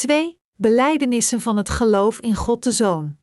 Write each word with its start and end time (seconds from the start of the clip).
2. 0.00 0.38
Belijdenissen 0.56 1.40
van 1.40 1.56
het 1.56 1.68
geloof 1.68 2.20
in 2.20 2.34
God 2.34 2.62
de 2.62 2.72
Zoon. 2.72 3.16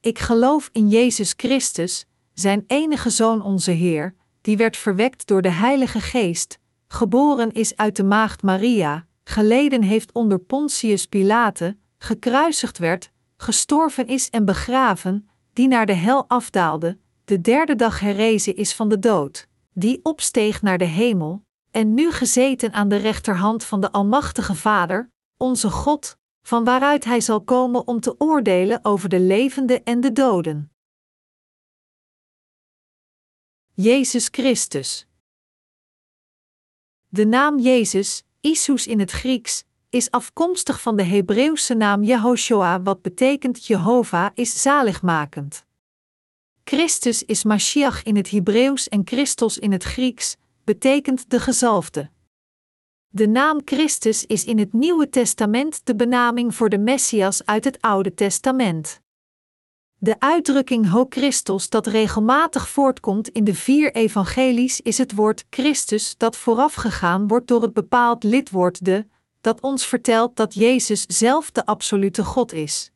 Ik 0.00 0.18
geloof 0.18 0.68
in 0.72 0.88
Jezus 0.88 1.34
Christus, 1.36 2.06
zijn 2.32 2.64
enige 2.66 3.10
Zoon 3.10 3.42
onze 3.42 3.70
Heer, 3.70 4.14
die 4.40 4.56
werd 4.56 4.76
verwekt 4.76 5.26
door 5.26 5.42
de 5.42 5.50
Heilige 5.50 6.00
Geest, 6.00 6.58
geboren 6.88 7.52
is 7.52 7.76
uit 7.76 7.96
de 7.96 8.04
Maagd 8.04 8.42
Maria, 8.42 9.06
geleden 9.24 9.82
heeft 9.82 10.12
onder 10.12 10.38
Pontius 10.38 11.06
Pilate, 11.06 11.76
gekruisigd 11.98 12.78
werd, 12.78 13.10
gestorven 13.36 14.06
is 14.06 14.30
en 14.30 14.44
begraven, 14.44 15.28
die 15.52 15.68
naar 15.68 15.86
de 15.86 15.92
hel 15.92 16.28
afdaalde, 16.28 16.98
de 17.24 17.40
derde 17.40 17.74
dag 17.74 18.00
herrezen 18.00 18.56
is 18.56 18.74
van 18.74 18.88
de 18.88 18.98
dood, 18.98 19.46
die 19.72 20.00
opsteeg 20.02 20.62
naar 20.62 20.78
de 20.78 20.84
hemel, 20.84 21.46
en 21.70 21.94
nu 21.94 22.12
gezeten 22.12 22.72
aan 22.72 22.88
de 22.88 22.96
rechterhand 22.96 23.64
van 23.64 23.80
de 23.80 23.92
Almachtige 23.92 24.54
Vader, 24.54 25.10
onze 25.36 25.70
God, 25.70 26.18
van 26.42 26.64
waaruit 26.64 27.04
Hij 27.04 27.20
zal 27.20 27.40
komen 27.40 27.86
om 27.86 28.00
te 28.00 28.14
oordelen 28.20 28.84
over 28.84 29.08
de 29.08 29.20
levenden 29.20 29.84
en 29.84 30.00
de 30.00 30.12
doden. 30.12 30.72
Jezus 33.74 34.28
Christus. 34.30 35.06
De 37.08 37.26
naam 37.26 37.58
Jezus, 37.58 38.24
Isus 38.40 38.86
in 38.86 39.00
het 39.00 39.10
Grieks, 39.10 39.64
is 39.90 40.10
afkomstig 40.10 40.80
van 40.80 40.96
de 40.96 41.02
Hebreeuwse 41.02 41.74
naam 41.74 42.02
Jehoshua, 42.02 42.82
wat 42.82 43.02
betekent 43.02 43.66
Jehovah 43.66 44.30
is 44.34 44.62
zaligmakend. 44.62 45.66
Christus 46.64 47.24
is 47.24 47.44
Mashiach 47.44 48.02
in 48.02 48.16
het 48.16 48.30
Hebreeuws 48.30 48.88
en 48.88 49.02
Christos 49.04 49.58
in 49.58 49.72
het 49.72 49.84
Grieks, 49.84 50.36
betekent 50.68 51.30
de 51.30 51.40
gezalfde. 51.40 52.10
De 53.08 53.28
naam 53.28 53.60
Christus 53.64 54.26
is 54.26 54.44
in 54.44 54.58
het 54.58 54.72
Nieuwe 54.72 55.08
Testament 55.08 55.86
de 55.86 55.96
benaming 55.96 56.54
voor 56.54 56.68
de 56.68 56.78
Messias 56.78 57.44
uit 57.46 57.64
het 57.64 57.80
Oude 57.80 58.14
Testament. 58.14 59.00
De 59.98 60.20
uitdrukking 60.20 60.90
Ho 60.90 61.06
Christos 61.08 61.68
dat 61.68 61.86
regelmatig 61.86 62.68
voortkomt 62.68 63.28
in 63.28 63.44
de 63.44 63.54
vier 63.54 63.94
evangelies 63.94 64.80
is 64.80 64.98
het 64.98 65.14
woord 65.14 65.44
Christus 65.50 66.16
dat 66.16 66.36
voorafgegaan 66.36 67.28
wordt 67.28 67.46
door 67.46 67.62
het 67.62 67.72
bepaald 67.72 68.24
lidwoord 68.24 68.84
de, 68.84 69.06
dat 69.40 69.60
ons 69.60 69.86
vertelt 69.86 70.36
dat 70.36 70.54
Jezus 70.54 71.02
zelf 71.06 71.50
de 71.50 71.66
absolute 71.66 72.24
God 72.24 72.52
is. 72.52 72.92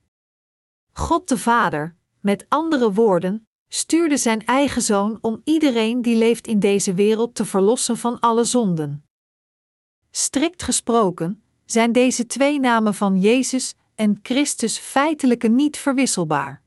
God 0.92 1.28
de 1.28 1.38
Vader, 1.38 1.96
met 2.20 2.46
andere 2.48 2.92
woorden, 2.92 3.46
stuurde 3.74 4.16
zijn 4.16 4.46
eigen 4.46 4.82
zoon 4.82 5.18
om 5.20 5.40
iedereen 5.44 6.02
die 6.02 6.16
leeft 6.16 6.46
in 6.46 6.58
deze 6.58 6.94
wereld 6.94 7.34
te 7.34 7.44
verlossen 7.44 7.96
van 7.96 8.20
alle 8.20 8.44
zonden. 8.44 9.04
Strikt 10.10 10.62
gesproken 10.62 11.42
zijn 11.64 11.92
deze 11.92 12.26
twee 12.26 12.60
namen 12.60 12.94
van 12.94 13.20
Jezus 13.20 13.74
en 13.94 14.18
Christus 14.22 14.78
feitelijk 14.78 15.48
niet 15.50 15.76
verwisselbaar. 15.76 16.62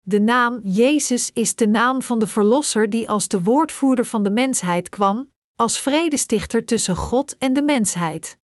De 0.00 0.20
naam 0.20 0.60
Jezus 0.62 1.30
is 1.32 1.54
de 1.54 1.66
naam 1.66 2.02
van 2.02 2.18
de 2.18 2.26
Verlosser 2.26 2.90
die 2.90 3.08
als 3.08 3.28
de 3.28 3.42
woordvoerder 3.42 4.04
van 4.04 4.22
de 4.22 4.30
mensheid 4.30 4.88
kwam, 4.88 5.30
als 5.56 5.80
vredestichter 5.80 6.64
tussen 6.64 6.96
God 6.96 7.38
en 7.38 7.52
de 7.52 7.62
mensheid. 7.62 8.38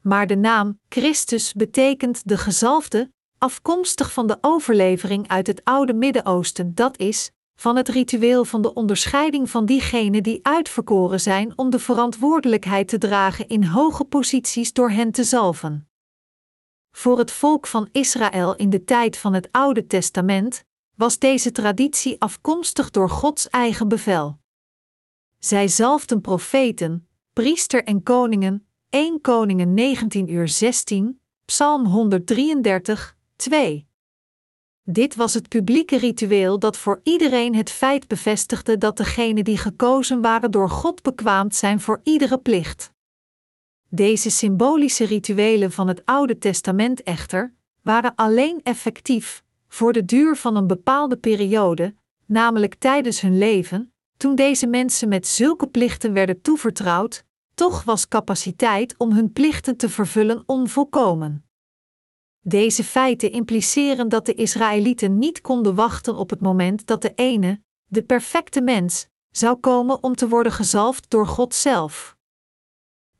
Maar 0.00 0.26
de 0.26 0.36
naam 0.36 0.78
Christus 0.88 1.52
betekent 1.52 2.28
de 2.28 2.38
gezalfde, 2.38 3.10
afkomstig 3.42 4.12
van 4.12 4.26
de 4.26 4.38
overlevering 4.40 5.28
uit 5.28 5.46
het 5.46 5.64
oude 5.64 5.94
Midden-Oosten, 5.94 6.74
dat 6.74 6.98
is, 6.98 7.30
van 7.54 7.76
het 7.76 7.88
ritueel 7.88 8.44
van 8.44 8.62
de 8.62 8.74
onderscheiding 8.74 9.50
van 9.50 9.66
diegenen 9.66 10.22
die 10.22 10.38
uitverkoren 10.42 11.20
zijn 11.20 11.58
om 11.58 11.70
de 11.70 11.78
verantwoordelijkheid 11.78 12.88
te 12.88 12.98
dragen 12.98 13.48
in 13.48 13.64
hoge 13.64 14.04
posities 14.04 14.72
door 14.72 14.90
hen 14.90 15.10
te 15.10 15.24
zalven. 15.24 15.88
Voor 16.90 17.18
het 17.18 17.30
volk 17.30 17.66
van 17.66 17.88
Israël 17.92 18.56
in 18.56 18.70
de 18.70 18.84
tijd 18.84 19.16
van 19.16 19.34
het 19.34 19.48
Oude 19.50 19.86
Testament 19.86 20.64
was 20.96 21.18
deze 21.18 21.52
traditie 21.52 22.20
afkomstig 22.20 22.90
door 22.90 23.10
Gods 23.10 23.48
eigen 23.48 23.88
bevel. 23.88 24.38
Zij 25.38 25.68
zalfden 25.68 26.20
profeten, 26.20 27.08
priester 27.32 27.84
en 27.84 28.02
koningen, 28.02 28.66
1 28.90 29.20
Koningen 29.20 29.74
19 29.74 30.32
uur 30.32 30.48
16, 30.48 31.20
Psalm 31.44 31.86
133, 31.86 33.16
2. 33.42 33.86
Dit 34.84 35.14
was 35.14 35.34
het 35.34 35.48
publieke 35.48 35.96
ritueel 35.96 36.58
dat 36.58 36.76
voor 36.76 37.00
iedereen 37.02 37.54
het 37.54 37.70
feit 37.70 38.08
bevestigde 38.08 38.78
dat 38.78 38.96
degenen 38.96 39.44
die 39.44 39.56
gekozen 39.56 40.20
waren 40.20 40.50
door 40.50 40.70
God 40.70 41.02
bekwaamd 41.02 41.54
zijn 41.54 41.80
voor 41.80 42.00
iedere 42.02 42.38
plicht. 42.38 42.92
Deze 43.88 44.30
symbolische 44.30 45.04
rituelen 45.04 45.72
van 45.72 45.88
het 45.88 46.02
Oude 46.04 46.38
Testament 46.38 47.02
echter 47.02 47.54
waren 47.80 48.14
alleen 48.14 48.60
effectief 48.62 49.42
voor 49.68 49.92
de 49.92 50.04
duur 50.04 50.36
van 50.36 50.56
een 50.56 50.66
bepaalde 50.66 51.16
periode, 51.16 51.94
namelijk 52.26 52.74
tijdens 52.74 53.20
hun 53.20 53.38
leven, 53.38 53.92
toen 54.16 54.34
deze 54.34 54.66
mensen 54.66 55.08
met 55.08 55.26
zulke 55.26 55.66
plichten 55.66 56.12
werden 56.12 56.40
toevertrouwd, 56.40 57.24
toch 57.54 57.84
was 57.84 58.08
capaciteit 58.08 58.94
om 58.98 59.12
hun 59.12 59.32
plichten 59.32 59.76
te 59.76 59.88
vervullen 59.88 60.42
onvolkomen. 60.46 61.46
Deze 62.44 62.84
feiten 62.84 63.32
impliceren 63.32 64.08
dat 64.08 64.26
de 64.26 64.34
Israëlieten 64.34 65.18
niet 65.18 65.40
konden 65.40 65.74
wachten 65.74 66.16
op 66.16 66.30
het 66.30 66.40
moment 66.40 66.86
dat 66.86 67.02
de 67.02 67.12
ene, 67.14 67.60
de 67.86 68.02
perfecte 68.02 68.60
mens, 68.60 69.06
zou 69.30 69.56
komen 69.56 70.02
om 70.02 70.14
te 70.14 70.28
worden 70.28 70.52
gezalfd 70.52 71.10
door 71.10 71.26
God 71.26 71.54
zelf. 71.54 72.16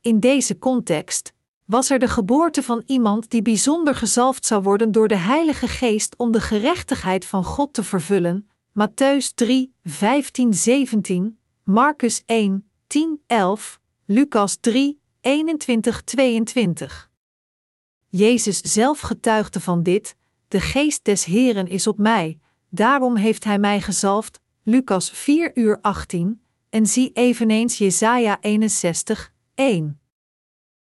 In 0.00 0.20
deze 0.20 0.58
context 0.58 1.32
was 1.64 1.90
er 1.90 1.98
de 1.98 2.08
geboorte 2.08 2.62
van 2.62 2.82
iemand 2.86 3.30
die 3.30 3.42
bijzonder 3.42 3.94
gezalfd 3.94 4.46
zou 4.46 4.62
worden 4.62 4.92
door 4.92 5.08
de 5.08 5.16
Heilige 5.16 5.68
Geest 5.68 6.16
om 6.16 6.32
de 6.32 6.40
gerechtigheid 6.40 7.24
van 7.24 7.44
God 7.44 7.72
te 7.72 7.82
vervullen. 7.84 8.48
Matthäus 8.72 9.34
3, 9.34 9.74
15, 9.84 10.54
17, 10.54 11.38
Marcus 11.64 12.22
1, 12.26 12.70
10, 12.86 13.22
11, 13.26 13.80
Lucas 14.06 14.56
3, 14.60 15.00
21, 15.20 16.02
22. 16.02 17.11
Jezus 18.14 18.60
zelf 18.60 19.00
getuigde 19.00 19.60
van 19.60 19.82
dit: 19.82 20.16
De 20.48 20.60
geest 20.60 21.04
des 21.04 21.24
Heren 21.24 21.68
is 21.68 21.86
op 21.86 21.98
mij, 21.98 22.38
daarom 22.68 23.16
heeft 23.16 23.44
hij 23.44 23.58
mij 23.58 23.80
gezalfd. 23.80 24.40
Lucas 24.62 25.10
4 25.10 25.50
uur 25.54 25.78
18, 25.80 26.42
en 26.70 26.86
zie 26.86 27.10
eveneens 27.12 27.78
Jesaja 27.78 28.38
61, 28.40 29.32
1. 29.54 30.00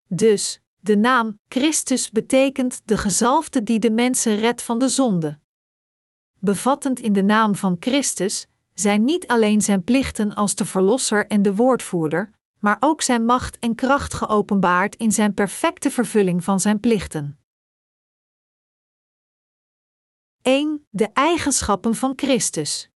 Dus, 0.06 0.60
de 0.78 0.96
naam 0.96 1.38
Christus 1.48 2.10
betekent 2.10 2.82
de 2.84 2.98
gezalfde 2.98 3.62
die 3.62 3.78
de 3.78 3.90
mensen 3.90 4.36
redt 4.36 4.62
van 4.62 4.78
de 4.78 4.88
zonde. 4.88 5.38
Bevattend 6.38 7.00
in 7.00 7.12
de 7.12 7.22
naam 7.22 7.54
van 7.54 7.76
Christus 7.80 8.46
zijn 8.74 9.04
niet 9.04 9.26
alleen 9.26 9.60
zijn 9.60 9.84
plichten 9.84 10.34
als 10.34 10.54
de 10.54 10.64
Verlosser 10.64 11.26
en 11.26 11.42
de 11.42 11.54
Woordvoerder, 11.54 12.30
maar 12.60 12.76
ook 12.80 13.02
zijn 13.02 13.24
macht 13.24 13.58
en 13.58 13.74
kracht 13.74 14.14
geopenbaard 14.14 14.96
in 14.96 15.12
zijn 15.12 15.34
perfecte 15.34 15.90
vervulling 15.90 16.44
van 16.44 16.60
zijn 16.60 16.80
plichten. 16.80 17.38
1. 20.42 20.86
De 20.90 21.08
eigenschappen 21.12 21.94
van 21.94 22.12
Christus. 22.16 22.90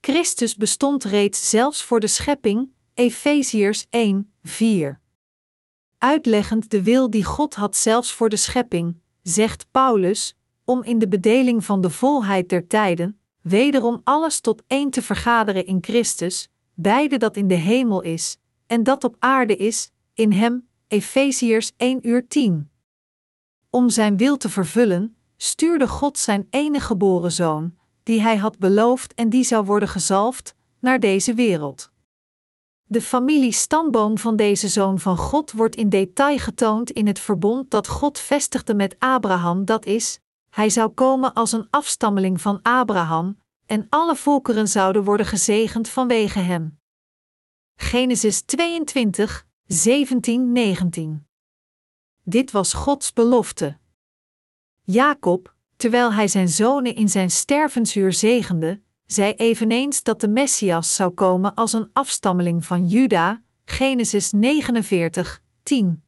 Christus 0.00 0.56
bestond 0.56 1.04
reeds 1.04 1.50
zelfs 1.50 1.82
voor 1.82 2.00
de 2.00 2.06
schepping, 2.06 2.70
Efeziërs 2.94 3.86
1, 3.90 4.32
4. 4.42 5.00
Uitleggend 5.98 6.70
de 6.70 6.82
wil 6.82 7.10
die 7.10 7.24
God 7.24 7.54
had 7.54 7.76
zelfs 7.76 8.12
voor 8.12 8.28
de 8.28 8.36
schepping, 8.36 9.00
zegt 9.22 9.70
Paulus, 9.70 10.36
om 10.64 10.82
in 10.82 10.98
de 10.98 11.08
bedeling 11.08 11.64
van 11.64 11.80
de 11.80 11.90
volheid 11.90 12.48
der 12.48 12.66
tijden, 12.66 13.20
wederom 13.40 14.00
alles 14.04 14.40
tot 14.40 14.62
één 14.66 14.90
te 14.90 15.02
vergaderen 15.02 15.66
in 15.66 15.78
Christus, 15.80 16.48
beide 16.76 17.16
dat 17.16 17.36
in 17.36 17.48
de 17.48 17.54
hemel 17.54 18.00
is, 18.00 18.36
en 18.66 18.82
dat 18.82 19.04
op 19.04 19.16
aarde 19.18 19.56
is, 19.56 19.90
in 20.14 20.32
hem, 20.32 20.68
Efeziërs 20.88 21.72
1 21.76 22.08
uur 22.08 22.28
10. 22.28 22.70
Om 23.70 23.90
zijn 23.90 24.16
wil 24.16 24.36
te 24.36 24.48
vervullen, 24.48 25.16
stuurde 25.36 25.88
God 25.88 26.18
zijn 26.18 26.46
enige 26.50 26.86
geboren 26.86 27.32
zoon, 27.32 27.74
die 28.02 28.20
hij 28.20 28.36
had 28.36 28.58
beloofd 28.58 29.14
en 29.14 29.28
die 29.28 29.44
zou 29.44 29.64
worden 29.64 29.88
gezalfd, 29.88 30.54
naar 30.80 31.00
deze 31.00 31.34
wereld. 31.34 31.90
De 32.84 33.00
familiestamboom 33.00 34.18
van 34.18 34.36
deze 34.36 34.68
zoon 34.68 34.98
van 34.98 35.16
God 35.16 35.52
wordt 35.52 35.76
in 35.76 35.88
detail 35.88 36.38
getoond 36.38 36.90
in 36.90 37.06
het 37.06 37.18
verbond 37.18 37.70
dat 37.70 37.88
God 37.88 38.18
vestigde 38.18 38.74
met 38.74 38.96
Abraham, 38.98 39.64
dat 39.64 39.84
is, 39.86 40.20
hij 40.50 40.70
zou 40.70 40.88
komen 40.88 41.32
als 41.32 41.52
een 41.52 41.66
afstammeling 41.70 42.40
van 42.40 42.58
Abraham, 42.62 43.38
en 43.66 43.86
alle 43.88 44.16
volkeren 44.16 44.68
zouden 44.68 45.04
worden 45.04 45.26
gezegend 45.26 45.88
vanwege 45.88 46.38
hem. 46.38 46.78
Genesis 47.76 48.40
22, 48.40 49.46
17, 49.66 50.52
19. 50.52 51.26
Dit 52.22 52.50
was 52.50 52.72
Gods 52.72 53.12
belofte. 53.12 53.78
Jacob, 54.82 55.54
terwijl 55.76 56.12
hij 56.12 56.28
zijn 56.28 56.48
zonen 56.48 56.94
in 56.94 57.08
zijn 57.08 57.30
stervensuur 57.30 58.12
zegende, 58.12 58.82
zei 59.06 59.32
eveneens 59.32 60.02
dat 60.02 60.20
de 60.20 60.28
Messias 60.28 60.94
zou 60.94 61.10
komen 61.10 61.54
als 61.54 61.72
een 61.72 61.90
afstammeling 61.92 62.64
van 62.64 62.86
Juda, 62.86 63.42
Genesis 63.64 64.32
49, 64.32 65.42
10. 65.62 66.05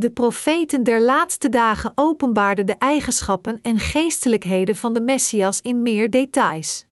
De 0.00 0.10
profeten 0.10 0.82
der 0.82 1.00
laatste 1.00 1.48
dagen 1.48 1.92
openbaarden 1.94 2.66
de 2.66 2.74
eigenschappen 2.74 3.58
en 3.62 3.78
geestelijkheden 3.78 4.76
van 4.76 4.92
de 4.92 5.00
Messias 5.00 5.60
in 5.60 5.82
meer 5.82 6.10
details. 6.10 6.86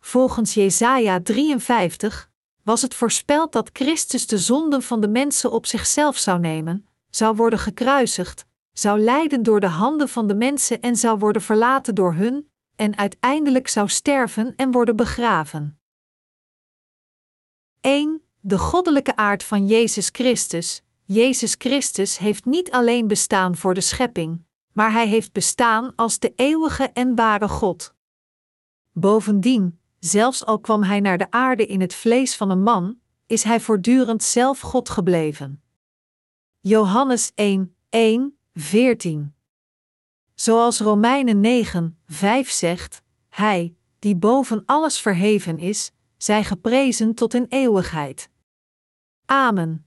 Volgens 0.00 0.54
Jesaja 0.54 1.20
53 1.20 2.30
was 2.62 2.82
het 2.82 2.94
voorspeld 2.94 3.52
dat 3.52 3.70
Christus 3.72 4.26
de 4.26 4.38
zonden 4.38 4.82
van 4.82 5.00
de 5.00 5.08
mensen 5.08 5.52
op 5.52 5.66
zichzelf 5.66 6.16
zou 6.16 6.40
nemen, 6.40 6.86
zou 7.10 7.36
worden 7.36 7.58
gekruisigd, 7.58 8.46
zou 8.72 9.00
lijden 9.00 9.42
door 9.42 9.60
de 9.60 9.66
handen 9.66 10.08
van 10.08 10.26
de 10.26 10.34
mensen 10.34 10.80
en 10.80 10.96
zou 10.96 11.18
worden 11.18 11.42
verlaten 11.42 11.94
door 11.94 12.14
hun, 12.14 12.50
en 12.76 12.96
uiteindelijk 12.96 13.68
zou 13.68 13.88
sterven 13.88 14.52
en 14.56 14.70
worden 14.70 14.96
begraven. 14.96 15.80
1. 17.80 18.22
De 18.40 18.58
goddelijke 18.58 19.16
aard 19.16 19.44
van 19.44 19.66
Jezus 19.66 20.08
Christus. 20.12 20.82
Jezus 21.04 21.54
Christus 21.58 22.18
heeft 22.18 22.44
niet 22.44 22.70
alleen 22.70 23.06
bestaan 23.06 23.56
voor 23.56 23.74
de 23.74 23.80
schepping, 23.80 24.44
maar 24.72 24.92
hij 24.92 25.08
heeft 25.08 25.32
bestaan 25.32 25.94
als 25.94 26.18
de 26.18 26.32
eeuwige 26.36 26.90
en 26.92 27.14
ware 27.14 27.48
God. 27.48 27.94
Bovendien, 28.92 29.80
zelfs 29.98 30.44
al 30.44 30.60
kwam 30.60 30.82
hij 30.82 31.00
naar 31.00 31.18
de 31.18 31.30
aarde 31.30 31.66
in 31.66 31.80
het 31.80 31.94
vlees 31.94 32.36
van 32.36 32.50
een 32.50 32.62
man, 32.62 33.00
is 33.26 33.42
hij 33.42 33.60
voortdurend 33.60 34.22
zelf 34.22 34.60
God 34.60 34.88
gebleven. 34.88 35.62
Johannes 36.60 37.32
1, 37.34 37.76
1, 37.88 38.38
14. 38.54 39.34
Zoals 40.34 40.80
Romeinen 40.80 41.40
9, 41.40 41.98
5 42.06 42.50
zegt: 42.50 43.02
Hij, 43.28 43.76
die 43.98 44.16
boven 44.16 44.62
alles 44.66 45.00
verheven 45.00 45.58
is, 45.58 45.92
zij 46.16 46.44
geprezen 46.44 47.14
tot 47.14 47.34
in 47.34 47.46
eeuwigheid. 47.48 48.30
Amen. 49.24 49.86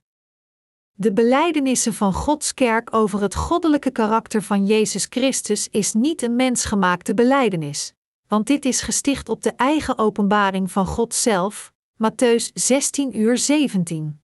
De 0.98 1.14
belijdenissen 1.14 1.94
van 1.94 2.14
Gods 2.14 2.54
kerk 2.54 2.94
over 2.94 3.22
het 3.22 3.36
goddelijke 3.36 3.92
karakter 3.92 4.42
van 4.42 4.66
Jezus 4.66 5.06
Christus 5.10 5.68
is 5.70 5.94
niet 5.94 6.22
een 6.22 6.36
mensgemaakte 6.36 7.14
belijdenis, 7.14 7.94
want 8.28 8.48
dit 8.48 8.66
is 8.66 8.82
gesticht 8.82 9.30
op 9.30 9.44
de 9.44 9.52
eigen 9.52 9.98
openbaring 9.98 10.72
van 10.72 10.86
God 10.86 11.14
zelf, 11.14 11.74
Matthäus 11.94 12.52
16 12.54 13.20
uur 13.20 13.38
17. 13.38 14.22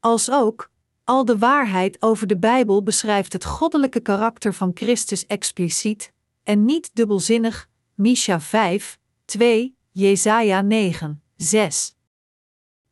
Als 0.00 0.30
ook, 0.30 0.70
al 1.04 1.24
de 1.24 1.38
waarheid 1.38 2.02
over 2.02 2.26
de 2.26 2.38
Bijbel 2.38 2.82
beschrijft 2.82 3.32
het 3.32 3.44
goddelijke 3.44 4.00
karakter 4.00 4.54
van 4.54 4.70
Christus 4.74 5.26
expliciet, 5.26 6.12
en 6.42 6.64
niet 6.64 6.90
dubbelzinnig, 6.92 7.68
Misha 7.94 8.40
5, 8.40 8.98
2, 9.24 9.76
Jesaja 9.90 10.60
9, 10.60 11.22
6. 11.36 11.94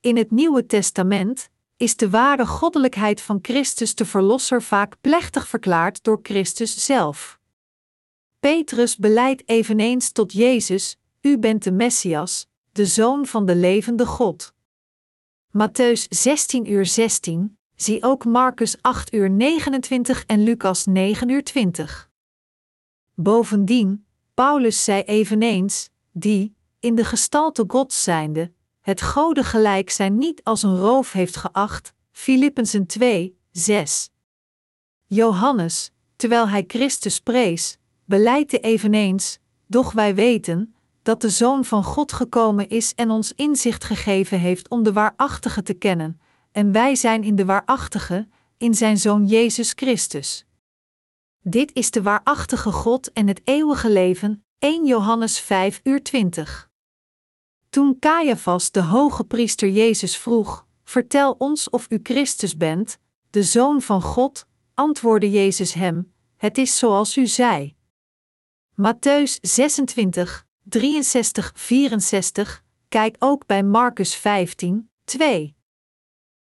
In 0.01 0.17
het 0.17 0.31
Nieuwe 0.31 0.67
Testament 0.67 1.51
is 1.83 1.97
de 1.97 2.11
ware 2.11 2.47
goddelijkheid 2.47 3.21
van 3.21 3.39
Christus 3.43 3.95
de 3.95 4.05
Verlosser 4.05 4.63
vaak 4.63 4.95
plechtig 5.01 5.49
verklaard 5.49 6.05
door 6.05 6.19
Christus 6.23 6.85
zelf. 6.85 7.41
Petrus 8.41 8.97
beleidt 8.97 9.43
eveneens 9.47 10.13
tot 10.13 10.33
Jezus: 10.33 10.99
U 11.21 11.39
bent 11.39 11.63
de 11.63 11.73
Messias, 11.73 12.47
de 12.73 12.87
Zoon 12.87 13.27
van 13.27 13.47
de 13.47 13.57
levende 13.57 14.07
God. 14.07 14.53
Matthäus 15.49 16.09
16 16.09 16.71
uur 16.71 16.87
16, 16.87 17.59
zie 17.77 18.03
ook 18.03 18.25
Marcus 18.25 18.77
8 18.81 19.15
uur 19.15 19.31
29 19.31 20.25
en 20.27 20.43
Lucas 20.43 20.87
9 20.87 21.29
uur 21.29 21.45
20. 21.45 22.11
Bovendien, 23.15 24.07
Paulus 24.35 24.85
zei 24.85 25.03
eveneens: 25.03 25.91
Die, 26.13 26.57
in 26.81 26.95
de 26.95 27.05
gestalte 27.05 27.65
Gods 27.67 28.03
zijnde, 28.03 28.53
het 28.83 29.03
Gode 29.03 29.45
gelijk 29.45 29.91
zijn 29.91 30.19
niet 30.19 30.45
als 30.45 30.63
een 30.63 30.77
roof 30.77 31.13
heeft 31.13 31.37
geacht, 31.37 31.93
Filippenzen 32.11 32.87
2, 32.87 33.39
6. 33.51 34.11
Johannes, 35.07 35.91
terwijl 36.17 36.49
hij 36.49 36.65
Christus 36.67 37.21
prees, 37.21 37.79
beleidde 38.05 38.61
eveneens, 38.61 39.39
doch 39.67 39.93
wij 39.93 40.15
weten, 40.15 40.75
dat 41.03 41.21
de 41.21 41.31
Zoon 41.31 41.65
van 41.65 41.85
God 41.85 42.13
gekomen 42.13 42.69
is 42.69 42.95
en 42.95 43.11
ons 43.11 43.33
inzicht 43.33 43.85
gegeven 43.85 44.39
heeft 44.39 44.69
om 44.69 44.83
de 44.83 44.93
waarachtige 44.93 45.63
te 45.63 45.75
kennen, 45.75 46.21
en 46.53 46.73
wij 46.73 46.95
zijn 46.95 47.23
in 47.23 47.37
de 47.37 47.45
waarachtige, 47.45 48.29
in 48.57 48.75
zijn 48.75 48.99
Zoon 48.99 49.27
Jezus 49.27 49.73
Christus. 49.77 50.45
Dit 51.41 51.75
is 51.75 51.91
de 51.91 52.03
waarachtige 52.03 52.73
God 52.73 53.13
en 53.13 53.29
het 53.29 53.41
eeuwige 53.45 53.91
leven, 53.91 54.45
1 54.59 54.87
Johannes 54.87 55.39
5 55.41 55.81
uur 55.83 56.03
20. 56.03 56.71
Toen 57.73 57.99
Caiaphas 57.99 58.71
de 58.71 58.81
hoge 58.83 59.25
priester 59.25 59.69
Jezus 59.69 60.17
vroeg: 60.17 60.67
Vertel 60.85 61.35
ons 61.39 61.71
of 61.71 61.87
u 61.91 62.01
Christus 62.03 62.57
bent, 62.57 62.99
de 63.31 63.43
Zoon 63.43 63.83
van 63.83 64.03
God, 64.03 64.47
antwoordde 64.75 65.31
Jezus 65.31 65.73
hem: 65.73 66.13
Het 66.37 66.59
is 66.59 66.79
zoals 66.79 67.17
u 67.17 67.27
zei. 67.27 67.77
Matthäus 68.75 69.41
26, 69.41 70.47
63, 70.63 71.53
64, 71.55 72.63
kijk 72.89 73.17
ook 73.19 73.47
bij 73.47 73.63
Marcus 73.63 74.15
15, 74.15 74.91
2. 75.05 75.57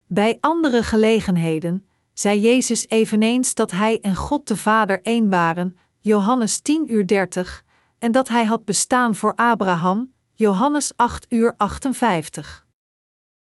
Bij 0.07 0.37
andere 0.39 0.83
gelegenheden 0.83 1.87
zei 2.13 2.39
Jezus 2.39 2.87
eveneens 2.89 3.53
dat 3.53 3.71
Hij 3.71 3.99
en 3.99 4.15
God 4.15 4.47
de 4.47 4.57
Vader 4.57 5.01
één 5.01 5.29
waren, 5.29 5.77
Johannes 5.99 6.59
10 6.59 6.93
uur 6.93 7.07
30, 7.07 7.63
en 7.99 8.11
dat 8.11 8.27
Hij 8.27 8.45
had 8.45 8.65
bestaan 8.65 9.15
voor 9.15 9.35
Abraham, 9.35 10.10
Johannes 10.41 10.91
8 10.95 11.25
uur 11.29 11.53
58. 11.57 12.65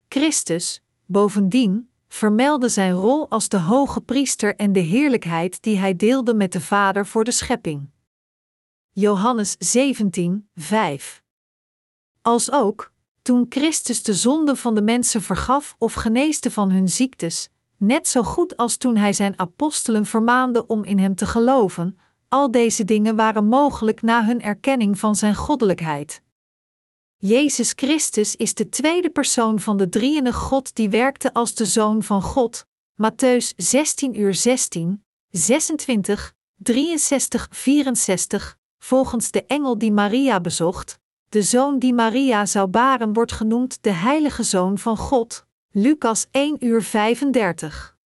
Christus, 0.09 0.81
bovendien, 1.05 1.89
vermeldde 2.07 2.69
zijn 2.69 2.93
rol 2.93 3.29
als 3.29 3.49
de 3.49 3.59
hoge 3.59 4.01
priester 4.01 4.55
en 4.55 4.73
de 4.73 4.79
heerlijkheid 4.79 5.61
die 5.61 5.77
hij 5.77 5.95
deelde 5.95 6.33
met 6.33 6.51
de 6.51 6.61
Vader 6.61 7.05
voor 7.05 7.23
de 7.23 7.31
schepping. 7.31 7.89
Johannes 8.91 9.55
17, 9.59 10.49
5. 10.55 11.23
Als 12.21 12.51
ook, 12.51 12.91
toen 13.21 13.45
Christus 13.49 14.03
de 14.03 14.13
zonde 14.13 14.55
van 14.55 14.75
de 14.75 14.81
mensen 14.81 15.21
vergaf 15.21 15.75
of 15.77 15.93
geneesde 15.93 16.51
van 16.51 16.71
hun 16.71 16.89
ziektes, 16.89 17.49
net 17.77 18.07
zo 18.07 18.23
goed 18.23 18.57
als 18.57 18.77
toen 18.77 18.95
hij 18.95 19.13
zijn 19.13 19.39
apostelen 19.39 20.05
vermaande 20.05 20.67
om 20.67 20.83
in 20.83 20.99
hem 20.99 21.15
te 21.15 21.25
geloven, 21.25 21.99
al 22.29 22.51
deze 22.51 22.85
dingen 22.85 23.15
waren 23.15 23.45
mogelijk 23.45 24.01
na 24.01 24.25
hun 24.25 24.41
erkenning 24.41 24.99
van 24.99 25.15
zijn 25.15 25.35
goddelijkheid. 25.35 26.23
Jezus 27.17 27.73
Christus 27.75 28.35
is 28.35 28.53
de 28.53 28.69
tweede 28.69 29.09
persoon 29.09 29.59
van 29.59 29.77
de 29.77 29.89
drieënige 29.89 30.39
God 30.39 30.75
die 30.75 30.89
werkte 30.89 31.33
als 31.33 31.53
de 31.53 31.65
Zoon 31.65 32.03
van 32.03 32.21
God. 32.21 32.65
Matthäus 32.95 33.55
16 33.55 34.19
uur 34.19 34.33
16, 34.33 35.05
26, 35.29 36.33
63, 36.55 37.47
64, 37.51 38.57
volgens 38.77 39.31
de 39.31 39.45
engel 39.45 39.77
die 39.77 39.91
Maria 39.91 40.39
bezocht. 40.39 40.99
De 41.29 41.41
zoon 41.41 41.79
die 41.79 41.93
Maria 41.93 42.45
zou 42.45 42.67
baren 42.67 43.13
wordt 43.13 43.31
genoemd 43.31 43.77
de 43.83 43.91
Heilige 43.91 44.43
Zoon 44.43 44.77
van 44.77 44.97
God. 44.97 45.45
Lucas 45.71 46.27
1 46.31 46.65
uur 46.65 46.83
35. 46.83 47.97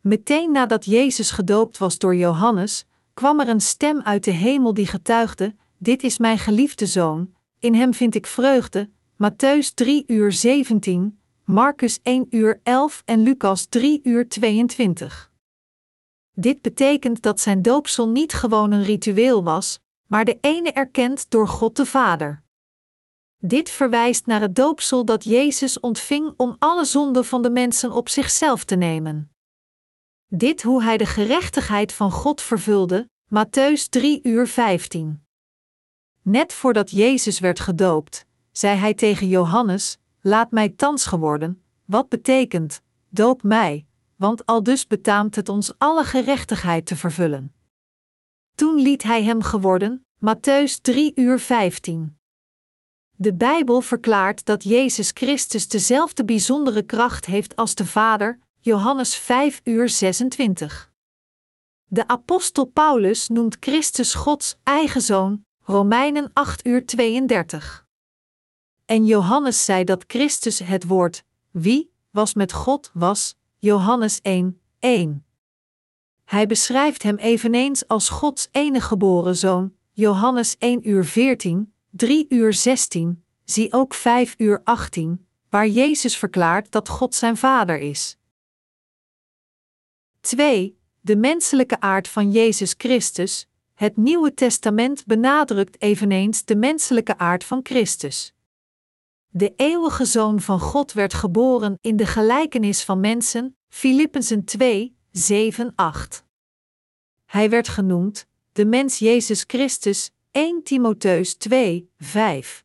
Meteen 0.00 0.52
nadat 0.52 0.84
Jezus 0.84 1.30
gedoopt 1.30 1.78
was 1.78 1.98
door 1.98 2.16
Johannes, 2.16 2.84
kwam 3.14 3.40
er 3.40 3.48
een 3.48 3.60
stem 3.60 4.00
uit 4.02 4.24
de 4.24 4.30
hemel 4.30 4.74
die 4.74 4.86
getuigde: 4.86 5.54
Dit 5.78 6.02
is 6.02 6.18
mijn 6.18 6.38
geliefde 6.38 6.86
zoon, 6.86 7.34
in 7.60 7.74
hem 7.74 7.94
vind 7.94 8.14
ik 8.14 8.26
vreugde. 8.26 8.90
Matthäus 9.16 9.74
3 9.74 10.04
uur 10.06 10.32
17, 10.32 11.20
Marcus 11.44 12.00
1 12.02 12.26
uur 12.30 12.60
11 12.62 13.02
en 13.04 13.22
Lucas 13.22 13.66
3 13.66 14.00
uur 14.02 14.28
22. 14.28 15.32
Dit 16.32 16.62
betekent 16.62 17.22
dat 17.22 17.40
zijn 17.40 17.62
doopsel 17.62 18.08
niet 18.08 18.32
gewoon 18.32 18.70
een 18.70 18.82
ritueel 18.82 19.44
was, 19.44 19.80
maar 20.06 20.24
de 20.24 20.38
ene 20.40 20.72
erkend 20.72 21.30
door 21.30 21.48
God 21.48 21.76
de 21.76 21.86
Vader. 21.86 22.42
Dit 23.36 23.70
verwijst 23.70 24.26
naar 24.26 24.40
het 24.40 24.54
doopsel 24.54 25.04
dat 25.04 25.24
Jezus 25.24 25.80
ontving 25.80 26.34
om 26.36 26.56
alle 26.58 26.84
zonden 26.84 27.24
van 27.24 27.42
de 27.42 27.50
mensen 27.50 27.92
op 27.92 28.08
zichzelf 28.08 28.64
te 28.64 28.76
nemen. 28.76 29.30
Dit 30.26 30.62
hoe 30.62 30.82
hij 30.82 30.96
de 30.96 31.06
gerechtigheid 31.06 31.92
van 31.92 32.10
God 32.10 32.40
vervulde, 32.40 33.08
Matthäus 33.34 33.88
3 33.88 34.20
uur 34.22 34.46
15. 34.46 35.24
Net 36.22 36.52
voordat 36.52 36.90
Jezus 36.90 37.38
werd 37.38 37.60
gedoopt, 37.60 38.26
zei 38.52 38.78
hij 38.78 38.94
tegen 38.94 39.28
Johannes: 39.28 39.98
Laat 40.20 40.50
mij 40.50 40.68
thans 40.68 41.06
geworden, 41.06 41.62
wat 41.84 42.08
betekent: 42.08 42.82
doop 43.08 43.42
mij, 43.42 43.86
want 44.16 44.46
al 44.46 44.62
dus 44.62 44.86
betaamt 44.86 45.36
het 45.36 45.48
ons 45.48 45.72
alle 45.78 46.04
gerechtigheid 46.04 46.86
te 46.86 46.96
vervullen. 46.96 47.54
Toen 48.54 48.74
liet 48.74 49.02
hij 49.02 49.22
hem 49.24 49.42
geworden, 49.42 50.04
Matthäus 50.24 50.80
3 50.82 51.12
uur 51.14 51.38
15. 51.38 52.18
De 53.16 53.34
Bijbel 53.34 53.80
verklaart 53.80 54.44
dat 54.44 54.64
Jezus 54.64 55.10
Christus 55.14 55.68
dezelfde 55.68 56.24
bijzondere 56.24 56.82
kracht 56.82 57.26
heeft 57.26 57.56
als 57.56 57.74
de 57.74 57.86
Vader, 57.86 58.38
Johannes 58.60 59.14
5 59.14 59.60
uur 59.64 59.88
26. 59.88 60.92
De 61.84 62.08
apostel 62.08 62.64
Paulus 62.64 63.28
noemt 63.28 63.56
Christus 63.60 64.14
Gods 64.14 64.56
eigen 64.62 65.00
zoon, 65.00 65.44
Romeinen 65.70 66.30
8 66.32 66.66
uur 66.66 66.86
32. 66.86 67.86
En 68.84 69.06
Johannes 69.06 69.64
zei 69.64 69.84
dat 69.84 70.04
Christus 70.06 70.58
het 70.58 70.86
woord, 70.86 71.24
wie 71.50 71.92
was 72.10 72.34
met 72.34 72.52
God 72.52 72.90
was, 72.94 73.36
Johannes 73.58 74.20
1, 74.20 74.60
1. 74.78 75.24
Hij 76.24 76.46
beschrijft 76.46 77.02
hem 77.02 77.16
eveneens 77.16 77.88
als 77.88 78.08
Gods 78.08 78.48
enige 78.50 78.86
geboren 78.86 79.36
zoon, 79.36 79.74
Johannes 79.92 80.56
1 80.58 80.88
uur 80.88 81.04
14, 81.04 81.74
3 81.90 82.26
uur 82.28 82.52
16, 82.52 83.24
zie 83.44 83.72
ook 83.72 83.94
5 83.94 84.34
uur 84.38 84.60
18, 84.64 85.26
waar 85.48 85.68
Jezus 85.68 86.16
verklaart 86.16 86.70
dat 86.72 86.88
God 86.88 87.14
zijn 87.14 87.36
vader 87.36 87.78
is. 87.78 88.16
2. 90.20 90.78
De 91.00 91.16
menselijke 91.16 91.80
aard 91.80 92.08
van 92.08 92.30
Jezus 92.30 92.74
Christus. 92.78 93.49
Het 93.80 93.96
Nieuwe 93.96 94.34
Testament 94.34 95.06
benadrukt 95.06 95.82
eveneens 95.82 96.44
de 96.44 96.56
menselijke 96.56 97.18
aard 97.18 97.44
van 97.44 97.60
Christus. 97.62 98.34
De 99.28 99.52
eeuwige 99.56 100.04
Zoon 100.04 100.40
van 100.40 100.60
God 100.60 100.92
werd 100.92 101.14
geboren 101.14 101.78
in 101.80 101.96
de 101.96 102.06
gelijkenis 102.06 102.84
van 102.84 103.00
mensen, 103.00 103.56
Filippenzen 103.68 104.44
2, 104.44 104.96
7, 105.10 105.72
8. 105.74 106.24
Hij 107.26 107.50
werd 107.50 107.68
genoemd 107.68 108.26
de 108.52 108.64
mens 108.64 108.98
Jezus 108.98 109.44
Christus, 109.46 110.10
1 110.30 110.62
Timotheus 110.62 111.34
2, 111.34 111.90
5. 111.98 112.64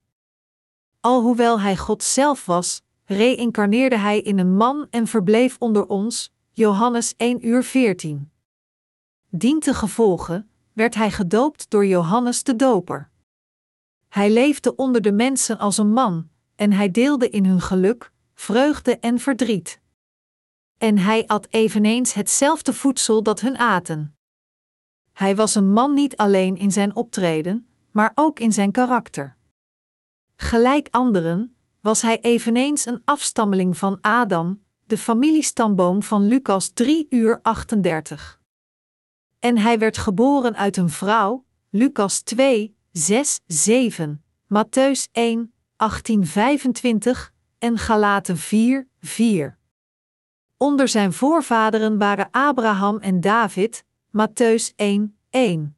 Alhoewel 1.00 1.60
hij 1.60 1.78
God 1.78 2.04
zelf 2.04 2.46
was, 2.46 2.82
reïncarneerde 3.06 3.98
hij 3.98 4.22
in 4.22 4.40
een 4.40 4.56
man 4.56 4.88
en 4.90 5.08
verbleef 5.08 5.56
onder 5.60 5.88
ons, 5.88 6.34
Johannes 6.52 7.14
1 7.18 7.48
uur 7.48 7.64
14. 7.64 8.32
Dientengevolge 9.30 10.46
werd 10.76 10.96
hij 10.96 11.12
gedoopt 11.12 11.70
door 11.70 11.86
Johannes 11.86 12.44
de 12.44 12.56
Doper. 12.56 13.10
Hij 14.08 14.32
leefde 14.32 14.76
onder 14.76 15.02
de 15.02 15.12
mensen 15.12 15.58
als 15.58 15.78
een 15.78 15.92
man, 15.92 16.30
en 16.56 16.72
hij 16.72 16.92
deelde 16.92 17.30
in 17.30 17.46
hun 17.46 17.62
geluk, 17.62 18.12
vreugde 18.34 19.00
en 19.00 19.20
verdriet. 19.20 19.82
En 20.78 20.98
hij 20.98 21.28
at 21.28 21.48
eveneens 21.50 22.14
hetzelfde 22.14 22.74
voedsel 22.74 23.24
dat 23.24 23.40
hun 23.40 23.58
aten. 23.58 24.16
Hij 25.12 25.36
was 25.36 25.56
een 25.56 25.72
man 25.72 25.94
niet 25.94 26.18
alleen 26.18 26.58
in 26.58 26.72
zijn 26.72 26.96
optreden, 26.96 27.68
maar 27.92 28.12
ook 28.16 28.40
in 28.40 28.54
zijn 28.54 28.72
karakter. 28.72 29.38
Gelijk 30.36 30.88
anderen 30.92 31.56
was 31.82 32.02
hij 32.02 32.20
eveneens 32.22 32.86
een 32.86 33.02
afstammeling 33.06 33.78
van 33.78 33.98
Adam, 34.02 34.64
de 34.86 34.98
familiestamboom 34.98 36.04
van 36.04 36.28
Lucas 36.28 36.70
3 36.70 37.08
uur 37.10 37.40
38. 37.42 38.44
En 39.46 39.58
hij 39.58 39.80
werd 39.80 39.98
geboren 39.98 40.56
uit 40.56 40.78
een 40.78 40.90
vrouw, 40.90 41.46
Lucas 41.70 42.22
2, 42.22 42.76
6, 42.92 43.40
7, 43.46 44.24
Matthäus 44.44 45.12
1, 45.12 45.54
1825 45.76 47.34
en 47.60 47.78
Galaten 47.78 48.38
4, 48.38 48.88
4. 49.00 49.58
Onder 50.58 50.88
zijn 50.88 51.14
voorvaderen 51.14 51.98
waren 51.98 52.28
Abraham 52.32 52.98
en 52.98 53.22
David, 53.22 53.84
Matthäus 54.08 54.76
1, 54.76 55.18
1. 55.30 55.78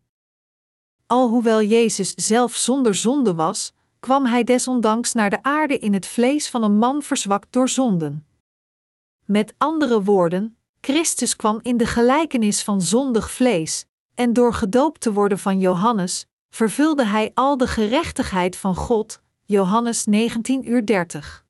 Alhoewel 1.06 1.62
Jezus 1.62 2.14
zelf 2.14 2.56
zonder 2.56 2.96
zonde 2.96 3.34
was, 3.34 3.74
kwam 4.00 4.26
hij 4.26 4.44
desondanks 4.44 5.14
naar 5.14 5.30
de 5.30 5.44
aarde 5.44 5.80
in 5.80 5.94
het 5.94 6.06
vlees 6.06 6.50
van 6.50 6.64
een 6.64 6.78
man 6.78 7.02
verzwakt 7.02 7.54
door 7.54 7.70
zonden. 7.70 8.28
Met 9.26 9.54
andere 9.58 10.04
woorden, 10.04 10.57
Christus 10.82 11.36
kwam 11.36 11.60
in 11.62 11.78
de 11.78 11.86
gelijkenis 11.86 12.64
van 12.64 12.82
zondig 12.82 13.32
vlees, 13.32 13.86
en 14.16 14.34
door 14.34 14.54
gedoopt 14.54 15.02
te 15.02 15.14
worden 15.14 15.40
van 15.40 15.60
Johannes, 15.60 16.26
vervulde 16.50 17.06
hij 17.06 17.32
al 17.34 17.58
de 17.58 17.68
gerechtigheid 17.68 18.56
van 18.56 18.76
God, 18.76 19.22
Johannes 19.46 20.06
19 20.06 20.70
uur 20.70 20.86
30. 20.86 21.46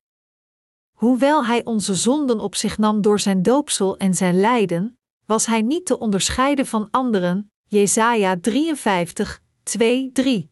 Hoewel 0.92 1.46
hij 1.46 1.64
onze 1.64 1.94
zonden 1.94 2.40
op 2.40 2.54
zich 2.54 2.78
nam 2.78 3.00
door 3.00 3.20
zijn 3.20 3.42
doopsel 3.42 3.96
en 3.96 4.14
zijn 4.14 4.40
lijden, 4.40 4.98
was 5.26 5.46
hij 5.46 5.62
niet 5.62 5.86
te 5.86 5.98
onderscheiden 5.98 6.66
van 6.66 6.88
anderen, 6.90 7.52
Jesaja 7.64 8.36
53, 8.40 9.42
2, 9.62 10.10
3. 10.12 10.50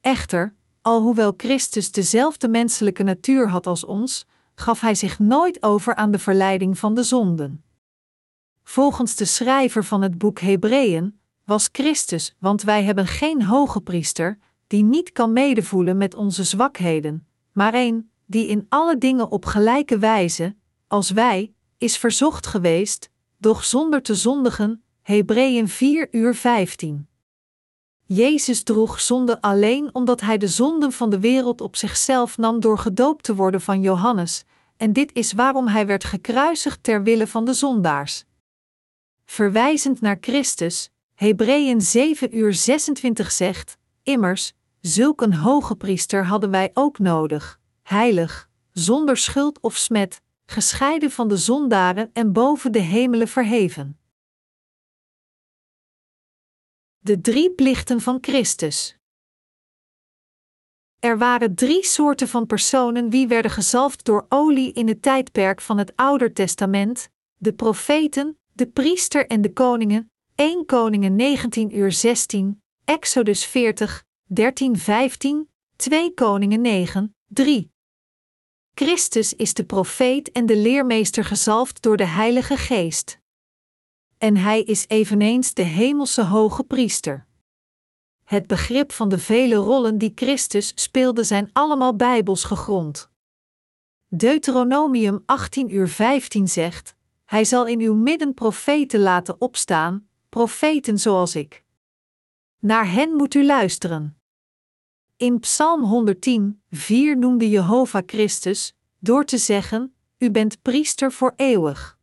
Echter, 0.00 0.54
alhoewel 0.82 1.34
Christus 1.36 1.92
dezelfde 1.92 2.48
menselijke 2.48 3.02
natuur 3.02 3.48
had 3.48 3.66
als 3.66 3.84
ons, 3.84 4.26
gaf 4.54 4.80
hij 4.80 4.94
zich 4.94 5.18
nooit 5.18 5.62
over 5.62 5.94
aan 5.94 6.10
de 6.10 6.18
verleiding 6.18 6.78
van 6.78 6.94
de 6.94 7.02
zonden. 7.02 7.64
Volgens 8.62 9.16
de 9.16 9.24
schrijver 9.24 9.84
van 9.84 10.02
het 10.02 10.18
boek 10.18 10.40
Hebreeën 10.40 11.18
was 11.44 11.68
Christus, 11.72 12.36
want 12.38 12.62
wij 12.62 12.84
hebben 12.84 13.06
geen 13.06 13.42
hoge 13.42 13.80
priester, 13.80 14.38
die 14.66 14.82
niet 14.82 15.12
kan 15.12 15.32
medevoelen 15.32 15.96
met 15.96 16.14
onze 16.14 16.44
zwakheden, 16.44 17.26
maar 17.52 17.74
een, 17.74 18.10
die 18.26 18.46
in 18.46 18.66
alle 18.68 18.98
dingen 18.98 19.30
op 19.30 19.44
gelijke 19.44 19.98
wijze, 19.98 20.56
als 20.86 21.10
wij, 21.10 21.54
is 21.78 21.98
verzocht 21.98 22.46
geweest, 22.46 23.10
doch 23.38 23.64
zonder 23.64 24.02
te 24.02 24.14
zondigen, 24.14 24.82
Hebreeën 25.02 25.68
4 25.68 26.08
uur 26.10 26.34
15. 26.34 27.08
Jezus 28.06 28.62
droeg 28.62 29.00
zonde 29.00 29.40
alleen 29.40 29.90
omdat 29.92 30.20
hij 30.20 30.38
de 30.38 30.48
zonden 30.48 30.92
van 30.92 31.10
de 31.10 31.20
wereld 31.20 31.60
op 31.60 31.76
zichzelf 31.76 32.38
nam 32.38 32.60
door 32.60 32.78
gedoopt 32.78 33.24
te 33.24 33.34
worden 33.34 33.60
van 33.60 33.80
Johannes, 33.80 34.44
en 34.76 34.92
dit 34.92 35.10
is 35.12 35.32
waarom 35.32 35.66
hij 35.66 35.86
werd 35.86 36.04
gekruisigd 36.04 36.82
ter 36.82 37.02
wille 37.02 37.26
van 37.26 37.44
de 37.44 37.52
zondaars. 37.52 38.24
Verwijzend 39.24 40.00
naar 40.00 40.18
Christus, 40.20 40.90
Hebreeën 41.14 41.80
7 41.80 42.36
uur 42.36 42.54
26 42.54 43.32
zegt: 43.32 43.76
Immers, 44.02 44.52
zulk 44.80 45.20
een 45.20 45.34
hoge 45.34 45.76
priester 45.76 46.26
hadden 46.26 46.50
wij 46.50 46.70
ook 46.74 46.98
nodig, 46.98 47.60
heilig, 47.82 48.48
zonder 48.72 49.16
schuld 49.16 49.60
of 49.60 49.76
smet, 49.76 50.20
gescheiden 50.46 51.10
van 51.10 51.28
de 51.28 51.36
zondaren 51.36 52.10
en 52.12 52.32
boven 52.32 52.72
de 52.72 52.78
hemelen 52.78 53.28
verheven. 53.28 53.98
De 57.06 57.20
drie 57.20 57.50
plichten 57.50 58.00
van 58.00 58.18
Christus. 58.20 58.96
Er 60.98 61.18
waren 61.18 61.54
drie 61.54 61.84
soorten 61.84 62.28
van 62.28 62.46
personen 62.46 63.10
wie 63.10 63.28
werden 63.28 63.50
gezalfd 63.50 64.04
door 64.04 64.26
olie 64.28 64.72
in 64.72 64.88
het 64.88 65.02
tijdperk 65.02 65.60
van 65.60 65.78
het 65.78 65.92
Ouder 65.96 66.32
Testament: 66.32 67.08
de 67.36 67.52
profeten, 67.52 68.38
de 68.52 68.66
priester 68.66 69.26
en 69.26 69.40
de 69.40 69.52
koningen. 69.52 70.10
1 70.34 70.66
Koningen 70.66 71.16
19 71.16 71.76
uur 71.76 71.92
16, 71.92 72.62
Exodus 72.84 73.44
40, 73.44 74.04
13 74.24 74.78
15, 74.78 75.48
2 75.76 76.14
Koningen 76.14 76.60
9, 76.60 77.16
3. 77.26 77.72
Christus 78.74 79.34
is 79.34 79.54
de 79.54 79.64
profeet 79.64 80.32
en 80.32 80.46
de 80.46 80.56
leermeester 80.56 81.24
gezalfd 81.24 81.82
door 81.82 81.96
de 81.96 82.06
Heilige 82.06 82.56
Geest 82.56 83.22
en 84.24 84.36
hij 84.36 84.62
is 84.62 84.84
eveneens 84.88 85.54
de 85.54 85.62
hemelse 85.62 86.22
hoge 86.22 86.64
priester. 86.64 87.26
Het 88.22 88.46
begrip 88.46 88.92
van 88.92 89.08
de 89.08 89.18
vele 89.18 89.54
rollen 89.54 89.98
die 89.98 90.12
Christus 90.14 90.72
speelde 90.74 91.24
zijn 91.24 91.50
allemaal 91.52 91.96
bijbels 91.96 92.44
gegrond. 92.44 93.10
Deuteronomium 94.08 95.22
18 95.26 95.74
uur 95.74 95.88
15 95.88 96.48
zegt: 96.48 96.94
Hij 97.24 97.44
zal 97.44 97.66
in 97.66 97.80
uw 97.80 97.94
midden 97.94 98.34
profeten 98.34 99.00
laten 99.00 99.40
opstaan, 99.40 100.08
profeten 100.28 100.98
zoals 100.98 101.36
ik. 101.36 101.64
Naar 102.58 102.92
hen 102.92 103.12
moet 103.12 103.34
u 103.34 103.44
luisteren. 103.44 104.18
In 105.16 105.38
Psalm 105.40 105.82
110, 105.82 106.62
4 106.70 107.18
noemde 107.18 107.48
Jehovah 107.48 108.02
Christus, 108.06 108.76
door 108.98 109.24
te 109.24 109.38
zeggen: 109.38 109.94
U 110.18 110.30
bent 110.30 110.62
priester 110.62 111.12
voor 111.12 111.32
eeuwig. 111.36 111.93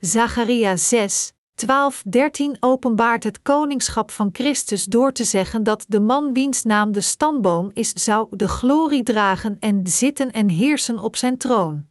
Zacharia 0.00 0.76
6, 0.76 1.32
12, 1.54 2.02
13 2.06 2.56
openbaart 2.60 3.24
het 3.24 3.42
koningschap 3.42 4.10
van 4.10 4.28
Christus 4.32 4.84
door 4.84 5.12
te 5.12 5.24
zeggen 5.24 5.62
dat 5.62 5.84
de 5.88 6.00
man 6.00 6.32
wiens 6.32 6.62
naam 6.62 6.92
de 6.92 7.00
stamboom 7.00 7.70
is, 7.72 7.92
zou 7.92 8.26
de 8.30 8.48
glorie 8.48 9.02
dragen 9.02 9.56
en 9.60 9.86
zitten 9.86 10.32
en 10.32 10.48
heersen 10.48 10.98
op 10.98 11.16
zijn 11.16 11.38
troon. 11.38 11.86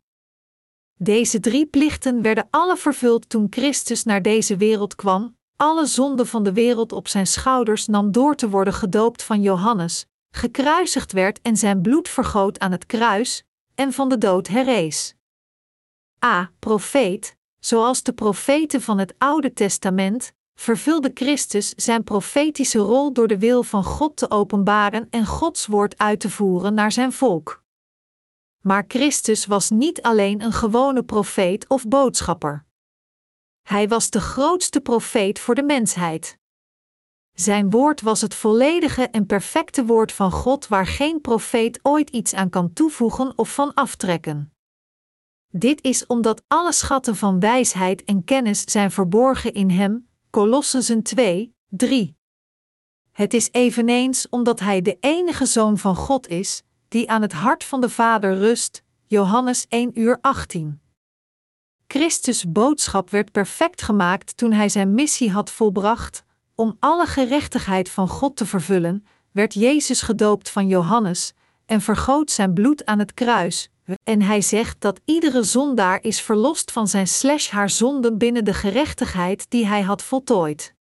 Deze 0.97 1.39
drie 1.39 1.65
plichten 1.65 2.21
werden 2.21 2.47
alle 2.49 2.77
vervuld 2.77 3.29
toen 3.29 3.47
Christus 3.49 4.03
naar 4.03 4.21
deze 4.21 4.57
wereld 4.57 4.95
kwam, 4.95 5.37
alle 5.55 5.85
zonden 5.85 6.27
van 6.27 6.43
de 6.43 6.53
wereld 6.53 6.91
op 6.91 7.07
zijn 7.07 7.27
schouders 7.27 7.87
nam 7.87 8.11
door 8.11 8.35
te 8.35 8.49
worden 8.49 8.73
gedoopt 8.73 9.23
van 9.23 9.41
Johannes, 9.41 10.05
gekruisigd 10.31 11.11
werd 11.11 11.41
en 11.41 11.57
zijn 11.57 11.81
bloed 11.81 12.09
vergoot 12.09 12.59
aan 12.59 12.71
het 12.71 12.85
kruis, 12.85 13.43
en 13.75 13.93
van 13.93 14.09
de 14.09 14.17
dood 14.17 14.47
herrees. 14.47 15.15
A. 16.25 16.51
Profeet, 16.59 17.36
Zoals 17.59 18.03
de 18.03 18.13
profeten 18.13 18.81
van 18.81 18.97
het 18.97 19.13
Oude 19.17 19.53
Testament, 19.53 20.33
vervulde 20.55 21.11
Christus 21.13 21.69
zijn 21.69 22.03
profetische 22.03 22.79
rol 22.79 23.13
door 23.13 23.27
de 23.27 23.37
wil 23.37 23.63
van 23.63 23.83
God 23.83 24.17
te 24.17 24.29
openbaren 24.29 25.07
en 25.09 25.25
Gods 25.25 25.65
woord 25.65 25.97
uit 25.97 26.19
te 26.19 26.29
voeren 26.29 26.73
naar 26.73 26.91
zijn 26.91 27.11
volk. 27.11 27.63
Maar 28.61 28.85
Christus 28.87 29.45
was 29.45 29.69
niet 29.69 30.01
alleen 30.01 30.41
een 30.41 30.53
gewone 30.53 31.03
profeet 31.03 31.67
of 31.67 31.87
boodschapper. 31.87 32.65
Hij 33.61 33.87
was 33.87 34.09
de 34.09 34.21
grootste 34.21 34.81
profeet 34.81 35.39
voor 35.39 35.55
de 35.55 35.63
mensheid. 35.63 36.37
Zijn 37.33 37.69
woord 37.69 38.01
was 38.01 38.21
het 38.21 38.35
volledige 38.35 39.03
en 39.03 39.25
perfecte 39.25 39.85
woord 39.85 40.11
van 40.11 40.31
God 40.31 40.67
waar 40.67 40.87
geen 40.87 41.21
profeet 41.21 41.79
ooit 41.81 42.09
iets 42.09 42.33
aan 42.33 42.49
kan 42.49 42.73
toevoegen 42.73 43.33
of 43.35 43.53
van 43.53 43.73
aftrekken. 43.73 44.56
Dit 45.49 45.83
is 45.83 46.05
omdat 46.05 46.43
alle 46.47 46.71
schatten 46.71 47.15
van 47.15 47.39
wijsheid 47.39 48.03
en 48.03 48.23
kennis 48.23 48.61
zijn 48.61 48.91
verborgen 48.91 49.53
in 49.53 49.69
hem. 49.69 50.07
Colossenzen 50.29 51.03
2, 51.03 51.55
3. 51.67 52.17
Het 53.11 53.33
is 53.33 53.49
eveneens 53.51 54.29
omdat 54.29 54.59
hij 54.59 54.81
de 54.81 54.97
enige 54.99 55.45
zoon 55.45 55.77
van 55.77 55.95
God 55.95 56.27
is, 56.27 56.63
die 56.87 57.09
aan 57.09 57.21
het 57.21 57.33
hart 57.33 57.63
van 57.63 57.81
de 57.81 57.89
Vader 57.89 58.37
rust. 58.37 58.83
Johannes 59.05 59.65
1 59.67 59.99
uur 59.99 60.17
18. 60.21 60.81
Christus' 61.87 62.51
boodschap 62.51 63.09
werd 63.09 63.31
perfect 63.31 63.81
gemaakt 63.81 64.37
toen 64.37 64.51
hij 64.51 64.69
zijn 64.69 64.93
missie 64.93 65.31
had 65.31 65.51
volbracht, 65.51 66.23
om 66.55 66.77
alle 66.79 67.05
gerechtigheid 67.05 67.89
van 67.89 68.07
God 68.07 68.35
te 68.35 68.45
vervullen, 68.45 69.05
werd 69.31 69.53
Jezus 69.53 70.01
gedoopt 70.01 70.49
van 70.49 70.67
Johannes 70.67 71.33
en 71.65 71.81
vergoot 71.81 72.31
zijn 72.31 72.53
bloed 72.53 72.85
aan 72.85 72.99
het 72.99 73.13
kruis. 73.13 73.69
En 74.03 74.21
hij 74.21 74.41
zegt 74.41 74.81
dat 74.81 75.01
iedere 75.05 75.43
zondaar 75.43 76.03
is 76.03 76.21
verlost 76.21 76.71
van 76.71 76.87
zijn 76.87 77.07
slash 77.07 77.49
haar 77.49 77.69
zonden 77.69 78.17
binnen 78.17 78.45
de 78.45 78.53
gerechtigheid 78.53 79.49
die 79.49 79.65
hij 79.65 79.81
had 79.81 80.03
voltooid. 80.03 80.75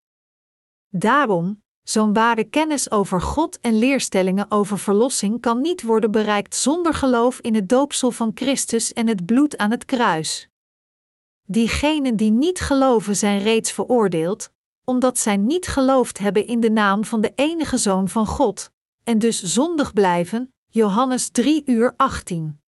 Daarom, 0.88 1.62
zo'n 1.82 2.12
ware 2.12 2.44
kennis 2.44 2.90
over 2.90 3.20
God 3.20 3.60
en 3.60 3.78
leerstellingen 3.78 4.50
over 4.50 4.78
verlossing 4.78 5.40
kan 5.40 5.60
niet 5.60 5.82
worden 5.82 6.10
bereikt 6.10 6.54
zonder 6.54 6.94
geloof 6.94 7.38
in 7.40 7.54
het 7.54 7.68
doopsel 7.68 8.10
van 8.10 8.30
Christus 8.34 8.92
en 8.92 9.06
het 9.06 9.26
bloed 9.26 9.56
aan 9.56 9.70
het 9.70 9.84
kruis. 9.84 10.48
Diegenen 11.42 12.16
die 12.16 12.30
niet 12.30 12.60
geloven 12.60 13.16
zijn 13.16 13.42
reeds 13.42 13.72
veroordeeld, 13.72 14.50
omdat 14.84 15.18
zij 15.18 15.36
niet 15.36 15.66
geloofd 15.66 16.18
hebben 16.18 16.46
in 16.46 16.60
de 16.60 16.70
naam 16.70 17.04
van 17.04 17.20
de 17.20 17.32
enige 17.34 17.78
Zoon 17.78 18.08
van 18.08 18.26
God, 18.26 18.70
en 19.04 19.18
dus 19.18 19.42
zondig 19.42 19.92
blijven, 19.92 20.54
Johannes 20.66 21.28
3 21.28 21.62
uur 21.64 21.94
18. 21.96 22.60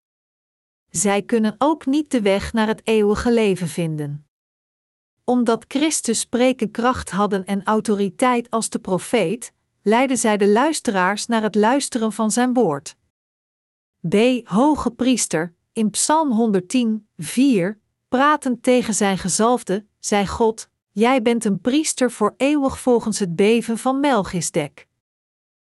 Zij 0.90 1.22
kunnen 1.22 1.54
ook 1.58 1.86
niet 1.86 2.10
de 2.10 2.20
weg 2.20 2.52
naar 2.52 2.66
het 2.66 2.80
eeuwige 2.84 3.32
leven 3.32 3.68
vinden. 3.68 4.26
Omdat 5.24 5.64
Christus 5.68 6.20
sprekenkracht 6.20 7.10
hadden 7.10 7.44
en 7.44 7.64
autoriteit 7.64 8.50
als 8.50 8.70
de 8.70 8.78
profeet, 8.78 9.52
leidden 9.82 10.18
zij 10.18 10.36
de 10.36 10.48
luisteraars 10.48 11.26
naar 11.26 11.42
het 11.42 11.54
luisteren 11.54 12.12
van 12.12 12.30
zijn 12.30 12.54
woord. 12.54 12.96
B. 14.08 14.14
Hoge 14.44 14.90
priester, 14.90 15.54
in 15.72 15.90
Psalm 15.90 16.30
110, 16.30 17.08
4, 17.16 17.80
pratend 18.08 18.62
tegen 18.62 18.94
zijn 18.94 19.18
gezalfde, 19.18 19.86
zei 19.98 20.26
God: 20.26 20.68
Jij 20.92 21.22
bent 21.22 21.44
een 21.44 21.60
priester 21.60 22.10
voor 22.10 22.34
eeuwig 22.36 22.80
volgens 22.80 23.18
het 23.18 23.36
beven 23.36 23.78
van 23.78 24.00
Melchisdek. 24.00 24.88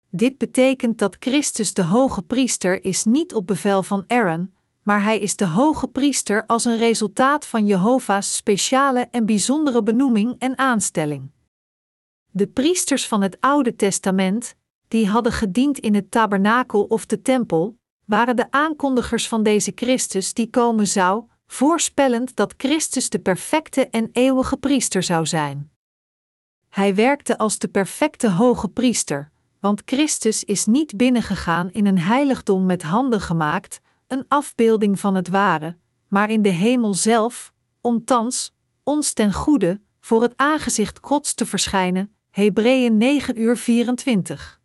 Dit 0.10 0.38
betekent 0.38 0.98
dat 0.98 1.15
Christus 1.20 1.74
de 1.74 1.84
hoge 1.84 2.22
priester 2.22 2.84
is 2.84 3.03
niet 3.03 3.34
op 3.34 3.48
bevel 3.48 3.84
van 3.84 4.03
Aaron, 4.08 4.53
maar 4.84 5.04
hij 5.04 5.20
is 5.20 5.36
de 5.36 5.48
hoge 5.48 5.88
priester 5.88 6.46
als 6.46 6.66
een 6.66 6.78
resultaat 6.78 7.46
van 7.46 7.66
Jehovah's 7.66 8.36
speciale 8.36 9.08
en 9.12 9.25
bijzondere 9.25 9.84
benoeming 9.84 10.36
en 10.40 10.58
aanstelling. 10.58 11.32
De 12.32 12.48
priesters 12.48 13.08
van 13.08 13.22
het 13.22 13.38
Oude 13.40 13.75
Testament, 13.75 14.56
die 14.88 15.08
hadden 15.08 15.32
gediend 15.32 15.80
in 15.80 15.96
het 15.96 16.12
tabernakel 16.12 16.84
of 16.84 17.06
de 17.06 17.22
tempel, 17.22 17.78
waren 18.06 18.36
de 18.36 18.52
aankondigers 18.52 19.28
van 19.28 19.44
deze 19.44 19.72
Christus 19.75 20.34
die 20.34 20.50
komen 20.50 20.88
zou, 20.88 21.24
voorspellend 21.48 22.36
dat 22.36 22.54
Christus 22.58 23.10
de 23.10 23.20
perfecte 23.20 23.88
en 23.88 24.10
eeuwige 24.12 24.58
priester 24.58 25.04
zou 25.04 25.25
zijn. 25.25 25.72
Hij 26.70 26.96
werkte 26.96 27.38
als 27.38 27.58
de 27.58 27.68
perfecte 27.68 28.30
hoge 28.30 28.68
priester, 28.70 29.32
want 29.60 29.82
Christus 29.86 30.44
is 30.44 30.66
niet 30.66 30.98
binnengegaan 30.98 31.72
in 31.72 31.86
een 31.86 32.00
heiligdom 32.00 32.66
met 32.66 32.84
handen 32.84 33.22
gemaakt, 33.22 33.82
een 34.13 34.25
afbeelding 34.27 35.00
van 35.00 35.15
het 35.15 35.27
ware, 35.27 35.77
maar 36.08 36.29
in 36.29 36.41
de 36.41 36.50
hemel 36.50 36.93
zelf, 36.93 37.53
om 37.82 38.05
thans, 38.05 38.54
ons 38.84 39.13
ten 39.13 39.34
goede, 39.34 39.82
voor 39.99 40.21
het 40.21 40.34
aangezicht 40.36 40.99
Gods 41.02 41.34
te 41.34 41.45
verschijnen. 41.45 42.15
Hebreeën 42.30 42.97
9 42.97 43.41
uur 43.41 43.58
24. 43.58 44.62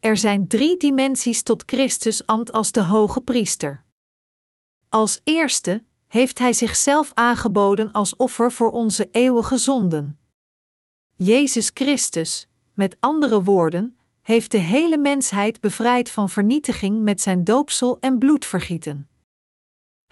Er 0.00 0.16
zijn 0.16 0.48
drie 0.48 0.76
dimensies 0.76 1.42
tot 1.42 1.62
Christus 1.66 2.26
ambt 2.26 2.52
als 2.52 2.72
de 2.72 2.82
hoge 2.82 3.20
priester. 3.20 3.84
Als 4.88 5.20
eerste 5.24 5.84
heeft 6.06 6.38
Hij 6.38 6.52
zichzelf 6.52 7.10
aangeboden 7.14 7.92
als 7.92 8.16
offer 8.16 8.52
voor 8.52 8.70
onze 8.70 9.08
eeuwige 9.10 9.56
zonden. 9.58 10.18
Jezus 11.16 11.70
Christus, 11.74 12.48
met 12.74 12.96
andere 13.00 13.42
woorden, 13.42 13.95
heeft 14.26 14.50
de 14.50 14.58
hele 14.58 14.98
mensheid 14.98 15.60
bevrijd 15.60 16.10
van 16.10 16.30
vernietiging 16.30 17.02
met 17.02 17.20
zijn 17.20 17.44
doopsel 17.44 17.96
en 18.00 18.18
bloedvergieten. 18.18 19.08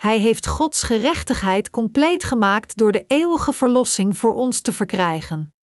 Hij 0.01 0.19
heeft 0.19 0.47
Gods 0.47 0.83
gerechtigheid 0.83 1.71
compleet 1.71 2.25
gemaakt 2.25 2.77
door 2.77 2.93
de 2.93 3.05
eeuwige 3.07 3.53
verlossing 3.53 4.19
voor 4.19 4.35
ons 4.35 4.61
te 4.61 4.73
verkrijgen. 4.73 5.55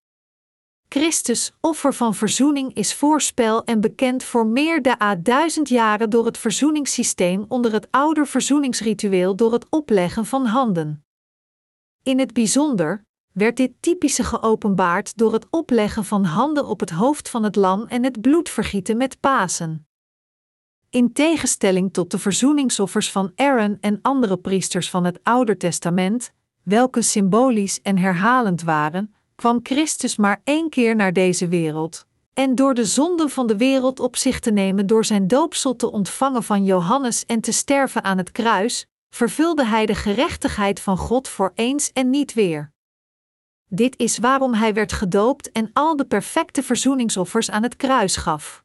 Christus, 0.90 1.52
offer 1.62 1.94
van 1.94 2.16
verzoening, 2.16 2.74
is 2.74 2.94
voorspel 2.94 3.64
en 3.64 3.82
bekend 3.82 4.24
voor 4.24 4.48
meer 4.48 4.82
dan 4.82 5.20
duizend 5.24 5.70
jaren 5.70 6.10
door 6.10 6.26
het 6.26 6.38
verzoeningssysteem 6.38 7.46
onder 7.48 7.72
het 7.72 7.88
oude 7.92 8.26
verzoeningsritueel 8.26 9.36
door 9.36 9.54
het 9.54 9.66
opleggen 9.70 10.26
van 10.26 10.46
handen. 10.46 11.06
In 12.04 12.20
het 12.20 12.34
bijzonder 12.34 13.06
werd 13.34 13.58
dit 13.58 13.72
typische 13.80 14.24
geopenbaard 14.24 15.17
door 15.17 15.34
het 15.34 15.48
opleggen 15.50 16.06
van 16.06 16.24
handen 16.24 16.65
op 16.65 16.80
het 16.80 16.89
hoofd 16.89 17.30
van 17.30 17.44
het 17.44 17.56
lam 17.56 17.86
en 17.88 18.04
het 18.04 18.22
bloedvergieten 18.22 18.98
met 18.98 19.20
Pasen. 19.20 19.86
In 20.89 21.13
tegenstelling 21.13 21.94
tot 21.94 22.12
de 22.12 22.20
verzoeningsoffers 22.20 23.12
van 23.12 23.32
Aaron 23.36 23.78
en 23.82 24.00
andere 24.02 24.38
priesters 24.38 24.89
van 24.89 25.04
het 25.04 25.20
Oude 25.24 25.58
Testament, 25.58 26.32
welke 26.63 27.02
symbolisch 27.02 27.82
en 27.82 27.98
herhalend 27.98 28.62
waren, 28.62 29.13
kwam 29.36 29.60
Christus 29.63 30.15
maar 30.15 30.41
één 30.44 30.70
keer 30.70 30.96
naar 30.96 31.13
deze 31.13 31.48
wereld. 31.48 32.06
En 32.34 32.56
door 32.56 32.74
de 32.74 32.86
zonden 32.86 33.30
van 33.30 33.48
de 33.48 33.58
wereld 33.58 34.00
op 34.00 34.15
zich 34.15 34.39
te 34.39 34.52
nemen 34.52 34.88
door 34.88 35.06
zijn 35.06 35.28
doopsel 35.28 35.76
te 35.76 35.91
ontvangen 35.91 36.44
van 36.44 36.65
Johannes 36.65 37.26
en 37.26 37.41
te 37.41 37.52
sterven 37.52 38.04
aan 38.04 38.17
het 38.17 38.32
kruis, 38.32 38.86
vervulde 39.10 39.65
hij 39.65 39.86
de 39.86 39.96
gerechtigheid 39.96 40.80
van 40.80 40.98
God 40.98 41.28
voor 41.28 41.52
eens 41.56 41.91
en 41.91 42.10
niet 42.10 42.34
weer. 42.34 42.72
Dit 43.74 44.00
is 44.00 44.18
waarom 44.18 44.54
hij 44.54 44.74
werd 44.74 44.92
gedoopt 44.92 45.52
en 45.52 45.70
al 45.74 45.96
de 45.96 46.06
perfecte 46.06 46.64
verzoeningsoffers 46.64 47.52
aan 47.52 47.64
het 47.64 47.76
kruis 47.76 48.16
gaf. 48.16 48.64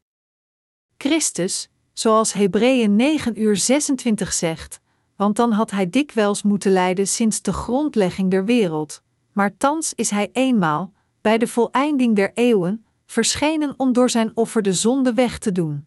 Christus, 0.99 1.69
zoals 1.93 2.33
Hebreeën 2.33 2.97
9 2.97 3.41
uur 3.41 3.57
26 3.57 4.33
zegt, 4.33 4.81
want 5.17 5.37
dan 5.37 5.53
had 5.53 5.71
hij 5.71 5.91
dikwijls 5.91 6.43
moeten 6.43 6.73
lijden 6.73 7.07
sinds 7.09 7.43
de 7.43 7.53
grondlegging 7.53 8.31
der 8.31 8.45
wereld, 8.45 9.03
maar 9.33 9.57
thans 9.57 9.95
is 9.95 10.11
hij 10.11 10.31
eenmaal, 10.33 10.93
bij 11.21 11.39
de 11.39 11.47
voleinding 11.47 12.17
der 12.17 12.31
eeuwen, 12.35 12.85
verschenen 13.07 13.75
om 13.77 13.93
door 13.93 14.11
zijn 14.11 14.31
offer 14.35 14.63
de 14.63 14.73
zonde 14.73 15.15
weg 15.15 15.39
te 15.39 15.53
doen. 15.53 15.87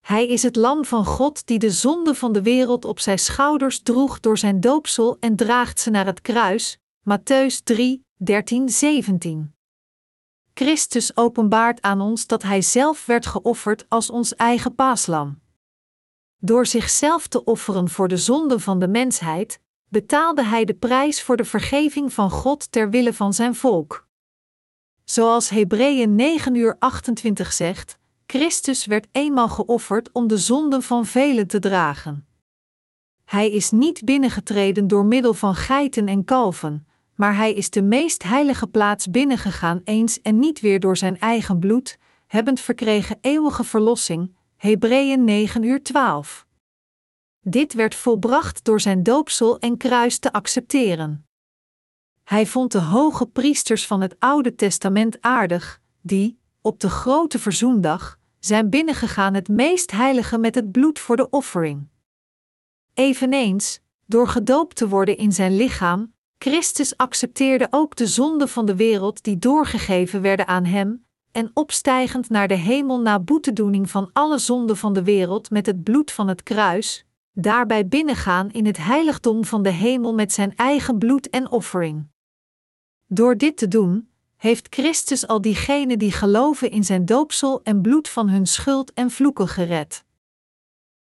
Hij 0.00 0.26
is 0.26 0.42
het 0.42 0.56
lam 0.56 0.84
van 0.84 1.04
God 1.04 1.46
die 1.46 1.58
de 1.58 1.70
zonde 1.70 2.14
van 2.14 2.32
de 2.32 2.42
wereld 2.42 2.84
op 2.84 3.00
zijn 3.00 3.18
schouders 3.18 3.80
droeg 3.80 4.20
door 4.20 4.38
zijn 4.38 4.60
doopsel 4.60 5.16
en 5.20 5.36
draagt 5.36 5.80
ze 5.80 5.90
naar 5.90 6.06
het 6.06 6.20
kruis. 6.20 6.78
Matthäus 7.10 7.62
3, 7.64 8.05
13, 8.18 8.68
17. 8.68 9.54
Christus 10.54 11.16
openbaart 11.16 11.82
aan 11.82 12.00
ons 12.00 12.26
dat 12.26 12.42
Hij 12.42 12.62
zelf 12.62 13.06
werd 13.06 13.26
geofferd 13.26 13.84
als 13.88 14.10
ons 14.10 14.34
eigen 14.34 14.74
paaslam. 14.74 15.40
Door 16.38 16.66
zichzelf 16.66 17.26
te 17.26 17.44
offeren 17.44 17.88
voor 17.88 18.08
de 18.08 18.16
zonde 18.16 18.60
van 18.60 18.78
de 18.78 18.88
mensheid, 18.88 19.60
betaalde 19.88 20.44
Hij 20.44 20.64
de 20.64 20.74
prijs 20.74 21.22
voor 21.22 21.36
de 21.36 21.44
vergeving 21.44 22.12
van 22.12 22.30
God 22.30 22.72
ter 22.72 22.90
wille 22.90 23.12
van 23.14 23.32
zijn 23.32 23.54
volk. 23.54 24.08
Zoals 25.04 25.48
Hebreeën 25.48 26.14
9 26.14 26.54
uur 26.54 26.76
28 26.78 27.52
zegt, 27.52 27.98
Christus 28.26 28.86
werd 28.86 29.08
eenmaal 29.12 29.48
geofferd 29.48 30.12
om 30.12 30.26
de 30.26 30.38
zonden 30.38 30.82
van 30.82 31.06
velen 31.06 31.46
te 31.46 31.58
dragen. 31.58 32.26
Hij 33.24 33.50
is 33.50 33.70
niet 33.70 34.04
binnengetreden 34.04 34.86
door 34.86 35.04
middel 35.04 35.34
van 35.34 35.54
geiten 35.54 36.08
en 36.08 36.24
kalven, 36.24 36.85
maar 37.16 37.36
hij 37.36 37.52
is 37.52 37.70
de 37.70 37.82
meest 37.82 38.22
heilige 38.22 38.66
plaats 38.66 39.10
binnengegaan 39.10 39.80
eens 39.84 40.20
en 40.20 40.38
niet 40.38 40.60
weer 40.60 40.80
door 40.80 40.96
zijn 40.96 41.18
eigen 41.18 41.58
bloed, 41.58 41.98
hebbend 42.26 42.60
verkregen 42.60 43.18
eeuwige 43.20 43.64
verlossing. 43.64 44.34
Hebreeën 44.56 45.24
9 45.24 45.62
uur 45.62 45.82
12. 45.82 46.46
Dit 47.40 47.72
werd 47.74 47.94
volbracht 47.94 48.64
door 48.64 48.80
zijn 48.80 49.02
doopsel 49.02 49.58
en 49.58 49.76
kruis 49.76 50.18
te 50.18 50.32
accepteren. 50.32 51.26
Hij 52.24 52.46
vond 52.46 52.72
de 52.72 52.80
hoge 52.80 53.26
priesters 53.26 53.86
van 53.86 54.00
het 54.00 54.16
Oude 54.18 54.54
Testament 54.54 55.20
aardig, 55.20 55.80
die, 56.02 56.38
op 56.60 56.80
de 56.80 56.90
grote 56.90 57.38
verzoendag, 57.38 58.18
zijn 58.38 58.70
binnengegaan 58.70 59.34
het 59.34 59.48
meest 59.48 59.90
heilige 59.90 60.38
met 60.38 60.54
het 60.54 60.72
bloed 60.72 60.98
voor 60.98 61.16
de 61.16 61.30
offering. 61.30 61.88
Eveneens, 62.94 63.80
door 64.06 64.28
gedoopt 64.28 64.76
te 64.76 64.88
worden 64.88 65.16
in 65.16 65.32
zijn 65.32 65.56
lichaam, 65.56 66.14
Christus 66.38 66.96
accepteerde 66.96 67.66
ook 67.70 67.96
de 67.96 68.06
zonden 68.06 68.48
van 68.48 68.66
de 68.66 68.76
wereld 68.76 69.22
die 69.22 69.38
doorgegeven 69.38 70.22
werden 70.22 70.46
aan 70.46 70.64
hem, 70.64 71.06
en 71.32 71.50
opstijgend 71.54 72.30
naar 72.30 72.48
de 72.48 72.54
hemel 72.54 73.00
na 73.00 73.20
boetedoening 73.20 73.90
van 73.90 74.10
alle 74.12 74.38
zonden 74.38 74.76
van 74.76 74.92
de 74.92 75.02
wereld 75.02 75.50
met 75.50 75.66
het 75.66 75.82
bloed 75.82 76.12
van 76.12 76.28
het 76.28 76.42
kruis, 76.42 77.06
Daarbij 77.38 77.88
binnengaan 77.88 78.50
in 78.50 78.66
het 78.66 78.76
heiligdom 78.76 79.44
van 79.44 79.62
de 79.62 79.70
hemel 79.70 80.14
met 80.14 80.32
zijn 80.32 80.56
eigen 80.56 80.98
bloed 80.98 81.30
en 81.30 81.50
offering. 81.50 82.06
Door 83.06 83.36
dit 83.36 83.56
te 83.56 83.68
doen, 83.68 84.08
heeft 84.36 84.66
Christus 84.74 85.26
al 85.26 85.40
diegenen 85.40 85.98
die 85.98 86.12
geloven 86.12 86.70
in 86.70 86.84
zijn 86.84 87.04
doopsel 87.04 87.62
en 87.62 87.80
bloed 87.80 88.08
van 88.08 88.28
hun 88.28 88.46
schuld 88.46 88.92
en 88.92 89.10
vloeken 89.10 89.48
gered. 89.48 90.04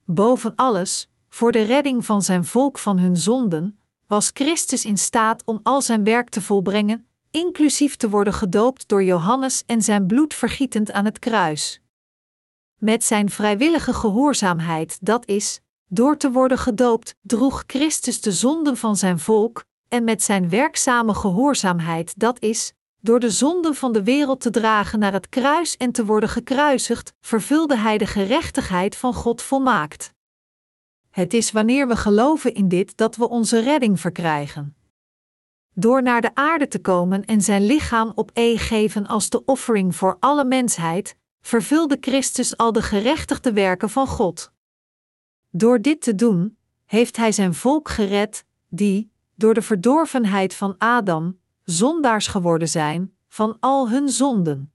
Boven 0.06 0.56
alles, 0.56 1.10
voor 1.30 1.52
de 1.52 1.62
redding 1.62 2.06
van 2.06 2.22
zijn 2.22 2.46
volk 2.46 2.78
van 2.78 3.00
hun 3.00 3.18
zonden, 3.18 3.80
was 4.08 4.30
Christus 4.34 4.86
in 4.86 4.98
staat 4.98 5.42
om 5.46 5.60
al 5.64 5.82
zijn 5.82 6.04
werk 6.04 6.30
te 6.30 6.42
volbrengen, 6.42 7.08
inclusief 7.32 7.96
te 7.96 8.10
worden 8.10 8.34
gedoopt 8.34 8.88
door 8.88 9.04
Johannes 9.04 9.64
en 9.66 9.82
zijn 9.82 10.08
bloed 10.08 10.34
vergietend 10.34 10.92
aan 10.92 11.06
het 11.06 11.20
kruis. 11.20 11.82
Met 12.78 13.04
zijn 13.04 13.30
vrijwillige 13.30 13.94
gehoorzaamheid, 13.94 14.98
dat 15.02 15.26
is, 15.28 15.62
door 15.88 16.18
te 16.18 16.32
worden 16.32 16.58
gedoopt, 16.58 17.16
droeg 17.22 17.64
Christus 17.68 18.22
de 18.22 18.32
zonden 18.32 18.78
van 18.78 18.96
zijn 18.96 19.20
volk, 19.20 19.64
en 19.88 20.04
met 20.04 20.24
zijn 20.24 20.50
werkzame 20.50 21.14
gehoorzaamheid, 21.14 22.20
dat 22.20 22.42
is, 22.42 22.74
door 23.02 23.20
de 23.20 23.30
zonden 23.30 23.76
van 23.76 23.94
de 23.94 24.04
wereld 24.04 24.42
te 24.42 24.50
dragen 24.50 25.00
naar 25.00 25.14
het 25.14 25.30
kruis 25.30 25.78
en 25.78 25.92
te 25.92 26.06
worden 26.06 26.30
gekruisigd, 26.30 27.14
vervulde 27.22 27.78
hij 27.78 27.98
de 27.98 28.08
gerechtigheid 28.08 28.96
van 28.96 29.14
God 29.14 29.42
volmaakt. 29.42 30.15
Het 31.16 31.34
is 31.34 31.52
wanneer 31.52 31.88
we 31.88 31.96
geloven 31.96 32.54
in 32.54 32.68
dit 32.68 32.98
dat 32.98 33.16
we 33.16 33.30
onze 33.30 33.60
redding 33.60 34.00
verkrijgen. 34.00 34.76
Door 35.74 36.04
naar 36.04 36.22
de 36.22 36.36
aarde 36.36 36.68
te 36.68 36.80
komen 36.80 37.26
en 37.26 37.42
zijn 37.42 37.66
lichaam 37.66 38.12
op 38.16 38.32
e 38.34 38.58
geven 38.58 39.08
als 39.08 39.30
de 39.30 39.46
offering 39.46 39.96
voor 39.96 40.18
alle 40.20 40.46
mensheid, 40.46 41.18
vervulde 41.42 41.98
Christus 42.00 42.58
al 42.58 42.72
de 42.72 42.82
gerechtigde 42.82 43.54
werken 43.54 43.90
van 43.90 44.08
God. 44.08 44.52
Door 45.50 45.82
dit 45.82 46.02
te 46.02 46.16
doen, 46.16 46.58
heeft 46.86 47.18
hij 47.18 47.32
zijn 47.32 47.54
volk 47.54 47.90
gered, 47.90 48.46
die, 48.70 49.12
door 49.36 49.54
de 49.54 49.62
verdorvenheid 49.62 50.54
van 50.54 50.76
Adam, 50.78 51.40
zondaars 51.64 52.28
geworden 52.28 52.70
zijn 52.70 53.16
van 53.28 53.58
al 53.60 53.90
hun 53.90 54.10
zonden. 54.10 54.74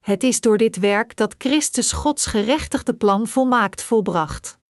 Het 0.00 0.22
is 0.22 0.40
door 0.40 0.58
dit 0.58 0.78
werk 0.78 1.16
dat 1.16 1.34
Christus 1.38 1.92
Gods 1.92 2.26
gerechtigde 2.26 2.94
plan 2.94 3.26
volmaakt 3.26 3.82
volbracht. 3.82 4.62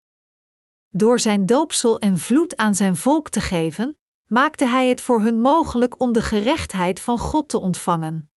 Door 0.97 1.21
zijn 1.21 1.47
doopsel 1.47 1.99
en 1.99 2.19
vloed 2.19 2.57
aan 2.57 2.75
zijn 2.75 2.97
volk 2.97 3.29
te 3.29 3.41
geven, 3.41 3.97
maakte 4.27 4.67
hij 4.67 4.89
het 4.89 5.01
voor 5.01 5.21
hun 5.21 5.41
mogelijk 5.41 6.01
om 6.01 6.13
de 6.13 6.23
gerechtheid 6.23 7.01
van 7.01 7.19
God 7.19 7.49
te 7.49 7.61
ontvangen. 7.61 8.31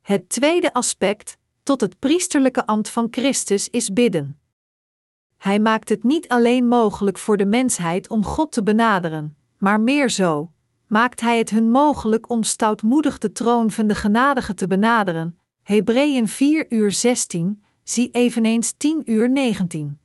Het 0.00 0.28
tweede 0.28 0.72
aspect, 0.72 1.36
tot 1.62 1.80
het 1.80 1.98
priesterlijke 1.98 2.66
ambt 2.66 2.88
van 2.88 3.08
Christus, 3.10 3.68
is 3.68 3.92
bidden. 3.92 4.40
Hij 5.36 5.60
maakt 5.60 5.88
het 5.88 6.04
niet 6.04 6.28
alleen 6.28 6.68
mogelijk 6.68 7.18
voor 7.18 7.36
de 7.36 7.46
mensheid 7.46 8.08
om 8.08 8.24
God 8.24 8.52
te 8.52 8.62
benaderen, 8.62 9.36
maar 9.58 9.80
meer 9.80 10.10
zo, 10.10 10.52
maakt 10.86 11.20
hij 11.20 11.38
het 11.38 11.50
hun 11.50 11.70
mogelijk 11.70 12.30
om 12.30 12.42
stoutmoedig 12.42 13.18
de 13.18 13.32
troon 13.32 13.70
van 13.70 13.86
de 13.86 13.94
genadige 13.94 14.54
te 14.54 14.66
benaderen. 14.66 15.38
Hebreeën 15.62 16.28
4 16.28 16.66
uur 16.72 16.92
16, 16.92 17.64
zie 17.82 18.10
eveneens 18.10 18.72
10 18.76 19.10
uur 19.10 19.30
19. 19.30 19.98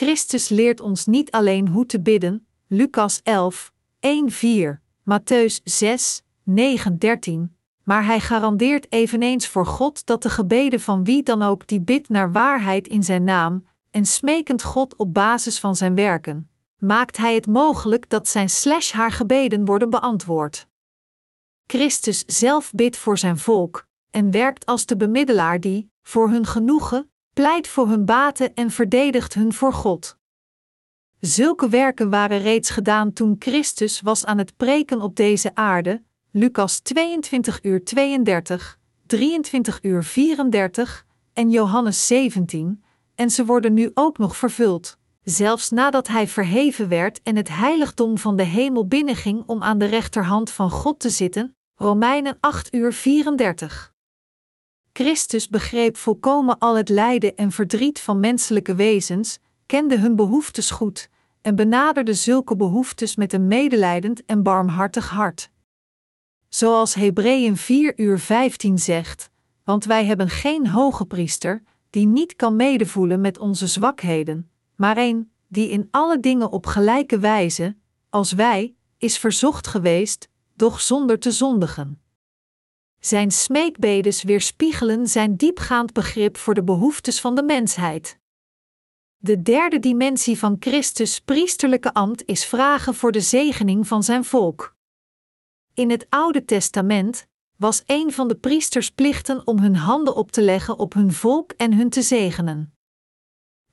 Christus 0.00 0.48
leert 0.48 0.80
ons 0.80 1.06
niet 1.06 1.30
alleen 1.30 1.68
hoe 1.68 1.86
te 1.86 2.00
bidden, 2.00 2.46
Lucas 2.66 3.20
11, 3.22 3.72
1 3.98 4.30
4, 4.30 4.80
Matthäus 5.02 5.62
6, 5.64 6.22
9 6.42 6.98
13, 6.98 7.56
maar 7.82 8.04
hij 8.04 8.20
garandeert 8.20 8.92
eveneens 8.92 9.46
voor 9.48 9.66
God 9.66 10.06
dat 10.06 10.22
de 10.22 10.30
gebeden 10.30 10.80
van 10.80 11.04
wie 11.04 11.22
dan 11.22 11.42
ook 11.42 11.66
die 11.66 11.80
bidt 11.80 12.08
naar 12.08 12.32
waarheid 12.32 12.88
in 12.88 13.02
zijn 13.02 13.24
naam, 13.24 13.66
en 13.90 14.06
smekend 14.06 14.62
God 14.62 14.96
op 14.96 15.14
basis 15.14 15.58
van 15.58 15.76
zijn 15.76 15.94
werken, 15.94 16.50
maakt 16.78 17.16
hij 17.16 17.34
het 17.34 17.46
mogelijk 17.46 18.08
dat 18.08 18.28
zijn 18.28 18.50
slash 18.50 18.92
haar 18.92 19.12
gebeden 19.12 19.64
worden 19.64 19.90
beantwoord. 19.90 20.66
Christus 21.66 22.24
zelf 22.26 22.72
bidt 22.72 22.96
voor 22.96 23.18
zijn 23.18 23.38
volk 23.38 23.86
en 24.10 24.30
werkt 24.30 24.66
als 24.66 24.86
de 24.86 24.96
bemiddelaar 24.96 25.60
die, 25.60 25.90
voor 26.02 26.30
hun 26.30 26.46
genoegen, 26.46 27.09
pleit 27.32 27.68
voor 27.68 27.88
hun 27.88 28.04
baten 28.04 28.54
en 28.54 28.70
verdedigt 28.70 29.34
hun 29.34 29.52
voor 29.52 29.72
God. 29.72 30.16
Zulke 31.20 31.68
werken 31.68 32.10
waren 32.10 32.38
reeds 32.38 32.70
gedaan 32.70 33.12
toen 33.12 33.36
Christus 33.38 34.00
was 34.00 34.24
aan 34.24 34.38
het 34.38 34.56
preken 34.56 35.00
op 35.00 35.16
deze 35.16 35.54
aarde, 35.54 36.02
Lucas 36.30 36.80
22 36.80 37.62
uur 37.62 37.84
32, 37.84 38.78
23 39.06 39.78
uur 39.82 40.04
34 40.04 41.06
en 41.32 41.50
Johannes 41.50 42.06
17, 42.06 42.82
en 43.14 43.30
ze 43.30 43.44
worden 43.44 43.74
nu 43.74 43.90
ook 43.94 44.18
nog 44.18 44.36
vervuld 44.36 44.98
zelfs 45.30 45.70
nadat 45.70 46.08
hij 46.08 46.28
verheven 46.28 46.88
werd 46.88 47.22
en 47.22 47.36
het 47.36 47.48
heiligdom 47.48 48.18
van 48.18 48.36
de 48.36 48.42
hemel 48.42 48.86
binnenging 48.86 49.42
om 49.46 49.62
aan 49.62 49.78
de 49.78 49.84
rechterhand 49.84 50.50
van 50.50 50.70
God 50.70 51.00
te 51.00 51.10
zitten. 51.10 51.56
Romeinen 51.74 52.36
8 52.40 52.74
uur 52.74 52.92
34. 52.92 53.92
Christus 55.02 55.48
begreep 55.48 55.96
volkomen 55.96 56.58
al 56.58 56.76
het 56.76 56.88
lijden 56.88 57.36
en 57.36 57.52
verdriet 57.52 58.00
van 58.00 58.20
menselijke 58.20 58.74
wezens, 58.74 59.38
kende 59.66 59.98
hun 59.98 60.16
behoeftes 60.16 60.70
goed 60.70 61.08
en 61.42 61.54
benaderde 61.54 62.14
zulke 62.14 62.56
behoeftes 62.56 63.16
met 63.16 63.32
een 63.32 63.46
medelijdend 63.46 64.24
en 64.24 64.42
barmhartig 64.42 65.08
hart. 65.08 65.50
Zoals 66.48 66.94
Hebreeën 66.94 67.56
4 67.56 67.92
uur 67.96 68.18
15 68.18 68.78
zegt, 68.78 69.30
want 69.64 69.84
wij 69.84 70.04
hebben 70.04 70.28
geen 70.28 70.66
hoge 70.66 71.06
priester, 71.06 71.62
die 71.90 72.06
niet 72.06 72.36
kan 72.36 72.56
medevoelen 72.56 73.20
met 73.20 73.38
onze 73.38 73.66
zwakheden, 73.66 74.50
maar 74.76 74.96
een, 74.96 75.30
die 75.48 75.68
in 75.68 75.88
alle 75.90 76.20
dingen 76.20 76.50
op 76.50 76.66
gelijke 76.66 77.18
wijze, 77.18 77.76
als 78.10 78.32
wij, 78.32 78.74
is 78.98 79.18
verzocht 79.18 79.66
geweest, 79.66 80.28
doch 80.54 80.80
zonder 80.80 81.18
te 81.18 81.30
zondigen. 81.30 82.00
Zijn 83.00 83.30
smeekbedes 83.30 84.22
weerspiegelen 84.22 85.06
zijn 85.06 85.36
diepgaand 85.36 85.92
begrip 85.92 86.36
voor 86.36 86.54
de 86.54 86.64
behoeftes 86.64 87.20
van 87.20 87.34
de 87.34 87.42
mensheid. 87.42 88.18
De 89.16 89.42
derde 89.42 89.78
dimensie 89.78 90.38
van 90.38 90.56
Christus' 90.58 91.20
priesterlijke 91.20 91.94
ambt 91.94 92.22
is 92.26 92.44
vragen 92.44 92.94
voor 92.94 93.12
de 93.12 93.20
zegening 93.20 93.86
van 93.86 94.02
zijn 94.02 94.24
volk. 94.24 94.76
In 95.74 95.90
het 95.90 96.06
Oude 96.08 96.44
Testament 96.44 97.26
was 97.56 97.82
een 97.86 98.12
van 98.12 98.28
de 98.28 98.34
priesters 98.34 98.90
plichten 98.90 99.46
om 99.46 99.58
hun 99.58 99.76
handen 99.76 100.16
op 100.16 100.32
te 100.32 100.42
leggen 100.42 100.78
op 100.78 100.92
hun 100.92 101.12
volk 101.12 101.52
en 101.56 101.74
hun 101.74 101.90
te 101.90 102.02
zegenen. 102.02 102.74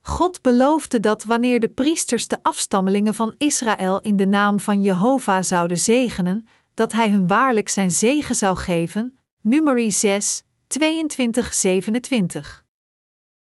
God 0.00 0.42
beloofde 0.42 1.00
dat 1.00 1.24
wanneer 1.24 1.60
de 1.60 1.68
priesters 1.68 2.28
de 2.28 2.38
afstammelingen 2.42 3.14
van 3.14 3.34
Israël 3.38 4.00
in 4.00 4.16
de 4.16 4.26
naam 4.26 4.60
van 4.60 4.82
Jehovah 4.82 5.42
zouden 5.42 5.78
zegenen, 5.78 6.46
dat 6.74 6.92
hij 6.92 7.10
hun 7.10 7.26
waarlijk 7.26 7.68
zijn 7.68 7.90
zegen 7.90 8.34
zou 8.34 8.56
geven. 8.56 9.17
Numeri 9.40 9.92
6, 9.92 10.42
22, 10.66 11.54
27. 11.54 12.64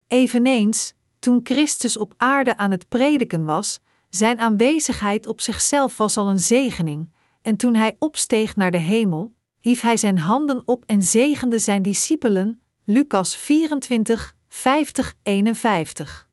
Eveneens, 0.08 0.94
toen 1.20 1.40
Christus 1.44 1.98
op 1.98 2.14
aarde 2.18 2.58
aan 2.58 2.72
het 2.72 2.88
prediken 2.90 3.46
was, 3.46 3.80
zijn 4.10 4.40
aanwezigheid 4.40 5.28
op 5.28 5.42
zichzelf 5.42 5.98
was 5.98 6.18
al 6.18 6.30
een 6.30 6.40
zegening, 6.40 7.12
en 7.42 7.56
toen 7.56 7.76
hij 7.76 7.96
opsteeg 8.00 8.56
naar 8.56 8.72
de 8.72 8.78
hemel, 8.78 9.34
hief 9.60 9.82
hij 9.82 9.98
zijn 9.98 10.18
handen 10.18 10.62
op 10.66 10.84
en 10.86 11.02
zegende 11.04 11.60
zijn 11.60 11.82
discipelen. 11.82 12.62
Lucas 12.84 13.36
24, 13.36 14.36
50, 14.48 15.16
51. 15.24 16.30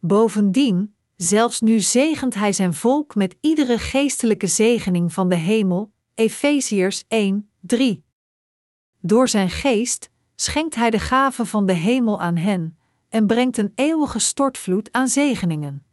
Bovendien, 0.00 0.94
zelfs 1.16 1.60
nu 1.60 1.80
zegent 1.80 2.34
hij 2.34 2.52
zijn 2.52 2.74
volk 2.74 3.14
met 3.14 3.36
iedere 3.40 3.78
geestelijke 3.78 4.46
zegening 4.46 5.12
van 5.12 5.28
de 5.28 5.36
hemel. 5.36 5.92
Efeziërs 6.14 7.04
1, 7.08 7.50
3. 7.60 8.03
Door 9.06 9.28
zijn 9.28 9.50
geest 9.50 10.10
schenkt 10.34 10.74
hij 10.74 10.90
de 10.90 10.98
gave 10.98 11.46
van 11.46 11.66
de 11.66 11.72
hemel 11.72 12.20
aan 12.20 12.36
hen 12.36 12.78
en 13.08 13.26
brengt 13.26 13.56
een 13.56 13.72
eeuwige 13.74 14.18
stortvloed 14.18 14.92
aan 14.92 15.08
zegeningen. 15.08 15.86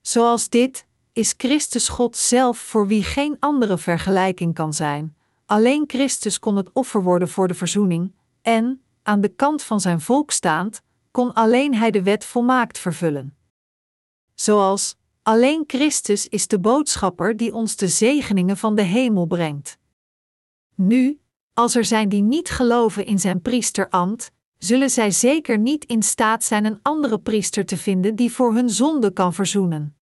Zoals 0.00 0.48
dit 0.48 0.86
is 1.12 1.34
Christus 1.36 1.88
God 1.88 2.16
zelf 2.16 2.58
voor 2.58 2.86
wie 2.86 3.02
geen 3.02 3.36
andere 3.38 3.78
vergelijking 3.78 4.54
kan 4.54 4.72
zijn. 4.72 5.16
Alleen 5.46 5.84
Christus 5.86 6.38
kon 6.38 6.56
het 6.56 6.70
offer 6.72 7.02
worden 7.02 7.28
voor 7.28 7.48
de 7.48 7.54
verzoening, 7.54 8.14
en, 8.42 8.82
aan 9.02 9.20
de 9.20 9.28
kant 9.28 9.62
van 9.62 9.80
zijn 9.80 10.00
volk 10.00 10.30
staand, 10.30 10.82
kon 11.10 11.32
alleen 11.32 11.74
Hij 11.74 11.90
de 11.90 12.02
wet 12.02 12.24
volmaakt 12.24 12.78
vervullen. 12.78 13.36
Zoals 14.34 14.96
alleen 15.22 15.64
Christus 15.66 16.28
is 16.28 16.46
de 16.46 16.58
boodschapper 16.58 17.36
die 17.36 17.54
ons 17.54 17.76
de 17.76 17.88
zegeningen 17.88 18.56
van 18.56 18.74
de 18.74 18.82
hemel 18.82 19.26
brengt. 19.26 19.78
Nu, 20.74 21.20
als 21.58 21.74
er 21.74 21.84
zijn 21.84 22.08
die 22.08 22.22
niet 22.22 22.50
geloven 22.50 23.06
in 23.06 23.18
zijn 23.18 23.42
priesterambt, 23.42 24.30
zullen 24.58 24.90
zij 24.90 25.10
zeker 25.10 25.58
niet 25.58 25.84
in 25.84 26.02
staat 26.02 26.44
zijn 26.44 26.64
een 26.64 26.78
andere 26.82 27.18
priester 27.18 27.66
te 27.66 27.76
vinden 27.76 28.14
die 28.14 28.32
voor 28.32 28.54
hun 28.54 28.70
zonde 28.70 29.12
kan 29.12 29.34
verzoenen. 29.34 29.96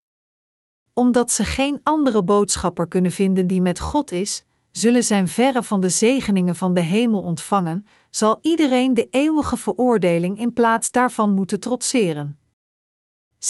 Omdat 0.92 1.30
ze 1.30 1.44
geen 1.44 1.80
andere 1.82 2.22
boodschapper 2.24 2.88
kunnen 2.88 3.12
vinden 3.12 3.46
die 3.46 3.60
met 3.60 3.80
God 3.80 4.12
is, 4.12 4.44
zullen 4.70 5.04
zijn 5.04 5.28
verre 5.28 5.62
van 5.62 5.80
de 5.80 5.88
zegeningen 5.88 6.56
van 6.56 6.74
de 6.74 6.80
hemel 6.80 7.22
ontvangen, 7.22 7.86
zal 8.10 8.38
iedereen 8.42 8.94
de 8.94 9.08
eeuwige 9.10 9.56
veroordeling 9.56 10.38
in 10.38 10.52
plaats 10.52 10.90
daarvan 10.90 11.34
moeten 11.34 11.60
trotseren. 11.60 12.38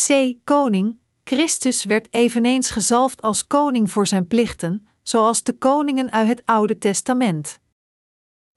C. 0.06 0.34
Koning. 0.44 0.98
Christus 1.24 1.84
werd 1.84 2.08
eveneens 2.10 2.70
gezalfd 2.70 3.22
als 3.22 3.46
koning 3.46 3.90
voor 3.90 4.06
zijn 4.06 4.26
plichten, 4.26 4.86
zoals 5.02 5.42
de 5.42 5.52
koningen 5.52 6.12
uit 6.12 6.28
het 6.28 6.42
Oude 6.44 6.78
Testament. 6.78 7.62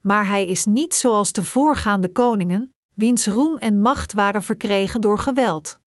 Maar 0.08 0.28
hij 0.28 0.46
is 0.46 0.66
niet 0.66 0.94
zoals 0.94 1.32
de 1.32 1.44
voorgaande 1.44 2.12
koningen, 2.12 2.74
wiens 2.94 3.28
roem 3.28 3.58
en 3.58 3.82
macht 3.82 4.14
waren 4.14 4.44
verkregen 4.44 5.02
door 5.02 5.20
geweld. 5.20 5.80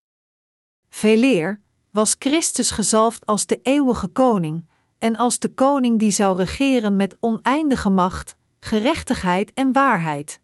Veeleer 0.88 1.61
was 1.90 2.16
Christus 2.18 2.70
gezalfd 2.70 3.26
als 3.26 3.46
de 3.46 3.61
eeuwige 3.62 4.09
koning, 4.09 4.68
en 4.98 5.16
als 5.16 5.38
de 5.38 5.54
koning 5.54 5.98
die 5.98 6.11
zou 6.11 6.37
regeren 6.37 6.96
met 6.96 7.16
oneindige 7.20 7.90
macht, 7.90 8.37
gerechtigheid 8.61 9.52
en 9.52 9.72
waarheid. 9.72 10.40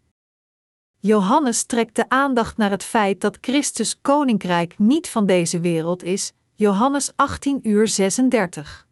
Johannes 0.99 1.63
trekt 1.63 1.95
de 1.95 2.09
aandacht 2.09 2.57
naar 2.57 2.71
het 2.71 2.83
feit 2.83 3.21
dat 3.21 3.37
Christus 3.41 4.01
koninkrijk 4.01 4.79
niet 4.79 5.09
van 5.09 5.25
deze 5.25 5.59
wereld 5.59 6.03
is, 6.03 6.33
Johannes 6.53 7.11
18 7.15 7.59
uur 7.67 7.87
36. 7.87 8.87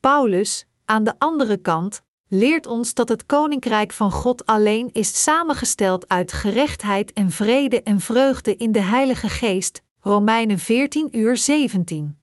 Paulus, 0.00 0.66
aan 0.84 1.04
de 1.04 1.14
andere 1.18 1.56
kant, 1.56 2.02
leert 2.32 2.66
ons 2.66 2.94
dat 2.94 3.08
het 3.08 3.26
koninkrijk 3.26 3.92
van 3.92 4.10
God 4.10 4.46
alleen 4.46 4.90
is 4.92 5.22
samengesteld 5.22 6.08
uit 6.08 6.32
gerechtheid 6.32 7.12
en 7.12 7.30
vrede 7.30 7.82
en 7.82 8.00
vreugde 8.00 8.56
in 8.56 8.72
de 8.72 8.80
Heilige 8.80 9.28
Geest, 9.28 9.82
Romeinen 10.00 10.58
14 10.58 11.08
uur 11.18 11.36
17. 11.36 12.18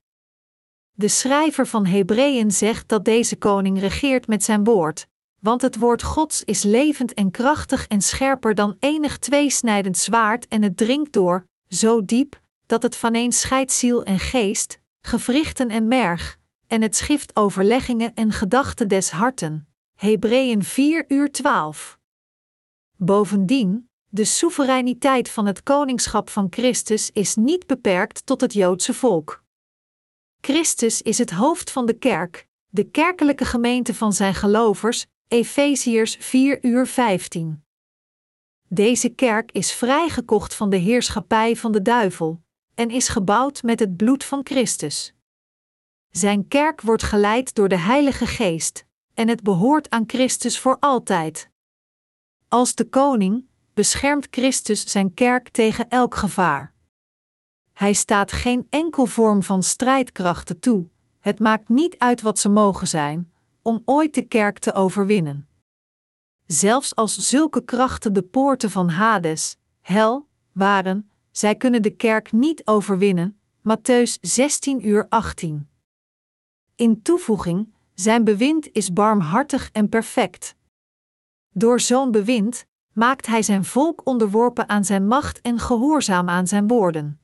De 0.92 1.08
schrijver 1.08 1.66
van 1.66 1.86
Hebreeën 1.86 2.50
zegt 2.50 2.88
dat 2.88 3.04
deze 3.04 3.36
koning 3.36 3.80
regeert 3.80 4.26
met 4.26 4.44
zijn 4.44 4.64
woord, 4.64 5.06
want 5.40 5.62
het 5.62 5.78
woord 5.78 6.02
Gods 6.02 6.44
is 6.44 6.62
levend 6.62 7.14
en 7.14 7.30
krachtig 7.30 7.86
en 7.86 8.00
scherper 8.00 8.54
dan 8.54 8.76
enig 8.78 9.18
tweesnijdend 9.18 9.98
zwaard 9.98 10.48
en 10.48 10.62
het 10.62 10.76
dringt 10.76 11.12
door, 11.12 11.46
zo 11.68 12.04
diep, 12.04 12.40
dat 12.66 12.82
het 12.82 12.96
vaneen 12.96 13.32
scheidt 13.32 13.72
ziel 13.72 14.04
en 14.04 14.18
geest, 14.18 14.80
gewrichten 15.00 15.68
en 15.68 15.88
merg, 15.88 16.38
en 16.66 16.82
het 16.82 16.96
schift 16.96 17.36
overleggingen 17.36 18.14
en 18.14 18.32
gedachten 18.32 18.88
des 18.88 19.10
harten. 19.10 19.67
Hebreeën 19.98 20.62
4 20.62 21.04
uur 21.08 21.30
12. 21.30 21.98
Bovendien, 22.96 23.90
de 24.08 24.24
soevereiniteit 24.24 25.30
van 25.30 25.46
het 25.46 25.62
koningschap 25.62 26.30
van 26.30 26.46
Christus 26.50 27.10
is 27.12 27.34
niet 27.34 27.66
beperkt 27.66 28.26
tot 28.26 28.40
het 28.40 28.52
Joodse 28.52 28.94
volk. 28.94 29.44
Christus 30.40 31.02
is 31.02 31.18
het 31.18 31.30
hoofd 31.30 31.70
van 31.70 31.86
de 31.86 31.92
kerk, 31.92 32.48
de 32.68 32.84
kerkelijke 32.84 33.44
gemeente 33.44 33.94
van 33.94 34.12
zijn 34.12 34.34
gelovers, 34.34 35.06
Efeziërs 35.28 36.16
4 36.20 36.64
uur 36.64 36.86
15. 36.86 37.64
Deze 38.68 39.08
kerk 39.08 39.52
is 39.52 39.72
vrijgekocht 39.72 40.54
van 40.54 40.70
de 40.70 40.76
heerschappij 40.76 41.56
van 41.56 41.72
de 41.72 41.82
duivel 41.82 42.42
en 42.74 42.90
is 42.90 43.08
gebouwd 43.08 43.62
met 43.62 43.80
het 43.80 43.96
bloed 43.96 44.24
van 44.24 44.40
Christus. 44.42 45.14
Zijn 46.08 46.48
kerk 46.48 46.80
wordt 46.80 47.02
geleid 47.02 47.54
door 47.54 47.68
de 47.68 47.78
Heilige 47.78 48.26
Geest 48.26 48.86
en 49.18 49.28
het 49.28 49.42
behoort 49.42 49.90
aan 49.90 50.04
Christus 50.06 50.58
voor 50.58 50.76
altijd. 50.80 51.50
Als 52.48 52.74
de 52.74 52.84
koning 52.84 53.46
beschermt 53.74 54.26
Christus 54.30 54.90
zijn 54.90 55.14
kerk 55.14 55.48
tegen 55.48 55.88
elk 55.88 56.14
gevaar. 56.14 56.74
Hij 57.72 57.92
staat 57.92 58.32
geen 58.32 58.66
enkel 58.70 59.06
vorm 59.06 59.42
van 59.42 59.62
strijdkrachten 59.62 60.60
toe. 60.60 60.88
Het 61.20 61.38
maakt 61.38 61.68
niet 61.68 61.98
uit 61.98 62.20
wat 62.20 62.38
ze 62.38 62.48
mogen 62.48 62.88
zijn, 62.88 63.32
om 63.62 63.82
ooit 63.84 64.14
de 64.14 64.22
kerk 64.22 64.58
te 64.58 64.72
overwinnen. 64.72 65.48
Zelfs 66.46 66.94
als 66.94 67.28
zulke 67.28 67.64
krachten 67.64 68.12
de 68.12 68.22
poorten 68.22 68.70
van 68.70 68.88
Hades, 68.88 69.56
hel, 69.80 70.28
waren, 70.52 71.10
zij 71.30 71.56
kunnen 71.56 71.82
de 71.82 71.96
kerk 71.96 72.32
niet 72.32 72.66
overwinnen. 72.66 73.40
Matthäus 73.58 74.20
16 74.20 74.88
uur 74.88 75.06
18. 75.08 75.68
In 76.74 77.02
toevoeging, 77.02 77.76
zijn 78.00 78.24
bewind 78.24 78.72
is 78.72 78.92
barmhartig 78.92 79.70
en 79.72 79.88
perfect. 79.88 80.54
Door 81.54 81.80
zo'n 81.80 82.10
bewind 82.10 82.66
maakt 82.92 83.26
hij 83.26 83.42
zijn 83.42 83.64
volk 83.64 84.00
onderworpen 84.04 84.68
aan 84.68 84.84
zijn 84.84 85.06
macht 85.06 85.40
en 85.40 85.58
gehoorzaam 85.58 86.28
aan 86.28 86.46
zijn 86.46 86.66
woorden. 86.66 87.20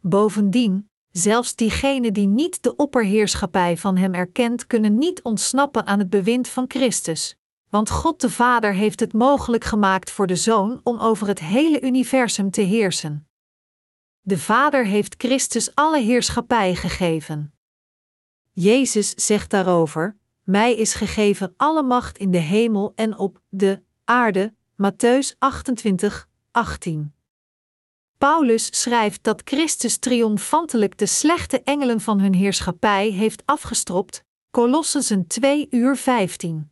Bovendien, 0.00 0.90
zelfs 1.10 1.54
diegenen 1.54 2.12
die 2.12 2.26
niet 2.26 2.62
de 2.62 2.76
opperheerschappij 2.76 3.76
van 3.76 3.96
hem 3.96 4.14
erkent, 4.14 4.66
kunnen 4.66 4.98
niet 4.98 5.22
ontsnappen 5.22 5.86
aan 5.86 5.98
het 5.98 6.10
bewind 6.10 6.48
van 6.48 6.64
Christus, 6.68 7.36
want 7.68 7.90
God 7.90 8.20
de 8.20 8.30
Vader 8.30 8.74
heeft 8.74 9.00
het 9.00 9.12
mogelijk 9.12 9.64
gemaakt 9.64 10.10
voor 10.10 10.26
de 10.26 10.36
Zoon 10.36 10.80
om 10.82 10.98
over 10.98 11.26
het 11.26 11.40
hele 11.40 11.80
universum 11.80 12.50
te 12.50 12.60
heersen. 12.60 13.28
De 14.20 14.38
Vader 14.38 14.84
heeft 14.84 15.14
Christus 15.18 15.74
alle 15.74 16.00
heerschappij 16.00 16.74
gegeven. 16.74 17.54
Jezus 18.60 19.10
zegt 19.10 19.50
daarover: 19.50 20.16
Mij 20.44 20.74
is 20.74 20.94
gegeven 20.94 21.54
alle 21.56 21.82
macht 21.82 22.18
in 22.18 22.30
de 22.30 22.38
hemel 22.38 22.92
en 22.94 23.18
op 23.18 23.40
de 23.48 23.82
aarde. 24.04 24.54
Matthäus 24.82 25.38
28, 25.38 26.28
18. 26.50 27.14
Paulus 28.18 28.80
schrijft 28.80 29.22
dat 29.22 29.42
Christus 29.44 29.98
triomfantelijk 29.98 30.98
de 30.98 31.06
slechte 31.06 31.62
engelen 31.62 32.00
van 32.00 32.20
hun 32.20 32.34
heerschappij 32.34 33.08
heeft 33.10 33.42
afgestropt, 33.44 34.24
Colossensen 34.50 35.26
2 35.26 35.66
uur 35.70 35.96
15. 35.96 36.70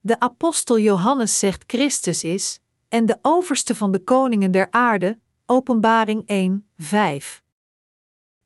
De 0.00 0.20
apostel 0.20 0.78
Johannes 0.78 1.38
zegt 1.38 1.64
Christus 1.66 2.24
is, 2.24 2.60
en 2.88 3.06
de 3.06 3.18
overste 3.22 3.74
van 3.74 3.92
de 3.92 4.04
koningen 4.04 4.50
der 4.50 4.70
aarde, 4.70 5.18
Openbaring 5.46 6.22
1, 6.26 6.68
5. 6.76 7.42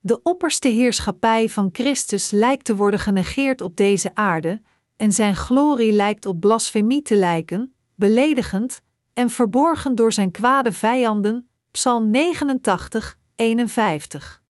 De 0.06 0.22
opperste 0.22 0.68
heerschappij 0.68 1.48
van 1.48 1.68
Christus 1.72 2.30
lijkt 2.30 2.64
te 2.64 2.76
worden 2.76 3.00
genegeerd 3.00 3.60
op 3.60 3.76
deze 3.76 4.14
aarde, 4.14 4.62
en 4.96 5.12
zijn 5.12 5.36
glorie 5.36 5.92
lijkt 5.92 6.26
op 6.26 6.40
blasfemie 6.40 7.02
te 7.02 7.16
lijken, 7.16 7.74
beledigend 7.94 8.80
en 9.12 9.30
verborgen 9.30 9.94
door 9.94 10.12
zijn 10.12 10.30
kwade 10.30 10.72
vijanden, 10.72 11.48
Psalm 11.70 12.10
89, 12.10 13.18
51. 13.34 14.42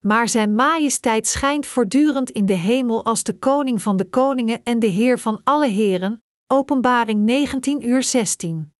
Maar 0.00 0.28
zijn 0.28 0.54
majesteit 0.54 1.26
schijnt 1.26 1.66
voortdurend 1.66 2.30
in 2.30 2.46
de 2.46 2.54
hemel 2.54 3.04
als 3.04 3.22
de 3.22 3.38
koning 3.38 3.82
van 3.82 3.96
de 3.96 4.08
koningen 4.08 4.60
en 4.62 4.78
de 4.78 4.86
heer 4.86 5.18
van 5.18 5.40
alle 5.42 5.68
heren, 5.68 6.22
Openbaring 6.46 7.20
19 7.20 7.88
uur 7.88 8.02
16. 8.02 8.72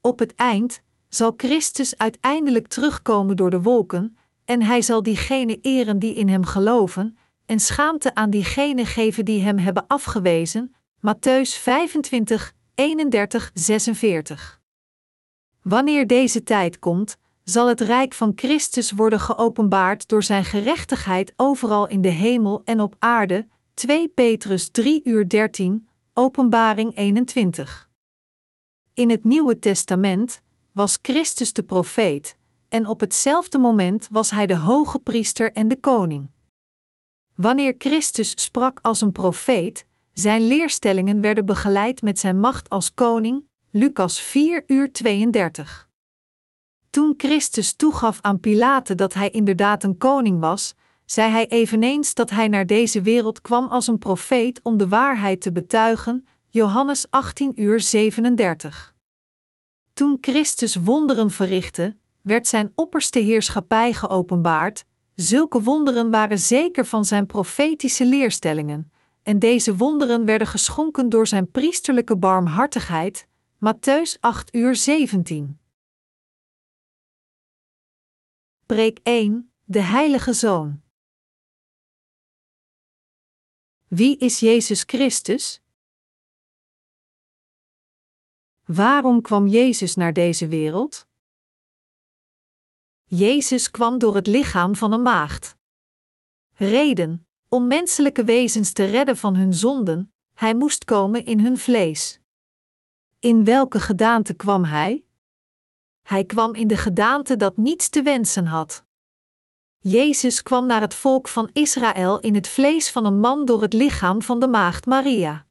Op 0.00 0.18
het 0.18 0.34
eind 0.34 0.82
zal 1.08 1.34
Christus 1.36 1.98
uiteindelijk 1.98 2.66
terugkomen 2.66 3.36
door 3.36 3.50
de 3.50 3.62
wolken, 3.62 4.16
en 4.44 4.62
hij 4.62 4.82
zal 4.82 5.02
diegenen 5.02 5.58
eren 5.62 5.98
die 5.98 6.14
in 6.14 6.28
hem 6.28 6.44
geloven, 6.44 7.18
en 7.46 7.60
schaamte 7.60 8.14
aan 8.14 8.30
diegenen 8.30 8.86
geven 8.86 9.24
die 9.24 9.42
hem 9.42 9.58
hebben 9.58 9.86
afgewezen. 9.86 10.74
Matthäus 10.96 11.58
25, 11.60 12.52
31, 12.74 13.50
46. 13.54 14.60
Wanneer 15.62 16.06
deze 16.06 16.42
tijd 16.42 16.78
komt, 16.78 17.16
zal 17.44 17.68
het 17.68 17.80
rijk 17.80 18.14
van 18.14 18.32
Christus 18.34 18.90
worden 18.92 19.20
geopenbaard 19.20 20.08
door 20.08 20.22
zijn 20.22 20.44
gerechtigheid 20.44 21.32
overal 21.36 21.88
in 21.88 22.00
de 22.00 22.08
hemel 22.08 22.62
en 22.64 22.80
op 22.80 22.94
aarde. 22.98 23.46
2 23.74 24.08
Petrus 24.08 24.68
3 24.70 25.00
uur 25.04 25.28
13, 25.28 25.88
Openbaring 26.12 26.96
21. 26.96 27.90
In 28.94 29.10
het 29.10 29.24
Nieuwe 29.24 29.58
Testament 29.58 30.42
was 30.72 30.98
Christus 31.02 31.52
de 31.52 31.62
profeet, 31.62 32.36
en 32.74 32.86
op 32.86 33.00
hetzelfde 33.00 33.58
moment 33.58 34.08
was 34.10 34.30
hij 34.30 34.46
de 34.46 34.56
hoge 34.56 34.98
priester 34.98 35.52
en 35.52 35.68
de 35.68 35.80
koning. 35.80 36.30
Wanneer 37.34 37.74
Christus 37.78 38.30
sprak 38.34 38.78
als 38.82 39.00
een 39.00 39.12
profeet, 39.12 39.86
zijn 40.12 40.46
leerstellingen 40.46 41.20
werden 41.20 41.46
begeleid 41.46 42.02
met 42.02 42.18
zijn 42.18 42.40
macht 42.40 42.68
als 42.68 42.94
koning, 42.94 43.44
Lucas 43.70 44.20
4 44.20 44.64
uur 44.66 44.92
32. 44.92 45.88
Toen 46.90 47.14
Christus 47.16 47.74
toegaf 47.74 48.18
aan 48.20 48.40
Pilaten 48.40 48.96
dat 48.96 49.14
hij 49.14 49.30
inderdaad 49.30 49.84
een 49.84 49.96
koning 49.98 50.40
was, 50.40 50.74
zei 51.04 51.30
hij 51.30 51.48
eveneens 51.48 52.14
dat 52.14 52.30
hij 52.30 52.48
naar 52.48 52.66
deze 52.66 53.02
wereld 53.02 53.40
kwam 53.40 53.66
als 53.66 53.86
een 53.86 53.98
profeet 53.98 54.60
om 54.62 54.76
de 54.76 54.88
waarheid 54.88 55.40
te 55.40 55.52
betuigen, 55.52 56.26
Johannes 56.48 57.06
18 57.10 57.52
uur 57.62 57.80
37. 57.80 58.94
Toen 59.92 60.18
Christus 60.20 60.74
wonderen 60.74 61.30
verrichtte, 61.30 61.96
werd 62.24 62.46
zijn 62.46 62.72
opperste 62.74 63.18
heerschappij 63.18 63.92
geopenbaard. 63.92 64.84
Zulke 65.14 65.62
wonderen 65.62 66.10
waren 66.10 66.38
zeker 66.38 66.86
van 66.86 67.04
zijn 67.04 67.26
profetische 67.26 68.06
leerstellingen, 68.06 68.92
en 69.22 69.38
deze 69.38 69.76
wonderen 69.76 70.24
werden 70.24 70.46
geschonken 70.46 71.08
door 71.08 71.26
zijn 71.26 71.50
priesterlijke 71.50 72.16
barmhartigheid. 72.16 73.26
Matthäus 73.54 74.20
8 74.20 74.54
uur 74.54 74.76
17. 74.76 75.58
Preek 78.66 78.98
1: 79.02 79.52
De 79.64 79.80
Heilige 79.80 80.32
Zoon. 80.32 80.82
Wie 83.88 84.16
is 84.16 84.40
Jezus 84.40 84.82
Christus? 84.82 85.62
Waarom 88.64 89.20
kwam 89.20 89.46
Jezus 89.46 89.94
naar 89.94 90.12
deze 90.12 90.48
wereld? 90.48 91.06
Jezus 93.04 93.70
kwam 93.70 93.98
door 93.98 94.14
het 94.14 94.26
lichaam 94.26 94.76
van 94.76 94.92
een 94.92 95.02
maagd. 95.02 95.56
Reden: 96.54 97.26
om 97.48 97.66
menselijke 97.66 98.24
wezens 98.24 98.72
te 98.72 98.84
redden 98.84 99.16
van 99.16 99.36
hun 99.36 99.54
zonden, 99.54 100.12
hij 100.34 100.54
moest 100.54 100.84
komen 100.84 101.24
in 101.24 101.40
hun 101.40 101.58
vlees. 101.58 102.20
In 103.18 103.44
welke 103.44 103.80
gedaante 103.80 104.34
kwam 104.34 104.64
hij? 104.64 105.04
Hij 106.02 106.24
kwam 106.24 106.54
in 106.54 106.66
de 106.68 106.76
gedaante 106.76 107.36
dat 107.36 107.56
niets 107.56 107.88
te 107.88 108.02
wensen 108.02 108.46
had. 108.46 108.84
Jezus 109.78 110.42
kwam 110.42 110.66
naar 110.66 110.80
het 110.80 110.94
volk 110.94 111.28
van 111.28 111.50
Israël 111.52 112.20
in 112.20 112.34
het 112.34 112.48
vlees 112.48 112.90
van 112.90 113.04
een 113.04 113.20
man 113.20 113.44
door 113.44 113.62
het 113.62 113.72
lichaam 113.72 114.22
van 114.22 114.40
de 114.40 114.48
maagd 114.48 114.86
Maria. 114.86 115.46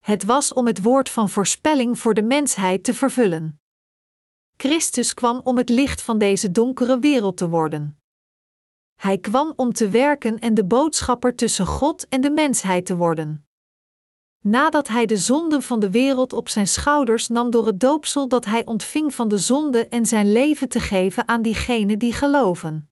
Het 0.00 0.24
was 0.24 0.52
om 0.52 0.66
het 0.66 0.82
woord 0.82 1.08
van 1.08 1.28
voorspelling 1.28 1.98
voor 1.98 2.14
de 2.14 2.22
mensheid 2.22 2.84
te 2.84 2.94
vervullen. 2.94 3.60
Christus 4.62 5.14
kwam 5.14 5.40
om 5.44 5.56
het 5.56 5.68
licht 5.68 6.02
van 6.02 6.18
deze 6.18 6.50
donkere 6.50 6.98
wereld 6.98 7.36
te 7.36 7.48
worden. 7.48 8.00
Hij 9.00 9.18
kwam 9.18 9.52
om 9.56 9.72
te 9.72 9.88
werken 9.88 10.38
en 10.38 10.54
de 10.54 10.64
boodschapper 10.64 11.36
tussen 11.36 11.66
God 11.66 12.08
en 12.08 12.20
de 12.20 12.30
mensheid 12.30 12.86
te 12.86 12.96
worden. 12.96 13.46
Nadat 14.40 14.88
hij 14.88 15.06
de 15.06 15.16
zonden 15.16 15.62
van 15.62 15.80
de 15.80 15.90
wereld 15.90 16.32
op 16.32 16.48
zijn 16.48 16.66
schouders 16.66 17.28
nam 17.28 17.50
door 17.50 17.66
het 17.66 17.80
doopsel 17.80 18.28
dat 18.28 18.44
hij 18.44 18.66
ontving 18.66 19.14
van 19.14 19.28
de 19.28 19.38
zonde 19.38 19.88
en 19.88 20.06
zijn 20.06 20.32
leven 20.32 20.68
te 20.68 20.80
geven 20.80 21.28
aan 21.28 21.42
diegenen 21.42 21.98
die 21.98 22.12
geloven. 22.12 22.90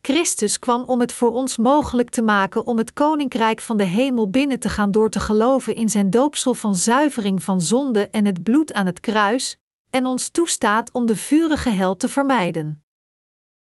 Christus 0.00 0.58
kwam 0.58 0.82
om 0.82 1.00
het 1.00 1.12
voor 1.12 1.32
ons 1.32 1.56
mogelijk 1.56 2.10
te 2.10 2.22
maken 2.22 2.66
om 2.66 2.78
het 2.78 2.92
koninkrijk 2.92 3.60
van 3.60 3.76
de 3.76 3.84
hemel 3.84 4.30
binnen 4.30 4.58
te 4.58 4.68
gaan 4.68 4.90
door 4.90 5.10
te 5.10 5.20
geloven 5.20 5.74
in 5.74 5.88
zijn 5.88 6.10
doopsel 6.10 6.54
van 6.54 6.74
zuivering 6.74 7.42
van 7.42 7.60
zonde 7.60 8.08
en 8.08 8.24
het 8.24 8.42
bloed 8.42 8.72
aan 8.72 8.86
het 8.86 9.00
kruis, 9.00 9.58
en 9.94 10.06
ons 10.06 10.28
toestaat 10.28 10.92
om 10.92 11.06
de 11.06 11.16
vurige 11.16 11.70
hel 11.70 11.96
te 11.96 12.08
vermijden. 12.08 12.84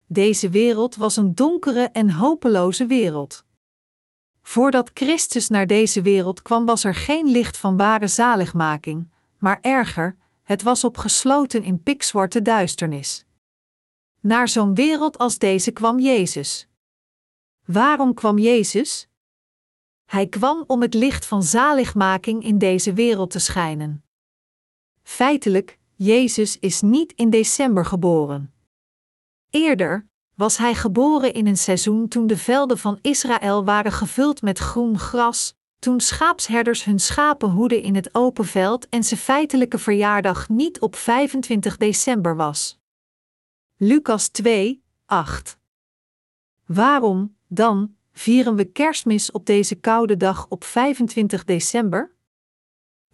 Deze 0.07 0.49
wereld 0.49 0.97
was 0.97 1.17
een 1.17 1.35
donkere 1.35 1.83
en 1.83 2.11
hopeloze 2.11 2.87
wereld. 2.87 3.45
Voordat 4.43 4.91
Christus 4.95 5.49
naar 5.49 5.67
deze 5.67 6.03
wereld 6.03 6.43
kwam, 6.43 6.67
was 6.67 6.85
er 6.85 6.95
geen 6.95 7.27
licht 7.27 7.57
van 7.57 7.77
ware 7.77 8.09
zaligmaking, 8.09 9.11
maar 9.39 9.59
erger, 9.61 10.17
het 10.43 10.63
was 10.63 10.85
opgesloten 10.85 11.63
in 11.63 11.83
pikzwarte 11.83 12.43
duisternis. 12.43 13.25
Naar 14.21 14.49
zo'n 14.49 14.75
wereld 14.75 15.19
als 15.19 15.39
deze 15.39 15.71
kwam 15.71 15.99
Jezus. 15.99 16.69
Waarom 17.65 18.15
kwam 18.15 18.39
Jezus? 18.39 19.09
Hij 20.05 20.27
kwam 20.27 20.65
om 20.67 20.83
het 20.83 20.95
licht 20.95 21.27
van 21.27 21.43
zaligmaking 21.43 22.43
in 22.43 22.59
deze 22.59 22.93
wereld 22.93 23.31
te 23.31 23.39
schijnen. 23.39 24.05
Feitelijk, 25.03 25.79
Jezus 25.99 26.59
is 26.59 26.81
niet 26.81 27.13
in 27.13 27.31
december 27.31 27.85
geboren. 27.85 28.55
Eerder 29.51 30.09
was 30.35 30.57
hij 30.57 30.75
geboren 30.75 31.33
in 31.35 31.47
een 31.47 31.57
seizoen 31.57 32.09
toen 32.09 32.27
de 32.27 32.37
velden 32.37 32.79
van 32.79 32.99
Israël 33.03 33.65
waren 33.65 33.93
gevuld 33.93 34.43
met 34.43 34.59
groen 34.59 34.99
gras, 34.99 35.55
toen 35.79 36.01
schaapsherders 36.01 36.85
hun 36.85 36.99
schapen 36.99 37.51
hoeden 37.51 37.83
in 37.83 37.95
het 37.95 38.15
open 38.15 38.45
veld 38.45 38.89
en 38.89 39.05
zijn 39.05 39.21
feitelijke 39.21 39.79
verjaardag 39.79 40.49
niet 40.49 40.81
op 40.81 40.97
25 40.97 41.77
december 41.77 42.37
was. 42.37 42.79
Lucas 43.77 44.29
2, 44.29 44.83
8. 45.07 45.59
Waarom, 46.67 47.37
dan, 47.49 47.95
vieren 48.13 48.57
we 48.57 48.65
kerstmis 48.65 49.31
op 49.31 49.47
deze 49.47 49.75
koude 49.75 50.17
dag 50.17 50.47
op 50.49 50.65
25 50.65 51.45
december? 51.45 52.16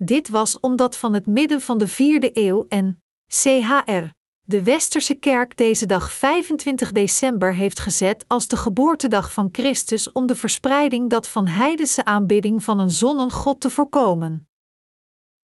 Dit 0.04 0.28
was 0.28 0.60
omdat 0.60 0.96
van 0.96 1.12
het 1.14 1.26
midden 1.26 1.60
van 1.60 1.78
de 1.78 1.90
4e 1.90 2.32
eeuw 2.32 2.66
en 2.68 3.02
CHR, 3.26 4.04
de 4.40 4.62
Westerse 4.62 5.14
kerk 5.14 5.56
deze 5.56 5.86
dag 5.86 6.12
25 6.12 6.92
december 6.92 7.54
heeft 7.54 7.80
gezet 7.80 8.24
als 8.28 8.48
de 8.48 8.56
geboortedag 8.56 9.32
van 9.32 9.48
Christus 9.52 10.12
om 10.12 10.26
de 10.26 10.36
verspreiding 10.36 11.10
dat 11.10 11.28
van 11.28 11.46
heidense 11.46 12.04
aanbidding 12.04 12.64
van 12.64 12.78
een 12.78 12.90
zonnengod 12.90 13.60
te 13.60 13.70
voorkomen. 13.70 14.48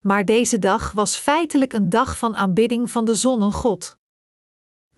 Maar 0.05 0.25
deze 0.25 0.59
dag 0.59 0.93
was 0.93 1.17
feitelijk 1.17 1.73
een 1.73 1.89
dag 1.89 2.19
van 2.19 2.37
aanbidding 2.37 2.91
van 2.91 3.05
de 3.05 3.15
zonnengod 3.15 3.99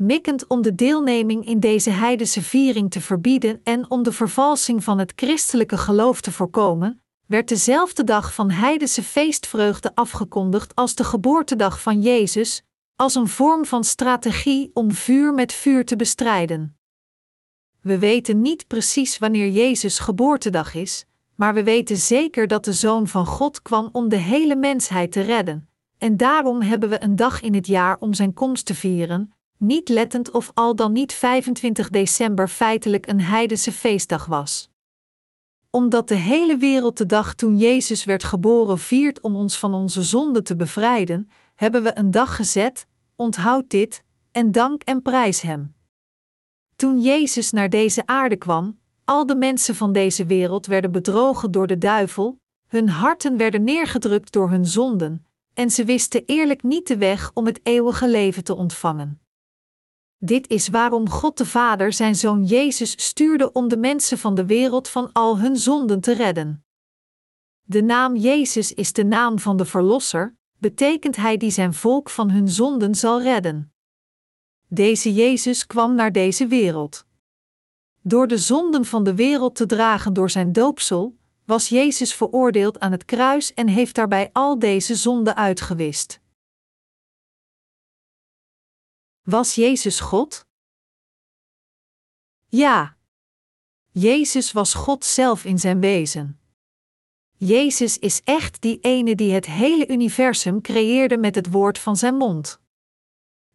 mikkend 0.00 0.46
om 0.46 0.62
de 0.62 0.74
deelneming 0.74 1.46
in 1.46 1.60
deze 1.60 1.90
heidense 1.90 2.42
viering 2.42 2.90
te 2.90 3.00
verbieden 3.00 3.60
en 3.62 3.90
om 3.90 4.02
de 4.02 4.12
vervalsing 4.12 4.84
van 4.84 4.98
het 4.98 5.12
christelijke 5.16 5.76
geloof 5.76 6.20
te 6.20 6.32
voorkomen, 6.32 6.99
werd 7.30 7.48
dezelfde 7.48 8.04
dag 8.04 8.34
van 8.34 8.50
heidense 8.50 9.02
feestvreugde 9.02 9.94
afgekondigd 9.94 10.74
als 10.74 10.94
de 10.94 11.04
geboortedag 11.04 11.82
van 11.82 12.00
Jezus, 12.00 12.62
als 12.96 13.14
een 13.14 13.28
vorm 13.28 13.64
van 13.64 13.84
strategie 13.84 14.70
om 14.74 14.92
vuur 14.92 15.34
met 15.34 15.52
vuur 15.52 15.84
te 15.84 15.96
bestrijden. 15.96 16.76
We 17.80 17.98
weten 17.98 18.40
niet 18.40 18.66
precies 18.66 19.18
wanneer 19.18 19.48
Jezus 19.48 19.98
geboortedag 19.98 20.74
is, 20.74 21.04
maar 21.34 21.54
we 21.54 21.62
weten 21.62 21.96
zeker 21.96 22.46
dat 22.46 22.64
de 22.64 22.72
Zoon 22.72 23.08
van 23.08 23.26
God 23.26 23.62
kwam 23.62 23.88
om 23.92 24.08
de 24.08 24.16
hele 24.16 24.56
mensheid 24.56 25.12
te 25.12 25.20
redden, 25.20 25.68
en 25.98 26.16
daarom 26.16 26.60
hebben 26.62 26.88
we 26.88 27.02
een 27.02 27.16
dag 27.16 27.40
in 27.40 27.54
het 27.54 27.66
jaar 27.66 27.96
om 27.98 28.14
zijn 28.14 28.34
komst 28.34 28.66
te 28.66 28.74
vieren, 28.74 29.32
niet 29.56 29.88
lettend 29.88 30.30
of 30.30 30.50
al 30.54 30.74
dan 30.74 30.92
niet 30.92 31.12
25 31.12 31.90
december 31.90 32.48
feitelijk 32.48 33.06
een 33.06 33.20
heidense 33.20 33.72
feestdag 33.72 34.26
was. 34.26 34.70
Omdat 35.70 36.08
de 36.08 36.14
hele 36.14 36.56
wereld 36.56 36.98
de 36.98 37.06
dag 37.06 37.34
toen 37.34 37.56
Jezus 37.56 38.04
werd 38.04 38.24
geboren 38.24 38.78
viert 38.78 39.20
om 39.20 39.36
ons 39.36 39.58
van 39.58 39.74
onze 39.74 40.02
zonde 40.02 40.42
te 40.42 40.56
bevrijden, 40.56 41.30
hebben 41.54 41.82
we 41.82 41.98
een 41.98 42.10
dag 42.10 42.36
gezet, 42.36 42.86
onthoud 43.16 43.70
dit, 43.70 44.04
en 44.32 44.52
dank 44.52 44.82
en 44.82 45.02
prijs 45.02 45.40
Hem. 45.40 45.74
Toen 46.76 47.00
Jezus 47.00 47.50
naar 47.50 47.68
deze 47.68 48.06
aarde 48.06 48.36
kwam, 48.36 48.78
al 49.04 49.26
de 49.26 49.36
mensen 49.36 49.74
van 49.74 49.92
deze 49.92 50.26
wereld 50.26 50.66
werden 50.66 50.92
bedrogen 50.92 51.50
door 51.50 51.66
de 51.66 51.78
duivel, 51.78 52.38
hun 52.66 52.88
harten 52.88 53.36
werden 53.36 53.64
neergedrukt 53.64 54.32
door 54.32 54.50
hun 54.50 54.66
zonden, 54.66 55.26
en 55.54 55.70
ze 55.70 55.84
wisten 55.84 56.22
eerlijk 56.26 56.62
niet 56.62 56.86
de 56.86 56.96
weg 56.96 57.30
om 57.34 57.46
het 57.46 57.60
eeuwige 57.62 58.08
leven 58.08 58.44
te 58.44 58.54
ontvangen. 58.54 59.20
Dit 60.22 60.48
is 60.48 60.68
waarom 60.68 61.08
God 61.08 61.38
de 61.38 61.46
Vader 61.46 61.92
zijn 61.92 62.14
zoon 62.14 62.44
Jezus 62.44 62.90
stuurde 63.06 63.52
om 63.52 63.68
de 63.68 63.76
mensen 63.76 64.18
van 64.18 64.34
de 64.34 64.46
wereld 64.46 64.88
van 64.88 65.12
al 65.12 65.38
hun 65.38 65.56
zonden 65.56 66.00
te 66.00 66.12
redden. 66.14 66.64
De 67.62 67.82
naam 67.82 68.16
Jezus 68.16 68.74
is 68.74 68.92
de 68.92 69.04
naam 69.04 69.38
van 69.38 69.56
de 69.56 69.64
Verlosser, 69.64 70.36
betekent 70.58 71.16
Hij 71.16 71.36
die 71.36 71.50
zijn 71.50 71.74
volk 71.74 72.10
van 72.10 72.30
hun 72.30 72.48
zonden 72.48 72.94
zal 72.94 73.22
redden. 73.22 73.72
Deze 74.68 75.14
Jezus 75.14 75.66
kwam 75.66 75.94
naar 75.94 76.12
deze 76.12 76.46
wereld. 76.46 77.06
Door 78.02 78.26
de 78.26 78.38
zonden 78.38 78.84
van 78.84 79.04
de 79.04 79.14
wereld 79.14 79.54
te 79.54 79.66
dragen 79.66 80.12
door 80.12 80.30
zijn 80.30 80.52
doopsel, 80.52 81.16
was 81.44 81.68
Jezus 81.68 82.14
veroordeeld 82.14 82.80
aan 82.80 82.92
het 82.92 83.04
kruis 83.04 83.54
en 83.54 83.68
heeft 83.68 83.94
daarbij 83.94 84.30
al 84.32 84.58
deze 84.58 84.94
zonden 84.94 85.36
uitgewist. 85.36 86.19
Was 89.30 89.54
Jezus 89.54 90.00
God? 90.00 90.46
Ja. 92.48 92.96
Jezus 93.90 94.52
was 94.52 94.74
God 94.74 95.04
zelf 95.04 95.44
in 95.44 95.58
zijn 95.58 95.80
wezen. 95.80 96.40
Jezus 97.36 97.98
is 97.98 98.22
echt 98.24 98.60
die 98.60 98.78
ene 98.80 99.14
die 99.14 99.32
het 99.32 99.46
hele 99.46 99.88
universum 99.88 100.60
creëerde 100.60 101.18
met 101.18 101.34
het 101.34 101.50
woord 101.50 101.78
van 101.78 101.96
zijn 101.96 102.14
mond. 102.14 102.60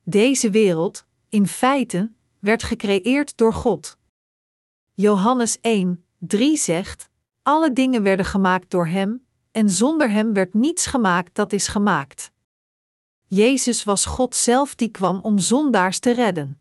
Deze 0.04 0.50
wereld, 0.50 1.06
in 1.30 1.48
feite, 1.48 2.12
werd 2.40 2.64
gecreëerd 2.64 3.38
door 3.38 3.54
God. 3.54 3.98
Johannes 4.94 5.58
1, 5.62 6.06
3 6.18 6.58
zegt: 6.58 7.10
Alle 7.42 7.74
dingen 7.74 8.04
werden 8.04 8.26
gemaakt 8.26 8.70
door 8.70 8.88
Hem, 8.88 9.26
en 9.52 9.70
zonder 9.70 10.10
Hem 10.10 10.34
werd 10.34 10.54
niets 10.54 10.86
gemaakt 10.86 11.36
dat 11.36 11.54
is 11.54 11.68
gemaakt. 11.68 12.34
Jezus 13.28 13.84
was 13.84 14.06
God 14.06 14.36
zelf 14.36 14.76
die 14.76 14.90
kwam 14.90 15.20
om 15.22 15.40
zondaars 15.40 16.00
te 16.00 16.12
redden. 16.12 16.60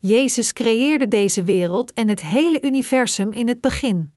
Jezus 0.00 0.52
creëerde 0.52 1.08
deze 1.08 1.44
wereld 1.44 1.92
en 1.92 2.08
het 2.08 2.20
hele 2.20 2.62
universum 2.62 3.32
in 3.32 3.48
het 3.48 3.60
begin. 3.60 4.14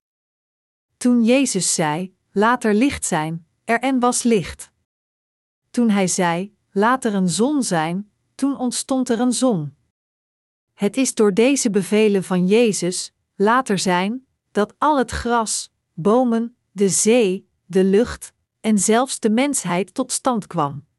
Toen 0.97 1.23
Jezus 1.23 1.73
zei: 1.73 2.15
Laat 2.31 2.63
er 2.63 2.73
licht 2.73 3.05
zijn, 3.05 3.47
er 3.63 3.79
en 3.79 3.99
was 3.99 4.23
licht. 4.23 4.71
Toen 5.69 5.89
hij 5.89 6.07
zei: 6.07 6.55
Laat 6.71 7.05
er 7.05 7.13
een 7.13 7.29
zon 7.29 7.63
zijn, 7.63 8.11
toen 8.35 8.57
ontstond 8.57 9.09
er 9.09 9.19
een 9.19 9.33
zon. 9.33 9.75
Het 10.73 10.97
is 10.97 11.13
door 11.13 11.33
deze 11.33 11.69
bevelen 11.69 12.23
van 12.23 12.47
Jezus, 12.47 13.13
later 13.35 13.79
zijn, 13.79 14.25
dat 14.51 14.73
al 14.77 14.97
het 14.97 15.11
gras, 15.11 15.71
bomen, 15.93 16.55
de 16.71 16.89
zee, 16.89 17.49
de 17.65 17.83
lucht 17.83 18.33
en 18.59 18.79
zelfs 18.79 19.19
de 19.19 19.29
mensheid 19.29 19.93
tot 19.93 20.11
stand 20.11 20.47
kwam. 20.47 20.89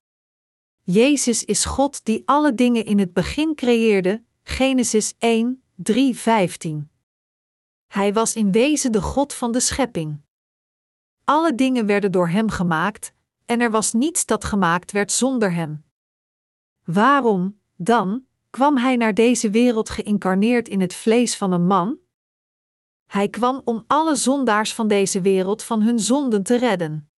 Jezus 0.84 1.44
is 1.44 1.64
God 1.64 2.04
die 2.04 2.22
alle 2.24 2.54
dingen 2.54 2.84
in 2.84 2.98
het 2.98 3.12
begin 3.12 3.54
creëerde, 3.54 4.24
Genesis 4.42 5.14
1, 5.18 5.62
3, 5.74 6.16
15. 6.16 6.90
Hij 7.86 8.12
was 8.12 8.34
in 8.34 8.52
wezen 8.52 8.92
de 8.92 9.00
God 9.00 9.32
van 9.32 9.52
de 9.52 9.60
schepping. 9.60 10.20
Alle 11.24 11.54
dingen 11.54 11.86
werden 11.86 12.12
door 12.12 12.28
Hem 12.28 12.50
gemaakt, 12.50 13.14
en 13.46 13.60
er 13.60 13.70
was 13.70 13.92
niets 13.92 14.26
dat 14.26 14.44
gemaakt 14.44 14.92
werd 14.92 15.12
zonder 15.12 15.52
Hem. 15.52 15.84
Waarom, 16.84 17.60
dan, 17.76 18.26
kwam 18.50 18.76
hij 18.76 18.96
naar 18.96 19.14
deze 19.14 19.50
wereld 19.50 19.90
geïncarneerd 19.90 20.68
in 20.68 20.80
het 20.80 20.94
vlees 20.94 21.36
van 21.36 21.52
een 21.52 21.66
man? 21.66 21.98
Hij 23.06 23.28
kwam 23.28 23.60
om 23.64 23.84
alle 23.86 24.16
zondaars 24.16 24.74
van 24.74 24.88
deze 24.88 25.20
wereld 25.20 25.62
van 25.62 25.82
hun 25.82 25.98
zonden 25.98 26.42
te 26.42 26.56
redden. 26.56 27.11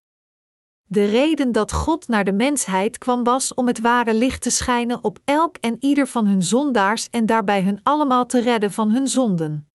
De 0.86 1.04
reden 1.04 1.52
dat 1.52 1.72
God 1.72 2.08
naar 2.08 2.24
de 2.24 2.32
mensheid 2.32 2.98
kwam 2.98 3.24
was 3.24 3.54
om 3.54 3.66
het 3.66 3.80
ware 3.80 4.14
licht 4.14 4.42
te 4.42 4.50
schijnen 4.50 5.04
op 5.04 5.18
elk 5.24 5.56
en 5.56 5.76
ieder 5.80 6.06
van 6.06 6.26
hun 6.26 6.42
zondaars 6.42 7.10
en 7.10 7.26
daarbij 7.26 7.62
hun 7.62 7.80
allemaal 7.82 8.26
te 8.26 8.40
redden 8.40 8.72
van 8.72 8.90
hun 8.90 9.08
zonden. 9.08 9.68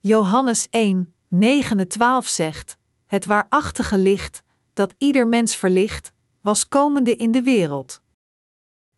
Johannes 0.00 0.66
1, 0.70 1.14
9 1.28 1.88
12 1.88 2.26
zegt: 2.26 2.76
Het 3.06 3.26
waarachtige 3.26 3.98
licht, 3.98 4.42
dat 4.72 4.94
ieder 4.98 5.26
mens 5.26 5.56
verlicht, 5.56 6.12
was 6.40 6.68
komende 6.68 7.16
in 7.16 7.32
de 7.32 7.42
wereld. 7.42 8.02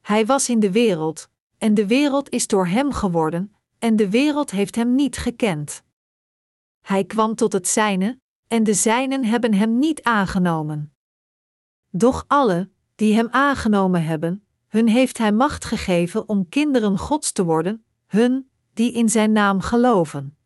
Hij 0.01 0.27
was 0.27 0.49
in 0.49 0.61
de 0.61 0.73
wereld, 0.73 1.29
en 1.59 1.75
de 1.75 1.87
wereld 1.87 2.29
is 2.29 2.47
door 2.47 2.66
hem 2.66 2.93
geworden, 2.93 3.55
en 3.79 3.97
de 3.97 4.11
wereld 4.11 4.51
heeft 4.51 4.77
hem 4.77 4.95
niet 4.95 5.16
gekend. 5.16 5.83
Hij 6.81 7.05
kwam 7.05 7.35
tot 7.35 7.53
het 7.53 7.68
zijne, 7.68 8.21
en 8.49 8.64
de 8.64 8.75
zijnen 8.75 9.25
hebben 9.25 9.55
hem 9.55 9.79
niet 9.79 10.03
aangenomen. 10.03 10.95
Doch 11.91 12.24
alle, 12.26 12.70
die 12.95 13.14
hem 13.14 13.28
aangenomen 13.30 14.05
hebben, 14.05 14.45
hun 14.68 14.88
heeft 14.88 15.18
hij 15.18 15.32
macht 15.32 15.64
gegeven 15.64 16.28
om 16.28 16.49
kinderen 16.49 16.99
Gods 16.99 17.32
te 17.32 17.45
worden, 17.45 17.84
hun, 18.07 18.51
die 18.74 18.93
in 18.93 19.09
zijn 19.09 19.32
naam 19.32 19.61
geloven. 19.61 20.36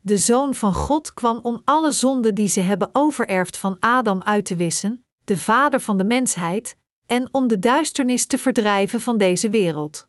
De 0.00 0.16
Zoon 0.18 0.54
van 0.54 0.74
God 0.74 1.14
kwam 1.14 1.38
om 1.42 1.60
alle 1.64 1.92
zonden 1.92 2.34
die 2.34 2.48
ze 2.48 2.60
hebben 2.60 2.88
overerfd 2.92 3.56
van 3.56 3.76
Adam 3.80 4.22
uit 4.22 4.44
te 4.44 4.56
wissen, 4.56 5.04
de 5.24 5.38
Vader 5.38 5.80
van 5.80 5.98
de 5.98 6.04
mensheid, 6.04 6.76
en 7.06 7.28
om 7.34 7.48
de 7.48 7.58
duisternis 7.58 8.26
te 8.26 8.38
verdrijven 8.38 9.00
van 9.00 9.18
deze 9.18 9.50
wereld. 9.50 10.08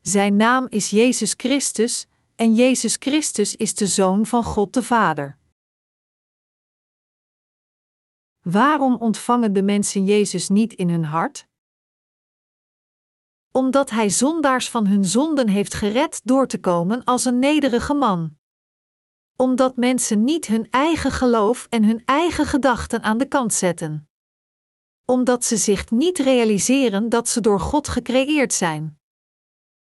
Zijn 0.00 0.36
naam 0.36 0.66
is 0.68 0.90
Jezus 0.90 1.34
Christus, 1.36 2.06
en 2.36 2.54
Jezus 2.54 2.96
Christus 2.98 3.56
is 3.56 3.74
de 3.74 3.86
Zoon 3.86 4.26
van 4.26 4.44
God 4.44 4.74
de 4.74 4.82
Vader. 4.82 5.38
Waarom 8.44 8.96
ontvangen 8.96 9.52
de 9.52 9.62
mensen 9.62 10.04
Jezus 10.04 10.48
niet 10.48 10.72
in 10.72 10.88
hun 10.88 11.04
hart? 11.04 11.48
Omdat 13.50 13.90
Hij 13.90 14.10
zondaars 14.10 14.70
van 14.70 14.86
hun 14.86 15.04
zonden 15.04 15.48
heeft 15.48 15.74
gered 15.74 16.20
door 16.24 16.46
te 16.46 16.60
komen 16.60 17.04
als 17.04 17.24
een 17.24 17.38
nederige 17.38 17.94
man. 17.94 18.36
Omdat 19.36 19.76
mensen 19.76 20.24
niet 20.24 20.46
hun 20.46 20.70
eigen 20.70 21.10
geloof 21.10 21.66
en 21.70 21.84
hun 21.84 22.02
eigen 22.04 22.46
gedachten 22.46 23.02
aan 23.02 23.18
de 23.18 23.28
kant 23.28 23.54
zetten. 23.54 24.08
Omdat 25.04 25.44
ze 25.44 25.56
zich 25.56 25.90
niet 25.90 26.18
realiseren 26.18 27.08
dat 27.08 27.28
ze 27.28 27.40
door 27.40 27.60
God 27.60 27.88
gecreëerd 27.88 28.52
zijn 28.52 28.98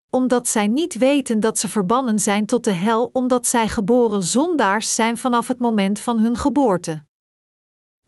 omdat 0.10 0.48
zij 0.48 0.68
niet 0.68 0.98
weten 0.98 1.40
dat 1.40 1.60
ze 1.60 1.70
verbannen 1.70 2.20
zijn 2.20 2.46
tot 2.46 2.64
de 2.64 2.72
hel, 2.72 3.10
omdat 3.14 3.48
zij 3.48 3.68
geboren 3.68 4.24
zondaars 4.24 4.96
zijn 4.96 5.18
vanaf 5.18 5.48
het 5.48 5.60
moment 5.60 6.00
van 6.00 6.20
hun 6.20 6.38
geboorte. 6.38 7.07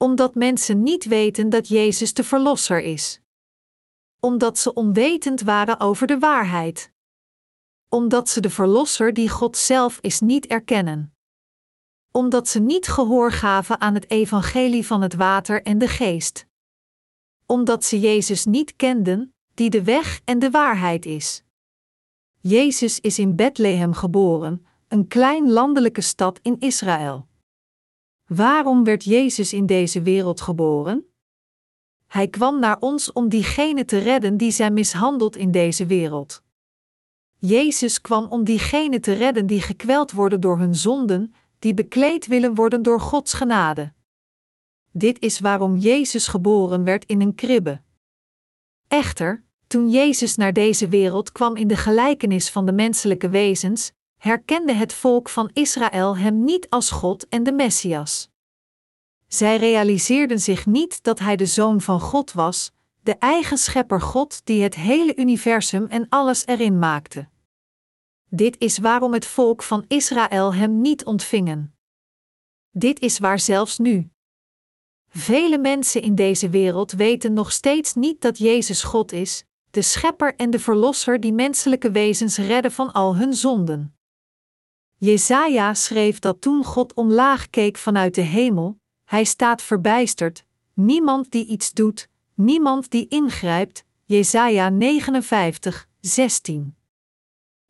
Omdat 0.01 0.35
mensen 0.35 0.83
niet 0.83 1.05
weten 1.05 1.49
dat 1.49 1.67
Jezus 1.67 2.13
de 2.13 2.23
Verlosser 2.23 2.81
is. 2.81 3.21
Omdat 4.19 4.57
ze 4.57 4.73
onwetend 4.73 5.41
waren 5.41 5.79
over 5.79 6.07
de 6.07 6.19
waarheid. 6.19 6.91
Omdat 7.89 8.29
ze 8.29 8.39
de 8.39 8.49
Verlosser 8.49 9.13
die 9.13 9.29
God 9.29 9.57
zelf 9.57 9.97
is 10.01 10.19
niet 10.19 10.45
erkennen. 10.45 11.13
Omdat 12.11 12.47
ze 12.47 12.59
niet 12.59 12.87
gehoor 12.87 13.31
gaven 13.31 13.81
aan 13.81 13.93
het 13.93 14.09
evangelie 14.09 14.85
van 14.85 15.01
het 15.01 15.13
water 15.13 15.63
en 15.63 15.77
de 15.77 15.87
geest. 15.87 16.45
Omdat 17.45 17.83
ze 17.83 17.99
Jezus 17.99 18.45
niet 18.45 18.75
kenden, 18.75 19.33
die 19.53 19.69
de 19.69 19.83
weg 19.83 20.21
en 20.25 20.39
de 20.39 20.49
waarheid 20.49 21.05
is. 21.05 21.43
Jezus 22.39 22.99
is 22.99 23.19
in 23.19 23.35
Bethlehem 23.35 23.93
geboren, 23.93 24.65
een 24.87 25.07
klein 25.07 25.51
landelijke 25.51 26.01
stad 26.01 26.39
in 26.41 26.59
Israël. 26.59 27.28
Waarom 28.29 28.83
werd 28.83 29.03
Jezus 29.03 29.53
in 29.53 29.65
deze 29.65 30.01
wereld 30.01 30.41
geboren? 30.41 31.05
Hij 32.07 32.27
kwam 32.27 32.59
naar 32.59 32.79
ons 32.79 33.11
om 33.11 33.29
diegenen 33.29 33.85
te 33.85 33.97
redden 33.97 34.37
die 34.37 34.51
zijn 34.51 34.73
mishandeld 34.73 35.35
in 35.35 35.51
deze 35.51 35.85
wereld. 35.85 36.43
Jezus 37.37 38.01
kwam 38.01 38.25
om 38.25 38.43
diegenen 38.43 39.01
te 39.01 39.13
redden 39.13 39.45
die 39.45 39.61
gekweld 39.61 40.11
worden 40.11 40.41
door 40.41 40.57
hun 40.57 40.75
zonden, 40.75 41.33
die 41.59 41.73
bekleed 41.73 42.27
willen 42.27 42.55
worden 42.55 42.81
door 42.81 42.99
Gods 42.99 43.33
genade. 43.33 43.93
Dit 44.91 45.19
is 45.19 45.39
waarom 45.39 45.77
Jezus 45.77 46.27
geboren 46.27 46.83
werd 46.83 47.05
in 47.05 47.21
een 47.21 47.35
kribbe. 47.35 47.81
Echter, 48.87 49.43
toen 49.67 49.89
Jezus 49.89 50.35
naar 50.35 50.53
deze 50.53 50.87
wereld 50.87 51.31
kwam 51.31 51.55
in 51.55 51.67
de 51.67 51.77
gelijkenis 51.77 52.49
van 52.49 52.65
de 52.65 52.73
menselijke 52.73 53.29
wezens, 53.29 53.91
herkende 54.19 54.73
het 54.73 54.93
volk 54.93 55.29
van 55.29 55.49
Israël 55.53 56.17
hem 56.17 56.43
niet 56.43 56.69
als 56.69 56.91
God 56.91 57.27
en 57.27 57.43
de 57.43 57.51
Messias. 57.51 58.29
Zij 59.27 59.57
realiseerden 59.57 60.39
zich 60.39 60.65
niet 60.65 61.03
dat 61.03 61.19
hij 61.19 61.35
de 61.35 61.45
zoon 61.45 61.81
van 61.81 61.99
God 61.99 62.31
was, 62.31 62.71
de 63.01 63.15
eigen 63.15 63.57
schepper 63.57 64.01
God 64.01 64.45
die 64.45 64.63
het 64.63 64.75
hele 64.75 65.15
universum 65.15 65.85
en 65.85 66.05
alles 66.09 66.45
erin 66.45 66.79
maakte. 66.79 67.27
Dit 68.29 68.57
is 68.59 68.77
waarom 68.77 69.13
het 69.13 69.25
volk 69.25 69.63
van 69.63 69.85
Israël 69.87 70.53
hem 70.53 70.81
niet 70.81 71.05
ontvingen. 71.05 71.75
Dit 72.71 72.99
is 72.99 73.19
waar 73.19 73.39
zelfs 73.39 73.77
nu. 73.77 74.09
Vele 75.09 75.57
mensen 75.57 76.01
in 76.01 76.15
deze 76.15 76.49
wereld 76.49 76.91
weten 76.91 77.33
nog 77.33 77.51
steeds 77.51 77.93
niet 77.93 78.21
dat 78.21 78.37
Jezus 78.37 78.83
God 78.83 79.11
is, 79.11 79.43
de 79.71 79.81
schepper 79.81 80.35
en 80.35 80.49
de 80.49 80.59
verlosser 80.59 81.19
die 81.19 81.33
menselijke 81.33 81.91
wezens 81.91 82.37
redden 82.37 82.71
van 82.71 82.91
al 82.91 83.15
hun 83.15 83.33
zonden. 83.33 83.98
Jesaja 84.99 85.73
schreef 85.73 86.19
dat 86.19 86.41
toen 86.41 86.63
God 86.63 86.93
omlaag 86.93 87.49
keek 87.49 87.77
vanuit 87.77 88.15
de 88.15 88.21
hemel, 88.21 88.79
hij 89.05 89.23
staat 89.23 89.61
verbijsterd, 89.61 90.45
niemand 90.73 91.31
die 91.31 91.45
iets 91.45 91.71
doet, 91.71 92.09
niemand 92.33 92.89
die 92.89 93.07
ingrijpt, 93.07 93.83
Jesaja 94.05 94.69
59, 94.69 95.87
16. 95.99 96.75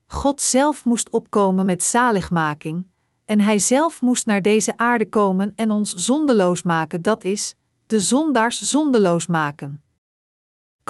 God 0.08 0.42
zelf 0.42 0.86
moest 0.86 1.10
opkomen 1.10 1.66
met 1.66 1.84
zaligmaking, 1.84 2.88
en 3.26 3.40
hij 3.40 3.60
zelf 3.60 4.02
moest 4.02 4.26
naar 4.26 4.42
deze 4.42 4.78
aarde 4.78 5.10
komen 5.10 5.54
en 5.56 5.72
ons 5.72 5.94
zondeloos 5.94 6.64
maken, 6.64 7.02
dat 7.02 7.24
is, 7.24 7.56
de 7.86 8.00
zondaars 8.00 8.62
zondeloos 8.62 9.28
maken 9.28 9.84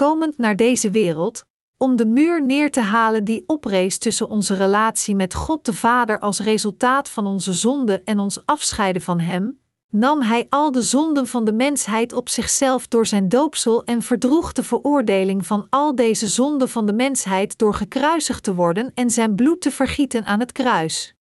komend 0.00 0.38
naar 0.38 0.56
deze 0.56 0.90
wereld, 0.90 1.46
om 1.82 1.96
de 1.96 2.06
muur 2.06 2.44
neer 2.44 2.70
te 2.70 2.80
halen 2.80 3.24
die 3.24 3.44
oprees 3.46 3.98
tussen 3.98 4.28
onze 4.28 4.54
relatie 4.54 5.14
met 5.14 5.34
God 5.34 5.64
de 5.64 5.72
Vader 5.72 6.18
als 6.18 6.40
resultaat 6.40 7.08
van 7.08 7.26
onze 7.26 7.52
zonde 7.52 8.02
en 8.04 8.18
ons 8.18 8.46
afscheiden 8.46 9.02
van 9.02 9.20
Hem, 9.20 9.60
nam 9.90 10.22
Hij 10.22 10.46
al 10.48 10.72
de 10.72 10.82
zonden 10.82 11.26
van 11.26 11.44
de 11.44 11.52
mensheid 11.52 12.12
op 12.12 12.28
zichzelf 12.28 12.88
door 12.88 13.06
zijn 13.06 13.28
doopsel 13.28 13.84
en 13.84 14.02
verdroeg 14.02 14.52
de 14.52 14.62
veroordeling 14.62 15.46
van 15.46 15.66
al 15.70 15.94
deze 15.94 16.28
zonden 16.28 16.68
van 16.68 16.86
de 16.86 16.92
mensheid 16.92 17.58
door 17.58 17.74
gekruisigd 17.74 18.42
te 18.42 18.54
worden 18.54 18.90
en 18.94 19.10
zijn 19.10 19.34
bloed 19.34 19.60
te 19.60 19.70
vergieten 19.70 20.24
aan 20.24 20.40
het 20.40 20.52
kruis. 20.52 21.14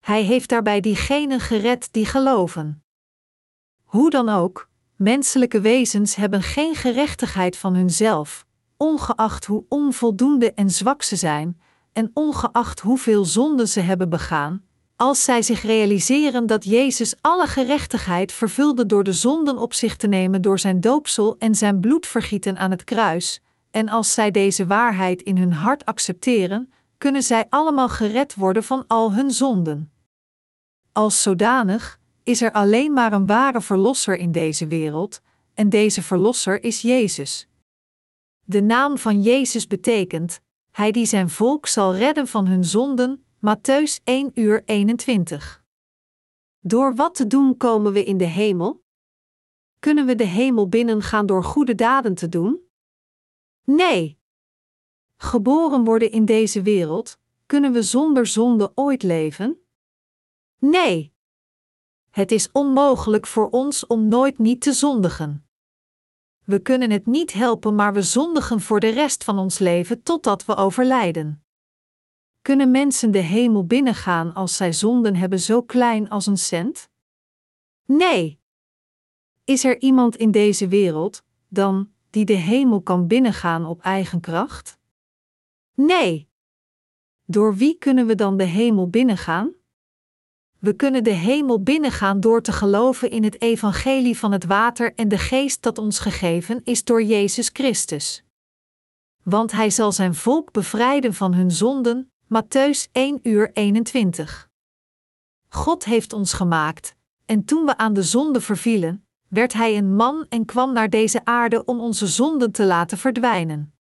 Hij 0.00 0.22
heeft 0.22 0.48
daarbij 0.48 0.80
diegenen 0.80 1.40
gered 1.40 1.88
die 1.92 2.06
geloven. 2.06 2.82
Hoe 3.84 4.10
dan 4.10 4.28
ook, 4.28 4.68
Menselijke 4.96 5.60
wezens 5.60 6.14
hebben 6.14 6.42
geen 6.42 6.74
gerechtigheid 6.74 7.56
van 7.56 7.74
hunzelf, 7.74 8.46
ongeacht 8.78 9.44
hoe 9.44 9.64
onvoldoende 9.68 10.52
en 10.52 10.70
zwak 10.70 11.02
ze 11.02 11.16
zijn, 11.16 11.60
en 11.92 12.10
ongeacht 12.14 12.80
hoeveel 12.80 13.24
zonden 13.24 13.68
ze 13.68 13.80
hebben 13.80 14.08
begaan, 14.08 14.62
als 14.96 15.24
zij 15.24 15.42
zich 15.42 15.62
realiseren 15.62 16.46
dat 16.46 16.64
Jezus 16.64 17.14
alle 17.20 17.46
gerechtigheid 17.46 18.32
vervulde 18.32 18.86
door 18.86 19.04
de 19.04 19.12
zonden 19.12 19.58
op 19.58 19.74
zich 19.74 19.96
te 19.96 20.06
nemen 20.06 20.42
door 20.42 20.58
zijn 20.58 20.80
doopsel 20.80 21.36
en 21.38 21.54
zijn 21.54 21.80
bloedvergieten 21.80 22.58
aan 22.58 22.70
het 22.70 22.84
kruis, 22.84 23.40
en 23.70 23.88
als 23.88 24.14
zij 24.14 24.30
deze 24.30 24.66
waarheid 24.66 25.22
in 25.22 25.38
hun 25.38 25.52
hart 25.52 25.84
accepteren, 25.84 26.72
kunnen 26.98 27.22
zij 27.22 27.46
allemaal 27.48 27.88
gered 27.88 28.34
worden 28.34 28.64
van 28.64 28.84
al 28.86 29.12
hun 29.12 29.30
zonden. 29.30 29.92
Als 30.92 31.22
zodanig 31.22 31.98
is 32.22 32.42
er 32.42 32.52
alleen 32.52 32.92
maar 32.92 33.12
een 33.12 33.26
ware 33.26 33.60
verlosser 33.60 34.16
in 34.16 34.32
deze 34.32 34.66
wereld, 34.66 35.20
en 35.54 35.68
deze 35.68 36.02
verlosser 36.02 36.62
is 36.62 36.80
Jezus. 36.80 37.48
De 38.50 38.62
naam 38.62 38.98
van 38.98 39.22
Jezus 39.22 39.66
betekent: 39.66 40.40
Hij 40.70 40.90
die 40.90 41.06
zijn 41.06 41.30
volk 41.30 41.66
zal 41.66 41.94
redden 41.94 42.26
van 42.26 42.46
hun 42.46 42.64
zonden, 42.64 43.24
Matthäus 43.36 44.02
1 44.04 44.30
uur 44.34 44.62
21. 44.64 45.64
Door 46.60 46.94
wat 46.94 47.14
te 47.14 47.26
doen 47.26 47.56
komen 47.56 47.92
we 47.92 48.04
in 48.04 48.16
de 48.16 48.24
hemel? 48.24 48.84
Kunnen 49.78 50.06
we 50.06 50.14
de 50.14 50.24
hemel 50.24 50.68
binnengaan 50.68 51.26
door 51.26 51.44
goede 51.44 51.74
daden 51.74 52.14
te 52.14 52.28
doen? 52.28 52.60
Nee. 53.64 54.18
Geboren 55.16 55.84
worden 55.84 56.10
in 56.10 56.24
deze 56.24 56.62
wereld, 56.62 57.18
kunnen 57.46 57.72
we 57.72 57.82
zonder 57.82 58.26
zonde 58.26 58.72
ooit 58.74 59.02
leven? 59.02 59.60
Nee. 60.58 61.12
Het 62.10 62.32
is 62.32 62.52
onmogelijk 62.52 63.26
voor 63.26 63.48
ons 63.50 63.86
om 63.86 64.08
nooit 64.08 64.38
niet 64.38 64.60
te 64.60 64.72
zondigen. 64.72 65.47
We 66.48 66.58
kunnen 66.58 66.90
het 66.90 67.06
niet 67.06 67.32
helpen, 67.32 67.74
maar 67.74 67.92
we 67.92 68.02
zondigen 68.02 68.60
voor 68.60 68.80
de 68.80 68.88
rest 68.88 69.24
van 69.24 69.38
ons 69.38 69.58
leven 69.58 70.02
totdat 70.02 70.44
we 70.44 70.56
overlijden. 70.56 71.44
Kunnen 72.42 72.70
mensen 72.70 73.10
de 73.10 73.18
hemel 73.18 73.66
binnengaan 73.66 74.34
als 74.34 74.56
zij 74.56 74.72
zonden 74.72 75.16
hebben 75.16 75.40
zo 75.40 75.62
klein 75.62 76.08
als 76.08 76.26
een 76.26 76.36
cent? 76.38 76.90
Nee. 77.84 78.40
Is 79.44 79.64
er 79.64 79.80
iemand 79.80 80.16
in 80.16 80.30
deze 80.30 80.68
wereld, 80.68 81.24
dan, 81.48 81.92
die 82.10 82.24
de 82.24 82.32
hemel 82.32 82.82
kan 82.82 83.06
binnengaan 83.06 83.66
op 83.66 83.80
eigen 83.80 84.20
kracht? 84.20 84.78
Nee. 85.74 86.28
Door 87.24 87.56
wie 87.56 87.78
kunnen 87.78 88.06
we 88.06 88.14
dan 88.14 88.36
de 88.36 88.44
hemel 88.44 88.88
binnengaan? 88.88 89.52
We 90.58 90.72
kunnen 90.72 91.04
de 91.04 91.10
hemel 91.10 91.62
binnengaan 91.62 92.20
door 92.20 92.42
te 92.42 92.52
geloven 92.52 93.10
in 93.10 93.24
het 93.24 93.40
evangelie 93.40 94.18
van 94.18 94.32
het 94.32 94.44
water 94.44 94.94
en 94.94 95.08
de 95.08 95.18
geest 95.18 95.62
dat 95.62 95.78
ons 95.78 95.98
gegeven 95.98 96.60
is 96.64 96.84
door 96.84 97.02
Jezus 97.02 97.50
Christus. 97.52 98.24
Want 99.22 99.52
hij 99.52 99.70
zal 99.70 99.92
zijn 99.92 100.14
volk 100.14 100.52
bevrijden 100.52 101.14
van 101.14 101.34
hun 101.34 101.50
zonden, 101.50 102.12
Matthäus 102.24 102.90
1 102.92 103.20
uur 103.22 103.50
21. 103.52 104.48
God 105.48 105.84
heeft 105.84 106.12
ons 106.12 106.32
gemaakt, 106.32 106.94
en 107.26 107.44
toen 107.44 107.64
we 107.64 107.76
aan 107.76 107.92
de 107.92 108.02
zonde 108.02 108.40
vervielen, 108.40 109.06
werd 109.28 109.52
hij 109.52 109.76
een 109.76 109.94
man 109.94 110.26
en 110.28 110.44
kwam 110.44 110.72
naar 110.72 110.90
deze 110.90 111.24
aarde 111.24 111.64
om 111.64 111.80
onze 111.80 112.06
zonden 112.06 112.52
te 112.52 112.64
laten 112.64 112.98
verdwijnen. 112.98 113.72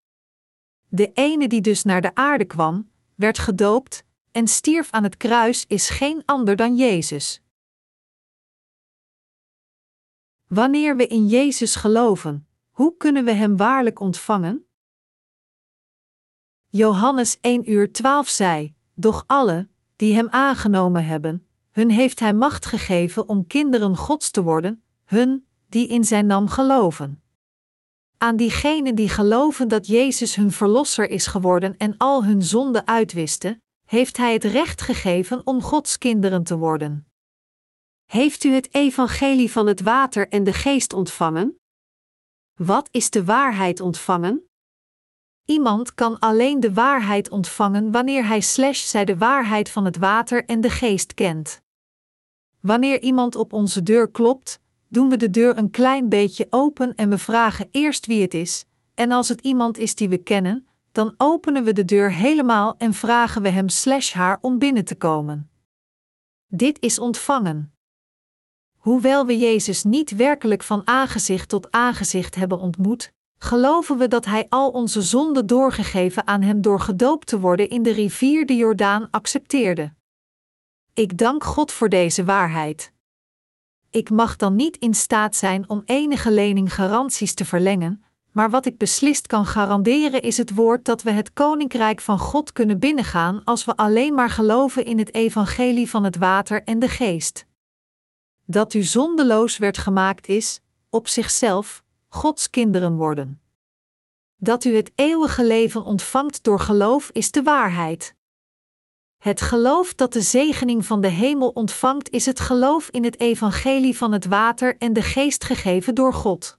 De 0.88 1.10
ene 1.12 1.48
die 1.48 1.60
dus 1.60 1.82
naar 1.82 2.00
de 2.00 2.14
aarde 2.14 2.44
kwam, 2.44 2.90
werd 3.14 3.38
gedoopt 3.38 4.05
en 4.36 4.48
stierf 4.48 4.90
aan 4.90 5.02
het 5.02 5.16
kruis 5.16 5.64
is 5.66 5.88
geen 5.88 6.22
ander 6.24 6.56
dan 6.56 6.76
Jezus. 6.76 7.42
Wanneer 10.46 10.96
we 10.96 11.06
in 11.06 11.26
Jezus 11.26 11.74
geloven, 11.74 12.46
hoe 12.70 12.96
kunnen 12.96 13.24
we 13.24 13.32
Hem 13.32 13.56
waarlijk 13.56 14.00
ontvangen? 14.00 14.66
Johannes 16.66 17.38
1 17.40 17.70
uur 17.70 17.92
12 17.92 18.28
zei: 18.28 18.74
Doch 18.94 19.24
alle, 19.26 19.68
die 19.96 20.14
Hem 20.14 20.28
aangenomen 20.28 21.04
hebben, 21.04 21.46
hun 21.70 21.90
heeft 21.90 22.20
Hij 22.20 22.34
macht 22.34 22.66
gegeven 22.66 23.28
om 23.28 23.46
kinderen 23.46 23.96
Gods 23.96 24.30
te 24.30 24.42
worden, 24.42 24.82
hun, 25.04 25.46
die 25.68 25.88
in 25.88 26.04
Zijn 26.04 26.26
naam 26.26 26.48
geloven. 26.48 27.22
Aan 28.18 28.36
diegenen 28.36 28.94
die 28.94 29.08
geloven 29.08 29.68
dat 29.68 29.86
Jezus 29.86 30.34
hun 30.34 30.52
Verlosser 30.52 31.10
is 31.10 31.26
geworden 31.26 31.76
en 31.76 31.96
al 31.96 32.24
hun 32.24 32.42
zonden 32.42 32.86
uitwiste, 32.86 33.60
heeft 33.86 34.16
Hij 34.16 34.32
het 34.32 34.44
recht 34.44 34.80
gegeven 34.80 35.46
om 35.46 35.62
Gods 35.62 35.98
kinderen 35.98 36.42
te 36.42 36.56
worden. 36.56 37.06
Heeft 38.04 38.44
u 38.44 38.52
het 38.52 38.74
evangelie 38.74 39.52
van 39.52 39.66
het 39.66 39.80
water 39.80 40.28
en 40.28 40.44
de 40.44 40.52
geest 40.52 40.92
ontvangen? 40.92 41.60
Wat 42.54 42.88
is 42.90 43.10
de 43.10 43.24
waarheid 43.24 43.80
ontvangen? 43.80 44.48
Iemand 45.44 45.94
kan 45.94 46.18
alleen 46.18 46.60
de 46.60 46.72
waarheid 46.72 47.30
ontvangen 47.30 47.90
wanneer 47.90 48.26
hij 48.26 48.40
slash 48.40 48.84
zij 48.84 49.04
de 49.04 49.16
waarheid 49.16 49.70
van 49.70 49.84
het 49.84 49.96
water 49.96 50.44
en 50.44 50.60
de 50.60 50.70
geest 50.70 51.14
kent. 51.14 51.62
Wanneer 52.60 53.02
iemand 53.02 53.36
op 53.36 53.52
onze 53.52 53.82
deur 53.82 54.10
klopt, 54.10 54.60
doen 54.88 55.08
we 55.08 55.16
de 55.16 55.30
deur 55.30 55.58
een 55.58 55.70
klein 55.70 56.08
beetje 56.08 56.46
open 56.50 56.94
en 56.94 57.10
we 57.10 57.18
vragen 57.18 57.68
eerst 57.70 58.06
wie 58.06 58.22
het 58.22 58.34
is, 58.34 58.64
en 58.94 59.12
als 59.12 59.28
het 59.28 59.40
iemand 59.40 59.78
is 59.78 59.94
die 59.94 60.08
we 60.08 60.18
kennen, 60.18 60.65
dan 60.96 61.14
openen 61.16 61.64
we 61.64 61.72
de 61.72 61.84
deur 61.84 62.12
helemaal 62.12 62.74
en 62.78 62.94
vragen 62.94 63.42
we 63.42 63.48
hem 63.48 63.68
slash 63.68 64.12
haar 64.12 64.38
om 64.40 64.58
binnen 64.58 64.84
te 64.84 64.94
komen. 64.94 65.50
Dit 66.46 66.80
is 66.80 66.98
ontvangen. 66.98 67.74
Hoewel 68.76 69.26
we 69.26 69.38
Jezus 69.38 69.84
niet 69.84 70.10
werkelijk 70.10 70.62
van 70.62 70.86
aangezicht 70.86 71.48
tot 71.48 71.70
aangezicht 71.70 72.34
hebben 72.34 72.58
ontmoet, 72.58 73.12
geloven 73.38 73.98
we 73.98 74.08
dat 74.08 74.24
Hij 74.24 74.46
al 74.48 74.70
onze 74.70 75.02
zonden 75.02 75.46
doorgegeven 75.46 76.26
aan 76.26 76.42
Hem 76.42 76.60
door 76.60 76.80
gedoopt 76.80 77.26
te 77.26 77.40
worden 77.40 77.68
in 77.68 77.82
de 77.82 77.92
rivier 77.92 78.46
de 78.46 78.56
Jordaan 78.56 79.10
accepteerde. 79.10 79.94
Ik 80.94 81.18
dank 81.18 81.44
God 81.44 81.72
voor 81.72 81.88
deze 81.88 82.24
waarheid. 82.24 82.92
Ik 83.90 84.10
mag 84.10 84.36
dan 84.36 84.54
niet 84.54 84.76
in 84.76 84.94
staat 84.94 85.36
zijn 85.36 85.68
om 85.68 85.82
enige 85.84 86.30
lening 86.30 86.74
garanties 86.74 87.34
te 87.34 87.44
verlengen, 87.44 88.04
maar 88.36 88.50
wat 88.50 88.66
ik 88.66 88.78
beslist 88.78 89.26
kan 89.26 89.46
garanderen 89.46 90.22
is 90.22 90.36
het 90.36 90.54
woord 90.54 90.84
dat 90.84 91.02
we 91.02 91.10
het 91.10 91.32
koninkrijk 91.32 92.00
van 92.00 92.18
God 92.18 92.52
kunnen 92.52 92.78
binnengaan 92.78 93.44
als 93.44 93.64
we 93.64 93.76
alleen 93.76 94.14
maar 94.14 94.30
geloven 94.30 94.84
in 94.84 94.98
het 94.98 95.14
evangelie 95.14 95.90
van 95.90 96.04
het 96.04 96.16
water 96.16 96.62
en 96.62 96.78
de 96.78 96.88
geest. 96.88 97.46
Dat 98.44 98.74
u 98.74 98.82
zondeloos 98.82 99.58
werd 99.58 99.78
gemaakt 99.78 100.28
is, 100.28 100.60
op 100.90 101.08
zichzelf, 101.08 101.84
Gods 102.08 102.50
kinderen 102.50 102.96
worden. 102.96 103.40
Dat 104.36 104.64
u 104.64 104.76
het 104.76 104.92
eeuwige 104.94 105.44
leven 105.44 105.84
ontvangt 105.84 106.44
door 106.44 106.60
geloof 106.60 107.10
is 107.12 107.30
de 107.30 107.42
waarheid. 107.42 108.14
Het 109.18 109.40
geloof 109.40 109.94
dat 109.94 110.12
de 110.12 110.22
zegening 110.22 110.86
van 110.86 111.00
de 111.00 111.08
hemel 111.08 111.48
ontvangt 111.48 112.10
is 112.10 112.26
het 112.26 112.40
geloof 112.40 112.88
in 112.88 113.04
het 113.04 113.20
evangelie 113.20 113.96
van 113.96 114.12
het 114.12 114.26
water 114.26 114.76
en 114.78 114.92
de 114.92 115.02
geest 115.02 115.44
gegeven 115.44 115.94
door 115.94 116.14
God. 116.14 116.58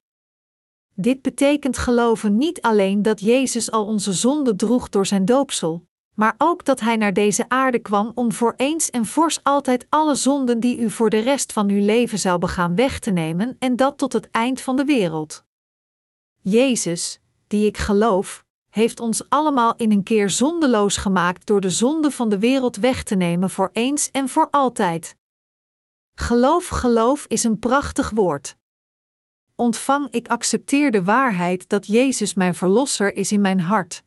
Dit 1.00 1.22
betekent 1.22 1.78
geloven 1.78 2.38
niet 2.38 2.62
alleen 2.62 3.02
dat 3.02 3.20
Jezus 3.20 3.72
al 3.72 3.86
onze 3.86 4.14
zonden 4.14 4.58
droeg 4.58 4.90
door 4.90 5.06
zijn 5.06 5.26
doopsel, 5.26 5.88
maar 6.14 6.36
ook 6.38 6.66
dat 6.66 6.80
Hij 6.80 6.96
naar 6.96 7.14
deze 7.14 7.50
aarde 7.50 7.80
kwam 7.80 8.12
om 8.16 8.32
voor 8.32 8.54
eens 8.56 8.90
en 8.90 9.06
fors 9.06 9.44
altijd 9.44 9.86
alle 9.90 10.16
zonden 10.16 10.60
die 10.60 10.80
u 10.80 10.90
voor 10.90 11.10
de 11.10 11.20
rest 11.20 11.54
van 11.54 11.70
uw 11.70 11.86
leven 11.86 12.20
zou 12.20 12.40
begaan 12.40 12.76
weg 12.76 13.00
te 13.00 13.12
nemen 13.12 13.56
en 13.60 13.76
dat 13.76 13.98
tot 13.98 14.14
het 14.14 14.32
eind 14.32 14.62
van 14.62 14.76
de 14.76 14.86
wereld. 14.86 15.44
Jezus, 16.42 17.20
die 17.48 17.66
ik 17.66 17.78
geloof, 17.78 18.46
heeft 18.70 19.00
ons 19.00 19.30
allemaal 19.30 19.76
in 19.76 19.92
een 19.92 20.04
keer 20.04 20.30
zondeloos 20.30 20.98
gemaakt 20.98 21.46
door 21.46 21.62
de 21.62 21.70
zonde 21.70 22.12
van 22.12 22.30
de 22.30 22.40
wereld 22.40 22.76
weg 22.76 23.04
te 23.04 23.16
nemen 23.16 23.50
voor 23.50 23.70
eens 23.74 24.12
en 24.12 24.30
voor 24.30 24.48
altijd. 24.52 25.16
Geloof, 26.14 26.68
geloof 26.68 27.26
is 27.28 27.44
een 27.44 27.60
prachtig 27.60 28.10
woord 28.10 28.58
ontvang 29.58 30.08
ik 30.12 30.28
accepteer 30.28 30.92
de 30.92 31.04
waarheid 31.04 31.70
dat 31.70 31.88
Jezus 31.88 32.34
mijn 32.34 32.56
Verlosser 32.56 33.16
is 33.16 33.32
in 33.32 33.42
mijn 33.42 33.60
hart. 33.60 34.04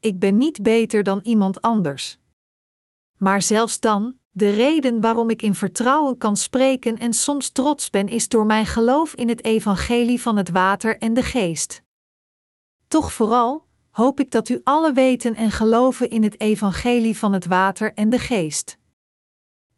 Ik 0.00 0.18
ben 0.18 0.36
niet 0.36 0.62
beter 0.62 1.02
dan 1.02 1.20
iemand 1.22 1.60
anders. 1.62 2.18
Maar 3.18 3.42
zelfs 3.42 3.80
dan, 3.80 4.18
de 4.30 4.50
reden 4.50 5.00
waarom 5.00 5.30
ik 5.30 5.42
in 5.42 5.54
vertrouwen 5.54 6.18
kan 6.18 6.36
spreken 6.36 6.98
en 6.98 7.12
soms 7.12 7.50
trots 7.50 7.90
ben, 7.90 8.08
is 8.08 8.28
door 8.28 8.46
mijn 8.46 8.66
geloof 8.66 9.14
in 9.14 9.28
het 9.28 9.44
evangelie 9.44 10.20
van 10.20 10.36
het 10.36 10.50
water 10.50 10.98
en 10.98 11.14
de 11.14 11.22
geest. 11.22 11.82
Toch 12.88 13.12
vooral 13.12 13.66
hoop 13.90 14.20
ik 14.20 14.30
dat 14.30 14.48
u 14.48 14.60
alle 14.64 14.92
weten 14.92 15.34
en 15.34 15.50
geloven 15.50 16.10
in 16.10 16.22
het 16.22 16.40
evangelie 16.40 17.18
van 17.18 17.32
het 17.32 17.46
water 17.46 17.94
en 17.94 18.10
de 18.10 18.18
geest. 18.18 18.78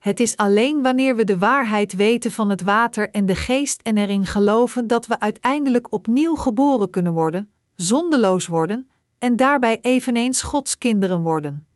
Het 0.07 0.21
is 0.21 0.37
alleen 0.37 0.83
wanneer 0.83 1.17
we 1.17 1.25
de 1.25 1.39
waarheid 1.39 1.93
weten 1.93 2.33
van 2.33 2.51
het 2.51 2.63
water 2.63 3.11
en 3.11 3.27
de 3.27 3.35
geest 3.35 3.81
en 3.83 3.97
erin 3.97 4.27
geloven 4.27 4.87
dat 4.87 5.07
we 5.07 5.21
uiteindelijk 5.21 5.93
opnieuw 5.93 6.35
geboren 6.35 6.91
kunnen 6.91 7.13
worden, 7.13 7.51
zondeloos 7.75 8.47
worden 8.47 8.91
en 9.19 9.37
daarbij 9.37 9.79
eveneens 9.81 10.43
Gods 10.43 10.79
kinderen 10.79 11.21
worden. 11.23 11.67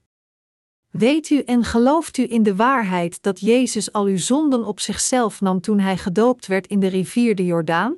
Weet 0.91 1.31
u 1.31 1.41
en 1.41 1.65
gelooft 1.65 2.17
u 2.17 2.27
in 2.29 2.43
de 2.43 2.57
waarheid 2.57 3.23
dat 3.23 3.41
Jezus 3.41 3.93
al 3.93 4.05
uw 4.05 4.19
zonden 4.19 4.65
op 4.65 4.81
zichzelf 4.81 5.41
nam 5.41 5.61
toen 5.61 5.79
hij 5.79 5.97
gedoopt 5.97 6.47
werd 6.47 6.67
in 6.67 6.81
de 6.81 6.89
rivier 6.89 7.35
de 7.35 7.45
Jordaan? 7.45 7.97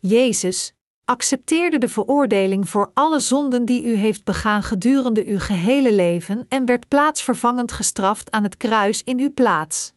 Jezus, 0.00 0.74
accepteerde 1.08 1.78
de 1.78 1.88
veroordeling 1.88 2.68
voor 2.68 2.90
alle 2.94 3.20
zonden 3.20 3.64
die 3.64 3.84
u 3.84 3.94
heeft 3.94 4.24
begaan 4.24 4.62
gedurende 4.62 5.26
uw 5.26 5.38
gehele 5.38 5.92
leven 5.94 6.46
en 6.48 6.64
werd 6.64 6.88
plaatsvervangend 6.88 7.72
gestraft 7.72 8.30
aan 8.30 8.42
het 8.42 8.56
kruis 8.56 9.04
in 9.04 9.18
uw 9.18 9.32
plaats. 9.32 9.92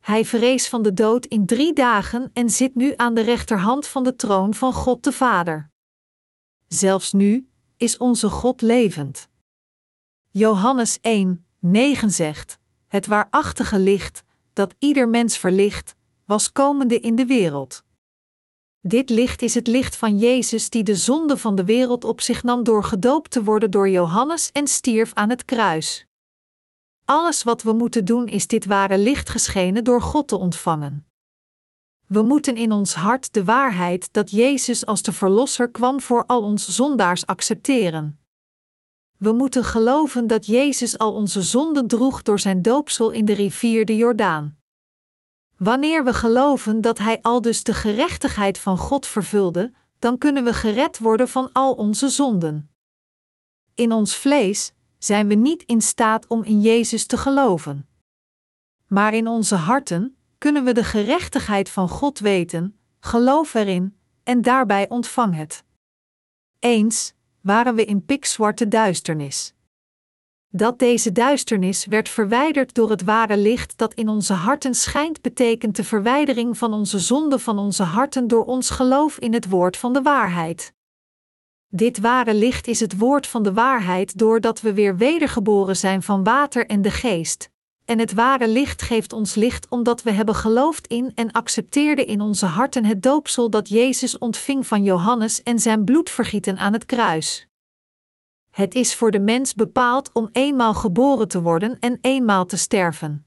Hij 0.00 0.24
vrees 0.24 0.68
van 0.68 0.82
de 0.82 0.92
dood 0.94 1.26
in 1.26 1.46
drie 1.46 1.72
dagen 1.72 2.30
en 2.32 2.50
zit 2.50 2.74
nu 2.74 2.92
aan 2.96 3.14
de 3.14 3.20
rechterhand 3.20 3.86
van 3.86 4.04
de 4.04 4.16
troon 4.16 4.54
van 4.54 4.72
God 4.72 5.04
de 5.04 5.12
Vader. 5.12 5.70
Zelfs 6.68 7.12
nu 7.12 7.48
is 7.76 7.96
onze 7.96 8.28
God 8.28 8.62
levend. 8.62 9.28
Johannes 10.30 10.98
1, 11.00 11.46
9 11.58 12.10
zegt: 12.10 12.58
Het 12.86 13.06
waarachtige 13.06 13.78
licht, 13.78 14.22
dat 14.52 14.74
ieder 14.78 15.08
mens 15.08 15.38
verlicht, 15.38 15.94
was 16.24 16.52
komende 16.52 17.00
in 17.00 17.14
de 17.14 17.26
wereld. 17.26 17.84
Dit 18.86 19.10
licht 19.10 19.42
is 19.42 19.54
het 19.54 19.66
licht 19.66 19.96
van 19.96 20.18
Jezus 20.18 20.70
die 20.70 20.82
de 20.82 20.94
zonde 20.94 21.36
van 21.36 21.54
de 21.54 21.64
wereld 21.64 22.04
op 22.04 22.20
zich 22.20 22.42
nam 22.42 22.64
door 22.64 22.84
gedoopt 22.84 23.30
te 23.30 23.44
worden 23.44 23.70
door 23.70 23.88
Johannes 23.88 24.50
en 24.52 24.66
stierf 24.66 25.14
aan 25.14 25.30
het 25.30 25.44
kruis. 25.44 26.06
Alles 27.04 27.42
wat 27.42 27.62
we 27.62 27.72
moeten 27.72 28.04
doen 28.04 28.26
is 28.26 28.46
dit 28.46 28.64
ware 28.64 28.98
licht 28.98 29.28
geschenen 29.28 29.84
door 29.84 30.02
God 30.02 30.28
te 30.28 30.36
ontvangen. 30.36 31.06
We 32.06 32.22
moeten 32.22 32.56
in 32.56 32.72
ons 32.72 32.94
hart 32.94 33.32
de 33.32 33.44
waarheid 33.44 34.12
dat 34.12 34.30
Jezus 34.30 34.86
als 34.86 35.02
de 35.02 35.12
Verlosser 35.12 35.70
kwam 35.70 36.00
voor 36.00 36.24
al 36.26 36.42
onze 36.42 36.72
zondaars 36.72 37.26
accepteren. 37.26 38.18
We 39.16 39.32
moeten 39.32 39.64
geloven 39.64 40.26
dat 40.26 40.46
Jezus 40.46 40.98
al 40.98 41.12
onze 41.12 41.42
zonden 41.42 41.86
droeg 41.86 42.22
door 42.22 42.38
zijn 42.38 42.62
doopsel 42.62 43.10
in 43.10 43.24
de 43.24 43.34
rivier 43.34 43.84
de 43.84 43.96
Jordaan. 43.96 44.58
Wanneer 45.56 46.04
we 46.04 46.14
geloven 46.14 46.80
dat 46.80 46.98
Hij 46.98 47.18
al 47.22 47.40
dus 47.40 47.62
de 47.62 47.74
gerechtigheid 47.74 48.58
van 48.58 48.78
God 48.78 49.06
vervulde, 49.06 49.72
dan 49.98 50.18
kunnen 50.18 50.44
we 50.44 50.52
gered 50.52 50.98
worden 50.98 51.28
van 51.28 51.52
al 51.52 51.74
onze 51.74 52.08
zonden. 52.08 52.70
In 53.74 53.92
ons 53.92 54.16
vlees 54.16 54.72
zijn 54.98 55.28
we 55.28 55.34
niet 55.34 55.62
in 55.62 55.80
staat 55.82 56.26
om 56.26 56.42
in 56.42 56.60
Jezus 56.60 57.06
te 57.06 57.16
geloven. 57.16 57.88
Maar 58.86 59.14
in 59.14 59.26
onze 59.26 59.54
harten 59.54 60.16
kunnen 60.38 60.64
we 60.64 60.72
de 60.72 60.84
gerechtigheid 60.84 61.70
van 61.70 61.88
God 61.88 62.18
weten, 62.18 62.78
geloof 63.00 63.54
erin 63.54 63.98
en 64.22 64.42
daarbij 64.42 64.88
ontvang 64.88 65.34
het. 65.34 65.64
Eens 66.58 67.14
waren 67.40 67.74
we 67.74 67.84
in 67.84 68.04
pikzwarte 68.04 68.68
duisternis. 68.68 69.53
Dat 70.56 70.78
deze 70.78 71.12
duisternis 71.12 71.86
werd 71.86 72.08
verwijderd 72.08 72.74
door 72.74 72.90
het 72.90 73.04
ware 73.04 73.36
licht 73.36 73.78
dat 73.78 73.94
in 73.94 74.08
onze 74.08 74.32
harten 74.32 74.74
schijnt, 74.74 75.22
betekent 75.22 75.76
de 75.76 75.84
verwijdering 75.84 76.58
van 76.58 76.72
onze 76.72 76.98
zonde 76.98 77.38
van 77.38 77.58
onze 77.58 77.82
harten 77.82 78.28
door 78.28 78.44
ons 78.44 78.70
geloof 78.70 79.18
in 79.18 79.32
het 79.32 79.48
woord 79.48 79.76
van 79.76 79.92
de 79.92 80.02
waarheid. 80.02 80.72
Dit 81.68 81.98
ware 81.98 82.34
licht 82.34 82.66
is 82.66 82.80
het 82.80 82.98
woord 82.98 83.26
van 83.26 83.42
de 83.42 83.52
waarheid 83.52 84.18
doordat 84.18 84.60
we 84.60 84.74
weer 84.74 84.96
wedergeboren 84.96 85.76
zijn 85.76 86.02
van 86.02 86.24
water 86.24 86.66
en 86.66 86.82
de 86.82 86.90
geest. 86.90 87.50
En 87.84 87.98
het 87.98 88.12
ware 88.12 88.48
licht 88.48 88.82
geeft 88.82 89.12
ons 89.12 89.34
licht 89.34 89.68
omdat 89.68 90.02
we 90.02 90.10
hebben 90.10 90.34
geloofd 90.34 90.86
in 90.86 91.12
en 91.14 91.32
accepteerden 91.32 92.06
in 92.06 92.20
onze 92.20 92.46
harten 92.46 92.84
het 92.84 93.02
doopsel 93.02 93.50
dat 93.50 93.68
Jezus 93.68 94.18
ontving 94.18 94.66
van 94.66 94.82
Johannes 94.82 95.42
en 95.42 95.58
zijn 95.58 95.84
bloedvergieten 95.84 96.58
aan 96.58 96.72
het 96.72 96.86
kruis. 96.86 97.48
Het 98.54 98.74
is 98.74 98.94
voor 98.94 99.10
de 99.10 99.20
mens 99.20 99.54
bepaald 99.54 100.10
om 100.12 100.28
eenmaal 100.32 100.74
geboren 100.74 101.28
te 101.28 101.42
worden 101.42 101.78
en 101.78 101.98
eenmaal 102.00 102.46
te 102.46 102.56
sterven. 102.56 103.26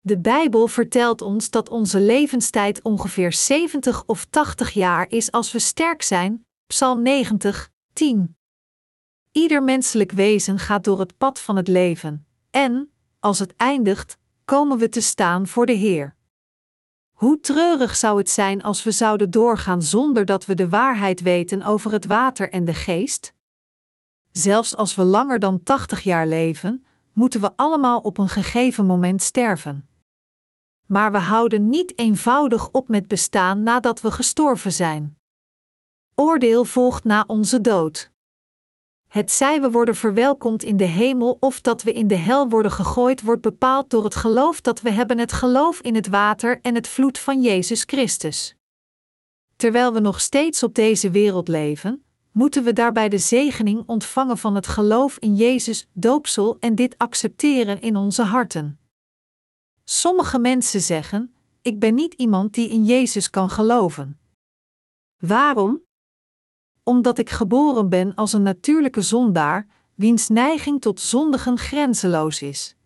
De 0.00 0.18
Bijbel 0.18 0.68
vertelt 0.68 1.22
ons 1.22 1.50
dat 1.50 1.68
onze 1.68 2.00
levenstijd 2.00 2.82
ongeveer 2.82 3.32
70 3.32 4.04
of 4.06 4.24
80 4.24 4.70
jaar 4.70 5.06
is 5.08 5.30
als 5.30 5.52
we 5.52 5.58
sterk 5.58 6.02
zijn, 6.02 6.46
Psalm 6.66 7.02
90, 7.02 7.70
10. 7.92 8.36
Ieder 9.32 9.62
menselijk 9.62 10.12
wezen 10.12 10.58
gaat 10.58 10.84
door 10.84 10.98
het 10.98 11.18
pad 11.18 11.40
van 11.40 11.56
het 11.56 11.68
leven, 11.68 12.26
en, 12.50 12.92
als 13.20 13.38
het 13.38 13.56
eindigt, 13.56 14.18
komen 14.44 14.78
we 14.78 14.88
te 14.88 15.00
staan 15.00 15.46
voor 15.46 15.66
de 15.66 15.72
Heer. 15.72 16.16
Hoe 17.10 17.40
treurig 17.40 17.96
zou 17.96 18.18
het 18.18 18.30
zijn 18.30 18.62
als 18.62 18.82
we 18.82 18.90
zouden 18.90 19.30
doorgaan 19.30 19.82
zonder 19.82 20.24
dat 20.24 20.46
we 20.46 20.54
de 20.54 20.68
waarheid 20.68 21.20
weten 21.20 21.62
over 21.62 21.92
het 21.92 22.06
water 22.06 22.50
en 22.50 22.64
de 22.64 22.74
geest? 22.74 23.34
Zelfs 24.32 24.76
als 24.76 24.94
we 24.94 25.02
langer 25.02 25.38
dan 25.38 25.62
80 25.62 26.02
jaar 26.02 26.26
leven, 26.26 26.84
moeten 27.12 27.40
we 27.40 27.52
allemaal 27.56 28.00
op 28.00 28.18
een 28.18 28.28
gegeven 28.28 28.86
moment 28.86 29.22
sterven. 29.22 29.88
Maar 30.86 31.12
we 31.12 31.18
houden 31.18 31.68
niet 31.68 31.98
eenvoudig 31.98 32.70
op 32.70 32.88
met 32.88 33.08
bestaan 33.08 33.62
nadat 33.62 34.00
we 34.00 34.10
gestorven 34.10 34.72
zijn. 34.72 35.18
Oordeel 36.14 36.64
volgt 36.64 37.04
na 37.04 37.24
onze 37.26 37.60
dood. 37.60 38.10
Het 39.08 39.30
zij 39.30 39.60
we 39.60 39.70
worden 39.70 39.94
verwelkomd 39.94 40.62
in 40.62 40.76
de 40.76 40.84
hemel 40.84 41.36
of 41.40 41.60
dat 41.60 41.82
we 41.82 41.92
in 41.92 42.06
de 42.06 42.14
hel 42.16 42.48
worden 42.48 42.72
gegooid, 42.72 43.22
wordt 43.22 43.42
bepaald 43.42 43.90
door 43.90 44.04
het 44.04 44.14
geloof 44.14 44.60
dat 44.60 44.80
we 44.80 44.90
hebben 44.90 45.18
het 45.18 45.32
geloof 45.32 45.80
in 45.80 45.94
het 45.94 46.08
water 46.08 46.58
en 46.62 46.74
het 46.74 46.88
vloed 46.88 47.18
van 47.18 47.42
Jezus 47.42 47.82
Christus. 47.82 48.56
Terwijl 49.56 49.92
we 49.92 50.00
nog 50.00 50.20
steeds 50.20 50.62
op 50.62 50.74
deze 50.74 51.10
wereld 51.10 51.48
leven, 51.48 52.04
moeten 52.32 52.64
we 52.64 52.72
daarbij 52.72 53.08
de 53.08 53.18
zegening 53.18 53.82
ontvangen 53.86 54.38
van 54.38 54.54
het 54.54 54.66
geloof 54.66 55.18
in 55.18 55.34
Jezus, 55.36 55.88
doopsel 55.92 56.56
en 56.58 56.74
dit 56.74 56.98
accepteren 56.98 57.80
in 57.80 57.96
onze 57.96 58.22
harten. 58.22 58.80
Sommige 59.84 60.38
mensen 60.38 60.80
zeggen: 60.80 61.34
Ik 61.62 61.78
ben 61.78 61.94
niet 61.94 62.14
iemand 62.14 62.54
die 62.54 62.68
in 62.68 62.84
Jezus 62.84 63.30
kan 63.30 63.50
geloven. 63.50 64.20
Waarom? 65.18 65.82
Omdat 66.82 67.18
ik 67.18 67.30
geboren 67.30 67.88
ben 67.88 68.14
als 68.14 68.32
een 68.32 68.42
natuurlijke 68.42 69.02
zondaar, 69.02 69.66
wiens 69.94 70.28
neiging 70.28 70.80
tot 70.80 71.00
zondigen 71.00 71.58
grenzeloos 71.58 72.42
is. 72.42 72.76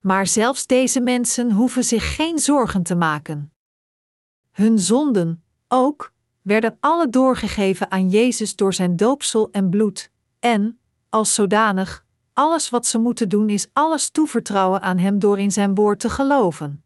Maar 0.00 0.26
zelfs 0.26 0.66
deze 0.66 1.00
mensen 1.00 1.52
hoeven 1.52 1.84
zich 1.84 2.14
geen 2.14 2.38
zorgen 2.38 2.82
te 2.82 2.94
maken. 2.94 3.52
Hun 4.50 4.78
zonden, 4.78 5.44
ook, 5.68 6.12
werden 6.42 6.76
alle 6.80 7.08
doorgegeven 7.08 7.90
aan 7.90 8.08
Jezus 8.08 8.56
door 8.56 8.74
zijn 8.74 8.96
doopsel 8.96 9.48
en 9.50 9.70
bloed, 9.70 10.10
en, 10.38 10.78
als 11.08 11.34
zodanig, 11.34 12.04
alles 12.32 12.70
wat 12.70 12.86
ze 12.86 12.98
moeten 12.98 13.28
doen 13.28 13.48
is 13.48 13.68
alles 13.72 14.10
toevertrouwen 14.10 14.82
aan 14.82 14.98
Hem 14.98 15.18
door 15.18 15.38
in 15.38 15.52
Zijn 15.52 15.74
woord 15.74 16.00
te 16.00 16.10
geloven. 16.10 16.82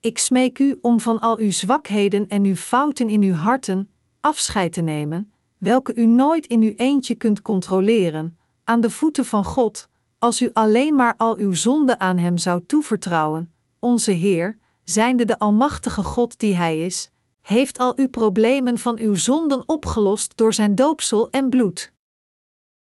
Ik 0.00 0.18
smeek 0.18 0.58
u 0.58 0.78
om 0.80 1.00
van 1.00 1.20
al 1.20 1.38
uw 1.38 1.50
zwakheden 1.50 2.28
en 2.28 2.44
uw 2.44 2.54
fouten 2.54 3.08
in 3.08 3.22
uw 3.22 3.34
harten 3.34 3.90
afscheid 4.20 4.72
te 4.72 4.80
nemen, 4.80 5.32
welke 5.58 5.94
u 5.94 6.06
nooit 6.06 6.46
in 6.46 6.62
uw 6.62 6.72
eentje 6.76 7.14
kunt 7.14 7.42
controleren, 7.42 8.38
aan 8.64 8.80
de 8.80 8.90
voeten 8.90 9.24
van 9.24 9.44
God, 9.44 9.88
als 10.18 10.42
u 10.42 10.50
alleen 10.52 10.94
maar 10.94 11.14
al 11.16 11.36
uw 11.36 11.54
zonden 11.54 12.00
aan 12.00 12.18
Hem 12.18 12.38
zou 12.38 12.62
toevertrouwen, 12.66 13.52
onze 13.78 14.10
Heer, 14.10 14.58
zijnde 14.84 15.24
de 15.24 15.38
Almachtige 15.38 16.02
God 16.02 16.38
die 16.38 16.56
Hij 16.56 16.84
is, 16.84 17.10
heeft 17.48 17.78
al 17.78 17.92
uw 17.96 18.08
problemen 18.08 18.78
van 18.78 18.98
uw 18.98 19.14
zonden 19.14 19.68
opgelost 19.68 20.36
door 20.36 20.54
zijn 20.54 20.74
doopsel 20.74 21.30
en 21.30 21.48
bloed. 21.48 21.92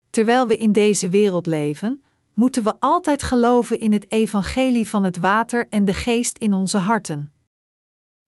Terwijl 0.09 0.47
we 0.47 0.57
in 0.57 0.71
deze 0.71 1.09
wereld 1.09 1.45
leven, 1.45 2.03
moeten 2.33 2.63
we 2.63 2.75
altijd 2.79 3.23
geloven 3.23 3.79
in 3.79 3.93
het 3.93 4.11
evangelie 4.11 4.87
van 4.87 5.03
het 5.03 5.17
water 5.17 5.67
en 5.69 5.85
de 5.85 5.93
geest 5.93 6.37
in 6.37 6.53
onze 6.53 6.77
harten. 6.77 7.33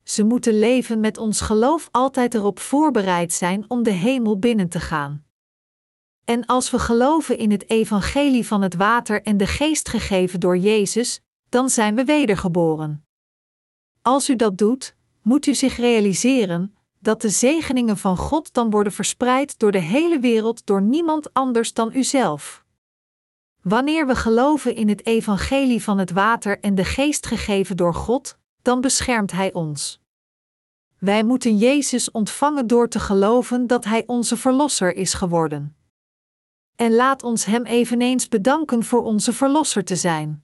Ze 0.04 0.24
moeten 0.24 0.60
leven 0.60 1.00
met 1.00 1.18
ons 1.18 1.42
geloof 1.42 1.90
altijd 1.92 2.34
erop 2.34 2.60
voorbereid 2.60 3.34
zijn 3.34 3.66
om 3.68 3.84
de 3.84 3.92
hemel 3.92 4.40
binnen 4.40 4.70
te 4.70 4.80
gaan. 4.80 5.26
En 6.24 6.46
als 6.46 6.72
we 6.72 6.80
geloven 6.80 7.38
in 7.38 7.52
het 7.52 7.70
evangelie 7.70 8.48
van 8.48 8.62
het 8.62 8.76
water 8.76 9.22
en 9.22 9.38
de 9.38 9.48
geest 9.48 9.90
gegeven 9.90 10.40
door 10.40 10.58
Jezus, 10.58 11.22
dan 11.50 11.70
zijn 11.70 11.96
we 11.96 12.04
wedergeboren. 12.04 13.06
Als 14.02 14.30
u 14.30 14.36
dat 14.36 14.58
doet, 14.58 14.96
moet 15.24 15.46
u 15.46 15.54
zich 15.54 15.78
realiseren 15.78 16.76
dat 17.00 17.22
de 17.22 17.30
zegeningen 17.30 17.98
van 17.98 18.18
God 18.18 18.54
dan 18.54 18.70
worden 18.70 18.94
verspreid 18.94 19.60
door 19.60 19.72
de 19.72 19.80
hele 19.80 20.20
wereld 20.20 20.66
door 20.66 20.82
niemand 20.82 21.34
anders 21.34 21.74
dan 21.74 21.96
uzelf. 21.96 22.64
Wanneer 23.62 24.08
we 24.08 24.16
geloven 24.16 24.76
in 24.76 24.90
het 24.90 25.06
evangelie 25.06 25.84
van 25.84 25.98
het 25.98 26.12
water 26.12 26.60
en 26.60 26.76
de 26.76 26.86
geest 26.86 27.26
gegeven 27.26 27.78
door 27.78 27.94
God, 27.94 28.38
dan 28.62 28.82
beschermt 28.82 29.32
Hij 29.32 29.54
ons. 29.54 30.02
Wij 31.00 31.24
moeten 31.24 31.58
Jezus 31.58 32.12
ontvangen 32.12 32.68
door 32.68 32.90
te 32.90 33.00
geloven 33.00 33.68
dat 33.68 33.86
Hij 33.86 34.04
onze 34.06 34.38
Verlosser 34.38 34.96
is 34.96 35.14
geworden. 35.14 35.76
En 36.76 36.94
laat 36.94 37.24
ons 37.24 37.46
Hem 37.46 37.64
eveneens 37.64 38.28
bedanken 38.28 38.84
voor 38.84 39.04
onze 39.04 39.34
Verlosser 39.34 39.84
te 39.84 39.96
zijn. 39.96 40.43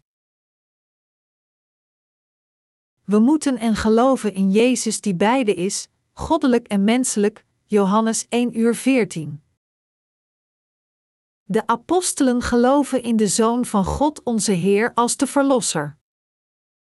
We 3.10 3.20
moeten 3.20 3.57
en 3.57 3.76
geloven 3.76 4.34
in 4.34 4.51
Jezus 4.51 5.01
die 5.01 5.16
beide 5.16 5.53
is, 5.53 5.88
goddelijk 6.14 6.68
en 6.68 6.84
menselijk, 6.84 7.45
Johannes 7.66 8.26
1 8.28 8.60
uur 8.60 8.76
14. 8.76 9.41
De 11.43 11.68
apostelen 11.68 12.41
geloven 12.41 13.03
in 13.03 13.16
de 13.16 13.28
Zoon 13.28 13.66
van 13.66 13.86
God 13.86 14.24
onze 14.24 14.51
Heer 14.51 14.93
als 14.93 15.18
de 15.18 15.28
Verlosser. 15.28 15.97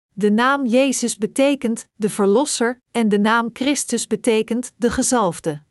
De 0.09 0.31
naam 0.31 0.66
Jezus 0.66 1.16
betekent 1.16 1.89
de 1.95 2.11
Verlosser 2.11 2.81
en 2.91 3.09
de 3.09 3.18
naam 3.18 3.51
Christus 3.53 4.07
betekent 4.07 4.72
de 4.76 4.91
Gezalfde. 4.91 5.62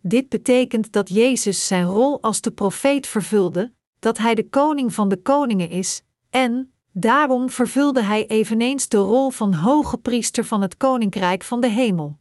Dit 0.00 0.28
betekent 0.28 0.92
dat 0.92 1.08
Jezus 1.08 1.66
zijn 1.66 1.86
rol 1.86 2.22
als 2.22 2.40
de 2.40 2.50
profeet 2.50 3.06
vervulde, 3.06 3.72
dat 3.98 4.18
hij 4.18 4.34
de 4.34 4.48
koning 4.48 4.94
van 4.94 5.08
de 5.08 5.22
koningen 5.22 5.70
is, 5.70 6.02
en, 6.30 6.74
Daarom 6.98 7.50
vervulde 7.50 8.02
hij 8.02 8.26
eveneens 8.26 8.88
de 8.88 8.96
rol 8.96 9.30
van 9.30 9.54
hoge 9.54 9.98
priester 9.98 10.44
van 10.44 10.62
het 10.62 10.76
koninkrijk 10.76 11.44
van 11.44 11.60
de 11.60 11.68
hemel. 11.68 12.18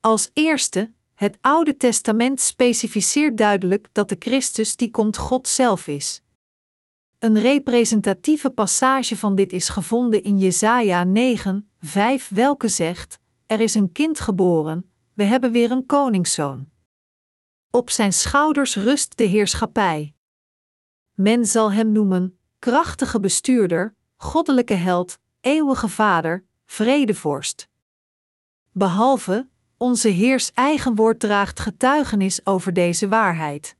Als 0.00 0.30
eerste, 0.32 0.92
het 1.14 1.38
Oude 1.40 1.76
Testament 1.76 2.40
specificeert 2.40 3.36
duidelijk 3.36 3.88
dat 3.92 4.08
de 4.08 4.16
Christus 4.18 4.76
die 4.76 4.90
komt 4.90 5.16
God 5.16 5.48
zelf 5.48 5.86
is. 5.86 6.22
Een 7.18 7.40
representatieve 7.40 8.50
passage 8.50 9.16
van 9.16 9.34
dit 9.34 9.52
is 9.52 9.68
gevonden 9.68 10.22
in 10.22 10.38
Jesaja 10.38 11.04
9, 11.04 11.70
5, 11.80 12.28
welke 12.28 12.68
zegt: 12.68 13.18
Er 13.46 13.60
is 13.60 13.74
een 13.74 13.92
kind 13.92 14.20
geboren, 14.20 14.90
we 15.14 15.24
hebben 15.24 15.52
weer 15.52 15.70
een 15.70 15.86
koningszoon. 15.86 16.68
Op 17.70 17.90
zijn 17.90 18.12
schouders 18.12 18.76
rust 18.76 19.16
de 19.16 19.24
heerschappij. 19.24 20.14
Men 21.14 21.46
zal 21.46 21.72
hem 21.72 21.92
noemen 21.92 22.37
krachtige 22.58 23.20
bestuurder, 23.20 23.94
goddelijke 24.16 24.74
held, 24.74 25.18
eeuwige 25.40 25.88
vader, 25.88 26.44
vredevorst. 26.66 27.68
Behalve, 28.72 29.48
onze 29.76 30.08
Heers 30.08 30.52
eigen 30.52 30.94
woord 30.94 31.20
draagt 31.20 31.60
getuigenis 31.60 32.46
over 32.46 32.72
deze 32.72 33.08
waarheid. 33.08 33.76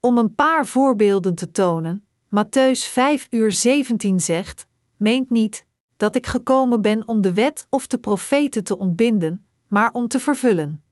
Om 0.00 0.18
een 0.18 0.34
paar 0.34 0.66
voorbeelden 0.66 1.34
te 1.34 1.50
tonen, 1.50 2.06
Matthäus 2.26 2.80
5 2.88 3.26
uur 3.30 3.52
17 3.52 4.20
zegt, 4.20 4.66
meent 4.96 5.30
niet, 5.30 5.66
dat 5.96 6.16
ik 6.16 6.26
gekomen 6.26 6.80
ben 6.80 7.08
om 7.08 7.20
de 7.20 7.32
wet 7.32 7.66
of 7.70 7.86
de 7.86 7.98
profeten 7.98 8.64
te 8.64 8.78
ontbinden, 8.78 9.46
maar 9.68 9.92
om 9.92 10.08
te 10.08 10.20
vervullen. 10.20 10.84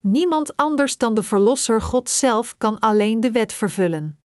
Niemand 0.00 0.56
anders 0.56 0.96
dan 0.96 1.14
de 1.14 1.22
Verlosser 1.22 1.82
God 1.82 2.10
zelf 2.10 2.56
kan 2.58 2.78
alleen 2.78 3.20
de 3.20 3.30
wet 3.30 3.52
vervullen. 3.52 4.21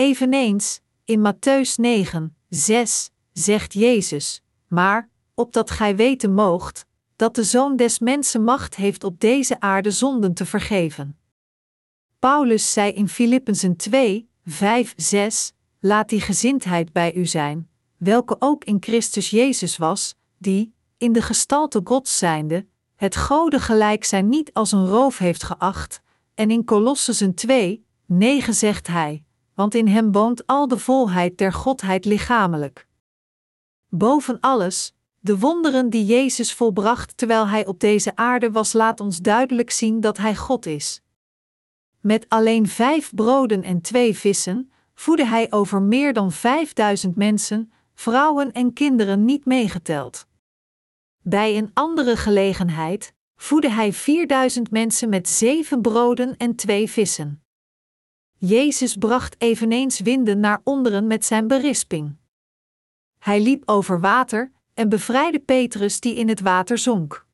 Eveneens, 0.00 0.80
in 1.04 1.20
Matthäus 1.20 1.74
9, 1.76 2.36
6, 2.48 3.10
zegt 3.32 3.72
Jezus: 3.72 4.42
Maar, 4.68 5.08
opdat 5.34 5.70
gij 5.70 5.96
weten 5.96 6.34
moogt, 6.34 6.86
dat 7.16 7.34
de 7.34 7.44
Zoon 7.44 7.76
des 7.76 7.98
Mensen 7.98 8.44
macht 8.44 8.76
heeft 8.76 9.04
op 9.04 9.20
deze 9.20 9.60
aarde 9.60 9.90
zonden 9.90 10.34
te 10.34 10.46
vergeven. 10.46 11.18
Paulus 12.18 12.72
zei 12.72 12.92
in 12.92 13.08
Filippenzen 13.08 13.76
2, 13.76 14.28
5, 14.44 14.94
6: 14.96 15.52
Laat 15.80 16.08
die 16.08 16.20
gezindheid 16.20 16.92
bij 16.92 17.14
u 17.14 17.26
zijn, 17.26 17.68
welke 17.96 18.36
ook 18.38 18.64
in 18.64 18.76
Christus 18.80 19.30
Jezus 19.30 19.76
was, 19.76 20.14
die, 20.38 20.74
in 20.98 21.12
de 21.12 21.22
gestalte 21.22 21.80
Gods 21.84 22.18
zijnde, 22.18 22.66
het 22.96 23.16
Gode 23.16 23.60
gelijk 23.60 24.04
zijn 24.04 24.28
niet 24.28 24.52
als 24.52 24.72
een 24.72 24.86
roof 24.86 25.18
heeft 25.18 25.42
geacht, 25.42 26.00
en 26.34 26.50
in 26.50 26.64
Colossussen 26.64 27.34
2, 27.34 27.84
9 28.06 28.54
zegt 28.54 28.86
hij: 28.86 29.24
Want 29.60 29.74
in 29.74 29.88
hem 29.88 30.12
woont 30.12 30.46
al 30.46 30.68
de 30.68 30.78
volheid 30.78 31.38
der 31.38 31.52
Godheid 31.52 32.04
lichamelijk. 32.04 32.86
Boven 33.88 34.40
alles, 34.40 34.94
de 35.18 35.38
wonderen 35.38 35.90
die 35.90 36.04
Jezus 36.04 36.54
volbracht 36.54 37.16
terwijl 37.16 37.48
hij 37.48 37.66
op 37.66 37.80
deze 37.80 38.16
aarde 38.16 38.50
was, 38.50 38.72
laat 38.72 39.00
ons 39.00 39.18
duidelijk 39.18 39.70
zien 39.70 40.00
dat 40.00 40.16
hij 40.16 40.36
God 40.36 40.66
is. 40.66 41.02
Met 42.00 42.28
alleen 42.28 42.68
vijf 42.68 43.14
broden 43.14 43.62
en 43.62 43.80
twee 43.80 44.16
vissen 44.16 44.70
voedde 44.94 45.26
hij 45.26 45.52
over 45.52 45.82
meer 45.82 46.12
dan 46.12 46.32
vijfduizend 46.32 47.16
mensen, 47.16 47.72
vrouwen 47.94 48.52
en 48.52 48.72
kinderen 48.72 49.24
niet 49.24 49.44
meegeteld. 49.44 50.26
Bij 51.22 51.56
een 51.56 51.70
andere 51.74 52.16
gelegenheid 52.16 53.14
voedde 53.36 53.70
hij 53.70 53.92
4000 53.92 54.70
mensen 54.70 55.08
met 55.08 55.28
zeven 55.28 55.80
broden 55.80 56.36
en 56.36 56.54
twee 56.54 56.90
vissen. 56.90 57.42
Jezus 58.42 58.96
bracht 58.96 59.34
eveneens 59.38 60.00
winden 60.00 60.40
naar 60.40 60.60
onderen 60.64 61.06
met 61.06 61.24
zijn 61.24 61.46
berisping. 61.46 62.16
Hij 63.18 63.40
liep 63.40 63.62
over 63.66 64.00
water 64.00 64.52
en 64.74 64.88
bevrijdde 64.88 65.38
Petrus 65.38 66.00
die 66.00 66.14
in 66.14 66.28
het 66.28 66.40
water 66.40 66.78
zonk. 66.78 67.26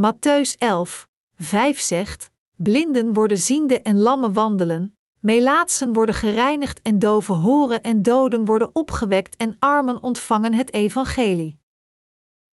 Matthäus 0.00 0.58
11, 0.58 1.08
5 1.36 1.80
zegt: 1.80 2.30
Blinden 2.56 3.12
worden 3.12 3.38
ziende 3.38 3.82
en 3.82 3.98
lammen 3.98 4.32
wandelen, 4.32 4.96
melaatsen 5.20 5.92
worden 5.92 6.14
gereinigd 6.14 6.82
en 6.82 6.98
doven 6.98 7.34
horen 7.34 7.82
en 7.82 8.02
doden 8.02 8.44
worden 8.44 8.70
opgewekt 8.72 9.36
en 9.36 9.56
armen 9.58 10.02
ontvangen 10.02 10.54
het 10.54 10.72
evangelie. 10.72 11.58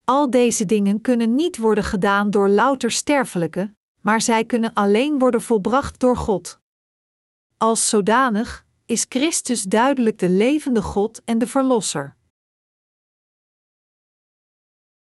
Al 0.03 0.29
deze 0.29 0.65
dingen 0.65 1.01
kunnen 1.01 1.35
niet 1.35 1.57
worden 1.57 1.83
gedaan 1.83 2.29
door 2.29 2.49
louter 2.49 2.91
sterfelijke, 2.91 3.73
maar 4.01 4.21
zij 4.21 4.45
kunnen 4.45 4.73
alleen 4.73 5.19
worden 5.19 5.41
volbracht 5.41 5.99
door 5.99 6.17
God. 6.17 6.58
Als 7.61 7.89
zodanig 7.89 8.65
is 8.85 9.05
Christus 9.09 9.63
duidelijk 9.63 10.19
de 10.19 10.29
levende 10.29 10.81
God 10.81 11.23
en 11.23 11.37
de 11.37 11.47
Verlosser. 11.47 12.17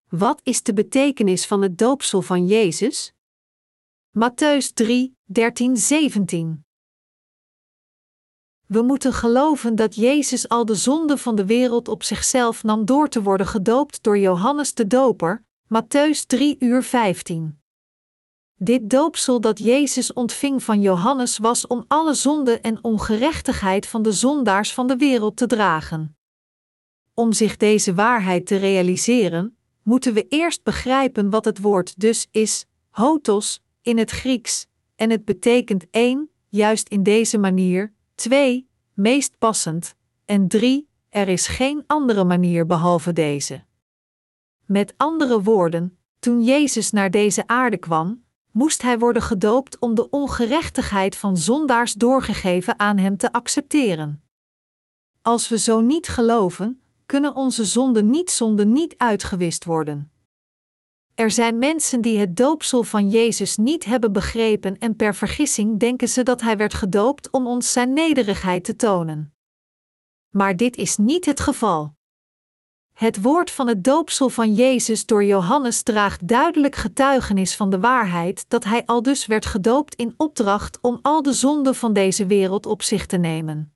Wat 0.09 0.41
is 0.43 0.63
de 0.63 0.73
betekenis 0.73 1.47
van 1.47 1.63
het 1.63 1.79
doopsel 1.79 2.23
van 2.23 2.47
Jezus? 2.47 3.13
Matthäus 4.19 4.73
3, 4.75 5.17
13, 5.25 5.77
17. 5.77 6.65
We 8.67 8.83
moeten 8.83 9.13
geloven 9.13 9.75
dat 9.75 9.95
Jezus 9.95 10.49
al 10.49 10.65
de 10.65 10.75
zonde 10.75 11.19
van 11.19 11.37
de 11.37 11.47
wereld 11.47 11.89
op 11.89 12.03
zichzelf 12.03 12.63
nam 12.63 12.85
door 12.85 13.09
te 13.09 13.23
worden 13.23 13.47
gedoopt 13.47 14.03
door 14.03 14.19
Johannes 14.19 14.75
de 14.75 14.87
Doper, 14.87 15.45
Matthäus 15.65 16.27
3 16.27 16.57
uur 16.59 16.83
15. 16.83 17.61
Dit 18.59 18.91
doopsel 18.91 19.41
dat 19.41 19.59
Jezus 19.59 20.13
ontving 20.13 20.63
van 20.63 20.81
Johannes 20.81 21.39
was 21.39 21.67
om 21.67 21.85
alle 21.89 22.15
zonde 22.15 22.61
en 22.61 22.85
ongerechtigheid 22.85 23.87
van 23.87 24.03
de 24.03 24.13
zondaars 24.13 24.73
van 24.73 24.87
de 24.87 24.97
wereld 24.97 25.37
te 25.37 25.47
dragen. 25.47 26.17
Om 27.15 27.33
zich 27.33 27.57
deze 27.57 27.95
waarheid 27.95 28.47
te 28.47 28.57
realiseren, 28.57 29.57
moeten 29.83 30.15
we 30.15 30.29
eerst 30.29 30.63
begrijpen 30.63 31.31
wat 31.31 31.45
het 31.45 31.61
woord 31.61 32.01
dus 32.01 32.27
is, 32.31 32.67
hotos, 32.91 33.61
in 33.83 33.99
het 33.99 34.11
Grieks, 34.11 34.67
en 34.95 35.11
het 35.11 35.25
betekent 35.25 35.87
één, 35.91 36.31
juist 36.49 36.89
in 36.89 37.03
deze 37.03 37.39
manier, 37.39 37.93
2. 38.15 38.69
Meest 38.95 39.39
passend. 39.39 39.95
En 40.25 40.49
3. 40.49 40.89
Er 41.09 41.29
is 41.29 41.47
geen 41.47 41.85
andere 41.87 42.25
manier 42.25 42.67
behalve 42.67 43.13
deze. 43.13 43.65
Met 44.67 44.95
andere 44.97 45.43
woorden, 45.43 45.99
toen 46.19 46.43
Jezus 46.43 46.91
naar 46.91 47.11
deze 47.11 47.47
aarde 47.47 47.77
kwam, 47.77 48.25
moest 48.57 48.83
hij 48.83 48.99
worden 48.99 49.23
gedoopt 49.23 49.79
om 49.79 49.95
de 49.95 50.11
ongerechtigheid 50.11 51.17
van 51.17 51.37
zondaars 51.37 51.93
doorgegeven 51.93 52.79
aan 52.79 52.99
hem 52.99 53.17
te 53.17 53.33
accepteren. 53.33 54.23
Als 55.23 55.49
we 55.49 55.59
zo 55.59 55.81
niet 55.81 56.09
geloven, 56.09 56.81
kunnen 57.07 57.35
onze 57.35 57.65
zonden 57.65 58.11
niet 58.11 58.31
zonden 58.31 58.73
niet 58.73 58.95
uitgewist 58.97 59.65
worden. 59.65 60.11
Er 61.15 61.31
zijn 61.31 61.59
mensen 61.59 62.01
die 62.01 62.19
het 62.19 62.37
doopsel 62.37 62.83
van 62.83 63.11
Jezus 63.11 63.57
niet 63.57 63.85
hebben 63.85 64.13
begrepen 64.13 64.79
en 64.79 64.97
per 64.97 65.15
vergissing 65.15 65.79
denken 65.79 66.09
ze 66.09 66.23
dat 66.23 66.41
hij 66.41 66.57
werd 66.57 66.75
gedoopt 66.75 67.31
om 67.31 67.47
ons 67.47 67.73
zijn 67.73 67.93
nederigheid 67.93 68.65
te 68.65 68.77
tonen. 68.77 69.35
Maar 70.31 70.57
dit 70.57 70.77
is 70.77 70.97
niet 70.97 71.25
het 71.25 71.41
geval. 71.41 71.96
Het 72.97 73.23
woord 73.23 73.51
van 73.51 73.69
het 73.69 73.85
doopsel 73.85 74.29
van 74.29 74.55
Jezus 74.55 75.07
door 75.07 75.25
Johannes 75.25 75.83
draagt 75.83 76.29
duidelijk 76.29 76.75
getuigenis 76.75 77.57
van 77.57 77.71
de 77.71 77.81
waarheid 77.81 78.45
dat 78.49 78.65
hij 78.65 78.83
al 78.87 79.03
dus 79.03 79.27
werd 79.27 79.47
gedoopt 79.47 79.95
in 79.95 80.15
opdracht 80.17 80.79
om 80.81 80.99
al 81.03 81.23
de 81.23 81.33
zonden 81.33 81.75
van 81.75 81.93
deze 81.93 82.27
wereld 82.27 82.67
op 82.67 82.83
zich 82.83 83.07
te 83.07 83.17
nemen. 83.17 83.75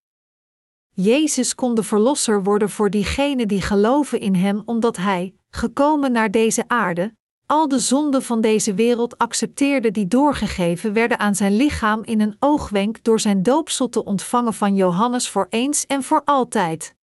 Jezus 0.94 1.54
kon 1.54 1.74
de 1.74 1.82
verlosser 1.82 2.42
worden 2.42 2.70
voor 2.70 2.90
diegenen 2.90 3.48
die 3.48 3.62
geloven 3.62 4.20
in 4.20 4.34
hem 4.34 4.62
omdat 4.64 4.96
hij, 4.96 5.34
gekomen 5.50 6.12
naar 6.12 6.30
deze 6.30 6.64
aarde, 6.66 7.14
al 7.46 7.68
de 7.68 7.78
zonden 7.78 8.22
van 8.22 8.40
deze 8.40 8.74
wereld 8.74 9.18
accepteerde 9.18 9.90
die 9.90 10.08
doorgegeven 10.08 10.92
werden 10.92 11.18
aan 11.18 11.34
zijn 11.34 11.56
lichaam 11.56 12.02
in 12.04 12.20
een 12.20 12.36
oogwenk 12.38 13.04
door 13.04 13.20
zijn 13.20 13.42
doopsel 13.42 13.88
te 13.88 14.04
ontvangen 14.04 14.54
van 14.54 14.74
Johannes 14.74 15.28
voor 15.28 15.46
eens 15.50 15.86
en 15.86 16.02
voor 16.02 16.22
altijd. 16.24 16.98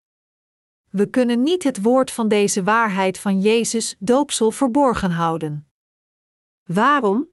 We 0.98 1.10
kunnen 1.10 1.44
niet 1.44 1.64
het 1.64 1.82
woord 1.82 2.12
van 2.12 2.28
deze 2.28 2.64
waarheid 2.64 3.20
van 3.20 3.42
Jezus 3.42 3.96
doopsel 4.00 4.52
verborgen 4.52 5.12
houden. 5.12 5.68
Waarom? 6.64 7.30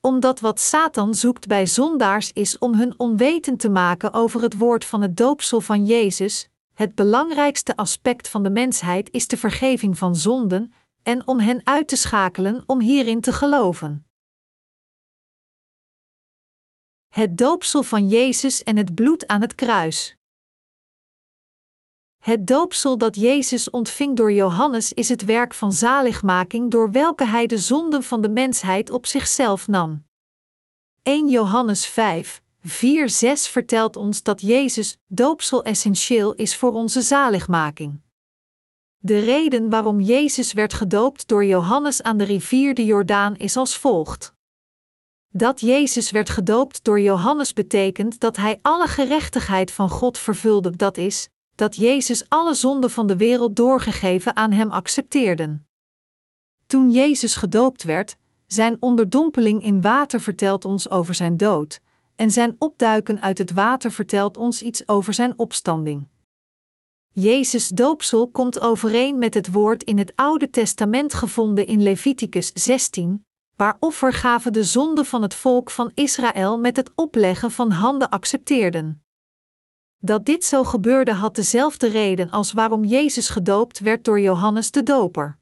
Omdat 0.00 0.40
wat 0.40 0.60
Satan 0.60 1.14
zoekt 1.14 1.46
bij 1.46 1.66
zondaars 1.66 2.32
is 2.32 2.58
om 2.58 2.74
hun 2.74 2.98
onwetend 2.98 3.60
te 3.60 3.68
maken 3.70 4.12
over 4.12 4.42
het 4.42 4.58
woord 4.58 4.84
van 4.84 5.02
het 5.02 5.16
doopsel 5.16 5.60
van 5.60 5.86
Jezus. 5.86 6.48
Het 6.74 6.94
belangrijkste 6.94 7.76
aspect 7.76 8.28
van 8.28 8.42
de 8.42 8.50
mensheid 8.50 9.10
is 9.10 9.26
de 9.26 9.36
vergeving 9.36 9.98
van 9.98 10.16
zonden, 10.16 10.72
en 11.02 11.26
om 11.26 11.38
hen 11.38 11.60
uit 11.64 11.88
te 11.88 11.96
schakelen 11.96 12.62
om 12.66 12.80
hierin 12.80 13.20
te 13.20 13.32
geloven. 13.32 14.06
Het 17.08 17.38
doopsel 17.38 17.82
van 17.82 18.08
Jezus 18.08 18.62
en 18.62 18.76
het 18.76 18.94
bloed 18.94 19.26
aan 19.26 19.40
het 19.40 19.54
kruis. 19.54 20.17
Het 22.28 22.46
doopsel 22.46 22.98
dat 22.98 23.16
Jezus 23.16 23.70
ontving 23.70 24.16
door 24.16 24.32
Johannes 24.32 24.92
is 24.92 25.08
het 25.08 25.24
werk 25.24 25.54
van 25.54 25.72
zaligmaking 25.72 26.70
door 26.70 26.90
welke 26.90 27.26
hij 27.26 27.46
de 27.46 27.58
zonden 27.58 28.02
van 28.02 28.20
de 28.20 28.28
mensheid 28.28 28.90
op 28.90 29.06
zichzelf 29.06 29.68
nam. 29.68 30.04
1 31.02 31.28
Johannes 31.28 31.86
5, 31.86 32.42
4, 32.60 33.08
6 33.08 33.46
vertelt 33.46 33.96
ons 33.96 34.22
dat 34.22 34.40
Jezus 34.40 34.98
doopsel 35.06 35.64
essentieel 35.64 36.34
is 36.34 36.56
voor 36.56 36.72
onze 36.72 37.02
zaligmaking. 37.02 38.00
De 38.98 39.18
reden 39.18 39.70
waarom 39.70 40.00
Jezus 40.00 40.52
werd 40.52 40.72
gedoopt 40.74 41.28
door 41.28 41.44
Johannes 41.44 42.02
aan 42.02 42.16
de 42.16 42.24
rivier 42.24 42.74
de 42.74 42.84
Jordaan 42.84 43.36
is 43.36 43.56
als 43.56 43.76
volgt. 43.76 44.34
Dat 45.28 45.60
Jezus 45.60 46.10
werd 46.10 46.30
gedoopt 46.30 46.84
door 46.84 47.00
Johannes 47.00 47.52
betekent 47.52 48.20
dat 48.20 48.36
hij 48.36 48.58
alle 48.62 48.86
gerechtigheid 48.86 49.72
van 49.72 49.88
God 49.88 50.18
vervulde, 50.18 50.76
dat 50.76 50.96
is, 50.96 51.28
dat 51.58 51.76
Jezus 51.76 52.28
alle 52.28 52.54
zonden 52.54 52.90
van 52.90 53.06
de 53.06 53.16
wereld 53.16 53.56
doorgegeven 53.56 54.36
aan 54.36 54.52
hem 54.52 54.70
accepteerden. 54.70 55.66
Toen 56.66 56.90
Jezus 56.90 57.34
gedoopt 57.34 57.82
werd, 57.82 58.16
zijn 58.46 58.76
onderdompeling 58.80 59.62
in 59.62 59.80
water 59.80 60.20
vertelt 60.20 60.64
ons 60.64 60.90
over 60.90 61.14
zijn 61.14 61.36
dood, 61.36 61.80
en 62.16 62.30
zijn 62.30 62.56
opduiken 62.58 63.20
uit 63.20 63.38
het 63.38 63.52
water 63.52 63.92
vertelt 63.92 64.36
ons 64.36 64.62
iets 64.62 64.88
over 64.88 65.14
zijn 65.14 65.38
opstanding. 65.38 66.06
Jezus 67.12 67.68
doopsel 67.68 68.28
komt 68.28 68.60
overeen 68.60 69.18
met 69.18 69.34
het 69.34 69.52
woord 69.52 69.82
in 69.82 69.98
het 69.98 70.12
Oude 70.14 70.50
Testament 70.50 71.14
gevonden 71.14 71.66
in 71.66 71.82
Leviticus 71.82 72.50
16, 72.54 73.24
waar 73.56 73.76
offergaven 73.80 74.52
de 74.52 74.64
zonde 74.64 75.04
van 75.04 75.22
het 75.22 75.34
volk 75.34 75.70
van 75.70 75.90
Israël 75.94 76.58
met 76.58 76.76
het 76.76 76.90
opleggen 76.94 77.50
van 77.50 77.70
handen 77.70 78.08
accepteerden. 78.08 79.02
Dat 79.98 80.24
dit 80.24 80.44
zo 80.44 80.64
gebeurde 80.64 81.12
had 81.12 81.34
dezelfde 81.34 81.88
reden 81.88 82.30
als 82.30 82.52
waarom 82.52 82.84
Jezus 82.84 83.28
gedoopt 83.28 83.78
werd 83.78 84.04
door 84.04 84.20
Johannes 84.20 84.70
de 84.70 84.82
Doper. 84.82 85.38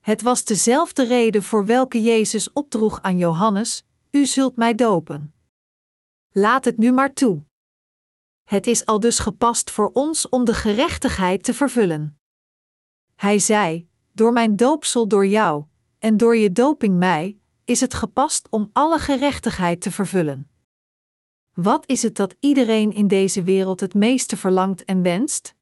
Het 0.00 0.22
was 0.22 0.44
dezelfde 0.44 1.04
reden 1.04 1.42
voor 1.42 1.66
welke 1.66 2.02
Jezus 2.02 2.52
opdroeg 2.52 3.02
aan 3.02 3.18
Johannes: 3.18 3.84
U 4.10 4.26
zult 4.26 4.56
mij 4.56 4.74
dopen. 4.74 5.34
Laat 6.32 6.64
het 6.64 6.78
nu 6.78 6.92
maar 6.92 7.12
toe. 7.12 7.42
Het 8.44 8.66
is 8.66 8.86
al 8.86 9.00
dus 9.00 9.18
gepast 9.18 9.70
voor 9.70 9.90
ons 9.92 10.28
om 10.28 10.44
de 10.44 10.54
gerechtigheid 10.54 11.42
te 11.42 11.54
vervullen. 11.54 12.18
Hij 13.14 13.38
zei: 13.38 13.88
Door 14.12 14.32
mijn 14.32 14.56
doopsel 14.56 15.08
door 15.08 15.26
jou, 15.26 15.64
en 15.98 16.16
door 16.16 16.36
je 16.36 16.52
doping 16.52 16.98
mij, 16.98 17.38
is 17.64 17.80
het 17.80 17.94
gepast 17.94 18.48
om 18.50 18.70
alle 18.72 18.98
gerechtigheid 18.98 19.80
te 19.80 19.90
vervullen. 19.90 20.51
Wat 21.54 21.86
is 21.86 22.02
het 22.02 22.16
dat 22.16 22.34
iedereen 22.40 22.92
in 22.92 23.08
deze 23.08 23.42
wereld 23.42 23.80
het 23.80 23.94
meeste 23.94 24.36
verlangt 24.36 24.84
en 24.84 25.02
wenst? 25.02 25.54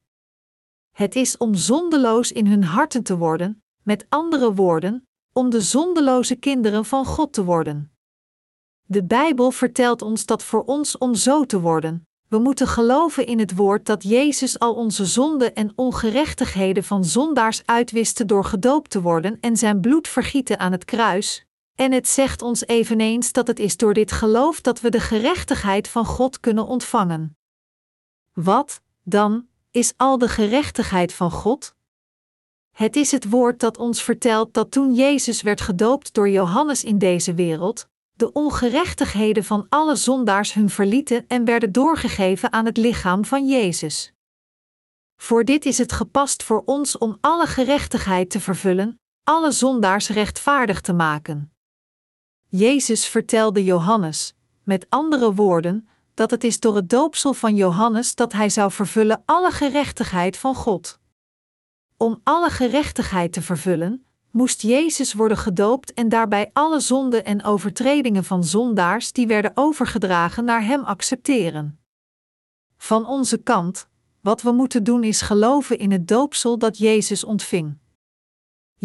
Het 0.91 1.15
is 1.15 1.37
om 1.37 1.55
zondeloos 1.55 2.31
in 2.31 2.47
hun 2.47 2.63
harten 2.63 3.03
te 3.03 3.17
worden, 3.17 3.63
met 3.83 4.05
andere 4.09 4.53
woorden, 4.53 5.07
om 5.33 5.49
de 5.49 5.61
zondeloze 5.61 6.35
kinderen 6.35 6.85
van 6.85 7.05
God 7.05 7.33
te 7.33 7.43
worden. 7.43 7.91
De 8.83 9.03
Bijbel 9.03 9.51
vertelt 9.51 10.01
ons 10.01 10.25
dat 10.25 10.43
voor 10.43 10.63
ons 10.63 10.97
om 10.97 11.15
zo 11.15 11.45
te 11.45 11.59
worden, 11.59 12.07
we 12.31 12.39
moeten 12.39 12.67
geloven 12.67 13.25
in 13.25 13.39
het 13.39 13.55
woord 13.55 13.85
dat 13.85 14.03
Jezus 14.03 14.59
al 14.59 14.73
onze 14.73 15.05
zonden 15.05 15.55
en 15.55 15.71
ongerechtigheden 15.75 16.83
van 16.83 17.05
zondaars 17.05 17.61
uitwiste 17.65 18.25
door 18.25 18.45
gedoopt 18.45 18.89
te 18.89 19.01
worden 19.01 19.37
en 19.39 19.57
zijn 19.57 19.81
bloed 19.81 20.07
vergieten 20.07 20.59
aan 20.59 20.71
het 20.71 20.85
kruis. 20.85 21.45
En 21.75 21.91
het 21.91 22.07
zegt 22.07 22.41
ons 22.41 22.65
eveneens 22.65 23.31
dat 23.31 23.47
het 23.47 23.59
is 23.59 23.77
door 23.77 23.93
dit 23.93 24.11
geloof 24.11 24.61
dat 24.61 24.81
we 24.81 24.89
de 24.89 24.99
gerechtigheid 24.99 25.87
van 25.87 26.05
God 26.05 26.39
kunnen 26.39 26.65
ontvangen. 26.65 27.37
Wat, 28.33 28.81
dan, 29.03 29.47
is 29.71 29.93
al 29.97 30.17
de 30.17 30.27
gerechtigheid 30.27 31.13
van 31.13 31.31
God? 31.31 31.75
Het 32.71 32.95
is 32.95 33.11
het 33.11 33.29
woord 33.29 33.59
dat 33.59 33.77
ons 33.77 34.03
vertelt 34.03 34.53
dat 34.53 34.71
toen 34.71 34.93
Jezus 34.93 35.41
werd 35.41 35.61
gedoopt 35.61 36.13
door 36.13 36.29
Johannes 36.29 36.83
in 36.83 36.97
deze 36.97 37.33
wereld, 37.33 37.87
de 38.13 38.31
ongerechtigheden 38.31 39.43
van 39.43 39.65
alle 39.69 39.95
zondaars 39.95 40.53
hun 40.53 40.69
verlieten 40.69 41.25
en 41.27 41.45
werden 41.45 41.71
doorgegeven 41.71 42.51
aan 42.51 42.65
het 42.65 42.77
lichaam 42.77 43.25
van 43.25 43.47
Jezus. 43.47 44.13
Voor 45.15 45.45
dit 45.45 45.65
is 45.65 45.77
het 45.77 45.91
gepast 45.91 46.43
voor 46.43 46.61
ons 46.65 46.97
om 46.97 47.17
alle 47.21 47.47
gerechtigheid 47.47 48.29
te 48.29 48.39
vervullen, 48.39 48.99
alle 49.23 49.51
zondaars 49.51 50.09
rechtvaardig 50.09 50.81
te 50.81 50.93
maken. 50.93 51.53
Jezus 52.53 53.07
vertelde 53.07 53.63
Johannes, 53.63 54.33
met 54.63 54.85
andere 54.89 55.33
woorden, 55.33 55.87
dat 56.13 56.31
het 56.31 56.43
is 56.43 56.59
door 56.59 56.75
het 56.75 56.89
doopsel 56.89 57.33
van 57.33 57.55
Johannes 57.55 58.15
dat 58.15 58.33
hij 58.33 58.49
zou 58.49 58.71
vervullen 58.71 59.23
alle 59.25 59.51
gerechtigheid 59.51 60.37
van 60.37 60.55
God. 60.55 60.99
Om 61.97 62.19
alle 62.23 62.49
gerechtigheid 62.49 63.33
te 63.33 63.41
vervullen, 63.41 64.05
moest 64.31 64.61
Jezus 64.61 65.13
worden 65.13 65.37
gedoopt 65.37 65.93
en 65.93 66.09
daarbij 66.09 66.49
alle 66.53 66.79
zonden 66.79 67.25
en 67.25 67.43
overtredingen 67.43 68.23
van 68.23 68.43
zondaars 68.43 69.11
die 69.11 69.27
werden 69.27 69.51
overgedragen 69.53 70.45
naar 70.45 70.65
Hem 70.65 70.83
accepteren. 70.83 71.79
Van 72.77 73.05
onze 73.05 73.37
kant, 73.37 73.87
wat 74.21 74.41
we 74.41 74.51
moeten 74.51 74.83
doen 74.83 75.03
is 75.03 75.21
geloven 75.21 75.77
in 75.77 75.91
het 75.91 76.07
doopsel 76.07 76.57
dat 76.57 76.77
Jezus 76.77 77.23
ontving. 77.23 77.77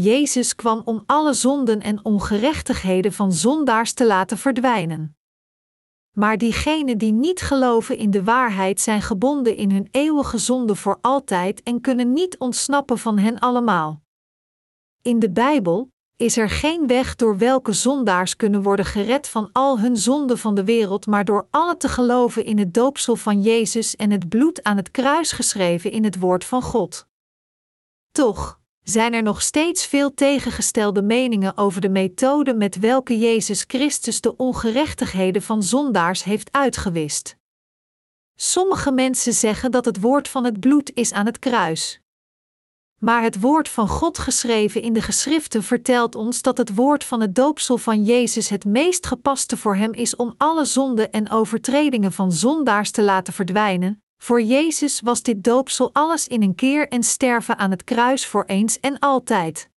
Jezus 0.01 0.55
kwam 0.55 0.83
om 0.85 1.03
alle 1.07 1.33
zonden 1.33 1.81
en 1.81 2.05
ongerechtigheden 2.05 3.13
van 3.13 3.33
zondaars 3.33 3.93
te 3.93 4.07
laten 4.07 4.39
verdwijnen. 4.39 5.17
Maar 6.13 6.39
diegenen 6.39 6.99
die 6.99 7.13
niet 7.13 7.41
geloven 7.41 7.97
in 7.97 8.11
de 8.11 8.25
waarheid 8.25 8.81
zijn 8.81 9.03
gebonden 9.03 9.57
in 9.57 9.71
hun 9.71 9.89
eeuwige 9.91 10.39
zonde 10.39 10.75
voor 10.75 10.99
altijd 11.01 11.63
en 11.63 11.81
kunnen 11.81 12.13
niet 12.13 12.39
ontsnappen 12.39 12.99
van 12.99 13.19
hen 13.19 13.39
allemaal. 13.39 14.03
In 15.03 15.19
de 15.19 15.31
Bijbel 15.31 15.89
is 16.17 16.37
er 16.37 16.51
geen 16.51 16.87
weg 16.87 17.15
door 17.15 17.39
welke 17.39 17.73
zondaars 17.73 18.37
kunnen 18.37 18.63
worden 18.63 18.85
gered 18.85 19.29
van 19.29 19.49
al 19.53 19.81
hun 19.81 19.97
zonden 19.97 20.39
van 20.39 20.55
de 20.55 20.65
wereld, 20.65 21.07
maar 21.07 21.25
door 21.25 21.47
alle 21.51 21.77
te 21.77 21.89
geloven 21.89 22.45
in 22.45 22.59
het 22.59 22.75
doopsel 22.75 23.17
van 23.17 23.43
Jezus 23.43 23.97
en 23.97 24.11
het 24.11 24.29
bloed 24.29 24.63
aan 24.63 24.77
het 24.77 24.91
kruis 24.91 25.33
geschreven 25.33 25.91
in 25.91 26.05
het 26.05 26.19
woord 26.19 26.45
van 26.45 26.63
God. 26.63 27.07
Toch 28.11 28.65
zijn 28.89 29.13
er 29.13 29.23
nog 29.23 29.43
steeds 29.43 29.87
veel 29.87 30.15
tegengestelde 30.15 31.03
meningen 31.03 31.57
over 31.57 31.81
de 31.81 31.89
methode 31.89 32.55
met 32.55 32.79
welke 32.79 33.19
Jezus 33.19 33.65
Christus 33.67 34.21
de 34.21 34.37
ongerechtigheden 34.37 35.43
van 35.43 35.63
zondaars 35.63 36.25
heeft 36.25 36.53
uitgewist. 36.53 37.37
Sommige 38.35 38.93
mensen 38.93 39.33
zeggen 39.33 39.71
dat 39.71 39.85
het 39.85 40.01
woord 40.01 40.29
van 40.29 40.45
het 40.45 40.61
bloed 40.61 40.91
is 40.95 41.13
aan 41.13 41.27
het 41.27 41.39
kruis. 41.39 42.01
Maar 42.99 43.23
het 43.23 43.41
woord 43.41 43.69
van 43.69 43.89
God 43.89 44.19
geschreven 44.19 44.83
in 44.83 44.93
de 44.93 45.03
geschriften 45.03 45.63
vertelt 45.63 46.15
ons 46.15 46.43
dat 46.43 46.59
het 46.59 46.75
woord 46.75 47.05
van 47.05 47.21
het 47.21 47.35
doopsel 47.35 47.79
van 47.79 48.05
Jezus 48.05 48.49
het 48.49 48.65
meest 48.65 49.07
gepaste 49.07 49.57
voor 49.57 49.77
hem 49.77 49.93
is 49.93 50.17
om 50.17 50.35
alle 50.37 50.65
zonden 50.65 51.13
en 51.13 51.31
overtredingen 51.31 52.13
van 52.13 52.33
zondaars 52.33 52.91
te 52.91 53.03
laten 53.03 53.33
verdwijnen. 53.33 54.06
Voor 54.17 54.43
Jezus 54.43 55.01
was 55.01 55.23
dit 55.23 55.45
doopsel 55.45 55.91
alles 55.93 56.29
in 56.29 56.43
een 56.43 56.55
keer 56.55 56.89
en 56.89 57.03
sterven 57.03 57.59
aan 57.59 57.71
het 57.71 57.85
kruis 57.85 58.27
voor 58.27 58.45
eens 58.45 58.81
en 58.81 58.99
altijd. 58.99 59.71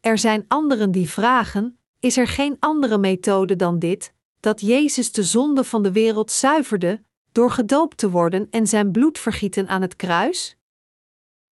Er 0.00 0.18
zijn 0.18 0.44
anderen 0.48 0.90
die 0.90 1.10
vragen: 1.10 1.78
is 2.00 2.16
er 2.16 2.28
geen 2.28 2.56
andere 2.58 2.98
methode 2.98 3.56
dan 3.56 3.78
dit, 3.78 4.14
dat 4.40 4.60
Jezus 4.60 5.12
de 5.12 5.22
zonde 5.22 5.64
van 5.64 5.82
de 5.82 5.92
wereld 5.92 6.30
zuiverde, 6.30 7.02
door 7.32 7.50
gedoopt 7.50 7.96
te 7.96 8.10
worden 8.10 8.46
en 8.50 8.66
zijn 8.66 8.90
bloed 8.90 9.18
vergieten 9.18 9.68
aan 9.68 9.82
het 9.82 9.96
kruis? 9.96 10.56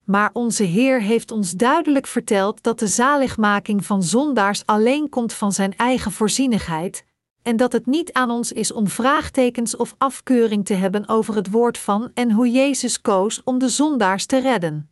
Maar 0.05 0.31
onze 0.33 0.63
Heer 0.63 1.03
heeft 1.03 1.31
ons 1.31 1.53
duidelijk 1.53 2.07
verteld 2.07 2.63
dat 2.63 2.79
de 2.79 2.87
zaligmaking 2.87 3.87
van 3.87 4.03
zondaars 4.03 4.67
alleen 4.67 5.09
komt 5.09 5.33
van 5.33 5.53
Zijn 5.53 5.77
eigen 5.77 6.13
voorzienigheid, 6.13 7.05
en 7.43 7.57
dat 7.57 7.73
het 7.73 7.87
niet 7.87 8.13
aan 8.13 8.31
ons 8.31 8.53
is 8.53 8.73
om 8.73 8.89
vraagtekens 8.89 9.77
of 9.77 9.95
afkeuring 9.99 10.65
te 10.65 10.75
hebben 10.75 11.09
over 11.09 11.35
het 11.35 11.51
woord 11.51 11.79
van 11.79 12.11
en 12.15 12.33
hoe 12.33 12.51
Jezus 12.51 13.01
koos 13.01 13.43
om 13.45 13.59
de 13.59 13.69
zondaars 13.69 14.27
te 14.27 14.39
redden. 14.39 14.91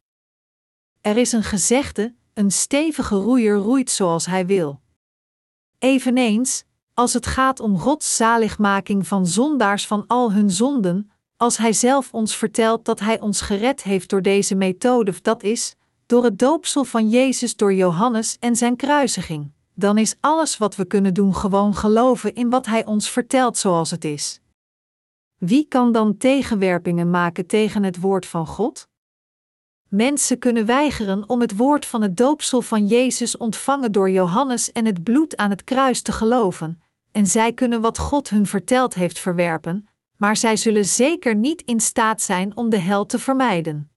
Er 1.00 1.16
is 1.16 1.32
een 1.32 1.42
gezegde: 1.42 2.14
een 2.34 2.50
stevige 2.50 3.16
roeier 3.16 3.56
roeit 3.56 3.90
zoals 3.90 4.26
hij 4.26 4.46
wil. 4.46 4.80
Eveneens, 5.78 6.64
als 6.94 7.12
het 7.12 7.26
gaat 7.26 7.60
om 7.60 7.78
Gods 7.78 8.16
zaligmaking 8.16 9.06
van 9.06 9.26
zondaars 9.26 9.86
van 9.86 10.04
al 10.06 10.32
hun 10.32 10.50
zonden, 10.50 11.10
als 11.36 11.56
Hij 11.56 11.72
zelf 11.72 12.12
ons 12.12 12.36
vertelt 12.36 12.84
dat 12.84 13.00
Hij 13.00 13.20
ons 13.20 13.40
gered 13.40 13.82
heeft 13.82 14.10
door 14.10 14.22
deze 14.22 14.54
methode, 14.54 15.14
dat 15.22 15.42
is, 15.42 15.76
door 16.06 16.24
het 16.24 16.38
doopsel 16.38 16.84
van 16.84 17.08
Jezus 17.08 17.56
door 17.56 17.74
Johannes 17.74 18.36
en 18.38 18.56
zijn 18.56 18.76
kruisiging, 18.76 19.52
dan 19.78 19.98
is 19.98 20.16
alles 20.20 20.58
wat 20.58 20.76
we 20.76 20.84
kunnen 20.84 21.14
doen 21.14 21.34
gewoon 21.34 21.74
geloven 21.74 22.34
in 22.34 22.50
wat 22.50 22.66
Hij 22.66 22.84
ons 22.84 23.10
vertelt 23.10 23.58
zoals 23.58 23.90
het 23.90 24.04
is. 24.04 24.40
Wie 25.38 25.64
kan 25.68 25.92
dan 25.92 26.16
tegenwerpingen 26.16 27.10
maken 27.10 27.46
tegen 27.46 27.82
het 27.82 28.00
woord 28.00 28.26
van 28.26 28.46
God? 28.46 28.88
Mensen 29.88 30.38
kunnen 30.38 30.66
weigeren 30.66 31.28
om 31.28 31.40
het 31.40 31.56
woord 31.56 31.86
van 31.86 32.02
het 32.02 32.16
doopsel 32.16 32.62
van 32.62 32.86
Jezus 32.86 33.36
ontvangen 33.36 33.92
door 33.92 34.10
Johannes 34.10 34.72
en 34.72 34.84
het 34.84 35.02
bloed 35.02 35.36
aan 35.36 35.50
het 35.50 35.64
kruis 35.64 36.02
te 36.02 36.12
geloven, 36.12 36.82
en 37.12 37.26
zij 37.26 37.52
kunnen 37.52 37.80
wat 37.80 37.98
God 37.98 38.28
hun 38.28 38.46
verteld 38.46 38.94
heeft 38.94 39.18
verwerpen, 39.18 39.88
maar 40.16 40.36
zij 40.36 40.56
zullen 40.56 40.84
zeker 40.84 41.34
niet 41.34 41.62
in 41.62 41.80
staat 41.80 42.22
zijn 42.22 42.56
om 42.56 42.68
de 42.70 42.78
hel 42.78 43.06
te 43.06 43.18
vermijden. 43.18 43.90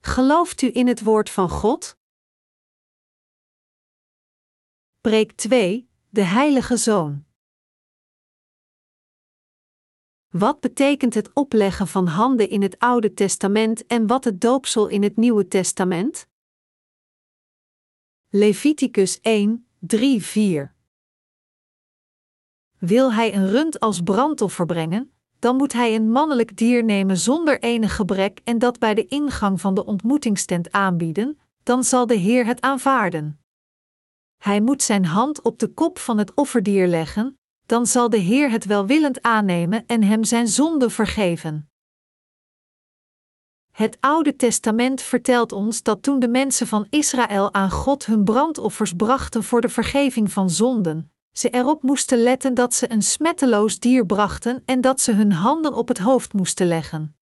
Gelooft 0.00 0.62
u 0.62 0.70
in 0.72 0.86
het 0.86 1.02
woord 1.02 1.30
van 1.30 1.48
God? 1.48 1.95
Preek 5.06 5.32
2: 5.32 5.88
De 6.08 6.22
Heilige 6.22 6.76
Zoon. 6.76 7.24
Wat 10.28 10.60
betekent 10.60 11.14
het 11.14 11.32
opleggen 11.32 11.86
van 11.86 12.06
handen 12.06 12.48
in 12.48 12.62
het 12.62 12.78
Oude 12.78 13.14
Testament 13.14 13.86
en 13.86 14.06
wat 14.06 14.24
het 14.24 14.40
doopsel 14.40 14.86
in 14.86 15.02
het 15.02 15.16
Nieuwe 15.16 15.48
Testament? 15.48 16.26
Leviticus 18.28 19.20
1, 19.20 19.66
3, 19.78 20.22
4. 20.22 20.74
Wil 22.78 23.12
hij 23.12 23.34
een 23.34 23.50
rund 23.50 23.80
als 23.80 24.00
brandoffer 24.00 24.66
brengen, 24.66 25.12
dan 25.38 25.56
moet 25.56 25.72
hij 25.72 25.94
een 25.94 26.10
mannelijk 26.10 26.56
dier 26.56 26.84
nemen 26.84 27.16
zonder 27.16 27.60
enig 27.60 27.96
gebrek 27.96 28.40
en 28.44 28.58
dat 28.58 28.78
bij 28.78 28.94
de 28.94 29.06
ingang 29.06 29.60
van 29.60 29.74
de 29.74 29.84
ontmoetingstent 29.84 30.72
aanbieden, 30.72 31.38
dan 31.62 31.84
zal 31.84 32.06
de 32.06 32.16
Heer 32.16 32.46
het 32.46 32.60
aanvaarden. 32.60 33.45
Hij 34.36 34.60
moet 34.60 34.82
zijn 34.82 35.04
hand 35.04 35.42
op 35.42 35.58
de 35.58 35.68
kop 35.68 35.98
van 35.98 36.18
het 36.18 36.34
offerdier 36.34 36.86
leggen, 36.86 37.38
dan 37.66 37.86
zal 37.86 38.10
de 38.10 38.16
Heer 38.16 38.50
het 38.50 38.64
welwillend 38.64 39.22
aannemen 39.22 39.86
en 39.86 40.02
hem 40.02 40.24
zijn 40.24 40.48
zonde 40.48 40.90
vergeven. 40.90 41.70
Het 43.72 43.96
Oude 44.00 44.36
Testament 44.36 45.02
vertelt 45.02 45.52
ons 45.52 45.82
dat 45.82 46.02
toen 46.02 46.18
de 46.18 46.28
mensen 46.28 46.66
van 46.66 46.86
Israël 46.90 47.54
aan 47.54 47.70
God 47.70 48.06
hun 48.06 48.24
brandoffers 48.24 48.92
brachten 48.92 49.44
voor 49.44 49.60
de 49.60 49.68
vergeving 49.68 50.32
van 50.32 50.50
zonden, 50.50 51.12
ze 51.32 51.50
erop 51.50 51.82
moesten 51.82 52.18
letten 52.18 52.54
dat 52.54 52.74
ze 52.74 52.90
een 52.90 53.02
smetteloos 53.02 53.78
dier 53.78 54.06
brachten 54.06 54.62
en 54.64 54.80
dat 54.80 55.00
ze 55.00 55.12
hun 55.12 55.32
handen 55.32 55.74
op 55.74 55.88
het 55.88 55.98
hoofd 55.98 56.32
moesten 56.32 56.66
leggen. 56.66 57.16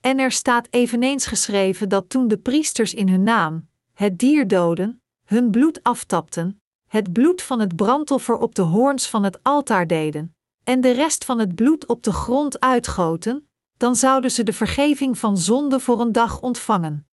En 0.00 0.18
er 0.18 0.32
staat 0.32 0.66
eveneens 0.70 1.26
geschreven 1.26 1.88
dat 1.88 2.08
toen 2.08 2.28
de 2.28 2.38
priesters 2.38 2.94
in 2.94 3.08
hun 3.08 3.22
naam 3.22 3.68
het 3.92 4.18
dier 4.18 4.48
doden, 4.48 5.01
hun 5.32 5.50
bloed 5.50 5.82
aftapten, 5.82 6.62
het 6.88 7.12
bloed 7.12 7.42
van 7.42 7.60
het 7.60 7.76
brandoffer 7.76 8.36
op 8.36 8.54
de 8.54 8.62
hoorns 8.62 9.08
van 9.08 9.22
het 9.24 9.42
altaar 9.42 9.86
deden, 9.86 10.36
en 10.64 10.80
de 10.80 10.90
rest 10.90 11.24
van 11.24 11.38
het 11.38 11.54
bloed 11.54 11.86
op 11.86 12.02
de 12.02 12.12
grond 12.12 12.60
uitgoten, 12.60 13.48
dan 13.76 13.96
zouden 13.96 14.30
ze 14.30 14.42
de 14.42 14.52
vergeving 14.52 15.18
van 15.18 15.38
zonde 15.38 15.80
voor 15.80 16.00
een 16.00 16.12
dag 16.12 16.40
ontvangen. 16.40 17.06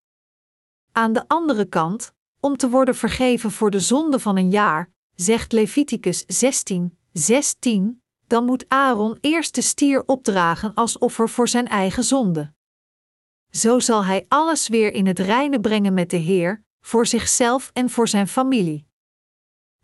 Aan 0.91 1.13
de 1.13 1.27
andere 1.27 1.65
kant, 1.65 2.13
om 2.39 2.57
te 2.57 2.69
worden 2.69 2.95
vergeven 2.95 3.51
voor 3.51 3.71
de 3.71 3.79
zonde 3.79 4.19
van 4.19 4.37
een 4.37 4.49
jaar, 4.49 4.91
zegt 5.15 5.51
Leviticus 5.51 6.23
16, 6.27 6.97
16, 7.13 8.01
dan 8.27 8.45
moet 8.45 8.65
Aaron 8.67 9.17
eerst 9.21 9.55
de 9.55 9.61
stier 9.61 10.03
opdragen 10.05 10.73
als 10.73 10.97
offer 10.97 11.29
voor 11.29 11.47
zijn 11.47 11.67
eigen 11.67 12.03
zonde. 12.03 12.53
Zo 13.51 13.79
zal 13.79 14.05
hij 14.05 14.25
alles 14.27 14.67
weer 14.67 14.93
in 14.93 15.07
het 15.07 15.19
reine 15.19 15.59
brengen 15.59 15.93
met 15.93 16.09
de 16.09 16.17
Heer, 16.17 16.65
voor 16.87 17.05
zichzelf 17.05 17.69
en 17.73 17.89
voor 17.89 18.07
zijn 18.07 18.27
familie. 18.27 18.87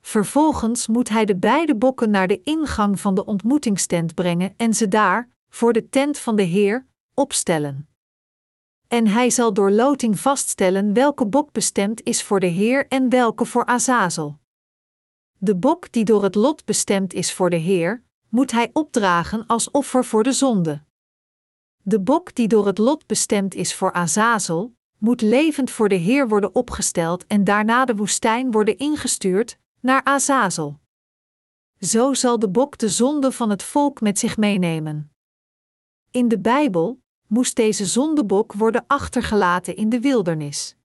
Vervolgens 0.01 0.88
moet 0.88 1.10
hij 1.10 1.26
de 1.26 1.36
beide 1.36 1.76
bokken 1.76 2.10
naar 2.10 2.28
de 2.28 2.41
ingang 2.43 2.99
van 2.99 3.16
de 3.16 3.26
ontmoetingstent 3.26 4.14
brengen 4.14 4.54
en 4.58 4.74
ze 4.74 4.88
daar, 4.88 5.30
voor 5.49 5.74
de 5.74 5.89
tent 5.89 6.18
van 6.18 6.36
de 6.36 6.43
Heer, 6.43 6.88
opstellen. 7.14 7.88
En 8.88 9.08
hij 9.08 9.30
zal 9.30 9.54
door 9.54 9.72
loting 9.72 10.20
vaststellen 10.20 10.93
welke 10.93 11.26
bok 11.26 11.51
bestemd 11.51 12.04
is 12.04 12.24
voor 12.24 12.39
de 12.39 12.47
Heer 12.47 12.88
en 12.88 13.10
welke 13.10 13.45
voor 13.45 13.66
Azazel. 13.66 14.39
De 15.38 15.56
bok 15.56 15.91
die 15.91 16.04
door 16.04 16.24
het 16.24 16.36
lot 16.36 16.66
bestemd 16.66 17.14
is 17.14 17.34
voor 17.34 17.49
de 17.49 17.56
Heer, 17.56 18.04
moet 18.30 18.51
hij 18.51 18.70
opdragen 18.74 19.45
als 19.45 19.72
offer 19.72 20.06
voor 20.06 20.24
de 20.24 20.32
zonde. 20.32 20.84
De 21.82 21.99
bok 21.99 22.36
die 22.36 22.47
door 22.47 22.66
het 22.66 22.78
lot 22.78 23.06
bestemd 23.06 23.56
is 23.56 23.76
voor 23.76 23.91
Azazel, 23.91 24.76
moet 25.04 25.22
levend 25.22 25.72
voor 25.72 25.89
de 25.89 25.95
Heer 25.95 26.28
worden 26.28 26.56
opgesteld 26.56 27.28
en 27.28 27.43
daarna 27.43 27.86
de 27.86 27.95
woestijn 27.95 28.51
worden 28.51 28.78
ingestuurd 28.78 29.58
naar 29.80 30.04
Azazel. 30.04 30.80
Zo 31.80 32.14
zal 32.14 32.39
de 32.39 32.49
bok 32.49 32.78
de 32.78 32.89
zonde 32.89 33.32
van 33.32 33.49
het 33.49 33.64
volk 33.64 34.01
met 34.01 34.20
zich 34.20 34.38
meenemen. 34.38 35.12
In 36.12 36.28
de 36.28 36.39
Bijbel 36.39 37.01
moest 37.28 37.56
deze 37.56 37.86
zondebok 37.86 38.54
worden 38.54 38.84
achtergelaten 38.88 39.76
in 39.76 39.89
de 39.89 39.99
wildernis. 39.99 40.76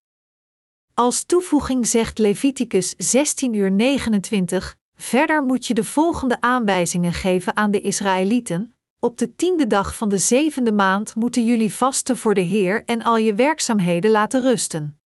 Als 0.95 1.25
toevoeging 1.25 1.87
zegt 1.87 2.19
Leviticus 2.19 2.95
16 2.97 3.55
uur 3.55 3.71
29, 3.71 4.77
verder 4.95 5.43
moet 5.43 5.67
je 5.67 5.75
de 5.75 5.85
volgende 5.85 6.41
aanwijzingen 6.41 7.13
geven 7.13 7.57
aan 7.57 7.71
de 7.71 7.81
Israëlieten. 7.81 8.78
Op 9.01 9.19
de 9.19 9.35
tiende 9.35 9.67
dag 9.67 9.97
van 9.97 10.09
de 10.09 10.19
zevende 10.19 10.73
maand 10.73 11.15
moeten 11.15 11.45
jullie 11.45 11.75
vasten 11.75 12.17
voor 12.17 12.35
de 12.35 12.41
Heer 12.41 12.85
en 12.85 13.03
al 13.03 13.17
je 13.17 13.35
werkzaamheden 13.35 14.11
laten 14.11 14.41
rusten. 14.41 15.01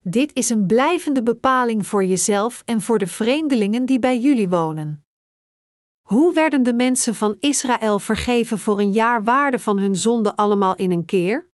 Dit 0.00 0.34
is 0.34 0.50
een 0.50 0.66
blijvende 0.66 1.22
bepaling 1.22 1.86
voor 1.86 2.04
jezelf 2.04 2.62
en 2.64 2.80
voor 2.80 2.98
de 2.98 3.06
vreemdelingen 3.06 3.86
die 3.86 3.98
bij 3.98 4.18
jullie 4.18 4.48
wonen. 4.48 5.04
Hoe 6.02 6.34
werden 6.34 6.62
de 6.62 6.74
mensen 6.74 7.14
van 7.14 7.36
Israël 7.40 7.98
vergeven 7.98 8.58
voor 8.58 8.80
een 8.80 8.92
jaar 8.92 9.24
waarde 9.24 9.58
van 9.58 9.78
hun 9.78 9.96
zonde 9.96 10.36
allemaal 10.36 10.76
in 10.76 10.90
een 10.90 11.04
keer? 11.04 11.48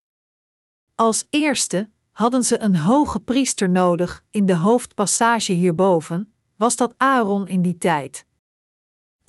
Als 0.95 1.27
eerste 1.29 1.89
hadden 2.11 2.43
ze 2.43 2.59
een 2.59 2.75
hoge 2.75 3.19
priester 3.19 3.69
nodig, 3.69 4.23
in 4.29 4.45
de 4.45 4.55
hoofdpassage 4.55 5.53
hierboven, 5.53 6.33
was 6.57 6.75
dat 6.75 6.93
Aaron 6.97 7.47
in 7.47 7.61
die 7.61 7.77
tijd. 7.77 8.25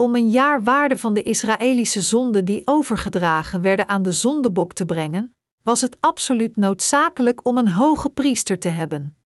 Om 0.03 0.15
een 0.15 0.31
jaar 0.31 0.63
waarde 0.63 0.99
van 0.99 1.15
de 1.15 1.23
Israëlische 1.23 2.01
zonden 2.01 2.45
die 2.45 2.63
overgedragen 2.65 3.61
werden 3.61 3.89
aan 3.89 4.03
de 4.03 4.13
zondebok 4.13 4.73
te 4.73 4.85
brengen, 4.85 5.37
was 5.63 5.81
het 5.81 5.97
absoluut 6.01 6.57
noodzakelijk 6.57 7.47
om 7.47 7.59
een 7.59 7.69
hoge 7.69 8.11
priester 8.11 8.59
te 8.59 8.69
hebben. 8.69 9.17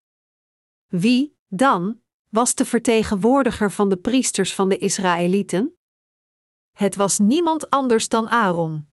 Wie, 0.87 1.37
dan, 1.49 2.01
was 2.29 2.55
de 2.55 2.65
vertegenwoordiger 2.65 3.73
van 3.73 3.89
de 3.89 3.97
priesters 3.97 4.55
van 4.55 4.69
de 4.69 4.79
Israëlieten? 4.79 5.77
Het 6.73 6.97
was 6.97 7.19
niemand 7.19 7.71
anders 7.71 8.09
dan 8.09 8.29
Aaron. 8.29 8.89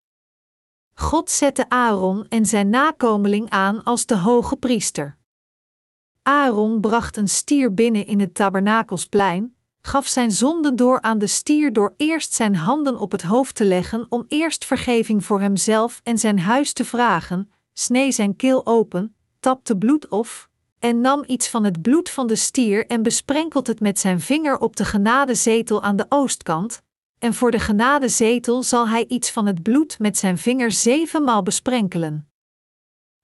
God 0.94 1.30
zette 1.30 1.70
Aaron 1.70 2.28
en 2.28 2.46
zijn 2.46 2.70
nakomeling 2.70 3.50
aan 3.50 3.84
als 3.84 4.06
de 4.06 4.18
hoge 4.18 4.56
priester. 4.56 5.18
Aaron 6.22 6.82
bracht 6.82 7.18
een 7.18 7.30
stier 7.30 7.74
binnen 7.74 8.06
in 8.06 8.20
het 8.20 8.34
tabernakelsplein, 8.34 9.56
gaf 9.86 10.08
zijn 10.08 10.32
zonde 10.32 10.74
door 10.76 11.02
aan 11.02 11.18
de 11.18 11.28
stier 11.28 11.74
door 11.74 11.94
eerst 11.98 12.34
zijn 12.34 12.56
handen 12.56 13.00
op 13.00 13.12
het 13.12 13.22
hoofd 13.22 13.56
te 13.56 13.66
leggen 13.66 14.06
om 14.10 14.26
eerst 14.28 14.66
vergeving 14.66 15.26
voor 15.26 15.42
hemzelf 15.42 16.02
en 16.04 16.18
zijn 16.18 16.40
huis 16.40 16.74
te 16.74 16.86
vragen, 16.86 17.52
snee 17.74 18.12
zijn 18.12 18.36
keel 18.36 18.66
open, 18.66 19.16
tapte 19.40 19.78
bloed 19.78 20.08
of, 20.08 20.50
en 20.80 21.02
nam 21.02 21.24
iets 21.28 21.50
van 21.50 21.64
het 21.64 21.82
bloed 21.82 22.10
van 22.10 22.28
de 22.28 22.36
stier 22.36 22.86
en 22.88 23.04
besprenkelt 23.04 23.68
het 23.68 23.80
met 23.80 24.00
zijn 24.00 24.22
vinger 24.22 24.60
op 24.60 24.76
de 24.76 24.86
genadezetel 24.86 25.84
aan 25.84 25.96
de 25.96 26.06
oostkant, 26.10 26.82
en 27.20 27.34
voor 27.34 27.52
de 27.52 27.60
genadezetel 27.60 28.64
zal 28.64 28.88
hij 28.88 29.06
iets 29.08 29.32
van 29.32 29.46
het 29.46 29.64
bloed 29.64 30.00
met 30.00 30.18
zijn 30.18 30.38
vinger 30.38 30.72
zevenmaal 30.72 31.44
besprenkelen. 31.44 32.30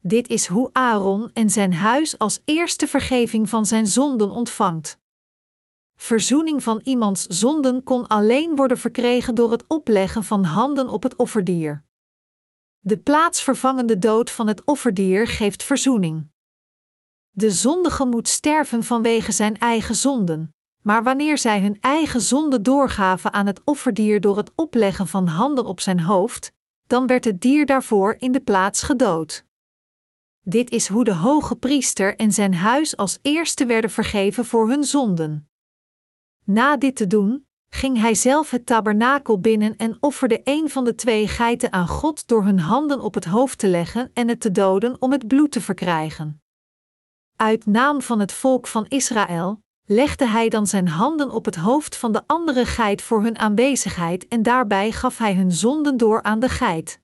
Dit 0.01 0.28
is 0.28 0.47
hoe 0.47 0.70
Aaron 0.72 1.30
en 1.34 1.49
zijn 1.49 1.74
huis 1.74 2.18
als 2.18 2.41
eerste 2.45 2.88
vergeving 2.88 3.49
van 3.49 3.66
zijn 3.66 3.88
zonden 3.88 4.30
ontvangt. 4.30 4.99
Verzoening 6.02 6.64
van 6.64 6.82
iemands 6.84 7.26
zonden 7.26 7.84
kon 7.84 8.08
alleen 8.08 8.56
worden 8.56 8.78
verkregen 8.78 9.36
door 9.36 9.52
het 9.52 9.64
opleggen 9.68 10.24
van 10.24 10.43
handen 10.43 10.89
op 10.89 11.04
het 11.04 11.16
offerdier. 11.16 11.84
De 12.80 12.97
plaatsvervangende 12.97 13.97
dood 13.97 14.32
van 14.32 14.47
het 14.47 14.66
offerdier 14.66 15.28
geeft 15.28 15.64
verzoening. 15.64 16.28
De 17.30 17.52
zondige 17.52 18.06
moet 18.06 18.28
sterven 18.28 18.84
vanwege 18.84 19.32
zijn 19.32 19.58
eigen 19.58 19.95
zonden, 19.95 20.56
maar 20.82 21.04
wanneer 21.04 21.38
zij 21.38 21.62
hun 21.62 21.78
eigen 21.82 22.22
zonde 22.22 22.62
doorgaven 22.62 23.34
aan 23.34 23.45
het 23.45 23.62
offerdier 23.64 24.22
door 24.22 24.38
het 24.38 24.52
opleggen 24.56 25.08
van 25.08 25.28
handen 25.28 25.66
op 25.66 25.80
zijn 25.80 26.00
hoofd, 26.00 26.52
dan 26.88 27.08
werd 27.08 27.26
het 27.26 27.41
dier 27.41 27.66
daarvoor 27.66 28.16
in 28.20 28.32
de 28.32 28.41
plaats 28.41 28.82
gedood. 28.82 29.45
Dit 30.41 30.70
is 30.70 30.88
hoe 30.88 31.04
de 31.04 31.14
hoge 31.14 31.56
priester 31.56 32.16
en 32.16 32.32
zijn 32.32 32.54
huis 32.54 32.97
als 32.97 33.20
eerste 33.22 33.66
werden 33.66 33.89
vergeven 33.89 34.45
voor 34.45 34.70
hun 34.70 34.84
zonden. 34.84 35.49
Na 36.52 36.78
dit 36.78 36.95
te 36.95 37.08
doen, 37.08 37.47
ging 37.70 38.00
hij 38.00 38.16
zelf 38.16 38.50
het 38.50 38.66
tabernakel 38.66 39.39
binnen 39.39 39.76
en 39.76 39.97
offerde 40.00 40.41
een 40.43 40.70
van 40.70 40.84
de 40.84 40.95
twee 40.95 41.28
geiten 41.28 41.72
aan 41.74 41.88
God 41.88 42.28
door 42.28 42.43
hun 42.43 42.60
handen 42.60 43.02
op 43.02 43.14
het 43.14 43.26
hoofd 43.26 43.58
te 43.58 43.68
leggen 43.68 44.12
en 44.14 44.28
het 44.28 44.39
te 44.39 44.52
doden 44.52 45.02
om 45.02 45.12
het 45.12 45.28
bloed 45.28 45.52
te 45.52 45.62
verkrijgen. 45.62 46.41
Uit 47.36 47.66
naam 47.66 48.02
van 48.02 48.20
het 48.20 48.32
volk 48.32 48.68
van 48.68 48.86
Israël 48.88 49.62
legde 49.86 50.28
hij 50.28 50.50
dan 50.50 50.68
zijn 50.68 50.88
handen 50.88 51.32
op 51.32 51.45
het 51.45 51.56
hoofd 51.56 51.95
van 51.95 52.12
de 52.12 52.22
andere 52.26 52.66
geit 52.66 53.02
voor 53.02 53.24
hun 53.24 53.38
aanwezigheid 53.38 54.28
en 54.28 54.43
daarbij 54.43 54.91
gaf 54.91 55.18
hij 55.18 55.36
hun 55.36 55.52
zonden 55.52 55.97
door 55.97 56.24
aan 56.24 56.39
de 56.39 56.50
geit. 56.50 57.02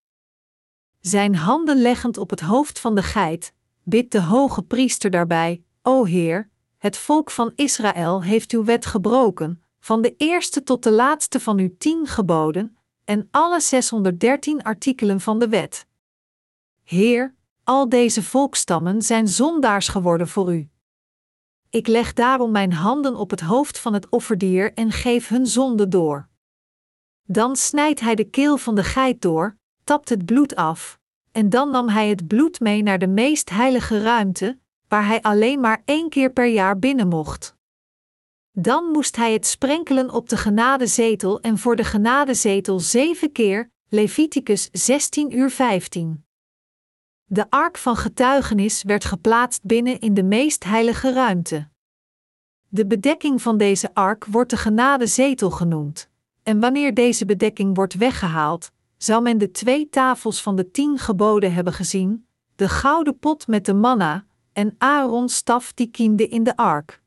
Zijn 1.00 1.36
handen 1.36 1.82
leggend 1.82 2.18
op 2.18 2.30
het 2.30 2.42
hoofd 2.42 2.80
van 2.80 2.96
de 2.96 3.04
geit, 3.04 3.54
bidt 3.84 4.12
de 4.12 4.22
hoge 4.22 4.64
priester 4.64 5.10
daarbij: 5.10 5.64
O 5.82 6.04
Heer, 6.04 6.50
het 6.86 6.98
volk 6.98 7.32
van 7.32 7.52
Israël 7.56 8.24
heeft 8.24 8.52
uw 8.52 8.64
wet 8.64 8.86
gebroken, 8.86 9.64
van 9.80 10.02
de 10.02 10.16
eerste 10.18 10.64
tot 10.64 10.84
de 10.84 10.92
laatste 10.92 11.40
van 11.40 11.60
uw 11.60 11.78
tien 11.78 12.08
geboden, 12.08 12.78
en 13.04 13.28
alle 13.32 13.60
613 13.60 14.64
artikelen 14.64 15.22
van 15.22 15.40
de 15.40 15.50
wet. 15.50 15.88
Heer, 16.84 17.36
al 17.64 17.90
deze 17.90 18.24
volkstammen 18.24 19.02
zijn 19.02 19.28
zondaars 19.28 19.88
geworden 19.88 20.28
voor 20.28 20.54
u. 20.54 20.70
Ik 21.70 21.88
leg 21.88 22.14
daarom 22.14 22.52
mijn 22.52 22.74
handen 22.74 23.16
op 23.16 23.30
het 23.30 23.42
hoofd 23.42 23.80
van 23.80 23.94
het 23.94 24.10
offerdier 24.10 24.74
en 24.74 24.92
geef 24.92 25.28
hun 25.28 25.48
zonde 25.48 25.88
door. 25.88 26.28
Dan 27.24 27.56
snijdt 27.56 28.00
hij 28.00 28.16
de 28.16 28.30
keel 28.30 28.58
van 28.58 28.76
de 28.76 28.84
geit 28.84 29.22
door, 29.22 29.58
tapt 29.84 30.10
het 30.10 30.26
bloed 30.26 30.56
af, 30.56 31.00
en 31.32 31.50
dan 31.50 31.72
nam 31.72 31.90
hij 31.90 32.10
het 32.10 32.28
bloed 32.28 32.60
mee 32.60 32.84
naar 32.84 33.00
de 33.00 33.08
meest 33.08 33.50
heilige 33.50 34.02
ruimte, 34.02 34.60
waar 34.96 35.08
hij 35.08 35.22
alleen 35.22 35.60
maar 35.60 35.82
één 35.86 36.10
keer 36.10 36.32
per 36.32 36.46
jaar 36.46 36.80
binnen 36.80 37.08
mocht. 37.08 37.56
Dan 38.52 38.84
moest 38.84 39.16
hij 39.16 39.34
het 39.34 39.46
sprenkelen 39.46 40.10
op 40.10 40.30
de 40.30 40.38
genadezetel 40.38 41.42
en 41.42 41.58
voor 41.58 41.76
de 41.76 41.84
genadezetel 41.84 42.80
zeven 42.80 43.32
keer, 43.32 43.72
Leviticus 43.90 44.70
16 44.72 45.38
uur 45.38 45.50
15. 45.50 46.26
De 47.26 47.50
ark 47.50 47.78
van 47.78 47.96
getuigenis 47.96 48.84
werd 48.84 49.06
geplaatst 49.06 49.64
binnen 49.64 50.00
in 50.00 50.14
de 50.14 50.24
meest 50.24 50.64
heilige 50.64 51.14
ruimte. 51.14 51.70
De 52.68 52.88
bedekking 52.88 53.42
van 53.42 53.58
deze 53.58 53.94
ark 53.94 54.26
wordt 54.26 54.50
de 54.50 54.58
genadezetel 54.58 55.52
genoemd, 55.52 56.10
en 56.44 56.60
wanneer 56.60 56.94
deze 56.94 57.26
bedekking 57.26 57.76
wordt 57.76 57.94
weggehaald, 57.94 58.72
zou 58.98 59.22
men 59.22 59.38
de 59.38 59.52
twee 59.52 59.90
tafels 59.90 60.42
van 60.42 60.56
de 60.56 60.72
tien 60.72 60.98
geboden 60.98 61.54
hebben 61.54 61.74
gezien, 61.74 62.28
de 62.56 62.70
gouden 62.70 63.20
pot 63.20 63.48
met 63.48 63.66
de 63.66 63.74
manna, 63.74 64.26
en 64.56 64.76
Aarons 64.78 65.36
staf 65.36 65.74
die 65.74 65.88
kiende 65.88 66.28
in 66.28 66.44
de 66.44 66.56
ark. 66.56 67.02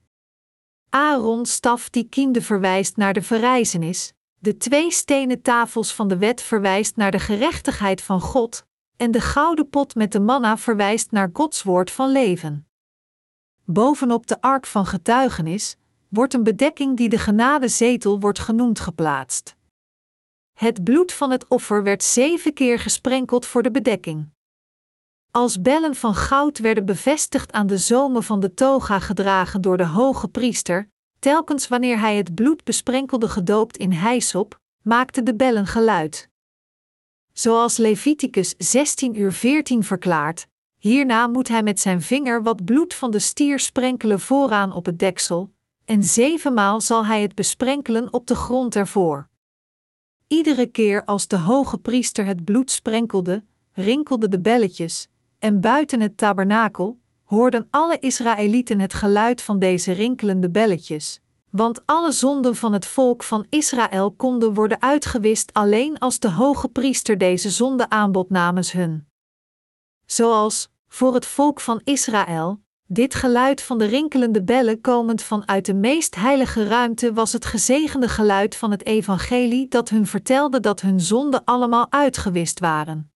Aaron's 0.89 1.53
staf 1.53 1.91
die 1.91 2.09
kiemde 2.09 2.43
verwijst 2.43 2.97
naar 2.97 3.13
de 3.13 3.23
verrijzenis, 3.23 4.13
de 4.39 4.57
twee 4.57 4.91
stenen 4.91 5.43
tafels 5.43 5.95
van 5.95 6.09
de 6.09 6.19
wet 6.19 6.43
verwijst 6.43 6.97
naar 6.97 7.11
de 7.11 7.19
gerechtigheid 7.19 8.03
van 8.03 8.21
God, 8.21 8.67
en 8.97 9.11
de 9.11 9.21
gouden 9.21 9.69
pot 9.69 9.95
met 9.95 10.13
de 10.13 10.21
manna 10.21 10.57
verwijst 10.57 11.11
naar 11.11 11.31
Gods 11.33 11.63
woord 11.63 11.91
van 11.91 12.13
leven. 12.13 12.69
Bovenop 13.65 14.27
de 14.27 14.41
ark 14.41 14.67
van 14.67 14.87
getuigenis 14.87 15.77
wordt 16.09 16.35
een 16.35 16.45
bedekking 16.45 16.97
die 16.97 17.09
de 17.09 17.19
genadezetel 17.19 18.21
wordt 18.21 18.39
genoemd 18.39 18.81
geplaatst. 18.81 19.57
Het 20.53 20.85
bloed 20.85 21.13
van 21.13 21.31
het 21.31 21.49
offer 21.49 21.83
werd 21.83 22.03
zeven 22.03 22.53
keer 22.53 22.79
gesprenkeld 22.79 23.47
voor 23.47 23.63
de 23.63 23.71
bedekking. 23.71 24.31
Als 25.39 25.61
bellen 25.61 25.95
van 25.95 26.15
goud 26.15 26.59
werden 26.59 26.85
bevestigd 26.85 27.53
aan 27.53 27.67
de 27.67 27.79
zomen 27.79 28.23
van 28.23 28.41
de 28.41 28.55
toga 28.55 28.99
gedragen 28.99 29.61
door 29.61 29.77
de 29.77 29.87
hoge 29.87 30.29
priester, 30.29 30.91
telkens 31.19 31.69
wanneer 31.69 31.99
hij 31.99 32.17
het 32.17 32.35
bloed 32.35 32.65
besprenkelde 32.65 33.29
gedoopt 33.29 33.77
in 33.77 33.93
hijsop, 33.93 34.61
maakten 34.83 35.25
de 35.25 35.35
bellen 35.35 35.67
geluid. 35.67 36.29
Zoals 37.33 37.77
Leviticus 37.77 38.55
16 38.57 39.21
uur 39.21 39.33
14 39.33 39.85
verklaart, 39.85 40.47
hierna 40.79 41.27
moet 41.27 41.49
hij 41.49 41.63
met 41.63 41.81
zijn 41.81 42.03
vinger 42.03 42.43
wat 42.43 42.65
bloed 42.65 42.95
van 42.95 43.11
de 43.11 43.19
stier 43.19 43.59
sprenkelen 43.59 44.21
vooraan 44.21 44.73
op 44.73 44.87
het 44.87 44.99
deksel, 44.99 45.53
en 45.85 46.03
zevenmaal 46.03 46.81
zal 46.81 47.07
hij 47.07 47.23
het 47.23 47.35
besprenkelen 47.35 48.13
op 48.13 48.27
de 48.27 48.35
grond 48.35 48.77
ervoor. 48.77 49.29
Iedere 50.27 50.67
keer 50.67 51.05
als 51.05 51.27
de 51.27 51.39
hoge 51.39 51.79
priester 51.79 52.25
het 52.25 52.45
bloed 52.45 52.71
sprenkelde, 52.71 53.45
rinkelden 53.73 54.31
de 54.31 54.41
belletjes, 54.41 55.09
en 55.39 55.61
buiten 55.61 56.01
het 56.01 56.17
tabernakel 56.17 56.99
hoorden 57.25 57.67
alle 57.71 57.99
Israëlieten 57.99 58.81
het 58.81 58.95
geluid 58.95 59.43
van 59.43 59.59
deze 59.59 59.93
rinkelende 59.93 60.51
belletjes, 60.51 61.21
want 61.51 61.87
alle 61.87 62.13
zonden 62.13 62.57
van 62.57 62.73
het 62.73 62.87
volk 62.87 63.23
van 63.23 63.47
Israël 63.49 64.13
konden 64.13 64.55
worden 64.55 64.83
uitgewist 64.83 65.53
alleen 65.53 65.99
als 65.99 66.19
de 66.19 66.31
hoge 66.31 66.69
priester 66.69 67.19
deze 67.19 67.51
zonde 67.51 67.89
aanbod 67.89 68.31
namens 68.31 68.73
hun. 68.73 69.07
Zoals, 70.07 70.69
voor 70.89 71.15
het 71.15 71.27
volk 71.27 71.61
van 71.61 71.81
Israël, 71.85 72.61
dit 72.87 73.15
geluid 73.15 73.63
van 73.63 73.79
de 73.79 73.85
rinkelende 73.85 74.43
bellen 74.43 74.81
komend 74.81 75.23
vanuit 75.23 75.67
de 75.67 75.75
meest 75.75 76.15
heilige 76.15 76.65
ruimte 76.65 77.13
was 77.13 77.33
het 77.33 77.45
gezegende 77.45 78.09
geluid 78.09 78.57
van 78.57 78.71
het 78.71 78.87
evangelie 78.87 79.69
dat 79.69 79.89
hun 79.89 80.07
vertelde 80.07 80.61
dat 80.61 80.81
hun 80.81 81.01
zonden 81.01 81.45
allemaal 81.45 81.87
uitgewist 81.91 82.61
waren. 82.61 83.13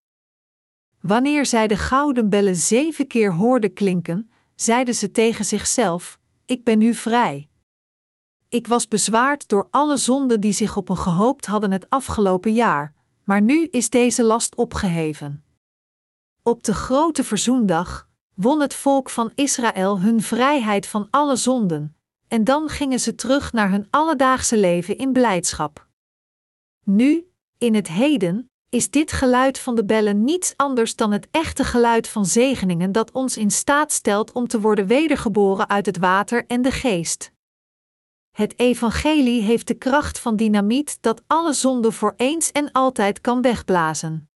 Wanneer 1.03 1.47
zij 1.47 1.67
de 1.67 1.77
gouden 1.77 2.29
bellen 2.29 2.57
zeven 2.57 3.07
keer 3.07 3.33
hoorden 3.33 3.73
klinken, 3.73 4.31
zeiden 4.55 4.95
ze 4.95 5.11
tegen 5.11 5.45
zichzelf: 5.45 6.19
Ik 6.47 6.65
ben 6.65 6.79
nu 6.79 6.95
vrij. 6.95 7.49
Ik 8.49 8.67
was 8.67 8.89
bezwaard 8.89 9.49
door 9.49 9.69
alle 9.71 9.97
zonden 9.97 10.41
die 10.41 10.53
zich 10.53 10.77
op 10.77 10.89
me 10.89 10.97
gehoopt 10.97 11.47
hadden 11.47 11.71
het 11.71 11.91
afgelopen 11.91 12.53
jaar, 12.53 12.95
maar 13.25 13.43
nu 13.43 13.65
is 13.67 13.91
deze 13.91 14.23
last 14.23 14.55
opgeheven. 14.55 15.45
Op 16.43 16.63
de 16.63 16.75
grote 16.75 17.25
verzoendag 17.25 18.09
won 18.35 18.61
het 18.61 18.75
volk 18.75 19.11
van 19.11 19.33
Israël 19.35 20.01
hun 20.01 20.21
vrijheid 20.21 20.87
van 20.87 21.09
alle 21.11 21.37
zonden, 21.37 21.97
en 22.29 22.45
dan 22.45 22.69
gingen 22.69 23.01
ze 23.01 23.15
terug 23.15 23.53
naar 23.53 23.71
hun 23.71 23.87
alledaagse 23.91 24.59
leven 24.59 24.97
in 24.99 25.13
blijdschap. 25.13 25.89
Nu, 26.85 27.27
in 27.59 27.75
het 27.75 27.89
heden, 27.89 28.51
is 28.73 28.91
dit 28.91 29.13
geluid 29.13 29.59
van 29.59 29.75
de 29.75 29.85
bellen 29.85 30.25
niets 30.25 30.55
anders 30.57 30.97
dan 30.97 31.13
het 31.13 31.29
echte 31.31 31.65
geluid 31.65 32.09
van 32.09 32.27
zegeningen 32.27 32.93
dat 32.93 33.11
ons 33.11 33.37
in 33.37 33.51
staat 33.51 33.93
stelt 33.93 34.33
om 34.33 34.47
te 34.47 34.61
worden 34.61 34.87
wedergeboren 34.87 35.69
uit 35.69 35.87
het 35.87 35.99
water 35.99 36.47
en 36.47 36.63
de 36.63 36.71
geest. 36.71 37.33
Het 38.31 38.59
evangelie 38.59 39.43
heeft 39.43 39.67
de 39.67 39.75
kracht 39.75 40.19
van 40.19 40.37
dynamiet 40.37 40.99
dat 41.01 41.23
alle 41.27 41.53
zonde 41.53 41.93
voor 41.93 42.15
eens 42.17 42.53
en 42.53 42.73
altijd 42.73 43.21
kan 43.21 43.43
wegblazen. 43.43 44.31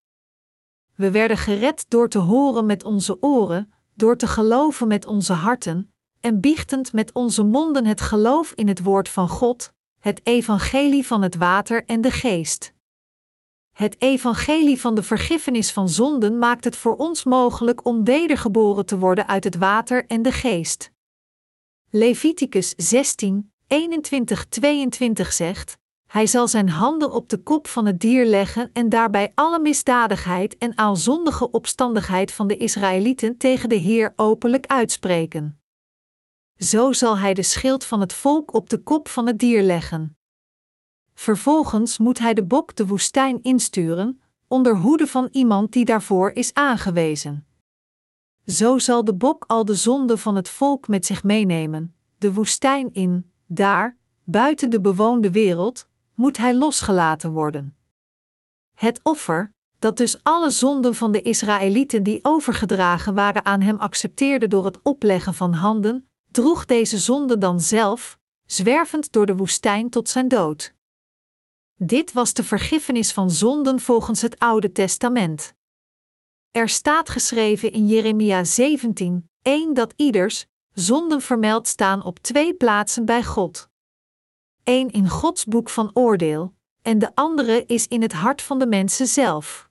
We 0.94 1.10
werden 1.10 1.36
gered 1.36 1.84
door 1.88 2.08
te 2.08 2.18
horen 2.18 2.66
met 2.66 2.84
onze 2.84 3.22
oren, 3.22 3.72
door 3.94 4.16
te 4.16 4.26
geloven 4.26 4.88
met 4.88 5.06
onze 5.06 5.32
harten, 5.32 5.92
en 6.20 6.40
biechtend 6.40 6.92
met 6.92 7.12
onze 7.12 7.42
monden 7.42 7.86
het 7.86 8.00
geloof 8.00 8.52
in 8.52 8.68
het 8.68 8.82
woord 8.82 9.08
van 9.08 9.28
God, 9.28 9.72
het 9.98 10.20
evangelie 10.22 11.06
van 11.06 11.22
het 11.22 11.36
water 11.36 11.84
en 11.84 12.00
de 12.00 12.10
geest. 12.10 12.74
Het 13.76 13.96
evangelie 13.98 14.80
van 14.80 14.94
de 14.94 15.02
vergiffenis 15.02 15.72
van 15.72 15.88
zonden 15.88 16.38
maakt 16.38 16.64
het 16.64 16.76
voor 16.76 16.96
ons 16.96 17.24
mogelijk 17.24 17.84
om 17.84 18.04
wedergeboren 18.04 18.86
te 18.86 18.98
worden 18.98 19.26
uit 19.26 19.44
het 19.44 19.56
water 19.56 20.06
en 20.06 20.22
de 20.22 20.32
geest. 20.32 20.90
Leviticus 21.90 22.74
16, 22.76 23.52
21-22 23.74 25.28
zegt: 25.28 25.78
Hij 26.06 26.26
zal 26.26 26.48
zijn 26.48 26.68
handen 26.68 27.12
op 27.12 27.28
de 27.28 27.42
kop 27.42 27.68
van 27.68 27.86
het 27.86 28.00
dier 28.00 28.26
leggen 28.26 28.70
en 28.72 28.88
daarbij 28.88 29.32
alle 29.34 29.58
misdadigheid 29.58 30.58
en 30.58 30.78
aalzondige 30.78 31.50
opstandigheid 31.50 32.32
van 32.32 32.46
de 32.46 32.56
Israëlieten 32.56 33.36
tegen 33.36 33.68
de 33.68 33.74
Heer 33.74 34.12
openlijk 34.16 34.66
uitspreken. 34.66 35.60
Zo 36.56 36.92
zal 36.92 37.18
hij 37.18 37.34
de 37.34 37.42
schild 37.42 37.84
van 37.84 38.00
het 38.00 38.12
volk 38.12 38.54
op 38.54 38.70
de 38.70 38.82
kop 38.82 39.08
van 39.08 39.26
het 39.26 39.38
dier 39.38 39.62
leggen. 39.62 40.18
Vervolgens 41.18 41.98
moet 41.98 42.18
hij 42.18 42.34
de 42.34 42.44
bok 42.44 42.76
de 42.76 42.86
woestijn 42.86 43.42
insturen, 43.42 44.20
onder 44.48 44.76
hoede 44.76 45.06
van 45.06 45.28
iemand 45.32 45.72
die 45.72 45.84
daarvoor 45.84 46.30
is 46.30 46.54
aangewezen. 46.54 47.46
Zo 48.46 48.78
zal 48.78 49.04
de 49.04 49.14
bok 49.14 49.44
al 49.46 49.64
de 49.64 49.74
zonde 49.74 50.16
van 50.16 50.36
het 50.36 50.48
volk 50.48 50.88
met 50.88 51.06
zich 51.06 51.22
meenemen, 51.22 51.94
de 52.18 52.32
woestijn 52.32 52.92
in, 52.92 53.30
daar, 53.46 53.96
buiten 54.24 54.70
de 54.70 54.80
bewoonde 54.80 55.30
wereld, 55.30 55.88
moet 56.14 56.36
hij 56.36 56.54
losgelaten 56.54 57.30
worden. 57.30 57.76
Het 58.74 59.00
offer, 59.02 59.52
dat 59.78 59.96
dus 59.96 60.22
alle 60.22 60.50
zonden 60.50 60.94
van 60.94 61.12
de 61.12 61.22
Israëlieten 61.22 62.02
die 62.02 62.18
overgedragen 62.22 63.14
waren 63.14 63.44
aan 63.44 63.60
hem 63.60 63.76
accepteerde 63.76 64.48
door 64.48 64.64
het 64.64 64.78
opleggen 64.82 65.34
van 65.34 65.52
handen, 65.52 66.08
droeg 66.30 66.64
deze 66.64 66.98
zonde 66.98 67.38
dan 67.38 67.60
zelf, 67.60 68.18
zwervend 68.46 69.12
door 69.12 69.26
de 69.26 69.36
woestijn 69.36 69.90
tot 69.90 70.08
zijn 70.08 70.28
dood. 70.28 70.74
Dit 71.78 72.12
was 72.12 72.32
de 72.32 72.44
vergiffenis 72.44 73.12
van 73.12 73.30
zonden 73.30 73.80
volgens 73.80 74.22
het 74.22 74.38
Oude 74.38 74.72
Testament. 74.72 75.54
Er 76.50 76.68
staat 76.68 77.08
geschreven 77.08 77.72
in 77.72 77.86
Jeremia 77.86 78.44
17, 78.44 79.30
1 79.42 79.74
dat 79.74 79.92
ieders 79.96 80.46
zonden 80.72 81.20
vermeld 81.20 81.66
staan 81.66 82.04
op 82.04 82.18
twee 82.18 82.54
plaatsen 82.54 83.04
bij 83.04 83.24
God. 83.24 83.68
Eén 84.64 84.90
in 84.90 85.08
Gods 85.08 85.44
boek 85.44 85.68
van 85.68 85.90
oordeel, 85.92 86.54
en 86.82 86.98
de 86.98 87.14
andere 87.14 87.64
is 87.66 87.88
in 87.88 88.02
het 88.02 88.12
hart 88.12 88.42
van 88.42 88.58
de 88.58 88.66
mensen 88.66 89.06
zelf. 89.06 89.70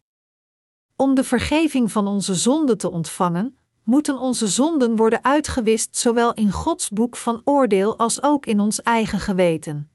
Om 0.96 1.16
de 1.16 1.24
vergeving 1.24 1.92
van 1.92 2.08
onze 2.08 2.36
zonden 2.36 2.78
te 2.78 2.92
ontvangen, 2.92 3.58
moeten 3.84 4.18
onze 4.20 4.48
zonden 4.48 4.96
worden 4.96 5.24
uitgewist 5.24 5.98
zowel 5.98 6.34
in 6.34 6.52
Gods 6.52 6.90
boek 6.90 7.16
van 7.16 7.42
oordeel 7.44 7.98
als 7.98 8.24
ook 8.24 8.46
in 8.46 8.60
ons 8.60 8.82
eigen 8.82 9.20
geweten. 9.20 9.90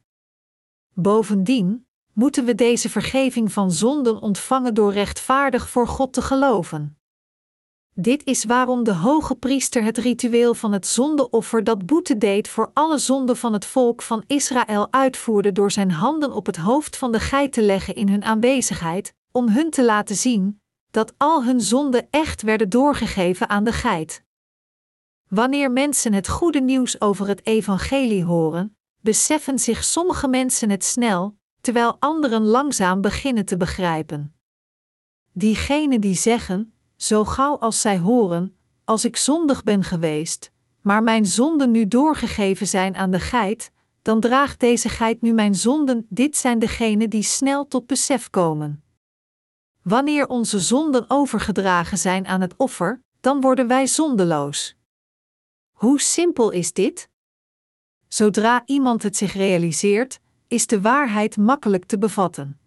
Bovendien 0.94 1.88
moeten 2.20 2.44
we 2.44 2.54
deze 2.54 2.88
vergeving 2.88 3.52
van 3.52 3.72
zonden 3.72 4.22
ontvangen 4.22 4.74
door 4.74 4.92
rechtvaardig 4.92 5.68
voor 5.68 5.88
God 5.88 6.12
te 6.12 6.22
geloven. 6.22 6.98
Dit 7.94 8.24
is 8.24 8.44
waarom 8.44 8.84
de 8.84 8.94
hoge 8.94 9.34
priester 9.34 9.82
het 9.82 9.98
ritueel 9.98 10.54
van 10.54 10.72
het 10.72 10.86
zondeoffer 10.86 11.64
dat 11.64 11.86
boete 11.86 12.18
deed 12.18 12.48
voor 12.48 12.70
alle 12.72 12.98
zonden 12.98 13.36
van 13.36 13.52
het 13.52 13.64
volk 13.64 14.02
van 14.02 14.24
Israël 14.26 14.92
uitvoerde 14.92 15.52
door 15.52 15.70
zijn 15.70 15.90
handen 15.90 16.32
op 16.32 16.46
het 16.46 16.56
hoofd 16.56 16.96
van 16.96 17.12
de 17.12 17.20
geit 17.20 17.52
te 17.52 17.62
leggen 17.62 17.94
in 17.94 18.08
hun 18.08 18.24
aanwezigheid, 18.24 19.14
om 19.32 19.48
hun 19.48 19.70
te 19.70 19.84
laten 19.84 20.16
zien 20.16 20.60
dat 20.90 21.14
al 21.16 21.44
hun 21.44 21.60
zonden 21.60 22.06
echt 22.10 22.42
werden 22.42 22.68
doorgegeven 22.68 23.48
aan 23.48 23.64
de 23.64 23.72
geit. 23.72 24.24
Wanneer 25.28 25.70
mensen 25.70 26.12
het 26.12 26.28
goede 26.28 26.60
nieuws 26.60 27.00
over 27.00 27.28
het 27.28 27.46
evangelie 27.46 28.24
horen, 28.24 28.76
beseffen 29.00 29.58
zich 29.58 29.84
sommige 29.84 30.28
mensen 30.28 30.70
het 30.70 30.84
snel, 30.84 31.38
terwijl 31.60 31.96
anderen 31.98 32.44
langzaam 32.44 33.00
beginnen 33.00 33.44
te 33.44 33.56
begrijpen. 33.56 34.34
Diegenen 35.32 36.00
die 36.00 36.14
zeggen, 36.14 36.72
zo 36.96 37.24
gauw 37.24 37.58
als 37.58 37.80
zij 37.80 37.98
horen, 37.98 38.56
als 38.84 39.04
ik 39.04 39.16
zondig 39.16 39.62
ben 39.62 39.84
geweest, 39.84 40.52
maar 40.80 41.02
mijn 41.02 41.26
zonden 41.26 41.70
nu 41.70 41.88
doorgegeven 41.88 42.66
zijn 42.66 42.96
aan 42.96 43.10
de 43.10 43.20
geit, 43.20 43.72
dan 44.02 44.20
draagt 44.20 44.60
deze 44.60 44.88
geit 44.88 45.20
nu 45.20 45.32
mijn 45.32 45.54
zonden. 45.54 46.06
Dit 46.08 46.36
zijn 46.36 46.58
degenen 46.58 47.10
die 47.10 47.22
snel 47.22 47.66
tot 47.66 47.86
besef 47.86 48.30
komen. 48.30 48.82
Wanneer 49.82 50.28
onze 50.28 50.58
zonden 50.58 51.04
overgedragen 51.08 51.98
zijn 51.98 52.26
aan 52.26 52.40
het 52.40 52.54
offer, 52.56 53.02
dan 53.20 53.40
worden 53.40 53.66
wij 53.66 53.86
zondeloos. 53.86 54.76
Hoe 55.70 56.00
simpel 56.00 56.50
is 56.50 56.72
dit? 56.72 57.08
Zodra 58.08 58.62
iemand 58.66 59.02
het 59.02 59.16
zich 59.16 59.32
realiseert, 59.32 60.20
is 60.50 60.66
de 60.66 60.80
waarheid 60.80 61.36
makkelijk 61.36 61.84
te 61.84 61.98
bevatten. 61.98 62.60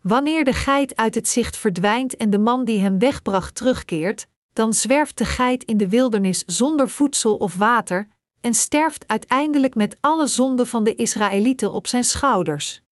Wanneer 0.00 0.44
de 0.44 0.52
geit 0.52 0.96
uit 0.96 1.14
het 1.14 1.28
zicht 1.28 1.56
verdwijnt 1.56 2.16
en 2.16 2.30
de 2.30 2.38
man 2.38 2.64
die 2.64 2.80
hem 2.80 2.98
wegbracht 2.98 3.54
terugkeert, 3.54 4.26
dan 4.52 4.72
zwerft 4.72 5.18
de 5.18 5.24
geit 5.24 5.64
in 5.64 5.76
de 5.76 5.88
wildernis 5.88 6.44
zonder 6.46 6.88
voedsel 6.88 7.36
of 7.36 7.54
water, 7.54 8.08
en 8.40 8.54
sterft 8.54 9.08
uiteindelijk 9.08 9.74
met 9.74 9.96
alle 10.00 10.26
zonden 10.26 10.66
van 10.66 10.84
de 10.84 10.94
Israëlieten 10.94 11.72
op 11.72 11.86
zijn 11.86 12.04
schouders. 12.04 12.82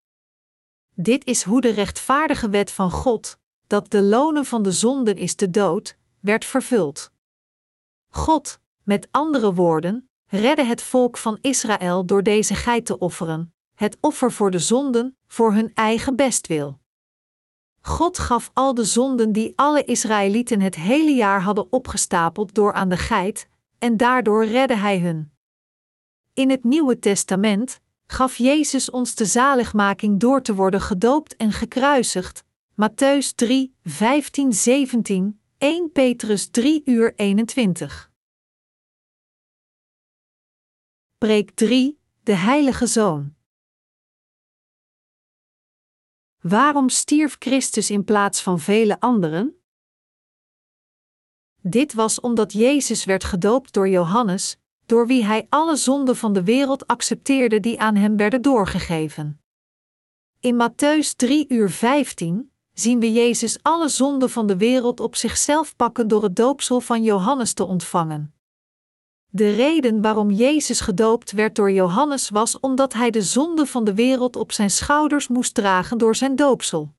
Dit 0.95 1.25
is 1.25 1.43
hoe 1.43 1.61
de 1.61 1.71
rechtvaardige 1.71 2.49
wet 2.49 2.71
van 2.71 2.91
God, 2.91 3.39
dat 3.67 3.91
de 3.91 4.03
lonen 4.03 4.45
van 4.45 4.63
de 4.63 4.73
zonden 4.73 5.17
is 5.17 5.37
de 5.37 5.51
dood, 5.51 5.97
werd 6.21 6.45
vervuld. 6.45 7.11
God, 8.09 8.61
met 8.83 9.09
andere 9.11 9.55
woorden, 9.55 10.09
redde 10.27 10.65
het 10.65 10.83
volk 10.83 11.17
van 11.17 11.39
Israël 11.41 12.07
door 12.07 12.23
deze 12.23 12.55
geit 12.55 12.87
te 12.87 12.99
offeren, 12.99 13.55
het 13.81 13.99
offer 14.01 14.33
voor 14.33 14.51
de 14.51 14.59
zonden, 14.59 15.17
voor 15.27 15.53
hun 15.53 15.75
eigen 15.75 16.17
bestwil. 16.17 16.81
God 17.81 18.19
gaf 18.19 18.51
al 18.55 18.75
de 18.75 18.85
zonden 18.85 19.33
die 19.33 19.53
alle 19.57 19.85
Israëlieten 19.85 20.61
het 20.61 20.75
hele 20.75 21.11
jaar 21.11 21.43
hadden 21.43 21.73
opgestapeld 21.73 22.55
door 22.55 22.73
aan 22.73 22.89
de 22.89 22.97
geit, 22.97 23.49
en 23.79 23.97
daardoor 23.97 24.45
redde 24.45 24.77
Hij 24.77 24.99
hun. 24.99 25.33
In 26.35 26.51
het 26.51 26.65
Nieuwe 26.65 26.99
Testament 26.99 27.81
gaf 28.07 28.37
Jezus 28.37 28.91
ons 28.91 29.15
de 29.15 29.25
zaligmaking 29.25 30.21
door 30.21 30.43
te 30.43 30.55
worden 30.55 30.81
gedoopt 30.81 31.37
en 31.37 31.53
gekruisigd. 31.53 32.45
Matthäus 32.71 33.35
3, 33.35 33.75
15, 33.85 34.53
17, 34.53 35.41
1 35.59 35.93
Petrus 35.93 36.51
3 36.51 36.83
uur 36.85 37.13
21. 37.17 38.11
Preek 41.19 41.51
3, 41.51 41.99
de 42.23 42.35
Heilige 42.35 42.87
Zoon. 42.87 43.39
Waarom 46.41 46.89
stierf 46.89 47.37
Christus 47.39 47.91
in 47.91 48.05
plaats 48.05 48.43
van 48.43 48.61
vele 48.61 49.01
anderen? 49.01 49.55
Dit 51.63 51.93
was 51.95 52.21
omdat 52.21 52.53
Jezus 52.53 53.05
werd 53.05 53.25
gedoopt 53.25 53.73
door 53.73 53.89
Johannes, 53.89 54.59
door 54.87 55.07
wie 55.07 55.25
hij 55.25 55.47
alle 55.49 55.77
zonden 55.77 56.17
van 56.17 56.33
de 56.33 56.45
wereld 56.45 56.87
accepteerde 56.87 57.61
die 57.61 57.81
aan 57.81 57.97
hem 57.97 58.17
werden 58.17 58.43
doorgegeven. 58.43 59.41
In 60.41 60.55
Matthäus 60.55 61.17
3 61.17 61.45
uur 61.49 61.71
15 61.71 62.53
zien 62.73 63.01
we 63.01 63.13
Jezus 63.13 63.63
alle 63.63 63.89
zonden 63.89 64.31
van 64.31 64.47
de 64.47 64.57
wereld 64.57 65.01
op 65.01 65.17
zichzelf 65.17 65.77
pakken 65.77 66.09
door 66.09 66.23
het 66.23 66.37
doopsel 66.37 66.81
van 66.81 67.03
Johannes 67.03 67.53
te 67.53 67.65
ontvangen. 67.65 68.35
De 69.33 69.51
reden 69.51 70.03
waarom 70.03 70.31
Jezus 70.31 70.81
gedoopt 70.81 71.33
werd 71.33 71.55
door 71.55 71.73
Johannes 71.73 72.29
was 72.29 72.61
omdat 72.61 72.93
hij 72.93 73.11
de 73.11 73.23
zonde 73.23 73.67
van 73.67 73.85
de 73.85 73.95
wereld 73.95 74.37
op 74.37 74.53
zijn 74.53 74.71
schouders 74.71 75.29
moest 75.29 75.55
dragen 75.55 75.99
door 75.99 76.17
zijn 76.17 76.37
doopsel. 76.37 76.95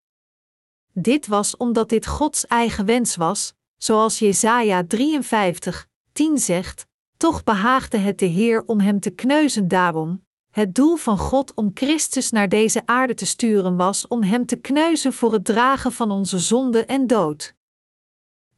Dit 0.94 1.28
was 1.28 1.58
omdat 1.58 1.90
dit 1.90 2.08
Gods 2.08 2.48
eigen 2.48 2.86
wens 2.86 3.16
was, 3.16 3.54
zoals 3.78 4.20
Jesaja 4.20 4.84
53, 4.88 5.88
10 6.12 6.38
zegt: 6.38 6.86
Toch 7.18 7.44
behaagde 7.44 7.98
het 7.98 8.20
de 8.20 8.26
Heer 8.26 8.64
om 8.66 8.80
hem 8.80 9.00
te 9.00 9.10
kneuzen 9.10 9.68
daarom. 9.68 10.26
Het 10.52 10.76
doel 10.76 10.96
van 10.96 11.18
God 11.18 11.54
om 11.54 11.72
Christus 11.74 12.32
naar 12.32 12.50
deze 12.50 12.82
aarde 12.86 13.14
te 13.14 13.26
sturen 13.26 13.76
was 13.78 14.08
om 14.08 14.24
hem 14.24 14.46
te 14.46 14.56
kneuzen 14.56 15.14
voor 15.14 15.34
het 15.34 15.46
dragen 15.46 15.92
van 15.92 16.12
onze 16.12 16.40
zonde 16.40 16.86
en 16.86 17.08
dood. 17.08 17.56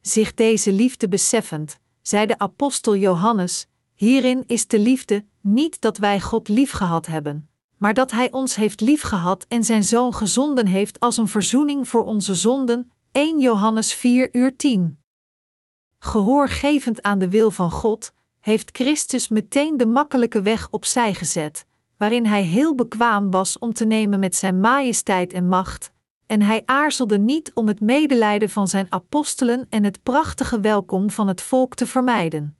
Zich 0.00 0.34
deze 0.34 0.72
liefde 0.72 1.08
beseffend, 1.08 1.78
zei 2.06 2.26
de 2.26 2.38
apostel 2.38 2.96
Johannes: 2.96 3.66
Hierin 3.94 4.44
is 4.46 4.66
de 4.66 4.78
liefde, 4.78 5.24
niet 5.40 5.80
dat 5.80 5.98
wij 5.98 6.20
God 6.20 6.48
liefgehad 6.48 7.06
hebben, 7.06 7.48
maar 7.76 7.94
dat 7.94 8.10
Hij 8.10 8.32
ons 8.32 8.54
heeft 8.54 8.80
liefgehad 8.80 9.44
en 9.48 9.64
Zijn 9.64 9.84
Zoon 9.84 10.14
gezonden 10.14 10.66
heeft 10.66 11.00
als 11.00 11.16
een 11.16 11.28
verzoening 11.28 11.88
voor 11.88 12.04
onze 12.04 12.34
zonden. 12.34 12.92
1 13.12 13.40
Johannes 13.40 13.94
4 13.94 14.28
uur 14.32 14.56
10. 14.56 14.98
Gehoorgevend 15.98 17.02
aan 17.02 17.18
de 17.18 17.28
wil 17.28 17.50
van 17.50 17.70
God, 17.70 18.12
heeft 18.40 18.70
Christus 18.72 19.28
meteen 19.28 19.76
de 19.76 19.86
makkelijke 19.86 20.42
weg 20.42 20.68
opzij 20.70 21.14
gezet, 21.14 21.66
waarin 21.96 22.26
Hij 22.26 22.42
heel 22.42 22.74
bekwaam 22.74 23.30
was 23.30 23.58
om 23.58 23.72
te 23.72 23.84
nemen 23.84 24.20
met 24.20 24.36
Zijn 24.36 24.60
majesteit 24.60 25.32
en 25.32 25.48
macht, 25.48 25.92
en 26.34 26.42
hij 26.42 26.62
aarzelde 26.64 27.18
niet 27.18 27.52
om 27.52 27.68
het 27.68 27.80
medelijden 27.80 28.50
van 28.50 28.68
zijn 28.68 28.86
apostelen 28.88 29.66
en 29.68 29.84
het 29.84 30.02
prachtige 30.02 30.60
welkom 30.60 31.10
van 31.10 31.28
het 31.28 31.40
volk 31.40 31.74
te 31.74 31.86
vermijden. 31.86 32.56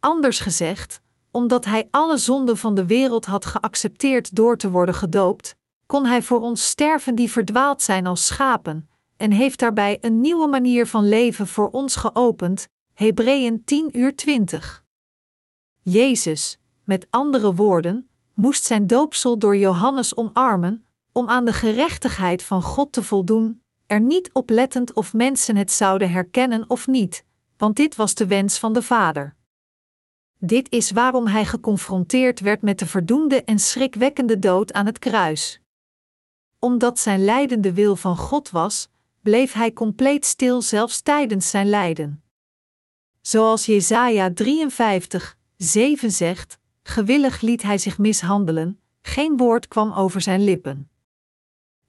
Anders 0.00 0.40
gezegd, 0.40 1.00
omdat 1.30 1.64
hij 1.64 1.88
alle 1.90 2.16
zonden 2.16 2.56
van 2.56 2.74
de 2.74 2.86
wereld 2.86 3.24
had 3.24 3.44
geaccepteerd 3.44 4.34
door 4.34 4.56
te 4.56 4.70
worden 4.70 4.94
gedoopt, 4.94 5.56
kon 5.86 6.06
hij 6.06 6.22
voor 6.22 6.40
ons 6.40 6.68
sterven 6.68 7.14
die 7.14 7.30
verdwaald 7.30 7.82
zijn 7.82 8.06
als 8.06 8.26
schapen, 8.26 8.88
en 9.16 9.30
heeft 9.30 9.58
daarbij 9.58 9.98
een 10.00 10.20
nieuwe 10.20 10.46
manier 10.46 10.86
van 10.86 11.08
leven 11.08 11.46
voor 11.46 11.70
ons 11.70 11.96
geopend. 11.96 12.68
Hebreeën 12.94 13.64
10 13.64 13.98
uur 13.98 14.16
20. 14.16 14.84
Jezus, 15.82 16.58
met 16.84 17.06
andere 17.10 17.54
woorden, 17.54 18.08
moest 18.34 18.64
zijn 18.64 18.86
doopsel 18.86 19.38
door 19.38 19.56
Johannes 19.56 20.16
omarmen, 20.16 20.87
om 21.18 21.28
aan 21.28 21.44
de 21.44 21.52
gerechtigheid 21.52 22.42
van 22.42 22.62
God 22.62 22.92
te 22.92 23.02
voldoen, 23.02 23.62
er 23.86 24.00
niet 24.00 24.30
oplettend 24.32 24.92
of 24.92 25.12
mensen 25.12 25.56
het 25.56 25.72
zouden 25.72 26.10
herkennen 26.10 26.64
of 26.68 26.86
niet, 26.86 27.24
want 27.56 27.76
dit 27.76 27.96
was 27.96 28.14
de 28.14 28.26
wens 28.26 28.58
van 28.58 28.72
de 28.72 28.82
Vader. 28.82 29.36
Dit 30.38 30.70
is 30.72 30.90
waarom 30.90 31.26
hij 31.26 31.44
geconfronteerd 31.44 32.40
werd 32.40 32.62
met 32.62 32.78
de 32.78 32.86
verdoemde 32.86 33.44
en 33.44 33.58
schrikwekkende 33.58 34.38
dood 34.38 34.72
aan 34.72 34.86
het 34.86 34.98
kruis. 34.98 35.60
Omdat 36.58 36.98
zijn 36.98 37.24
lijdende 37.24 37.72
wil 37.72 37.96
van 37.96 38.16
God 38.16 38.50
was, 38.50 38.88
bleef 39.22 39.52
hij 39.52 39.72
compleet 39.72 40.24
stil 40.24 40.62
zelfs 40.62 41.00
tijdens 41.00 41.50
zijn 41.50 41.68
lijden. 41.68 42.22
Zoals 43.20 43.66
Jesaja 43.66 44.32
53, 44.32 45.36
7 45.56 46.10
zegt: 46.10 46.58
Gewillig 46.82 47.40
liet 47.40 47.62
hij 47.62 47.78
zich 47.78 47.98
mishandelen, 47.98 48.80
geen 49.02 49.36
woord 49.36 49.68
kwam 49.68 49.92
over 49.92 50.20
zijn 50.20 50.44
lippen. 50.44 50.90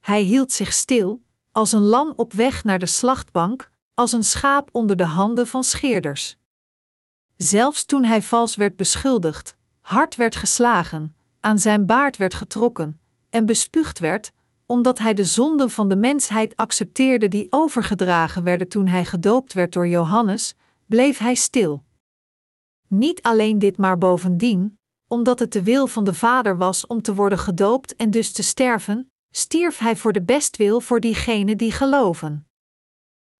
Hij 0.10 0.22
hield 0.22 0.52
zich 0.52 0.73
stil, 0.73 1.22
als 1.52 1.72
een 1.72 1.81
lam 1.81 2.14
op 2.15 2.34
weg 2.34 2.64
naar 2.64 2.80
de 2.80 2.86
slachtbank, 2.86 3.69
als 3.94 4.11
een 4.11 4.23
schaap 4.23 4.69
onder 4.72 4.95
de 4.95 5.06
handen 5.06 5.48
van 5.48 5.64
scheerders. 5.64 6.38
Zelfs 7.36 7.86
toen 7.86 8.03
hij 8.03 8.22
vals 8.22 8.56
werd 8.56 8.76
beschuldigd, 8.76 9.56
hard 9.81 10.15
werd 10.15 10.36
geslagen, 10.36 11.15
aan 11.40 11.60
zijn 11.60 11.86
baard 11.86 12.18
werd 12.18 12.34
getrokken 12.34 12.99
en 13.30 13.45
bespuugd 13.45 13.99
werd, 13.99 14.31
omdat 14.65 14.99
hij 14.99 15.14
de 15.14 15.26
zonden 15.26 15.69
van 15.69 15.90
de 15.90 15.95
mensheid 15.95 16.56
accepteerde 16.56 17.27
die 17.27 17.48
overgedragen 17.49 18.44
werden 18.44 18.68
toen 18.68 18.88
hij 18.88 19.06
gedoopt 19.06 19.53
werd 19.53 19.73
door 19.73 19.88
Johannes, 19.88 20.56
bleef 20.86 21.18
hij 21.18 21.36
stil. 21.36 21.84
Niet 22.88 23.22
alleen 23.22 23.60
dit, 23.60 23.77
maar 23.77 23.98
bovendien, 23.98 24.77
omdat 25.07 25.40
het 25.40 25.52
de 25.52 25.64
wil 25.64 25.88
van 25.88 26.03
de 26.03 26.14
Vader 26.14 26.57
was 26.57 26.88
om 26.88 27.02
te 27.02 27.15
worden 27.15 27.40
gedoopt 27.40 27.95
en 27.95 28.11
dus 28.11 28.31
te 28.31 28.44
sterven, 28.44 29.09
stierf 29.31 29.77
hij 29.77 29.95
voor 29.95 30.14
de 30.14 30.22
bestwil 30.22 30.81
voor 30.81 30.99
diegenen 30.99 31.57
die 31.57 31.72
geloven. 31.72 32.49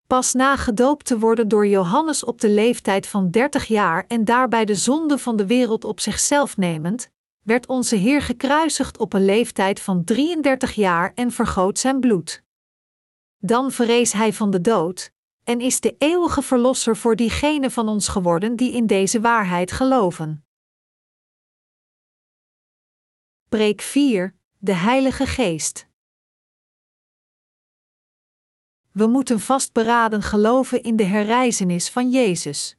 Pas 0.08 0.34
na 0.34 0.56
gedoopt 0.56 1.06
te 1.06 1.20
worden 1.20 1.48
door 1.48 1.68
Johannes 1.68 2.24
op 2.24 2.42
de 2.42 2.50
leeftijd 2.50 3.08
van 3.08 3.32
30 3.32 3.66
jaar 3.66 4.06
en 4.08 4.26
daarbij 4.26 4.66
de 4.66 4.76
zonde 4.76 5.18
van 5.18 5.36
de 5.36 5.46
wereld 5.46 5.84
op 5.84 6.00
zichzelf 6.00 6.58
nemend, 6.58 7.12
werd 7.44 7.68
onze 7.68 7.96
Heer 7.96 8.22
gekruisigd 8.22 8.98
op 8.98 9.14
een 9.14 9.26
leeftijd 9.26 9.80
van 9.80 10.04
33 10.04 10.74
jaar 10.74 11.12
en 11.16 11.32
vergoot 11.32 11.80
zijn 11.80 12.00
bloed. 12.00 12.44
Dan 13.38 13.72
verrees 13.72 14.14
hij 14.14 14.34
van 14.34 14.52
de 14.52 14.62
dood, 14.62 15.12
en 15.44 15.62
is 15.62 15.80
de 15.80 15.96
eeuwige 15.98 16.42
verlosser 16.42 16.98
voor 16.98 17.16
diegenen 17.16 17.72
van 17.72 17.88
ons 17.88 18.08
geworden 18.08 18.56
die 18.56 18.72
in 18.72 18.88
deze 18.88 19.22
waarheid 19.22 19.72
geloven. 19.72 20.46
Preek 23.50 23.82
4 23.82 24.39
De 24.62 24.74
Heilige 24.74 25.26
Geest. 25.26 25.88
We 28.92 29.08
moeten 29.08 29.40
vastberaden 29.40 30.22
geloven 30.22 30.84
in 30.84 30.96
de 30.96 31.04
herrijzenis 31.04 31.90
van 31.90 32.10
Jezus. 32.10 32.78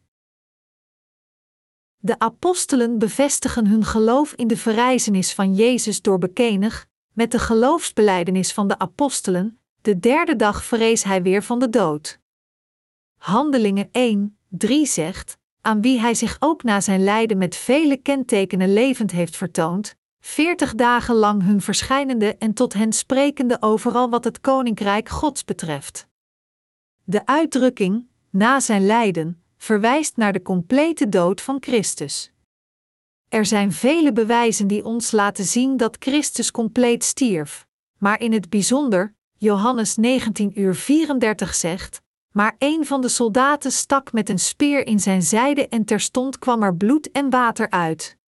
De 1.96 2.18
apostelen 2.18 2.98
bevestigen 2.98 3.66
hun 3.66 3.84
geloof 3.84 4.32
in 4.32 4.46
de 4.46 4.56
verrijzenis 4.56 5.34
van 5.34 5.54
Jezus 5.54 6.02
door 6.02 6.18
bekenig, 6.18 6.86
met 7.12 7.30
de 7.30 7.38
geloofsbeleidenis 7.38 8.52
van 8.52 8.68
de 8.68 8.78
apostelen, 8.78 9.60
de 9.80 9.98
derde 9.98 10.36
dag 10.36 10.64
verrees 10.64 11.04
hij 11.04 11.22
weer 11.22 11.42
van 11.42 11.58
de 11.58 11.68
dood. 11.68 12.20
Handelingen 13.16 13.88
1, 13.92 14.38
3 14.48 14.86
zegt, 14.86 15.38
aan 15.60 15.80
wie 15.80 16.00
hij 16.00 16.14
zich 16.14 16.36
ook 16.38 16.62
na 16.62 16.80
zijn 16.80 17.04
lijden 17.04 17.38
met 17.38 17.56
vele 17.56 17.96
kentekenen 17.96 18.72
levend 18.72 19.10
heeft 19.10 19.36
vertoond, 19.36 19.98
veertig 20.20 20.74
dagen 20.74 21.14
lang 21.14 21.42
hun 21.42 21.60
verschijnende 21.60 22.36
en 22.36 22.54
tot 22.54 22.72
hen 22.72 22.92
sprekende 22.92 23.56
overal 23.60 24.10
wat 24.10 24.24
het 24.24 24.40
koninkrijk 24.40 25.08
Gods 25.08 25.44
betreft. 25.44 26.06
De 27.04 27.26
uitdrukking 27.26 28.08
na 28.30 28.60
zijn 28.60 28.86
lijden 28.86 29.42
verwijst 29.56 30.16
naar 30.16 30.32
de 30.32 30.42
complete 30.42 31.08
dood 31.08 31.40
van 31.40 31.56
Christus. 31.60 32.32
Er 33.28 33.46
zijn 33.46 33.72
vele 33.72 34.12
bewijzen 34.12 34.66
die 34.66 34.84
ons 34.84 35.10
laten 35.10 35.44
zien 35.44 35.76
dat 35.76 35.96
Christus 35.98 36.50
compleet 36.50 37.04
stierf, 37.04 37.66
maar 37.98 38.20
in 38.20 38.32
het 38.32 38.50
bijzonder, 38.50 39.14
Johannes 39.36 39.96
19 39.96 40.60
uur 40.60 40.74
34 40.74 41.54
zegt, 41.54 42.00
maar 42.32 42.56
een 42.58 42.86
van 42.86 43.00
de 43.00 43.08
soldaten 43.08 43.72
stak 43.72 44.12
met 44.12 44.28
een 44.28 44.38
speer 44.38 44.86
in 44.86 45.00
zijn 45.00 45.22
zijde 45.22 45.68
en 45.68 45.84
terstond 45.84 46.38
kwam 46.38 46.62
er 46.62 46.76
bloed 46.76 47.10
en 47.10 47.30
water 47.30 47.70
uit. 47.70 48.18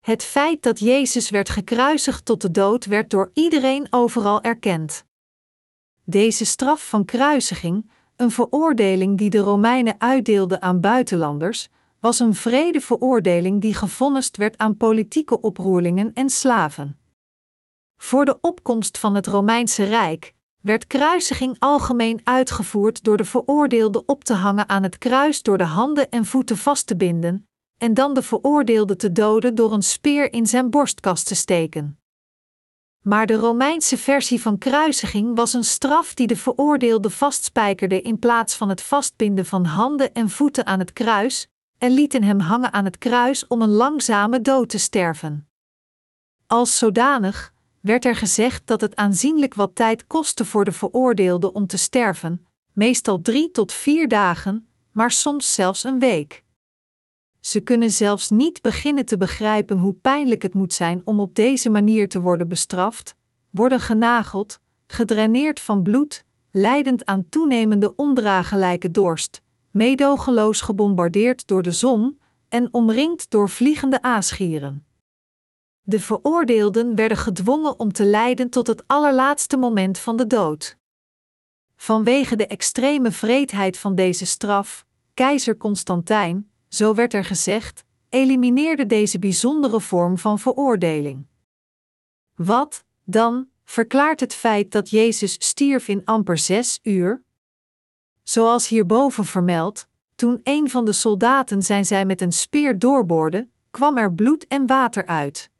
Het 0.00 0.24
feit 0.24 0.62
dat 0.62 0.78
Jezus 0.78 1.30
werd 1.30 1.48
gekruisigd 1.48 2.24
tot 2.24 2.40
de 2.40 2.50
dood 2.50 2.84
werd 2.84 3.10
door 3.10 3.30
iedereen 3.34 3.86
overal 3.90 4.42
erkend. 4.42 5.04
Deze 6.04 6.44
straf 6.44 6.88
van 6.88 7.04
kruisiging, 7.04 7.90
een 8.16 8.30
veroordeling 8.30 9.18
die 9.18 9.30
de 9.30 9.38
Romeinen 9.38 9.94
uitdeelden 9.98 10.62
aan 10.62 10.80
buitenlanders, 10.80 11.68
was 12.00 12.18
een 12.18 12.34
vrede 12.34 12.80
veroordeling 12.80 13.60
die 13.60 13.74
gevonnist 13.74 14.36
werd 14.36 14.58
aan 14.58 14.76
politieke 14.76 15.40
oproerlingen 15.40 16.12
en 16.14 16.30
slaven. 16.30 16.98
Voor 17.96 18.24
de 18.24 18.38
opkomst 18.40 18.98
van 18.98 19.14
het 19.14 19.26
Romeinse 19.26 19.84
Rijk 19.84 20.34
werd 20.60 20.86
kruisiging 20.86 21.56
algemeen 21.58 22.20
uitgevoerd 22.24 23.04
door 23.04 23.16
de 23.16 23.24
veroordeelde 23.24 24.04
op 24.06 24.24
te 24.24 24.34
hangen 24.34 24.68
aan 24.68 24.82
het 24.82 24.98
kruis 24.98 25.42
door 25.42 25.58
de 25.58 25.64
handen 25.64 26.10
en 26.10 26.24
voeten 26.24 26.56
vast 26.56 26.86
te 26.86 26.96
binden, 26.96 27.48
en 27.80 27.94
dan 27.94 28.14
de 28.14 28.22
veroordeelde 28.22 28.96
te 28.96 29.12
doden 29.12 29.54
door 29.54 29.72
een 29.72 29.82
speer 29.82 30.32
in 30.32 30.46
zijn 30.46 30.70
borstkast 30.70 31.26
te 31.26 31.34
steken. 31.34 31.98
Maar 33.02 33.26
de 33.26 33.34
Romeinse 33.34 33.96
versie 33.96 34.40
van 34.40 34.58
kruisiging 34.58 35.36
was 35.36 35.52
een 35.52 35.64
straf 35.64 36.14
die 36.14 36.26
de 36.26 36.36
veroordeelde 36.36 37.10
vastspijkerde 37.10 38.02
in 38.02 38.18
plaats 38.18 38.54
van 38.54 38.68
het 38.68 38.82
vastbinden 38.82 39.46
van 39.46 39.64
handen 39.64 40.14
en 40.14 40.30
voeten 40.30 40.66
aan 40.66 40.78
het 40.78 40.92
kruis, 40.92 41.48
en 41.78 41.90
lieten 41.90 42.22
hem 42.22 42.40
hangen 42.40 42.72
aan 42.72 42.84
het 42.84 42.98
kruis 42.98 43.46
om 43.46 43.62
een 43.62 43.70
langzame 43.70 44.40
dood 44.40 44.68
te 44.68 44.78
sterven. 44.78 45.48
Als 46.46 46.78
zodanig 46.78 47.52
werd 47.80 48.04
er 48.04 48.16
gezegd 48.16 48.66
dat 48.66 48.80
het 48.80 48.96
aanzienlijk 48.96 49.54
wat 49.54 49.74
tijd 49.74 50.06
kostte 50.06 50.44
voor 50.44 50.64
de 50.64 50.72
veroordeelde 50.72 51.52
om 51.52 51.66
te 51.66 51.78
sterven, 51.78 52.46
meestal 52.72 53.20
drie 53.20 53.50
tot 53.50 53.72
vier 53.72 54.08
dagen, 54.08 54.68
maar 54.92 55.10
soms 55.10 55.54
zelfs 55.54 55.84
een 55.84 55.98
week. 55.98 56.44
Ze 57.40 57.60
kunnen 57.60 57.90
zelfs 57.90 58.30
niet 58.30 58.62
beginnen 58.62 59.04
te 59.04 59.16
begrijpen 59.16 59.78
hoe 59.78 59.94
pijnlijk 59.94 60.42
het 60.42 60.54
moet 60.54 60.72
zijn 60.72 61.02
om 61.04 61.20
op 61.20 61.34
deze 61.34 61.70
manier 61.70 62.08
te 62.08 62.20
worden 62.20 62.48
bestraft, 62.48 63.14
worden 63.50 63.80
genageld, 63.80 64.60
gedraineerd 64.86 65.60
van 65.60 65.82
bloed, 65.82 66.24
leidend 66.50 67.04
aan 67.04 67.28
toenemende 67.28 67.96
ondraaglijke 67.96 68.90
dorst, 68.90 69.42
meedogenloos 69.70 70.60
gebombardeerd 70.60 71.46
door 71.46 71.62
de 71.62 71.72
zon 71.72 72.20
en 72.48 72.68
omringd 72.72 73.30
door 73.30 73.48
vliegende 73.48 74.02
aasgieren. 74.02 74.84
De 75.82 76.00
veroordeelden 76.00 76.94
werden 76.94 77.16
gedwongen 77.16 77.78
om 77.78 77.92
te 77.92 78.04
lijden 78.04 78.50
tot 78.50 78.66
het 78.66 78.82
allerlaatste 78.86 79.56
moment 79.56 79.98
van 79.98 80.16
de 80.16 80.26
dood. 80.26 80.78
Vanwege 81.76 82.36
de 82.36 82.46
extreme 82.46 83.10
vreedheid 83.10 83.78
van 83.78 83.94
deze 83.94 84.26
straf, 84.26 84.86
keizer 85.14 85.56
Constantijn, 85.56 86.49
zo 86.70 86.94
werd 86.94 87.14
er 87.14 87.24
gezegd, 87.24 87.84
elimineerde 88.08 88.86
deze 88.86 89.18
bijzondere 89.18 89.80
vorm 89.80 90.18
van 90.18 90.38
veroordeling. 90.38 91.26
Wat, 92.34 92.84
dan, 93.04 93.48
verklaart 93.64 94.20
het 94.20 94.34
feit 94.34 94.72
dat 94.72 94.90
Jezus 94.90 95.32
stierf 95.32 95.88
in 95.88 96.04
amper 96.04 96.38
zes 96.38 96.78
uur? 96.82 97.22
Zoals 98.22 98.68
hierboven 98.68 99.24
vermeld, 99.24 99.86
toen 100.14 100.40
een 100.42 100.70
van 100.70 100.84
de 100.84 100.92
soldaten 100.92 101.62
zijn 101.62 101.86
zij 101.86 102.04
met 102.04 102.20
een 102.20 102.32
speer 102.32 102.78
doorboorde, 102.78 103.48
kwam 103.70 103.96
er 103.96 104.12
bloed 104.12 104.46
en 104.46 104.66
water 104.66 105.06
uit. 105.06 105.50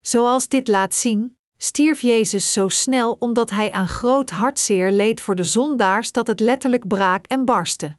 Zoals 0.00 0.48
dit 0.48 0.68
laat 0.68 0.94
zien, 0.94 1.36
stierf 1.56 2.00
Jezus 2.00 2.52
zo 2.52 2.68
snel 2.68 3.16
omdat 3.18 3.50
hij 3.50 3.72
aan 3.72 3.88
groot 3.88 4.30
hartzeer 4.30 4.90
leed 4.90 5.20
voor 5.20 5.34
de 5.34 5.44
zondaars 5.44 6.12
dat 6.12 6.26
het 6.26 6.40
letterlijk 6.40 6.88
braak 6.88 7.26
en 7.26 7.44
barstte. 7.44 7.96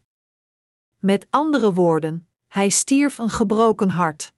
Met 1.05 1.27
andere 1.29 1.73
woorden, 1.73 2.27
hij 2.47 2.69
stierf 2.69 3.17
een 3.17 3.29
gebroken 3.29 3.89
hart. 3.89 4.33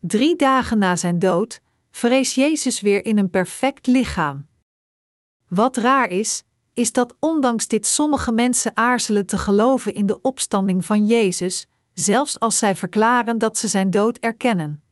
Drie 0.00 0.36
dagen 0.36 0.78
na 0.78 0.96
zijn 0.96 1.18
dood, 1.18 1.60
vrees 1.90 2.34
Jezus 2.34 2.80
weer 2.80 3.04
in 3.04 3.18
een 3.18 3.30
perfect 3.30 3.86
lichaam. 3.86 4.46
Wat 5.48 5.76
raar 5.76 6.08
is, 6.08 6.44
is 6.72 6.92
dat 6.92 7.16
ondanks 7.18 7.68
dit 7.68 7.86
sommige 7.86 8.32
mensen 8.32 8.76
aarzelen 8.76 9.26
te 9.26 9.38
geloven 9.38 9.94
in 9.94 10.06
de 10.06 10.20
opstanding 10.20 10.84
van 10.84 11.06
Jezus, 11.06 11.66
zelfs 11.92 12.40
als 12.40 12.58
zij 12.58 12.76
verklaren 12.76 13.38
dat 13.38 13.58
ze 13.58 13.68
zijn 13.68 13.90
dood 13.90 14.18
erkennen. 14.18 14.82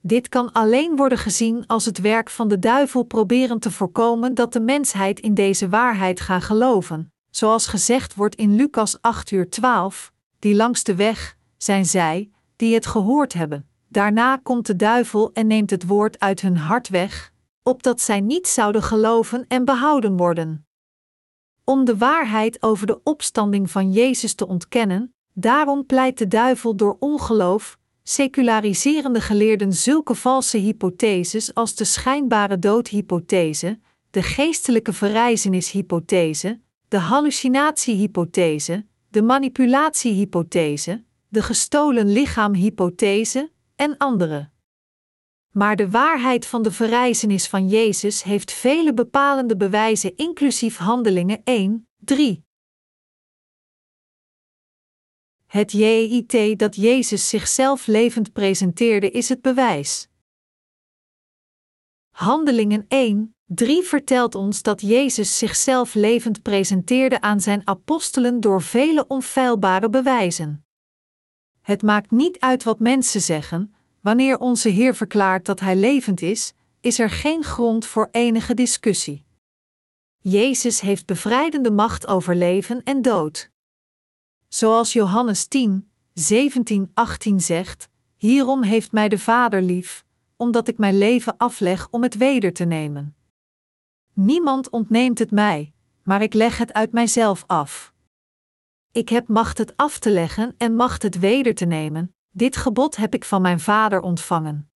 Dit 0.00 0.28
kan 0.28 0.52
alleen 0.52 0.96
worden 0.96 1.18
gezien 1.18 1.66
als 1.66 1.84
het 1.84 2.00
werk 2.00 2.30
van 2.30 2.48
de 2.48 2.58
duivel 2.58 3.02
proberen 3.02 3.58
te 3.58 3.70
voorkomen 3.70 4.34
dat 4.34 4.52
de 4.52 4.60
mensheid 4.60 5.20
in 5.20 5.34
deze 5.34 5.68
waarheid 5.68 6.20
gaat 6.20 6.42
geloven, 6.42 7.11
zoals 7.32 7.66
gezegd 7.66 8.14
wordt 8.14 8.34
in 8.34 8.54
Lucas 8.54 9.00
8 9.00 9.30
uur 9.30 9.50
12, 9.50 10.12
die 10.38 10.54
langs 10.54 10.84
de 10.84 10.94
weg, 10.94 11.36
zijn 11.56 11.86
zij, 11.86 12.30
die 12.56 12.74
het 12.74 12.86
gehoord 12.86 13.32
hebben. 13.32 13.66
Daarna 13.88 14.36
komt 14.36 14.66
de 14.66 14.76
duivel 14.76 15.30
en 15.32 15.46
neemt 15.46 15.70
het 15.70 15.86
woord 15.86 16.20
uit 16.20 16.40
hun 16.40 16.56
hart 16.56 16.88
weg, 16.88 17.32
opdat 17.62 18.00
zij 18.00 18.20
niet 18.20 18.48
zouden 18.48 18.82
geloven 18.82 19.44
en 19.48 19.64
behouden 19.64 20.16
worden. 20.16 20.66
Om 21.64 21.84
de 21.84 21.96
waarheid 21.96 22.62
over 22.62 22.86
de 22.86 23.00
opstanding 23.02 23.70
van 23.70 23.92
Jezus 23.92 24.34
te 24.34 24.46
ontkennen, 24.46 25.14
daarom 25.32 25.86
pleit 25.86 26.18
de 26.18 26.28
duivel 26.28 26.76
door 26.76 26.96
ongeloof, 26.98 27.78
seculariserende 28.02 29.20
geleerden 29.20 29.72
zulke 29.72 30.14
valse 30.14 30.58
hypotheses 30.58 31.54
als 31.54 31.74
de 31.74 31.84
schijnbare 31.84 32.58
doodhypothese, 32.58 33.78
de 34.10 34.22
geestelijke 34.22 34.92
verrijzenishypothese, 34.92 36.60
de 36.92 36.98
hallucinatiehypothese, 36.98 38.86
de 39.08 39.22
manipulatiehypothese, 39.22 41.04
de 41.28 41.42
gestolen 41.42 42.12
lichaamhypothese 42.12 43.52
en 43.76 43.96
andere. 43.96 44.50
Maar 45.50 45.76
de 45.76 45.90
waarheid 45.90 46.46
van 46.46 46.62
de 46.62 46.70
verrijzenis 46.70 47.48
van 47.48 47.68
Jezus 47.68 48.22
heeft 48.22 48.52
vele 48.52 48.94
bepalende 48.94 49.56
bewijzen, 49.56 50.16
inclusief 50.16 50.76
Handelingen 50.76 51.40
1, 51.44 51.88
3. 51.98 52.44
Het 55.46 55.72
JIT 55.72 56.58
dat 56.58 56.76
Jezus 56.76 57.28
zichzelf 57.28 57.86
levend 57.86 58.32
presenteerde 58.32 59.10
is 59.10 59.28
het 59.28 59.42
bewijs. 59.42 60.08
Handelingen 62.10 62.84
1, 62.88 63.34
3 63.54 63.82
vertelt 63.82 64.34
ons 64.34 64.62
dat 64.62 64.80
Jezus 64.80 65.38
zichzelf 65.38 65.94
levend 65.94 66.42
presenteerde 66.42 67.20
aan 67.20 67.40
zijn 67.40 67.62
apostelen 67.64 68.40
door 68.40 68.62
vele 68.62 69.06
onfeilbare 69.06 69.88
bewijzen. 69.88 70.64
Het 71.60 71.82
maakt 71.82 72.10
niet 72.10 72.40
uit 72.40 72.62
wat 72.62 72.78
mensen 72.78 73.20
zeggen, 73.20 73.74
wanneer 74.00 74.38
onze 74.38 74.68
Heer 74.68 74.94
verklaart 74.94 75.46
dat 75.46 75.60
Hij 75.60 75.76
levend 75.76 76.20
is, 76.20 76.52
is 76.80 76.98
er 76.98 77.10
geen 77.10 77.44
grond 77.44 77.86
voor 77.86 78.08
enige 78.10 78.54
discussie. 78.54 79.24
Jezus 80.18 80.80
heeft 80.80 81.06
bevrijdende 81.06 81.70
macht 81.70 82.06
over 82.06 82.36
leven 82.36 82.82
en 82.82 83.02
dood. 83.02 83.50
Zoals 84.48 84.92
Johannes 84.92 85.46
10, 85.46 85.90
17, 86.12 86.90
18 86.94 87.40
zegt: 87.40 87.88
Hierom 88.16 88.62
heeft 88.62 88.92
mij 88.92 89.08
de 89.08 89.18
Vader 89.18 89.62
lief, 89.62 90.04
omdat 90.36 90.68
ik 90.68 90.78
mijn 90.78 90.98
leven 90.98 91.36
afleg 91.36 91.88
om 91.90 92.02
het 92.02 92.16
weder 92.16 92.52
te 92.52 92.64
nemen. 92.64 93.16
Niemand 94.12 94.70
ontneemt 94.70 95.18
het 95.18 95.30
mij, 95.30 95.72
maar 96.02 96.22
ik 96.22 96.34
leg 96.34 96.58
het 96.58 96.72
uit 96.72 96.92
mijzelf 96.92 97.44
af. 97.46 97.92
Ik 98.92 99.08
heb 99.08 99.28
macht 99.28 99.58
het 99.58 99.76
af 99.76 99.98
te 99.98 100.10
leggen 100.10 100.54
en 100.58 100.76
macht 100.76 101.02
het 101.02 101.18
weder 101.18 101.54
te 101.54 101.64
nemen, 101.64 102.14
dit 102.30 102.56
gebod 102.56 102.96
heb 102.96 103.14
ik 103.14 103.24
van 103.24 103.42
mijn 103.42 103.60
Vader 103.60 104.00
ontvangen. 104.00 104.70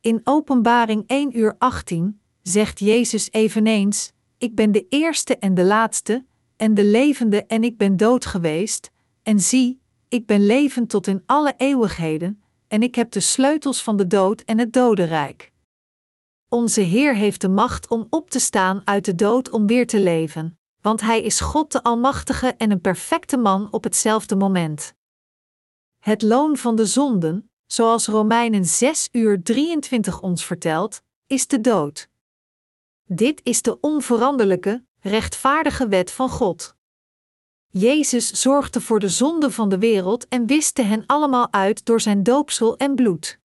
In 0.00 0.20
Openbaring 0.24 1.04
1 1.06 1.38
uur 1.38 1.54
18 1.58 2.20
zegt 2.42 2.78
Jezus 2.78 3.32
eveneens: 3.32 4.12
Ik 4.38 4.54
ben 4.54 4.72
de 4.72 4.86
eerste 4.88 5.38
en 5.38 5.54
de 5.54 5.64
laatste, 5.64 6.24
en 6.56 6.74
de 6.74 6.84
levende 6.84 7.46
en 7.46 7.64
ik 7.64 7.76
ben 7.76 7.96
dood 7.96 8.26
geweest, 8.26 8.90
en 9.22 9.40
zie, 9.40 9.80
ik 10.08 10.26
ben 10.26 10.46
levend 10.46 10.88
tot 10.88 11.06
in 11.06 11.22
alle 11.26 11.54
eeuwigheden, 11.56 12.42
en 12.68 12.82
ik 12.82 12.94
heb 12.94 13.10
de 13.10 13.20
sleutels 13.20 13.82
van 13.82 13.96
de 13.96 14.06
dood 14.06 14.40
en 14.40 14.58
het 14.58 14.72
dodenrijk. 14.72 15.52
Onze 16.54 16.80
Heer 16.80 17.14
heeft 17.14 17.40
de 17.40 17.48
macht 17.48 17.88
om 17.88 18.06
op 18.10 18.30
te 18.30 18.38
staan 18.38 18.82
uit 18.84 19.04
de 19.04 19.14
dood 19.14 19.50
om 19.50 19.66
weer 19.66 19.86
te 19.86 20.00
leven, 20.00 20.58
want 20.80 21.00
Hij 21.00 21.22
is 21.22 21.40
God 21.40 21.72
de 21.72 21.82
Almachtige 21.82 22.46
en 22.46 22.70
een 22.70 22.80
perfecte 22.80 23.36
man 23.36 23.68
op 23.70 23.84
hetzelfde 23.84 24.36
moment. 24.36 24.94
Het 25.98 26.22
loon 26.22 26.56
van 26.56 26.76
de 26.76 26.86
zonden, 26.86 27.50
zoals 27.66 28.06
Romeinen 28.06 28.64
6 28.64 29.08
uur 29.12 29.42
23 29.42 30.20
ons 30.20 30.44
vertelt, 30.44 31.02
is 31.26 31.46
de 31.46 31.60
dood. 31.60 32.08
Dit 33.04 33.40
is 33.42 33.62
de 33.62 33.80
onveranderlijke, 33.80 34.84
rechtvaardige 35.00 35.88
wet 35.88 36.10
van 36.10 36.28
God. 36.28 36.76
Jezus 37.68 38.30
zorgde 38.30 38.80
voor 38.80 39.00
de 39.00 39.08
zonden 39.08 39.52
van 39.52 39.68
de 39.68 39.78
wereld 39.78 40.28
en 40.28 40.46
wiste 40.46 40.82
hen 40.82 41.06
allemaal 41.06 41.52
uit 41.52 41.84
door 41.84 42.00
zijn 42.00 42.22
doopsel 42.22 42.76
en 42.76 42.94
bloed. 42.94 43.42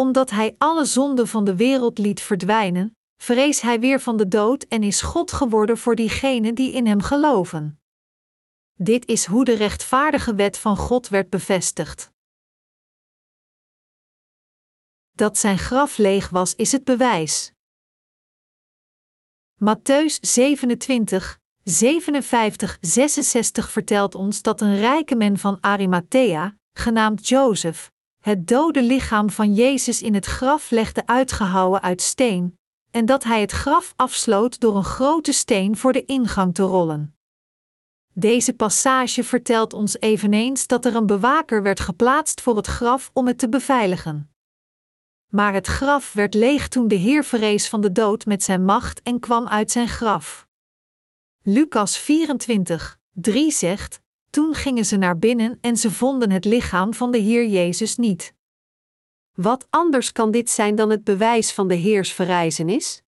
Omdat 0.00 0.30
hij 0.30 0.54
alle 0.58 0.84
zonden 0.84 1.28
van 1.28 1.44
de 1.44 1.56
wereld 1.56 1.98
liet 1.98 2.20
verdwijnen, 2.20 2.96
vrees 3.16 3.60
hij 3.60 3.80
weer 3.80 4.00
van 4.00 4.16
de 4.16 4.28
dood 4.28 4.62
en 4.62 4.82
is 4.82 5.02
God 5.02 5.32
geworden 5.32 5.78
voor 5.78 5.94
diegenen 5.94 6.54
die 6.54 6.72
in 6.72 6.86
hem 6.86 7.00
geloven. 7.00 7.80
Dit 8.74 9.06
is 9.06 9.24
hoe 9.26 9.44
de 9.44 9.54
rechtvaardige 9.54 10.34
wet 10.34 10.58
van 10.58 10.76
God 10.76 11.08
werd 11.08 11.30
bevestigd. 11.30 12.12
Dat 15.10 15.38
zijn 15.38 15.58
graf 15.58 15.96
leeg 15.96 16.28
was, 16.28 16.54
is 16.54 16.72
het 16.72 16.84
bewijs. 16.84 17.52
Matthäus 19.54 20.20
27, 20.20 21.38
57, 21.62 22.78
66 22.80 23.70
vertelt 23.70 24.14
ons 24.14 24.42
dat 24.42 24.60
een 24.60 24.76
rijke 24.76 25.16
man 25.16 25.38
van 25.38 25.58
Arimathea, 25.60 26.56
genaamd 26.72 27.28
Jozef, 27.28 27.90
het 28.20 28.46
dode 28.46 28.82
lichaam 28.82 29.30
van 29.30 29.54
Jezus 29.54 30.02
in 30.02 30.14
het 30.14 30.26
graf 30.26 30.70
legde 30.70 31.06
uitgehouwen 31.06 31.82
uit 31.82 32.02
steen, 32.02 32.58
en 32.90 33.06
dat 33.06 33.24
hij 33.24 33.40
het 33.40 33.52
graf 33.52 33.92
afsloot 33.96 34.60
door 34.60 34.76
een 34.76 34.84
grote 34.84 35.32
steen 35.32 35.76
voor 35.76 35.92
de 35.92 36.04
ingang 36.04 36.54
te 36.54 36.62
rollen. 36.62 37.14
Deze 38.12 38.54
passage 38.54 39.24
vertelt 39.24 39.72
ons 39.72 40.00
eveneens 40.00 40.66
dat 40.66 40.84
er 40.84 40.94
een 40.96 41.06
bewaker 41.06 41.62
werd 41.62 41.80
geplaatst 41.80 42.40
voor 42.40 42.56
het 42.56 42.66
graf 42.66 43.10
om 43.12 43.26
het 43.26 43.38
te 43.38 43.48
beveiligen. 43.48 44.30
Maar 45.28 45.52
het 45.52 45.66
graf 45.66 46.12
werd 46.12 46.34
leeg 46.34 46.68
toen 46.68 46.88
de 46.88 46.94
Heer 46.94 47.24
verrees 47.24 47.68
van 47.68 47.80
de 47.80 47.92
dood 47.92 48.26
met 48.26 48.42
zijn 48.42 48.64
macht 48.64 49.02
en 49.02 49.20
kwam 49.20 49.48
uit 49.48 49.70
zijn 49.70 49.88
graf. 49.88 50.48
Lucas 51.42 51.98
24, 51.98 52.98
3 53.12 53.50
zegt: 53.50 54.00
Toen 54.30 54.54
gingen 54.54 54.84
ze 54.84 54.96
naar 54.96 55.18
binnen 55.18 55.58
en 55.60 55.76
ze 55.76 55.90
vonden 55.90 56.30
het 56.30 56.44
lichaam 56.44 56.94
van 56.94 57.10
de 57.10 57.18
Heer 57.18 57.46
Jezus 57.46 57.96
niet. 57.96 58.34
Wat 59.34 59.66
anders 59.70 60.12
kan 60.12 60.30
dit 60.30 60.50
zijn 60.50 60.74
dan 60.74 60.90
het 60.90 61.04
bewijs 61.04 61.52
van 61.52 61.68
de 61.68 61.74
Heers 61.74 62.12
verrijzenis? 62.12 63.02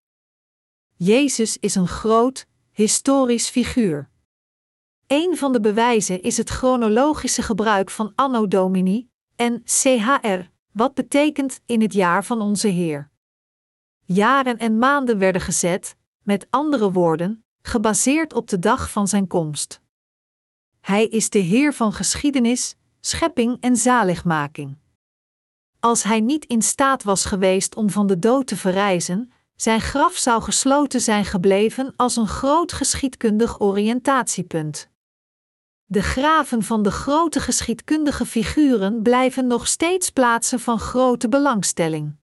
Jezus 0.96 1.58
is 1.58 1.74
een 1.74 1.88
groot, 1.88 2.46
historisch 2.72 3.48
figuur. 3.48 4.10
Een 5.06 5.36
van 5.36 5.52
de 5.52 5.60
bewijzen 5.60 6.22
is 6.22 6.36
het 6.36 6.48
chronologische 6.48 7.42
gebruik 7.42 7.90
van 7.90 8.12
Anno 8.14 8.48
Domini 8.48 9.08
en 9.36 9.62
CHR, 9.64 10.50
wat 10.72 10.94
betekent 10.94 11.60
in 11.66 11.80
het 11.80 11.92
jaar 11.92 12.24
van 12.24 12.40
onze 12.40 12.68
Heer. 12.68 13.10
Jaren 14.04 14.58
en 14.58 14.78
maanden 14.78 15.18
werden 15.18 15.40
gezet, 15.40 15.96
met 16.22 16.46
andere 16.50 16.92
woorden, 16.92 17.44
gebaseerd 17.62 18.32
op 18.32 18.48
de 18.48 18.58
dag 18.58 18.90
van 18.90 19.08
zijn 19.08 19.26
komst. 19.26 19.81
Hij 20.82 21.06
is 21.06 21.30
de 21.30 21.38
Heer 21.38 21.74
van 21.74 21.92
geschiedenis, 21.92 22.76
schepping 23.00 23.56
en 23.60 23.76
zaligmaking. 23.76 24.76
Als 25.80 26.02
hij 26.02 26.20
niet 26.20 26.44
in 26.44 26.62
staat 26.62 27.02
was 27.02 27.24
geweest 27.24 27.74
om 27.74 27.90
van 27.90 28.06
de 28.06 28.18
dood 28.18 28.46
te 28.46 28.56
verrijzen, 28.56 29.32
zijn 29.56 29.80
graf 29.80 30.16
zou 30.16 30.42
gesloten 30.42 31.00
zijn 31.00 31.24
gebleven 31.24 31.92
als 31.96 32.16
een 32.16 32.26
groot 32.28 32.72
geschiedkundig 32.72 33.60
oriëntatiepunt. 33.60 34.90
De 35.84 36.02
graven 36.02 36.62
van 36.62 36.82
de 36.82 36.90
grote 36.90 37.40
geschiedkundige 37.40 38.26
figuren 38.26 39.02
blijven 39.02 39.46
nog 39.46 39.66
steeds 39.66 40.10
plaatsen 40.10 40.60
van 40.60 40.78
grote 40.78 41.28
belangstelling. 41.28 42.16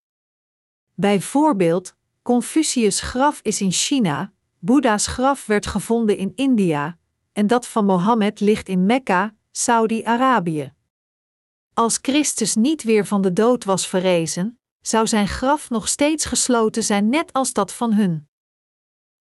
Bijvoorbeeld, 0.94 1.96
Confucius' 2.22 3.02
graf 3.02 3.40
is 3.44 3.62
in 3.62 3.72
China, 3.72 4.32
Boeddha's 4.60 5.08
graf 5.08 5.46
werd 5.46 5.66
gevonden 5.66 6.18
in 6.18 6.32
India, 6.36 6.99
en 7.40 7.48
dat 7.48 7.68
van 7.68 7.86
Mohammed 7.86 8.40
ligt 8.40 8.68
in 8.70 8.86
Mekka, 8.86 9.36
Saudi-Arabië. 9.52 10.74
Als 11.74 12.00
Christus 12.02 12.56
niet 12.56 12.84
weer 12.84 13.06
van 13.06 13.22
de 13.22 13.34
dood 13.34 13.64
was 13.64 13.88
verrezen, 13.88 14.60
zou 14.82 15.08
zijn 15.08 15.28
graf 15.28 15.70
nog 15.70 15.88
steeds 15.88 16.26
gesloten 16.26 16.84
zijn, 16.84 17.10
net 17.10 17.34
als 17.34 17.54
dat 17.54 17.74
van 17.74 17.94
hun. 17.94 18.30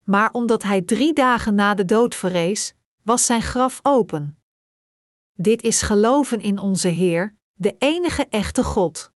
Maar 0.03 0.31
omdat 0.31 0.63
hij 0.63 0.81
drie 0.81 1.13
dagen 1.13 1.55
na 1.55 1.73
de 1.73 1.85
dood 1.85 2.15
verrees, 2.15 2.73
was 3.03 3.25
zijn 3.25 3.41
graf 3.41 3.79
open. 3.83 4.41
Dit 5.33 5.61
is 5.61 5.81
geloven 5.81 6.41
in 6.41 6.59
onze 6.59 6.87
Heer, 6.87 7.37
de 7.53 7.75
enige 7.77 8.27
echte 8.29 8.63
God. 8.63 9.11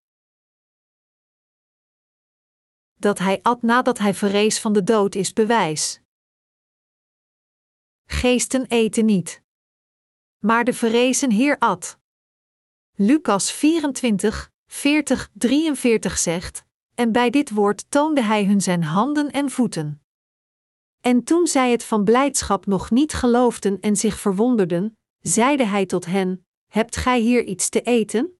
Dat 2.93 3.19
hij 3.19 3.39
at 3.41 3.61
nadat 3.61 3.97
hij 3.97 4.13
verrees 4.13 4.59
van 4.59 4.73
de 4.73 4.83
dood 4.83 5.15
is 5.15 5.33
bewijs. 5.33 6.00
Geesten 8.11 8.65
eten 8.65 9.05
niet. 9.05 9.41
Maar 10.39 10.63
de 10.63 10.73
verrezen 10.73 11.31
Heer 11.31 11.57
at. 11.57 11.99
Lucas 12.95 13.51
24, 13.51 14.51
40, 14.65 15.29
43 15.33 16.17
zegt: 16.17 16.63
En 16.95 17.11
bij 17.11 17.29
dit 17.29 17.49
woord 17.49 17.91
toonde 17.91 18.21
hij 18.21 18.45
hun 18.45 18.61
zijn 18.61 18.83
handen 18.83 19.31
en 19.31 19.49
voeten. 19.49 20.01
En 20.99 21.23
toen 21.23 21.47
zij 21.47 21.71
het 21.71 21.83
van 21.83 22.03
blijdschap 22.03 22.65
nog 22.65 22.91
niet 22.91 23.13
geloofden 23.13 23.79
en 23.79 23.95
zich 23.95 24.19
verwonderden, 24.19 24.97
zeide 25.19 25.65
hij 25.65 25.85
tot 25.85 26.05
hen: 26.05 26.45
Hebt 26.67 26.95
gij 26.95 27.19
hier 27.19 27.43
iets 27.43 27.69
te 27.69 27.81
eten? 27.81 28.39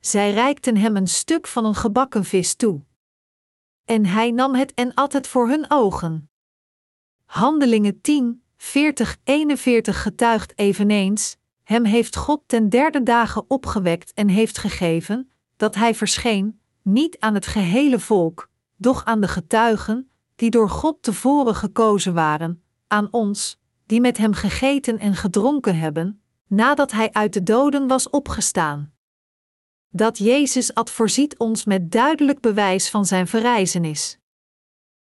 Zij 0.00 0.32
reikten 0.32 0.76
hem 0.76 0.96
een 0.96 1.08
stuk 1.08 1.46
van 1.46 1.64
een 1.64 1.74
gebakken 1.74 2.24
vis 2.24 2.54
toe. 2.54 2.84
En 3.84 4.06
hij 4.06 4.30
nam 4.30 4.54
het 4.54 4.74
en 4.74 4.94
at 4.94 5.12
het 5.12 5.26
voor 5.26 5.48
hun 5.48 5.70
ogen. 5.70 6.30
Handelingen 7.24 8.00
10, 8.00 8.42
40, 8.58 9.16
41 9.24 10.02
getuigt 10.02 10.58
eveneens: 10.58 11.36
Hem 11.62 11.84
heeft 11.84 12.16
God 12.16 12.42
ten 12.46 12.68
derde 12.68 13.02
dagen 13.02 13.44
opgewekt 13.48 14.12
en 14.12 14.28
heeft 14.28 14.58
gegeven, 14.58 15.30
dat 15.56 15.74
hij 15.74 15.94
verscheen, 15.94 16.60
niet 16.82 17.18
aan 17.18 17.34
het 17.34 17.46
gehele 17.46 17.98
volk, 17.98 18.50
doch 18.76 19.04
aan 19.04 19.20
de 19.20 19.28
getuigen, 19.28 20.10
die 20.36 20.50
door 20.50 20.70
God 20.70 21.02
tevoren 21.02 21.54
gekozen 21.54 22.14
waren, 22.14 22.62
aan 22.86 23.08
ons, 23.10 23.58
die 23.86 24.00
met 24.00 24.16
hem 24.16 24.32
gegeten 24.32 24.98
en 24.98 25.14
gedronken 25.14 25.78
hebben, 25.78 26.22
nadat 26.46 26.92
hij 26.92 27.12
uit 27.12 27.32
de 27.32 27.42
doden 27.42 27.86
was 27.86 28.10
opgestaan. 28.10 28.92
Dat 29.88 30.18
Jezus 30.18 30.74
at 30.74 30.90
voorziet 30.90 31.38
ons 31.38 31.64
met 31.64 31.90
duidelijk 31.90 32.40
bewijs 32.40 32.90
van 32.90 33.06
zijn 33.06 33.26
verrijzenis. 33.26 34.18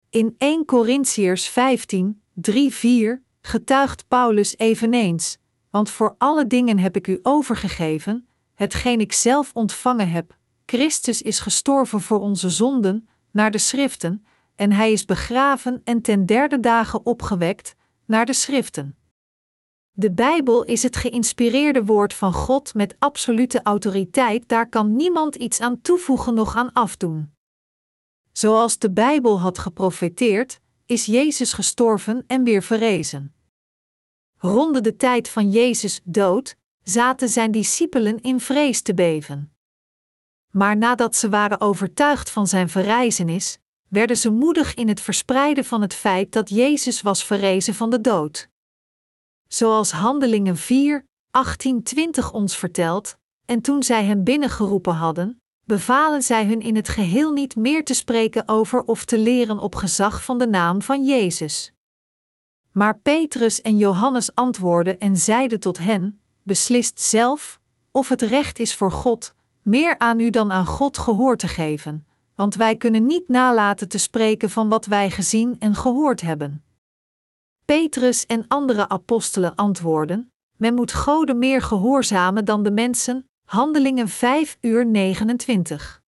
In 0.10 0.36
1 0.38 0.66
Corinthiërs 0.66 1.48
15, 1.48 2.22
3-4 2.52 3.25
getuigt 3.46 4.08
Paulus 4.08 4.58
eveneens: 4.58 5.38
Want 5.70 5.90
voor 5.90 6.16
alle 6.18 6.48
dingen 6.48 6.80
heb 6.80 6.96
ik 6.96 7.08
u 7.08 7.20
overgegeven, 7.22 8.28
hetgeen 8.54 9.00
ik 9.00 9.14
zelf 9.14 9.52
ontvangen 9.54 10.10
heb. 10.10 10.38
Christus 10.66 11.22
is 11.22 11.40
gestorven 11.40 12.02
voor 12.02 12.20
onze 12.20 12.50
zonden, 12.50 13.08
naar 13.32 13.52
de 13.52 13.58
schriften, 13.58 14.26
en 14.56 14.72
hij 14.72 14.92
is 14.92 15.06
begraven 15.06 15.82
en 15.84 16.02
ten 16.02 16.26
derde 16.26 16.60
dagen 16.60 17.06
opgewekt, 17.06 17.76
naar 18.06 18.26
de 18.26 18.34
schriften. 18.34 18.96
De 19.92 20.12
Bijbel 20.12 20.64
is 20.64 20.84
het 20.84 20.96
geïnspireerde 20.96 21.86
woord 21.86 22.14
van 22.14 22.34
God 22.34 22.74
met 22.74 22.96
absolute 23.00 23.60
autoriteit, 23.64 24.48
daar 24.48 24.70
kan 24.70 24.96
niemand 24.96 25.36
iets 25.36 25.60
aan 25.60 25.82
toevoegen 25.82 26.34
nog 26.34 26.56
aan 26.56 26.74
afdoen. 26.74 27.34
Zoals 28.32 28.78
de 28.78 28.92
Bijbel 28.92 29.40
had 29.40 29.58
geprofeteerd, 29.58 30.60
is 30.86 31.06
Jezus 31.06 31.54
gestorven 31.54 32.24
en 32.28 32.44
weer 32.44 32.64
verrezen. 32.64 33.35
Ronde 34.46 34.82
de 34.82 34.96
tijd 34.96 35.30
van 35.30 35.52
Jezus 35.52 36.02
dood, 36.04 36.56
zaten 36.84 37.30
zijn 37.30 37.52
discipelen 37.52 38.22
in 38.22 38.40
vrees 38.40 38.82
te 38.82 38.94
beven. 38.94 39.54
Maar 40.52 40.78
nadat 40.78 41.16
ze 41.16 41.30
waren 41.30 41.62
overtuigd 41.62 42.30
van 42.30 42.48
zijn 42.48 42.70
verrijzenis, 42.70 43.58
werden 43.90 44.18
ze 44.18 44.30
moedig 44.30 44.74
in 44.74 44.88
het 44.88 45.02
verspreiden 45.02 45.66
van 45.66 45.82
het 45.82 45.94
feit 45.94 46.32
dat 46.32 46.50
Jezus 46.50 47.02
was 47.02 47.24
verrezen 47.24 47.74
van 47.74 47.90
de 47.90 48.02
dood. 48.02 48.50
Zoals 49.48 49.92
Handelingen 49.92 50.58
4, 50.58 51.06
18-20 51.06 52.32
ons 52.32 52.58
vertelt, 52.58 53.18
en 53.46 53.62
toen 53.62 53.84
zij 53.84 54.06
hem 54.06 54.24
binnengeroepen 54.24 54.94
hadden, 54.94 55.42
bevalen 55.64 56.22
zij 56.22 56.46
hun 56.46 56.62
in 56.62 56.76
het 56.76 56.90
geheel 56.90 57.32
niet 57.32 57.56
meer 57.56 57.84
te 57.84 57.94
spreken 57.94 58.48
over 58.48 58.84
of 58.84 59.06
te 59.06 59.18
leren 59.18 59.60
op 59.60 59.76
gezag 59.76 60.24
van 60.24 60.38
de 60.38 60.48
naam 60.48 60.82
van 60.82 61.06
Jezus. 61.06 61.75
Maar 62.78 63.00
Petrus 63.00 63.62
en 63.62 63.78
Johannes 63.78 64.36
antwoordden 64.36 65.00
en 65.00 65.18
zeiden 65.18 65.60
tot 65.60 65.78
hen: 65.78 66.20
Beslist 66.44 67.00
zelf 67.00 67.60
of 67.92 68.10
het 68.10 68.22
recht 68.22 68.60
is 68.60 68.76
voor 68.76 68.92
God, 68.92 69.36
meer 69.62 69.98
aan 69.98 70.20
u 70.20 70.30
dan 70.30 70.52
aan 70.52 70.66
God 70.66 70.98
gehoor 70.98 71.38
te 71.38 71.48
geven, 71.48 72.08
want 72.36 72.56
wij 72.56 72.76
kunnen 72.76 73.06
niet 73.06 73.28
nalaten 73.28 73.88
te 73.88 73.98
spreken 73.98 74.50
van 74.50 74.70
wat 74.70 74.86
wij 74.86 75.10
gezien 75.10 75.56
en 75.60 75.76
gehoord 75.76 76.22
hebben. 76.22 76.64
Petrus 77.66 78.26
en 78.26 78.48
andere 78.48 78.90
apostelen 78.90 79.56
antwoorden: 79.56 80.32
Men 80.58 80.74
moet 80.74 80.94
Goden 80.94 81.38
meer 81.38 81.62
gehoorzamen 81.62 82.46
dan 82.46 82.64
de 82.64 82.72
mensen. 82.72 83.30
Handelingen 83.46 84.08
5 84.08 84.58
uur 84.62 84.86
29. 84.86 86.04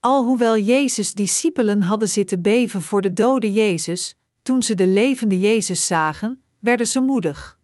Alhoewel 0.00 0.58
Jezus' 0.58 1.14
discipelen 1.14 1.82
hadden 1.82 2.08
zitten 2.08 2.42
beven 2.42 2.82
voor 2.82 3.02
de 3.02 3.12
dode 3.12 3.52
Jezus, 3.52 4.17
toen 4.48 4.62
ze 4.62 4.74
de 4.74 4.86
levende 4.86 5.40
Jezus 5.40 5.86
zagen, 5.86 6.42
werden 6.58 6.86
ze 6.86 7.00
moedig. 7.00 7.58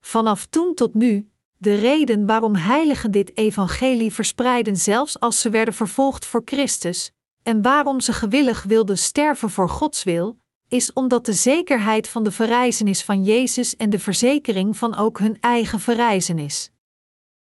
Vanaf 0.00 0.46
toen 0.46 0.74
tot 0.74 0.94
nu, 0.94 1.30
de 1.58 1.74
reden 1.74 2.26
waarom 2.26 2.54
heiligen 2.54 3.10
dit 3.10 3.36
evangelie 3.36 4.12
verspreiden 4.12 4.76
zelfs 4.76 5.20
als 5.20 5.40
ze 5.40 5.50
werden 5.50 5.74
vervolgd 5.74 6.24
voor 6.24 6.42
Christus, 6.44 7.12
en 7.42 7.62
waarom 7.62 8.00
ze 8.00 8.12
gewillig 8.12 8.62
wilden 8.62 8.98
sterven 8.98 9.50
voor 9.50 9.68
Gods 9.68 10.04
wil, 10.04 10.38
is 10.68 10.92
omdat 10.92 11.26
de 11.26 11.32
zekerheid 11.32 12.08
van 12.08 12.24
de 12.24 12.32
verrijzenis 12.32 13.02
van 13.02 13.24
Jezus 13.24 13.76
en 13.76 13.90
de 13.90 13.98
verzekering 13.98 14.76
van 14.76 14.94
ook 14.94 15.18
hun 15.18 15.36
eigen 15.40 15.80
verrijzenis. 15.80 16.70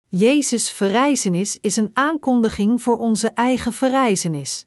Jezus' 0.09 0.71
verrijzenis 0.71 1.57
is 1.61 1.75
een 1.75 1.91
aankondiging 1.93 2.81
voor 2.81 2.97
onze 2.97 3.27
eigen 3.27 3.73
verrijzenis. 3.73 4.65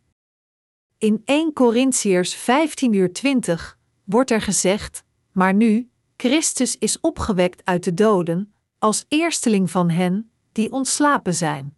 In 0.99 1.23
1 1.25 1.53
Corinthiërs 1.53 2.35
15 2.35 2.93
uur 2.93 3.13
20 3.13 3.79
wordt 4.05 4.31
er 4.31 4.41
gezegd: 4.41 5.03
Maar 5.33 5.55
nu, 5.55 5.91
Christus 6.17 6.79
is 6.79 7.01
opgewekt 7.01 7.65
uit 7.65 7.85
de 7.85 7.95
doden, 7.95 8.55
als 8.79 9.05
eersteling 9.09 9.71
van 9.71 9.91
hen 9.91 10.31
die 10.53 10.73
ontslapen 10.73 11.35
zijn. 11.35 11.77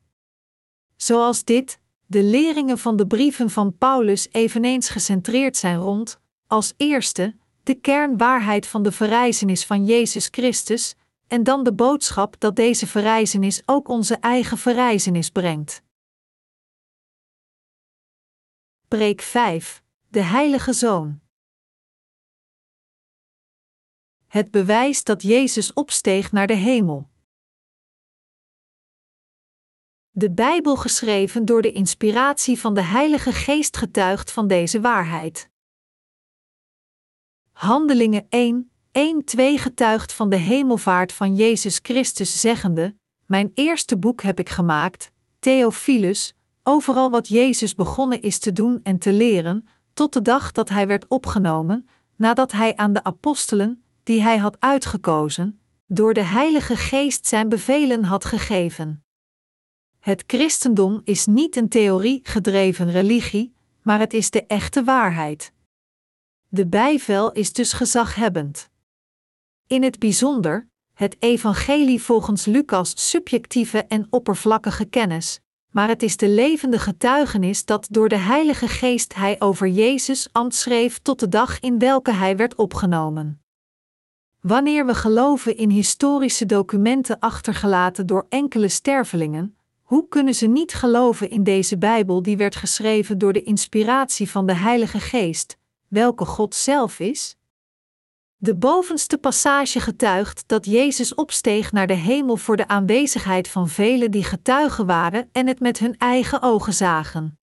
Zoals 0.97 1.45
dit, 1.45 1.78
de 2.07 2.23
leringen 2.23 2.78
van 2.78 2.97
de 2.97 3.07
brieven 3.07 3.51
van 3.51 3.77
Paulus 3.78 4.28
eveneens 4.31 4.89
gecentreerd 4.89 5.57
zijn 5.57 5.78
rond, 5.78 6.20
als 6.47 6.74
eerste, 6.77 7.35
de 7.62 7.74
kernwaarheid 7.74 8.66
van 8.66 8.82
de 8.82 8.93
verrijzenis 8.93 9.66
van 9.66 9.85
Jezus 9.85 10.28
Christus, 10.31 10.95
en 11.27 11.43
dan 11.43 11.65
de 11.65 11.73
boodschap 11.73 12.40
dat 12.40 12.57
deze 12.57 12.86
verrijzenis 12.86 13.62
ook 13.66 13.89
onze 13.89 14.15
eigen 14.15 14.59
verrijzenis 14.59 15.31
brengt. 15.31 15.82
Preek 18.89 19.20
5 19.20 19.82
De 20.09 20.20
Heilige 20.20 20.73
Zoon. 20.73 21.20
Het 24.27 24.51
bewijs 24.51 25.05
dat 25.05 25.23
Jezus 25.23 25.73
opsteeg 25.73 26.32
naar 26.32 26.47
de 26.47 26.55
hemel. 26.55 27.09
De 30.10 30.31
Bijbel 30.31 30.77
geschreven 30.77 31.44
door 31.44 31.62
de 31.62 31.73
inspiratie 31.73 32.59
van 32.59 32.74
de 32.74 32.82
Heilige 32.82 33.32
Geest 33.32 33.77
getuigt 33.77 34.32
van 34.32 34.47
deze 34.47 34.81
waarheid. 34.81 35.51
Handelingen 37.52 38.27
1, 38.28 38.70
1, 38.93 39.24
2 39.24 39.59
getuigt 39.59 40.12
van 40.12 40.31
de 40.31 40.36
hemelvaart 40.36 41.12
van 41.12 41.35
Jezus 41.35 41.78
Christus, 41.82 42.40
zeggende: 42.40 42.97
Mijn 43.27 43.51
eerste 43.55 43.98
boek 43.98 44.23
heb 44.23 44.39
ik 44.39 44.48
gemaakt, 44.48 45.12
Theophilus, 45.39 46.36
overal 46.69 47.11
wat 47.11 47.28
Jezus 47.28 47.74
begonnen 47.74 48.23
is 48.23 48.39
te 48.39 48.53
doen 48.53 48.81
en 48.82 48.99
te 48.99 49.12
leren, 49.12 49.69
tot 49.93 50.12
de 50.12 50.23
dag 50.23 50.53
dat 50.53 50.69
hij 50.69 50.86
werd 50.86 51.09
opgenomen, 51.09 51.89
nadat 52.16 52.53
hij 52.53 52.77
aan 52.77 52.93
de 52.93 53.05
apostelen, 53.05 53.82
die 54.03 54.23
hij 54.23 54.36
had 54.39 54.57
uitgekozen, 54.61 55.61
door 55.86 56.15
de 56.15 56.23
Heilige 56.23 56.77
Geest 56.77 57.27
zijn 57.27 57.49
bevelen 57.49 58.05
had 58.05 58.24
gegeven. 58.24 59.05
Het 59.99 60.24
christendom 60.27 61.01
is 61.05 61.27
niet 61.27 61.57
een 61.57 61.69
theorie 61.69 62.20
gedreven 62.23 62.90
religie, 62.90 63.55
maar 63.82 63.99
het 63.99 64.15
is 64.15 64.31
de 64.31 64.47
echte 64.47 64.85
waarheid. 64.85 65.53
De 66.49 66.66
bijvel 66.66 67.32
is 67.32 67.53
dus 67.53 67.73
gezaghebbend. 67.73 68.70
In 69.66 69.82
het 69.82 69.99
bijzonder, 69.99 70.69
het 70.95 71.16
evangelie 71.19 72.03
volgens 72.03 72.45
Lucas 72.45 73.09
subjectieve 73.11 73.85
en 73.85 74.07
oppervlakkige 74.11 74.85
kennis, 74.85 75.40
maar 75.70 75.89
het 75.89 76.03
is 76.03 76.16
de 76.16 76.28
levende 76.28 76.78
getuigenis 76.78 77.65
dat 77.65 77.86
door 77.90 78.09
de 78.09 78.16
Heilige 78.16 78.69
Geest 78.69 79.15
hij 79.15 79.36
over 79.39 79.69
Jezus 79.69 80.28
ambt 80.32 80.55
schreef 80.55 80.99
tot 80.99 81.20
de 81.20 81.28
dag 81.28 81.61
in 81.61 81.78
welke 81.78 82.12
hij 82.12 82.36
werd 82.36 82.55
opgenomen. 82.55 83.43
Wanneer 84.40 84.86
we 84.86 84.95
geloven 84.95 85.57
in 85.57 85.70
historische 85.70 86.47
documenten 86.47 87.19
achtergelaten 87.19 88.07
door 88.07 88.27
enkele 88.28 88.69
stervelingen, 88.69 89.57
hoe 89.82 90.09
kunnen 90.09 90.35
ze 90.35 90.47
niet 90.47 90.74
geloven 90.74 91.31
in 91.31 91.43
deze 91.43 91.78
Bijbel 91.78 92.23
die 92.23 92.36
werd 92.36 92.57
geschreven 92.57 93.19
door 93.19 93.32
de 93.32 93.43
inspiratie 93.43 94.31
van 94.31 94.47
de 94.47 94.55
Heilige 94.55 95.01
Geest, 95.01 95.59
welke 95.89 96.24
God 96.24 96.55
zelf 96.55 97.01
is? 97.01 97.36
De 98.40 98.56
bovenste 98.56 99.19
passage 99.19 99.81
getuigt 99.81 100.44
dat 100.47 100.66
Jezus 100.66 101.15
opsteeg 101.15 101.73
naar 101.73 101.86
de 101.86 101.94
hemel 101.94 102.36
voor 102.36 102.56
de 102.56 102.69
aanwezigheid 102.69 103.48
van 103.48 103.69
velen 103.69 104.10
die 104.10 104.24
getuigen 104.24 104.86
waren 104.86 105.28
en 105.32 105.47
het 105.47 105.60
met 105.60 105.78
hun 105.78 105.97
eigen 105.97 106.43
ogen 106.43 106.74
zagen. 106.74 107.39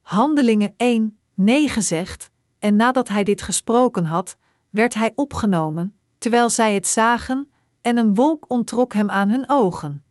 Handelingen 0.00 0.74
1, 0.76 1.18
9 1.34 1.82
zegt: 1.82 2.30
En 2.58 2.76
nadat 2.76 3.08
hij 3.08 3.24
dit 3.24 3.42
gesproken 3.42 4.04
had, 4.04 4.36
werd 4.70 4.94
hij 4.94 5.12
opgenomen, 5.14 5.98
terwijl 6.18 6.50
zij 6.50 6.74
het 6.74 6.86
zagen, 6.86 7.50
en 7.80 7.96
een 7.96 8.14
wolk 8.14 8.50
ontrok 8.50 8.92
hem 8.92 9.10
aan 9.10 9.28
hun 9.28 9.44
ogen. 9.48 10.04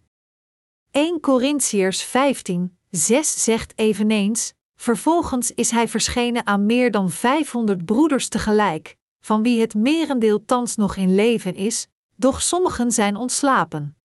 1 0.92 1.20
Corinthiërs 1.20 2.04
15, 2.04 2.78
6 2.90 3.44
zegt 3.44 3.74
eveneens: 3.76 4.54
Vervolgens 4.76 5.52
is 5.52 5.72
hij 5.72 5.88
verschenen 5.88 6.48
aan 6.48 6.66
meer 6.66 6.92
dan 6.92 7.10
500 7.10 7.86
broeders 7.86 8.28
tegelijk, 8.28 8.98
van 9.26 9.44
wie 9.44 9.62
het 9.62 9.74
merendeel 9.74 10.46
thans 10.46 10.76
nog 10.76 10.96
in 10.96 11.16
leven 11.16 11.56
is, 11.56 11.88
doch 12.16 12.42
sommigen 12.42 12.92
zijn 12.92 13.16
ontslapen. 13.16 13.98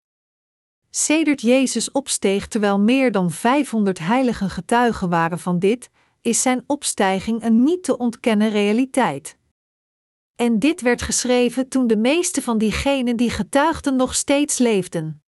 Sedert 0.90 1.42
Jezus 1.42 1.92
opsteeg 1.92 2.48
terwijl 2.48 2.80
meer 2.80 3.12
dan 3.12 3.32
500 3.32 4.00
heiligen 4.00 4.50
getuigen 4.50 5.10
waren 5.10 5.40
van 5.40 5.60
dit, 5.60 5.90
is 6.22 6.42
zijn 6.42 6.64
opstijging 6.68 7.44
een 7.44 7.64
niet 7.64 7.84
te 7.84 7.98
ontkennen 7.98 8.50
realiteit. 8.50 9.38
En 10.36 10.60
dit 10.60 10.82
werd 10.82 11.02
geschreven 11.02 11.70
toen 11.70 11.88
de 11.88 11.98
meeste 11.98 12.42
van 12.42 12.58
diegenen 12.58 13.16
die 13.16 13.30
getuigden 13.30 13.96
nog 13.96 14.16
steeds 14.16 14.58
leefden. 14.58 15.24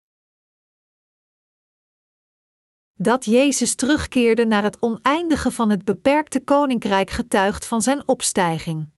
Dat 2.94 3.24
Jezus 3.24 3.74
terugkeerde 3.74 4.44
naar 4.44 4.62
het 4.62 4.82
oneindige 4.82 5.50
van 5.50 5.70
het 5.70 5.84
beperkte 5.84 6.40
koninkrijk 6.40 7.10
getuigt 7.10 7.66
van 7.66 7.82
zijn 7.82 8.08
opstijging. 8.08 8.88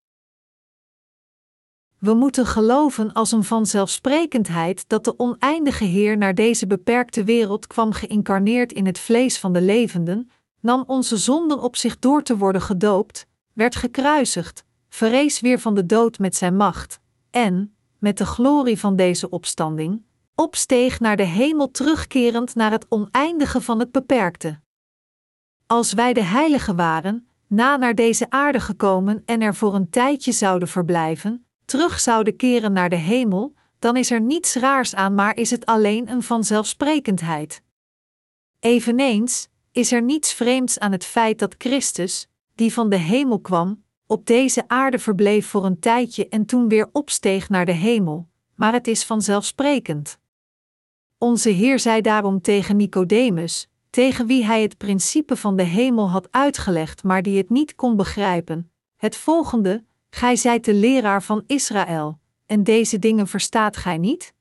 We 2.03 2.15
moeten 2.15 2.47
geloven 2.47 3.12
als 3.12 3.33
een 3.33 3.45
vanzelfsprekendheid 3.45 4.89
dat 4.89 5.05
de 5.05 5.19
oneindige 5.19 5.85
Heer 5.85 6.16
naar 6.16 6.35
deze 6.35 6.66
beperkte 6.66 7.24
wereld 7.24 7.66
kwam 7.66 7.93
geïncarneerd 7.93 8.73
in 8.73 8.87
het 8.87 8.99
vlees 8.99 9.39
van 9.39 9.53
de 9.53 9.61
levenden, 9.61 10.31
nam 10.61 10.85
onze 10.87 11.16
zonden 11.16 11.61
op 11.61 11.77
zich 11.77 11.99
door 11.99 12.23
te 12.23 12.37
worden 12.37 12.62
gedoopt, 12.62 13.27
werd 13.53 13.77
gekruisigd, 13.77 14.65
verrees 14.89 15.41
weer 15.41 15.61
van 15.61 15.74
de 15.74 15.87
dood 15.87 16.19
met 16.19 16.37
zijn 16.37 16.57
macht, 16.57 17.01
en, 17.31 17.77
met 17.99 18.19
de 18.19 18.27
glorie 18.27 18.79
van 18.79 18.97
deze 18.97 19.31
opstanding, 19.31 20.03
opsteeg 20.35 21.01
naar 21.01 21.16
de 21.16 21.27
hemel 21.27 21.70
terugkerend 21.70 22.55
naar 22.55 22.70
het 22.70 22.87
oneindige 22.89 23.61
van 23.61 23.79
het 23.79 23.93
beperkte. 23.93 24.61
Als 25.66 25.93
wij 25.93 26.12
de 26.12 26.24
heiligen 26.24 26.77
waren, 26.77 27.29
na 27.47 27.77
naar 27.77 27.95
deze 27.95 28.31
aarde 28.31 28.61
gekomen 28.61 29.23
en 29.24 29.41
er 29.41 29.55
voor 29.55 29.74
een 29.74 29.91
tijdje 29.91 30.33
zouden 30.33 30.69
verblijven, 30.69 31.47
terug 31.73 32.01
zouden 32.01 32.36
keren 32.36 32.73
naar 32.73 32.89
de 32.89 32.97
hemel, 32.97 33.55
dan 33.78 33.97
is 33.97 34.11
er 34.11 34.20
niets 34.20 34.55
raars 34.55 34.94
aan, 34.94 35.15
maar 35.15 35.36
is 35.36 35.51
het 35.51 35.66
alleen 35.66 36.09
een 36.09 36.23
vanzelfsprekendheid. 36.23 37.62
Eveneens 38.61 39.49
is 39.70 39.93
er 39.93 40.03
niets 40.03 40.32
vreemds 40.32 40.78
aan 40.78 40.93
het 40.93 41.05
feit 41.05 41.39
dat 41.39 41.55
Christus, 41.59 42.28
die 42.55 42.73
van 42.73 42.89
de 42.89 42.97
hemel 42.97 43.40
kwam, 43.40 43.85
op 44.07 44.27
deze 44.27 44.65
aarde 44.69 44.99
verbleef 44.99 45.47
voor 45.47 45.65
een 45.65 45.78
tijdje 45.78 46.28
en 46.28 46.47
toen 46.47 46.69
weer 46.69 46.89
opsteeg 46.93 47.49
naar 47.49 47.66
de 47.66 47.73
hemel, 47.73 48.28
maar 48.55 48.73
het 48.73 48.86
is 48.86 49.05
vanzelfsprekend. 49.05 50.19
Onze 51.19 51.51
Heer 51.51 51.78
zei 51.78 52.01
daarom 52.01 52.40
tegen 52.40 52.77
Nicodemus, 52.77 53.69
tegen 53.90 54.27
wie 54.27 54.44
hij 54.44 54.62
het 54.62 54.78
principe 54.78 55.36
van 55.36 55.57
de 55.57 55.62
hemel 55.62 56.11
had 56.11 56.28
uitgelegd, 56.31 57.03
maar 57.03 57.23
die 57.23 57.36
het 57.36 57.51
niet 57.51 57.74
kon 57.74 57.97
begrijpen, 57.97 58.73
het 58.97 59.16
volgende: 59.16 59.85
Gij 60.14 60.36
zijt 60.36 60.64
de 60.64 60.74
leraar 60.74 61.22
van 61.22 61.44
Israël, 61.47 62.18
en 62.47 62.64
deze 62.64 62.98
dingen 62.98 63.26
verstaat 63.26 63.76
gij 63.76 63.98
niet? 63.98 64.34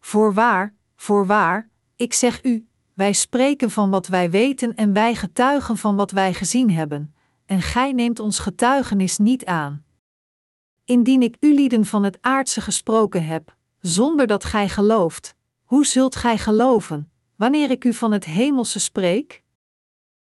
Voorwaar, 0.00 0.74
voorwaar, 0.96 1.68
ik 1.96 2.12
zeg 2.12 2.44
u, 2.44 2.66
wij 2.94 3.12
spreken 3.12 3.70
van 3.70 3.90
wat 3.90 4.06
wij 4.06 4.30
weten 4.30 4.74
en 4.74 4.92
wij 4.92 5.14
getuigen 5.14 5.76
van 5.76 5.96
wat 5.96 6.10
wij 6.10 6.34
gezien 6.34 6.70
hebben, 6.70 7.14
en 7.46 7.62
gij 7.62 7.92
neemt 7.92 8.18
ons 8.18 8.38
getuigenis 8.38 9.18
niet 9.18 9.44
aan. 9.44 9.84
Indien 10.84 11.22
ik 11.22 11.36
u 11.40 11.54
lieden 11.54 11.84
van 11.84 12.02
het 12.02 12.18
aardse 12.20 12.60
gesproken 12.60 13.26
heb, 13.26 13.56
zonder 13.80 14.26
dat 14.26 14.44
gij 14.44 14.68
gelooft, 14.68 15.34
hoe 15.64 15.86
zult 15.86 16.16
gij 16.16 16.38
geloven, 16.38 17.10
wanneer 17.36 17.70
ik 17.70 17.84
u 17.84 17.92
van 17.92 18.12
het 18.12 18.24
hemelse 18.24 18.78
spreek? 18.80 19.42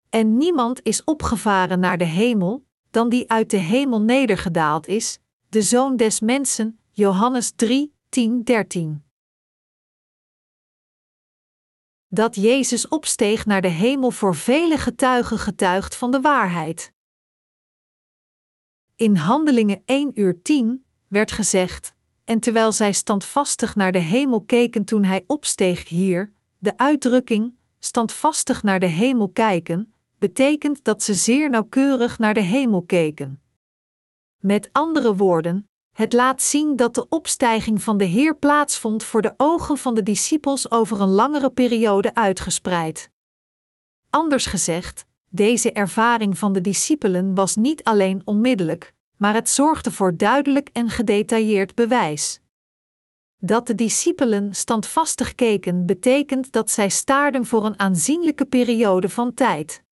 En 0.09 0.37
niemand 0.37 0.83
is 0.83 1.03
opgevaren 1.03 1.79
naar 1.79 1.97
de 1.97 2.05
hemel, 2.05 2.67
dan 2.91 3.09
die 3.09 3.29
uit 3.29 3.49
de 3.49 3.57
hemel 3.57 4.01
nedergedaald 4.01 4.87
is, 4.87 5.19
de 5.49 5.61
zoon 5.61 5.95
des 5.95 6.19
mensen, 6.19 6.79
Johannes 6.91 7.51
3, 7.55 7.93
10, 8.09 8.43
13. 8.43 9.03
Dat 12.07 12.35
Jezus 12.35 12.87
opsteeg 12.87 13.45
naar 13.45 13.61
de 13.61 13.67
hemel 13.67 14.11
voor 14.11 14.35
vele 14.35 14.77
getuigen 14.77 15.39
getuigt 15.39 15.95
van 15.95 16.11
de 16.11 16.21
waarheid. 16.21 16.93
In 18.95 19.15
Handelingen 19.15 19.81
1 19.85 20.11
uur 20.19 20.41
10 20.41 20.85
werd 21.07 21.31
gezegd: 21.31 21.93
En 22.23 22.39
terwijl 22.39 22.71
zij 22.71 22.93
standvastig 22.93 23.75
naar 23.75 23.91
de 23.91 23.99
hemel 23.99 24.41
keken 24.41 24.85
toen 24.85 25.03
hij 25.03 25.23
opsteeg 25.27 25.89
hier, 25.89 26.33
de 26.57 26.77
uitdrukking 26.77 27.57
standvastig 27.79 28.63
naar 28.63 28.79
de 28.79 28.85
hemel 28.85 29.29
kijken, 29.29 29.93
betekent 30.19 30.83
dat 30.83 31.03
ze 31.03 31.13
zeer 31.13 31.49
nauwkeurig 31.49 32.19
naar 32.19 32.33
de 32.33 32.41
hemel 32.41 32.81
keken. 32.81 33.41
Met 34.37 34.69
andere 34.71 35.15
woorden, 35.15 35.69
Het 35.99 36.13
laat 36.13 36.41
zien 36.41 36.75
dat 36.75 36.95
de 36.95 37.09
opstijging 37.09 37.81
van 37.83 37.97
de 37.97 38.05
Heer 38.05 38.35
plaatsvond 38.37 39.03
voor 39.03 39.21
de 39.21 39.33
ogen 39.37 39.77
van 39.77 39.95
de 39.95 40.03
discipels 40.03 40.71
over 40.71 41.01
een 41.01 41.09
langere 41.09 41.49
periode 41.49 42.15
uitgespreid. 42.15 43.11
Anders 44.09 44.45
gezegd, 44.45 45.05
deze 45.29 45.71
ervaring 45.71 46.37
van 46.37 46.53
de 46.53 46.61
discipelen 46.61 47.35
was 47.35 47.55
niet 47.55 47.83
alleen 47.83 48.21
onmiddellijk, 48.25 48.93
maar 49.17 49.33
het 49.33 49.49
zorgde 49.49 49.91
voor 49.91 50.17
duidelijk 50.17 50.69
en 50.73 50.89
gedetailleerd 50.89 51.75
bewijs. 51.75 52.39
Dat 53.37 53.67
de 53.67 53.75
discipelen 53.75 54.55
standvastig 54.55 55.35
keken 55.35 55.85
betekent 55.85 56.51
dat 56.51 56.71
zij 56.71 56.89
staarden 56.89 57.45
voor 57.45 57.65
een 57.65 57.79
aanzienlijke 57.79 58.45
periode 58.45 59.09
van 59.09 59.33
tijd. 59.33 59.83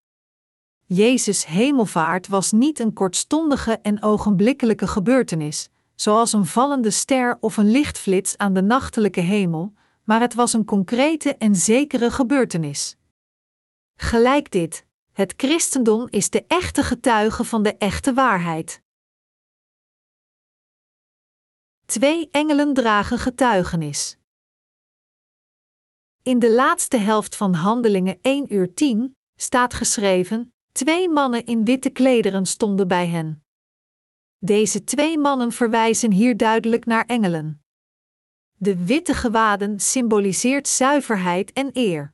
Jezus' 0.88 1.44
hemelvaart 1.44 2.28
was 2.28 2.52
niet 2.52 2.78
een 2.78 2.92
kortstondige 2.92 3.78
en 3.78 4.02
ogenblikkelijke 4.02 4.86
gebeurtenis, 4.86 5.68
zoals 5.94 6.32
een 6.32 6.46
vallende 6.46 6.90
ster 6.90 7.36
of 7.40 7.56
een 7.56 7.70
lichtflits 7.70 8.36
aan 8.36 8.52
de 8.52 8.62
nachtelijke 8.62 9.20
hemel, 9.20 9.72
maar 10.04 10.20
het 10.20 10.34
was 10.34 10.52
een 10.52 10.64
concrete 10.64 11.36
en 11.36 11.56
zekere 11.56 12.10
gebeurtenis. 12.10 12.96
Gelijk 13.94 14.50
dit, 14.50 14.86
het 15.12 15.34
christendom 15.36 16.06
is 16.10 16.30
de 16.30 16.44
echte 16.46 16.82
getuige 16.82 17.44
van 17.44 17.62
de 17.62 17.76
echte 17.76 18.14
waarheid. 18.14 18.82
Twee 21.84 22.28
engelen 22.30 22.74
dragen 22.74 23.18
getuigenis. 23.18 24.16
In 26.22 26.38
de 26.38 26.52
laatste 26.52 26.96
helft 26.96 27.36
van 27.36 27.54
Handelingen 27.54 28.18
1 28.20 28.54
uur 28.54 28.74
10 28.74 29.16
staat 29.36 29.74
geschreven: 29.74 30.54
Twee 30.77 31.09
mannen 31.09 31.47
in 31.47 31.65
witte 31.65 31.90
klederen 31.90 32.47
stonden 32.47 32.89
bij 32.89 33.07
hen. 33.07 33.44
Deze 34.39 34.85
twee 34.85 35.19
mannen 35.19 35.53
verwijzen 35.53 36.12
hier 36.12 36.36
duidelijk 36.36 36.85
naar 36.85 37.05
engelen. 37.05 37.62
De 38.57 38.85
witte 38.85 39.15
gewaden 39.15 39.81
symboliseert 39.81 40.69
zuiverheid 40.69 41.53
en 41.53 41.70
eer. 41.73 42.12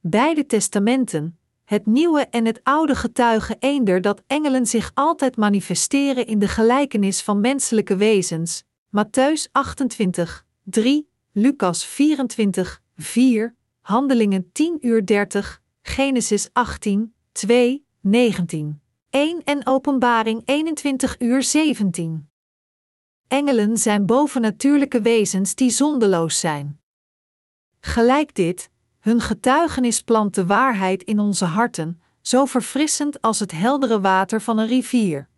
Beide 0.00 0.46
testamenten, 0.46 1.38
het 1.64 1.86
Nieuwe 1.86 2.20
en 2.20 2.44
het 2.44 2.60
Oude 2.62 2.94
getuigen 2.94 3.56
eender 3.58 4.00
dat 4.00 4.22
engelen 4.26 4.66
zich 4.66 4.90
altijd 4.94 5.36
manifesteren 5.36 6.26
in 6.26 6.38
de 6.38 6.48
gelijkenis 6.48 7.22
van 7.22 7.40
menselijke 7.40 7.96
wezens. 7.96 8.64
Matthäus 8.86 9.50
28, 9.52 10.46
3, 10.62 11.08
Lucas 11.32 11.84
24, 11.84 12.82
4, 12.96 13.54
Handelingen 13.80 14.52
10 14.52 14.78
uur 14.80 15.06
30, 15.06 15.62
Genesis 15.82 16.48
18, 16.52 17.13
2, 17.34 17.86
19. 18.00 18.82
1 19.10 19.44
en 19.44 19.66
Openbaring 19.66 20.42
21 20.44 21.20
uur 21.20 21.42
17. 21.42 22.30
Engelen 23.28 23.78
zijn 23.78 24.06
bovennatuurlijke 24.06 25.00
wezens 25.00 25.54
die 25.54 25.70
zondeloos 25.70 26.40
zijn. 26.40 26.80
Gelijk 27.80 28.34
dit, 28.34 28.70
hun 29.00 29.20
getuigenis 29.20 30.02
plant 30.02 30.34
de 30.34 30.46
waarheid 30.46 31.02
in 31.02 31.18
onze 31.18 31.44
harten, 31.44 32.02
zo 32.20 32.44
verfrissend 32.44 33.20
als 33.20 33.40
het 33.40 33.52
heldere 33.52 34.00
water 34.00 34.40
van 34.40 34.58
een 34.58 34.68
rivier. 34.68 35.28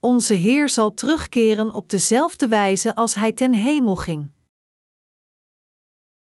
Onze 0.00 0.34
Heer 0.34 0.68
zal 0.68 0.94
terugkeren 0.94 1.72
op 1.74 1.88
dezelfde 1.88 2.48
wijze 2.48 2.94
als 2.94 3.14
Hij 3.14 3.32
ten 3.32 3.52
hemel 3.52 3.96
ging. 3.96 4.30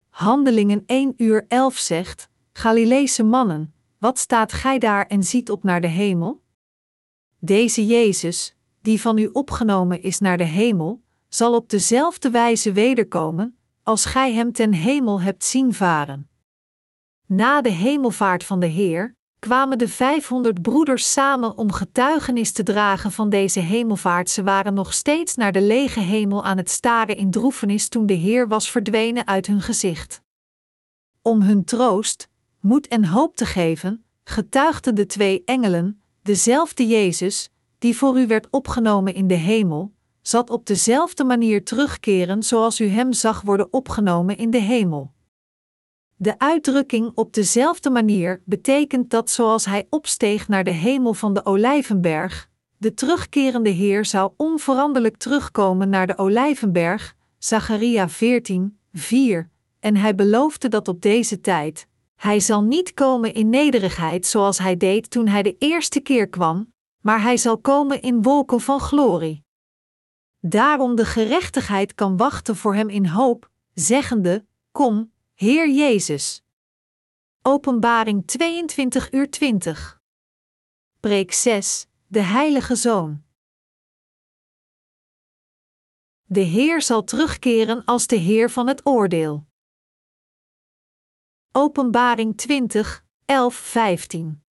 Handelingen 0.09 0.83
1 0.87 1.15
uur 1.17 1.45
11 1.49 1.77
zegt: 1.79 2.30
Galileese 2.61 3.23
mannen, 3.23 3.74
wat 3.99 4.19
staat 4.19 4.53
gij 4.53 4.78
daar 4.78 5.07
en 5.07 5.23
ziet 5.23 5.51
op 5.51 5.62
naar 5.62 5.81
de 5.81 5.87
hemel? 5.87 6.43
Deze 7.39 7.87
Jezus, 7.87 8.57
die 8.82 9.01
van 9.01 9.19
u 9.19 9.28
opgenomen 9.32 10.03
is 10.03 10.19
naar 10.19 10.37
de 10.37 10.45
hemel, 10.45 11.03
zal 11.28 11.55
op 11.55 11.69
dezelfde 11.69 12.31
wijze 12.31 12.73
wederkomen, 12.73 13.59
als 13.82 14.05
gij 14.05 14.32
hem 14.32 14.53
ten 14.53 14.73
hemel 14.73 15.20
hebt 15.20 15.45
zien 15.45 15.74
varen. 15.74 16.28
Na 17.27 17.61
de 17.61 17.70
hemelvaart 17.70 18.45
van 18.45 18.61
de 18.61 18.66
Heer 18.66 19.16
kwamen 19.39 19.78
de 19.78 19.89
vijfhonderd 19.89 20.62
broeders 20.62 21.12
samen 21.12 21.59
om 21.59 21.73
getuigenis 21.73 22.53
te 22.53 22.62
dragen 22.62 23.12
van 23.12 23.28
deze 23.28 23.61
hemelvaart. 23.61 24.31
Ze 24.31 24.43
waren 24.43 24.74
nog 24.74 24.95
steeds 24.95 25.35
naar 25.35 25.53
de 25.53 25.62
lege 25.62 26.01
hemel 26.01 26.45
aan 26.45 26.57
het 26.57 26.70
staren 26.70 27.16
in 27.16 27.31
droefenis 27.31 27.89
toen 27.89 28.07
de 28.07 28.15
Heer 28.15 28.49
was 28.49 28.70
verdwenen 28.70 29.27
uit 29.27 29.47
hun 29.47 29.61
gezicht. 29.61 30.23
Om 31.23 31.43
hun 31.43 31.65
troost, 31.65 32.30
moed 32.61 32.89
en 32.89 33.05
hoop 33.05 33.37
te 33.37 33.47
geven, 33.47 34.05
getuigden 34.24 34.95
de 34.95 35.07
twee 35.07 35.43
engelen, 35.45 36.03
dezelfde 36.23 36.87
Jezus, 36.87 37.51
die 37.78 37.97
voor 37.97 38.19
u 38.19 38.27
werd 38.27 38.47
opgenomen 38.51 39.15
in 39.15 39.27
de 39.27 39.35
hemel, 39.35 39.93
zat 40.23 40.51
op 40.51 40.66
dezelfde 40.66 41.24
manier 41.24 41.65
terugkeren 41.65 42.43
zoals 42.43 42.81
u 42.81 42.87
hem 42.87 43.12
zag 43.12 43.41
worden 43.43 43.73
opgenomen 43.73 44.37
in 44.37 44.51
de 44.51 44.61
hemel. 44.61 45.12
De 46.16 46.39
uitdrukking 46.39 47.11
op 47.15 47.32
dezelfde 47.35 47.91
manier 47.91 48.43
betekent 48.45 49.11
dat 49.11 49.31
zoals 49.31 49.65
hij 49.65 49.87
opsteeg 49.91 50.49
naar 50.49 50.65
de 50.65 50.70
hemel 50.70 51.15
van 51.15 51.35
de 51.35 51.45
Olijvenberg, 51.45 52.49
de 52.77 52.95
terugkerende 52.95 53.70
Heer 53.70 54.05
zou 54.05 54.32
onveranderlijk 54.37 55.16
terugkomen 55.16 55.89
naar 55.89 56.07
de 56.07 56.19
Olijvenberg, 56.19 57.16
Zacharia 57.39 58.09
14, 58.09 58.78
4, 58.93 59.51
en 59.81 59.97
hij 59.97 60.15
beloofde 60.15 60.69
dat 60.69 60.89
op 60.89 61.03
deze 61.03 61.41
tijd, 61.41 61.87
hij 62.21 62.41
zal 62.41 62.63
niet 62.63 62.95
komen 62.95 63.35
in 63.35 63.49
nederigheid 63.49 64.27
zoals 64.27 64.59
hij 64.59 64.77
deed 64.77 65.11
toen 65.11 65.29
hij 65.29 65.43
de 65.43 65.57
eerste 65.59 66.01
keer 66.01 66.29
kwam, 66.29 66.73
maar 67.01 67.23
hij 67.23 67.37
zal 67.37 67.59
komen 67.59 68.03
in 68.03 68.23
wolken 68.23 68.61
van 68.61 68.81
glorie. 68.81 69.45
Daarom 70.41 70.95
de 70.95 71.05
gerechtigheid 71.05 71.95
kan 71.95 72.17
wachten 72.17 72.57
voor 72.57 72.75
hem 72.75 72.89
in 72.89 73.07
hoop, 73.07 73.51
zeggende: 73.75 74.47
Kom, 74.73 75.13
Heer 75.35 75.71
Jezus. 75.71 76.43
Openbaring 77.43 78.27
22 78.27 79.13
uur 79.13 79.31
20. 79.31 80.01
Preek 81.01 81.33
6, 81.33 81.87
de 82.07 82.21
Heilige 82.21 82.75
Zoon. 82.75 83.23
De 86.25 86.41
Heer 86.41 86.83
zal 86.83 87.05
terugkeren 87.05 87.85
als 87.85 88.07
de 88.07 88.17
Heer 88.17 88.51
van 88.51 88.67
het 88.67 88.87
oordeel. 88.87 89.49
Openbaring 91.53 92.37
20, 92.37 93.05
11, 93.25 93.55
15. 93.55 94.43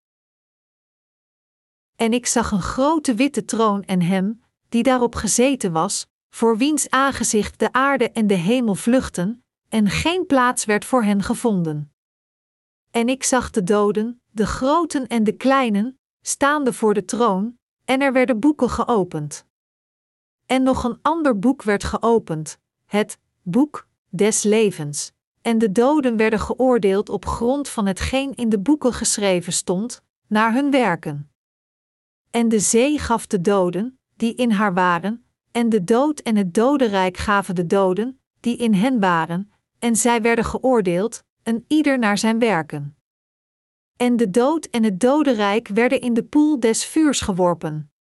En 1.96 2.14
ik 2.14 2.26
zag 2.26 2.52
een 2.52 2.62
grote 2.62 3.14
witte 3.14 3.46
troon 3.46 3.84
en 3.84 4.02
hem, 4.02 4.44
die 4.70 4.84
daarop 4.84 5.16
gezeten 5.16 5.72
was, 5.72 6.08
voor 6.30 6.58
wiens 6.58 6.90
aangezicht 6.90 7.60
de 7.60 7.72
aarde 7.72 8.12
en 8.12 8.28
de 8.28 8.34
hemel 8.34 8.76
vluchten, 8.76 9.44
en 9.70 9.90
geen 9.90 10.26
plaats 10.26 10.66
werd 10.66 10.86
voor 10.86 11.04
hen 11.04 11.24
gevonden. 11.24 11.94
En 12.92 13.10
ik 13.10 13.24
zag 13.24 13.50
de 13.50 13.64
doden, 13.64 14.22
de 14.32 14.46
groten 14.46 15.08
en 15.08 15.24
de 15.24 15.34
kleinen, 15.34 16.00
staande 16.22 16.74
voor 16.74 16.94
de 16.94 17.06
troon, 17.06 17.58
en 17.86 18.02
er 18.02 18.14
werden 18.14 18.40
boeken 18.40 18.70
geopend. 18.70 19.46
En 20.46 20.64
nog 20.64 20.84
een 20.84 21.00
ander 21.02 21.40
boek 21.40 21.64
werd 21.64 21.84
geopend, 21.84 22.60
het 22.86 23.20
boek 23.42 23.88
des 24.10 24.44
levens 24.44 25.18
en 25.42 25.58
de 25.58 25.72
doden 25.72 26.18
werden 26.18 26.40
geoordeeld 26.40 27.10
op 27.10 27.26
grond 27.26 27.70
van 27.70 27.86
hetgeen 27.86 28.36
in 28.36 28.50
de 28.50 28.60
boeken 28.60 28.94
geschreven 28.94 29.54
stond, 29.54 30.04
naar 30.28 30.54
hun 30.54 30.72
werken. 30.72 31.32
En 32.32 32.50
de 32.50 32.60
zee 32.60 33.00
gaf 33.00 33.28
de 33.28 33.42
doden, 33.42 34.00
die 34.16 34.36
in 34.36 34.52
haar 34.52 34.74
waren, 34.74 35.24
en 35.52 35.70
de 35.70 35.84
dood 35.84 36.20
en 36.20 36.36
het 36.36 36.54
dodenrijk 36.54 37.18
gaven 37.18 37.56
de 37.56 37.66
doden, 37.66 38.20
die 38.40 38.58
in 38.58 38.74
hen 38.74 39.00
waren, 39.00 39.52
en 39.80 39.96
zij 39.96 40.22
werden 40.22 40.46
geoordeeld, 40.46 41.24
een 41.44 41.66
ieder 41.68 42.00
naar 42.00 42.18
zijn 42.18 42.40
werken. 42.40 42.98
En 43.98 44.18
de 44.18 44.30
dood 44.30 44.66
en 44.66 44.84
het 44.84 45.00
dodenrijk 45.00 45.68
werden 45.68 46.02
in 46.02 46.14
de 46.14 46.24
poel 46.24 46.60
des 46.60 46.86
vuurs 46.86 47.22
geworpen. 47.22 47.92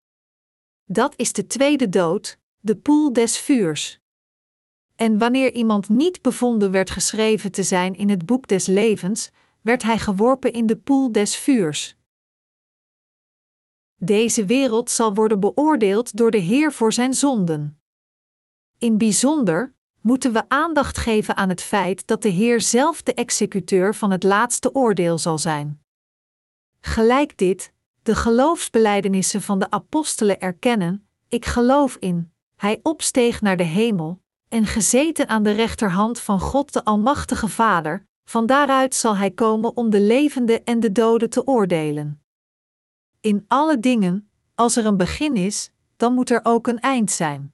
Dat 0.84 1.14
is 1.16 1.32
de 1.32 1.46
tweede 1.46 1.88
dood, 1.88 2.38
de 2.60 2.76
poel 2.76 3.12
des 3.12 3.38
vuurs. 3.38 4.00
En 4.98 5.18
wanneer 5.18 5.52
iemand 5.52 5.88
niet 5.88 6.22
bevonden 6.22 6.70
werd 6.70 6.90
geschreven 6.90 7.52
te 7.52 7.62
zijn 7.62 7.94
in 7.94 8.08
het 8.08 8.26
boek 8.26 8.46
des 8.46 8.66
levens, 8.66 9.30
werd 9.60 9.82
hij 9.82 9.98
geworpen 9.98 10.52
in 10.52 10.66
de 10.66 10.76
poel 10.76 11.12
des 11.12 11.36
vuurs. 11.36 11.96
Deze 13.96 14.44
wereld 14.44 14.90
zal 14.90 15.14
worden 15.14 15.40
beoordeeld 15.40 16.16
door 16.16 16.30
de 16.30 16.38
Heer 16.38 16.72
voor 16.72 16.92
zijn 16.92 17.14
zonden. 17.14 17.80
In 18.78 18.98
bijzonder 18.98 19.74
moeten 20.00 20.32
we 20.32 20.48
aandacht 20.48 20.98
geven 20.98 21.36
aan 21.36 21.48
het 21.48 21.62
feit 21.62 22.06
dat 22.06 22.22
de 22.22 22.28
Heer 22.28 22.60
zelf 22.60 23.02
de 23.02 23.14
executeur 23.14 23.94
van 23.94 24.10
het 24.10 24.22
laatste 24.22 24.74
oordeel 24.74 25.18
zal 25.18 25.38
zijn. 25.38 25.82
Gelijk 26.80 27.36
dit, 27.36 27.72
de 28.02 28.14
geloofsbelijdenissen 28.14 29.42
van 29.42 29.58
de 29.58 29.70
apostelen 29.70 30.40
erkennen: 30.40 31.08
ik 31.28 31.44
geloof 31.44 31.96
in, 31.96 32.32
hij 32.56 32.80
opsteeg 32.82 33.40
naar 33.40 33.56
de 33.56 33.64
hemel, 33.64 34.20
en 34.48 34.66
gezeten 34.66 35.28
aan 35.28 35.42
de 35.42 35.50
rechterhand 35.50 36.20
van 36.20 36.40
God 36.40 36.72
de 36.72 36.84
Almachtige 36.84 37.48
Vader, 37.48 38.06
van 38.24 38.46
daaruit 38.46 38.94
zal 38.94 39.16
hij 39.16 39.30
komen 39.30 39.76
om 39.76 39.90
de 39.90 40.00
levenden 40.00 40.64
en 40.64 40.80
de 40.80 40.92
doden 40.92 41.30
te 41.30 41.46
oordelen. 41.46 42.22
In 43.20 43.44
alle 43.48 43.78
dingen, 43.78 44.30
Als 44.54 44.76
er 44.76 44.86
een 44.86 44.96
begin 44.96 45.36
is, 45.36 45.70
dan 45.96 46.14
moet 46.14 46.30
er 46.30 46.40
ook 46.42 46.66
een 46.66 46.80
eind 46.80 47.10
zijn. 47.10 47.52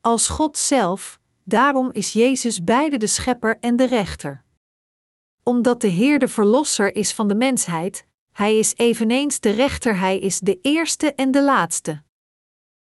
Als 0.00 0.28
God 0.28 0.56
zelf, 0.56 1.20
daarom 1.44 1.90
is 1.92 2.12
Jezus 2.12 2.64
beide 2.64 2.96
de 2.96 3.06
schepper 3.06 3.58
en 3.60 3.76
de 3.76 3.86
rechter. 3.86 4.44
Omdat 5.42 5.80
de 5.80 5.88
Heer 5.88 6.18
de 6.18 6.28
verlosser 6.28 6.94
is 6.94 7.12
van 7.12 7.28
de 7.28 7.34
mensheid, 7.34 8.06
hij 8.32 8.58
is 8.58 8.74
eveneens 8.76 9.40
de 9.40 9.50
rechter, 9.50 9.98
hij 9.98 10.18
is 10.18 10.40
de 10.40 10.58
eerste 10.62 11.14
en 11.14 11.30
de 11.30 11.42
laatste. 11.42 12.02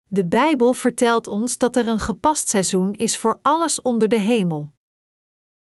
De 0.10 0.26
Bijbel 0.26 0.74
vertelt 0.74 1.28
ons 1.28 1.58
dat 1.58 1.76
er 1.76 1.88
een 1.88 2.00
gepast 2.00 2.50
seizoen 2.50 2.94
is 2.94 3.18
voor 3.18 3.40
alles 3.42 3.82
onder 3.82 4.08
de 4.08 4.20
hemel. 4.20 4.72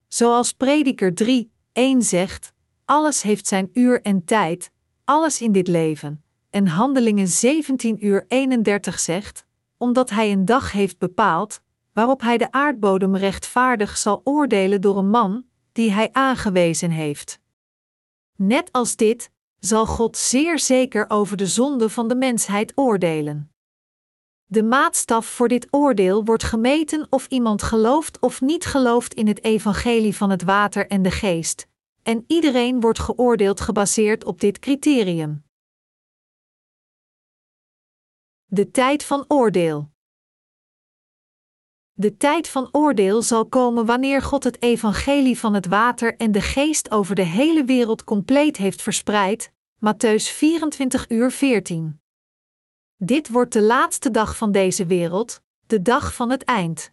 Zoals 0.09 0.53
Prediker 0.53 1.15
3, 1.15 1.53
1 1.73 2.03
zegt: 2.03 2.53
Alles 2.85 3.23
heeft 3.23 3.47
zijn 3.47 3.71
uur 3.73 4.03
en 4.03 4.25
tijd, 4.25 4.71
alles 5.05 5.41
in 5.41 5.53
dit 5.53 5.69
leven. 5.69 6.25
En 6.51 6.67
Handelingen 6.67 7.29
17 7.29 8.07
uur 8.07 8.25
31 8.29 8.99
zegt: 8.99 9.47
Omdat 9.77 10.11
hij 10.11 10.33
een 10.33 10.45
dag 10.45 10.73
heeft 10.73 10.99
bepaald, 10.99 11.61
waarop 11.93 12.21
hij 12.21 12.39
de 12.39 12.53
aardbodem 12.53 13.17
rechtvaardig 13.17 13.97
zal 13.97 14.21
oordelen 14.25 14.81
door 14.81 14.99
een 14.99 15.11
man, 15.11 15.45
die 15.73 15.91
hij 15.91 16.09
aangewezen 16.13 16.91
heeft. 16.91 17.41
Net 18.37 18.73
als 18.73 18.97
dit, 18.97 19.31
zal 19.59 19.87
God 19.87 20.17
zeer 20.17 20.59
zeker 20.59 21.11
over 21.11 21.37
de 21.37 21.47
zonde 21.47 21.89
van 21.89 22.09
de 22.09 22.17
mensheid 22.17 22.73
oordelen. 22.75 23.52
De 24.53 24.63
maatstaf 24.63 25.27
voor 25.27 25.49
dit 25.49 25.67
oordeel 25.71 26.25
wordt 26.25 26.43
gemeten 26.43 27.07
of 27.11 27.27
iemand 27.27 27.63
gelooft 27.63 28.21
of 28.21 28.41
niet 28.41 28.65
gelooft 28.65 29.15
in 29.15 29.27
het 29.27 29.45
evangelie 29.45 30.17
van 30.17 30.31
het 30.31 30.43
water 30.43 30.87
en 30.87 31.03
de 31.03 31.11
geest, 31.11 31.67
en 32.03 32.25
iedereen 32.27 32.81
wordt 32.81 32.99
geoordeeld 32.99 33.61
gebaseerd 33.61 34.25
op 34.25 34.41
dit 34.41 34.59
criterium. 34.59 35.45
De 38.45 38.71
tijd 38.71 39.05
van 39.05 39.25
oordeel. 39.29 39.91
De 41.93 42.17
tijd 42.17 42.49
van 42.49 42.69
oordeel 42.73 43.23
zal 43.23 43.47
komen 43.47 43.87
wanneer 43.87 44.23
God 44.23 44.45
het 44.45 44.63
evangelie 44.63 45.39
van 45.39 45.55
het 45.55 45.67
water 45.67 46.17
en 46.17 46.33
de 46.33 46.41
geest 46.41 46.91
over 46.91 47.15
de 47.15 47.27
hele 47.27 47.65
wereld 47.65 48.05
compleet 48.05 48.57
heeft 48.57 48.83
verspreid. 48.83 49.53
Matthäus 49.77 50.25
24 50.33 51.09
uur 51.09 51.31
14. 51.31 52.02
Dit 53.05 53.29
wordt 53.29 53.53
de 53.53 53.63
laatste 53.63 54.11
dag 54.11 54.37
van 54.37 54.53
deze 54.53 54.87
wereld, 54.87 55.41
de 55.67 55.83
dag 55.83 56.15
van 56.15 56.31
het 56.31 56.45
eind. 56.45 56.93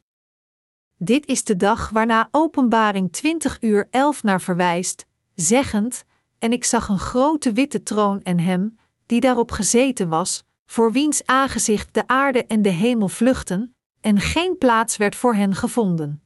Dit 0.97 1.25
is 1.25 1.43
de 1.43 1.55
dag 1.55 1.89
waarna 1.89 2.27
Openbaring 2.31 3.11
20 3.11 3.61
uur 3.61 3.87
11 3.89 4.23
naar 4.23 4.41
verwijst, 4.41 5.05
zeggend: 5.35 6.03
En 6.39 6.51
ik 6.51 6.63
zag 6.63 6.87
een 6.87 6.99
grote 6.99 7.51
witte 7.51 7.83
troon 7.83 8.21
en 8.21 8.39
hem, 8.39 8.77
die 9.05 9.19
daarop 9.19 9.51
gezeten 9.51 10.09
was, 10.09 10.43
voor 10.65 10.91
wiens 10.91 11.25
aangezicht 11.25 11.93
de 11.93 12.07
aarde 12.07 12.45
en 12.45 12.61
de 12.61 12.69
hemel 12.69 13.07
vluchten, 13.07 13.75
en 14.01 14.19
geen 14.19 14.57
plaats 14.57 14.97
werd 14.97 15.15
voor 15.15 15.35
hen 15.35 15.55
gevonden. 15.55 16.23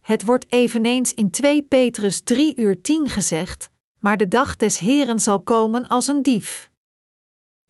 Het 0.00 0.24
wordt 0.24 0.52
eveneens 0.52 1.14
in 1.14 1.30
2 1.30 1.62
Petrus 1.62 2.20
3 2.20 2.56
uur 2.56 2.80
10 2.80 3.08
gezegd, 3.08 3.70
maar 3.98 4.16
de 4.16 4.28
dag 4.28 4.56
des 4.56 4.78
Heren 4.78 5.20
zal 5.20 5.40
komen 5.40 5.88
als 5.88 6.06
een 6.06 6.22
dief. 6.22 6.70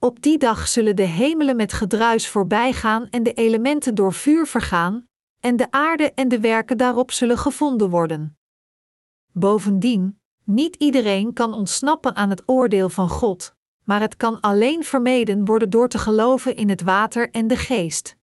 Op 0.01 0.23
die 0.23 0.39
dag 0.39 0.69
zullen 0.69 0.97
de 0.97 1.03
hemelen 1.03 1.57
met 1.57 1.73
gedruis 1.73 2.29
voorbijgaan 2.29 3.09
en 3.11 3.23
de 3.23 3.33
elementen 3.33 3.95
door 3.95 4.13
vuur 4.13 4.47
vergaan, 4.47 5.09
en 5.41 5.57
de 5.57 5.71
aarde 5.71 6.13
en 6.13 6.29
de 6.29 6.41
werken 6.41 6.77
daarop 6.77 7.13
zullen 7.13 7.39
gevonden 7.39 7.91
worden. 7.91 8.39
Bovendien, 9.33 10.21
niet 10.45 10.77
iedereen 10.77 11.33
kan 11.33 11.55
ontsnappen 11.55 12.17
aan 12.17 12.31
het 12.31 12.43
oordeel 12.47 12.89
van 12.89 13.09
God, 13.09 13.55
maar 13.85 14.01
het 14.01 14.17
kan 14.17 14.41
alleen 14.41 14.85
vermeden 14.85 15.45
worden 15.45 15.71
door 15.71 15.89
te 15.89 15.99
geloven 15.99 16.57
in 16.57 16.69
het 16.69 16.83
water 16.83 17.31
en 17.31 17.47
de 17.47 17.57
geest. 17.57 18.17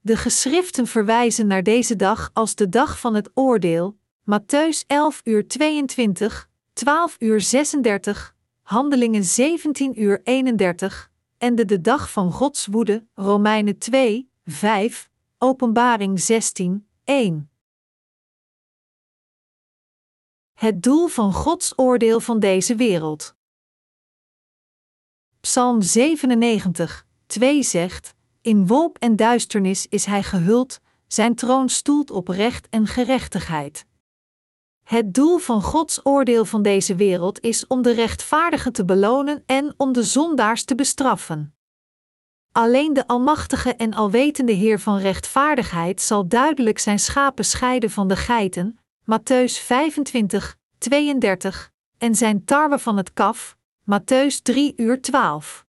De 0.00 0.16
geschriften 0.16 0.86
verwijzen 0.86 1.46
naar 1.46 1.62
deze 1.62 1.96
dag 1.96 2.30
als 2.32 2.54
de 2.54 2.68
dag 2.68 2.98
van 2.98 3.14
het 3.14 3.30
oordeel, 3.34 3.96
Matthäus 4.30 4.86
11 4.86 5.20
uur 5.24 5.48
22, 5.48 6.48
12 6.72 7.16
uur 7.18 7.40
36, 7.40 8.33
Handelingen 8.64 9.24
17 9.24 10.00
uur 10.02 10.20
31, 10.22 11.10
en 11.38 11.54
de, 11.54 11.80
dag 11.80 12.10
van 12.10 12.32
Gods 12.32 12.66
woede, 12.66 13.06
Romeinen 13.14 13.78
2, 13.78 14.30
5, 14.44 15.10
Openbaring 15.38 16.20
16, 16.20 16.88
1. 17.04 17.50
Het 20.52 20.82
doel 20.82 21.06
van 21.06 21.32
Gods 21.32 21.78
oordeel 21.78 22.20
van 22.20 22.38
deze 22.38 22.74
wereld. 22.74 23.36
Psalm 25.40 25.82
97, 25.82 27.06
2 27.26 27.62
zegt: 27.62 28.14
In 28.40 28.66
wolk 28.66 28.98
en 28.98 29.16
duisternis 29.16 29.86
is 29.86 30.04
hij 30.04 30.22
gehuld, 30.22 30.80
zijn 31.06 31.34
troon 31.34 31.68
stoelt 31.68 32.10
op 32.10 32.28
recht 32.28 32.68
en 32.68 32.86
gerechtigheid. 32.86 33.86
Het 34.84 35.14
doel 35.14 35.38
van 35.38 35.62
Gods 35.62 36.00
oordeel 36.02 36.44
van 36.44 36.62
deze 36.62 36.94
wereld 36.94 37.40
is 37.40 37.66
om 37.66 37.82
de 37.82 37.92
rechtvaardigen 37.92 38.72
te 38.72 38.84
belonen 38.84 39.42
en 39.46 39.74
om 39.76 39.92
de 39.92 40.02
zondaars 40.02 40.64
te 40.64 40.74
bestraffen. 40.74 41.54
Alleen 42.52 42.92
de 42.92 43.06
Almachtige 43.06 43.74
en 43.74 43.94
Alwetende 43.94 44.52
Heer 44.52 44.80
van 44.80 44.98
rechtvaardigheid 44.98 46.00
zal 46.00 46.28
duidelijk 46.28 46.78
zijn 46.78 46.98
schapen 46.98 47.44
scheiden 47.44 47.90
van 47.90 48.08
de 48.08 48.16
geiten, 48.16 48.78
Matthäus 49.02 49.52
25, 49.52 50.56
32, 50.78 51.70
en 51.98 52.14
zijn 52.14 52.44
tarwe 52.44 52.78
van 52.78 52.96
het 52.96 53.12
kaf, 53.12 53.56
Matthäus 53.90 54.42
3 54.42 54.72
uur 54.76 55.00
12. 55.02 55.66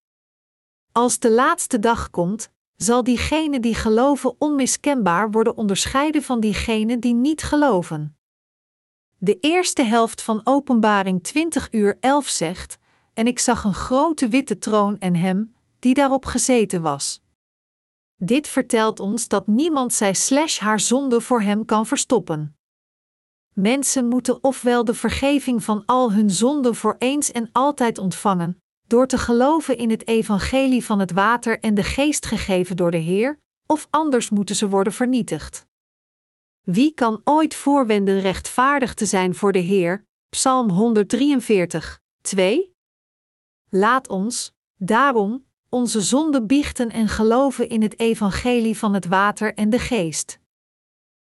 Als 0.91 1.19
de 1.19 1.31
laatste 1.31 1.79
dag 1.79 2.09
komt, 2.09 2.51
zal 2.75 3.03
diegenen 3.03 3.61
die 3.61 3.75
geloven 3.75 4.35
onmiskenbaar 4.37 5.31
worden 5.31 5.57
onderscheiden 5.57 6.23
van 6.23 6.39
diegenen 6.39 6.99
die 6.99 7.13
niet 7.13 7.43
geloven. 7.43 8.17
De 9.23 9.37
eerste 9.39 9.83
helft 9.83 10.21
van 10.21 10.41
Openbaring 10.43 11.23
20 11.23 11.67
uur 11.71 11.97
11 11.99 12.27
zegt: 12.27 12.77
En 13.13 13.27
ik 13.27 13.39
zag 13.39 13.63
een 13.63 13.73
grote 13.73 14.27
witte 14.27 14.57
troon 14.57 14.99
en 14.99 15.15
hem, 15.15 15.55
die 15.79 15.93
daarop 15.93 16.25
gezeten 16.25 16.81
was. 16.81 17.21
Dit 18.15 18.47
vertelt 18.47 18.99
ons 18.99 19.27
dat 19.27 19.47
niemand 19.47 19.93
zij 19.93 20.13
slash 20.13 20.59
haar 20.59 20.79
zonde 20.79 21.21
voor 21.21 21.41
hem 21.41 21.65
kan 21.65 21.85
verstoppen. 21.85 22.55
Mensen 23.53 24.07
moeten 24.07 24.43
ofwel 24.43 24.85
de 24.85 24.93
vergeving 24.93 25.63
van 25.63 25.85
al 25.85 26.11
hun 26.13 26.29
zonden 26.29 26.75
voor 26.75 26.95
eens 26.99 27.31
en 27.31 27.49
altijd 27.51 27.97
ontvangen, 27.97 28.61
door 28.87 29.07
te 29.07 29.17
geloven 29.17 29.77
in 29.77 29.89
het 29.89 30.07
evangelie 30.07 30.85
van 30.85 30.99
het 30.99 31.11
water 31.11 31.59
en 31.59 31.73
de 31.73 31.83
geest 31.83 32.25
gegeven 32.25 32.75
door 32.75 32.91
de 32.91 32.97
Heer, 32.97 33.39
of 33.65 33.87
anders 33.89 34.29
moeten 34.29 34.55
ze 34.55 34.69
worden 34.69 34.93
vernietigd. 34.93 35.65
Wie 36.63 36.93
kan 36.93 37.21
ooit 37.23 37.55
voorwenden 37.55 38.19
rechtvaardig 38.19 38.93
te 38.93 39.05
zijn 39.05 39.35
voor 39.35 39.51
de 39.51 39.59
Heer? 39.59 40.05
Psalm 40.29 40.69
143, 40.69 41.99
2. 42.21 42.75
Laat 43.69 44.07
ons, 44.07 44.53
daarom, 44.77 45.45
onze 45.69 46.01
zonde 46.01 46.43
biechten 46.43 46.89
en 46.89 47.07
geloven 47.07 47.69
in 47.69 47.81
het 47.81 47.99
evangelie 47.99 48.77
van 48.77 48.93
het 48.93 49.05
water 49.05 49.53
en 49.53 49.69
de 49.69 49.79
geest. 49.79 50.39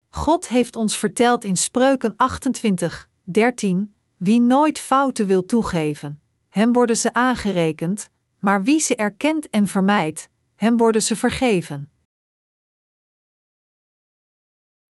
God 0.10 0.48
heeft 0.48 0.76
ons 0.76 0.98
verteld 0.98 1.44
in 1.44 1.58
Spreuken 1.58 2.14
28, 2.18 3.10
13: 3.24 3.96
Wie 4.18 4.42
nooit 4.42 4.80
fouten 4.80 5.28
wil 5.28 5.46
toegeven, 5.46 6.22
hem 6.50 6.74
worden 6.74 6.98
ze 6.98 7.14
aangerekend, 7.14 8.10
maar 8.40 8.64
wie 8.64 8.80
ze 8.80 8.96
erkent 8.96 9.50
en 9.50 9.68
vermijdt, 9.68 10.30
hem 10.56 10.78
worden 10.78 11.02
ze 11.02 11.16
vergeven. 11.16 11.93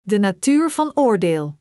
De 0.05 0.19
natuur 0.19 0.69
van 0.69 0.91
oordeel. 0.93 1.57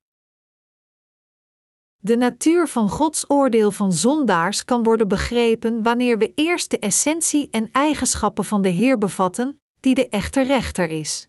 De 1.96 2.16
natuur 2.16 2.68
van 2.68 2.88
Gods 2.88 3.30
oordeel 3.30 3.70
van 3.70 3.92
zondaars 3.92 4.64
kan 4.64 4.82
worden 4.82 5.08
begrepen 5.08 5.82
wanneer 5.82 6.18
we 6.18 6.32
eerst 6.34 6.70
de 6.70 6.78
essentie 6.78 7.48
en 7.50 7.68
eigenschappen 7.72 8.44
van 8.44 8.62
de 8.62 8.68
Heer 8.68 8.98
bevatten, 8.98 9.60
die 9.80 9.94
de 9.94 10.08
echte 10.08 10.40
rechter 10.40 10.88
is. 10.88 11.28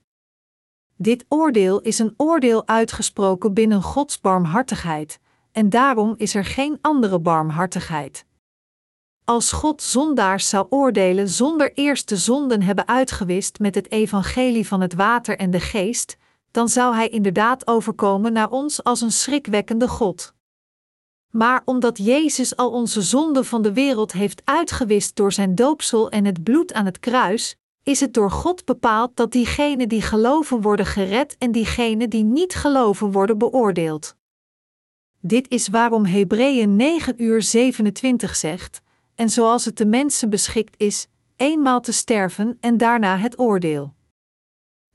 Dit 0.95 1.25
oordeel 1.29 1.81
is 1.81 1.99
een 1.99 2.13
oordeel 2.17 2.67
uitgesproken 2.67 3.53
binnen 3.53 3.81
Gods 3.81 4.19
barmhartigheid, 4.19 5.19
en 5.51 5.69
daarom 5.69 6.13
is 6.17 6.35
er 6.35 6.45
geen 6.45 6.77
andere 6.81 7.19
barmhartigheid. 7.19 8.25
Als 9.23 9.51
God 9.51 9.81
zondaars 9.81 10.49
zou 10.49 10.67
oordelen 10.69 11.29
zonder 11.29 11.73
eerst 11.73 12.09
de 12.09 12.17
zonden 12.17 12.61
hebben 12.61 12.87
uitgewist 12.87 13.59
met 13.59 13.75
het 13.75 13.91
evangelie 13.91 14.67
van 14.67 14.81
het 14.81 14.93
water 14.93 15.37
en 15.37 15.51
de 15.51 15.59
geest, 15.59 16.17
dan 16.53 16.69
zou 16.69 16.95
Hij 16.95 17.09
inderdaad 17.09 17.67
overkomen 17.67 18.33
naar 18.33 18.49
ons 18.49 18.83
als 18.83 19.01
een 19.01 19.11
schrikwekkende 19.11 19.87
God. 19.87 20.33
Maar 21.29 21.61
omdat 21.65 21.97
Jezus 21.97 22.55
al 22.55 22.71
onze 22.71 23.01
zonden 23.01 23.45
van 23.45 23.61
de 23.61 23.73
wereld 23.73 24.11
heeft 24.11 24.41
uitgewist 24.45 25.15
door 25.15 25.31
zijn 25.31 25.55
doopsel 25.55 26.09
en 26.09 26.25
het 26.25 26.43
bloed 26.43 26.73
aan 26.73 26.85
het 26.85 26.99
kruis, 26.99 27.55
is 27.83 27.99
het 27.99 28.13
door 28.13 28.31
God 28.31 28.65
bepaald 28.65 29.15
dat 29.15 29.31
diegenen 29.31 29.89
die 29.89 30.01
geloven 30.01 30.61
worden 30.61 30.85
gered 30.85 31.35
en 31.37 31.51
diegenen 31.51 32.09
die 32.09 32.23
niet 32.23 32.55
geloven 32.55 33.11
worden 33.11 33.37
beoordeeld. 33.37 34.15
Dit 35.19 35.49
is 35.49 35.67
waarom 35.67 36.05
Hebreeën 36.05 36.75
9 36.75 37.23
uur 37.23 37.41
27 37.41 38.35
zegt: 38.35 38.81
En 39.15 39.29
zoals 39.29 39.65
het 39.65 39.77
de 39.77 39.85
mensen 39.85 40.29
beschikt 40.29 40.75
is, 40.77 41.07
eenmaal 41.35 41.81
te 41.81 41.91
sterven 41.91 42.57
en 42.59 42.77
daarna 42.77 43.17
het 43.17 43.39
oordeel. 43.39 43.93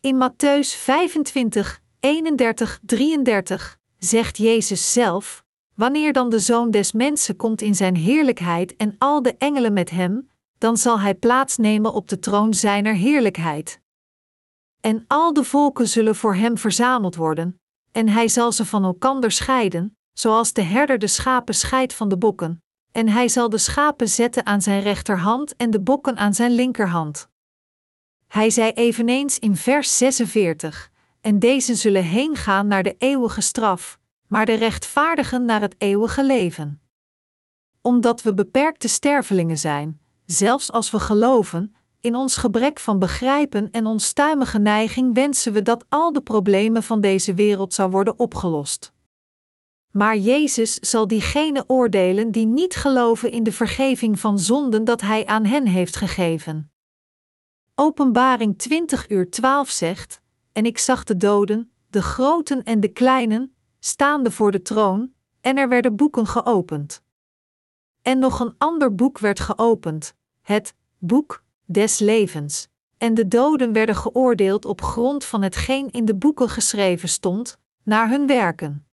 In 0.01 0.17
Matthäus 0.17 0.75
25, 0.75 1.81
31, 2.01 2.79
33 2.83 3.79
zegt 3.99 4.37
Jezus 4.37 4.93
zelf: 4.93 5.45
Wanneer 5.75 6.13
dan 6.13 6.31
de 6.31 6.39
Zoon 6.39 6.71
des 6.71 6.93
Mensen 6.93 7.37
komt 7.37 7.63
in 7.63 7.75
zijn 7.75 7.97
heerlijkheid 7.97 8.77
en 8.77 8.95
al 8.99 9.23
de 9.23 9.35
engelen 9.39 9.73
met 9.73 9.91
hem, 9.91 10.31
dan 10.59 10.77
zal 10.77 11.01
hij 11.01 11.15
plaatsnemen 11.15 11.93
op 11.93 12.09
de 12.09 12.19
troon 12.19 12.55
zijner 12.55 12.95
heerlijkheid. 12.95 13.81
En 14.81 15.05
al 15.07 15.33
de 15.33 15.45
volken 15.45 15.89
zullen 15.89 16.17
voor 16.17 16.35
hem 16.35 16.59
verzameld 16.59 17.17
worden, 17.17 17.61
en 17.93 18.09
hij 18.09 18.29
zal 18.29 18.53
ze 18.53 18.65
van 18.65 18.85
elkander 18.85 19.31
scheiden, 19.31 19.97
zoals 20.13 20.53
de 20.53 20.63
herder 20.63 20.99
de 20.99 21.07
schapen 21.07 21.55
scheidt 21.55 21.95
van 21.95 22.09
de 22.09 22.19
bokken, 22.19 22.63
en 22.93 23.09
hij 23.09 23.29
zal 23.29 23.49
de 23.49 23.59
schapen 23.59 24.09
zetten 24.09 24.47
aan 24.47 24.63
zijn 24.63 24.83
rechterhand 24.83 25.57
en 25.57 25.71
de 25.71 25.81
bokken 25.81 26.17
aan 26.17 26.35
zijn 26.35 26.53
linkerhand. 26.53 27.29
Hij 28.29 28.51
zei 28.51 28.71
eveneens 28.71 29.39
in 29.39 29.57
vers 29.57 29.97
46: 29.97 30.91
En 31.21 31.39
deze 31.39 31.75
zullen 31.75 32.05
heen 32.05 32.37
gaan 32.37 32.67
naar 32.67 32.83
de 32.83 32.95
eeuwige 32.99 33.41
straf, 33.41 33.99
maar 34.27 34.47
de 34.47 34.55
rechtvaardigen 34.55 35.45
naar 35.45 35.61
het 35.61 35.75
eeuwige 35.79 36.25
leven. 36.25 36.81
Omdat 37.81 38.23
we 38.23 38.35
beperkte 38.35 38.89
stervelingen 38.89 39.59
zijn, 39.59 40.01
zelfs 40.27 40.73
als 40.73 40.91
we 40.91 41.01
geloven, 41.01 41.75
in 42.01 42.15
ons 42.15 42.37
gebrek 42.37 42.79
van 42.79 42.99
begrijpen 42.99 43.71
en 43.71 43.87
onstuimige 43.87 44.59
neiging 44.59 45.15
wensen 45.15 45.53
we 45.53 45.63
dat 45.63 45.85
al 45.89 46.13
de 46.13 46.21
problemen 46.21 46.83
van 46.83 47.01
deze 47.01 47.35
wereld 47.35 47.75
zou 47.75 47.91
worden 47.91 48.19
opgelost. 48.19 48.93
Maar 49.91 50.17
Jezus 50.17 50.75
zal 50.75 51.07
diegenen 51.07 51.65
oordelen 51.67 52.31
die 52.31 52.47
niet 52.47 52.77
geloven 52.77 53.31
in 53.31 53.43
de 53.43 53.53
vergeving 53.53 54.21
van 54.21 54.39
zonden 54.39 54.85
dat 54.85 55.01
Hij 55.01 55.27
aan 55.27 55.45
hen 55.45 55.67
heeft 55.67 55.97
gegeven. 55.97 56.71
Openbaring 57.81 58.59
20 58.59 59.11
uur 59.11 59.31
12 59.31 59.71
zegt: 59.71 60.21
En 60.53 60.67
ik 60.67 60.79
zag 60.79 61.05
de 61.05 61.17
doden, 61.17 61.73
de 61.91 62.03
groten 62.03 62.63
en 62.63 62.81
de 62.81 62.89
kleinen, 62.89 63.55
staande 63.79 64.31
voor 64.31 64.53
de 64.53 64.63
troon, 64.63 65.13
en 65.41 65.57
er 65.57 65.69
werden 65.69 65.97
boeken 65.97 66.27
geopend. 66.27 67.03
En 68.03 68.19
nog 68.19 68.41
een 68.41 68.55
ander 68.59 68.95
boek 68.95 69.19
werd 69.19 69.41
geopend, 69.41 70.15
het 70.41 70.75
boek 70.99 71.45
des 71.65 71.99
levens, 71.99 72.69
en 72.97 73.15
de 73.15 73.29
doden 73.29 73.73
werden 73.73 73.97
geoordeeld 73.97 74.65
op 74.65 74.83
grond 74.83 75.25
van 75.25 75.43
hetgeen 75.43 75.91
in 75.91 76.05
de 76.05 76.15
boeken 76.15 76.49
geschreven 76.49 77.09
stond, 77.09 77.59
naar 77.83 78.09
hun 78.09 78.27
werken. 78.27 78.87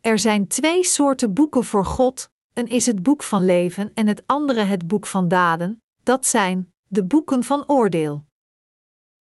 Er 0.00 0.18
zijn 0.18 0.46
twee 0.46 0.84
soorten 0.84 1.34
boeken 1.34 1.64
voor 1.64 1.84
God: 1.84 2.30
een 2.52 2.68
is 2.68 2.86
het 2.86 3.02
boek 3.02 3.22
van 3.22 3.44
leven 3.44 3.94
en 3.94 4.06
het 4.06 4.22
andere 4.26 4.62
het 4.62 4.86
boek 4.86 5.06
van 5.06 5.28
daden, 5.28 5.82
dat 6.02 6.26
zijn 6.26 6.69
de 6.92 7.04
boeken 7.04 7.44
van 7.44 7.64
oordeel. 7.66 8.24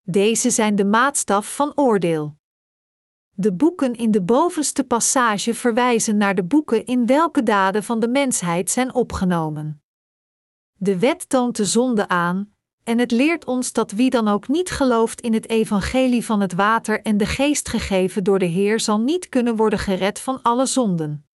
Deze 0.02 0.50
zijn 0.50 0.76
de 0.76 0.86
maatstaf 0.86 1.56
van 1.56 1.72
oordeel. 1.76 2.38
De 3.30 3.54
boeken 3.54 3.96
in 3.96 4.12
de 4.12 4.22
bovenste 4.22 4.84
passage 4.84 5.54
verwijzen 5.54 6.18
naar 6.18 6.36
de 6.36 6.44
boeken 6.44 6.86
in 6.86 7.06
welke 7.06 7.44
daden 7.44 7.84
van 7.84 8.00
de 8.00 8.08
mensheid 8.08 8.72
zijn 8.72 8.94
opgenomen. 8.94 9.84
De 10.74 11.00
wet 11.00 11.30
toont 11.30 11.56
de 11.56 11.66
zonde 11.66 12.08
aan, 12.08 12.54
en 12.84 13.00
het 13.00 13.12
leert 13.12 13.46
ons 13.46 13.72
dat 13.74 13.92
wie 13.92 14.10
dan 14.10 14.28
ook 14.28 14.48
niet 14.48 14.70
gelooft 14.70 15.22
in 15.22 15.34
het 15.34 15.50
evangelie 15.50 16.26
van 16.26 16.40
het 16.42 16.54
water 16.54 17.02
en 17.02 17.18
de 17.18 17.26
geest 17.26 17.70
gegeven 17.70 18.24
door 18.24 18.40
de 18.40 18.46
Heer 18.46 18.80
zal 18.80 19.00
niet 19.00 19.30
kunnen 19.30 19.56
worden 19.56 19.80
gered 19.80 20.20
van 20.20 20.42
alle 20.42 20.66
zonden. 20.66 21.29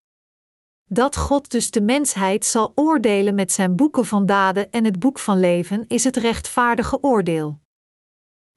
Dat 0.94 1.16
God 1.16 1.50
dus 1.50 1.70
de 1.70 1.80
mensheid 1.80 2.44
zal 2.44 2.72
oordelen 2.74 3.34
met 3.34 3.52
zijn 3.52 3.76
boeken 3.76 4.04
van 4.04 4.26
daden 4.26 4.70
en 4.70 4.84
het 4.84 4.98
boek 4.98 5.18
van 5.18 5.40
leven 5.40 5.84
is 5.88 6.04
het 6.04 6.16
rechtvaardige 6.16 7.02
oordeel. 7.02 7.60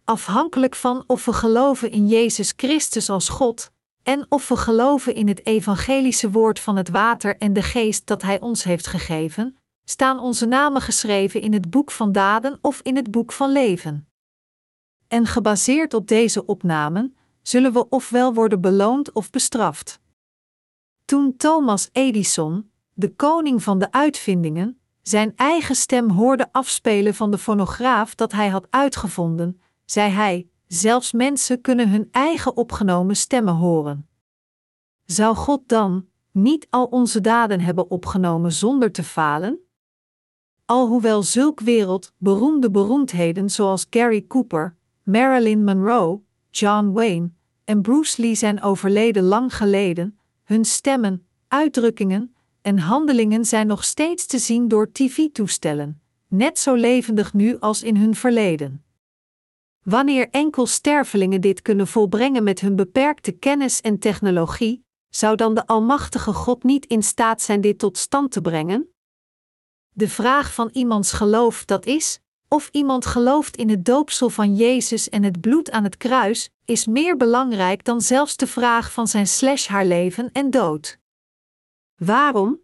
Afhankelijk 0.04 0.76
van 0.76 1.04
of 1.08 1.26
we 1.26 1.34
geloven 1.34 1.92
in 1.92 2.08
Jezus 2.08 2.54
Christus 2.56 3.10
als 3.10 3.30
God, 3.30 3.72
en 4.04 4.26
of 4.30 4.48
we 4.48 4.58
geloven 4.58 5.16
in 5.16 5.28
het 5.28 5.46
evangelische 5.46 6.32
woord 6.32 6.60
van 6.60 6.76
het 6.76 6.90
water 6.90 7.38
en 7.38 7.54
de 7.54 7.62
geest 7.62 8.06
dat 8.06 8.22
Hij 8.22 8.40
ons 8.40 8.64
heeft 8.64 8.88
gegeven, 8.88 9.58
staan 9.84 10.20
onze 10.20 10.46
namen 10.46 10.82
geschreven 10.82 11.42
in 11.42 11.54
het 11.54 11.70
boek 11.70 11.92
van 11.92 12.12
daden 12.12 12.58
of 12.62 12.80
in 12.82 12.96
het 12.96 13.12
boek 13.12 13.32
van 13.32 13.52
leven. 13.52 14.10
En 15.08 15.26
gebaseerd 15.26 15.94
op 15.94 16.08
deze 16.08 16.46
opnamen 16.46 17.18
zullen 17.42 17.74
we 17.74 17.90
ofwel 17.90 18.34
worden 18.34 18.62
beloond 18.62 19.12
of 19.12 19.30
bestraft. 19.30 20.00
Toen 21.08 21.38
Thomas 21.38 21.90
Edison, 21.92 22.72
de 22.94 23.16
koning 23.16 23.64
van 23.64 23.80
de 23.80 23.92
uitvindingen, 23.92 24.80
zijn 25.02 25.34
eigen 25.36 25.76
stem 25.76 26.10
hoorde 26.10 26.48
afspelen 26.52 27.16
van 27.16 27.32
de 27.32 27.38
fonograaf 27.38 28.16
dat 28.16 28.32
hij 28.32 28.48
had 28.48 28.68
uitgevonden, 28.70 29.62
zei 29.86 30.12
hij: 30.12 30.48
Zelfs 30.66 31.12
mensen 31.12 31.62
kunnen 31.62 31.90
hun 31.90 32.08
eigen 32.12 32.58
opgenomen 32.58 33.16
stemmen 33.16 33.54
horen. 33.54 34.08
Zou 35.06 35.36
God 35.36 35.62
dan 35.66 36.06
niet 36.32 36.68
al 36.70 36.86
onze 36.86 37.22
daden 37.22 37.60
hebben 37.60 37.90
opgenomen 37.90 38.52
zonder 38.52 38.92
te 38.92 39.04
falen? 39.04 39.60
Alhoewel 40.66 41.24
zulk 41.24 41.60
wereld 41.60 42.14
beroemde 42.18 42.72
beroemdheden 42.72 43.50
zoals 43.50 43.88
Gary 43.90 44.26
Cooper, 44.28 44.76
Marilyn 45.04 45.64
Monroe, 45.64 46.22
John 46.50 46.92
Wayne 46.92 47.30
en 47.64 47.82
Bruce 47.82 48.22
Lee 48.22 48.36
zijn 48.36 48.62
overleden 48.62 49.24
lang 49.24 49.56
geleden, 49.56 50.17
hun 50.48 50.66
stemmen, 50.66 51.28
uitdrukkingen 51.48 52.36
en 52.62 52.80
handelingen 52.80 53.46
zijn 53.46 53.68
nog 53.68 53.84
steeds 53.84 54.26
te 54.26 54.40
zien 54.40 54.68
door 54.68 54.92
TV-toestellen, 54.92 56.02
net 56.28 56.60
zo 56.60 56.74
levendig 56.74 57.34
nu 57.34 57.60
als 57.60 57.84
in 57.84 57.98
hun 57.98 58.16
verleden. 58.16 58.86
Wanneer 59.84 60.30
enkel 60.30 60.66
stervelingen 60.66 61.42
dit 61.42 61.62
kunnen 61.62 61.88
volbrengen 61.88 62.44
met 62.44 62.60
hun 62.60 62.76
beperkte 62.76 63.32
kennis 63.32 63.82
en 63.82 64.00
technologie, 64.00 64.86
zou 65.10 65.36
dan 65.36 65.54
de 65.54 65.68
Almachtige 65.68 66.34
God 66.34 66.64
niet 66.64 66.86
in 66.86 67.04
staat 67.04 67.42
zijn 67.42 67.62
dit 67.62 67.80
tot 67.80 67.98
stand 67.98 68.32
te 68.32 68.42
brengen? 68.42 68.94
De 69.90 70.10
vraag 70.10 70.54
van 70.54 70.70
iemands 70.72 71.12
geloof 71.12 71.66
dat 71.66 71.86
is, 71.86 72.20
of 72.48 72.70
iemand 72.72 73.06
gelooft 73.06 73.56
in 73.58 73.70
het 73.70 73.86
doopsel 73.86 74.30
van 74.30 74.56
Jezus 74.56 75.10
en 75.10 75.24
het 75.24 75.42
bloed 75.42 75.72
aan 75.72 75.84
het 75.84 75.98
kruis, 75.98 76.50
is 76.66 76.86
meer 76.86 77.18
belangrijk 77.18 77.84
dan 77.84 78.02
zelfs 78.02 78.36
de 78.36 78.48
vraag 78.48 78.92
van 78.92 79.08
zijn 79.08 79.28
slash 79.28 79.68
haar 79.68 79.86
leven 79.86 80.30
en 80.32 80.50
dood. 80.50 81.00
Waarom? 81.96 82.60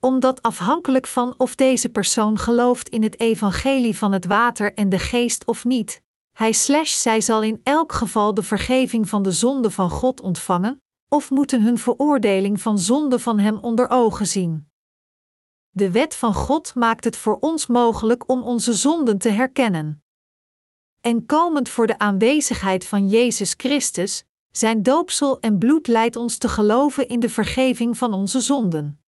Omdat 0.00 0.42
afhankelijk 0.42 1.06
van 1.06 1.34
of 1.36 1.54
deze 1.54 1.88
persoon 1.88 2.38
gelooft 2.38 2.88
in 2.88 3.02
het 3.02 3.20
evangelie 3.20 3.96
van 3.96 4.12
het 4.12 4.26
water 4.26 4.74
en 4.74 4.88
de 4.88 4.98
geest 4.98 5.44
of 5.44 5.64
niet, 5.64 6.02
hij 6.32 6.52
slash 6.52 6.92
zij 6.92 7.20
zal 7.20 7.42
in 7.42 7.60
elk 7.62 7.92
geval 7.92 8.34
de 8.34 8.42
vergeving 8.42 9.08
van 9.08 9.22
de 9.22 9.32
zonde 9.32 9.70
van 9.70 9.90
God 9.90 10.20
ontvangen, 10.20 10.82
of 11.08 11.30
moeten 11.30 11.62
hun 11.62 11.78
veroordeling 11.78 12.60
van 12.60 12.78
zonde 12.78 13.18
van 13.18 13.38
hem 13.38 13.56
onder 13.56 13.90
ogen 13.90 14.26
zien. 14.26 14.70
De 15.76 15.90
wet 15.90 16.14
van 16.14 16.34
God 16.34 16.74
maakt 16.74 17.04
het 17.04 17.16
voor 17.16 17.36
ons 17.40 17.66
mogelijk 17.66 18.28
om 18.30 18.42
onze 18.42 18.72
zonden 18.72 19.18
te 19.18 19.28
herkennen. 19.28 20.02
En 21.00 21.26
komend 21.26 21.68
voor 21.68 21.86
de 21.86 21.98
aanwezigheid 21.98 22.86
van 22.86 23.08
Jezus 23.08 23.54
Christus, 23.56 24.24
zijn 24.50 24.82
doopsel 24.82 25.40
en 25.40 25.58
bloed 25.58 25.86
leidt 25.86 26.16
ons 26.16 26.38
te 26.38 26.48
geloven 26.48 27.08
in 27.08 27.20
de 27.20 27.28
vergeving 27.28 27.98
van 27.98 28.12
onze 28.12 28.40
zonden. 28.40 29.00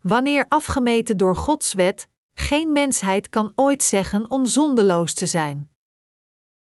Wanneer 0.00 0.46
afgemeten 0.48 1.16
door 1.16 1.36
Gods 1.36 1.72
wet, 1.72 2.08
geen 2.34 2.72
mensheid 2.72 3.28
kan 3.28 3.52
ooit 3.54 3.82
zeggen 3.82 4.30
om 4.30 4.46
zondeloos 4.46 5.14
te 5.14 5.26
zijn. 5.26 5.70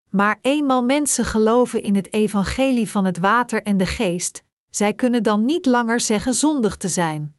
Maar 0.10 0.40
eenmaal 0.42 0.84
mensen 0.84 1.26
geloven 1.26 1.82
in 1.82 1.96
het 1.96 2.14
evangelie 2.14 2.90
van 2.90 3.06
het 3.06 3.18
water 3.18 3.64
en 3.64 3.78
de 3.78 3.86
geest, 3.86 4.44
zij 4.70 4.94
kunnen 4.94 5.24
dan 5.24 5.46
niet 5.46 5.66
langer 5.66 6.00
zeggen 6.00 6.34
zondig 6.34 6.78
te 6.78 6.88
zijn. 6.88 7.37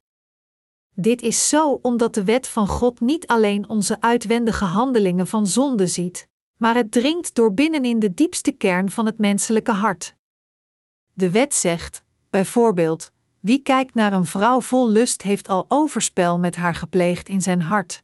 Dit 1.01 1.23
is 1.23 1.49
zo 1.49 1.73
omdat 1.83 2.15
de 2.15 2.25
wet 2.25 2.49
van 2.49 2.69
God 2.69 3.01
niet 3.01 3.27
alleen 3.27 3.69
onze 3.69 4.01
uitwendige 4.01 4.65
handelingen 4.65 5.27
van 5.27 5.47
zonde 5.47 5.87
ziet, 5.87 6.29
maar 6.57 6.75
het 6.75 6.93
dringt 6.93 7.35
door 7.35 7.55
binnenin 7.55 7.99
de 7.99 8.15
diepste 8.15 8.53
kern 8.53 8.91
van 8.91 9.07
het 9.07 9.19
menselijke 9.19 9.73
hart. 9.73 10.17
De 11.13 11.31
wet 11.31 11.55
zegt, 11.55 12.05
bijvoorbeeld, 12.31 13.13
wie 13.41 13.59
kijkt 13.59 13.95
naar 13.95 14.13
een 14.13 14.25
vrouw 14.25 14.61
vol 14.61 14.91
lust 14.91 15.23
heeft 15.23 15.49
al 15.49 15.65
overspel 15.69 16.39
met 16.39 16.57
haar 16.57 16.75
gepleegd 16.75 17.29
in 17.29 17.43
zijn 17.43 17.63
hart. 17.63 18.03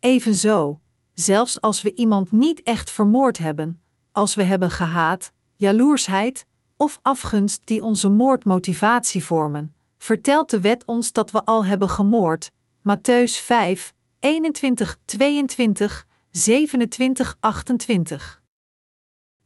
Evenzo, 0.00 0.80
zelfs 1.14 1.60
als 1.60 1.82
we 1.82 1.94
iemand 1.94 2.32
niet 2.32 2.62
echt 2.62 2.90
vermoord 2.90 3.38
hebben, 3.38 3.82
als 4.12 4.34
we 4.34 4.42
hebben 4.42 4.70
gehaat, 4.70 5.32
jaloersheid 5.56 6.46
of 6.76 6.98
afgunst 7.02 7.66
die 7.66 7.82
onze 7.82 8.08
moordmotivatie 8.08 9.24
vormen, 9.24 9.74
vertelt 9.98 10.50
de 10.50 10.60
wet 10.60 10.84
ons 10.84 11.12
dat 11.12 11.30
we 11.30 11.44
al 11.44 11.64
hebben 11.64 11.88
gemoord. 11.88 12.50
Matthäus 12.82 13.42
5, 13.42 13.94
21, 14.20 14.98
22, 15.04 16.06
27, 16.30 17.36
28. 17.40 18.42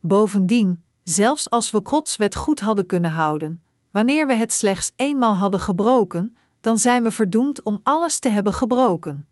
Bovendien, 0.01 0.85
zelfs 1.03 1.51
als 1.51 1.71
we 1.71 1.81
Gods 1.83 2.17
wet 2.17 2.35
goed 2.35 2.61
hadden 2.61 2.87
kunnen 2.87 3.11
houden, 3.11 3.63
wanneer 3.91 4.27
we 4.27 4.35
het 4.35 4.53
slechts 4.53 4.93
eenmaal 4.97 5.35
hadden 5.35 5.61
gebroken, 5.61 6.37
dan 6.61 6.79
zijn 6.79 7.03
we 7.03 7.11
verdoemd 7.11 7.63
om 7.63 7.81
alles 7.83 8.19
te 8.19 8.29
hebben 8.29 8.53
gebroken. 8.53 9.27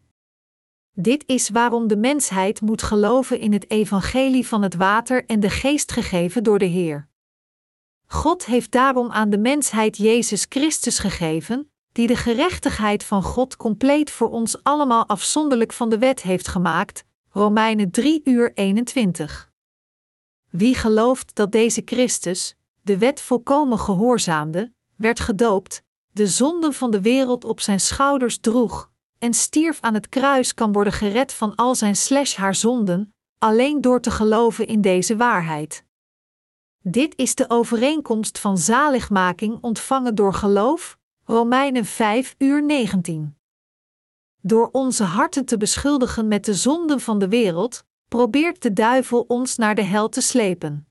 Dit 0.93 1.25
is 1.27 1.49
waarom 1.49 1.87
de 1.87 1.97
mensheid 1.97 2.61
moet 2.61 2.83
geloven 2.83 3.39
in 3.39 3.53
het 3.53 3.71
evangelie 3.71 4.47
van 4.47 4.63
het 4.63 4.75
water 4.75 5.25
en 5.27 5.41
de 5.41 5.51
geest 5.51 5.93
gegeven 5.93 6.43
door 6.43 6.59
de 6.59 6.65
Heer. 6.65 7.09
God 8.13 8.45
heeft 8.45 8.71
daarom 8.71 9.11
aan 9.11 9.31
de 9.31 9.39
mensheid 9.39 9.97
Jezus 9.97 10.47
Christus 10.49 10.99
gegeven, 10.99 11.71
die 11.93 12.07
de 12.07 12.17
gerechtigheid 12.17 13.05
van 13.05 13.23
God 13.23 13.57
compleet 13.57 14.11
voor 14.11 14.31
ons 14.31 14.63
allemaal 14.63 15.07
afzonderlijk 15.07 15.73
van 15.73 15.89
de 15.89 15.99
wet 15.99 16.23
heeft 16.23 16.49
gemaakt. 16.49 17.05
Romeinen 17.29 17.91
3 17.91 18.21
uur 18.25 18.53
21. 18.55 19.51
Wie 20.49 20.75
gelooft 20.75 21.35
dat 21.35 21.53
deze 21.53 21.83
Christus, 21.85 22.57
de 22.83 22.99
wet 22.99 23.21
volkomen 23.21 23.79
gehoorzaamde, 23.79 24.73
werd 24.97 25.21
gedoopt, 25.21 25.83
de 26.13 26.27
zonden 26.27 26.73
van 26.73 26.91
de 26.91 27.01
wereld 27.01 27.45
op 27.45 27.61
zijn 27.61 27.81
schouders 27.81 28.39
droeg, 28.39 28.91
en 29.19 29.35
stierf 29.35 29.81
aan 29.81 29.95
het 29.95 30.09
kruis 30.09 30.55
kan 30.55 30.73
worden 30.73 30.93
gered 30.93 31.33
van 31.33 31.55
al 31.55 31.75
zijn 31.75 31.97
slash 31.97 32.35
haar 32.35 32.55
zonden, 32.55 33.15
alleen 33.39 33.81
door 33.81 34.01
te 34.01 34.11
geloven 34.11 34.67
in 34.67 34.81
deze 34.81 35.17
waarheid. 35.17 35.85
Dit 36.83 37.17
is 37.17 37.35
de 37.35 37.45
overeenkomst 37.49 38.39
van 38.39 38.59
zaligmaking 38.59 39.59
ontvangen 39.61 40.15
door 40.15 40.35
geloof, 40.35 40.99
Romeinen 41.25 41.85
5 41.85 42.35
uur 42.39 42.65
19. 42.65 43.37
Door 44.43 44.69
onze 44.73 45.05
harten 45.05 45.45
te 45.45 45.57
beschuldigen 45.57 46.29
met 46.29 46.45
de 46.45 46.55
zonden 46.55 47.01
van 47.01 47.19
de 47.19 47.29
wereld, 47.29 47.85
probeert 48.09 48.63
de 48.63 48.73
duivel 48.73 49.25
ons 49.29 49.57
naar 49.57 49.75
de 49.75 49.83
hel 49.83 50.09
te 50.09 50.21
slepen. 50.21 50.89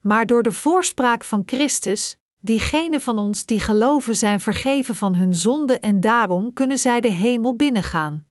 Maar 0.00 0.26
door 0.26 0.42
de 0.42 0.52
voorspraak 0.52 1.24
van 1.24 1.42
Christus, 1.46 2.16
diegenen 2.40 3.00
van 3.00 3.18
ons 3.18 3.44
die 3.44 3.60
geloven 3.60 4.16
zijn 4.16 4.40
vergeven 4.40 4.94
van 4.94 5.14
hun 5.14 5.34
zonde 5.34 5.78
en 5.78 6.00
daarom 6.00 6.52
kunnen 6.52 6.78
zij 6.78 7.00
de 7.00 7.10
hemel 7.10 7.56
binnengaan. 7.56 8.26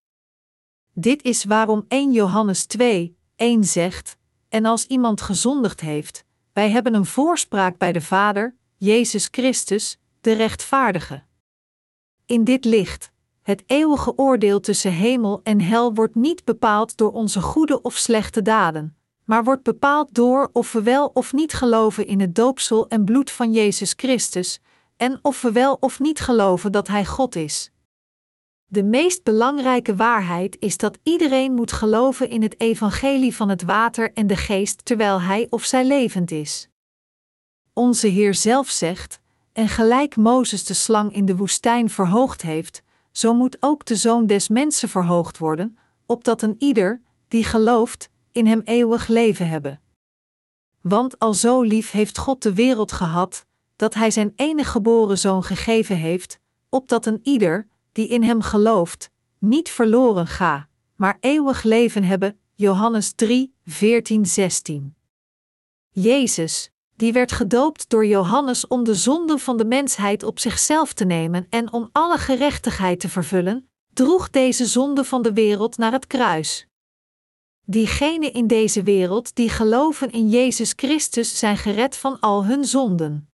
Dit 0.94 1.24
is 1.24 1.44
waarom 1.44 1.86
1 1.88 2.12
Johannes 2.12 2.66
2, 2.66 3.18
1 3.36 3.64
zegt: 3.64 4.18
En 4.50 4.66
als 4.66 4.86
iemand 4.86 5.22
gezondigd 5.22 5.80
heeft, 5.82 6.26
wij 6.54 6.70
hebben 6.70 6.94
een 6.94 7.06
voorspraak 7.06 7.78
bij 7.78 7.92
de 7.92 8.02
Vader, 8.02 8.56
Jezus 8.78 9.28
Christus, 9.32 9.98
de 10.22 10.32
rechtvaardige. 10.34 11.24
In 12.26 12.44
dit 12.44 12.66
licht, 12.66 13.12
het 13.42 13.64
eeuwige 13.68 14.18
oordeel 14.18 14.60
tussen 14.60 14.92
hemel 14.92 15.40
en 15.44 15.62
hel 15.62 15.94
wordt 15.94 16.16
niet 16.16 16.44
bepaald 16.44 16.98
door 16.98 17.12
onze 17.12 17.42
goede 17.42 17.82
of 17.82 17.96
slechte 17.96 18.42
daden, 18.42 18.98
maar 19.26 19.44
wordt 19.44 19.64
bepaald 19.64 20.14
door 20.14 20.50
of 20.54 20.72
we 20.72 20.82
wel 20.82 21.12
of 21.14 21.34
niet 21.34 21.54
geloven 21.54 22.08
in 22.08 22.20
het 22.20 22.36
doopsel 22.36 22.88
en 22.88 23.06
bloed 23.06 23.32
van 23.32 23.52
Jezus 23.52 23.94
Christus, 23.96 24.60
en 24.98 25.20
of 25.22 25.42
we 25.42 25.52
wel 25.52 25.78
of 25.80 26.00
niet 26.00 26.20
geloven 26.20 26.72
dat 26.72 26.88
Hij 26.88 27.06
God 27.06 27.36
is. 27.36 27.72
De 28.74 28.84
meest 28.84 29.24
belangrijke 29.24 29.96
waarheid 29.96 30.58
is 30.60 30.78
dat 30.78 30.98
iedereen 31.04 31.54
moet 31.54 31.72
geloven 31.72 32.30
in 32.30 32.42
het 32.42 32.60
evangelie 32.60 33.36
van 33.36 33.50
het 33.50 33.64
water 33.64 34.14
en 34.14 34.28
de 34.28 34.36
geest 34.36 34.86
terwijl 34.86 35.22
hij 35.22 35.48
of 35.50 35.64
zij 35.64 35.86
levend 35.86 36.32
is. 36.32 36.70
Onze 37.74 38.08
Heer 38.08 38.34
zelf 38.34 38.70
zegt: 38.70 39.20
En 39.52 39.68
gelijk 39.68 40.16
Mozes 40.16 40.66
de 40.66 40.74
slang 40.74 41.14
in 41.16 41.26
de 41.26 41.36
woestijn 41.36 41.90
verhoogd 41.90 42.42
heeft, 42.42 42.84
zo 43.12 43.34
moet 43.34 43.58
ook 43.60 43.86
de 43.86 43.96
zoon 43.96 44.26
des 44.26 44.48
mensen 44.48 44.90
verhoogd 44.90 45.38
worden, 45.38 45.78
opdat 46.06 46.42
een 46.42 46.56
ieder, 46.60 47.02
die 47.28 47.44
gelooft, 47.44 48.10
in 48.32 48.48
hem 48.48 48.62
eeuwig 48.64 49.08
leven 49.08 49.50
hebben. 49.50 49.82
Want 50.82 51.20
al 51.20 51.34
zo 51.34 51.62
lief 51.62 51.92
heeft 51.92 52.18
God 52.18 52.44
de 52.44 52.54
wereld 52.54 52.92
gehad, 52.92 53.46
dat 53.76 53.94
hij 53.94 54.12
zijn 54.12 54.34
enige 54.36 54.70
geboren 54.70 55.18
zoon 55.18 55.44
gegeven 55.44 55.98
heeft, 55.98 56.40
opdat 56.70 57.06
een 57.06 57.20
ieder, 57.24 57.72
die 57.94 58.08
in 58.08 58.24
hem 58.24 58.42
gelooft, 58.42 59.10
niet 59.40 59.70
verloren 59.70 60.28
ga, 60.28 60.68
maar 60.96 61.18
eeuwig 61.20 61.64
leven 61.64 62.04
hebben. 62.04 62.40
Johannes 62.56 63.14
3, 63.16 63.56
14, 63.66 64.26
16. 64.26 64.96
Jezus, 65.90 66.72
die 66.96 67.14
werd 67.14 67.32
gedoopt 67.32 67.90
door 67.90 68.06
Johannes 68.06 68.68
om 68.68 68.84
de 68.84 68.96
zonden 68.96 69.40
van 69.40 69.58
de 69.58 69.66
mensheid 69.66 70.24
op 70.24 70.40
zichzelf 70.40 70.94
te 70.94 71.06
nemen 71.06 71.48
en 71.50 71.74
om 71.74 71.90
alle 71.92 72.18
gerechtigheid 72.18 73.00
te 73.00 73.10
vervullen, 73.10 73.70
droeg 73.94 74.30
deze 74.30 74.66
zonde 74.66 75.04
van 75.04 75.22
de 75.22 75.34
wereld 75.34 75.78
naar 75.78 75.92
het 75.92 76.08
kruis. 76.08 76.68
Diegenen 77.66 78.34
in 78.34 78.48
deze 78.48 78.84
wereld 78.84 79.36
die 79.36 79.50
geloven 79.50 80.12
in 80.12 80.30
Jezus 80.30 80.74
Christus 80.76 81.40
zijn 81.40 81.58
gered 81.58 81.98
van 81.98 82.20
al 82.20 82.46
hun 82.46 82.66
zonden. 82.66 83.33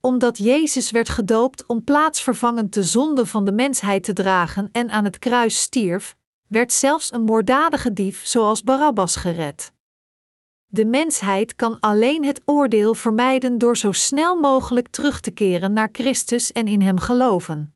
Omdat 0.00 0.38
Jezus 0.38 0.90
werd 0.90 1.08
gedoopt 1.08 1.66
om 1.66 1.84
plaatsvervangend 1.84 2.74
de 2.74 2.82
zonde 2.82 3.26
van 3.26 3.44
de 3.44 3.52
mensheid 3.52 4.02
te 4.02 4.12
dragen 4.12 4.68
en 4.72 4.90
aan 4.90 5.04
het 5.04 5.18
kruis 5.18 5.60
stierf, 5.60 6.16
werd 6.48 6.72
zelfs 6.72 7.12
een 7.12 7.22
moorddadige 7.22 7.92
dief 7.92 8.26
zoals 8.26 8.62
Barabbas 8.62 9.16
gered. 9.16 9.72
De 10.66 10.84
mensheid 10.84 11.54
kan 11.54 11.80
alleen 11.80 12.24
het 12.24 12.42
oordeel 12.44 12.94
vermijden 12.94 13.58
door 13.58 13.76
zo 13.76 13.92
snel 13.92 14.36
mogelijk 14.40 14.88
terug 14.88 15.20
te 15.20 15.30
keren 15.30 15.72
naar 15.72 15.88
Christus 15.92 16.52
en 16.52 16.66
in 16.66 16.80
Hem 16.80 16.98
geloven. 16.98 17.74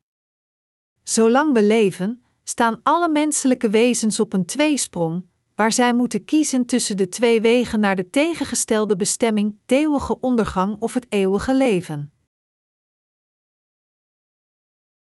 Zolang 1.03 1.53
we 1.53 1.63
leven, 1.63 2.23
staan 2.43 2.79
alle 2.83 3.09
menselijke 3.09 3.69
wezens 3.69 4.19
op 4.19 4.33
een 4.33 4.45
tweesprong, 4.45 5.25
waar 5.61 5.71
zij 5.71 5.93
moeten 5.93 6.25
kiezen 6.25 6.65
tussen 6.65 6.97
de 6.97 7.09
twee 7.09 7.41
wegen 7.41 7.79
naar 7.79 7.95
de 7.95 8.09
tegengestelde 8.09 8.95
bestemming, 8.95 9.59
de 9.65 9.75
eeuwige 9.75 10.19
ondergang 10.19 10.79
of 10.79 10.93
het 10.93 11.05
eeuwige 11.09 11.55
leven. 11.55 12.13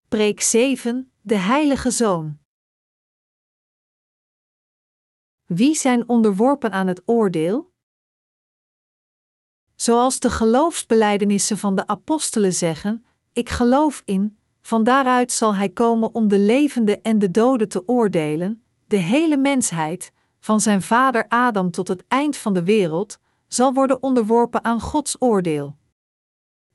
Preek 0.09 0.41
7, 0.41 1.13
de 1.21 1.37
Heilige 1.37 1.91
Zoon. 1.91 2.39
Wie 5.47 5.75
zijn 5.75 6.09
onderworpen 6.09 6.73
aan 6.73 6.87
het 6.87 7.03
oordeel? 7.05 7.73
Zoals 9.75 10.19
de 10.19 10.31
geloofsbelijdenissen 10.31 11.59
van 11.59 11.75
de 11.75 11.87
apostelen 11.87 12.53
zeggen: 12.53 13.05
Ik 13.33 13.49
geloof 13.49 14.03
in, 14.05 14.39
van 14.61 14.85
daaruit 14.85 15.33
zal 15.33 15.55
hij 15.55 15.69
komen 15.69 16.15
om 16.15 16.29
de 16.29 16.39
levenden 16.39 17.03
en 17.03 17.19
de 17.19 17.31
doden 17.31 17.69
te 17.69 17.89
oordelen, 17.89 18.65
de 18.87 18.97
hele 18.97 19.37
mensheid, 19.37 20.13
van 20.41 20.61
zijn 20.61 20.83
vader 20.83 21.25
Adam 21.29 21.71
tot 21.71 21.89
het 21.89 22.05
eind 22.09 22.37
van 22.37 22.55
de 22.55 22.65
wereld, 22.65 23.19
zal 23.49 23.73
worden 23.73 24.03
onderworpen 24.03 24.65
aan 24.65 24.81
Gods 24.81 25.17
oordeel. 25.19 25.77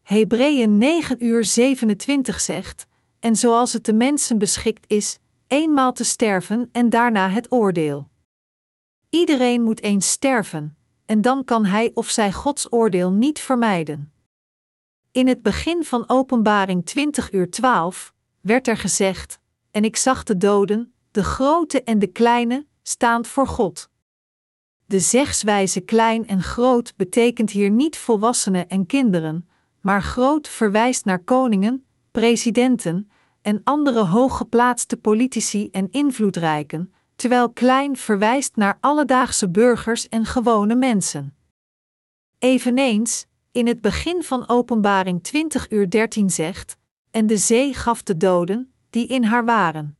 Hebreeën 0.02 0.78
9 0.78 1.26
uur 1.26 1.46
27 1.46 2.40
zegt: 2.40 2.88
En 3.20 3.36
zoals 3.36 3.74
het 3.74 3.86
de 3.86 3.94
mensen 3.94 4.38
beschikt 4.38 4.86
is, 4.88 5.20
eenmaal 5.48 5.94
te 5.94 6.04
sterven 6.04 6.70
en 6.72 6.90
daarna 6.90 7.30
het 7.30 7.52
oordeel. 7.52 8.10
Iedereen 9.10 9.62
moet 9.62 9.82
eens 9.82 10.10
sterven, 10.10 10.78
en 11.06 11.22
dan 11.22 11.44
kan 11.44 11.66
hij 11.66 11.92
of 11.94 12.10
zij 12.10 12.32
Gods 12.32 12.72
oordeel 12.72 13.12
niet 13.12 13.40
vermijden. 13.40 14.14
In 15.12 15.28
het 15.28 15.42
begin 15.42 15.84
van 15.84 16.10
Openbaring 16.10 16.86
20 16.86 17.32
uur 17.32 17.50
12 17.50 18.14
werd 18.42 18.68
er 18.68 18.78
gezegd: 18.78 19.40
En 19.72 19.84
ik 19.84 19.96
zag 19.96 20.24
de 20.24 20.38
doden, 20.38 20.94
de 21.12 21.24
grote 21.24 21.84
en 21.84 22.00
de 22.00 22.08
kleine, 22.08 22.66
staand 22.88 23.28
voor 23.28 23.48
God. 23.48 23.90
De 24.86 25.00
zegswijze 25.00 25.82
klein 25.82 26.28
en 26.28 26.44
groot 26.44 26.96
betekent 26.96 27.52
hier 27.52 27.70
niet 27.70 27.98
volwassenen 27.98 28.68
en 28.68 28.86
kinderen, 28.86 29.50
maar 29.82 30.02
groot 30.02 30.48
verwijst 30.48 31.06
naar 31.06 31.20
koningen, 31.20 31.86
presidenten 32.12 33.10
en 33.42 33.62
andere 33.64 34.06
hooggeplaatste 34.06 34.98
politici 34.98 35.70
en 35.72 35.92
invloedrijken, 35.92 36.94
terwijl 37.16 37.50
klein 37.50 37.98
verwijst 37.98 38.56
naar 38.56 38.78
alledaagse 38.80 39.50
burgers 39.50 40.10
en 40.10 40.26
gewone 40.26 40.76
mensen. 40.76 41.36
Eveneens, 42.40 43.26
in 43.52 43.68
het 43.68 43.82
begin 43.82 44.24
van 44.24 44.48
Openbaring 44.48 45.24
20 45.24 45.72
uur 45.72 45.90
13 45.90 46.30
zegt: 46.30 46.78
En 47.12 47.28
de 47.28 47.38
zee 47.38 47.74
gaf 47.74 48.04
de 48.04 48.18
doden, 48.18 48.74
die 48.90 49.08
in 49.08 49.24
haar 49.24 49.46
waren. 49.46 49.98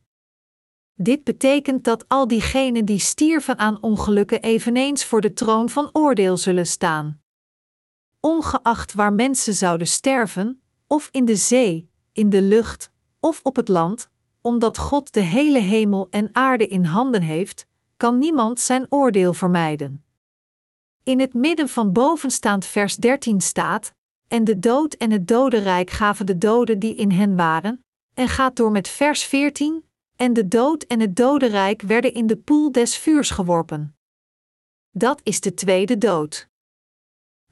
Dit 0.98 1.24
betekent 1.24 1.84
dat 1.84 2.04
al 2.08 2.28
diegenen 2.28 2.84
die 2.84 2.98
stierven 2.98 3.58
aan 3.58 3.82
ongelukken 3.82 4.42
eveneens 4.42 5.04
voor 5.04 5.20
de 5.20 5.32
troon 5.32 5.68
van 5.68 5.88
oordeel 5.92 6.36
zullen 6.36 6.66
staan. 6.66 7.20
Ongeacht 8.20 8.94
waar 8.94 9.12
mensen 9.12 9.54
zouden 9.54 9.86
sterven, 9.86 10.62
of 10.86 11.08
in 11.12 11.24
de 11.24 11.36
zee, 11.36 11.90
in 12.12 12.30
de 12.30 12.42
lucht, 12.42 12.90
of 13.20 13.40
op 13.42 13.56
het 13.56 13.68
land, 13.68 14.10
omdat 14.40 14.78
God 14.78 15.12
de 15.12 15.20
hele 15.20 15.58
hemel 15.58 16.06
en 16.10 16.28
aarde 16.32 16.66
in 16.66 16.84
handen 16.84 17.22
heeft, 17.22 17.66
kan 17.96 18.18
niemand 18.18 18.60
zijn 18.60 18.86
oordeel 18.88 19.32
vermijden. 19.32 20.04
In 21.02 21.20
het 21.20 21.34
midden 21.34 21.68
van 21.68 21.92
bovenstaand 21.92 22.64
vers 22.64 22.96
13 22.96 23.40
staat: 23.40 23.94
En 24.28 24.44
de 24.44 24.58
dood 24.58 24.94
en 24.94 25.10
het 25.10 25.28
dodenrijk 25.28 25.90
gaven 25.90 26.26
de 26.26 26.38
doden 26.38 26.78
die 26.78 26.94
in 26.94 27.10
hen 27.10 27.36
waren, 27.36 27.84
en 28.14 28.28
gaat 28.28 28.56
door 28.56 28.70
met 28.70 28.88
vers 28.88 29.24
14: 29.24 29.84
En 30.16 30.32
de 30.32 30.48
dood 30.48 30.82
en 30.82 31.00
het 31.00 31.16
dodenrijk 31.16 31.82
werden 31.82 32.14
in 32.14 32.26
de 32.26 32.36
poel 32.36 32.72
des 32.72 32.96
vuurs 32.96 33.30
geworpen. 33.30 33.96
Dat 34.90 35.20
is 35.22 35.40
de 35.40 35.54
tweede 35.54 35.98
dood. 35.98 36.48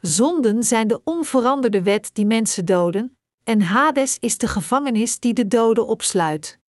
Zonden 0.00 0.62
zijn 0.62 0.88
de 0.88 1.00
onveranderde 1.04 1.82
wet 1.82 2.14
die 2.14 2.26
mensen 2.26 2.64
doden, 2.64 3.18
en 3.42 3.60
Hades 3.60 4.18
is 4.18 4.38
de 4.38 4.48
gevangenis 4.48 5.20
die 5.20 5.34
de 5.34 5.46
doden 5.46 5.86
opsluit. 5.86 6.60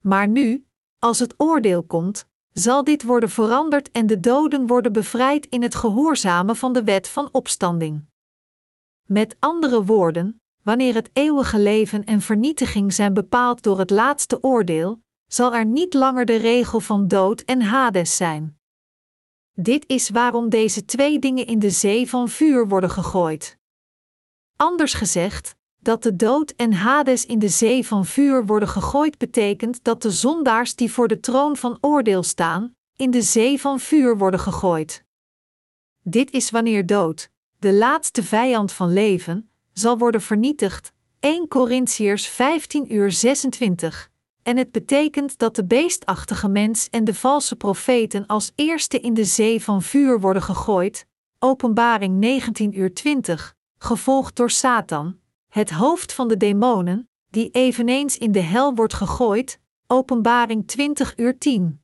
Maar 0.00 0.28
nu, 0.28 0.66
als 0.98 1.18
het 1.18 1.34
oordeel 1.36 1.82
komt, 1.82 2.28
zal 2.52 2.84
dit 2.84 3.02
worden 3.02 3.30
veranderd 3.30 3.90
en 3.90 4.06
de 4.06 4.20
doden 4.20 4.66
worden 4.66 4.92
bevrijd 4.92 5.46
in 5.46 5.62
het 5.62 5.74
gehoorzamen 5.74 6.56
van 6.56 6.72
de 6.72 6.84
wet 6.84 7.08
van 7.08 7.28
opstanding. 7.32 8.04
Met 9.06 9.36
andere 9.38 9.84
woorden, 9.84 10.39
wanneer 10.62 10.94
het 10.94 11.10
eeuwige 11.12 11.58
leven 11.58 12.04
en 12.04 12.20
vernietiging 12.20 12.92
zijn 12.92 13.14
bepaald 13.14 13.62
door 13.62 13.78
het 13.78 13.90
laatste 13.90 14.42
oordeel, 14.42 15.02
zal 15.26 15.54
er 15.54 15.64
niet 15.64 15.94
langer 15.94 16.24
de 16.24 16.36
regel 16.36 16.80
van 16.80 17.08
dood 17.08 17.40
en 17.40 17.62
Hades 17.62 18.16
zijn. 18.16 18.58
Dit 19.52 19.84
is 19.88 20.10
waarom 20.10 20.48
deze 20.48 20.84
twee 20.84 21.18
dingen 21.18 21.46
in 21.46 21.58
de 21.58 21.70
zee 21.70 22.08
van 22.08 22.28
vuur 22.28 22.68
worden 22.68 22.90
gegooid. 22.90 23.58
Anders 24.56 24.94
gezegd, 24.94 25.56
dat 25.78 26.02
de 26.02 26.16
dood 26.16 26.50
en 26.50 26.72
Hades 26.72 27.26
in 27.26 27.38
de 27.38 27.48
zee 27.48 27.86
van 27.86 28.06
vuur 28.06 28.46
worden 28.46 28.68
gegooid 28.68 29.18
betekent 29.18 29.84
dat 29.84 30.02
de 30.02 30.10
zondaars 30.10 30.74
die 30.74 30.92
voor 30.92 31.08
de 31.08 31.20
troon 31.20 31.56
van 31.56 31.78
oordeel 31.80 32.22
staan, 32.22 32.74
in 32.96 33.10
de 33.10 33.22
zee 33.22 33.60
van 33.60 33.80
vuur 33.80 34.18
worden 34.18 34.40
gegooid. 34.40 35.04
Dit 36.02 36.30
is 36.30 36.50
wanneer 36.50 36.86
dood, 36.86 37.30
de 37.58 37.72
laatste 37.72 38.22
vijand 38.22 38.72
van 38.72 38.92
leven, 38.92 39.49
zal 39.72 39.98
worden 39.98 40.20
vernietigd. 40.20 40.92
1 41.20 41.48
Corinthiërs 41.48 42.26
15 42.26 42.94
uur 42.94 43.12
26. 43.12 44.10
En 44.42 44.56
het 44.56 44.72
betekent 44.72 45.38
dat 45.38 45.56
de 45.56 45.64
beestachtige 45.64 46.48
mens 46.48 46.88
en 46.88 47.04
de 47.04 47.14
valse 47.14 47.56
profeten 47.56 48.26
als 48.26 48.52
eerste 48.54 49.00
in 49.00 49.14
de 49.14 49.24
zee 49.24 49.62
van 49.62 49.82
vuur 49.82 50.20
worden 50.20 50.42
gegooid. 50.42 51.06
Openbaring 51.38 52.18
19 52.18 52.78
uur 52.78 52.94
20, 52.94 53.54
gevolgd 53.78 54.36
door 54.36 54.50
Satan, 54.50 55.18
het 55.48 55.70
hoofd 55.70 56.12
van 56.12 56.28
de 56.28 56.36
demonen, 56.36 57.08
die 57.30 57.50
eveneens 57.50 58.18
in 58.18 58.32
de 58.32 58.40
hel 58.40 58.74
wordt 58.74 58.94
gegooid. 58.94 59.60
Openbaring 59.86 60.66
20 60.66 61.16
uur 61.16 61.38
10. 61.38 61.82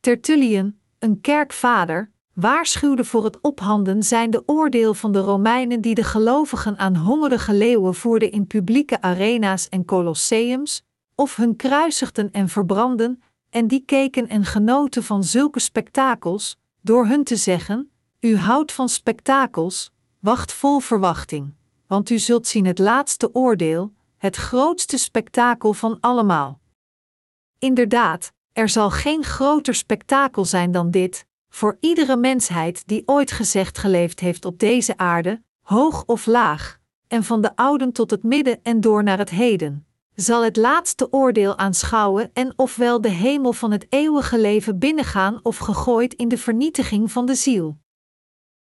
Tertullian, 0.00 0.78
een 0.98 1.20
kerkvader, 1.20 2.12
waarschuwde 2.34 3.04
voor 3.04 3.24
het 3.24 3.40
ophanden 3.40 4.02
zijnde 4.02 4.42
oordeel 4.46 4.94
van 4.94 5.12
de 5.12 5.18
Romeinen 5.18 5.80
die 5.80 5.94
de 5.94 6.04
gelovigen 6.04 6.78
aan 6.78 6.96
hongerige 6.96 7.54
leeuwen 7.54 7.94
voerden 7.94 8.30
in 8.30 8.46
publieke 8.46 9.00
arena's 9.00 9.68
en 9.68 9.84
colosseums, 9.84 10.82
of 11.14 11.36
hun 11.36 11.56
kruisigden 11.56 12.30
en 12.30 12.48
verbranden, 12.48 13.22
en 13.50 13.66
die 13.66 13.84
keken 13.84 14.28
en 14.28 14.44
genoten 14.44 15.02
van 15.02 15.24
zulke 15.24 15.60
spektakels, 15.60 16.56
door 16.80 17.06
hun 17.06 17.24
te 17.24 17.36
zeggen: 17.36 17.90
U 18.20 18.36
houdt 18.36 18.72
van 18.72 18.88
spektakels, 18.88 19.92
wacht 20.20 20.52
vol 20.52 20.78
verwachting, 20.78 21.54
want 21.86 22.10
u 22.10 22.18
zult 22.18 22.46
zien 22.46 22.66
het 22.66 22.78
laatste 22.78 23.34
oordeel, 23.34 23.92
het 24.16 24.36
grootste 24.36 24.98
spektakel 24.98 25.72
van 25.72 25.96
allemaal. 26.00 26.60
Inderdaad, 27.58 28.32
er 28.52 28.68
zal 28.68 28.90
geen 28.90 29.24
groter 29.24 29.74
spektakel 29.74 30.44
zijn 30.44 30.72
dan 30.72 30.90
dit, 30.90 31.26
voor 31.54 31.76
iedere 31.80 32.16
mensheid 32.16 32.86
die 32.86 33.02
ooit 33.06 33.32
gezegd 33.32 33.78
geleefd 33.78 34.20
heeft 34.20 34.44
op 34.44 34.58
deze 34.58 34.96
aarde, 34.96 35.42
hoog 35.60 36.04
of 36.04 36.26
laag, 36.26 36.80
en 37.06 37.24
van 37.24 37.40
de 37.40 37.56
ouden 37.56 37.92
tot 37.92 38.10
het 38.10 38.22
midden 38.22 38.62
en 38.62 38.80
door 38.80 39.02
naar 39.02 39.18
het 39.18 39.30
heden, 39.30 39.86
zal 40.14 40.44
het 40.44 40.56
laatste 40.56 41.12
oordeel 41.12 41.58
aanschouwen 41.58 42.30
en 42.32 42.52
ofwel 42.56 43.00
de 43.00 43.08
hemel 43.08 43.52
van 43.52 43.70
het 43.70 43.86
eeuwige 43.88 44.40
leven 44.40 44.78
binnengaan 44.78 45.40
of 45.42 45.56
gegooid 45.56 46.14
in 46.14 46.28
de 46.28 46.38
vernietiging 46.38 47.12
van 47.12 47.26
de 47.26 47.34
ziel. 47.34 47.78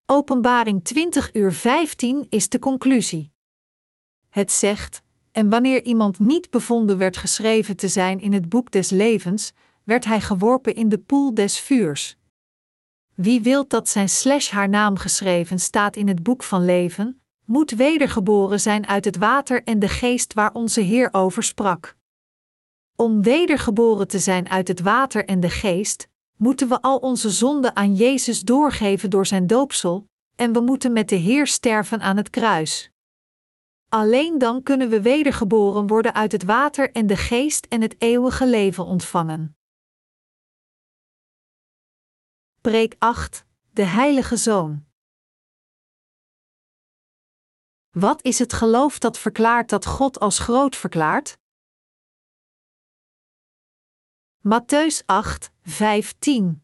Openbaring 0.06 0.84
20 0.84 1.34
uur 1.34 1.54
15 1.54 2.26
is 2.30 2.50
de 2.50 2.60
conclusie. 2.60 3.32
Het 4.30 4.52
zegt: 4.52 5.02
En 5.32 5.50
wanneer 5.50 5.84
iemand 5.84 6.20
niet 6.20 6.50
bevonden 6.50 6.98
werd 6.98 7.18
geschreven 7.18 7.76
te 7.76 7.88
zijn 7.88 8.20
in 8.20 8.34
het 8.34 8.50
boek 8.50 8.72
des 8.72 8.90
levens, 8.90 9.52
werd 9.84 10.06
hij 10.06 10.22
geworpen 10.22 10.76
in 10.76 10.90
de 10.90 11.00
poel 11.00 11.34
des 11.34 11.60
vuurs. 11.60 12.18
Wie 13.16 13.42
wilt 13.42 13.70
dat 13.70 13.90
zijn 13.90 14.10
slash 14.10 14.50
haar 14.50 14.70
naam 14.70 14.98
geschreven 14.98 15.60
staat 15.60 15.96
in 15.96 16.08
het 16.08 16.24
boek 16.24 16.44
van 16.44 16.66
leven, 16.66 17.22
moet 17.46 17.72
wedergeboren 17.72 18.60
zijn 18.60 18.88
uit 18.88 19.06
het 19.06 19.18
water 19.18 19.64
en 19.64 19.80
de 19.80 19.88
geest 19.88 20.34
waar 20.34 20.54
onze 20.54 20.82
Heer 20.82 21.10
over 21.12 21.44
sprak. 21.44 21.96
Om 22.96 23.22
wedergeboren 23.22 24.08
te 24.08 24.20
zijn 24.20 24.50
uit 24.50 24.68
het 24.68 24.80
water 24.80 25.26
en 25.26 25.40
de 25.40 25.50
geest, 25.50 26.08
moeten 26.38 26.68
we 26.68 26.82
al 26.82 26.98
onze 26.98 27.30
zonden 27.30 27.76
aan 27.76 27.96
Jezus 27.96 28.42
doorgeven 28.42 29.10
door 29.10 29.26
zijn 29.26 29.48
doopsel, 29.48 30.08
en 30.36 30.54
we 30.54 30.60
moeten 30.60 30.94
met 30.94 31.10
de 31.10 31.16
Heer 31.16 31.48
sterven 31.48 32.02
aan 32.02 32.18
het 32.18 32.30
kruis. 32.30 32.92
Alleen 33.90 34.38
dan 34.38 34.64
kunnen 34.64 34.90
we 34.90 35.02
wedergeboren 35.02 35.88
worden 35.88 36.14
uit 36.14 36.32
het 36.32 36.44
water 36.44 36.92
en 36.92 37.08
de 37.08 37.18
geest 37.18 37.66
en 37.66 37.82
het 37.82 37.96
eeuwige 37.98 38.48
leven 38.48 38.86
ontvangen. 38.86 39.58
Preek 42.66 42.96
8 42.98 43.46
De 43.72 43.84
Heilige 43.84 44.38
Zoon. 44.38 44.86
Wat 47.90 48.24
is 48.24 48.40
het 48.40 48.54
geloof 48.54 49.00
dat 49.00 49.18
verklaart 49.18 49.70
dat 49.70 49.86
God 49.86 50.20
als 50.20 50.40
groot 50.40 50.76
verklaart? 50.76 51.38
Matthäus 54.38 55.06
8, 55.06 55.52
15. 55.62 56.64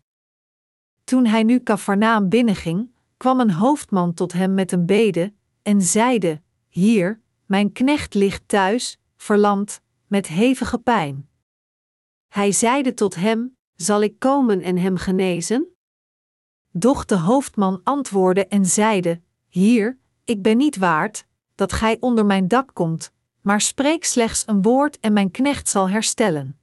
Toen 1.03 1.26
hij 1.26 1.44
nu 1.44 1.64
Cafarnaam 1.64 2.30
binnenging, 2.30 2.95
kwam 3.18 3.40
een 3.40 3.52
hoofdman 3.52 4.14
tot 4.14 4.34
hem 4.34 4.53
met 4.53 4.72
een 4.72 4.86
bede 4.86 5.34
en 5.61 5.82
zeide: 5.82 6.41
Hier, 6.68 7.22
mijn 7.45 7.72
knecht 7.72 8.14
ligt 8.14 8.48
thuis, 8.48 8.99
verlamd, 9.15 9.82
met 10.07 10.28
hevige 10.28 10.78
pijn. 10.78 11.30
Hij 12.28 12.52
zeide 12.52 12.94
tot 12.94 13.15
hem: 13.15 13.57
Zal 13.76 14.02
ik 14.02 14.19
komen 14.19 14.61
en 14.61 14.78
hem 14.78 14.98
genezen? 14.98 15.70
Doch 16.72 17.06
de 17.06 17.18
hoofdman 17.18 17.81
antwoordde 17.84 18.48
en 18.48 18.65
zeide: 18.65 19.22
Hier, 19.48 19.98
ik 20.23 20.41
ben 20.41 20.57
niet 20.57 20.77
waard 20.77 21.26
dat 21.56 21.73
gij 21.73 21.98
onder 21.99 22.26
mijn 22.26 22.48
dak 22.48 22.69
komt, 22.73 23.11
maar 23.41 23.61
spreek 23.61 24.06
slechts 24.06 24.43
een 24.48 24.61
woord 24.61 24.99
en 24.99 25.14
mijn 25.14 25.31
knecht 25.31 25.69
zal 25.69 25.89
herstellen. 25.89 26.60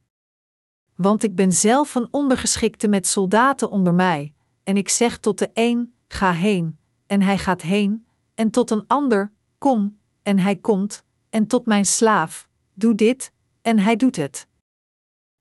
Want 0.95 1.23
ik 1.23 1.35
ben 1.35 1.53
zelf 1.53 1.95
een 1.95 2.09
ondergeschikte 2.11 2.89
met 2.89 3.07
soldaten 3.07 3.71
onder 3.71 3.95
mij, 3.95 4.35
en 4.63 4.77
ik 4.77 4.89
zeg 4.89 5.19
tot 5.19 5.39
de 5.39 5.51
een: 5.55 5.95
Ga 6.09 6.33
heen, 6.33 6.79
en 7.07 7.23
hij 7.23 7.39
gaat 7.39 7.63
heen, 7.63 8.07
en 8.35 8.51
tot 8.51 8.71
een 8.71 8.85
ander: 8.87 9.33
Kom, 9.59 9.99
en 10.23 10.39
hij 10.39 10.57
komt, 10.57 11.05
en 11.31 11.47
tot 11.47 11.67
mijn 11.67 11.87
slaaf: 11.87 12.49
Doe 12.75 12.95
dit, 12.95 13.33
en 13.63 13.79
hij 13.79 13.97
doet 13.97 14.17
het. 14.17 14.47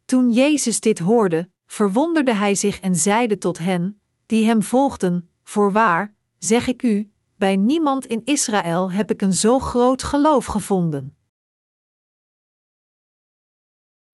Toen 0.06 0.32
Jezus 0.32 0.80
dit 0.80 1.00
hoorde, 1.00 1.50
verwonderde 1.66 2.34
hij 2.34 2.56
zich 2.56 2.80
en 2.80 2.96
zeide 2.96 3.38
tot 3.38 3.58
hen, 3.58 4.02
die 4.28 4.46
hem 4.46 4.64
volgden: 4.64 5.30
Voorwaar, 5.44 6.14
zeg 6.38 6.68
ik 6.68 6.84
u, 6.84 7.12
bij 7.36 7.56
niemand 7.56 8.06
in 8.06 8.22
Israël 8.26 8.92
heb 8.92 9.12
ik 9.12 9.22
een 9.22 9.34
zo 9.34 9.60
groot 9.60 10.04
geloof 10.04 10.46
gevonden. 10.46 11.18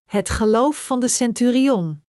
Het 0.06 0.30
geloof 0.30 0.86
van 0.86 1.00
de 1.00 1.08
centurion. 1.08 2.04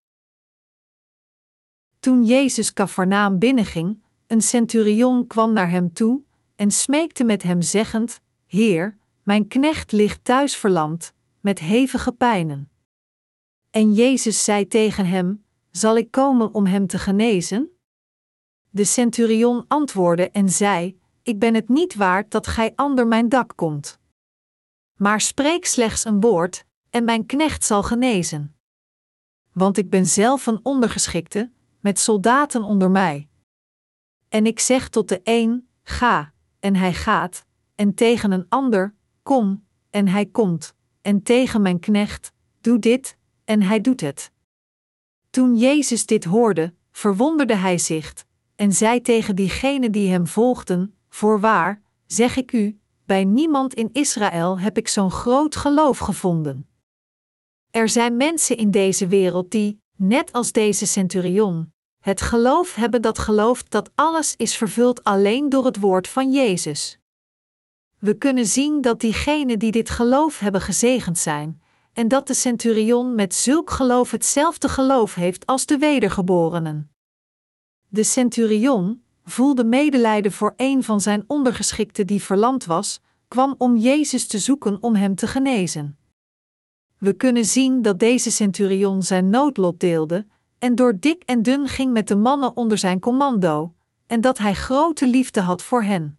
Toen 2.00 2.24
Jezus 2.24 2.72
Cafarnaam 2.72 3.38
binnenging, 3.38 4.02
een 4.26 4.42
centurion 4.42 5.26
kwam 5.26 5.52
naar 5.52 5.70
hem 5.70 5.92
toe 5.92 6.22
en 6.56 6.70
smeekte 6.70 7.24
met 7.24 7.42
hem 7.42 7.62
zeggend: 7.62 8.20
Heer, 8.46 8.98
mijn 9.22 9.48
knecht 9.48 9.92
ligt 9.92 10.24
thuis 10.24 10.56
verlamd, 10.56 11.12
met 11.40 11.58
hevige 11.58 12.12
pijnen. 12.12 12.70
En 13.70 13.92
Jezus 13.92 14.44
zei 14.44 14.68
tegen 14.68 15.06
hem: 15.06 15.44
Zal 15.70 15.96
ik 15.96 16.10
komen 16.10 16.54
om 16.54 16.66
hem 16.66 16.86
te 16.86 16.98
genezen? 16.98 17.73
De 18.74 18.84
centurion 18.84 19.64
antwoordde 19.68 20.30
en 20.30 20.48
zei: 20.48 20.98
Ik 21.22 21.38
ben 21.38 21.54
het 21.54 21.68
niet 21.68 21.94
waard 21.94 22.30
dat 22.30 22.46
gij 22.46 22.72
ander 22.74 23.06
mijn 23.06 23.28
dak 23.28 23.52
komt. 23.56 23.98
Maar 24.94 25.20
spreek 25.20 25.64
slechts 25.64 26.04
een 26.04 26.20
woord, 26.20 26.64
en 26.90 27.04
mijn 27.04 27.26
knecht 27.26 27.64
zal 27.64 27.82
genezen. 27.82 28.56
Want 29.52 29.76
ik 29.76 29.90
ben 29.90 30.06
zelf 30.06 30.46
een 30.46 30.60
ondergeschikte, 30.62 31.50
met 31.80 31.98
soldaten 31.98 32.62
onder 32.62 32.90
mij. 32.90 33.28
En 34.28 34.46
ik 34.46 34.60
zeg 34.60 34.88
tot 34.88 35.08
de 35.08 35.20
een: 35.24 35.68
Ga, 35.82 36.32
en 36.60 36.76
hij 36.76 36.94
gaat, 36.94 37.46
en 37.74 37.94
tegen 37.94 38.32
een 38.32 38.46
ander: 38.48 38.94
Kom, 39.22 39.66
en 39.90 40.08
hij 40.08 40.26
komt, 40.26 40.74
en 41.02 41.22
tegen 41.22 41.62
mijn 41.62 41.80
knecht: 41.80 42.32
Doe 42.60 42.78
dit, 42.78 43.16
en 43.44 43.62
hij 43.62 43.80
doet 43.80 44.00
het. 44.00 44.32
Toen 45.30 45.56
Jezus 45.56 46.06
dit 46.06 46.24
hoorde, 46.24 46.74
verwonderde 46.90 47.54
hij 47.54 47.78
zich 47.78 48.23
en 48.56 48.72
zei 48.72 49.00
tegen 49.00 49.36
diegenen 49.36 49.92
die 49.92 50.10
hem 50.10 50.26
volgden: 50.26 50.94
Voorwaar, 51.08 51.82
zeg 52.06 52.36
ik 52.36 52.52
u, 52.52 52.78
bij 53.06 53.24
niemand 53.24 53.74
in 53.74 53.88
Israël 53.92 54.58
heb 54.58 54.78
ik 54.78 54.88
zo'n 54.88 55.10
groot 55.10 55.56
geloof 55.56 55.98
gevonden. 55.98 56.68
Er 57.70 57.88
zijn 57.88 58.16
mensen 58.16 58.56
in 58.56 58.70
deze 58.70 59.06
wereld 59.06 59.50
die, 59.50 59.82
net 59.96 60.32
als 60.32 60.52
deze 60.52 60.86
centurion, 60.86 61.72
het 62.00 62.20
geloof 62.20 62.74
hebben 62.74 63.02
dat 63.02 63.18
gelooft 63.18 63.70
dat 63.70 63.90
alles 63.94 64.34
is 64.36 64.56
vervuld 64.56 65.04
alleen 65.04 65.48
door 65.48 65.64
het 65.64 65.80
woord 65.80 66.08
van 66.08 66.32
Jezus. 66.32 66.98
We 67.98 68.18
kunnen 68.18 68.46
zien 68.46 68.80
dat 68.80 69.00
diegenen 69.00 69.58
die 69.58 69.70
dit 69.70 69.90
geloof 69.90 70.38
hebben 70.38 70.60
gezegend 70.60 71.18
zijn, 71.18 71.62
en 71.92 72.08
dat 72.08 72.26
de 72.26 72.34
centurion 72.34 73.14
met 73.14 73.34
zulk 73.34 73.70
geloof 73.70 74.10
hetzelfde 74.10 74.68
geloof 74.68 75.14
heeft 75.14 75.46
als 75.46 75.66
de 75.66 75.78
wedergeborenen. 75.78 76.93
De 77.94 78.02
centurion 78.02 79.02
voelde 79.24 79.64
medelijden 79.64 80.32
voor 80.32 80.54
een 80.56 80.82
van 80.82 81.00
zijn 81.00 81.24
ondergeschikten 81.26 82.06
die 82.06 82.22
verlamd 82.22 82.64
was, 82.64 83.00
kwam 83.28 83.54
om 83.58 83.76
Jezus 83.76 84.26
te 84.26 84.38
zoeken 84.38 84.82
om 84.82 84.94
hem 84.94 85.14
te 85.14 85.26
genezen. 85.26 85.98
We 86.98 87.12
kunnen 87.12 87.44
zien 87.44 87.82
dat 87.82 87.98
deze 87.98 88.30
centurion 88.30 89.02
zijn 89.02 89.30
noodlot 89.30 89.80
deelde, 89.80 90.26
en 90.58 90.74
door 90.74 90.98
dik 91.00 91.22
en 91.22 91.42
dun 91.42 91.68
ging 91.68 91.92
met 91.92 92.08
de 92.08 92.16
mannen 92.16 92.56
onder 92.56 92.78
zijn 92.78 93.00
commando, 93.00 93.74
en 94.06 94.20
dat 94.20 94.38
hij 94.38 94.54
grote 94.54 95.06
liefde 95.06 95.40
had 95.40 95.62
voor 95.62 95.82
hen. 95.82 96.18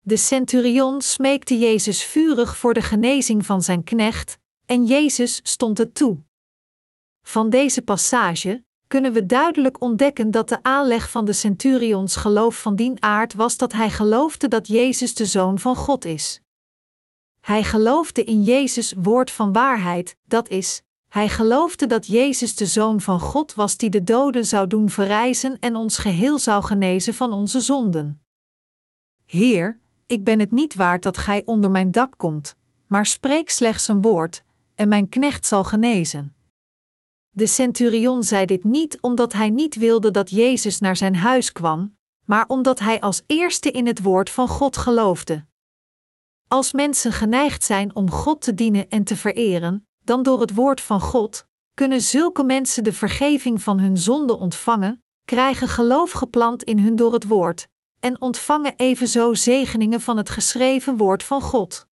De 0.00 0.16
centurion 0.16 1.00
smeekte 1.00 1.58
Jezus 1.58 2.04
vurig 2.04 2.56
voor 2.56 2.74
de 2.74 2.82
genezing 2.82 3.46
van 3.46 3.62
zijn 3.62 3.84
knecht, 3.84 4.38
en 4.66 4.84
Jezus 4.84 5.40
stond 5.42 5.78
het 5.78 5.94
toe. 5.94 6.18
Van 7.22 7.50
deze 7.50 7.82
passage 7.82 8.64
kunnen 8.92 9.12
we 9.12 9.26
duidelijk 9.26 9.80
ontdekken 9.80 10.30
dat 10.30 10.48
de 10.48 10.62
aanleg 10.62 11.10
van 11.10 11.24
de 11.24 11.32
centurions 11.32 12.16
geloof 12.16 12.60
van 12.60 12.76
dien 12.76 13.02
aard 13.02 13.34
was 13.34 13.56
dat 13.56 13.72
hij 13.72 13.90
geloofde 13.90 14.48
dat 14.48 14.66
Jezus 14.66 15.14
de 15.14 15.26
Zoon 15.26 15.58
van 15.58 15.76
God 15.76 16.04
is. 16.04 16.40
Hij 17.40 17.62
geloofde 17.64 18.24
in 18.24 18.42
Jezus' 18.42 18.94
woord 18.98 19.30
van 19.30 19.52
waarheid, 19.52 20.16
dat 20.24 20.48
is, 20.48 20.82
hij 21.08 21.28
geloofde 21.28 21.86
dat 21.86 22.06
Jezus 22.06 22.54
de 22.54 22.66
Zoon 22.66 23.00
van 23.00 23.20
God 23.20 23.54
was 23.54 23.76
die 23.76 23.90
de 23.90 24.04
doden 24.04 24.46
zou 24.46 24.66
doen 24.66 24.90
verrijzen 24.90 25.58
en 25.58 25.76
ons 25.76 25.98
geheel 25.98 26.38
zou 26.38 26.64
genezen 26.64 27.14
van 27.14 27.32
onze 27.32 27.60
zonden. 27.60 28.22
Heer, 29.26 29.78
ik 30.06 30.24
ben 30.24 30.38
het 30.38 30.50
niet 30.50 30.74
waard 30.74 31.02
dat 31.02 31.18
gij 31.18 31.42
onder 31.44 31.70
mijn 31.70 31.90
dak 31.90 32.14
komt, 32.16 32.56
maar 32.86 33.06
spreek 33.06 33.50
slechts 33.50 33.88
een 33.88 34.02
woord, 34.02 34.44
en 34.74 34.88
mijn 34.88 35.08
knecht 35.08 35.46
zal 35.46 35.64
genezen. 35.64 36.34
De 37.34 37.46
centurion 37.46 38.22
zei 38.22 38.46
dit 38.46 38.64
niet 38.64 39.00
omdat 39.00 39.32
hij 39.32 39.50
niet 39.50 39.74
wilde 39.74 40.10
dat 40.10 40.30
Jezus 40.30 40.78
naar 40.78 40.96
zijn 40.96 41.16
huis 41.16 41.52
kwam, 41.52 41.96
maar 42.24 42.44
omdat 42.46 42.78
hij 42.78 43.00
als 43.00 43.22
eerste 43.26 43.70
in 43.70 43.86
het 43.86 44.02
woord 44.02 44.30
van 44.30 44.48
God 44.48 44.76
geloofde. 44.76 45.46
Als 46.48 46.72
mensen 46.72 47.12
geneigd 47.12 47.64
zijn 47.64 47.94
om 47.94 48.10
God 48.10 48.40
te 48.40 48.54
dienen 48.54 48.88
en 48.88 49.04
te 49.04 49.16
vereren, 49.16 49.86
dan 50.04 50.22
door 50.22 50.40
het 50.40 50.54
woord 50.54 50.80
van 50.80 51.00
God, 51.00 51.46
kunnen 51.74 52.00
zulke 52.00 52.44
mensen 52.44 52.84
de 52.84 52.92
vergeving 52.92 53.62
van 53.62 53.78
hun 53.78 53.96
zonde 53.96 54.36
ontvangen, 54.38 55.02
krijgen 55.24 55.68
geloof 55.68 56.10
geplant 56.10 56.62
in 56.62 56.78
hun 56.78 56.96
door 56.96 57.12
het 57.12 57.24
woord, 57.24 57.68
en 58.00 58.20
ontvangen 58.20 58.74
evenzo 58.76 59.34
zegeningen 59.34 60.00
van 60.00 60.16
het 60.16 60.30
geschreven 60.30 60.96
woord 60.96 61.22
van 61.22 61.40
God. 61.40 61.86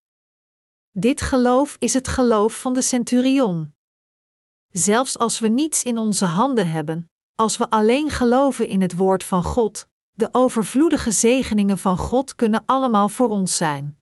Dit 0.91 1.21
geloof 1.21 1.75
is 1.79 1.93
het 1.93 2.07
geloof 2.07 2.61
van 2.61 2.73
de 2.73 2.81
centurion. 2.81 3.73
Zelfs 4.71 5.17
als 5.17 5.39
we 5.39 5.47
niets 5.47 5.83
in 5.83 5.97
onze 5.97 6.25
handen 6.25 6.71
hebben, 6.71 7.09
als 7.35 7.57
we 7.57 7.69
alleen 7.69 8.09
geloven 8.09 8.67
in 8.67 8.81
het 8.81 8.95
woord 8.95 9.23
van 9.23 9.43
God, 9.43 9.87
de 10.11 10.29
overvloedige 10.31 11.11
zegeningen 11.11 11.77
van 11.77 11.97
God 11.97 12.35
kunnen 12.35 12.63
allemaal 12.65 13.09
voor 13.09 13.29
ons 13.29 13.57
zijn. 13.57 13.99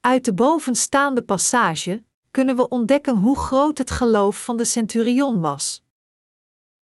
Uit 0.00 0.24
de 0.24 0.34
bovenstaande 0.34 1.22
passage 1.22 2.04
kunnen 2.30 2.56
we 2.56 2.68
ontdekken 2.68 3.16
hoe 3.16 3.38
groot 3.38 3.78
het 3.78 3.90
geloof 3.90 4.44
van 4.44 4.56
de 4.56 4.64
centurion 4.64 5.40
was. 5.40 5.84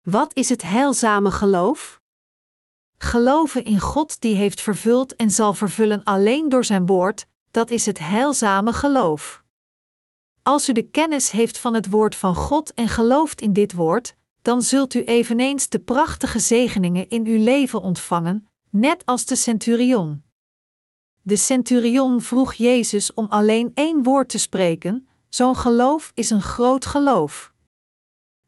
Wat 0.02 0.34
is 0.34 0.49
het 0.49 0.61
heilzame 0.61 1.32
geloof? 1.32 2.02
Geloven 2.98 3.64
in 3.64 3.80
God 3.80 4.22
die 4.22 4.36
heeft 4.36 4.61
vervuld 4.61 5.15
en 5.15 5.32
zal 5.32 5.53
vervullen 5.53 6.03
alleen 6.03 6.49
door 6.49 6.65
zijn 6.65 6.86
woord, 6.86 7.26
dat 7.52 7.70
is 7.70 7.86
het 7.86 7.99
heilzame 7.99 8.74
geloof. 8.74 9.43
Als 10.44 10.70
u 10.70 10.74
de 10.74 10.90
kennis 10.90 11.32
heeft 11.32 11.57
van 11.57 11.74
het 11.74 11.90
woord 11.90 12.15
van 12.15 12.36
God 12.36 12.74
en 12.74 12.88
gelooft 12.88 13.41
in 13.41 13.53
dit 13.53 13.74
woord, 13.74 14.15
dan 14.41 14.61
zult 14.61 14.94
u 14.94 15.03
eveneens 15.03 15.70
de 15.70 15.80
prachtige 15.80 16.40
zegeningen 16.40 17.10
in 17.10 17.26
uw 17.26 17.44
leven 17.44 17.82
ontvangen, 17.82 18.48
net 18.70 19.06
als 19.06 19.26
de 19.26 19.36
centurion. 19.36 20.24
De 21.22 21.36
centurion 21.36 22.22
vroeg 22.22 22.53
Jezus 22.53 23.14
om 23.14 23.26
alleen 23.30 23.72
één 23.74 24.03
woord 24.03 24.30
te 24.30 24.38
spreken, 24.38 25.07
zo'n 25.30 25.56
geloof 25.56 26.11
is 26.14 26.30
een 26.30 26.41
groot 26.41 26.86
geloof. 26.86 27.53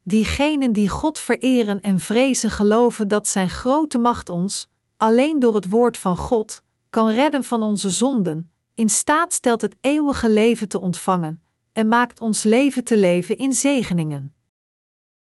Diegenen 0.04 0.74
die 0.74 0.90
God 0.90 1.20
vereren 1.20 1.82
en 1.82 2.00
vrezen 2.00 2.52
geloven 2.52 3.08
dat 3.08 3.28
Zijn 3.28 3.50
grote 3.50 3.98
macht 3.98 4.30
ons, 4.30 4.68
alleen 4.98 5.40
door 5.40 5.56
het 5.56 5.70
woord 5.70 5.98
van 5.98 6.18
God, 6.18 6.62
kan 6.90 7.10
redden 7.10 7.44
van 7.44 7.64
onze 7.64 7.90
zonden, 7.90 8.52
in 8.74 8.90
staat 8.90 9.34
stelt 9.34 9.62
het 9.62 9.76
eeuwige 9.82 10.30
leven 10.30 10.68
te 10.68 10.80
ontvangen 10.80 11.44
en 11.76 11.88
maakt 11.88 12.20
ons 12.20 12.44
leven 12.44 12.84
te 12.84 12.98
leven 12.98 13.38
in 13.38 13.54
zegeningen. 13.54 14.36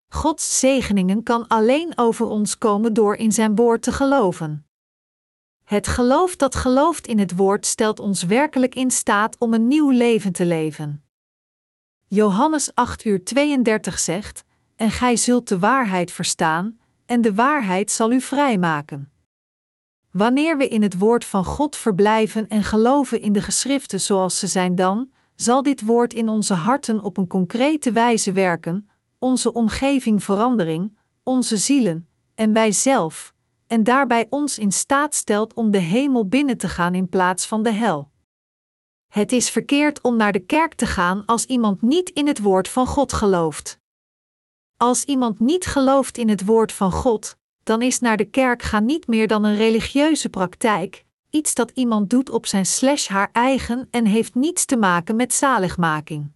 Gods 0.09 0.59
zegeningen 0.59 1.23
kan 1.23 1.49
alleen 1.49 1.93
over 1.99 2.27
ons 2.27 2.59
komen 2.59 2.93
door 2.93 3.17
in 3.17 3.33
Zijn 3.33 3.57
woord 3.57 3.83
te 3.83 3.93
geloven. 3.93 4.67
Het 5.65 5.87
geloof 5.87 6.37
dat 6.37 6.55
gelooft 6.55 7.07
in 7.07 7.19
het 7.19 7.37
woord 7.37 7.67
stelt 7.67 8.01
ons 8.01 8.23
werkelijk 8.23 8.75
in 8.75 8.91
staat 8.91 9.39
om 9.39 9.55
een 9.55 9.69
nieuw 9.69 9.91
leven 9.91 10.33
te 10.33 10.47
leven. 10.47 11.05
Johannes 12.07 12.75
8 12.75 13.05
uur 13.05 13.25
32 13.25 13.99
zegt: 13.99 14.45
En 14.77 14.91
gij 14.91 15.17
zult 15.17 15.49
de 15.49 15.59
waarheid 15.59 16.13
verstaan, 16.13 16.79
en 17.07 17.21
de 17.21 17.35
waarheid 17.35 17.91
zal 17.91 18.13
u 18.13 18.21
vrijmaken. 18.21 19.13
Wanneer 20.11 20.57
we 20.57 20.69
in 20.69 20.83
het 20.83 20.99
woord 20.99 21.25
van 21.25 21.45
God 21.45 21.77
verblijven 21.77 22.49
en 22.49 22.65
geloven 22.65 23.21
in 23.21 23.33
de 23.33 23.43
geschriften 23.43 24.01
zoals 24.01 24.39
ze 24.39 24.47
zijn, 24.47 24.75
dan 24.75 25.11
zal 25.41 25.63
dit 25.63 25.85
woord 25.85 26.15
in 26.15 26.29
onze 26.29 26.55
harten 26.55 27.03
op 27.03 27.17
een 27.17 27.27
concrete 27.27 27.93
wijze 27.93 28.33
werken, 28.33 28.91
onze 29.19 29.53
omgeving 29.53 30.25
verandering, 30.25 30.99
onze 31.23 31.57
zielen 31.57 32.09
en 32.35 32.53
wij 32.53 32.73
zelf, 32.73 33.35
en 33.67 33.85
daarbij 33.85 34.27
ons 34.31 34.59
in 34.59 34.73
staat 34.73 35.15
stelt 35.15 35.55
om 35.55 35.71
de 35.71 35.79
hemel 35.79 36.29
binnen 36.29 36.57
te 36.57 36.69
gaan 36.69 36.95
in 36.95 37.09
plaats 37.09 37.47
van 37.47 37.63
de 37.63 37.73
hel. 37.73 38.11
Het 39.09 39.33
is 39.33 39.51
verkeerd 39.51 40.01
om 40.01 40.17
naar 40.17 40.33
de 40.33 40.47
kerk 40.47 40.75
te 40.75 40.87
gaan 40.87 41.25
als 41.27 41.45
iemand 41.45 41.83
niet 41.83 42.11
in 42.11 42.27
het 42.27 42.41
woord 42.41 42.69
van 42.69 42.87
God 42.87 43.13
gelooft. 43.13 43.81
Als 44.77 45.05
iemand 45.05 45.41
niet 45.41 45.67
gelooft 45.67 46.19
in 46.19 46.29
het 46.29 46.45
woord 46.45 46.73
van 46.73 46.93
God, 46.93 47.37
dan 47.63 47.83
is 47.83 47.99
naar 47.99 48.17
de 48.17 48.31
kerk 48.31 48.63
gaan 48.63 48.85
niet 48.85 49.07
meer 49.07 49.27
dan 49.27 49.45
een 49.45 49.57
religieuze 49.57 50.29
praktijk, 50.29 51.05
iets 51.31 51.55
dat 51.55 51.71
iemand 51.71 52.11
doet 52.11 52.31
op 52.31 52.47
zijn 52.47 52.67
slash 52.67 53.09
haar 53.09 53.29
eigen 53.33 53.89
en 53.91 54.05
heeft 54.05 54.35
niets 54.35 54.65
te 54.65 54.77
maken 54.77 55.17
met 55.17 55.35
zaligmaking. 55.35 56.33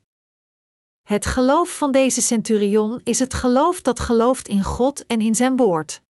Het 1.02 1.26
geloof 1.26 1.76
van 1.76 1.92
deze 1.92 2.20
centurion 2.20 3.00
is 3.02 3.18
het 3.18 3.34
geloof 3.34 3.82
dat 3.82 4.00
gelooft 4.00 4.48
in 4.48 4.62
God 4.62 5.06
en 5.06 5.20
in 5.20 5.34
zijn 5.34 5.56
woord. 5.56 6.02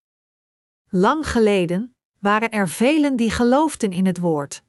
Lang 0.90 1.30
geleden 1.30 1.96
waren 2.20 2.52
er 2.52 2.70
velen 2.70 3.16
die 3.16 3.32
geloofden 3.32 3.92
in 3.92 4.06
het 4.06 4.20
woord. 4.20 4.64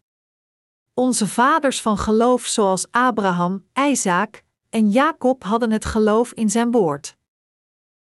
Onze 0.94 1.26
vaders 1.26 1.80
van 1.80 1.98
geloof, 1.98 2.46
zoals 2.46 2.86
Abraham, 2.90 3.66
Isaac 3.72 4.42
en 4.70 4.90
Jacob, 4.90 5.42
hadden 5.42 5.70
het 5.70 5.84
geloof 5.84 6.32
in 6.32 6.50
zijn 6.50 6.70
woord. 6.70 7.16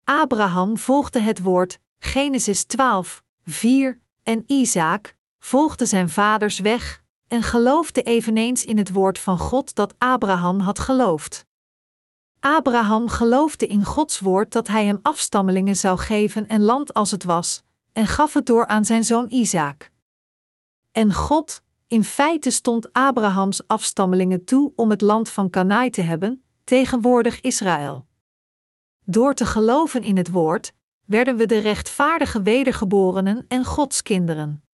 Abraham 0.04 0.78
volgde 0.78 1.20
het 1.20 1.42
woord, 1.42 1.78
Genesis 1.98 2.64
12, 2.64 3.22
4, 3.44 4.00
en 4.22 4.42
Isaac 4.46 5.16
volgde 5.38 5.86
zijn 5.86 6.08
vaders 6.08 6.58
weg 6.58 7.04
en 7.28 7.42
geloofde 7.42 8.02
eveneens 8.02 8.64
in 8.64 8.78
het 8.78 8.92
woord 8.92 9.18
van 9.18 9.38
God 9.38 9.74
dat 9.74 9.94
Abraham 9.98 10.60
had 10.60 10.78
geloofd. 10.78 11.46
Abraham 12.40 13.08
geloofde 13.08 13.66
in 13.66 13.84
Gods 13.84 14.20
woord 14.20 14.52
dat 14.52 14.68
hij 14.68 14.84
hem 14.84 14.98
afstammelingen 15.02 15.76
zou 15.76 15.98
geven 15.98 16.48
en 16.48 16.62
land 16.62 16.94
als 16.94 17.10
het 17.10 17.24
was, 17.24 17.62
en 17.92 18.06
gaf 18.06 18.34
het 18.34 18.46
door 18.46 18.66
aan 18.66 18.84
zijn 18.84 19.04
zoon 19.04 19.26
Isaac. 19.28 19.90
En 20.92 21.14
God, 21.14 21.62
in 21.88 22.04
feite 22.04 22.50
stond 22.50 22.92
Abrahams 22.92 23.66
afstammelingen 23.66 24.44
toe 24.44 24.72
om 24.76 24.90
het 24.90 25.00
land 25.00 25.28
van 25.28 25.50
Kanaai 25.50 25.90
te 25.90 26.00
hebben, 26.00 26.44
tegenwoordig 26.64 27.40
Israël. 27.40 28.06
Door 29.04 29.34
te 29.34 29.46
geloven 29.46 30.02
in 30.02 30.16
het 30.16 30.30
woord, 30.30 30.72
werden 31.04 31.36
we 31.36 31.46
de 31.46 31.58
rechtvaardige 31.58 32.42
wedergeborenen 32.42 33.44
en 33.48 33.64
Gods 33.64 34.02
kinderen. 34.02 34.65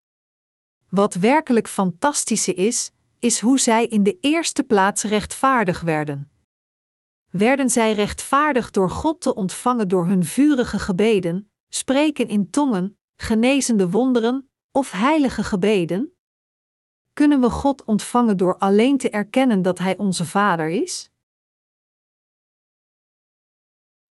Wat 0.94 1.14
werkelijk 1.14 1.69
fantastische 1.69 2.55
is, 2.55 2.93
is 3.19 3.40
hoe 3.40 3.59
zij 3.59 3.86
in 3.86 4.02
de 4.02 4.19
eerste 4.20 4.62
plaats 4.62 5.02
rechtvaardig 5.02 5.81
werden. 5.81 6.31
Werden 7.31 7.70
zij 7.70 7.93
rechtvaardig 7.93 8.70
door 8.70 8.90
God 8.90 9.20
te 9.20 9.35
ontvangen 9.35 9.89
door 9.89 10.06
hun 10.06 10.24
vurige 10.24 10.78
gebeden, 10.78 11.51
spreken 11.69 12.28
in 12.28 12.51
tongen, 12.51 12.98
genezende 13.16 13.90
wonderen 13.90 14.51
of 14.73 14.90
heilige 14.90 15.44
gebeden? 15.44 16.16
Kunnen 17.12 17.40
we 17.40 17.51
God 17.51 17.85
ontvangen 17.85 18.36
door 18.36 18.59
alleen 18.59 18.98
te 18.98 19.10
erkennen 19.10 19.62
dat 19.62 19.78
Hij 19.78 19.97
onze 19.97 20.24
Vader 20.24 20.69
is? 20.69 21.10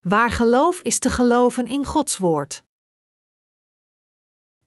Waar 0.00 0.30
geloof 0.30 0.80
is 0.80 0.98
te 0.98 1.10
geloven 1.10 1.66
in 1.66 1.84
Gods 1.84 2.18
woord. 2.18 2.64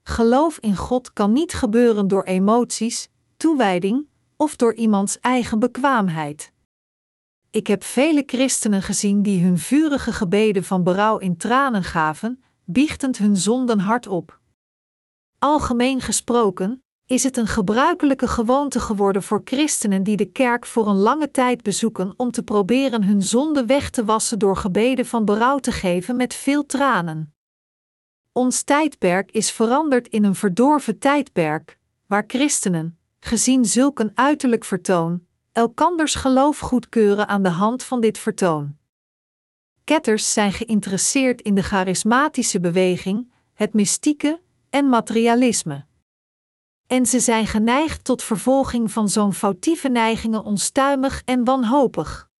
Geloof 0.08 0.58
in 0.58 0.76
God 0.76 1.12
kan 1.12 1.32
niet 1.32 1.52
gebeuren 1.52 2.08
door 2.08 2.22
emoties, 2.22 3.08
toewijding 3.36 4.08
of 4.36 4.56
door 4.56 4.74
iemands 4.74 5.20
eigen 5.20 5.58
bekwaamheid. 5.58 6.52
Ik 7.50 7.66
heb 7.66 7.84
vele 7.84 8.22
christenen 8.26 8.82
gezien 8.82 9.22
die 9.22 9.42
hun 9.42 9.58
vurige 9.58 10.12
gebeden 10.12 10.64
van 10.64 10.82
berouw 10.82 11.18
in 11.18 11.36
tranen 11.36 11.84
gaven, 11.84 12.42
biechtend 12.64 13.18
hun 13.18 13.36
zonden 13.36 13.78
hardop. 13.78 14.40
Algemeen 15.38 16.00
gesproken, 16.00 16.82
is 17.06 17.22
het 17.22 17.36
een 17.36 17.46
gebruikelijke 17.46 18.28
gewoonte 18.28 18.80
geworden 18.80 19.22
voor 19.22 19.40
christenen 19.44 20.02
die 20.02 20.16
de 20.16 20.30
kerk 20.30 20.66
voor 20.66 20.88
een 20.88 20.96
lange 20.96 21.30
tijd 21.30 21.62
bezoeken 21.62 22.14
om 22.16 22.30
te 22.30 22.42
proberen 22.42 23.04
hun 23.04 23.22
zonde 23.22 23.66
weg 23.66 23.90
te 23.90 24.04
wassen 24.04 24.38
door 24.38 24.56
gebeden 24.56 25.06
van 25.06 25.24
berouw 25.24 25.58
te 25.58 25.72
geven 25.72 26.16
met 26.16 26.34
veel 26.34 26.66
tranen. 26.66 27.33
Ons 28.36 28.62
tijdperk 28.62 29.30
is 29.30 29.50
veranderd 29.50 30.08
in 30.08 30.24
een 30.24 30.34
verdorven 30.34 30.98
tijdperk, 30.98 31.78
waar 32.06 32.24
christenen, 32.26 32.98
gezien 33.20 33.64
zulk 33.64 33.98
een 33.98 34.10
uiterlijk 34.14 34.64
vertoon, 34.64 35.26
elkanders 35.52 36.14
geloof 36.14 36.58
goedkeuren 36.58 37.28
aan 37.28 37.42
de 37.42 37.48
hand 37.48 37.82
van 37.82 38.00
dit 38.00 38.18
vertoon. 38.18 38.76
Ketters 39.84 40.32
zijn 40.32 40.52
geïnteresseerd 40.52 41.42
in 41.42 41.54
de 41.54 41.62
charismatische 41.62 42.60
beweging, 42.60 43.32
het 43.52 43.72
mystieke 43.74 44.40
en 44.70 44.88
materialisme. 44.88 45.86
En 46.86 47.06
ze 47.06 47.20
zijn 47.20 47.46
geneigd 47.46 48.04
tot 48.04 48.22
vervolging 48.22 48.92
van 48.92 49.08
zo'n 49.08 49.32
foutieve 49.32 49.88
neigingen 49.88 50.44
onstuimig 50.44 51.22
en 51.24 51.44
wanhopig. 51.44 52.30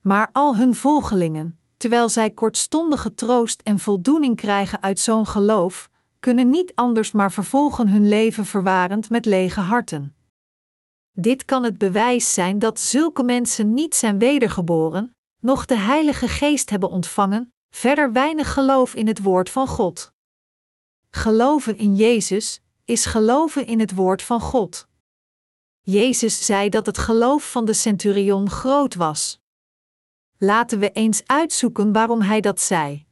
Maar 0.00 0.28
al 0.32 0.56
hun 0.56 0.74
volgelingen, 0.74 1.58
terwijl 1.76 2.08
zij 2.08 2.30
kortstondige 2.30 3.14
troost 3.14 3.60
en 3.62 3.78
voldoening 3.78 4.36
krijgen 4.36 4.82
uit 4.82 4.98
zo'n 4.98 5.26
geloof, 5.26 5.90
kunnen 6.20 6.50
niet 6.50 6.72
anders 6.74 7.12
maar 7.12 7.32
vervolgen 7.32 7.88
hun 7.88 8.08
leven 8.08 8.46
verwarend 8.46 9.10
met 9.10 9.24
lege 9.24 9.60
harten. 9.60 10.16
Dit 11.12 11.44
kan 11.44 11.62
het 11.62 11.78
bewijs 11.78 12.34
zijn 12.34 12.58
dat 12.58 12.80
zulke 12.80 13.22
mensen 13.22 13.74
niet 13.74 13.94
zijn 13.94 14.18
wedergeboren, 14.18 15.16
noch 15.40 15.64
de 15.64 15.76
Heilige 15.76 16.28
Geest 16.28 16.70
hebben 16.70 16.90
ontvangen, 16.90 17.52
verder 17.70 18.12
weinig 18.12 18.52
geloof 18.52 18.94
in 18.94 19.06
het 19.06 19.22
woord 19.22 19.50
van 19.50 19.66
God. 19.66 20.12
Geloven 21.10 21.78
in 21.78 21.96
Jezus 21.96 22.60
is 22.84 23.04
geloven 23.04 23.66
in 23.66 23.80
het 23.80 23.94
woord 23.94 24.22
van 24.22 24.40
God. 24.40 24.88
Jezus 25.80 26.44
zei 26.46 26.68
dat 26.68 26.86
het 26.86 26.98
geloof 26.98 27.50
van 27.50 27.64
de 27.64 27.72
centurion 27.72 28.50
groot 28.50 28.94
was. 28.94 29.40
Laten 30.38 30.78
we 30.78 30.90
eens 30.90 31.22
uitzoeken 31.26 31.92
waarom 31.92 32.20
hij 32.20 32.40
dat 32.40 32.60
zei. 32.60 33.06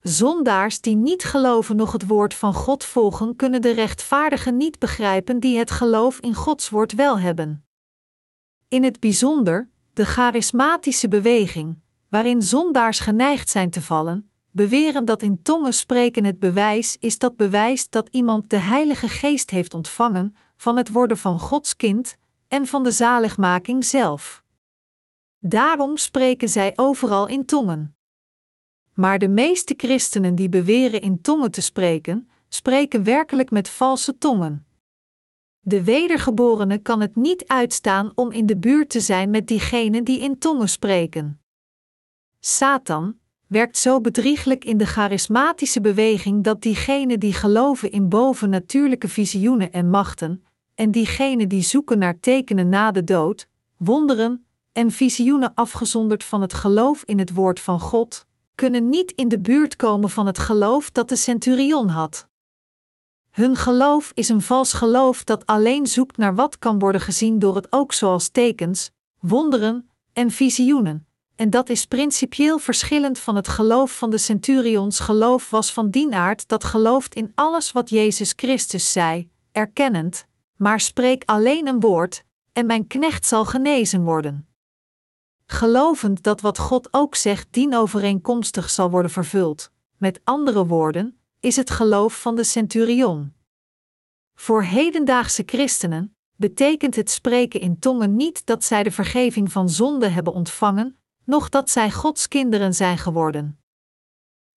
Zondaars 0.00 0.80
die 0.80 0.96
niet 0.96 1.24
geloven 1.24 1.76
nog 1.76 1.92
het 1.92 2.06
woord 2.06 2.34
van 2.34 2.54
God 2.54 2.84
volgen, 2.84 3.36
kunnen 3.36 3.62
de 3.62 3.70
rechtvaardigen 3.70 4.56
niet 4.56 4.78
begrijpen 4.78 5.40
die 5.40 5.58
het 5.58 5.70
geloof 5.70 6.20
in 6.20 6.34
Gods 6.34 6.68
woord 6.68 6.92
wel 6.92 7.18
hebben. 7.18 7.66
In 8.68 8.84
het 8.84 9.00
bijzonder, 9.00 9.70
de 9.92 10.04
charismatische 10.04 11.08
beweging, 11.08 11.78
waarin 12.08 12.42
zondaars 12.42 12.98
geneigd 12.98 13.48
zijn 13.48 13.70
te 13.70 13.82
vallen, 13.82 14.30
beweren 14.50 15.04
dat 15.04 15.22
in 15.22 15.42
tongen 15.42 15.74
spreken 15.74 16.24
het 16.24 16.38
bewijs 16.38 16.96
is 17.00 17.18
dat 17.18 17.36
bewijst 17.36 17.92
dat 17.92 18.08
iemand 18.08 18.50
de 18.50 18.56
Heilige 18.56 19.08
Geest 19.08 19.50
heeft 19.50 19.74
ontvangen 19.74 20.36
van 20.56 20.76
het 20.76 20.90
worden 20.90 21.18
van 21.18 21.40
Gods 21.40 21.76
kind 21.76 22.16
en 22.48 22.66
van 22.66 22.82
de 22.82 22.90
zaligmaking 22.90 23.84
zelf. 23.84 24.43
Daarom 25.46 25.96
spreken 25.96 26.48
zij 26.48 26.72
overal 26.76 27.28
in 27.28 27.44
tongen. 27.44 27.96
Maar 28.94 29.18
de 29.18 29.28
meeste 29.28 29.74
christenen 29.76 30.34
die 30.34 30.48
beweren 30.48 31.00
in 31.00 31.20
tongen 31.20 31.50
te 31.50 31.60
spreken, 31.60 32.28
spreken 32.48 33.04
werkelijk 33.04 33.50
met 33.50 33.68
valse 33.68 34.18
tongen. 34.18 34.66
De 35.60 35.84
wedergeborene 35.84 36.78
kan 36.78 37.00
het 37.00 37.16
niet 37.16 37.46
uitstaan 37.46 38.12
om 38.14 38.30
in 38.30 38.46
de 38.46 38.56
buurt 38.56 38.88
te 38.88 39.00
zijn 39.00 39.30
met 39.30 39.46
diegenen 39.46 40.04
die 40.04 40.20
in 40.20 40.38
tongen 40.38 40.68
spreken. 40.68 41.40
Satan 42.40 43.18
werkt 43.46 43.76
zo 43.76 44.00
bedrieglijk 44.00 44.64
in 44.64 44.76
de 44.76 44.86
charismatische 44.86 45.80
beweging 45.80 46.44
dat 46.44 46.62
diegenen 46.62 47.20
die 47.20 47.32
geloven 47.32 47.90
in 47.90 48.08
bovennatuurlijke 48.08 49.08
visioenen 49.08 49.72
en 49.72 49.90
machten, 49.90 50.44
en 50.74 50.90
diegenen 50.90 51.48
die 51.48 51.62
zoeken 51.62 51.98
naar 51.98 52.20
tekenen 52.20 52.68
na 52.68 52.90
de 52.90 53.04
dood, 53.04 53.48
wonderen 53.76 54.43
en 54.74 54.90
visioenen 54.90 55.54
afgezonderd 55.54 56.24
van 56.24 56.40
het 56.40 56.54
geloof 56.54 57.02
in 57.04 57.18
het 57.18 57.34
woord 57.34 57.60
van 57.60 57.80
God, 57.80 58.26
kunnen 58.54 58.88
niet 58.88 59.12
in 59.12 59.28
de 59.28 59.40
buurt 59.40 59.76
komen 59.76 60.10
van 60.10 60.26
het 60.26 60.38
geloof 60.38 60.90
dat 60.90 61.08
de 61.08 61.16
centurion 61.16 61.88
had. 61.88 62.28
Hun 63.30 63.56
geloof 63.56 64.10
is 64.14 64.28
een 64.28 64.42
vals 64.42 64.72
geloof 64.72 65.24
dat 65.24 65.46
alleen 65.46 65.86
zoekt 65.86 66.16
naar 66.16 66.34
wat 66.34 66.58
kan 66.58 66.78
worden 66.78 67.00
gezien 67.00 67.38
door 67.38 67.54
het 67.54 67.66
ook 67.70 67.92
zoals 67.92 68.28
tekens, 68.28 68.90
wonderen 69.20 69.90
en 70.12 70.30
visioenen. 70.30 71.06
En 71.36 71.50
dat 71.50 71.68
is 71.68 71.86
principieel 71.86 72.58
verschillend 72.58 73.18
van 73.18 73.36
het 73.36 73.48
geloof 73.48 73.98
van 73.98 74.10
de 74.10 74.18
centurions. 74.18 75.00
Geloof 75.00 75.50
was 75.50 75.72
van 75.72 75.90
die 75.90 76.14
aard 76.14 76.48
dat 76.48 76.64
gelooft 76.64 77.14
in 77.14 77.32
alles 77.34 77.72
wat 77.72 77.90
Jezus 77.90 78.32
Christus 78.36 78.92
zei, 78.92 79.28
erkennend, 79.52 80.26
maar 80.56 80.80
spreek 80.80 81.22
alleen 81.24 81.66
een 81.66 81.80
woord, 81.80 82.24
en 82.52 82.66
mijn 82.66 82.86
knecht 82.86 83.26
zal 83.26 83.44
genezen 83.44 84.04
worden 84.04 84.48
gelovend 85.54 86.22
dat 86.22 86.40
wat 86.40 86.58
God 86.58 86.88
ook 86.90 87.14
zegt 87.14 87.46
dienovereenkomstig 87.50 88.70
zal 88.70 88.90
worden 88.90 89.10
vervuld. 89.10 89.70
Met 89.96 90.20
andere 90.24 90.66
woorden, 90.66 91.18
is 91.40 91.56
het 91.56 91.70
geloof 91.70 92.20
van 92.20 92.36
de 92.36 92.44
centurion. 92.44 93.32
Voor 94.34 94.62
hedendaagse 94.62 95.42
christenen 95.46 96.16
betekent 96.36 96.96
het 96.96 97.10
spreken 97.10 97.60
in 97.60 97.78
tongen 97.78 98.16
niet 98.16 98.46
dat 98.46 98.64
zij 98.64 98.82
de 98.82 98.90
vergeving 98.90 99.52
van 99.52 99.68
zonde 99.68 100.08
hebben 100.08 100.32
ontvangen, 100.32 100.98
noch 101.24 101.48
dat 101.48 101.70
zij 101.70 101.90
Gods 101.90 102.28
kinderen 102.28 102.74
zijn 102.74 102.98
geworden. 102.98 103.58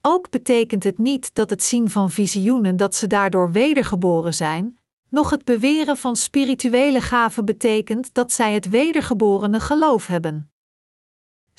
Ook 0.02 0.30
betekent 0.30 0.84
het 0.84 0.98
niet 0.98 1.36
dat 1.36 1.50
het 1.50 1.64
zien 1.64 1.90
van 1.90 2.12
visioenen 2.12 2.78
dat 2.78 2.96
ze 2.96 3.08
daardoor 3.08 3.52
wedergeboren 3.52 4.34
zijn, 4.34 4.78
noch 5.10 5.30
het 5.30 5.46
beweren 5.46 5.98
van 5.98 6.16
spirituele 6.16 7.02
gaven 7.02 7.46
betekent 7.46 8.14
dat 8.14 8.32
zij 8.32 8.54
het 8.54 8.70
wedergeborene 8.70 9.60
geloof 9.60 10.08
hebben. 10.08 10.52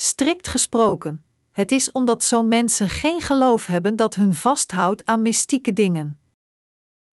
Strikt 0.00 0.48
gesproken, 0.48 1.24
het 1.50 1.72
is 1.72 1.92
omdat 1.92 2.24
zo'n 2.24 2.48
mensen 2.48 2.88
geen 2.88 3.20
geloof 3.20 3.66
hebben 3.66 3.96
dat 3.96 4.14
hun 4.14 4.34
vasthoudt 4.34 5.04
aan 5.06 5.22
mystieke 5.22 5.72
dingen. 5.72 6.20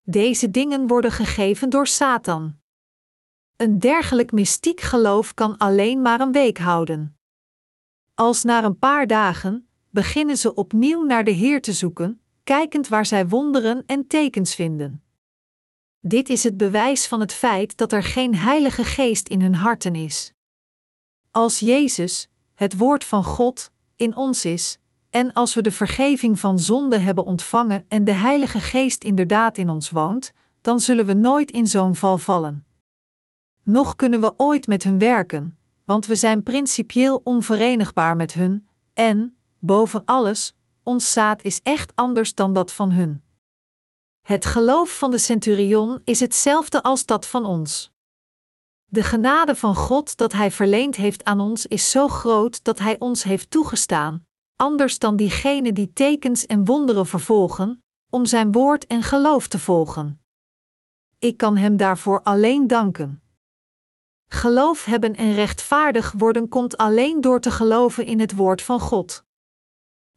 Deze 0.02 0.52
dingen 0.52 0.88
worden 0.88 1.12
gegeven 1.12 1.70
door 1.70 1.88
Satan. 1.88 2.60
Een 3.56 3.80
dergelijk 3.80 4.32
mystiek 4.32 4.82
geloof 4.82 5.34
kan 5.34 5.58
alleen 5.58 6.02
maar 6.02 6.20
een 6.20 6.32
week 6.32 6.58
houden. 6.58 7.18
Als 8.14 8.44
na 8.44 8.64
een 8.64 8.80
paar 8.80 9.08
dagen 9.08 9.68
beginnen 9.90 10.38
ze 10.38 10.54
opnieuw 10.54 11.04
naar 11.04 11.24
de 11.24 11.32
Heer 11.32 11.62
te 11.62 11.74
zoeken, 11.74 12.22
kijkend 12.44 12.88
waar 12.88 13.06
zij 13.06 13.28
wonderen 13.28 13.84
en 13.86 14.08
tekens 14.08 14.56
vinden. 14.56 15.04
Dit 16.00 16.30
is 16.30 16.44
het 16.44 16.58
bewijs 16.58 17.08
van 17.08 17.20
het 17.20 17.34
feit 17.34 17.78
dat 17.78 17.92
er 17.92 18.04
geen 18.04 18.36
Heilige 18.36 18.84
Geest 18.84 19.28
in 19.28 19.42
hun 19.42 19.56
harten 19.56 19.96
is. 19.96 20.34
Als 21.32 21.60
Jezus, 21.60 22.30
het 22.56 22.78
woord 22.78 23.04
van 23.04 23.24
God, 23.24 23.72
in 23.96 24.16
ons 24.16 24.46
is, 24.46 24.78
en 25.10 25.34
als 25.34 25.54
we 25.54 25.62
de 25.62 25.72
vergeving 25.72 26.40
van 26.40 26.60
zonde 26.60 26.98
hebben 26.98 27.26
ontvangen 27.26 27.86
en 27.88 28.04
de 28.04 28.12
Heilige 28.12 28.60
Geest 28.60 29.04
inderdaad 29.04 29.58
in 29.58 29.70
ons 29.70 29.90
woont, 29.90 30.32
dan 30.62 30.80
zullen 30.80 31.06
we 31.06 31.14
nooit 31.14 31.52
in 31.52 31.68
zo'n 31.68 31.96
val 31.96 32.18
vallen. 32.18 32.66
Nog 33.64 33.96
kunnen 33.96 34.22
we 34.22 34.34
ooit 34.38 34.68
met 34.68 34.84
hun 34.84 35.00
werken, 35.00 35.58
want 35.86 36.06
we 36.06 36.16
zijn 36.16 36.44
principieel 36.44 37.22
onverenigbaar 37.24 38.16
met 38.16 38.34
hun, 38.34 38.68
en, 38.94 39.38
boven 39.60 40.06
alles, 40.06 40.56
ons 40.84 41.12
zaad 41.12 41.44
is 41.44 41.60
echt 41.64 41.92
anders 41.96 42.36
dan 42.36 42.54
dat 42.54 42.72
van 42.72 42.92
hun. 42.92 43.24
Het 44.22 44.46
geloof 44.46 44.98
van 44.98 45.12
de 45.12 45.18
centurion 45.18 46.02
is 46.04 46.20
hetzelfde 46.20 46.84
als 46.84 47.06
dat 47.06 47.28
van 47.28 47.46
ons. 47.46 47.92
De 48.86 49.04
genade 49.04 49.56
van 49.56 49.76
God 49.76 50.18
dat 50.18 50.34
Hij 50.34 50.52
verleend 50.52 50.96
heeft 50.96 51.24
aan 51.24 51.40
ons 51.40 51.66
is 51.66 51.92
zo 51.92 52.08
groot 52.08 52.64
dat 52.64 52.80
Hij 52.80 53.00
ons 53.00 53.24
heeft 53.24 53.52
toegestaan, 53.52 54.26
anders 54.56 55.00
dan 55.00 55.16
diegenen 55.16 55.74
die 55.74 55.94
tekens 55.94 56.46
en 56.46 56.66
wonderen 56.66 57.06
vervolgen, 57.06 57.84
om 58.10 58.26
Zijn 58.26 58.52
woord 58.52 58.88
en 58.88 59.04
geloof 59.04 59.48
te 59.48 59.60
volgen. 59.60 60.22
Ik 61.20 61.38
kan 61.38 61.58
Hem 61.58 61.78
daarvoor 61.78 62.22
alleen 62.22 62.68
danken. 62.68 63.22
Geloof 64.28 64.86
hebben 64.86 65.16
en 65.16 65.34
rechtvaardig 65.34 66.12
worden 66.12 66.50
komt 66.50 66.78
alleen 66.78 67.22
door 67.22 67.40
te 67.40 67.52
geloven 67.52 68.06
in 68.06 68.20
het 68.20 68.36
woord 68.36 68.62
van 68.62 68.80
God. 68.80 69.24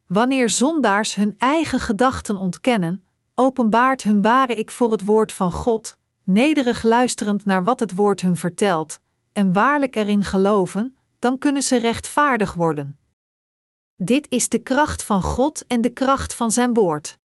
Wanneer 0.07 0.49
zondaars 0.49 1.15
hun 1.15 1.35
eigen 1.37 1.79
gedachten 1.79 2.37
ontkennen, 2.37 3.05
openbaart 3.35 4.03
hun 4.03 4.21
ware 4.21 4.55
ik 4.55 4.71
voor 4.71 4.91
het 4.91 5.05
woord 5.05 5.31
van 5.31 5.51
God, 5.51 5.97
nederig 6.29 6.83
luisterend 6.83 7.45
naar 7.45 7.63
wat 7.63 7.79
het 7.79 7.95
woord 7.95 8.21
hun 8.21 8.35
vertelt, 8.37 8.99
en 9.33 9.53
waarlijk 9.53 9.95
erin 9.95 10.23
geloven, 10.23 10.97
dan 11.19 11.37
kunnen 11.37 11.63
ze 11.63 11.77
rechtvaardig 11.77 12.53
worden. 12.53 12.99
Dit 13.95 14.29
is 14.29 14.49
de 14.49 14.59
kracht 14.59 15.03
van 15.03 15.21
God 15.21 15.67
en 15.67 15.81
de 15.81 15.89
kracht 15.89 16.33
van 16.33 16.51
Zijn 16.51 16.73
woord. 16.73 17.17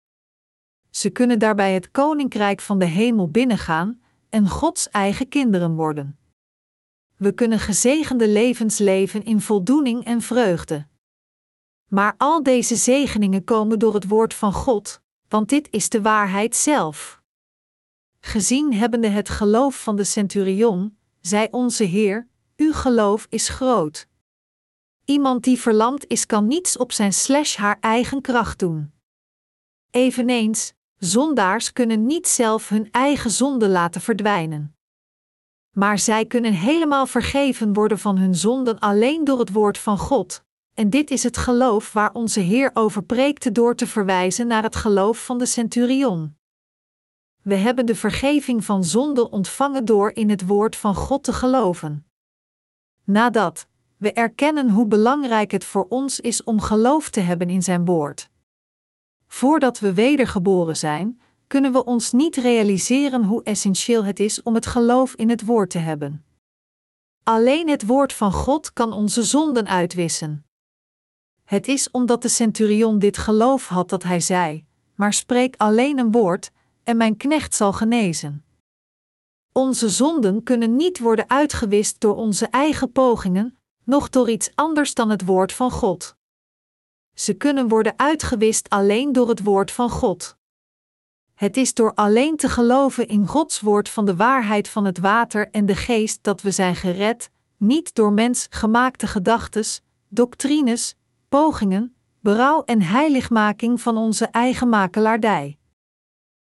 Ze 0.90 1.10
kunnen 1.10 1.38
daarbij 1.38 1.74
het 1.74 1.90
koninkrijk 1.90 2.60
van 2.60 2.78
de 2.78 2.84
hemel 2.84 3.30
binnengaan 3.30 4.00
en 4.28 4.48
Gods 4.48 4.88
eigen 4.88 5.28
kinderen 5.28 5.74
worden. 5.74 6.18
we 7.16 7.32
kunnen 7.32 7.58
gezegende 7.58 8.28
levens 8.28 8.78
leven 8.78 9.24
in 9.24 9.40
voldoening 9.40 10.04
en 10.04 10.20
vreugde. 10.20 10.86
Maar 11.88 12.14
al 12.16 12.42
deze 12.42 12.76
zegeningen 12.76 13.44
komen 13.44 13.78
door 13.78 13.94
het 13.94 14.08
woord 14.08 14.34
van 14.34 14.52
God, 14.52 15.00
want 15.28 15.48
dit 15.48 15.68
is 15.70 15.88
de 15.88 16.02
waarheid 16.02 16.56
zelf. 16.56 17.22
Gezien 18.26 18.74
hebbende 18.74 19.08
het 19.08 19.28
geloof 19.28 19.82
van 19.82 19.96
de 19.96 20.04
centurion, 20.04 20.96
zei 21.20 21.48
onze 21.50 21.84
Heer: 21.84 22.28
Uw 22.56 22.72
geloof 22.72 23.26
is 23.30 23.48
groot. 23.48 24.06
Iemand 25.04 25.44
die 25.44 25.60
verlamd 25.60 26.06
is, 26.06 26.26
kan 26.26 26.46
niets 26.46 26.76
op 26.76 26.92
zijn 26.92 27.12
slash 27.12 27.56
haar 27.56 27.76
eigen 27.80 28.20
kracht 28.20 28.58
doen. 28.58 28.92
Eveneens, 29.90 30.72
zondaars 30.96 31.72
kunnen 31.72 32.06
niet 32.06 32.28
zelf 32.28 32.68
hun 32.68 32.88
eigen 32.90 33.30
zonde 33.30 33.68
laten 33.68 34.00
verdwijnen. 34.00 34.76
Maar 35.70 35.98
zij 35.98 36.26
kunnen 36.26 36.52
helemaal 36.52 37.06
vergeven 37.06 37.72
worden 37.72 37.98
van 37.98 38.16
hun 38.16 38.34
zonden 38.34 38.78
alleen 38.78 39.24
door 39.24 39.38
het 39.38 39.52
woord 39.52 39.78
van 39.78 39.98
God, 39.98 40.44
en 40.74 40.90
dit 40.90 41.10
is 41.10 41.22
het 41.22 41.36
geloof 41.36 41.92
waar 41.92 42.12
onze 42.12 42.40
Heer 42.40 42.70
over 42.74 43.02
preekte 43.02 43.52
door 43.52 43.74
te 43.74 43.86
verwijzen 43.86 44.46
naar 44.46 44.62
het 44.62 44.76
geloof 44.76 45.24
van 45.24 45.38
de 45.38 45.46
centurion. 45.46 46.42
We 47.44 47.54
hebben 47.54 47.86
de 47.86 47.94
vergeving 47.94 48.64
van 48.64 48.84
zonde 48.84 49.30
ontvangen 49.30 49.84
door 49.84 50.10
in 50.10 50.30
het 50.30 50.46
woord 50.46 50.76
van 50.76 50.94
God 50.94 51.24
te 51.24 51.32
geloven. 51.32 52.06
Nadat 53.04 53.66
we 53.96 54.12
erkennen 54.12 54.70
hoe 54.70 54.86
belangrijk 54.86 55.50
het 55.50 55.64
voor 55.64 55.86
ons 55.88 56.20
is 56.20 56.44
om 56.44 56.60
geloof 56.60 57.10
te 57.10 57.20
hebben 57.20 57.50
in 57.50 57.62
Zijn 57.62 57.84
woord. 57.84 58.30
Voordat 59.26 59.78
we 59.78 59.94
wedergeboren 59.94 60.76
zijn, 60.76 61.20
kunnen 61.46 61.72
we 61.72 61.84
ons 61.84 62.12
niet 62.12 62.36
realiseren 62.36 63.24
hoe 63.24 63.42
essentieel 63.42 64.04
het 64.04 64.20
is 64.20 64.42
om 64.42 64.54
het 64.54 64.66
geloof 64.66 65.14
in 65.14 65.28
het 65.28 65.44
woord 65.44 65.70
te 65.70 65.78
hebben. 65.78 66.24
Alleen 67.22 67.68
het 67.68 67.86
woord 67.86 68.12
van 68.12 68.32
God 68.32 68.72
kan 68.72 68.92
onze 68.92 69.22
zonden 69.22 69.66
uitwissen. 69.66 70.46
Het 71.44 71.68
is 71.68 71.90
omdat 71.90 72.22
de 72.22 72.28
centurion 72.28 72.98
dit 72.98 73.18
geloof 73.18 73.68
had 73.68 73.88
dat 73.88 74.02
hij 74.02 74.20
zei: 74.20 74.64
Maar 74.94 75.12
spreek 75.12 75.54
alleen 75.56 75.98
een 75.98 76.10
woord, 76.10 76.52
en 76.84 76.96
mijn 76.96 77.16
knecht 77.16 77.54
zal 77.54 77.72
genezen. 77.72 78.44
Onze 79.52 79.88
zonden 79.88 80.42
kunnen 80.42 80.76
niet 80.76 80.98
worden 80.98 81.30
uitgewist 81.30 82.00
door 82.00 82.16
onze 82.16 82.46
eigen 82.46 82.92
pogingen, 82.92 83.58
noch 83.84 84.08
door 84.08 84.30
iets 84.30 84.50
anders 84.54 84.94
dan 84.94 85.10
het 85.10 85.24
woord 85.24 85.52
van 85.52 85.70
God. 85.70 86.16
Ze 87.14 87.34
kunnen 87.34 87.68
worden 87.68 87.94
uitgewist 87.96 88.68
alleen 88.68 89.12
door 89.12 89.28
het 89.28 89.42
woord 89.42 89.70
van 89.70 89.90
God. 89.90 90.36
Het 91.34 91.56
is 91.56 91.74
door 91.74 91.94
alleen 91.94 92.36
te 92.36 92.48
geloven 92.48 93.08
in 93.08 93.26
Gods 93.26 93.60
woord 93.60 93.88
van 93.88 94.04
de 94.04 94.16
waarheid 94.16 94.68
van 94.68 94.84
het 94.84 94.98
water 94.98 95.50
en 95.50 95.66
de 95.66 95.74
geest 95.74 96.22
dat 96.22 96.42
we 96.42 96.50
zijn 96.50 96.76
gered, 96.76 97.30
niet 97.56 97.94
door 97.94 98.12
mens 98.12 98.46
gemaakte 98.50 99.06
gedachtes, 99.06 99.82
doctrines, 100.08 100.94
pogingen, 101.28 101.96
berouw 102.20 102.62
en 102.64 102.82
heiligmaking 102.82 103.80
van 103.80 103.96
onze 103.96 104.24
eigen 104.24 104.68
makelaardij. 104.68 105.58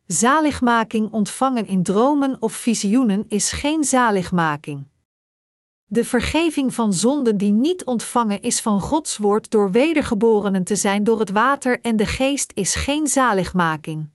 Zaligmaking 0.07 1.13
ontvangen 1.13 1.67
in 1.67 1.83
dromen 1.83 2.37
of 2.41 2.53
visioenen 2.53 3.25
is 3.29 3.53
geen 3.53 3.85
zaligmaking. 3.85 4.87
De 5.85 6.05
vergeving 6.05 6.75
van 6.75 6.93
zonden 6.93 7.37
die 7.37 7.53
niet 7.53 7.85
ontvangen 7.85 8.43
is 8.43 8.61
van 8.61 8.81
Gods 8.81 9.17
woord 9.17 9.51
door 9.51 9.71
wedergeborenen 9.71 10.65
te 10.65 10.77
zijn 10.77 11.05
door 11.05 11.19
het 11.19 11.31
water 11.31 11.81
en 11.81 11.97
de 11.97 12.07
geest 12.07 12.53
is 12.55 12.75
geen 12.75 13.07
zaligmaking. 13.07 14.11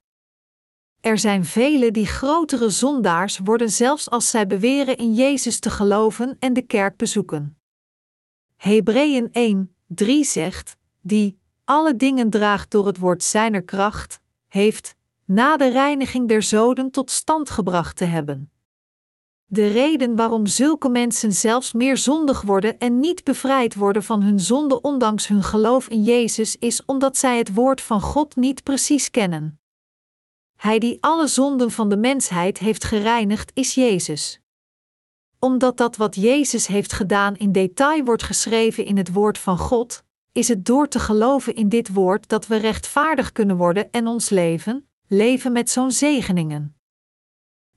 Er 1.01 1.17
zijn 1.17 1.45
velen 1.45 1.93
die 1.93 2.05
grotere 2.05 2.69
zondaars 2.69 3.37
worden 3.37 3.69
zelfs 3.69 4.09
als 4.09 4.29
zij 4.29 4.47
beweren 4.47 4.97
in 4.97 5.13
Jezus 5.13 5.59
te 5.59 5.69
geloven 5.69 6.35
en 6.39 6.53
de 6.53 6.61
kerk 6.61 6.97
bezoeken. 6.97 7.57
Hebreeën 8.55 9.29
1, 9.31 9.75
3 9.87 10.23
zegt: 10.23 10.77
Die 11.01 11.39
alle 11.63 11.95
dingen 11.95 12.29
draagt 12.29 12.71
door 12.71 12.85
het 12.85 12.97
woord 12.97 13.23
zijner 13.23 13.63
kracht, 13.63 14.19
heeft, 14.47 14.95
na 15.31 15.57
de 15.57 15.69
reiniging 15.69 16.27
der 16.27 16.41
zoden 16.41 16.91
tot 16.91 17.11
stand 17.11 17.49
gebracht 17.49 17.95
te 17.95 18.06
hebben. 18.06 18.51
De 19.45 19.68
reden 19.68 20.15
waarom 20.15 20.45
zulke 20.45 20.89
mensen 20.89 21.34
zelfs 21.34 21.73
meer 21.73 21.97
zondig 21.97 22.41
worden 22.41 22.80
en 22.80 22.99
niet 22.99 23.23
bevrijd 23.23 23.76
worden 23.76 24.03
van 24.03 24.22
hun 24.22 24.39
zonde 24.39 24.81
ondanks 24.81 25.27
hun 25.27 25.43
geloof 25.43 25.88
in 25.88 26.03
Jezus 26.03 26.56
is 26.56 26.85
omdat 26.85 27.18
zij 27.18 27.38
het 27.38 27.53
woord 27.53 27.81
van 27.81 28.01
God 28.01 28.35
niet 28.35 28.64
precies 28.64 29.11
kennen. 29.11 29.60
Hij 30.56 30.80
die 30.80 30.97
alle 30.99 31.27
zonden 31.27 31.72
van 31.72 31.89
de 31.89 31.97
mensheid 31.97 32.57
heeft 32.57 32.84
gereinigd 32.84 33.51
is 33.53 33.73
Jezus. 33.73 34.41
Omdat 35.39 35.77
dat 35.77 35.95
wat 35.95 36.15
Jezus 36.15 36.68
heeft 36.68 36.93
gedaan 36.93 37.35
in 37.35 37.51
detail 37.51 38.03
wordt 38.03 38.23
geschreven 38.23 38.85
in 38.85 38.97
het 38.97 39.14
woord 39.14 39.38
van 39.38 39.57
God, 39.57 40.03
is 40.31 40.47
het 40.47 40.65
door 40.65 40.88
te 40.88 40.99
geloven 40.99 41.56
in 41.56 41.69
dit 41.69 41.93
woord 41.93 42.30
dat 42.30 42.47
we 42.47 42.56
rechtvaardig 42.56 43.31
kunnen 43.31 43.57
worden 43.57 43.91
en 43.91 44.07
ons 44.07 44.30
leven, 44.30 44.88
leven 45.11 45.52
met 45.52 45.69
zo'n 45.69 45.91
zegeningen. 45.91 46.76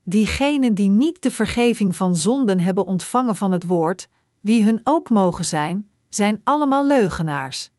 Diegenen 0.03 0.73
die 0.73 0.89
niet 0.89 1.21
de 1.21 1.31
vergeving 1.31 1.95
van 1.95 2.15
zonden 2.15 2.59
hebben 2.59 2.85
ontvangen 2.85 3.35
van 3.35 3.51
het 3.51 3.65
woord, 3.65 4.09
wie 4.39 4.63
hun 4.63 4.81
ook 4.83 5.09
mogen 5.09 5.45
zijn, 5.45 5.89
zijn 6.09 6.41
allemaal 6.43 6.85
leugenaars. 6.85 7.71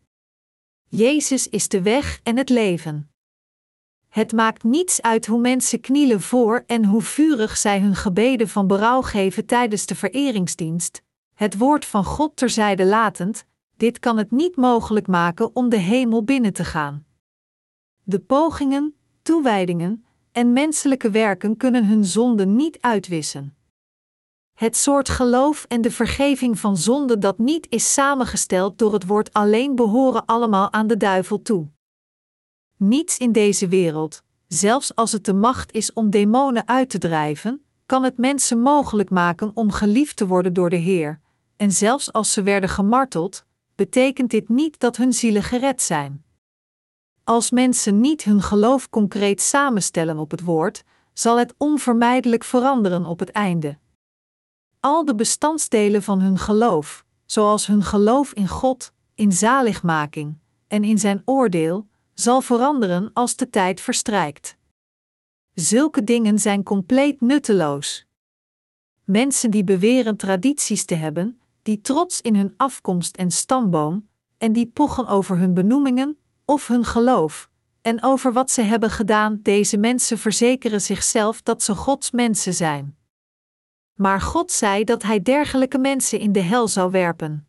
Jezus 0.88 1.48
is 1.48 1.68
de 1.68 1.82
weg 1.82 2.20
en 2.22 2.36
het 2.36 2.48
leven. 2.48 3.10
Het 4.08 4.32
maakt 4.32 4.62
niets 4.62 5.02
uit 5.02 5.26
hoe 5.26 5.40
mensen 5.40 5.80
knielen 5.80 6.20
voor 6.20 6.64
en 6.66 6.84
hoe 6.84 7.02
vurig 7.02 7.56
zij 7.56 7.80
hun 7.80 7.94
gebeden 7.94 8.48
van 8.48 8.66
berouw 8.66 9.02
geven 9.02 9.46
tijdens 9.46 9.86
de 9.86 9.94
vereringsdienst, 9.94 11.02
het 11.34 11.58
woord 11.58 11.84
van 11.84 12.04
God 12.04 12.36
terzijde 12.36 12.84
latend, 12.84 13.46
dit 13.76 13.98
kan 13.98 14.16
het 14.16 14.30
niet 14.30 14.56
mogelijk 14.56 15.06
maken 15.06 15.56
om 15.56 15.68
de 15.68 15.78
hemel 15.78 16.24
binnen 16.24 16.52
te 16.52 16.64
gaan. 16.64 17.06
De 18.02 18.18
pogingen, 18.18 18.94
toewijdingen 19.24 20.04
en 20.32 20.52
menselijke 20.52 21.10
werken 21.10 21.56
kunnen 21.56 21.86
hun 21.86 22.04
zonden 22.04 22.56
niet 22.56 22.78
uitwissen. 22.80 23.56
Het 24.54 24.76
soort 24.76 25.08
geloof 25.08 25.64
en 25.68 25.80
de 25.80 25.90
vergeving 25.90 26.58
van 26.58 26.76
zonde 26.76 27.18
dat 27.18 27.38
niet 27.38 27.66
is 27.70 27.92
samengesteld 27.92 28.78
door 28.78 28.92
het 28.92 29.06
woord 29.06 29.32
alleen 29.32 29.74
behoren 29.74 30.24
allemaal 30.24 30.72
aan 30.72 30.86
de 30.86 30.96
duivel 30.96 31.42
toe. 31.42 31.68
Niets 32.76 33.18
in 33.18 33.32
deze 33.32 33.68
wereld, 33.68 34.22
zelfs 34.48 34.94
als 34.94 35.12
het 35.12 35.24
de 35.24 35.34
macht 35.34 35.72
is 35.72 35.92
om 35.92 36.10
demonen 36.10 36.68
uit 36.68 36.90
te 36.90 36.98
drijven, 36.98 37.64
kan 37.86 38.02
het 38.02 38.18
mensen 38.18 38.60
mogelijk 38.60 39.10
maken 39.10 39.50
om 39.54 39.70
geliefd 39.70 40.16
te 40.16 40.26
worden 40.26 40.52
door 40.52 40.70
de 40.70 40.76
Heer, 40.76 41.20
en 41.56 41.72
zelfs 41.72 42.12
als 42.12 42.32
ze 42.32 42.42
werden 42.42 42.68
gemarteld, 42.68 43.44
betekent 43.74 44.30
dit 44.30 44.48
niet 44.48 44.78
dat 44.80 44.96
hun 44.96 45.12
zielen 45.12 45.42
gered 45.42 45.82
zijn. 45.82 46.23
Als 47.24 47.50
mensen 47.50 48.00
niet 48.00 48.24
hun 48.24 48.42
geloof 48.42 48.90
concreet 48.90 49.40
samenstellen 49.40 50.18
op 50.18 50.30
het 50.30 50.40
woord, 50.40 50.84
zal 51.12 51.38
het 51.38 51.54
onvermijdelijk 51.58 52.44
veranderen 52.44 53.04
op 53.04 53.18
het 53.18 53.30
einde. 53.30 53.78
Al 54.80 55.04
de 55.04 55.14
bestandsdelen 55.14 56.02
van 56.02 56.20
hun 56.20 56.38
geloof, 56.38 57.04
zoals 57.26 57.66
hun 57.66 57.82
geloof 57.82 58.32
in 58.32 58.48
God, 58.48 58.92
in 59.14 59.32
zaligmaking 59.32 60.38
en 60.66 60.84
in 60.84 60.98
zijn 60.98 61.22
oordeel, 61.24 61.86
zal 62.14 62.40
veranderen 62.40 63.10
als 63.12 63.36
de 63.36 63.50
tijd 63.50 63.80
verstrijkt. 63.80 64.56
Zulke 65.54 66.04
dingen 66.04 66.38
zijn 66.38 66.62
compleet 66.62 67.20
nutteloos. 67.20 68.06
Mensen 69.04 69.50
die 69.50 69.64
beweren 69.64 70.16
tradities 70.16 70.84
te 70.84 70.94
hebben, 70.94 71.40
die 71.62 71.80
trots 71.80 72.20
in 72.20 72.36
hun 72.36 72.54
afkomst 72.56 73.16
en 73.16 73.30
stamboom, 73.30 74.08
en 74.38 74.52
die 74.52 74.66
pochen 74.66 75.06
over 75.06 75.38
hun 75.38 75.54
benoemingen, 75.54 76.18
of 76.44 76.66
hun 76.66 76.84
geloof, 76.84 77.50
en 77.82 78.02
over 78.02 78.32
wat 78.32 78.50
ze 78.50 78.62
hebben 78.62 78.90
gedaan, 78.90 79.40
deze 79.42 79.76
mensen 79.76 80.18
verzekeren 80.18 80.80
zichzelf 80.80 81.42
dat 81.42 81.62
ze 81.62 81.74
Gods 81.74 82.10
mensen 82.10 82.54
zijn. 82.54 82.96
Maar 83.94 84.20
God 84.20 84.52
zei 84.52 84.84
dat 84.84 85.02
Hij 85.02 85.22
dergelijke 85.22 85.78
mensen 85.78 86.18
in 86.18 86.32
de 86.32 86.40
hel 86.40 86.68
zou 86.68 86.90
werpen. 86.90 87.48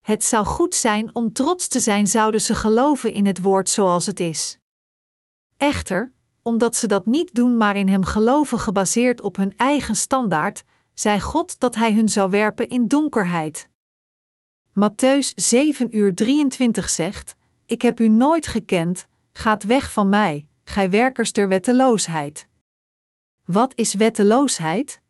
Het 0.00 0.24
zou 0.24 0.46
goed 0.46 0.74
zijn 0.74 1.14
om 1.14 1.32
trots 1.32 1.68
te 1.68 1.80
zijn, 1.80 2.06
zouden 2.06 2.40
ze 2.40 2.54
geloven 2.54 3.12
in 3.12 3.26
het 3.26 3.42
woord 3.42 3.68
zoals 3.68 4.06
het 4.06 4.20
is. 4.20 4.58
Echter, 5.56 6.12
omdat 6.42 6.76
ze 6.76 6.86
dat 6.86 7.06
niet 7.06 7.34
doen, 7.34 7.56
maar 7.56 7.76
in 7.76 7.88
Hem 7.88 8.04
geloven 8.04 8.58
gebaseerd 8.58 9.20
op 9.20 9.36
hun 9.36 9.56
eigen 9.56 9.96
standaard, 9.96 10.64
zei 10.94 11.20
God 11.20 11.60
dat 11.60 11.74
Hij 11.74 11.92
hun 11.92 12.08
zou 12.08 12.30
werpen 12.30 12.68
in 12.68 12.88
donkerheid. 12.88 13.68
Matthäus 14.70 15.34
7 15.34 15.96
uur 15.96 16.14
23 16.14 16.88
zegt: 16.88 17.34
ik 17.70 17.82
heb 17.82 18.00
u 18.00 18.08
nooit 18.08 18.46
gekend, 18.46 19.06
gaat 19.32 19.62
weg 19.62 19.92
van 19.92 20.08
mij, 20.08 20.46
gij 20.64 20.90
werkers 20.90 21.32
der 21.32 21.48
wetteloosheid. 21.48 22.48
Wat 23.44 23.72
is 23.74 23.94
wetteloosheid? 23.94 25.00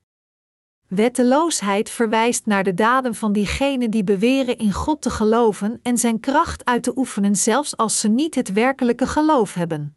Wetteloosheid 0.88 1.90
verwijst 1.90 2.46
naar 2.46 2.64
de 2.64 2.74
daden 2.74 3.14
van 3.14 3.32
diegenen 3.32 3.90
die 3.90 4.04
beweren 4.04 4.58
in 4.58 4.72
God 4.72 5.02
te 5.02 5.10
geloven 5.10 5.80
en 5.82 5.98
zijn 5.98 6.20
kracht 6.20 6.64
uit 6.64 6.82
te 6.82 6.92
oefenen, 6.96 7.36
zelfs 7.36 7.76
als 7.76 8.00
ze 8.00 8.08
niet 8.08 8.34
het 8.34 8.52
werkelijke 8.52 9.06
geloof 9.06 9.54
hebben. 9.54 9.96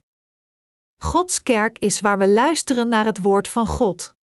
Gods 0.98 1.44
kerk 1.44 1.80
is 1.80 2.00
waar 2.00 2.18
we 2.18 2.28
luisteren 2.28 2.88
naar 2.88 3.06
het 3.06 3.22
woord 3.22 3.48
van 3.48 3.68
God. 3.68 4.16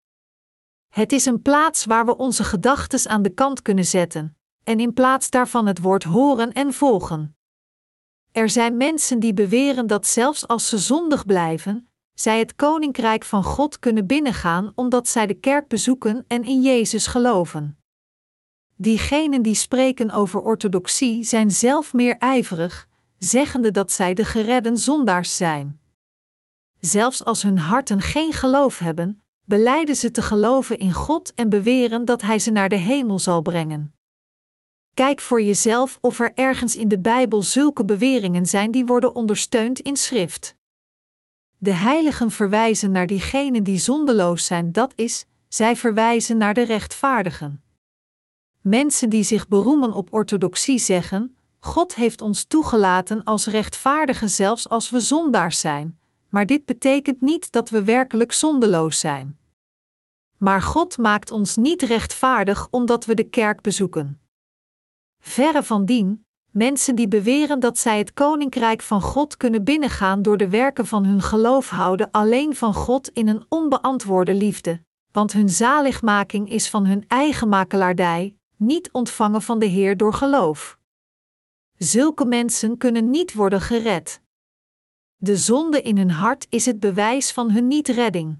Het 0.89 1.11
is 1.11 1.25
een 1.25 1.41
plaats 1.41 1.85
waar 1.85 2.05
we 2.05 2.17
onze 2.17 2.43
gedachten 2.43 3.09
aan 3.09 3.21
de 3.21 3.33
kant 3.33 3.61
kunnen 3.61 3.85
zetten, 3.85 4.37
en 4.63 4.79
in 4.79 4.93
plaats 4.93 5.29
daarvan 5.29 5.65
het 5.65 5.79
woord 5.79 6.03
horen 6.03 6.51
en 6.51 6.73
volgen. 6.73 7.35
Er 8.31 8.49
zijn 8.49 8.77
mensen 8.77 9.19
die 9.19 9.33
beweren 9.33 9.87
dat 9.87 10.07
zelfs 10.07 10.47
als 10.47 10.69
ze 10.69 10.77
zondig 10.77 11.25
blijven, 11.25 11.89
zij 12.13 12.39
het 12.39 12.55
koninkrijk 12.55 13.23
van 13.23 13.43
God 13.43 13.79
kunnen 13.79 14.07
binnengaan 14.07 14.71
omdat 14.75 15.07
zij 15.07 15.27
de 15.27 15.33
kerk 15.33 15.67
bezoeken 15.67 16.25
en 16.27 16.43
in 16.43 16.61
Jezus 16.61 17.07
geloven. 17.07 17.77
Diegenen 18.75 19.41
die 19.41 19.55
spreken 19.55 20.11
over 20.11 20.41
orthodoxie 20.41 21.23
zijn 21.23 21.51
zelf 21.51 21.93
meer 21.93 22.17
ijverig, 22.17 22.87
zeggende 23.17 23.71
dat 23.71 23.91
zij 23.91 24.13
de 24.13 24.25
geredden 24.25 24.77
zondaars 24.77 25.37
zijn. 25.37 25.79
Zelfs 26.79 27.23
als 27.25 27.43
hun 27.43 27.57
harten 27.57 28.01
geen 28.01 28.33
geloof 28.33 28.79
hebben, 28.79 29.23
beleiden 29.45 29.95
ze 29.95 30.11
te 30.11 30.21
geloven 30.21 30.77
in 30.77 30.93
God 30.93 31.33
en 31.33 31.49
beweren 31.49 32.05
dat 32.05 32.21
Hij 32.21 32.39
ze 32.39 32.51
naar 32.51 32.69
de 32.69 32.75
hemel 32.75 33.19
zal 33.19 33.41
brengen. 33.41 33.93
Kijk 34.93 35.19
voor 35.19 35.41
jezelf 35.41 35.97
of 36.01 36.19
er 36.19 36.31
ergens 36.35 36.75
in 36.75 36.87
de 36.87 36.99
Bijbel 36.99 37.43
zulke 37.43 37.85
beweringen 37.85 38.45
zijn 38.45 38.71
die 38.71 38.85
worden 38.85 39.15
ondersteund 39.15 39.79
in 39.79 39.95
schrift. 39.95 40.55
De 41.57 41.71
heiligen 41.73 42.31
verwijzen 42.31 42.91
naar 42.91 43.07
diegenen 43.07 43.63
die 43.63 43.77
zondeloos 43.77 44.45
zijn, 44.45 44.71
dat 44.71 44.93
is, 44.95 45.25
zij 45.47 45.75
verwijzen 45.75 46.37
naar 46.37 46.53
de 46.53 46.61
rechtvaardigen. 46.61 47.63
Mensen 48.61 49.09
die 49.09 49.23
zich 49.23 49.47
beroemen 49.47 49.93
op 49.93 50.13
orthodoxie 50.13 50.79
zeggen: 50.79 51.37
God 51.59 51.95
heeft 51.95 52.21
ons 52.21 52.43
toegelaten 52.43 53.23
als 53.23 53.45
rechtvaardigen 53.45 54.29
zelfs 54.29 54.69
als 54.69 54.89
we 54.89 54.99
zondaars 54.99 55.59
zijn, 55.59 55.99
maar 56.29 56.45
dit 56.45 56.65
betekent 56.65 57.21
niet 57.21 57.51
dat 57.51 57.69
we 57.69 57.83
werkelijk 57.83 58.31
zondeloos 58.31 58.99
zijn. 58.99 59.39
Maar 60.37 60.61
God 60.61 60.97
maakt 60.97 61.31
ons 61.31 61.55
niet 61.55 61.81
rechtvaardig 61.81 62.67
omdat 62.71 63.05
we 63.05 63.13
de 63.13 63.29
kerk 63.29 63.61
bezoeken. 63.61 64.20
Verre 65.21 65.63
van 65.63 65.85
dien, 65.85 66.25
mensen 66.51 66.95
die 66.95 67.07
beweren 67.07 67.59
dat 67.59 67.77
zij 67.77 67.97
het 67.97 68.13
koninkrijk 68.13 68.81
van 68.81 69.01
God 69.01 69.37
kunnen 69.37 69.63
binnengaan 69.63 70.21
door 70.21 70.37
de 70.37 70.49
werken 70.49 70.87
van 70.87 71.05
hun 71.05 71.21
geloof 71.21 71.69
houden 71.69 72.11
alleen 72.11 72.55
van 72.55 72.73
God 72.73 73.09
in 73.09 73.27
een 73.27 73.45
onbeantwoorde 73.49 74.33
liefde, 74.33 74.83
want 75.11 75.33
hun 75.33 75.49
zaligmaking 75.49 76.49
is 76.49 76.69
van 76.69 76.85
hun 76.85 77.05
eigen 77.07 77.49
makelaardij, 77.49 78.35
niet 78.57 78.91
ontvangen 78.91 79.41
van 79.41 79.59
de 79.59 79.65
Heer 79.65 79.97
door 79.97 80.13
geloof. 80.13 80.79
Zulke 81.77 82.25
mensen 82.25 82.77
kunnen 82.77 83.09
niet 83.09 83.33
worden 83.33 83.61
gered. 83.61 84.21
De 85.15 85.37
zonde 85.37 85.81
in 85.81 85.97
hun 85.97 86.11
hart 86.11 86.47
is 86.49 86.65
het 86.65 86.79
bewijs 86.79 87.31
van 87.31 87.51
hun 87.51 87.67
niet-redding. 87.67 88.39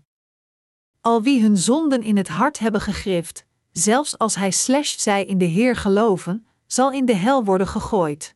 Al 1.02 1.22
wie 1.22 1.41
hun 1.41 1.58
zonden 1.58 2.03
in 2.03 2.18
het 2.18 2.28
hart 2.28 2.60
hebben 2.60 2.82
gegrift, 2.82 3.45
zelfs 3.72 4.18
als 4.18 4.36
hij 4.36 4.52
slash 4.52 4.98
zij 4.98 5.26
in 5.26 5.38
de 5.38 5.45
Heer 5.45 5.76
geloven, 5.76 6.45
zal 6.72 6.91
in 6.91 7.06
de 7.06 7.15
hel 7.15 7.43
worden 7.43 7.68
gegooid. 7.68 8.35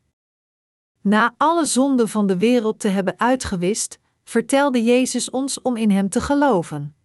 Na 1.01 1.35
alle 1.37 1.65
zonden 1.65 2.09
van 2.09 2.27
de 2.27 2.37
wereld 2.37 2.79
te 2.79 2.87
hebben 2.87 3.19
uitgewist, 3.19 3.99
vertelde 4.23 4.83
Jezus 4.83 5.29
ons 5.29 5.61
om 5.61 5.75
in 5.75 5.91
Hem 5.91 6.09
te 6.09 6.21
geloven. 6.21 6.95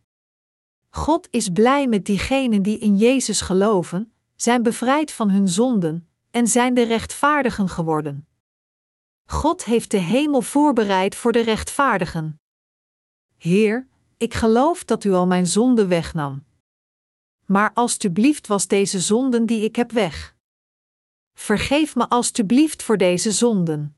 God 0.89 1.29
is 1.31 1.49
blij 1.49 1.87
met 1.87 2.05
diegenen 2.05 2.63
die 2.63 2.79
in 2.79 2.97
Jezus 2.97 3.41
geloven, 3.41 4.13
zijn 4.37 4.63
bevrijd 4.63 5.13
van 5.13 5.31
hun 5.31 5.49
zonden 5.49 6.09
en 6.31 6.47
zijn 6.47 6.75
de 6.75 6.83
rechtvaardigen 6.83 7.69
geworden. 7.69 8.27
God 9.25 9.65
heeft 9.65 9.91
de 9.91 9.99
hemel 9.99 10.43
voorbereid 10.43 11.15
voor 11.15 11.33
de 11.33 11.43
rechtvaardigen. 11.43 12.41
Heer, 13.37 13.87
ik 14.17 14.35
geloof 14.35 14.85
dat 14.85 15.05
u 15.05 15.13
al 15.13 15.27
mijn 15.27 15.47
zonden 15.47 15.89
wegnam. 15.89 16.45
Maar 17.47 17.71
alstublieft 17.75 18.47
was 18.47 18.67
deze 18.67 19.01
zonden 19.01 19.47
die 19.47 19.65
ik 19.65 19.77
heb 19.77 19.93
weg. 19.93 20.39
Vergeef 21.41 21.97
me 21.97 22.09
alstublieft 22.09 22.83
voor 22.83 22.97
deze 22.97 23.33
zonden. 23.33 23.97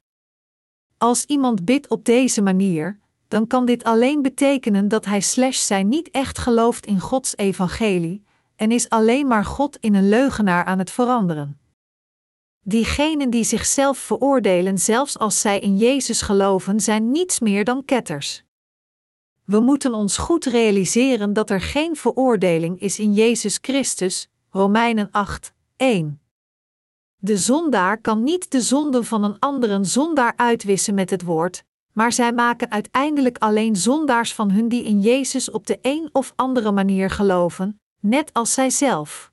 Als 0.99 1.25
iemand 1.25 1.65
bidt 1.65 1.89
op 1.89 2.05
deze 2.05 2.43
manier, 2.43 2.99
dan 3.29 3.47
kan 3.47 3.65
dit 3.65 3.85
alleen 3.85 4.23
betekenen 4.23 4.89
dat 4.89 5.05
hij 5.05 5.21
slash 5.21 5.59
zij 5.59 5.83
niet 5.83 6.11
echt 6.11 6.39
gelooft 6.39 6.87
in 6.87 7.01
Gods 7.01 7.37
evangelie 7.37 8.23
en 8.57 8.71
is 8.71 8.89
alleen 8.89 9.27
maar 9.27 9.45
God 9.45 9.77
in 9.77 9.95
een 9.95 10.09
leugenaar 10.09 10.65
aan 10.65 10.79
het 10.79 10.91
veranderen. 10.91 11.61
Diegenen 12.61 13.31
die 13.31 13.45
zichzelf 13.45 13.99
veroordelen 13.99 14.79
zelfs 14.79 15.19
als 15.19 15.41
zij 15.41 15.59
in 15.59 15.77
Jezus 15.77 16.23
geloven, 16.23 16.81
zijn 16.81 17.11
niets 17.11 17.41
meer 17.41 17.65
dan 17.65 17.85
ketters. 17.85 18.45
We 19.45 19.61
moeten 19.61 19.95
ons 19.95 20.17
goed 20.17 20.45
realiseren 20.45 21.33
dat 21.33 21.51
er 21.51 21.61
geen 21.61 21.97
veroordeling 21.97 22.81
is 22.81 22.99
in 22.99 23.13
Jezus 23.13 23.59
Christus, 23.61 24.29
Romeinen 24.51 25.09
8, 25.11 25.53
1. 25.77 26.22
De 27.25 27.37
zondaar 27.37 28.01
kan 28.01 28.23
niet 28.23 28.51
de 28.51 28.61
zonden 28.61 29.05
van 29.05 29.25
een 29.25 29.39
anderen 29.39 29.87
zondaar 29.87 30.33
uitwissen 30.37 30.95
met 30.95 31.11
het 31.11 31.23
woord, 31.23 31.65
maar 31.93 32.13
zij 32.13 32.33
maken 32.33 32.71
uiteindelijk 32.71 33.39
alleen 33.39 33.77
zondaars 33.77 34.35
van 34.35 34.51
hun 34.51 34.69
die 34.69 34.85
in 34.85 35.01
Jezus 35.01 35.51
op 35.51 35.67
de 35.67 35.79
een 35.83 36.09
of 36.13 36.33
andere 36.37 36.73
manier 36.73 37.11
geloven, 37.11 37.81
net 38.01 38.33
als 38.33 38.53
zij 38.53 38.71
zelf. 38.71 39.33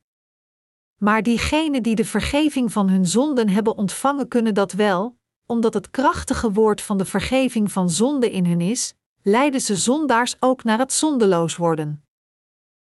Maar 0.98 1.24
diegenen 1.24 1.84
die 1.84 1.96
de 1.96 2.06
vergeving 2.06 2.72
van 2.72 2.90
hun 2.90 3.06
zonden 3.06 3.50
hebben 3.50 3.78
ontvangen, 3.78 4.28
kunnen 4.28 4.54
dat 4.54 4.72
wel, 4.72 5.18
omdat 5.46 5.74
het 5.74 5.90
krachtige 5.90 6.52
woord 6.52 6.82
van 6.82 6.98
de 6.98 7.06
vergeving 7.06 7.72
van 7.72 7.90
zonde 7.90 8.32
in 8.32 8.46
hun 8.46 8.62
is, 8.62 8.94
leiden 9.22 9.62
ze 9.62 9.76
zondaars 9.76 10.36
ook 10.40 10.64
naar 10.64 10.80
het 10.80 10.94
zondeloos 10.94 11.56
worden. 11.56 12.04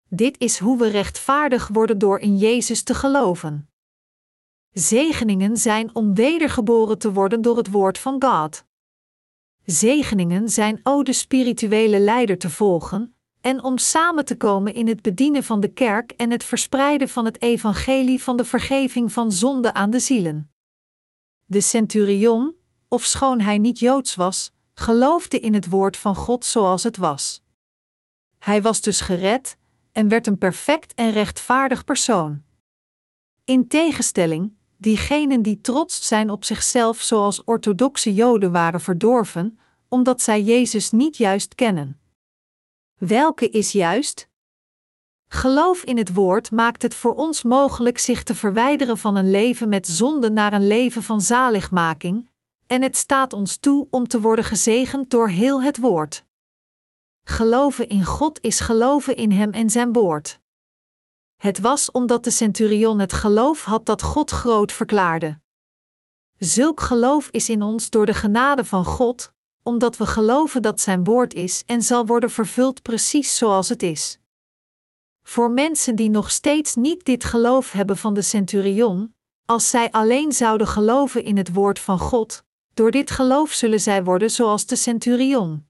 Dit 0.09 0.39
is 0.39 0.59
hoe 0.59 0.79
we 0.79 0.89
rechtvaardig 0.89 1.69
worden 1.69 1.99
door 1.99 2.19
in 2.19 2.37
Jezus 2.37 2.83
te 2.83 2.95
geloven. 2.95 3.71
Zegeningen 4.79 5.57
zijn 5.57 5.95
om 5.95 6.15
wedergeboren 6.15 6.99
te 6.99 7.13
worden 7.13 7.43
door 7.43 7.57
het 7.57 7.71
woord 7.71 7.99
van 7.99 8.23
God. 8.23 8.65
Zegeningen 9.65 10.49
zijn 10.49 10.81
o 10.83 11.03
de 11.03 11.13
spirituele 11.13 11.99
leider 11.99 12.39
te 12.39 12.51
volgen 12.51 13.15
en 13.41 13.63
om 13.63 13.79
samen 13.79 14.25
te 14.25 14.37
komen 14.37 14.75
in 14.75 14.89
het 14.89 15.03
bedienen 15.03 15.45
van 15.45 15.61
de 15.61 15.69
kerk 15.69 16.11
en 16.11 16.31
het 16.31 16.45
verspreiden 16.45 17.09
van 17.09 17.25
het 17.25 17.43
evangelie 17.43 18.23
van 18.23 18.37
de 18.37 18.45
vergeving 18.45 19.13
van 19.13 19.33
zonde 19.33 19.73
aan 19.73 19.91
de 19.91 19.99
zielen. 19.99 20.51
De 21.45 21.61
centurion, 21.61 22.55
ofschoon 22.89 23.41
hij 23.41 23.59
niet 23.59 23.79
joods 23.79 24.15
was, 24.15 24.53
geloofde 24.75 25.41
in 25.41 25.55
het 25.55 25.69
woord 25.69 25.97
van 25.97 26.15
God 26.15 26.45
zoals 26.45 26.83
het 26.83 26.97
was. 26.97 27.43
Hij 28.39 28.63
was 28.63 28.81
dus 28.81 29.01
gered 29.01 29.57
en 29.93 30.09
werd 30.09 30.27
een 30.27 30.39
perfect 30.39 30.95
en 30.95 31.11
rechtvaardig 31.11 31.85
persoon. 31.85 32.43
In 33.45 33.69
tegenstelling, 33.69 34.56
diegenen 34.77 35.43
die 35.43 35.61
trots 35.61 36.07
zijn 36.07 36.31
op 36.31 36.45
zichzelf 36.45 37.01
zoals 37.01 37.45
orthodoxe 37.45 38.15
Joden 38.15 38.53
waren 38.53 38.81
verdorven, 38.81 39.59
omdat 39.89 40.23
zij 40.23 40.43
Jezus 40.43 40.91
niet 40.91 41.17
juist 41.17 41.55
kennen. 41.55 42.01
Welke 42.99 43.51
is 43.51 43.73
juist? 43.73 44.29
Geloof 45.29 45.83
in 45.83 45.97
het 45.97 46.15
woord 46.15 46.51
maakt 46.51 46.83
het 46.83 46.95
voor 46.95 47.15
ons 47.15 47.43
mogelijk 47.43 47.99
zich 47.99 48.23
te 48.23 48.35
verwijderen 48.35 48.99
van 48.99 49.17
een 49.17 49.31
leven 49.31 49.69
met 49.69 49.87
zonde 49.87 50.31
naar 50.31 50.53
een 50.53 50.67
leven 50.67 51.03
van 51.03 51.21
zaligmaking, 51.21 52.29
en 52.67 52.83
het 52.83 52.97
staat 52.97 53.33
ons 53.33 53.57
toe 53.57 53.87
om 53.91 54.09
te 54.09 54.21
worden 54.21 54.45
gezegend 54.45 55.11
door 55.11 55.29
heel 55.29 55.63
het 55.63 55.77
woord. 55.77 56.25
Geloven 57.25 57.89
in 57.89 58.05
God 58.05 58.39
is 58.43 58.61
geloven 58.61 59.17
in 59.17 59.31
Hem 59.31 59.53
en 59.53 59.71
Zijn 59.71 59.93
woord. 59.93 60.41
Het 61.37 61.61
was 61.61 61.91
omdat 61.91 62.25
de 62.25 62.31
centurion 62.31 62.99
het 62.99 63.13
geloof 63.13 63.65
had 63.65 63.87
dat 63.87 64.03
God 64.03 64.31
groot 64.31 64.73
verklaarde. 64.73 65.41
Zulk 66.39 66.81
geloof 66.81 67.29
is 67.31 67.49
in 67.49 67.63
ons 67.63 67.91
door 67.91 68.07
de 68.07 68.15
genade 68.15 68.65
van 68.65 68.85
God, 68.85 69.33
omdat 69.63 69.97
we 69.97 70.07
geloven 70.07 70.63
dat 70.63 70.81
Zijn 70.81 71.05
woord 71.05 71.35
is 71.35 71.63
en 71.67 71.83
zal 71.83 72.07
worden 72.07 72.31
vervuld 72.31 72.83
precies 72.83 73.37
zoals 73.37 73.69
het 73.69 73.83
is. 73.83 74.19
Voor 75.23 75.51
mensen 75.51 75.97
die 75.97 76.11
nog 76.11 76.31
steeds 76.31 76.75
niet 76.75 77.05
dit 77.05 77.25
geloof 77.25 77.73
hebben 77.73 77.97
van 77.97 78.15
de 78.15 78.23
centurion, 78.23 79.15
als 79.45 79.71
zij 79.71 79.91
alleen 79.91 80.33
zouden 80.33 80.67
geloven 80.67 81.25
in 81.25 81.37
het 81.37 81.53
woord 81.53 81.79
van 81.79 81.99
God, 81.99 82.45
door 82.75 82.91
dit 82.91 83.11
geloof 83.11 83.53
zullen 83.53 83.81
zij 83.81 84.05
worden 84.05 84.31
zoals 84.31 84.67
de 84.67 84.77
centurion. 84.77 85.66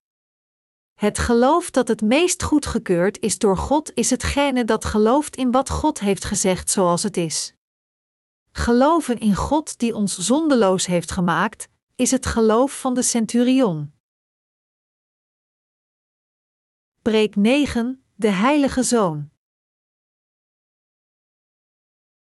Het 0.97 1.19
geloof 1.19 1.71
dat 1.71 1.89
het 1.89 2.01
meest 2.01 2.43
goedgekeurd 2.43 3.19
is 3.21 3.39
door 3.39 3.57
God 3.57 3.95
is 3.95 4.11
hetgene 4.11 4.65
dat 4.65 4.85
gelooft 4.85 5.37
in 5.37 5.51
wat 5.51 5.71
God 5.71 6.01
heeft 6.01 6.25
gezegd 6.25 6.71
zoals 6.71 7.03
het 7.03 7.17
is. 7.17 7.55
Geloven 8.53 9.19
in 9.19 9.35
God 9.35 9.79
die 9.79 9.95
ons 9.95 10.19
zondeloos 10.19 10.87
heeft 10.87 11.11
gemaakt, 11.11 11.69
is 11.95 12.11
het 12.11 12.27
geloof 12.27 12.81
van 12.81 12.95
de 12.95 13.03
centurion. 13.03 13.95
Preek 17.03 17.37
9, 17.37 18.05
de 18.15 18.29
Heilige 18.31 18.83
Zoon. 18.83 19.31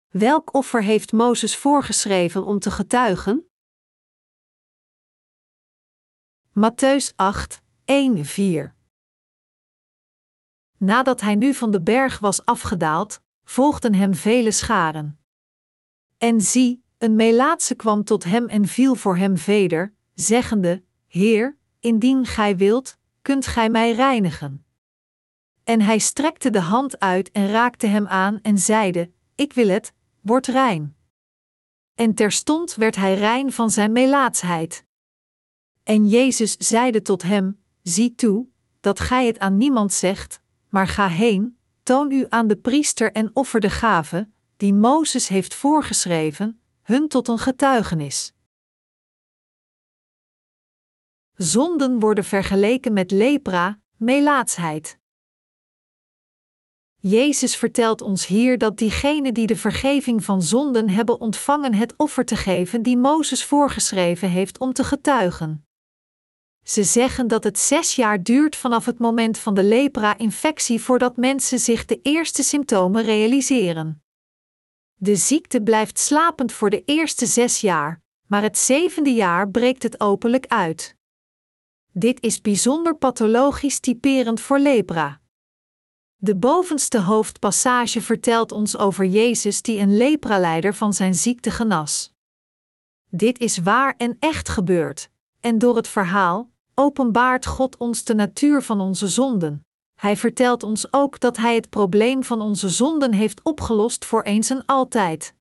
Welk 0.07 0.53
offer 0.53 0.83
heeft 0.83 1.11
Mozes 1.11 1.55
voorgeschreven 1.57 2.43
om 2.43 2.59
te 2.59 2.71
getuigen? 2.71 3.49
Matthäus 6.49 7.15
8, 7.15 7.61
1-4 7.85 8.73
Nadat 10.77 11.21
hij 11.21 11.35
nu 11.35 11.53
van 11.53 11.71
de 11.71 11.81
berg 11.81 12.19
was 12.19 12.45
afgedaald, 12.45 13.21
volgden 13.43 13.93
hem 13.93 14.13
vele 14.13 14.51
scharen. 14.51 15.19
En 16.17 16.41
zie, 16.41 16.83
een 16.97 17.15
Melaatse 17.15 17.75
kwam 17.75 18.03
tot 18.03 18.23
hem 18.23 18.47
en 18.47 18.67
viel 18.67 18.95
voor 18.95 19.17
hem 19.17 19.37
veder, 19.37 19.93
zeggende: 20.13 20.83
Heer, 21.07 21.57
indien 21.79 22.25
gij 22.25 22.57
wilt, 22.57 22.97
kunt 23.21 23.47
gij 23.47 23.69
mij 23.69 23.93
reinigen. 23.93 24.65
En 25.63 25.81
hij 25.81 25.99
strekte 25.99 26.49
de 26.49 26.59
hand 26.59 26.99
uit 26.99 27.31
en 27.31 27.47
raakte 27.47 27.87
hem 27.87 28.07
aan 28.07 28.39
en 28.41 28.57
zeide: 28.57 29.11
Ik 29.35 29.53
wil 29.53 29.67
het, 29.67 29.93
word 30.21 30.47
rein. 30.47 30.95
En 31.95 32.13
terstond 32.13 32.75
werd 32.75 32.95
hij 32.95 33.15
rein 33.15 33.51
van 33.51 33.69
zijn 33.69 33.91
melaatsheid. 33.91 34.85
En 35.83 36.07
Jezus 36.07 36.57
zeide 36.57 37.01
tot 37.01 37.21
hem: 37.21 37.60
Zie 37.83 38.15
toe, 38.15 38.47
dat 38.79 38.99
gij 38.99 39.25
het 39.25 39.39
aan 39.39 39.57
niemand 39.57 39.93
zegt, 39.93 40.41
maar 40.69 40.87
ga 40.87 41.07
heen, 41.07 41.57
toon 41.83 42.11
u 42.11 42.25
aan 42.29 42.47
de 42.47 42.57
priester 42.57 43.11
en 43.11 43.29
offer 43.33 43.59
de 43.59 43.69
gave, 43.69 44.29
die 44.57 44.73
Mozes 44.73 45.27
heeft 45.27 45.53
voorgeschreven, 45.53 46.61
hun 46.81 47.07
tot 47.07 47.27
een 47.27 47.37
getuigenis. 47.39 48.33
Zonden 51.33 51.99
worden 51.99 52.23
vergeleken 52.23 52.93
met 52.93 53.11
lepra, 53.11 53.79
melaatsheid. 53.97 54.99
Jezus 56.95 57.55
vertelt 57.55 58.01
ons 58.01 58.27
hier 58.27 58.57
dat 58.57 58.77
diegenen 58.77 59.33
die 59.33 59.47
de 59.47 59.55
vergeving 59.55 60.23
van 60.23 60.41
zonden 60.41 60.89
hebben 60.89 61.19
ontvangen 61.19 61.73
het 61.73 61.93
offer 61.97 62.25
te 62.25 62.35
geven 62.35 62.81
die 62.81 62.97
Mozes 62.97 63.45
voorgeschreven 63.45 64.29
heeft 64.29 64.59
om 64.59 64.73
te 64.73 64.83
getuigen. 64.83 65.65
Ze 66.63 66.83
zeggen 66.83 67.27
dat 67.27 67.43
het 67.43 67.59
zes 67.59 67.95
jaar 67.95 68.23
duurt 68.23 68.55
vanaf 68.55 68.85
het 68.85 68.99
moment 68.99 69.37
van 69.37 69.53
de 69.53 69.63
lepra-infectie 69.63 70.81
voordat 70.81 71.17
mensen 71.17 71.59
zich 71.59 71.85
de 71.85 71.99
eerste 72.01 72.43
symptomen 72.43 73.03
realiseren. 73.03 74.03
De 74.95 75.15
ziekte 75.15 75.61
blijft 75.61 75.99
slapend 75.99 76.51
voor 76.51 76.69
de 76.69 76.83
eerste 76.85 77.25
zes 77.25 77.61
jaar, 77.61 78.01
maar 78.27 78.41
het 78.41 78.57
zevende 78.57 79.13
jaar 79.13 79.49
breekt 79.49 79.83
het 79.83 79.99
openlijk 79.99 80.45
uit. 80.47 80.95
Dit 81.91 82.21
is 82.21 82.41
bijzonder 82.41 82.95
pathologisch 82.95 83.79
typerend 83.79 84.39
voor 84.39 84.59
lepra. 84.59 85.21
De 86.15 86.35
bovenste 86.35 86.99
hoofdpassage 86.99 88.01
vertelt 88.01 88.51
ons 88.51 88.77
over 88.77 89.05
Jezus 89.05 89.61
die 89.61 89.79
een 89.79 89.97
lepraleider 89.97 90.73
van 90.73 90.93
zijn 90.93 91.15
ziekte 91.15 91.51
genas. 91.51 92.13
Dit 93.09 93.39
is 93.39 93.57
waar 93.57 93.95
en 93.97 94.15
echt 94.19 94.49
gebeurd, 94.49 95.10
en 95.41 95.57
door 95.57 95.75
het 95.75 95.87
verhaal 95.87 96.49
openbaart 96.73 97.45
God 97.45 97.77
ons 97.77 98.03
de 98.03 98.15
natuur 98.15 98.61
van 98.61 98.79
onze 98.79 99.07
zonden. 99.07 99.65
Hij 99.95 100.17
vertelt 100.17 100.63
ons 100.63 100.93
ook 100.93 101.19
dat 101.19 101.37
Hij 101.37 101.55
het 101.55 101.69
probleem 101.69 102.23
van 102.23 102.41
onze 102.41 102.69
zonden 102.69 103.13
heeft 103.13 103.43
opgelost 103.43 104.05
voor 104.05 104.23
eens 104.23 104.49
en 104.49 104.65
altijd. 104.65 105.33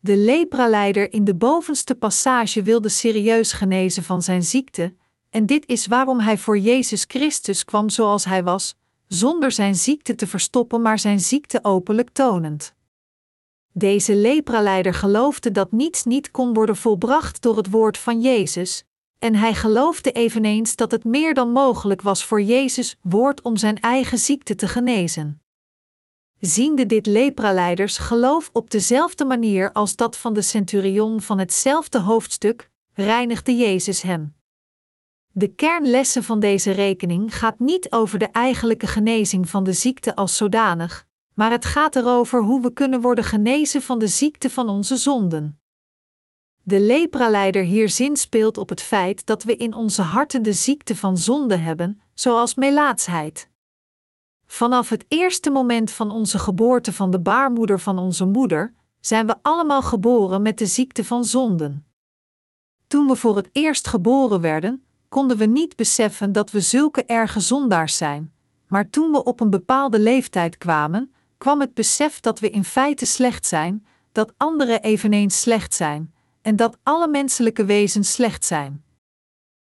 De 0.00 0.16
lepraleider 0.16 1.12
in 1.12 1.24
de 1.24 1.34
bovenste 1.34 1.94
passage 1.94 2.62
wilde 2.62 2.88
serieus 2.88 3.52
genezen 3.52 4.02
van 4.02 4.22
zijn 4.22 4.42
ziekte, 4.42 4.94
en 5.30 5.46
dit 5.46 5.66
is 5.66 5.86
waarom 5.86 6.20
hij 6.20 6.38
voor 6.38 6.58
Jezus 6.58 7.04
Christus 7.08 7.64
kwam 7.64 7.88
zoals 7.88 8.24
hij 8.24 8.44
was, 8.44 8.76
zonder 9.06 9.52
zijn 9.52 9.74
ziekte 9.74 10.14
te 10.14 10.26
verstoppen, 10.26 10.82
maar 10.82 10.98
zijn 10.98 11.20
ziekte 11.20 11.58
openlijk 11.64 12.10
tonend. 12.10 12.74
Deze 13.72 14.14
lepraleider 14.14 14.94
geloofde 14.94 15.50
dat 15.50 15.72
niets 15.72 16.04
niet 16.04 16.30
kon 16.30 16.54
worden 16.54 16.76
volbracht 16.76 17.42
door 17.42 17.56
het 17.56 17.70
woord 17.70 17.98
van 17.98 18.20
Jezus, 18.20 18.84
en 19.18 19.34
hij 19.34 19.54
geloofde 19.54 20.12
eveneens 20.12 20.76
dat 20.76 20.90
het 20.90 21.04
meer 21.04 21.34
dan 21.34 21.52
mogelijk 21.52 22.02
was 22.02 22.24
voor 22.24 22.42
Jezus 22.42 22.96
woord 23.02 23.42
om 23.42 23.56
zijn 23.56 23.80
eigen 23.80 24.18
ziekte 24.18 24.54
te 24.54 24.68
genezen. 24.68 25.42
Ziende 26.40 26.86
dit 26.86 27.06
lepraleiders 27.06 27.98
geloof 27.98 28.50
op 28.52 28.70
dezelfde 28.70 29.24
manier 29.24 29.72
als 29.72 29.96
dat 29.96 30.16
van 30.16 30.34
de 30.34 30.42
centurion 30.42 31.20
van 31.20 31.38
hetzelfde 31.38 31.98
hoofdstuk, 31.98 32.70
reinigde 32.92 33.56
Jezus 33.56 34.02
hem. 34.02 34.34
De 35.32 35.48
kernlessen 35.48 36.24
van 36.24 36.40
deze 36.40 36.70
rekening 36.70 37.36
gaat 37.36 37.58
niet 37.58 37.92
over 37.92 38.18
de 38.18 38.26
eigenlijke 38.26 38.86
genezing 38.86 39.48
van 39.48 39.64
de 39.64 39.72
ziekte 39.72 40.16
als 40.16 40.36
zodanig, 40.36 41.06
maar 41.34 41.50
het 41.50 41.64
gaat 41.64 41.96
erover 41.96 42.42
hoe 42.42 42.62
we 42.62 42.72
kunnen 42.72 43.00
worden 43.00 43.24
genezen 43.24 43.82
van 43.82 43.98
de 43.98 44.08
ziekte 44.08 44.50
van 44.50 44.68
onze 44.68 44.96
zonden. 44.96 45.60
De 46.66 46.80
lepraleider 46.80 47.62
hier 47.62 47.88
zinspeelt 47.88 48.58
op 48.58 48.68
het 48.68 48.80
feit 48.80 49.26
dat 49.26 49.42
we 49.42 49.56
in 49.56 49.74
onze 49.74 50.02
harten 50.02 50.42
de 50.42 50.52
ziekte 50.52 50.96
van 50.96 51.18
zonde 51.18 51.56
hebben, 51.56 52.00
zoals 52.14 52.54
melaatsheid. 52.54 53.48
Vanaf 54.46 54.88
het 54.88 55.04
eerste 55.08 55.50
moment 55.50 55.90
van 55.90 56.10
onze 56.10 56.38
geboorte 56.38 56.92
van 56.92 57.10
de 57.10 57.20
baarmoeder 57.20 57.80
van 57.80 57.98
onze 57.98 58.24
moeder, 58.24 58.74
zijn 59.00 59.26
we 59.26 59.36
allemaal 59.42 59.82
geboren 59.82 60.42
met 60.42 60.58
de 60.58 60.66
ziekte 60.66 61.04
van 61.04 61.24
zonden. 61.24 61.86
Toen 62.86 63.06
we 63.06 63.16
voor 63.16 63.36
het 63.36 63.48
eerst 63.52 63.88
geboren 63.88 64.40
werden, 64.40 64.84
konden 65.08 65.36
we 65.36 65.46
niet 65.46 65.76
beseffen 65.76 66.32
dat 66.32 66.50
we 66.50 66.60
zulke 66.60 67.04
erge 67.04 67.40
zondaars 67.40 67.96
zijn, 67.96 68.32
maar 68.68 68.90
toen 68.90 69.10
we 69.10 69.24
op 69.24 69.40
een 69.40 69.50
bepaalde 69.50 69.98
leeftijd 69.98 70.58
kwamen, 70.58 71.14
kwam 71.38 71.60
het 71.60 71.74
besef 71.74 72.20
dat 72.20 72.40
we 72.40 72.50
in 72.50 72.64
feite 72.64 73.06
slecht 73.06 73.46
zijn, 73.46 73.86
dat 74.12 74.32
anderen 74.36 74.82
eveneens 74.82 75.40
slecht 75.40 75.74
zijn, 75.74 76.13
en 76.44 76.56
dat 76.56 76.78
alle 76.82 77.08
menselijke 77.08 77.64
wezens 77.64 78.12
slecht 78.12 78.44
zijn. 78.44 78.84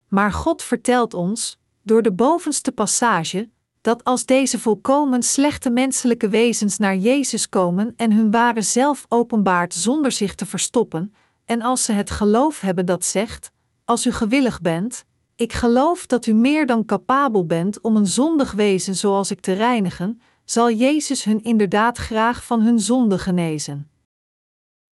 Maar 0.08 0.32
God 0.32 0.64
vertelt 0.64 1.14
ons, 1.14 1.60
door 1.84 2.02
de 2.02 2.12
bovenste 2.12 2.72
passage, 2.72 3.50
dat 3.82 4.04
als 4.04 4.26
deze 4.26 4.60
volkomen 4.60 5.24
slechte 5.24 5.70
menselijke 5.70 6.30
wezens 6.30 6.78
naar 6.78 6.96
Jezus 6.96 7.50
komen 7.50 7.94
en 7.96 8.12
hun 8.12 8.32
ware 8.32 8.62
zelf 8.62 9.06
openbaart 9.08 9.74
zonder 9.74 10.12
zich 10.12 10.36
te 10.36 10.46
verstoppen, 10.46 11.14
en 11.46 11.62
als 11.62 11.84
ze 11.84 11.92
het 11.92 12.10
geloof 12.10 12.60
hebben 12.62 12.86
dat 12.86 13.06
zegt: 13.06 13.52
Als 13.86 14.06
u 14.06 14.12
gewillig 14.12 14.62
bent, 14.62 15.06
ik 15.36 15.54
geloof 15.54 16.06
dat 16.06 16.26
u 16.26 16.34
meer 16.34 16.66
dan 16.66 16.86
capabel 16.86 17.46
bent 17.46 17.82
om 17.82 17.96
een 17.96 18.08
zondig 18.08 18.52
wezen 18.52 18.96
zoals 18.96 19.32
ik 19.32 19.40
te 19.40 19.54
reinigen, 19.54 20.22
zal 20.46 20.72
Jezus 20.72 21.24
hun 21.24 21.44
inderdaad 21.44 21.98
graag 21.98 22.46
van 22.46 22.62
hun 22.62 22.80
zonde 22.80 23.20
genezen. 23.20 23.90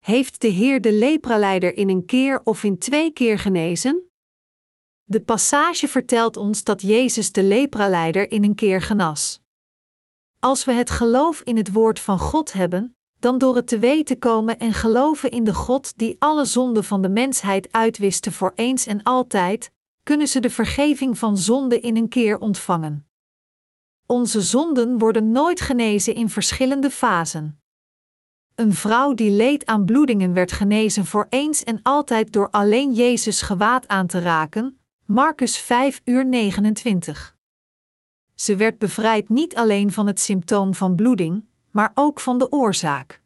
Heeft 0.04 0.40
de 0.40 0.48
Heer 0.48 0.80
de 0.80 0.92
lepraleider 0.92 1.76
in 1.76 1.88
een 1.88 2.04
keer 2.04 2.40
of 2.42 2.64
in 2.64 2.78
twee 2.78 3.12
keer 3.12 3.38
genezen? 3.38 4.10
De 5.04 5.20
passage 5.20 5.88
vertelt 5.88 6.36
ons 6.36 6.64
dat 6.64 6.82
Jezus 6.82 7.32
de 7.32 7.42
lepraleider 7.42 8.30
in 8.30 8.44
een 8.44 8.54
keer 8.54 8.82
genas. 8.82 9.40
Als 10.38 10.64
we 10.64 10.72
het 10.72 10.90
geloof 10.90 11.40
in 11.40 11.56
het 11.56 11.72
woord 11.72 12.00
van 12.00 12.18
God 12.18 12.52
hebben, 12.52 12.96
dan 13.18 13.38
door 13.38 13.56
het 13.56 13.66
te 13.66 13.78
weten 13.78 14.18
komen 14.18 14.58
en 14.58 14.72
geloven 14.72 15.30
in 15.30 15.44
de 15.44 15.54
God 15.54 15.98
die 15.98 16.16
alle 16.18 16.44
zonden 16.44 16.84
van 16.84 17.02
de 17.02 17.08
mensheid 17.08 17.72
uitwiste 17.72 18.32
voor 18.32 18.52
eens 18.54 18.86
en 18.86 19.02
altijd, 19.02 19.70
kunnen 20.02 20.28
ze 20.28 20.40
de 20.40 20.50
vergeving 20.50 21.18
van 21.18 21.38
zonde 21.38 21.80
in 21.80 21.96
een 21.96 22.08
keer 22.08 22.38
ontvangen. 22.38 23.08
Onze 24.06 24.40
zonden 24.40 24.98
worden 24.98 25.30
nooit 25.30 25.60
genezen 25.60 26.14
in 26.14 26.30
verschillende 26.30 26.90
fasen. 26.90 27.63
Een 28.54 28.74
vrouw 28.74 29.14
die 29.14 29.30
leed 29.30 29.66
aan 29.66 29.84
bloedingen 29.84 30.32
werd 30.32 30.52
genezen 30.52 31.06
voor 31.06 31.26
eens 31.28 31.64
en 31.64 31.80
altijd 31.82 32.32
door 32.32 32.50
alleen 32.50 32.92
Jezus 32.92 33.42
gewaad 33.42 33.88
aan 33.88 34.06
te 34.06 34.20
raken. 34.20 34.78
Marcus 35.04 35.58
5 35.58 36.00
uur 36.04 36.26
29. 36.26 37.36
Ze 38.34 38.56
werd 38.56 38.78
bevrijd 38.78 39.28
niet 39.28 39.56
alleen 39.56 39.92
van 39.92 40.06
het 40.06 40.20
symptoom 40.20 40.74
van 40.74 40.94
bloeding, 40.94 41.44
maar 41.70 41.90
ook 41.94 42.20
van 42.20 42.38
de 42.38 42.52
oorzaak. 42.52 43.20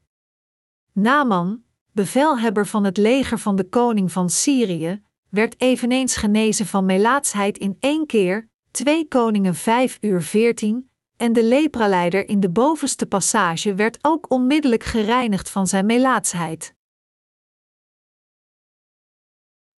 Naman, 0.93 1.63
bevelhebber 1.93 2.67
van 2.67 2.85
het 2.85 2.97
leger 2.97 3.39
van 3.39 3.57
de 3.57 3.69
koning 3.69 4.13
van 4.13 4.31
Syrië, 4.31 5.03
werd 5.29 5.61
eveneens 5.61 6.17
genezen 6.17 6.67
van 6.67 6.85
melaatsheid 6.85 7.59
in 7.59 7.77
één 7.81 8.07
keer, 8.07 8.49
2 8.71 9.09
Koningen 9.09 9.55
5 9.55 9.99
uur 10.01 10.23
14, 10.23 10.91
en 11.19 11.33
de 11.33 11.45
lepraleider 11.45 12.29
in 12.29 12.41
de 12.41 12.51
bovenste 12.51 13.07
passage 13.07 13.75
werd 13.75 13.99
ook 14.03 14.31
onmiddellijk 14.31 14.85
gereinigd 14.85 15.51
van 15.51 15.67
zijn 15.67 15.87
melaatsheid. 15.87 16.75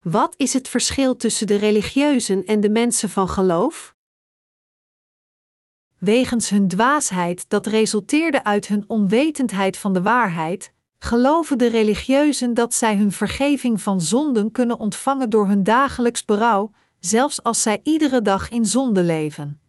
Wat 0.01 0.35
is 0.37 0.53
het 0.53 0.69
verschil 0.69 1.17
tussen 1.17 1.47
de 1.47 1.57
religieuzen 1.57 2.45
en 2.45 2.61
de 2.61 2.71
mensen 2.71 3.09
van 3.09 3.29
geloof? 3.29 3.95
Wegens 5.99 6.51
hun 6.51 6.69
dwaasheid 6.69 7.49
dat 7.49 7.67
resulteerde 7.67 8.45
uit 8.45 8.67
hun 8.67 8.85
onwetendheid 8.87 9.77
van 9.77 9.93
de 9.93 10.03
waarheid, 10.03 10.73
geloven 10.99 11.59
de 11.59 11.69
religieuzen 11.69 12.55
dat 12.55 12.75
zij 12.75 12.97
hun 12.97 13.13
vergeving 13.13 13.81
van 13.81 14.01
zonden 14.01 14.51
kunnen 14.51 14.79
ontvangen 14.79 15.31
door 15.31 15.47
hun 15.47 15.63
dagelijks 15.63 16.25
berouw, 16.25 16.71
zelfs 16.99 17.43
als 17.43 17.63
zij 17.63 17.81
iedere 17.83 18.23
dag 18.23 18.49
in 18.49 18.67
zonde 18.67 19.03
leven. 19.03 19.60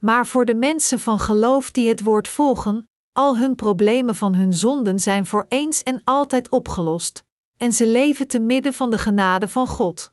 Maar 0.00 0.26
voor 0.26 0.44
de 0.44 0.54
mensen 0.54 1.00
van 1.00 1.18
geloof 1.18 1.70
die 1.70 1.88
het 1.88 2.02
woord 2.02 2.28
volgen, 2.28 2.88
al 3.12 3.38
hun 3.38 3.54
problemen 3.54 4.14
van 4.14 4.34
hun 4.34 4.52
zonden 4.52 4.98
zijn 4.98 5.26
voor 5.26 5.46
eens 5.48 5.82
en 5.82 6.00
altijd 6.04 6.48
opgelost, 6.48 7.24
en 7.56 7.72
ze 7.72 7.86
leven 7.86 8.28
te 8.28 8.38
midden 8.38 8.74
van 8.74 8.90
de 8.90 8.98
genade 8.98 9.48
van 9.48 9.66
God. 9.66 10.12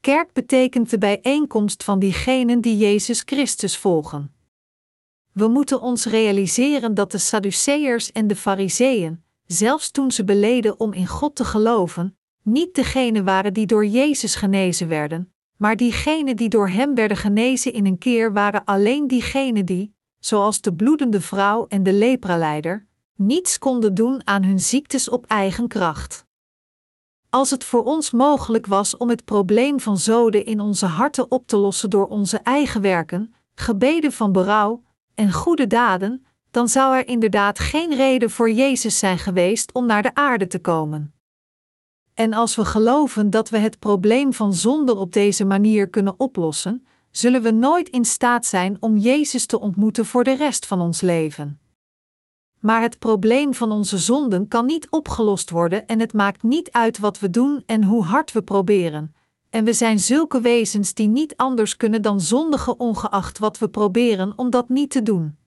Kerk 0.00 0.32
betekent 0.32 0.90
de 0.90 0.98
bijeenkomst 0.98 1.84
van 1.84 1.98
diegenen 1.98 2.60
die 2.60 2.76
Jezus 2.76 3.22
Christus 3.24 3.76
volgen. 3.76 4.34
We 5.32 5.48
moeten 5.48 5.80
ons 5.80 6.04
realiseren 6.04 6.94
dat 6.94 7.12
de 7.12 7.18
Sadduceërs 7.18 8.12
en 8.12 8.26
de 8.26 8.36
Fariseeën, 8.36 9.24
zelfs 9.46 9.90
toen 9.90 10.10
ze 10.10 10.24
beleden 10.24 10.80
om 10.80 10.92
in 10.92 11.06
God 11.06 11.36
te 11.36 11.44
geloven, 11.44 12.18
niet 12.42 12.74
degene 12.74 13.22
waren 13.22 13.52
die 13.52 13.66
door 13.66 13.86
Jezus 13.86 14.34
genezen 14.34 14.88
werden, 14.88 15.34
maar 15.60 15.76
diegenen 15.76 16.36
die 16.36 16.48
door 16.48 16.68
Hem 16.68 16.94
werden 16.94 17.16
genezen 17.16 17.72
in 17.72 17.86
een 17.86 17.98
keer 17.98 18.32
waren 18.32 18.64
alleen 18.64 19.06
diegenen 19.06 19.66
die, 19.66 19.94
zoals 20.18 20.60
de 20.60 20.74
bloedende 20.74 21.20
vrouw 21.20 21.66
en 21.66 21.82
de 21.82 21.92
lepraleider, 21.92 22.86
niets 23.16 23.58
konden 23.58 23.94
doen 23.94 24.26
aan 24.26 24.42
hun 24.42 24.60
ziektes 24.60 25.08
op 25.08 25.26
eigen 25.26 25.68
kracht. 25.68 26.26
Als 27.30 27.50
het 27.50 27.64
voor 27.64 27.84
ons 27.84 28.10
mogelijk 28.10 28.66
was 28.66 28.96
om 28.96 29.08
het 29.08 29.24
probleem 29.24 29.80
van 29.80 29.98
zoden 29.98 30.44
in 30.44 30.60
onze 30.60 30.86
harten 30.86 31.30
op 31.30 31.46
te 31.46 31.56
lossen 31.56 31.90
door 31.90 32.06
onze 32.06 32.38
eigen 32.38 32.80
werken, 32.80 33.34
gebeden 33.54 34.12
van 34.12 34.32
berouw 34.32 34.82
en 35.14 35.32
goede 35.32 35.66
daden, 35.66 36.26
dan 36.50 36.68
zou 36.68 36.96
er 36.96 37.08
inderdaad 37.08 37.58
geen 37.58 37.94
reden 37.94 38.30
voor 38.30 38.50
Jezus 38.50 38.98
zijn 38.98 39.18
geweest 39.18 39.72
om 39.72 39.86
naar 39.86 40.02
de 40.02 40.14
aarde 40.14 40.46
te 40.46 40.58
komen. 40.58 41.14
En 42.14 42.32
als 42.32 42.56
we 42.56 42.64
geloven 42.64 43.30
dat 43.30 43.48
we 43.48 43.58
het 43.58 43.78
probleem 43.78 44.32
van 44.32 44.54
zonde 44.54 44.94
op 44.94 45.12
deze 45.12 45.44
manier 45.44 45.88
kunnen 45.88 46.14
oplossen, 46.16 46.86
zullen 47.10 47.42
we 47.42 47.50
nooit 47.50 47.88
in 47.88 48.04
staat 48.04 48.46
zijn 48.46 48.76
om 48.80 48.96
Jezus 48.96 49.46
te 49.46 49.60
ontmoeten 49.60 50.06
voor 50.06 50.24
de 50.24 50.36
rest 50.36 50.66
van 50.66 50.80
ons 50.80 51.00
leven. 51.00 51.60
Maar 52.60 52.82
het 52.82 52.98
probleem 52.98 53.54
van 53.54 53.72
onze 53.72 53.98
zonden 53.98 54.48
kan 54.48 54.66
niet 54.66 54.90
opgelost 54.90 55.50
worden 55.50 55.86
en 55.86 56.00
het 56.00 56.12
maakt 56.12 56.42
niet 56.42 56.70
uit 56.70 56.98
wat 56.98 57.18
we 57.18 57.30
doen 57.30 57.62
en 57.66 57.84
hoe 57.84 58.04
hard 58.04 58.32
we 58.32 58.42
proberen. 58.42 59.14
En 59.50 59.64
we 59.64 59.72
zijn 59.72 59.98
zulke 59.98 60.40
wezens 60.40 60.94
die 60.94 61.08
niet 61.08 61.36
anders 61.36 61.76
kunnen 61.76 62.02
dan 62.02 62.20
zondigen 62.20 62.80
ongeacht 62.80 63.38
wat 63.38 63.58
we 63.58 63.68
proberen 63.68 64.32
om 64.36 64.50
dat 64.50 64.68
niet 64.68 64.90
te 64.90 65.02
doen. 65.02 65.38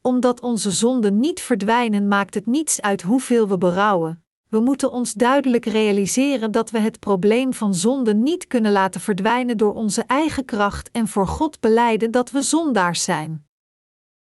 Omdat 0.00 0.40
onze 0.40 0.70
zonden 0.70 1.18
niet 1.18 1.40
verdwijnen, 1.40 2.08
maakt 2.08 2.34
het 2.34 2.46
niets 2.46 2.80
uit 2.80 3.02
hoeveel 3.02 3.48
we 3.48 3.58
berouwen. 3.58 4.22
We 4.48 4.60
moeten 4.60 4.92
ons 4.92 5.12
duidelijk 5.12 5.64
realiseren 5.64 6.50
dat 6.50 6.70
we 6.70 6.78
het 6.78 6.98
probleem 6.98 7.54
van 7.54 7.74
zonde 7.74 8.14
niet 8.14 8.46
kunnen 8.46 8.72
laten 8.72 9.00
verdwijnen 9.00 9.56
door 9.56 9.74
onze 9.74 10.02
eigen 10.06 10.44
kracht 10.44 10.90
en 10.90 11.08
voor 11.08 11.26
God 11.26 11.60
beleiden 11.60 12.10
dat 12.10 12.30
we 12.30 12.42
zondaars 12.42 13.02
zijn. 13.02 13.46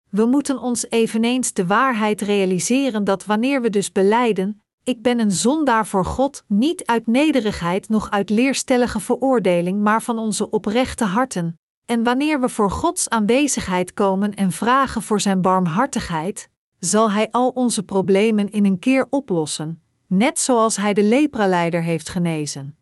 We 0.10 0.26
moeten 0.26 0.60
ons 0.60 0.90
eveneens 0.90 1.54
de 1.54 1.66
waarheid 1.66 2.22
realiseren 2.22 3.04
dat 3.04 3.26
wanneer 3.26 3.62
we 3.62 3.70
dus 3.70 3.92
beleiden: 3.92 4.62
Ik 4.84 5.02
ben 5.02 5.20
een 5.20 5.32
zondaar 5.32 5.88
voor 5.88 6.06
God, 6.06 6.44
niet 6.48 6.86
uit 6.86 7.08
nederigheid 7.08 7.90
noch 7.90 8.10
uit 8.10 8.30
leerstellige 8.30 9.00
veroordeling, 9.00 9.82
maar 9.82 10.02
van 10.02 10.18
onze 10.18 10.50
oprechte 10.50 11.04
harten. 11.04 11.60
En 11.86 12.04
wanneer 12.04 12.40
we 12.40 12.50
voor 12.50 12.72
Gods 12.72 13.10
aanwezigheid 13.10 13.94
komen 13.94 14.34
en 14.34 14.52
vragen 14.52 15.02
voor 15.02 15.22
Zijn 15.22 15.42
barmhartigheid, 15.42 16.50
zal 16.80 17.12
Hij 17.12 17.32
al 17.32 17.50
onze 17.50 17.84
problemen 17.84 18.52
in 18.52 18.66
een 18.66 18.80
keer 18.80 19.08
oplossen, 19.10 19.83
net 20.18 20.40
zoals 20.40 20.78
Hij 20.78 20.94
de 20.94 21.04
lepraleider 21.04 21.84
heeft 21.84 22.10
genezen. 22.10 22.78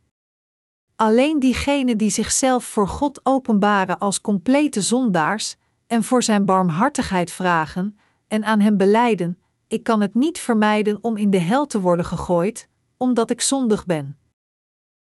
Alleen 0.96 1.40
diegenen 1.40 1.98
die 1.98 2.10
zichzelf 2.10 2.64
voor 2.64 2.88
God 2.88 3.20
openbaren 3.24 4.00
als 4.00 4.22
complete 4.22 4.82
zondaars, 4.82 5.58
en 5.92 6.04
voor 6.04 6.24
zijn 6.24 6.46
barmhartigheid 6.46 7.32
vragen 7.32 7.98
en 8.28 8.44
aan 8.44 8.60
hem 8.60 8.78
beleiden: 8.78 9.42
Ik 9.68 9.84
kan 9.84 10.02
het 10.02 10.14
niet 10.14 10.40
vermijden 10.40 10.98
om 11.02 11.18
in 11.18 11.30
de 11.30 11.38
hel 11.38 11.66
te 11.66 11.80
worden 11.80 12.06
gegooid, 12.06 12.70
omdat 12.98 13.30
ik 13.30 13.42
zondig 13.42 13.86
ben. 13.86 14.18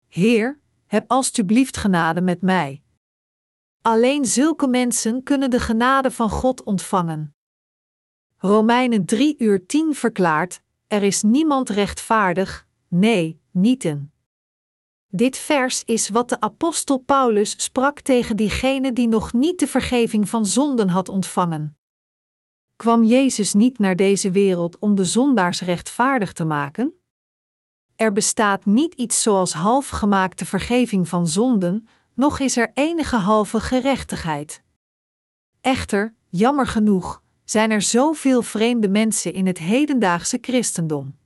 Heer, 0.07 0.59
heb 0.85 1.11
alstublieft 1.11 1.77
genade 1.77 2.21
met 2.21 2.41
mij. 2.41 2.83
Alleen 3.81 4.25
zulke 4.25 4.67
mensen 4.67 5.23
kunnen 5.23 5.49
de 5.49 5.59
genade 5.59 6.11
van 6.11 6.29
God 6.29 6.63
ontvangen. 6.63 7.35
Romeinen 8.37 9.05
3 9.05 9.35
uur 9.37 9.65
10 9.65 9.95
verklaart: 9.95 10.61
Er 10.93 11.03
is 11.03 11.21
niemand 11.21 11.69
rechtvaardig, 11.69 12.67
nee, 12.87 13.41
nieten. 13.51 14.13
Dit 15.07 15.37
vers 15.37 15.83
is 15.85 16.09
wat 16.09 16.29
de 16.29 16.39
apostel 16.39 16.97
Paulus 16.97 17.63
sprak 17.63 17.99
tegen 17.99 18.35
diegene 18.35 18.93
die 18.93 19.07
nog 19.07 19.33
niet 19.33 19.59
de 19.59 19.67
vergeving 19.67 20.29
van 20.29 20.45
zonden 20.45 20.89
had 20.89 21.09
ontvangen. 21.09 21.77
Kwam 22.75 23.03
Jezus 23.03 23.53
niet 23.53 23.79
naar 23.79 23.95
deze 23.95 24.31
wereld 24.31 24.79
om 24.79 24.95
de 24.95 25.05
zondaars 25.05 25.61
rechtvaardig 25.61 26.33
te 26.33 26.45
maken? 26.45 26.93
Er 27.95 28.11
bestaat 28.11 28.65
niet 28.65 28.93
iets 28.93 29.21
zoals 29.21 29.53
halfgemaakte 29.53 30.45
vergeving 30.45 31.07
van 31.07 31.27
zonden, 31.27 31.87
nog 32.13 32.39
is 32.39 32.57
er 32.57 32.71
enige 32.73 33.17
halve 33.17 33.59
gerechtigheid. 33.59 34.63
Echter, 35.61 36.15
jammer 36.29 36.67
genoeg, 36.67 37.22
zijn 37.45 37.71
er 37.71 37.81
zoveel 37.81 38.41
vreemde 38.41 38.89
mensen 38.89 39.33
in 39.33 39.47
het 39.47 39.57
hedendaagse 39.57 40.37
christendom. 40.41 41.17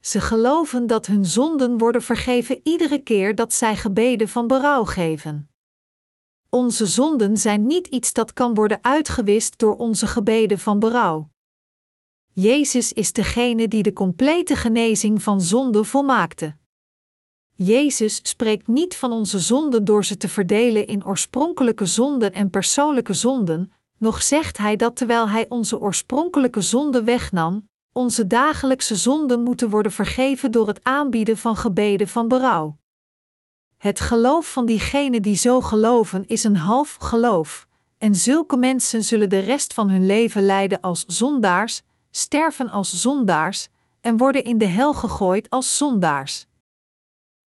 Ze 0.00 0.20
geloven 0.20 0.86
dat 0.86 1.06
hun 1.06 1.24
zonden 1.24 1.78
worden 1.78 2.02
vergeven 2.02 2.60
iedere 2.62 2.98
keer 2.98 3.34
dat 3.34 3.52
zij 3.52 3.76
gebeden 3.76 4.28
van 4.28 4.46
berouw 4.46 4.84
geven. 4.84 5.50
Onze 6.48 6.86
zonden 6.86 7.36
zijn 7.36 7.66
niet 7.66 7.86
iets 7.86 8.12
dat 8.12 8.32
kan 8.32 8.54
worden 8.54 8.78
uitgewist 8.82 9.58
door 9.58 9.76
onze 9.76 10.06
gebeden 10.06 10.58
van 10.58 10.78
berouw. 10.78 11.28
Jezus 12.32 12.92
is 12.92 13.12
degene 13.12 13.68
die 13.68 13.82
de 13.82 13.92
complete 13.92 14.56
genezing 14.56 15.22
van 15.22 15.40
zonde 15.40 15.84
volmaakte. 15.84 16.56
Jezus 17.52 18.20
spreekt 18.22 18.66
niet 18.66 18.96
van 18.96 19.12
onze 19.12 19.38
zonden 19.38 19.84
door 19.84 20.04
ze 20.04 20.16
te 20.16 20.28
verdelen 20.28 20.86
in 20.86 21.06
oorspronkelijke 21.06 21.86
zonden 21.86 22.32
en 22.32 22.50
persoonlijke 22.50 23.12
zonden, 23.12 23.72
nog 23.98 24.22
zegt 24.22 24.58
hij 24.58 24.76
dat 24.76 24.96
terwijl 24.96 25.28
hij 25.28 25.46
onze 25.48 25.80
oorspronkelijke 25.80 26.60
zonden 26.60 27.04
wegnam, 27.04 27.68
onze 27.92 28.26
dagelijkse 28.26 28.96
zonden 28.96 29.42
moeten 29.42 29.70
worden 29.70 29.92
vergeven 29.92 30.50
door 30.50 30.66
het 30.66 30.84
aanbieden 30.84 31.38
van 31.38 31.56
gebeden 31.56 32.08
van 32.08 32.28
berouw. 32.28 32.78
Het 33.76 34.00
geloof 34.00 34.52
van 34.52 34.66
diegenen 34.66 35.22
die 35.22 35.36
zo 35.36 35.60
geloven 35.60 36.26
is 36.26 36.44
een 36.44 36.56
half 36.56 36.94
geloof, 36.94 37.66
en 37.98 38.14
zulke 38.14 38.56
mensen 38.56 39.04
zullen 39.04 39.28
de 39.28 39.38
rest 39.38 39.74
van 39.74 39.90
hun 39.90 40.06
leven 40.06 40.42
lijden 40.42 40.80
als 40.80 41.04
zondaars, 41.06 41.82
sterven 42.10 42.70
als 42.70 43.00
zondaars 43.00 43.68
en 44.00 44.16
worden 44.16 44.44
in 44.44 44.58
de 44.58 44.66
hel 44.66 44.94
gegooid 44.94 45.50
als 45.50 45.76
zondaars. 45.76 46.46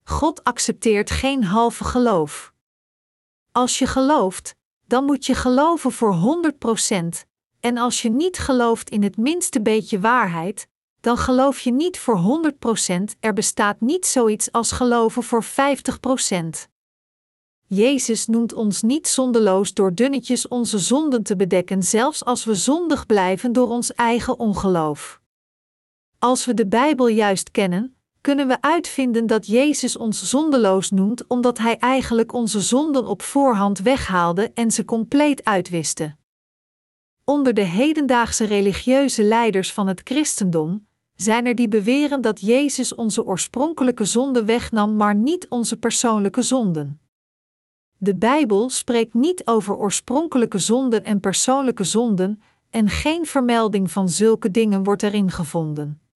God 0.03 0.43
accepteert 0.43 1.11
geen 1.11 1.43
halve 1.43 1.83
geloof. 1.83 2.53
Als 3.51 3.79
je 3.79 3.87
gelooft, 3.87 4.55
dan 4.89 5.05
moet 5.05 5.25
je 5.25 5.33
geloven 5.33 5.91
voor 5.91 6.41
100%, 6.83 7.27
en 7.59 7.77
als 7.77 8.01
je 8.01 8.09
niet 8.09 8.37
gelooft 8.37 8.89
in 8.89 9.03
het 9.03 9.17
minste 9.17 9.61
beetje 9.61 9.99
waarheid, 9.99 10.67
dan 10.99 11.17
geloof 11.17 11.59
je 11.59 11.71
niet 11.71 11.99
voor 11.99 12.51
100%, 12.91 13.03
er 13.19 13.33
bestaat 13.33 13.81
niet 13.81 14.05
zoiets 14.05 14.51
als 14.51 14.71
geloven 14.71 15.23
voor 15.23 15.43
50%. 15.43 15.47
Jezus 17.65 18.25
noemt 18.25 18.53
ons 18.53 18.81
niet 18.81 19.07
zondeloos 19.07 19.73
door 19.73 19.93
dunnetjes 19.93 20.47
onze 20.47 20.79
zonden 20.79 21.23
te 21.23 21.35
bedekken, 21.35 21.83
zelfs 21.83 22.25
als 22.25 22.43
we 22.43 22.55
zondig 22.55 23.05
blijven 23.05 23.51
door 23.51 23.67
ons 23.67 23.93
eigen 23.93 24.39
ongeloof. 24.39 25.21
Als 26.19 26.45
we 26.45 26.53
de 26.53 26.67
Bijbel 26.67 27.07
juist 27.07 27.51
kennen, 27.51 27.98
kunnen 28.21 28.47
we 28.47 28.61
uitvinden 28.61 29.27
dat 29.27 29.47
Jezus 29.47 29.97
ons 29.97 30.29
zondeloos 30.29 30.91
noemt 30.91 31.27
omdat 31.27 31.57
Hij 31.57 31.77
eigenlijk 31.77 32.33
onze 32.33 32.61
zonden 32.61 33.07
op 33.07 33.21
voorhand 33.21 33.79
weghaalde 33.79 34.51
en 34.53 34.71
ze 34.71 34.85
compleet 34.85 35.43
uitwiste. 35.43 36.15
Onder 37.23 37.53
de 37.53 37.61
hedendaagse 37.61 38.45
religieuze 38.45 39.23
leiders 39.23 39.73
van 39.73 39.87
het 39.87 40.01
christendom 40.03 40.87
zijn 41.15 41.45
er 41.45 41.55
die 41.55 41.67
beweren 41.67 42.21
dat 42.21 42.41
Jezus 42.41 42.95
onze 42.95 43.25
oorspronkelijke 43.25 44.05
zonden 44.05 44.45
wegnam, 44.45 44.95
maar 44.95 45.15
niet 45.15 45.47
onze 45.49 45.77
persoonlijke 45.77 46.41
zonden. 46.41 47.01
De 47.97 48.15
Bijbel 48.15 48.69
spreekt 48.69 49.13
niet 49.13 49.47
over 49.47 49.75
oorspronkelijke 49.75 50.57
zonden 50.57 51.03
en 51.03 51.19
persoonlijke 51.19 51.83
zonden, 51.83 52.41
en 52.69 52.89
geen 52.89 53.25
vermelding 53.25 53.91
van 53.91 54.09
zulke 54.09 54.51
dingen 54.51 54.83
wordt 54.83 55.03
erin 55.03 55.31
gevonden. 55.31 56.08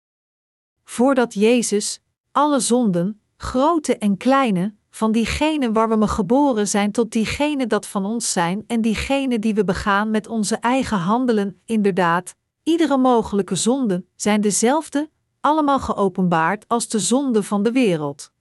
Voordat 0.83 1.33
Jezus 1.33 2.01
alle 2.31 2.59
zonden, 2.59 3.21
grote 3.37 3.97
en 3.97 4.17
kleine, 4.17 4.75
van 4.89 5.11
diegene 5.11 5.71
waar 5.71 5.89
we 5.89 5.95
me 5.95 6.07
geboren 6.07 6.67
zijn 6.67 6.91
tot 6.91 7.11
diegene 7.11 7.67
dat 7.67 7.87
van 7.87 8.05
ons 8.05 8.31
zijn 8.31 8.63
en 8.67 8.81
diegene 8.81 9.39
die 9.39 9.53
we 9.53 9.63
begaan 9.63 10.11
met 10.11 10.27
onze 10.27 10.55
eigen 10.55 10.97
handelen, 10.97 11.61
inderdaad, 11.65 12.35
iedere 12.63 12.97
mogelijke 12.97 13.55
zonde 13.55 14.05
zijn 14.15 14.41
dezelfde, 14.41 15.09
allemaal 15.41 15.79
geopenbaard 15.79 16.67
als 16.67 16.87
de 16.87 16.99
zonde 16.99 17.43
van 17.43 17.63
de 17.63 17.71
wereld. 17.71 18.31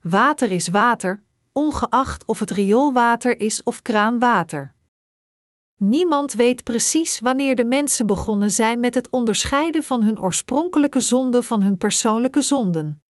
Water 0.00 0.50
is 0.50 0.68
water, 0.68 1.22
ongeacht 1.52 2.24
of 2.24 2.38
het 2.38 2.50
rioolwater 2.50 3.40
is 3.40 3.62
of 3.62 3.82
kraanwater. 3.82 4.73
Niemand 5.76 6.32
weet 6.32 6.62
precies 6.62 7.20
wanneer 7.20 7.56
de 7.56 7.64
mensen 7.64 8.06
begonnen 8.06 8.50
zijn 8.50 8.80
met 8.80 8.94
het 8.94 9.10
onderscheiden 9.10 9.82
van 9.82 10.02
hun 10.02 10.20
oorspronkelijke 10.20 11.00
zonde 11.00 11.42
van 11.42 11.62
hun 11.62 11.76
persoonlijke 11.76 12.42
zonden 12.42 13.02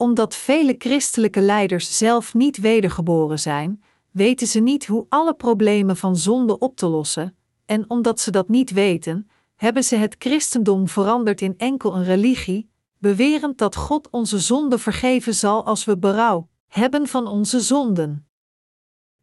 omdat 0.00 0.34
vele 0.34 0.74
christelijke 0.78 1.40
leiders 1.40 1.98
zelf 1.98 2.34
niet 2.34 2.56
wedergeboren 2.56 3.38
zijn, 3.38 3.82
weten 4.10 4.46
ze 4.46 4.60
niet 4.60 4.86
hoe 4.86 5.06
alle 5.08 5.34
problemen 5.34 5.96
van 5.96 6.16
zonde 6.16 6.58
op 6.58 6.76
te 6.76 6.86
lossen, 6.86 7.36
en 7.66 7.84
omdat 7.90 8.20
ze 8.20 8.30
dat 8.30 8.48
niet 8.48 8.70
weten, 8.70 9.30
hebben 9.56 9.84
ze 9.84 9.96
het 9.96 10.16
christendom 10.18 10.88
veranderd 10.88 11.40
in 11.40 11.54
enkel 11.56 11.96
een 11.96 12.04
religie, 12.04 12.70
bewerend 12.98 13.58
dat 13.58 13.76
God 13.76 14.10
onze 14.10 14.38
zonden 14.38 14.78
vergeven 14.78 15.34
zal 15.34 15.64
als 15.64 15.84
we 15.84 15.98
berouw 15.98 16.48
hebben 16.66 17.06
van 17.06 17.26
onze 17.26 17.60
zonden. 17.60 18.29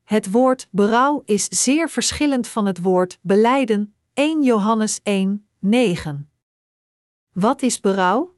Het 0.08 0.32
woord 0.32 0.68
berouw 0.72 1.22
is 1.26 1.48
zeer 1.48 1.90
verschillend 1.90 2.48
van 2.48 2.66
het 2.66 2.82
woord 2.82 3.19
beleiden, 3.22 3.95
1 4.14 4.44
Johannes 4.44 5.00
1, 5.03 5.48
9. 5.60 6.30
Wat 7.34 7.61
is 7.61 7.80
berouw? 7.80 8.36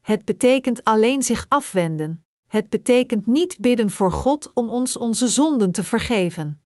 Het 0.00 0.24
betekent 0.24 0.84
alleen 0.84 1.22
zich 1.22 1.46
afwenden. 1.48 2.24
Het 2.46 2.68
betekent 2.68 3.26
niet 3.26 3.58
bidden 3.60 3.90
voor 3.90 4.12
God 4.12 4.50
om 4.54 4.68
ons 4.68 4.96
onze 4.96 5.28
zonden 5.28 5.72
te 5.72 5.84
vergeven. 5.84 6.62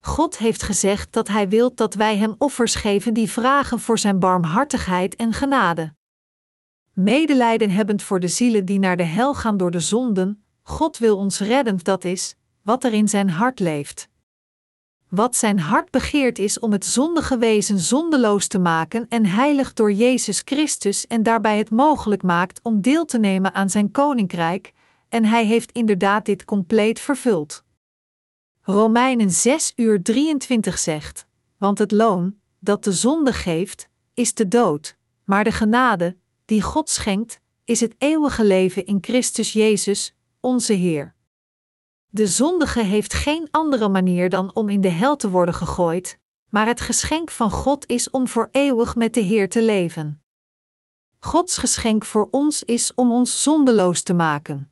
God 0.00 0.38
heeft 0.38 0.62
gezegd 0.62 1.12
dat 1.12 1.28
Hij 1.28 1.48
wil 1.48 1.74
dat 1.74 1.94
wij 1.94 2.16
Hem 2.16 2.34
offers 2.38 2.74
geven 2.74 3.14
die 3.14 3.30
vragen 3.30 3.80
voor 3.80 3.98
Zijn 3.98 4.18
barmhartigheid 4.18 5.16
en 5.16 5.32
genade. 5.32 5.94
Medelijden 6.92 7.70
hebbend 7.70 8.02
voor 8.02 8.20
de 8.20 8.28
zielen 8.28 8.64
die 8.64 8.78
naar 8.78 8.96
de 8.96 9.02
hel 9.02 9.34
gaan 9.34 9.56
door 9.56 9.70
de 9.70 9.80
zonden, 9.80 10.44
God 10.62 10.98
wil 10.98 11.16
ons 11.16 11.40
redden, 11.40 11.78
dat 11.82 12.04
is, 12.04 12.36
wat 12.68 12.84
er 12.84 12.92
in 12.92 13.08
Zijn 13.08 13.30
hart 13.30 13.60
leeft. 13.60 14.08
Wat 15.08 15.36
Zijn 15.36 15.58
hart 15.58 15.90
begeert 15.90 16.38
is 16.38 16.58
om 16.58 16.72
het 16.72 16.84
zondige 16.84 17.38
wezen 17.38 17.78
zondeloos 17.78 18.46
te 18.46 18.58
maken 18.58 19.06
en 19.08 19.26
heilig 19.26 19.72
door 19.72 19.92
Jezus 19.92 20.42
Christus 20.44 21.06
en 21.06 21.22
daarbij 21.22 21.58
het 21.58 21.70
mogelijk 21.70 22.22
maakt 22.22 22.60
om 22.62 22.80
deel 22.80 23.04
te 23.04 23.18
nemen 23.18 23.54
aan 23.54 23.70
Zijn 23.70 23.90
koninkrijk, 23.90 24.72
en 25.08 25.24
Hij 25.24 25.44
heeft 25.46 25.72
inderdaad 25.72 26.24
dit 26.24 26.44
compleet 26.44 27.00
vervuld. 27.00 27.64
Romeinen 28.60 29.30
6 29.30 29.72
uur 29.76 30.02
23 30.02 30.78
zegt: 30.78 31.26
Want 31.58 31.78
het 31.78 31.92
loon, 31.92 32.36
dat 32.58 32.84
de 32.84 32.92
zonde 32.92 33.32
geeft, 33.32 33.88
is 34.14 34.34
de 34.34 34.48
dood, 34.48 34.96
maar 35.24 35.44
de 35.44 35.52
genade, 35.52 36.16
die 36.44 36.62
God 36.62 36.88
schenkt, 36.88 37.40
is 37.64 37.80
het 37.80 37.94
eeuwige 37.98 38.44
leven 38.44 38.86
in 38.86 38.98
Christus 39.00 39.52
Jezus, 39.52 40.14
onze 40.40 40.72
Heer. 40.72 41.16
De 42.10 42.26
zondige 42.26 42.82
heeft 42.82 43.14
geen 43.14 43.48
andere 43.50 43.88
manier 43.88 44.30
dan 44.30 44.54
om 44.54 44.68
in 44.68 44.80
de 44.80 44.88
hel 44.88 45.16
te 45.16 45.30
worden 45.30 45.54
gegooid, 45.54 46.18
maar 46.50 46.66
het 46.66 46.80
geschenk 46.80 47.30
van 47.30 47.50
God 47.50 47.86
is 47.86 48.10
om 48.10 48.28
voor 48.28 48.48
eeuwig 48.52 48.96
met 48.96 49.14
de 49.14 49.20
Heer 49.20 49.48
te 49.48 49.62
leven. 49.62 50.22
Gods 51.18 51.58
geschenk 51.58 52.04
voor 52.04 52.28
ons 52.30 52.62
is 52.62 52.94
om 52.94 53.12
ons 53.12 53.42
zondeloos 53.42 54.02
te 54.02 54.14
maken. 54.14 54.70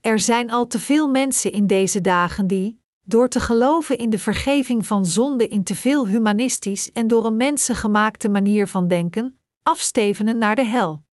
Er 0.00 0.18
zijn 0.18 0.50
al 0.50 0.66
te 0.66 0.78
veel 0.78 1.08
mensen 1.08 1.52
in 1.52 1.66
deze 1.66 2.00
dagen 2.00 2.46
die, 2.46 2.80
door 3.02 3.28
te 3.28 3.40
geloven 3.40 3.98
in 3.98 4.10
de 4.10 4.18
vergeving 4.18 4.86
van 4.86 5.06
zonde 5.06 5.48
in 5.48 5.64
te 5.64 5.74
veel 5.74 6.06
humanistisch 6.06 6.92
en 6.92 7.08
door 7.08 7.26
een 7.26 7.36
mensengemaakte 7.36 8.28
manier 8.28 8.68
van 8.68 8.88
denken, 8.88 9.38
afstevenen 9.62 10.38
naar 10.38 10.56
de 10.56 10.64
hel. 10.64 11.05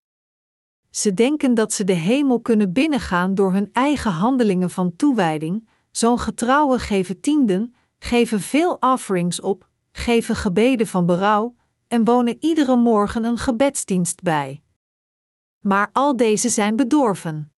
Ze 0.95 1.13
denken 1.13 1.53
dat 1.53 1.73
ze 1.73 1.83
de 1.83 1.93
hemel 1.93 2.39
kunnen 2.39 2.73
binnengaan 2.73 3.35
door 3.35 3.53
hun 3.53 3.69
eigen 3.71 4.11
handelingen 4.11 4.69
van 4.69 4.95
toewijding, 4.95 5.67
zo'n 5.91 6.19
getrouwen 6.19 6.79
geven 6.79 7.19
tienden, 7.19 7.75
geven 7.99 8.39
veel 8.39 8.77
offerings 8.79 9.41
op, 9.41 9.69
geven 9.91 10.35
gebeden 10.35 10.87
van 10.87 11.05
berouw 11.05 11.55
en 11.87 12.03
wonen 12.03 12.37
iedere 12.39 12.75
morgen 12.75 13.23
een 13.23 13.37
gebedsdienst 13.37 14.21
bij. 14.21 14.63
Maar 15.59 15.89
al 15.91 16.15
deze 16.15 16.49
zijn 16.49 16.75
bedorven. 16.75 17.53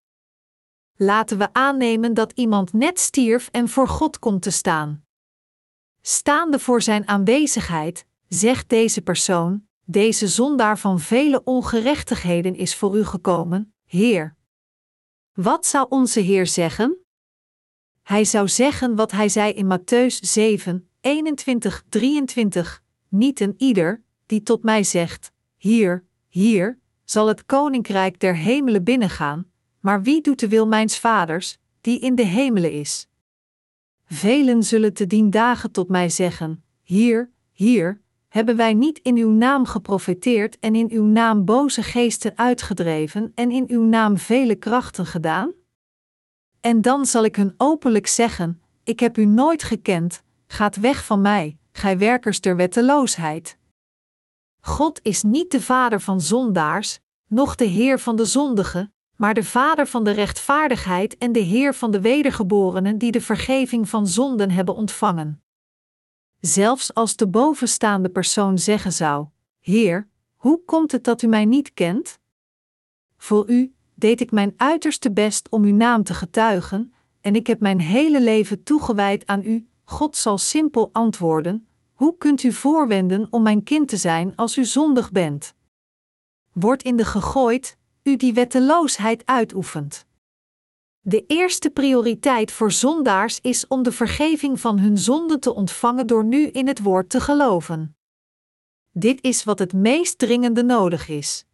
Laten 0.95 1.38
we 1.38 1.53
aannemen 1.53 2.14
dat 2.14 2.31
iemand 2.31 2.73
net 2.73 2.99
stierf 2.99 3.49
en 3.51 3.69
voor 3.69 3.88
God 3.88 4.19
komt 4.19 4.41
te 4.41 4.51
staan. 4.51 5.05
Staande 6.01 6.59
voor 6.59 6.81
zijn 6.81 7.07
aanwezigheid, 7.07 8.05
zegt 8.27 8.69
deze 8.69 9.01
persoon: 9.01 9.67
Deze 9.88 10.27
zondaar 10.27 10.80
van 10.80 10.99
vele 10.99 11.43
ongerechtigheden 11.43 12.55
is 12.55 12.75
voor 12.75 12.97
u 12.97 13.05
gekomen, 13.05 13.73
Heer. 13.85 14.35
Wat 15.33 15.65
zou 15.65 15.85
onze 15.89 16.19
Heer 16.19 16.47
zeggen? 16.47 16.97
Hij 18.01 18.25
zou 18.25 18.47
zeggen 18.47 18.95
wat 18.95 19.11
hij 19.11 19.30
zei 19.30 19.53
in 19.53 19.80
Matthäus 19.80 20.19
7, 20.19 20.89
21, 21.01 21.83
23: 21.89 22.83
Niet 23.09 23.39
een 23.39 23.53
ieder, 23.57 24.03
die 24.25 24.43
tot 24.43 24.64
mij 24.64 24.83
zegt: 24.83 25.31
Hier, 25.55 26.05
hier, 26.27 26.80
zal 27.03 27.27
het 27.27 27.45
koninkrijk 27.45 28.19
der 28.19 28.35
hemelen 28.35 28.83
binnengaan, 28.83 29.51
maar 29.80 30.01
wie 30.01 30.22
doet 30.22 30.39
de 30.39 30.47
wil 30.47 30.67
mijns 30.67 30.99
vaders, 30.99 31.57
die 31.81 31.99
in 31.99 32.15
de 32.15 32.25
hemelen 32.25 32.72
is? 32.72 33.07
Velen 34.05 34.64
zullen 34.64 34.93
te 34.93 35.07
dien 35.07 35.30
dagen 35.30 35.72
tot 35.72 35.89
mij 35.89 36.09
zeggen: 36.09 36.64
Hier, 36.81 37.31
hier, 37.51 38.01
hebben 38.35 38.55
wij 38.55 38.73
niet 38.73 38.99
in 38.99 39.15
uw 39.17 39.30
naam 39.30 39.65
geprofeteerd 39.65 40.59
en 40.59 40.75
in 40.75 40.89
uw 40.91 41.03
naam 41.03 41.45
boze 41.45 41.83
geesten 41.83 42.38
uitgedreven 42.38 43.31
en 43.35 43.51
in 43.51 43.65
uw 43.67 43.83
naam 43.83 44.17
vele 44.17 44.55
krachten 44.55 45.05
gedaan? 45.05 45.53
En 46.61 46.81
dan 46.81 47.05
zal 47.05 47.23
ik 47.23 47.35
hun 47.35 47.53
openlijk 47.57 48.07
zeggen: 48.07 48.61
Ik 48.83 48.99
heb 48.99 49.17
u 49.17 49.25
nooit 49.25 49.64
gekend, 49.64 50.23
gaat 50.47 50.75
weg 50.75 51.05
van 51.05 51.22
mij, 51.22 51.57
gij 51.72 51.97
werkers 51.97 52.41
der 52.41 52.55
wetteloosheid. 52.55 53.57
God 54.61 54.99
is 55.03 55.23
niet 55.23 55.51
de 55.51 55.61
vader 55.61 56.01
van 56.01 56.22
zondaars, 56.22 56.99
noch 57.27 57.55
de 57.55 57.65
Heer 57.65 57.99
van 57.99 58.15
de 58.15 58.25
zondigen, 58.25 58.93
maar 59.15 59.33
de 59.33 59.43
Vader 59.43 59.88
van 59.88 60.03
de 60.03 60.11
rechtvaardigheid 60.11 61.17
en 61.17 61.31
de 61.31 61.39
Heer 61.39 61.73
van 61.73 61.91
de 61.91 62.01
wedergeborenen 62.01 62.97
die 62.97 63.11
de 63.11 63.22
vergeving 63.22 63.89
van 63.89 64.07
zonden 64.07 64.51
hebben 64.51 64.75
ontvangen. 64.75 65.44
Zelfs 66.45 66.93
als 66.93 67.15
de 67.15 67.27
bovenstaande 67.27 68.09
persoon 68.09 68.57
zeggen 68.57 68.93
zou: 68.93 69.27
Heer, 69.59 70.07
hoe 70.35 70.61
komt 70.65 70.91
het 70.91 71.03
dat 71.03 71.22
u 71.22 71.27
mij 71.27 71.45
niet 71.45 71.74
kent? 71.74 72.19
Voor 73.17 73.49
u 73.49 73.74
deed 73.93 74.22
ik 74.22 74.32
mijn 74.32 74.53
uiterste 74.57 75.11
best 75.11 75.49
om 75.49 75.64
uw 75.64 75.75
naam 75.75 76.03
te 76.03 76.14
getuigen, 76.14 76.93
en 77.22 77.35
ik 77.35 77.48
heb 77.48 77.59
mijn 77.59 77.80
hele 77.80 78.22
leven 78.22 78.64
toegewijd 78.64 79.25
aan 79.25 79.43
u. 79.43 79.67
God 79.83 80.15
zal 80.15 80.38
simpel 80.38 80.90
antwoorden: 80.91 81.67
Hoe 81.93 82.17
kunt 82.17 82.43
u 82.43 82.51
voorwenden 82.51 83.27
om 83.30 83.41
mijn 83.41 83.64
kind 83.64 83.88
te 83.88 83.98
zijn 83.98 84.35
als 84.35 84.57
u 84.57 84.65
zondig 84.65 85.11
bent? 85.11 85.53
Wordt 86.53 86.83
in 86.83 86.95
de 86.95 87.06
gegooid, 87.06 87.77
u 88.03 88.15
die 88.15 88.33
wetteloosheid 88.33 89.25
uitoefent. 89.25 90.05
De 91.08 91.25
eerste 91.27 91.69
prioriteit 91.69 92.51
voor 92.51 92.72
zondaars 92.72 93.40
is 93.42 93.67
om 93.67 93.84
de 93.84 93.92
vergeving 93.92 94.59
van 94.59 94.80
hun 94.80 94.98
zonden 94.98 95.40
te 95.40 95.53
ontvangen 95.53 96.08
door 96.08 96.24
nu 96.24 96.48
in 96.48 96.67
het 96.67 96.82
woord 96.82 97.09
te 97.09 97.19
geloven. 97.19 97.98
Dit 98.92 99.24
is 99.24 99.43
wat 99.43 99.59
het 99.59 99.74
meest 99.74 100.17
dringende 100.17 100.64
nodig 100.64 101.08
is. 101.08 101.45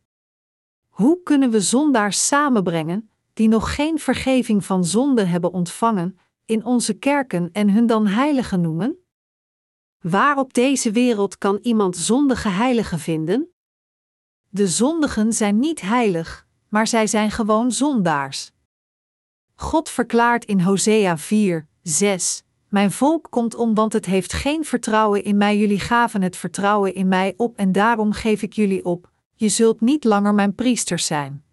Hoe 0.90 1.24
kunnen 1.24 1.50
we 1.50 1.62
zondaars 1.62 2.28
samenbrengen, 2.28 3.10
die 3.34 3.48
nog 3.48 3.76
geen 3.76 4.00
vergeving 4.00 4.66
van 4.66 4.86
zonde 4.86 5.24
hebben 5.24 5.54
ontvangen, 5.54 6.18
in 6.46 6.66
onze 6.66 6.94
kerken 6.94 7.50
en 7.52 7.70
hun 7.70 7.86
dan 7.86 8.08
heiligen 8.08 8.62
noemen? 8.62 8.98
Waar 10.00 10.38
op 10.38 10.54
deze 10.54 10.92
wereld 10.92 11.38
kan 11.38 11.60
iemand 11.62 11.98
zondige 11.98 12.50
heiligen 12.50 13.00
vinden? 13.00 13.54
De 14.50 14.68
zondigen 14.68 15.34
zijn 15.34 15.60
niet 15.60 15.82
heilig, 15.82 16.48
maar 16.70 16.88
zij 16.88 17.08
zijn 17.08 17.32
gewoon 17.32 17.72
zondaars. 17.72 18.52
God 19.62 19.90
verklaart 19.90 20.46
in 20.46 20.60
Hosea 20.60 21.18
4, 21.18 21.68
6: 21.82 22.44
Mijn 22.70 22.92
volk 22.92 23.28
komt 23.30 23.56
om, 23.56 23.74
want 23.74 23.94
het 23.94 24.06
heeft 24.06 24.34
geen 24.34 24.66
vertrouwen 24.66 25.24
in 25.24 25.38
mij. 25.38 25.58
Jullie 25.58 25.80
gaven 25.80 26.22
het 26.22 26.38
vertrouwen 26.38 26.94
in 26.94 27.08
mij 27.08 27.34
op 27.38 27.58
en 27.58 27.72
daarom 27.72 28.12
geef 28.12 28.42
ik 28.42 28.54
jullie 28.54 28.86
op. 28.86 29.10
Je 29.36 29.50
zult 29.50 29.82
niet 29.82 30.04
langer 30.04 30.34
mijn 30.34 30.56
priesters 30.56 31.06
zijn. 31.06 31.44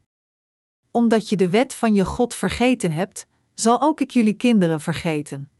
Omdat 0.91 1.28
je 1.28 1.37
de 1.37 1.49
wet 1.49 1.75
van 1.75 1.95
je 1.95 2.05
God 2.05 2.35
vergeten 2.35 2.93
hebt, 2.93 3.27
zal 3.55 3.81
ook 3.81 4.01
ik 4.01 4.11
jullie 4.11 4.35
kinderen 4.35 4.81
vergeten. 4.81 5.51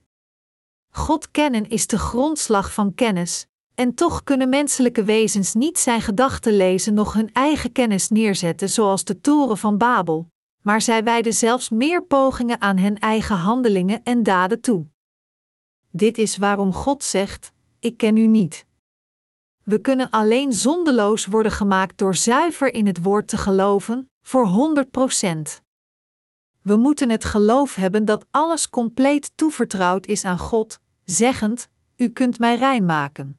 God 0.91 1.31
kennen 1.31 1.69
is 1.69 1.87
de 1.87 1.99
grondslag 1.99 2.73
van 2.73 2.95
kennis, 2.95 3.47
en 3.75 3.95
toch 3.95 4.25
kunnen 4.25 4.49
menselijke 4.49 5.05
wezens 5.05 5.55
niet 5.55 5.79
zijn 5.79 6.01
gedachten 6.01 6.57
lezen, 6.57 6.95
nog 6.95 7.13
hun 7.13 7.33
eigen 7.33 7.73
kennis 7.73 8.09
neerzetten, 8.09 8.69
zoals 8.69 9.05
de 9.05 9.21
toren 9.21 9.59
van 9.59 9.79
Babel, 9.79 10.29
maar 10.63 10.81
zij 10.81 11.05
wijden 11.05 11.35
zelfs 11.35 11.69
meer 11.69 12.03
pogingen 12.03 12.61
aan 12.61 12.79
hun 12.79 12.99
eigen 12.99 13.37
handelingen 13.37 14.03
en 14.03 14.23
daden 14.23 14.61
toe. 14.61 14.87
Dit 15.91 16.19
is 16.19 16.37
waarom 16.37 16.73
God 16.73 17.05
zegt: 17.05 17.53
Ik 17.79 17.97
ken 17.97 18.17
u 18.17 18.27
niet. 18.27 18.67
We 19.63 19.81
kunnen 19.81 20.11
alleen 20.11 20.53
zondeloos 20.53 21.27
worden 21.27 21.53
gemaakt 21.53 21.99
door 21.99 22.15
zuiver 22.15 22.75
in 22.75 22.87
het 22.87 23.03
woord 23.03 23.29
te 23.29 23.37
geloven, 23.37 24.11
voor 24.23 24.75
100% 24.87 25.67
We 26.63 26.77
moeten 26.77 27.11
het 27.11 27.25
geloof 27.25 27.75
hebben 27.75 28.05
dat 28.05 28.27
alles 28.31 28.71
compleet 28.71 29.33
toevertrouwd 29.35 30.07
is 30.07 30.25
aan 30.25 30.39
God, 30.39 30.81
zeggend: 31.05 31.69
U 31.97 32.09
kunt 32.09 32.39
mij 32.39 32.57
rein 32.57 32.85
maken. 32.85 33.39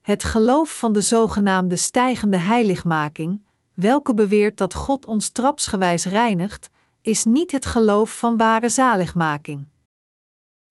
Het 0.00 0.24
geloof 0.24 0.78
van 0.78 0.92
de 0.92 1.00
zogenaamde 1.00 1.76
stijgende 1.76 2.36
heiligmaking, 2.36 3.44
welke 3.74 4.14
beweert 4.14 4.58
dat 4.58 4.74
God 4.74 5.06
ons 5.06 5.28
trapsgewijs 5.28 6.04
reinigt, 6.04 6.70
is 7.02 7.24
niet 7.24 7.52
het 7.52 7.66
geloof 7.66 8.18
van 8.18 8.36
ware 8.36 8.68
zaligmaking. 8.68 9.70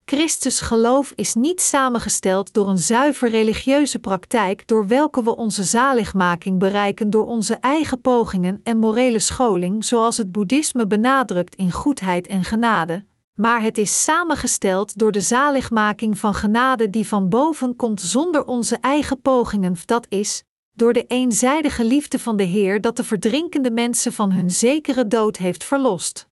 Christus 0.06 0.62
geloof 0.62 1.12
is 1.16 1.34
niet 1.34 1.62
samengesteld 1.62 2.54
door 2.54 2.70
een 2.70 2.78
zuiver 2.78 3.30
religieuze 3.30 4.00
praktijk 4.00 4.68
door 4.68 4.88
welke 4.88 5.24
we 5.24 5.36
onze 5.36 5.64
zaligmaking 5.64 6.60
bereiken 6.60 7.10
door 7.10 7.26
onze 7.26 7.56
eigen 7.56 8.02
pogingen 8.02 8.60
en 8.64 8.78
morele 8.78 9.20
scholing 9.20 9.86
zoals 9.86 10.18
het 10.18 10.32
boeddhisme 10.32 10.88
benadrukt 10.88 11.56
in 11.56 11.72
goedheid 11.72 12.28
en 12.28 12.44
genade, 12.44 13.06
maar 13.34 13.62
het 13.62 13.78
is 13.78 14.04
samengesteld 14.04 14.98
door 14.98 15.12
de 15.12 15.22
zaligmaking 15.22 16.18
van 16.18 16.34
genade 16.34 16.90
die 16.90 17.08
van 17.08 17.30
boven 17.30 17.76
komt 17.76 18.02
zonder 18.02 18.46
onze 18.46 18.78
eigen 18.82 19.22
pogingen, 19.22 19.76
dat 19.86 20.06
is, 20.10 20.44
door 20.82 20.94
de 20.94 21.06
eenzijdige 21.08 21.86
liefde 21.86 22.20
van 22.20 22.38
de 22.38 22.44
Heer 22.44 22.82
dat 22.82 22.96
de 22.98 23.04
verdrinkende 23.04 23.72
mensen 23.72 24.14
van 24.14 24.32
hun 24.32 24.52
zekere 24.52 25.08
dood 25.08 25.38
heeft 25.38 25.64
verlost. 25.64 26.28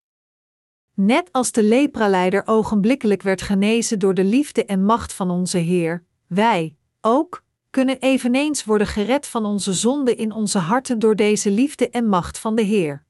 Net 0.93 1.31
als 1.31 1.51
de 1.51 1.63
lepraleider 1.63 2.41
ogenblikkelijk 2.45 3.21
werd 3.21 3.41
genezen 3.41 3.99
door 3.99 4.13
de 4.13 4.23
liefde 4.23 4.65
en 4.65 4.85
macht 4.85 5.13
van 5.13 5.29
onze 5.29 5.57
Heer, 5.57 6.03
wij, 6.27 6.75
ook, 7.01 7.43
kunnen 7.69 7.99
eveneens 7.99 8.63
worden 8.63 8.87
gered 8.87 9.27
van 9.27 9.45
onze 9.45 9.73
zonde 9.73 10.15
in 10.15 10.31
onze 10.31 10.57
harten 10.57 10.99
door 10.99 11.15
deze 11.15 11.51
liefde 11.51 11.89
en 11.89 12.07
macht 12.07 12.39
van 12.39 12.55
de 12.55 12.63
Heer. 12.63 13.05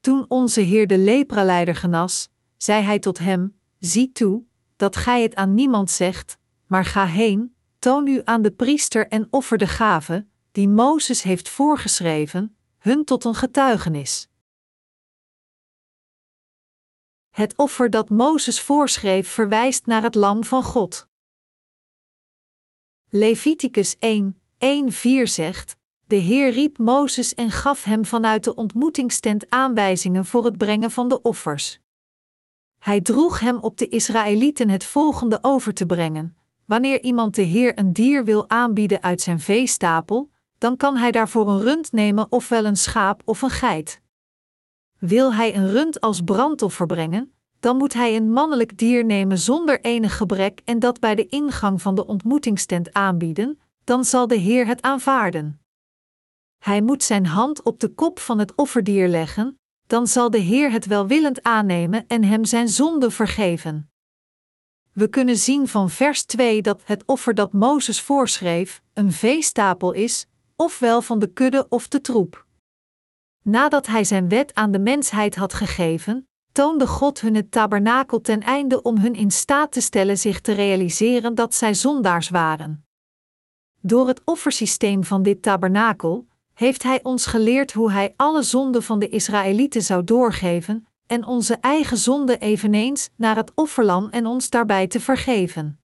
Toen 0.00 0.24
onze 0.28 0.60
Heer 0.60 0.86
de 0.86 0.98
lepraleider 0.98 1.76
genas, 1.76 2.28
zei 2.56 2.82
hij 2.82 2.98
tot 2.98 3.18
hem: 3.18 3.58
Zie 3.78 4.12
toe, 4.12 4.42
dat 4.76 4.96
gij 4.96 5.22
het 5.22 5.34
aan 5.34 5.54
niemand 5.54 5.90
zegt, 5.90 6.38
maar 6.66 6.84
ga 6.84 7.06
heen, 7.06 7.54
toon 7.78 8.06
u 8.06 8.20
aan 8.24 8.42
de 8.42 8.50
priester 8.50 9.08
en 9.08 9.26
offer 9.30 9.58
de 9.58 9.66
gave, 9.66 10.26
die 10.56 10.68
Mozes 10.68 11.22
heeft 11.22 11.48
voorgeschreven, 11.48 12.56
hun 12.78 13.04
tot 13.04 13.24
een 13.24 13.34
getuigenis. 13.34 14.28
Het 17.30 17.56
offer 17.56 17.90
dat 17.90 18.10
Mozes 18.10 18.60
voorschreef 18.60 19.28
verwijst 19.28 19.86
naar 19.86 20.02
het 20.02 20.14
Lam 20.14 20.44
van 20.44 20.62
God. 20.62 21.08
Leviticus 23.08 23.96
1, 23.98 24.40
1-4 24.58 25.22
zegt: 25.22 25.76
De 26.06 26.16
Heer 26.16 26.50
riep 26.50 26.78
Mozes 26.78 27.34
en 27.34 27.50
gaf 27.50 27.84
hem 27.84 28.04
vanuit 28.04 28.44
de 28.44 28.54
ontmoetingstent 28.54 29.50
aanwijzingen 29.50 30.24
voor 30.24 30.44
het 30.44 30.56
brengen 30.56 30.90
van 30.90 31.08
de 31.08 31.22
offers. 31.22 31.80
Hij 32.78 33.00
droeg 33.00 33.40
hem 33.40 33.56
op 33.58 33.78
de 33.78 33.88
Israëlieten 33.88 34.68
het 34.68 34.84
volgende 34.84 35.38
over 35.42 35.74
te 35.74 35.86
brengen: 35.86 36.36
Wanneer 36.64 37.02
iemand 37.02 37.34
de 37.34 37.42
Heer 37.42 37.78
een 37.78 37.92
dier 37.92 38.24
wil 38.24 38.48
aanbieden 38.48 39.02
uit 39.02 39.20
zijn 39.20 39.40
veestapel, 39.40 40.34
dan 40.58 40.76
kan 40.76 40.96
hij 40.96 41.10
daarvoor 41.10 41.48
een 41.48 41.60
rund 41.60 41.92
nemen, 41.92 42.26
ofwel 42.28 42.64
een 42.64 42.76
schaap 42.76 43.22
of 43.24 43.42
een 43.42 43.50
geit. 43.50 44.00
Wil 44.98 45.34
hij 45.34 45.56
een 45.56 45.70
rund 45.70 46.00
als 46.00 46.20
brandoffer 46.20 46.86
brengen, 46.86 47.32
dan 47.60 47.76
moet 47.76 47.92
hij 47.92 48.16
een 48.16 48.32
mannelijk 48.32 48.78
dier 48.78 49.04
nemen 49.04 49.38
zonder 49.38 49.80
enig 49.80 50.16
gebrek 50.16 50.60
en 50.64 50.78
dat 50.78 51.00
bij 51.00 51.14
de 51.14 51.26
ingang 51.26 51.82
van 51.82 51.94
de 51.94 52.06
ontmoetingstent 52.06 52.92
aanbieden, 52.92 53.60
dan 53.84 54.04
zal 54.04 54.26
de 54.26 54.36
Heer 54.36 54.66
het 54.66 54.82
aanvaarden. 54.82 55.60
Hij 56.58 56.82
moet 56.82 57.02
zijn 57.02 57.26
hand 57.26 57.62
op 57.62 57.80
de 57.80 57.88
kop 57.88 58.18
van 58.18 58.38
het 58.38 58.54
offerdier 58.54 59.08
leggen, 59.08 59.58
dan 59.86 60.06
zal 60.06 60.30
de 60.30 60.38
Heer 60.38 60.70
het 60.70 60.86
welwillend 60.86 61.42
aannemen 61.42 62.04
en 62.06 62.24
hem 62.24 62.44
zijn 62.44 62.68
zonde 62.68 63.10
vergeven. 63.10 63.90
We 64.92 65.08
kunnen 65.08 65.36
zien 65.36 65.68
van 65.68 65.90
vers 65.90 66.24
2 66.24 66.62
dat 66.62 66.82
het 66.84 67.02
offer 67.06 67.34
dat 67.34 67.52
Mozes 67.52 68.00
voorschreef 68.00 68.82
een 68.94 69.12
veestapel 69.12 69.92
is, 69.92 70.26
ofwel 70.56 71.02
van 71.02 71.18
de 71.18 71.32
kudde 71.32 71.66
of 71.68 71.88
de 71.88 72.00
troep. 72.00 72.46
Nadat 73.42 73.86
hij 73.86 74.04
zijn 74.04 74.28
wet 74.28 74.54
aan 74.54 74.70
de 74.70 74.78
mensheid 74.78 75.34
had 75.34 75.54
gegeven, 75.54 76.28
toonde 76.52 76.86
God 76.86 77.20
hun 77.20 77.34
het 77.34 77.50
tabernakel 77.50 78.20
ten 78.20 78.40
einde 78.40 78.82
om 78.82 78.98
hun 78.98 79.14
in 79.14 79.30
staat 79.30 79.72
te 79.72 79.80
stellen 79.80 80.18
zich 80.18 80.40
te 80.40 80.52
realiseren 80.52 81.34
dat 81.34 81.54
zij 81.54 81.74
zondaars 81.74 82.28
waren. 82.28 82.84
Door 83.80 84.08
het 84.08 84.22
offersysteem 84.24 85.04
van 85.04 85.22
dit 85.22 85.42
tabernakel 85.42 86.26
heeft 86.54 86.82
Hij 86.82 87.02
ons 87.02 87.26
geleerd 87.26 87.72
hoe 87.72 87.90
Hij 87.90 88.14
alle 88.16 88.42
zonden 88.42 88.82
van 88.82 88.98
de 88.98 89.08
Israëlieten 89.08 89.82
zou 89.82 90.04
doorgeven 90.04 90.86
en 91.06 91.24
onze 91.26 91.54
eigen 91.54 91.96
zonde 91.96 92.38
eveneens 92.38 93.10
naar 93.16 93.36
het 93.36 93.52
offerlam 93.54 94.08
en 94.10 94.26
ons 94.26 94.50
daarbij 94.50 94.86
te 94.86 95.00
vergeven. 95.00 95.80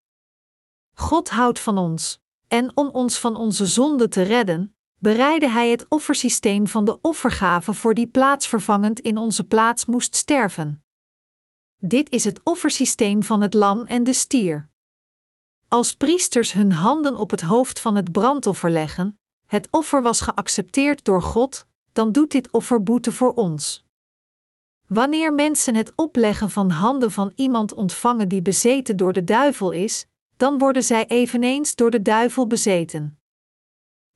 God 0.94 1.30
houdt 1.30 1.58
van 1.58 1.78
ons, 1.78 2.21
en 2.52 2.76
om 2.76 2.88
ons 2.88 3.18
van 3.18 3.36
onze 3.36 3.66
zonde 3.66 4.08
te 4.08 4.22
redden, 4.22 4.76
bereidde 4.98 5.48
Hij 5.48 5.70
het 5.70 5.86
offersysteem 5.88 6.66
van 6.66 6.84
de 6.84 6.98
offergave 7.00 7.74
voor 7.74 7.94
die 7.94 8.06
plaatsvervangend 8.06 9.00
in 9.00 9.16
onze 9.16 9.44
plaats 9.44 9.84
moest 9.84 10.16
sterven. 10.16 10.84
Dit 11.76 12.10
is 12.10 12.24
het 12.24 12.40
offersysteem 12.44 13.22
van 13.22 13.40
het 13.40 13.54
lam 13.54 13.84
en 13.86 14.04
de 14.04 14.12
stier. 14.12 14.68
Als 15.68 15.94
priesters 15.94 16.52
hun 16.52 16.72
handen 16.72 17.16
op 17.16 17.30
het 17.30 17.40
hoofd 17.40 17.80
van 17.80 17.96
het 17.96 18.12
brandoffer 18.12 18.70
leggen, 18.70 19.18
het 19.46 19.68
offer 19.70 20.02
was 20.02 20.20
geaccepteerd 20.20 21.04
door 21.04 21.22
God, 21.22 21.66
dan 21.92 22.12
doet 22.12 22.30
dit 22.30 22.50
offer 22.50 22.82
boete 22.82 23.12
voor 23.12 23.34
ons. 23.34 23.84
Wanneer 24.86 25.34
mensen 25.34 25.74
het 25.74 25.92
opleggen 25.96 26.50
van 26.50 26.70
handen 26.70 27.10
van 27.10 27.32
iemand 27.34 27.74
ontvangen 27.74 28.28
die 28.28 28.42
bezeten 28.42 28.96
door 28.96 29.12
de 29.12 29.24
duivel 29.24 29.70
is, 29.70 30.06
dan 30.36 30.58
worden 30.58 30.82
zij 30.82 31.06
eveneens 31.06 31.74
door 31.74 31.90
de 31.90 32.02
duivel 32.02 32.46
bezeten. 32.46 33.18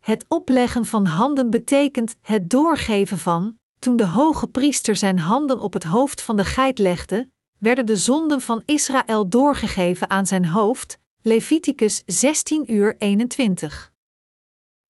Het 0.01 0.25
opleggen 0.29 0.85
van 0.85 1.07
handen 1.07 1.51
betekent 1.51 2.17
het 2.21 2.51
doorgeven 2.51 3.19
van, 3.19 3.59
toen 3.79 3.97
de 3.97 4.07
hoge 4.07 4.47
priester 4.47 4.97
zijn 4.97 5.19
handen 5.19 5.61
op 5.61 5.73
het 5.73 5.85
hoofd 5.85 6.23
van 6.23 6.37
de 6.37 6.45
geit 6.45 6.79
legde, 6.79 7.31
werden 7.59 7.87
de 7.87 7.97
zonden 7.97 8.41
van 8.41 8.63
Israël 8.65 9.29
doorgegeven 9.29 10.11
aan 10.11 10.27
zijn 10.27 10.47
hoofd, 10.47 10.99
Leviticus 11.23 12.03
16 12.07 12.73
uur 12.73 12.97
21. 12.99 13.93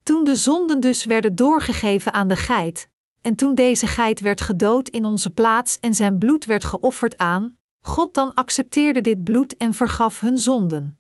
Toen 0.03 0.25
de 0.25 0.37
zonden 0.37 0.81
dus 0.81 1.05
werden 1.05 1.35
doorgegeven 1.35 2.13
aan 2.13 2.29
de 2.29 2.37
geit, 2.37 2.89
en 3.21 3.35
toen 3.35 3.55
deze 3.55 3.87
geit 3.87 4.21
werd 4.21 4.41
gedood 4.41 4.89
in 4.89 5.05
onze 5.05 5.31
plaats 5.31 5.79
en 5.81 5.95
zijn 5.95 6.19
bloed 6.19 6.45
werd 6.45 6.65
geofferd 6.65 7.19
aan, 7.19 7.59
God 7.81 8.15
dan 8.15 8.35
accepteerde 8.35 9.01
dit 9.01 9.25
bloed 9.25 9.57
en 9.57 9.75
vergaf 9.75 10.21
hun 10.21 10.39
zonden. 10.39 10.99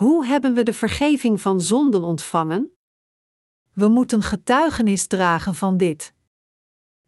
Hoe 0.00 0.26
hebben 0.26 0.54
we 0.54 0.62
de 0.62 0.72
vergeving 0.72 1.40
van 1.40 1.60
zonden 1.60 2.02
ontvangen? 2.02 2.76
We 3.72 3.88
moeten 3.88 4.22
getuigenis 4.22 5.06
dragen 5.06 5.54
van 5.54 5.76
dit. 5.76 6.14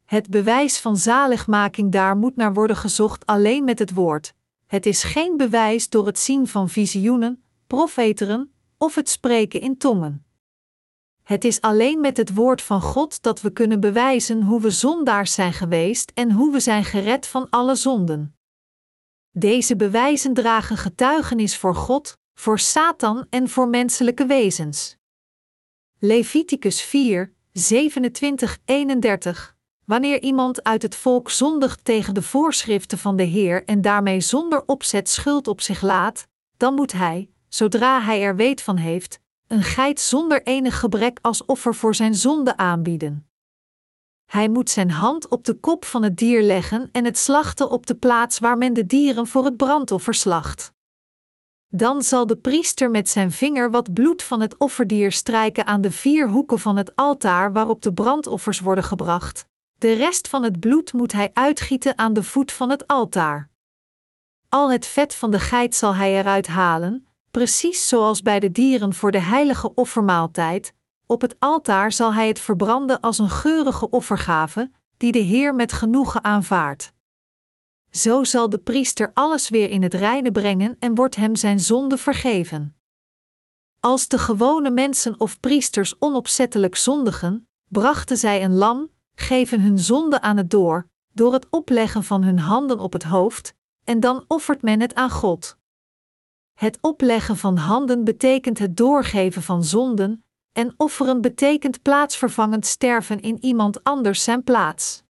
Het 0.05 0.31
bewijs 0.31 0.79
van 0.81 0.97
zaligmaking 0.97 1.93
daar 1.93 2.17
moet 2.17 2.37
naar 2.37 2.53
worden 2.55 2.77
gezocht 2.77 3.27
alleen 3.27 3.65
met 3.65 3.79
het 3.79 3.95
woord. 3.95 4.35
Het 4.67 4.87
is 4.87 5.03
geen 5.03 5.37
bewijs 5.37 5.89
door 5.89 6.07
het 6.07 6.19
zien 6.19 6.47
van 6.47 6.69
visioenen, 6.69 7.45
profeteren 7.67 8.53
of 8.79 8.95
het 8.95 9.09
spreken 9.09 9.61
in 9.61 9.79
tongen. 9.79 10.25
Het 11.23 11.45
is 11.45 11.61
alleen 11.61 12.01
met 12.01 12.17
het 12.17 12.35
woord 12.35 12.62
van 12.62 12.81
God 12.81 13.23
dat 13.23 13.41
we 13.41 13.51
kunnen 13.51 13.81
bewijzen 13.81 14.43
hoe 14.43 14.61
we 14.61 14.71
zondaars 14.71 15.35
zijn 15.35 15.53
geweest 15.53 16.11
en 16.15 16.33
hoe 16.33 16.53
we 16.53 16.61
zijn 16.61 16.85
gered 16.85 17.27
van 17.27 17.51
alle 17.51 17.75
zonden. 17.75 18.37
Deze 19.31 19.77
bewijzen 19.77 20.35
dragen 20.35 20.77
getuigenis 20.77 21.57
voor 21.57 21.75
God, 21.75 22.21
voor 22.35 22.59
Satan 22.59 23.27
en 23.31 23.49
voor 23.49 23.69
menselijke 23.69 24.27
wezens. 24.27 24.97
Leviticus 25.99 26.83
4, 26.83 27.33
27, 27.52 28.59
31. 28.65 29.57
Wanneer 29.85 30.23
iemand 30.23 30.62
uit 30.62 30.83
het 30.83 30.94
volk 30.94 31.31
zondigt 31.31 31.85
tegen 31.85 32.15
de 32.15 32.23
voorschriften 32.23 32.99
van 32.99 33.17
de 33.17 33.23
Heer 33.23 33.65
en 33.65 33.81
daarmee 33.81 34.20
zonder 34.20 34.62
opzet 34.67 35.09
schuld 35.09 35.49
op 35.49 35.61
zich 35.61 35.83
laat, 35.83 36.27
dan 36.57 36.75
moet 36.75 36.93
hij, 36.93 37.31
zodra 37.49 38.01
hij 38.01 38.23
er 38.23 38.36
weet 38.36 38.62
van 38.62 38.77
heeft, 38.77 39.20
een 39.47 39.62
geit 39.62 40.01
zonder 40.01 40.43
enig 40.43 40.78
gebrek 40.78 41.19
als 41.23 41.44
offer 41.44 41.75
voor 41.75 41.94
zijn 41.94 42.15
zonde 42.15 42.57
aanbieden. 42.57 43.27
Hij 44.25 44.49
moet 44.49 44.70
zijn 44.70 44.91
hand 44.91 45.28
op 45.28 45.44
de 45.44 45.55
kop 45.55 45.85
van 45.85 46.02
het 46.02 46.17
dier 46.17 46.43
leggen 46.43 46.89
en 46.93 47.05
het 47.05 47.19
slachten 47.19 47.70
op 47.70 47.86
de 47.86 47.94
plaats 47.94 48.39
waar 48.39 48.59
men 48.59 48.73
de 48.73 48.86
dieren 48.86 49.27
voor 49.27 49.44
het 49.44 49.57
brandoffer 49.57 50.15
slacht. 50.15 50.72
Dan 51.75 52.02
zal 52.02 52.26
de 52.26 52.36
priester 52.36 52.91
met 52.91 53.09
zijn 53.09 53.31
vinger 53.31 53.70
wat 53.70 53.92
bloed 53.92 54.23
van 54.23 54.41
het 54.41 54.59
offerdier 54.59 55.12
strijken 55.12 55.67
aan 55.67 55.81
de 55.81 55.91
vier 55.91 56.28
hoeken 56.28 56.59
van 56.59 56.76
het 56.76 56.97
altaar 56.97 57.52
waarop 57.52 57.83
de 57.83 57.92
brandoffers 57.92 58.60
worden 58.60 58.84
gebracht. 58.84 59.47
De 59.78 59.92
rest 59.92 60.28
van 60.28 60.42
het 60.42 60.60
bloed 60.60 60.92
moet 60.92 61.12
hij 61.12 61.31
uitgieten 61.33 61.99
aan 61.99 62.12
de 62.12 62.23
voet 62.23 62.52
van 62.52 62.70
het 62.70 62.86
altaar. 62.86 63.51
Al 64.49 64.70
het 64.70 64.86
vet 64.86 65.15
van 65.15 65.31
de 65.31 65.39
geit 65.39 65.75
zal 65.75 65.94
hij 65.94 66.18
eruit 66.18 66.47
halen, 66.47 67.07
precies 67.31 67.89
zoals 67.89 68.23
bij 68.23 68.41
de 68.41 68.52
dieren 68.52 68.94
voor 68.94 69.10
de 69.10 69.20
heilige 69.20 69.75
offermaaltijd. 69.75 70.75
Op 71.07 71.20
het 71.20 71.36
altaar 71.39 71.92
zal 71.92 72.15
hij 72.15 72.28
het 72.28 72.41
verbranden 72.41 73.01
als 73.01 73.18
een 73.18 73.31
geurige 73.31 73.91
offergave, 73.91 74.70
die 74.97 75.12
de 75.12 75.18
Heer 75.18 75.55
met 75.55 75.73
genoegen 75.73 76.25
aanvaardt. 76.25 76.92
Zo 77.93 78.25
zal 78.25 78.49
de 78.49 78.59
priester 78.59 79.11
alles 79.15 79.49
weer 79.49 79.71
in 79.71 79.83
het 79.83 79.95
reine 79.95 80.33
brengen 80.33 80.77
en 80.79 80.95
wordt 80.95 81.17
hem 81.17 81.37
zijn 81.37 81.61
zonde 81.61 81.97
vergeven. 81.97 82.77
Als 83.81 84.09
de 84.09 84.19
gewone 84.19 84.71
mensen 84.71 85.21
of 85.21 85.41
priesters 85.41 85.95
onopzettelijk 85.99 86.77
zondigen, 86.77 87.49
brachten 87.69 88.17
zij 88.17 88.45
een 88.45 88.55
lam, 88.55 88.91
geven 89.15 89.61
hun 89.61 89.79
zonde 89.79 90.21
aan 90.21 90.37
het 90.37 90.51
door, 90.51 90.89
door 91.12 91.33
het 91.33 91.47
opleggen 91.51 92.05
van 92.05 92.23
hun 92.23 92.39
handen 92.39 92.79
op 92.79 92.93
het 92.93 93.03
hoofd, 93.03 93.55
en 93.85 94.01
dan 94.01 94.25
offert 94.29 94.62
men 94.62 94.81
het 94.81 94.95
aan 94.95 95.11
God. 95.11 95.57
Het 96.53 96.79
opleggen 96.81 97.37
van 97.37 97.57
handen 97.57 98.05
betekent 98.05 98.59
het 98.59 98.77
doorgeven 98.77 99.43
van 99.43 99.65
zonden, 99.65 100.25
en 100.53 100.75
offeren 100.77 101.21
betekent 101.21 101.83
plaatsvervangend 101.83 102.67
sterven 102.67 103.21
in 103.21 103.45
iemand 103.45 103.85
anders 103.85 104.25
zijn 104.25 104.45
plaats. 104.45 105.03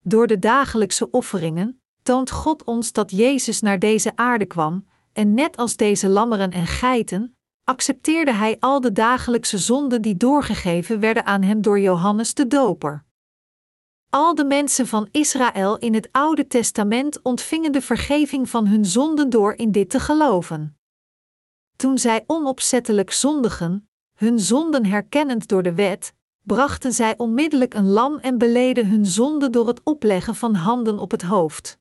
Door 0.00 0.26
de 0.26 0.38
dagelijkse 0.38 1.10
offeringen 1.10 1.81
toont 2.02 2.30
God 2.30 2.64
ons 2.64 2.92
dat 2.92 3.10
Jezus 3.10 3.60
naar 3.60 3.78
deze 3.78 4.12
aarde 4.16 4.46
kwam, 4.46 4.86
en 5.12 5.34
net 5.34 5.56
als 5.56 5.76
deze 5.76 6.08
lammeren 6.08 6.50
en 6.50 6.66
geiten, 6.66 7.36
accepteerde 7.64 8.32
hij 8.32 8.56
al 8.60 8.80
de 8.80 8.92
dagelijkse 8.92 9.58
zonden 9.58 10.02
die 10.02 10.16
doorgegeven 10.16 11.00
werden 11.00 11.26
aan 11.26 11.42
hem 11.42 11.62
door 11.62 11.80
Johannes 11.80 12.34
de 12.34 12.46
Doper. 12.46 13.04
Al 14.10 14.34
de 14.34 14.44
mensen 14.44 14.86
van 14.86 15.08
Israël 15.10 15.78
in 15.78 15.94
het 15.94 16.08
Oude 16.12 16.46
Testament 16.46 17.22
ontvingen 17.22 17.72
de 17.72 17.82
vergeving 17.82 18.50
van 18.50 18.66
hun 18.66 18.84
zonden 18.84 19.30
door 19.30 19.54
in 19.54 19.72
dit 19.72 19.90
te 19.90 20.00
geloven. 20.00 20.76
Toen 21.76 21.98
zij 21.98 22.24
onopzettelijk 22.26 23.10
zondigen, 23.10 23.88
hun 24.14 24.40
zonden 24.40 24.86
herkennend 24.86 25.48
door 25.48 25.62
de 25.62 25.74
wet, 25.74 26.14
brachten 26.42 26.92
zij 26.92 27.14
onmiddellijk 27.16 27.74
een 27.74 27.88
lam 27.88 28.18
en 28.18 28.38
beleden 28.38 28.86
hun 28.88 29.06
zonde 29.06 29.50
door 29.50 29.66
het 29.66 29.80
opleggen 29.84 30.34
van 30.34 30.54
handen 30.54 30.98
op 30.98 31.10
het 31.10 31.22
hoofd. 31.22 31.80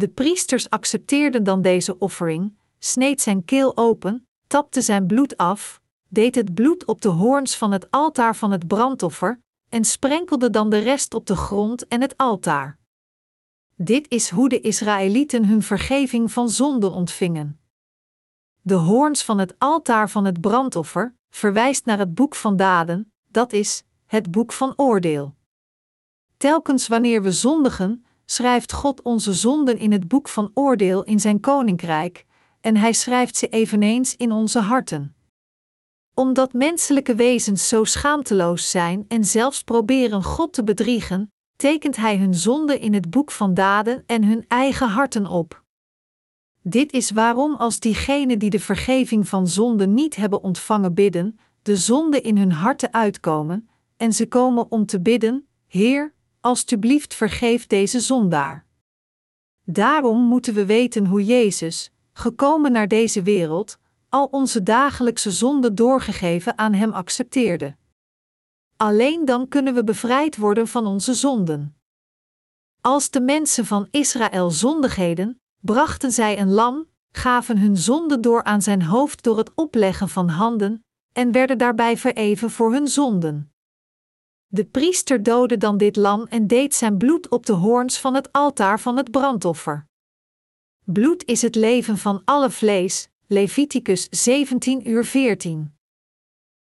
De 0.00 0.08
priesters 0.08 0.70
accepteerden 0.70 1.44
dan 1.44 1.62
deze 1.62 1.98
offering, 1.98 2.56
sneed 2.78 3.20
zijn 3.20 3.44
keel 3.44 3.76
open, 3.76 4.26
tapte 4.46 4.80
zijn 4.80 5.06
bloed 5.06 5.36
af, 5.36 5.80
deed 6.08 6.34
het 6.34 6.54
bloed 6.54 6.84
op 6.84 7.00
de 7.00 7.08
hoorns 7.08 7.56
van 7.56 7.72
het 7.72 7.90
altaar 7.90 8.36
van 8.36 8.50
het 8.50 8.66
brandoffer 8.66 9.40
en 9.68 9.84
sprenkelde 9.84 10.50
dan 10.50 10.70
de 10.70 10.78
rest 10.78 11.14
op 11.14 11.26
de 11.26 11.36
grond 11.36 11.88
en 11.88 12.00
het 12.00 12.16
altaar. 12.16 12.78
Dit 13.76 14.10
is 14.10 14.30
hoe 14.30 14.48
de 14.48 14.60
Israëlieten 14.60 15.46
hun 15.46 15.62
vergeving 15.62 16.32
van 16.32 16.50
zonde 16.50 16.90
ontvingen. 16.90 17.60
De 18.60 18.74
hoorns 18.74 19.24
van 19.24 19.38
het 19.38 19.54
altaar 19.58 20.10
van 20.10 20.24
het 20.24 20.40
brandoffer 20.40 21.14
verwijst 21.30 21.84
naar 21.84 21.98
het 21.98 22.14
boek 22.14 22.34
van 22.34 22.56
daden, 22.56 23.12
dat 23.26 23.52
is, 23.52 23.82
het 24.06 24.30
boek 24.30 24.52
van 24.52 24.72
oordeel. 24.76 25.34
Telkens 26.36 26.88
wanneer 26.88 27.22
we 27.22 27.32
zondigen, 27.32 28.04
schrijft 28.30 28.72
God 28.72 29.02
onze 29.02 29.32
zonden 29.32 29.78
in 29.78 29.92
het 29.92 30.08
boek 30.08 30.28
van 30.28 30.50
oordeel 30.54 31.04
in 31.04 31.20
zijn 31.20 31.40
koninkrijk, 31.40 32.26
en 32.60 32.76
hij 32.76 32.92
schrijft 32.92 33.36
ze 33.36 33.48
eveneens 33.48 34.16
in 34.16 34.32
onze 34.32 34.58
harten. 34.58 35.14
Omdat 36.14 36.52
menselijke 36.52 37.14
wezens 37.14 37.68
zo 37.68 37.84
schaamteloos 37.84 38.70
zijn 38.70 39.04
en 39.08 39.24
zelfs 39.24 39.62
proberen 39.62 40.22
God 40.22 40.52
te 40.52 40.64
bedriegen, 40.64 41.32
tekent 41.56 41.96
hij 41.96 42.18
hun 42.18 42.34
zonde 42.34 42.78
in 42.78 42.94
het 42.94 43.10
boek 43.10 43.30
van 43.30 43.54
daden 43.54 44.02
en 44.06 44.24
hun 44.24 44.44
eigen 44.48 44.88
harten 44.88 45.26
op. 45.26 45.62
Dit 46.62 46.92
is 46.92 47.10
waarom 47.10 47.54
als 47.54 47.80
diegenen 47.80 48.38
die 48.38 48.50
de 48.50 48.60
vergeving 48.60 49.28
van 49.28 49.48
zonde 49.48 49.86
niet 49.86 50.16
hebben 50.16 50.42
ontvangen 50.42 50.94
bidden, 50.94 51.38
de 51.62 51.76
zonde 51.76 52.20
in 52.20 52.36
hun 52.36 52.52
harten 52.52 52.92
uitkomen, 52.92 53.68
en 53.96 54.12
ze 54.12 54.28
komen 54.28 54.70
om 54.70 54.86
te 54.86 55.00
bidden: 55.00 55.48
Heer, 55.66 56.14
alstublieft 56.40 57.14
vergeef 57.14 57.66
deze 57.66 58.00
zondaar. 58.00 58.66
Daarom 59.64 60.22
moeten 60.22 60.54
we 60.54 60.66
weten 60.66 61.06
hoe 61.06 61.24
Jezus, 61.24 61.92
gekomen 62.12 62.72
naar 62.72 62.88
deze 62.88 63.22
wereld, 63.22 63.78
al 64.08 64.24
onze 64.24 64.62
dagelijkse 64.62 65.30
zonden 65.30 65.74
doorgegeven 65.74 66.58
aan 66.58 66.72
Hem 66.72 66.92
accepteerde. 66.92 67.76
Alleen 68.76 69.24
dan 69.24 69.48
kunnen 69.48 69.74
we 69.74 69.84
bevrijd 69.84 70.36
worden 70.36 70.68
van 70.68 70.86
onze 70.86 71.14
zonden. 71.14 71.76
Als 72.80 73.10
de 73.10 73.20
mensen 73.20 73.66
van 73.66 73.88
Israël 73.90 74.50
zondigheden, 74.50 75.40
brachten 75.60 76.12
zij 76.12 76.38
een 76.38 76.50
lam, 76.50 76.88
gaven 77.12 77.58
hun 77.58 77.76
zonde 77.76 78.20
door 78.20 78.42
aan 78.42 78.62
zijn 78.62 78.82
hoofd 78.82 79.22
door 79.22 79.38
het 79.38 79.54
opleggen 79.54 80.08
van 80.08 80.28
handen, 80.28 80.84
en 81.12 81.32
werden 81.32 81.58
daarbij 81.58 81.96
vereven 81.96 82.50
voor 82.50 82.72
hun 82.72 82.88
zonden. 82.88 83.49
De 84.52 84.64
priester 84.64 85.22
doodde 85.22 85.56
dan 85.56 85.76
dit 85.76 85.96
lam 85.96 86.26
en 86.26 86.46
deed 86.46 86.74
zijn 86.74 86.98
bloed 86.98 87.28
op 87.28 87.46
de 87.46 87.52
hoorns 87.52 87.98
van 87.98 88.14
het 88.14 88.32
altaar 88.32 88.80
van 88.80 88.96
het 88.96 89.10
brandoffer. 89.10 89.86
Bloed 90.84 91.24
is 91.24 91.42
het 91.42 91.54
leven 91.54 91.98
van 91.98 92.22
alle 92.24 92.50
vlees, 92.50 93.08
Leviticus 93.26 94.08
17 94.08 94.88
uur 94.88 95.04
14. 95.04 95.74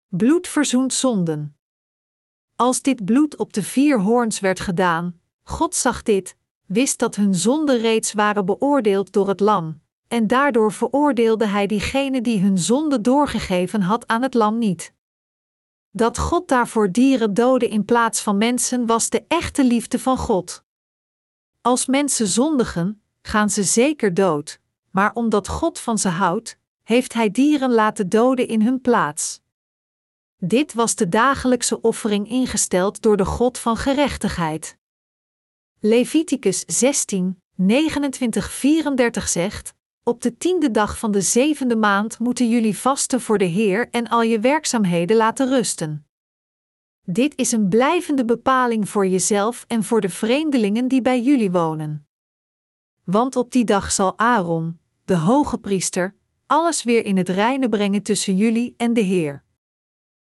Bloed 0.08 0.48
verzoent 0.48 0.92
zonden. 0.92 1.56
Als 2.56 2.82
dit 2.82 3.04
bloed 3.04 3.36
op 3.36 3.52
de 3.52 3.62
vier 3.62 4.00
hoorns 4.00 4.40
werd 4.40 4.60
gedaan, 4.60 5.20
God 5.42 5.74
zag 5.74 6.02
dit, 6.02 6.36
wist 6.64 6.98
dat 6.98 7.16
hun 7.16 7.34
zonden 7.34 7.78
reeds 7.78 8.12
waren 8.12 8.46
beoordeeld 8.46 9.12
door 9.12 9.28
het 9.28 9.40
lam, 9.40 9.80
en 10.08 10.26
daardoor 10.26 10.72
veroordeelde 10.72 11.46
hij 11.46 11.66
diegene 11.66 12.20
die 12.20 12.40
hun 12.40 12.58
zonde 12.58 13.00
doorgegeven 13.00 13.80
had 13.80 14.06
aan 14.06 14.22
het 14.22 14.34
lam 14.34 14.58
niet. 14.58 14.94
Dat 15.96 16.18
God 16.18 16.48
daarvoor 16.48 16.92
dieren 16.92 17.34
doodde 17.34 17.68
in 17.68 17.84
plaats 17.84 18.20
van 18.20 18.36
mensen 18.36 18.86
was 18.86 19.10
de 19.10 19.24
echte 19.28 19.64
liefde 19.64 19.98
van 19.98 20.16
God. 20.16 20.64
Als 21.60 21.86
mensen 21.86 22.26
zondigen, 22.26 23.02
gaan 23.22 23.50
ze 23.50 23.62
zeker 23.62 24.14
dood, 24.14 24.60
maar 24.90 25.14
omdat 25.14 25.48
God 25.48 25.78
van 25.78 25.98
ze 25.98 26.08
houdt, 26.08 26.58
heeft 26.82 27.12
Hij 27.12 27.30
dieren 27.30 27.72
laten 27.72 28.08
doden 28.08 28.48
in 28.48 28.62
hun 28.62 28.80
plaats. 28.80 29.40
Dit 30.36 30.74
was 30.74 30.94
de 30.94 31.08
dagelijkse 31.08 31.80
offering 31.80 32.28
ingesteld 32.28 33.02
door 33.02 33.16
de 33.16 33.24
God 33.24 33.58
van 33.58 33.76
gerechtigheid. 33.76 34.78
Leviticus 35.80 36.64
16, 36.66 37.42
29, 37.54 38.50
34 38.50 39.28
zegt: 39.28 39.74
Op 40.08 40.22
de 40.22 40.36
tiende 40.36 40.70
dag 40.70 40.98
van 40.98 41.10
de 41.12 41.20
zevende 41.20 41.76
maand 41.76 42.18
moeten 42.18 42.48
jullie 42.48 42.78
vasten 42.78 43.20
voor 43.20 43.38
de 43.38 43.44
Heer 43.44 43.88
en 43.90 44.08
al 44.08 44.22
je 44.22 44.40
werkzaamheden 44.40 45.16
laten 45.16 45.48
rusten. 45.48 46.06
Dit 47.02 47.32
is 47.36 47.52
een 47.52 47.68
blijvende 47.68 48.24
bepaling 48.24 48.88
voor 48.88 49.06
jezelf 49.06 49.64
en 49.68 49.84
voor 49.84 50.00
de 50.00 50.08
vreemdelingen 50.08 50.88
die 50.88 51.02
bij 51.02 51.22
jullie 51.22 51.50
wonen. 51.50 52.06
Want 53.04 53.36
op 53.36 53.52
die 53.52 53.64
dag 53.64 53.92
zal 53.92 54.18
Aaron, 54.18 54.78
de 55.04 55.16
hoge 55.16 55.58
priester, 55.58 56.14
alles 56.46 56.82
weer 56.82 57.04
in 57.04 57.16
het 57.16 57.28
reine 57.28 57.68
brengen 57.68 58.02
tussen 58.02 58.36
jullie 58.36 58.74
en 58.76 58.92
de 58.92 59.00
Heer. 59.00 59.44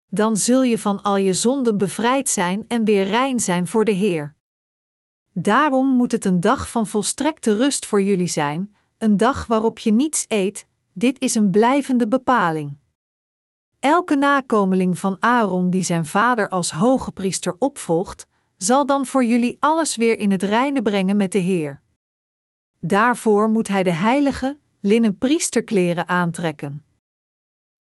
Dan 0.06 0.36
zul 0.36 0.62
je 0.62 0.78
van 0.78 1.02
al 1.02 1.16
je 1.16 1.32
zonden 1.32 1.78
bevrijd 1.78 2.28
zijn 2.28 2.64
en 2.68 2.84
weer 2.84 3.04
rein 3.04 3.40
zijn 3.40 3.66
voor 3.66 3.84
de 3.84 3.92
Heer. 3.92 4.36
Daarom 5.32 5.86
moet 5.86 6.12
het 6.12 6.24
een 6.24 6.40
dag 6.40 6.70
van 6.70 6.86
volstrekte 6.86 7.56
rust 7.56 7.86
voor 7.86 8.02
jullie 8.02 8.28
zijn, 8.28 8.73
een 9.04 9.16
dag 9.16 9.46
waarop 9.46 9.78
je 9.78 9.92
niets 9.92 10.24
eet, 10.28 10.66
dit 10.92 11.20
is 11.20 11.34
een 11.34 11.50
blijvende 11.50 12.08
bepaling. 12.08 12.76
Elke 13.78 14.16
nakomeling 14.16 14.98
van 14.98 15.16
Aaron 15.20 15.70
die 15.70 15.82
zijn 15.82 16.06
vader 16.06 16.48
als 16.48 16.70
hoge 16.70 17.12
priester 17.12 17.56
opvolgt, 17.58 18.26
zal 18.56 18.86
dan 18.86 19.06
voor 19.06 19.24
jullie 19.24 19.56
alles 19.60 19.96
weer 19.96 20.18
in 20.18 20.30
het 20.30 20.42
reine 20.42 20.82
brengen 20.82 21.16
met 21.16 21.32
de 21.32 21.38
Heer. 21.38 21.82
Daarvoor 22.80 23.48
moet 23.48 23.68
hij 23.68 23.82
de 23.82 23.92
heilige, 23.92 24.58
linnen 24.80 25.18
priesterkleren 25.18 26.08
aantrekken. 26.08 26.84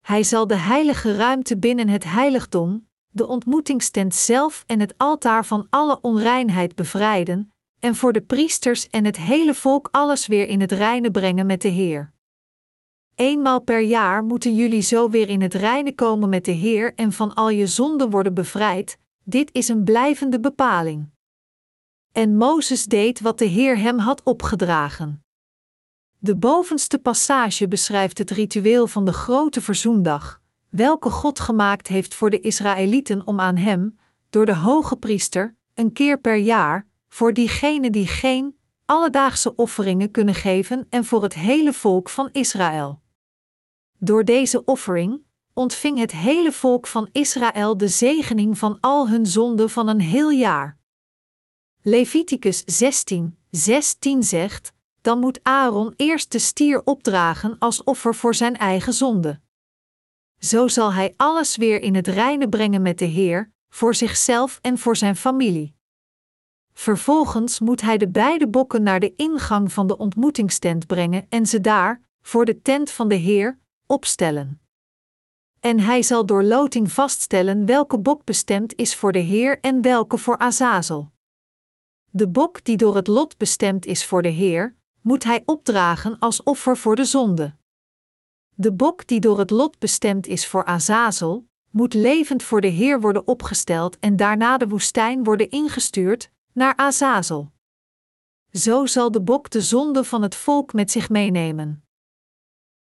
Hij 0.01 0.23
zal 0.23 0.47
de 0.47 0.57
heilige 0.57 1.17
ruimte 1.17 1.59
binnen 1.59 1.89
het 1.89 2.05
heiligdom, 2.05 2.87
de 3.09 3.27
ontmoetingstent 3.27 4.15
zelf 4.15 4.65
en 4.67 4.81
het 4.81 4.95
altaar 4.97 5.47
van 5.47 5.67
alle 5.71 6.01
onreinheid 6.01 6.75
bevrijden, 6.75 7.52
en 7.83 7.95
voor 7.95 8.13
de 8.13 8.21
priesters 8.21 8.89
en 8.89 9.05
het 9.05 9.17
hele 9.17 9.55
volk 9.55 9.89
alles 9.91 10.27
weer 10.27 10.49
in 10.49 10.61
het 10.61 10.73
reine 10.73 11.11
brengen 11.11 11.47
met 11.47 11.63
de 11.63 11.69
Heer. 11.69 12.13
Eenmaal 13.15 13.61
per 13.61 13.81
jaar 13.81 14.25
moeten 14.25 14.55
jullie 14.55 14.81
zo 14.81 15.11
weer 15.11 15.29
in 15.29 15.43
het 15.43 15.55
reine 15.55 15.95
komen 15.95 16.29
met 16.29 16.45
de 16.45 16.51
Heer 16.51 16.95
en 16.95 17.13
van 17.13 17.35
al 17.35 17.49
je 17.49 17.67
zonden 17.67 18.11
worden 18.11 18.35
bevrijd, 18.35 18.99
dit 19.25 19.53
is 19.53 19.69
een 19.69 19.85
blijvende 19.85 20.41
bepaling. 20.41 21.11
En 22.13 22.37
Mozes 22.37 22.85
deed 22.85 23.21
wat 23.21 23.39
de 23.39 23.45
Heer 23.45 23.79
hem 23.79 23.99
had 23.99 24.23
opgedragen. 24.23 25.25
De 26.19 26.37
bovenste 26.37 26.99
passage 26.99 27.69
beschrijft 27.69 28.19
het 28.19 28.31
ritueel 28.31 28.87
van 28.87 29.05
de 29.05 29.13
grote 29.13 29.61
verzoendag, 29.61 30.41
welke 30.69 31.11
God 31.11 31.41
gemaakt 31.41 31.87
heeft 31.89 32.15
voor 32.15 32.31
de 32.31 32.41
Israëlieten 32.41 33.27
om 33.27 33.41
aan 33.41 33.57
hem, 33.57 33.99
door 34.31 34.47
de 34.47 34.57
hoge 34.57 34.97
priester, 34.97 35.57
een 35.75 35.93
keer 35.93 36.21
per 36.21 36.37
jaar, 36.37 36.91
voor 37.13 37.33
diegenen 37.33 37.93
die 37.93 38.07
geen 38.07 38.57
alledaagse 38.85 39.55
offeringen 39.57 40.11
kunnen 40.11 40.35
geven 40.35 40.87
en 40.91 41.05
voor 41.05 41.23
het 41.23 41.35
hele 41.35 41.73
volk 41.73 42.09
van 42.09 42.29
Israël. 42.33 43.01
Door 43.99 44.25
deze 44.25 44.65
offering 44.65 45.21
ontving 45.53 45.99
het 45.99 46.13
hele 46.13 46.53
volk 46.53 46.87
van 46.87 47.09
Israël 47.13 47.77
de 47.77 47.89
zegening 47.89 48.59
van 48.59 48.79
al 48.81 49.09
hun 49.09 49.27
zonden 49.27 49.71
van 49.71 49.89
een 49.89 50.01
heel 50.01 50.31
jaar. 50.31 50.79
Leviticus 51.83 52.63
16, 52.65 53.39
16 53.51 54.23
zegt: 54.23 54.73
Dan 55.01 55.19
moet 55.19 55.41
Aaron 55.43 55.93
eerst 55.97 56.33
de 56.33 56.39
stier 56.39 56.83
opdragen 56.85 57.59
als 57.59 57.85
offer 57.85 58.15
voor 58.15 58.35
zijn 58.35 58.57
eigen 58.57 58.93
zonde. 58.93 59.41
Zo 60.39 60.69
zal 60.69 60.93
hij 60.93 61.15
alles 61.17 61.57
weer 61.57 61.81
in 61.81 61.95
het 61.95 62.07
reine 62.07 62.49
brengen 62.49 62.83
met 62.83 62.99
de 62.99 63.05
Heer, 63.05 63.53
voor 63.69 63.95
zichzelf 63.95 64.59
en 64.63 64.79
voor 64.79 64.97
zijn 64.97 65.17
familie. 65.17 65.81
Vervolgens 66.73 67.61
moet 67.61 67.81
hij 67.81 67.99
de 67.99 68.09
beide 68.09 68.49
bokken 68.49 68.83
naar 68.83 69.01
de 69.01 69.15
ingang 69.17 69.73
van 69.73 69.87
de 69.87 69.97
ontmoetingstent 69.97 70.87
brengen 70.87 71.27
en 71.29 71.47
ze 71.47 71.61
daar, 71.61 72.01
voor 72.23 72.45
de 72.45 72.63
tent 72.63 72.91
van 72.91 73.09
de 73.09 73.15
Heer, 73.15 73.59
opstellen. 73.87 74.61
En 75.61 75.81
hij 75.81 76.03
zal 76.03 76.27
door 76.27 76.43
loting 76.43 76.93
vaststellen 76.93 77.67
welke 77.67 77.99
bok 77.99 78.25
bestemd 78.25 78.75
is 78.75 78.95
voor 78.97 79.13
de 79.13 79.19
Heer 79.19 79.61
en 79.61 79.83
welke 79.83 80.19
voor 80.19 80.39
Azazel. 80.39 81.11
De 82.11 82.29
bok 82.29 82.65
die 82.65 82.77
door 82.77 82.97
het 82.97 83.07
lot 83.07 83.37
bestemd 83.37 83.87
is 83.87 84.07
voor 84.07 84.23
de 84.23 84.29
Heer, 84.29 84.77
moet 85.01 85.25
hij 85.25 85.43
opdragen 85.45 86.19
als 86.19 86.43
offer 86.43 86.77
voor 86.77 86.97
de 86.97 87.05
zonde. 87.05 87.55
De 88.55 88.73
bok 88.73 89.07
die 89.07 89.21
door 89.21 89.39
het 89.39 89.51
lot 89.51 89.79
bestemd 89.79 90.27
is 90.27 90.47
voor 90.47 90.65
Azazel, 90.65 91.47
moet 91.71 91.95
levend 91.95 92.43
voor 92.43 92.61
de 92.61 92.69
Heer 92.69 93.01
worden 93.01 93.27
opgesteld 93.27 93.99
en 93.99 94.17
daarna 94.17 94.57
de 94.57 94.69
woestijn 94.69 95.25
worden 95.25 95.51
ingestuurd 95.51 96.31
naar 96.55 96.77
Azazel. 96.77 97.53
Zo 98.53 98.87
zal 98.87 99.11
de 99.11 99.23
bok 99.23 99.51
de 99.51 99.61
zonde 99.61 100.05
van 100.05 100.23
het 100.23 100.35
volk 100.35 100.73
met 100.73 100.91
zich 100.91 101.09
meenemen. 101.09 101.85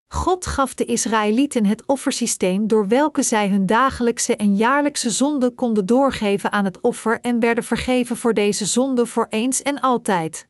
God 0.09 0.47
gaf 0.47 0.75
de 0.75 0.84
Israëlieten 0.84 1.65
het 1.65 1.86
offersysteem 1.86 2.67
door 2.67 2.89
welke 2.89 3.23
zij 3.23 3.49
hun 3.49 3.67
dagelijkse 3.67 4.36
en 4.36 4.57
jaarlijkse 4.57 5.10
zonde 5.10 5.51
konden 5.51 5.86
doorgeven 5.86 6.52
aan 6.52 6.65
het 6.65 6.81
offer 6.81 7.20
en 7.20 7.41
werden 7.41 7.65
vergeven 7.65 8.17
voor 8.17 8.34
deze 8.34 8.67
zonde 8.67 9.07
voor 9.07 9.26
eens 9.31 9.62
en 9.62 9.81
altijd. 9.81 10.49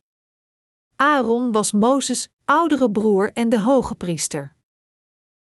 Aaron 0.95 1.51
was 1.51 1.71
Mozes' 1.71 2.29
oudere 2.45 2.91
broer 2.91 3.31
en 3.33 3.49
de 3.49 3.59
hoge 3.59 3.95
priester. 3.95 4.55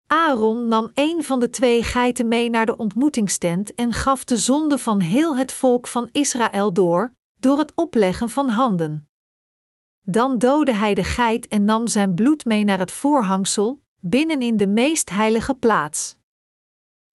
Aaron 0.08 0.68
nam 0.68 0.92
een 0.94 1.24
van 1.24 1.40
de 1.40 1.50
twee 1.50 1.84
geiten 1.84 2.28
mee 2.28 2.50
naar 2.50 2.66
de 2.66 2.78
ontmoetingstent 2.78 3.76
en 3.76 3.94
gaf 3.94 4.24
de 4.24 4.38
zonde 4.38 4.78
van 4.78 5.00
heel 5.00 5.38
het 5.38 5.52
volk 5.52 5.88
van 5.88 6.10
Israël 6.12 6.74
door, 6.74 7.14
door 7.40 7.58
het 7.58 7.76
opleggen 7.76 8.30
van 8.30 8.50
handen. 8.50 9.10
Dan 10.02 10.38
doodde 10.38 10.74
hij 10.74 10.94
de 10.94 11.04
geit 11.04 11.48
en 11.48 11.66
nam 11.66 11.88
zijn 11.88 12.14
bloed 12.16 12.46
mee 12.46 12.64
naar 12.64 12.80
het 12.80 12.92
voorhangsel, 12.92 13.82
binnenin 14.00 14.58
de 14.58 14.68
meest 14.68 15.10
heilige 15.10 15.56
plaats. 15.56 16.18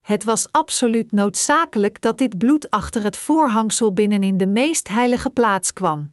Het 0.00 0.24
was 0.24 0.52
absoluut 0.52 1.12
noodzakelijk 1.12 2.00
dat 2.00 2.18
dit 2.18 2.38
bloed 2.38 2.70
achter 2.70 3.02
het 3.02 3.16
voorhangsel 3.16 3.92
binnenin 3.92 4.36
de 4.36 4.46
meest 4.46 4.88
heilige 4.88 5.30
plaats 5.30 5.72
kwam. 5.72 6.12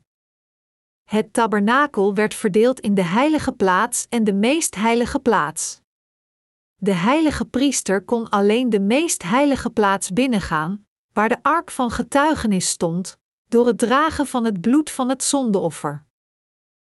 Het 1.03 1.33
tabernakel 1.33 2.13
werd 2.13 2.33
verdeeld 2.33 2.79
in 2.79 2.93
de 2.93 3.03
heilige 3.03 3.51
plaats 3.51 4.05
en 4.09 4.23
de 4.23 4.33
meest 4.33 4.75
heilige 4.75 5.19
plaats. 5.19 5.81
De 6.75 6.93
heilige 6.93 7.45
priester 7.45 8.03
kon 8.03 8.29
alleen 8.29 8.69
de 8.69 8.79
meest 8.79 9.23
heilige 9.23 9.69
plaats 9.69 10.11
binnengaan, 10.11 10.85
waar 11.13 11.29
de 11.29 11.37
ark 11.41 11.71
van 11.71 11.91
getuigenis 11.91 12.69
stond, 12.69 13.19
door 13.51 13.67
het 13.67 13.77
dragen 13.77 14.27
van 14.27 14.45
het 14.45 14.61
bloed 14.61 14.89
van 14.89 15.09
het 15.09 15.23
zondeoffer. 15.23 16.05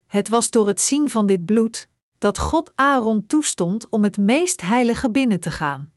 Het 0.06 0.28
was 0.28 0.50
door 0.50 0.66
het 0.66 0.80
zien 0.80 1.10
van 1.10 1.26
dit 1.26 1.44
bloed 1.44 1.88
dat 2.18 2.38
God 2.38 2.72
Aaron 2.74 3.26
toestond 3.26 3.88
om 3.88 4.02
het 4.02 4.16
meest 4.16 4.60
heilige 4.60 5.10
binnen 5.10 5.40
te 5.40 5.50
gaan. 5.50 5.92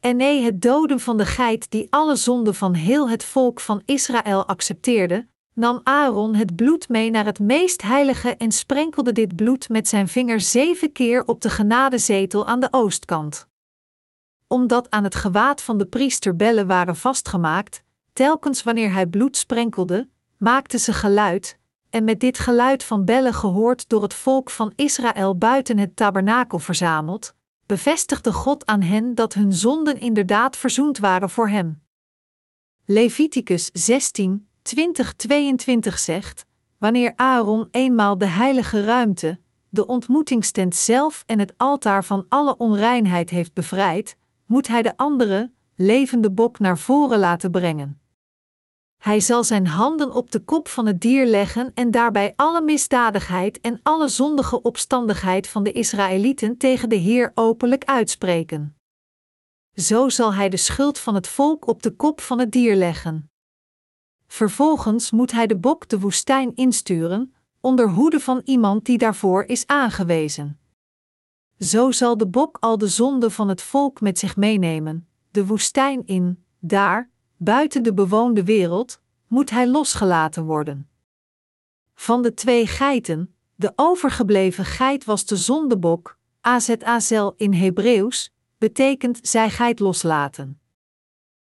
En 0.00 0.16
nee, 0.16 0.42
het 0.42 0.62
doden 0.62 1.00
van 1.00 1.16
de 1.16 1.26
geit 1.26 1.70
die 1.70 1.86
alle 1.90 2.16
zonden 2.16 2.54
van 2.54 2.74
heel 2.74 3.08
het 3.08 3.24
volk 3.24 3.60
van 3.60 3.82
Israël 3.84 4.46
accepteerde, 4.46 5.28
nam 5.54 5.80
Aaron 5.82 6.34
het 6.34 6.56
bloed 6.56 6.88
mee 6.88 7.10
naar 7.10 7.24
het 7.24 7.38
meest 7.38 7.82
heilige 7.82 8.36
en 8.36 8.52
sprenkelde 8.52 9.12
dit 9.12 9.36
bloed 9.36 9.68
met 9.68 9.88
zijn 9.88 10.08
vinger 10.08 10.40
zeven 10.40 10.92
keer 10.92 11.24
op 11.24 11.40
de 11.40 11.50
genadezetel 11.50 12.46
aan 12.46 12.60
de 12.60 12.68
oostkant. 12.70 13.48
Omdat 14.46 14.90
aan 14.90 15.04
het 15.04 15.14
gewaad 15.14 15.62
van 15.62 15.78
de 15.78 15.86
priester 15.86 16.36
bellen 16.36 16.66
waren 16.66 16.96
vastgemaakt, 16.96 17.84
telkens 18.14 18.62
wanneer 18.62 18.92
hij 18.92 19.06
bloed 19.06 19.36
sprenkelde, 19.36 20.08
maakten 20.36 20.80
ze 20.80 20.92
geluid, 20.92 21.58
en 21.90 22.04
met 22.04 22.20
dit 22.20 22.38
geluid 22.38 22.84
van 22.84 23.04
bellen 23.04 23.34
gehoord 23.34 23.88
door 23.88 24.02
het 24.02 24.14
volk 24.14 24.50
van 24.50 24.72
Israël 24.76 25.38
buiten 25.38 25.78
het 25.78 25.96
tabernakel 25.96 26.58
verzameld, 26.58 27.34
bevestigde 27.66 28.32
God 28.32 28.66
aan 28.66 28.82
hen 28.82 29.14
dat 29.14 29.34
hun 29.34 29.52
zonden 29.52 30.00
inderdaad 30.00 30.56
verzoend 30.56 30.98
waren 30.98 31.30
voor 31.30 31.48
hem. 31.48 31.82
Leviticus 32.84 33.70
16, 33.72 34.48
2022 34.62 35.98
zegt: 35.98 36.46
Wanneer 36.78 37.12
Aaron 37.16 37.68
eenmaal 37.70 38.18
de 38.18 38.26
heilige 38.26 38.84
ruimte, 38.84 39.40
de 39.68 39.86
ontmoetingstent 39.86 40.74
zelf 40.74 41.22
en 41.26 41.38
het 41.38 41.54
altaar 41.56 42.04
van 42.04 42.26
alle 42.28 42.56
onreinheid 42.56 43.30
heeft 43.30 43.54
bevrijd, 43.54 44.16
moet 44.46 44.68
hij 44.68 44.82
de 44.82 44.96
andere, 44.96 45.52
levende 45.74 46.30
bok 46.30 46.58
naar 46.58 46.78
voren 46.78 47.18
laten 47.18 47.50
brengen. 47.50 48.03
Hij 49.04 49.20
zal 49.20 49.44
zijn 49.44 49.66
handen 49.66 50.12
op 50.12 50.30
de 50.30 50.40
kop 50.40 50.68
van 50.68 50.86
het 50.86 51.00
dier 51.00 51.26
leggen 51.26 51.74
en 51.74 51.90
daarbij 51.90 52.32
alle 52.36 52.62
misdadigheid 52.62 53.60
en 53.60 53.80
alle 53.82 54.08
zondige 54.08 54.62
opstandigheid 54.62 55.48
van 55.48 55.62
de 55.62 55.72
Israëlieten 55.72 56.56
tegen 56.56 56.88
de 56.88 56.96
Heer 56.96 57.32
openlijk 57.34 57.84
uitspreken. 57.84 58.76
Zo 59.74 60.08
zal 60.08 60.34
hij 60.34 60.48
de 60.48 60.56
schuld 60.56 60.98
van 60.98 61.14
het 61.14 61.28
volk 61.28 61.66
op 61.66 61.82
de 61.82 61.90
kop 61.90 62.20
van 62.20 62.38
het 62.38 62.52
dier 62.52 62.76
leggen. 62.76 63.30
Vervolgens 64.26 65.10
moet 65.10 65.32
hij 65.32 65.46
de 65.46 65.56
bok 65.56 65.88
de 65.88 65.98
woestijn 66.00 66.54
insturen, 66.54 67.34
onder 67.60 67.90
hoede 67.90 68.20
van 68.20 68.40
iemand 68.44 68.84
die 68.84 68.98
daarvoor 68.98 69.44
is 69.44 69.66
aangewezen. 69.66 70.58
Zo 71.58 71.90
zal 71.90 72.16
de 72.16 72.26
bok 72.26 72.56
al 72.60 72.78
de 72.78 72.88
zonde 72.88 73.30
van 73.30 73.48
het 73.48 73.62
volk 73.62 74.00
met 74.00 74.18
zich 74.18 74.36
meenemen, 74.36 75.08
de 75.30 75.46
woestijn 75.46 76.06
in, 76.06 76.44
daar, 76.58 77.12
buiten 77.36 77.82
de 77.82 77.94
bewoonde 77.94 78.44
wereld, 78.44 79.00
moet 79.26 79.50
hij 79.50 79.68
losgelaten 79.68 80.44
worden. 80.44 80.88
Van 81.94 82.22
de 82.22 82.34
twee 82.34 82.66
geiten, 82.66 83.34
de 83.54 83.72
overgebleven 83.76 84.64
geit 84.64 85.04
was 85.04 85.24
de 85.24 85.36
zondebok, 85.36 86.18
azazel 86.40 87.34
in 87.36 87.52
Hebreeuws, 87.52 88.32
betekent 88.58 89.18
zij 89.22 89.50
geit 89.50 89.80
loslaten. 89.80 90.60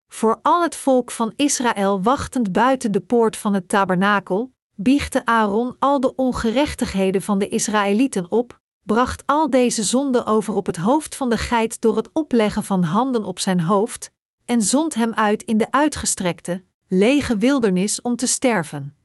Voor 0.08 0.38
al 0.42 0.62
het 0.62 0.76
volk 0.76 1.10
van 1.10 1.32
Israël 1.36 2.02
wachtend 2.02 2.52
buiten 2.52 2.92
de 2.92 3.00
poort 3.00 3.36
van 3.36 3.54
het 3.54 3.68
tabernakel, 3.68 4.52
biechtte 4.74 5.26
Aaron 5.26 5.76
al 5.78 6.00
de 6.00 6.14
ongerechtigheden 6.14 7.22
van 7.22 7.38
de 7.38 7.48
Israëlieten 7.48 8.30
op, 8.30 8.60
bracht 8.82 9.22
al 9.26 9.50
deze 9.50 9.82
zonden 9.82 10.26
over 10.26 10.54
op 10.54 10.66
het 10.66 10.76
hoofd 10.76 11.16
van 11.16 11.30
de 11.30 11.38
geit 11.38 11.80
door 11.80 11.96
het 11.96 12.10
opleggen 12.12 12.64
van 12.64 12.82
handen 12.82 13.24
op 13.24 13.38
zijn 13.38 13.60
hoofd, 13.60 14.10
en 14.44 14.62
zond 14.62 14.94
hem 14.94 15.14
uit 15.14 15.42
in 15.42 15.58
de 15.58 15.70
uitgestrekte, 15.70 16.64
lege 16.88 17.36
wildernis 17.36 18.02
om 18.02 18.16
te 18.16 18.26
sterven. 18.26 18.96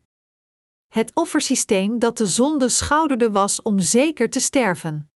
Het 0.88 1.12
offersysteem 1.14 2.00
dat 2.00 2.18
de 2.18 2.26
zonde 2.26 2.70
schouderde 2.70 3.32
was 3.32 3.62
om 3.62 3.80
zeker 3.80 4.30
te 4.30 4.40
sterven. 4.40 5.12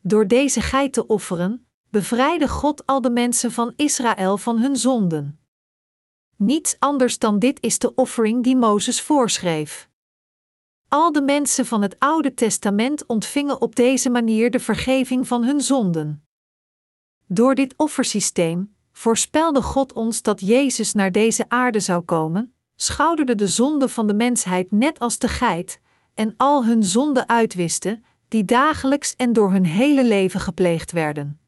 Door 0.00 0.26
deze 0.26 0.60
geit 0.60 0.92
te 0.92 1.06
offeren, 1.06 1.66
bevrijdde 1.90 2.48
God 2.48 2.86
al 2.86 3.00
de 3.00 3.10
mensen 3.10 3.52
van 3.52 3.72
Israël 3.76 4.38
van 4.38 4.58
hun 4.58 4.76
zonden. 4.76 5.38
Niets 6.36 6.76
anders 6.78 7.18
dan 7.18 7.38
dit 7.38 7.62
is 7.62 7.78
de 7.78 7.94
offering 7.94 8.42
die 8.42 8.56
Mozes 8.56 9.00
voorschreef. 9.00 9.88
Al 10.88 11.12
de 11.12 11.22
mensen 11.22 11.66
van 11.66 11.82
het 11.82 11.98
Oude 11.98 12.34
Testament 12.34 13.06
ontvingen 13.06 13.60
op 13.60 13.76
deze 13.76 14.10
manier 14.10 14.50
de 14.50 14.60
vergeving 14.60 15.26
van 15.26 15.44
hun 15.44 15.60
zonden. 15.60 16.26
Door 17.26 17.54
dit 17.54 17.74
offersysteem 17.76 18.73
voorspelde 18.96 19.62
God 19.62 19.92
ons 19.92 20.22
dat 20.22 20.40
Jezus 20.40 20.92
naar 20.92 21.12
deze 21.12 21.44
aarde 21.48 21.80
zou 21.80 22.02
komen, 22.02 22.54
schouderde 22.76 23.34
de 23.34 23.46
zonde 23.46 23.88
van 23.88 24.06
de 24.06 24.14
mensheid 24.14 24.70
net 24.70 24.98
als 24.98 25.18
de 25.18 25.28
geit, 25.28 25.80
en 26.14 26.34
al 26.36 26.64
hun 26.64 26.84
zonden 26.84 27.28
uitwiste, 27.28 28.00
die 28.28 28.44
dagelijks 28.44 29.16
en 29.16 29.32
door 29.32 29.50
hun 29.52 29.64
hele 29.64 30.04
leven 30.04 30.40
gepleegd 30.40 30.92
werden. 30.92 31.40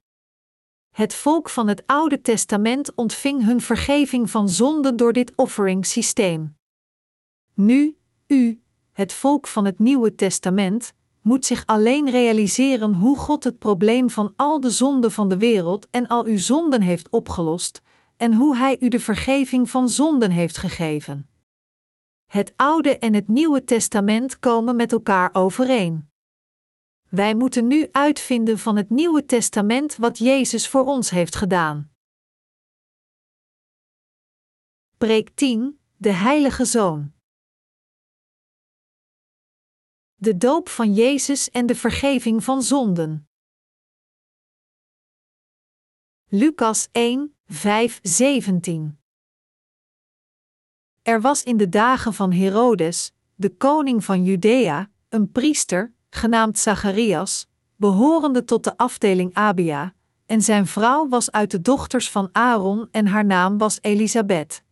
Het 0.91 1.15
volk 1.15 1.49
van 1.49 1.69
het 1.69 1.83
Oude 1.87 2.21
Testament 2.21 2.95
ontving 2.95 3.45
hun 3.45 3.61
vergeving 3.61 4.31
van 4.31 4.49
zonden 4.49 4.97
door 4.97 5.13
dit 5.13 5.33
offeringssysteem. 5.37 6.57
Nu, 7.55 7.97
u, 8.27 8.63
het 8.93 9.13
volk 9.13 9.47
van 9.47 9.65
het 9.65 9.79
Nieuwe 9.79 10.15
Testament, 10.15 10.93
moet 11.27 11.45
zich 11.45 11.67
alleen 11.67 12.11
realiseren 12.11 12.95
hoe 12.95 13.19
God 13.19 13.45
het 13.45 13.59
probleem 13.59 14.11
van 14.11 14.33
al 14.37 14.61
de 14.61 14.71
zonden 14.71 15.13
van 15.13 15.29
de 15.29 15.37
wereld 15.37 15.91
en 15.91 16.07
al 16.07 16.25
uw 16.25 16.39
zonden 16.39 16.83
heeft 16.83 17.09
opgelost, 17.09 17.83
en 18.17 18.35
hoe 18.35 18.57
Hij 18.57 18.77
u 18.81 18.89
de 18.89 19.01
vergeving 19.01 19.71
van 19.71 19.89
zonden 19.89 20.31
heeft 20.31 20.57
gegeven. 20.57 21.29
Het 22.27 22.53
Oude 22.57 22.99
en 22.99 23.15
het 23.15 23.29
Nieuwe 23.29 23.65
Testament 23.65 24.39
komen 24.39 24.77
met 24.77 24.93
elkaar 24.93 25.31
overeen. 25.33 26.11
Wij 27.09 27.35
moeten 27.35 27.67
nu 27.67 27.89
uitvinden 27.93 28.59
van 28.59 28.77
het 28.77 28.91
Nieuwe 28.91 29.25
Testament 29.25 29.97
wat 29.97 30.19
Jezus 30.19 30.69
voor 30.69 30.85
ons 30.85 31.11
heeft 31.11 31.37
gedaan. 31.37 31.91
Preek 34.99 35.31
10: 35.35 35.79
De 35.97 36.13
Heilige 36.13 36.65
Zoon. 36.65 37.16
De 40.19 40.37
doop 40.37 40.69
van 40.69 40.95
Jezus 40.95 41.51
en 41.51 41.67
de 41.67 41.75
vergeving 41.75 42.45
van 42.45 42.63
zonden. 42.63 43.29
Lucas 46.29 46.89
1, 46.93 47.37
5, 47.47 47.99
17. 48.03 48.99
Er 51.03 51.21
was 51.21 51.43
in 51.43 51.57
de 51.57 51.69
dagen 51.69 52.15
van 52.15 52.33
Herodes, 52.33 53.13
de 53.35 53.57
koning 53.57 54.05
van 54.05 54.25
Judea, 54.25 54.91
een 55.09 55.33
priester, 55.33 55.95
genaamd 56.11 56.59
Zacharias, 56.59 57.47
behorende 57.77 58.45
tot 58.45 58.65
de 58.65 58.77
afdeling 58.77 59.35
Abia, 59.35 59.95
en 60.27 60.43
zijn 60.43 60.67
vrouw 60.67 61.09
was 61.09 61.31
uit 61.31 61.51
de 61.51 61.61
dochters 61.61 62.11
van 62.11 62.29
Aaron 62.33 62.89
en 62.91 63.07
haar 63.07 63.25
naam 63.25 63.59
was 63.59 63.79
Elisabeth. 63.81 64.65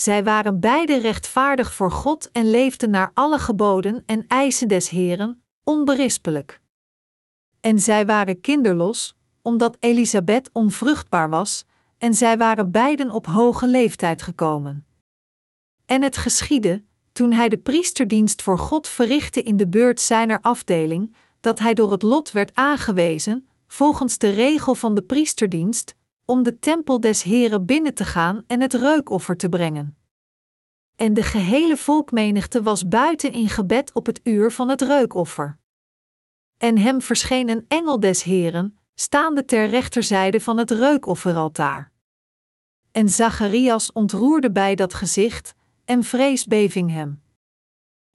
Zij 0.00 0.24
waren 0.24 0.60
beide 0.60 0.98
rechtvaardig 0.98 1.74
voor 1.74 1.90
God 1.90 2.30
en 2.30 2.50
leefden 2.50 2.90
naar 2.90 3.10
alle 3.14 3.38
geboden 3.38 4.02
en 4.06 4.24
eisen 4.26 4.68
des 4.68 4.88
Heren, 4.88 5.42
onberispelijk. 5.64 6.60
En 7.60 7.78
zij 7.78 8.06
waren 8.06 8.40
kinderlos, 8.40 9.16
omdat 9.42 9.76
Elisabeth 9.80 10.50
onvruchtbaar 10.52 11.30
was, 11.30 11.64
en 11.98 12.14
zij 12.14 12.38
waren 12.38 12.70
beiden 12.70 13.10
op 13.10 13.26
hoge 13.26 13.66
leeftijd 13.66 14.22
gekomen. 14.22 14.86
En 15.86 16.02
het 16.02 16.16
geschiedde, 16.16 16.84
toen 17.12 17.32
hij 17.32 17.48
de 17.48 17.58
priesterdienst 17.58 18.42
voor 18.42 18.58
God 18.58 18.88
verrichtte 18.88 19.42
in 19.42 19.56
de 19.56 19.68
beurt 19.68 20.00
zijner 20.00 20.38
afdeling, 20.40 21.14
dat 21.40 21.58
hij 21.58 21.74
door 21.74 21.92
het 21.92 22.02
lot 22.02 22.32
werd 22.32 22.54
aangewezen, 22.54 23.48
volgens 23.66 24.18
de 24.18 24.30
regel 24.30 24.74
van 24.74 24.94
de 24.94 25.02
priesterdienst, 25.02 25.94
om 26.30 26.42
de 26.42 26.58
tempel 26.58 27.00
des 27.00 27.22
Heren 27.22 27.66
binnen 27.66 27.94
te 27.94 28.04
gaan 28.04 28.44
en 28.46 28.60
het 28.60 28.74
reukoffer 28.74 29.36
te 29.36 29.48
brengen. 29.48 29.96
En 30.96 31.14
de 31.14 31.22
gehele 31.22 31.76
volkmenigte 31.76 32.62
was 32.62 32.88
buiten 32.88 33.32
in 33.32 33.48
gebed 33.48 33.92
op 33.92 34.06
het 34.06 34.20
uur 34.24 34.50
van 34.50 34.68
het 34.68 34.80
reukoffer. 34.80 35.58
En 36.56 36.78
hem 36.78 37.00
verscheen 37.02 37.48
een 37.48 37.64
engel 37.68 38.00
des 38.00 38.22
Heren, 38.22 38.78
staande 38.94 39.44
ter 39.44 39.68
rechterzijde 39.68 40.40
van 40.40 40.58
het 40.58 40.70
reukofferaltaar. 40.70 41.92
En 42.90 43.08
Zacharias 43.08 43.92
ontroerde 43.92 44.52
bij 44.52 44.74
dat 44.74 44.94
gezicht, 44.94 45.54
en 45.84 46.04
vrees 46.04 46.46
beving 46.46 46.90
hem. 46.90 47.22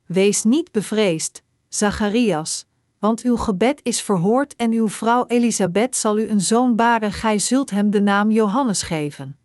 Wees 0.06 0.44
niet 0.44 0.72
bevreesd, 0.72 1.44
Zacharias, 1.68 2.66
want 3.06 3.22
uw 3.22 3.36
gebed 3.38 3.80
is 3.84 4.02
verhoord 4.02 4.56
en 4.56 4.72
uw 4.72 4.90
vrouw 4.90 5.26
Elisabeth 5.28 5.96
zal 5.96 6.20
u 6.20 6.30
een 6.30 6.42
zoon 6.42 6.76
baren, 6.76 7.12
gij 7.12 7.40
zult 7.40 7.70
hem 7.70 7.90
de 7.90 8.02
naam 8.02 8.32
Johannes 8.32 8.82
geven. 8.82 9.38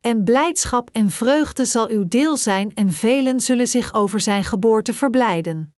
En 0.00 0.24
blijdschap 0.24 0.90
en 0.92 1.10
vreugde 1.10 1.64
zal 1.64 1.88
uw 1.88 2.08
deel 2.08 2.36
zijn 2.36 2.74
en 2.74 2.92
velen 2.92 3.40
zullen 3.40 3.68
zich 3.68 3.94
over 3.94 4.20
zijn 4.20 4.44
geboorte 4.44 4.94
verblijden. 4.94 5.74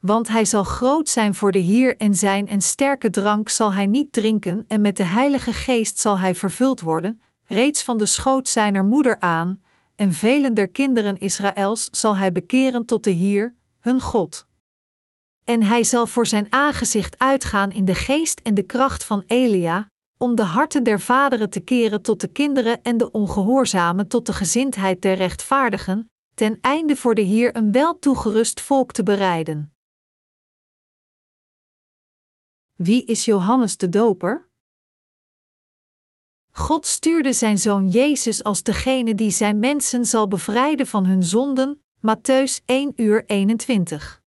Want 0.00 0.28
hij 0.28 0.44
zal 0.44 0.64
groot 0.64 1.08
zijn 1.08 1.34
voor 1.34 1.52
de 1.52 1.58
Heer 1.58 1.96
en 1.96 2.14
zijn 2.14 2.48
en 2.48 2.60
sterke 2.60 3.10
drank 3.10 3.48
zal 3.48 3.72
hij 3.72 3.86
niet 3.86 4.12
drinken 4.12 4.64
en 4.68 4.80
met 4.80 4.96
de 4.96 5.04
Heilige 5.04 5.52
Geest 5.52 5.98
zal 5.98 6.18
hij 6.18 6.34
vervuld 6.34 6.80
worden, 6.80 7.20
reeds 7.46 7.82
van 7.82 7.98
de 7.98 8.06
schoot 8.06 8.48
zijner 8.48 8.84
moeder 8.84 9.20
aan, 9.20 9.62
en 9.96 10.12
velen 10.12 10.54
der 10.54 10.68
kinderen 10.68 11.18
Israëls 11.18 11.88
zal 11.90 12.16
hij 12.16 12.32
bekeren 12.32 12.84
tot 12.84 13.04
de 13.04 13.10
Heer, 13.10 13.54
hun 13.80 14.00
God. 14.00 14.48
En 15.50 15.62
hij 15.62 15.84
zal 15.84 16.06
voor 16.06 16.26
zijn 16.26 16.46
aangezicht 16.52 17.18
uitgaan 17.18 17.72
in 17.72 17.84
de 17.84 17.94
geest 17.94 18.40
en 18.40 18.54
de 18.54 18.62
kracht 18.62 19.04
van 19.04 19.24
Elia, 19.26 19.90
om 20.18 20.34
de 20.34 20.42
harten 20.42 20.82
der 20.82 21.00
vaderen 21.00 21.50
te 21.50 21.60
keren 21.60 22.02
tot 22.02 22.20
de 22.20 22.28
kinderen 22.28 22.82
en 22.82 22.96
de 22.96 23.10
ongehoorzamen 23.10 24.08
tot 24.08 24.26
de 24.26 24.32
gezindheid 24.32 25.02
der 25.02 25.16
rechtvaardigen, 25.16 26.10
ten 26.34 26.58
einde 26.60 26.96
voor 26.96 27.14
de 27.14 27.20
Heer 27.20 27.56
een 27.56 27.72
wel 27.72 27.98
toegerust 27.98 28.60
volk 28.60 28.92
te 28.92 29.02
bereiden. 29.02 29.74
Wie 32.74 33.04
is 33.04 33.24
Johannes 33.24 33.76
de 33.76 33.88
Doper? 33.88 34.48
God 36.50 36.86
stuurde 36.86 37.32
zijn 37.32 37.58
zoon 37.58 37.88
Jezus 37.88 38.44
als 38.44 38.62
degene 38.62 39.14
die 39.14 39.30
zijn 39.30 39.58
mensen 39.58 40.06
zal 40.06 40.28
bevrijden 40.28 40.86
van 40.86 41.06
hun 41.06 41.22
zonden, 41.22 41.82
Matthäus 41.98 42.64
1 42.64 42.92
uur 42.96 43.24
21. 43.26 44.19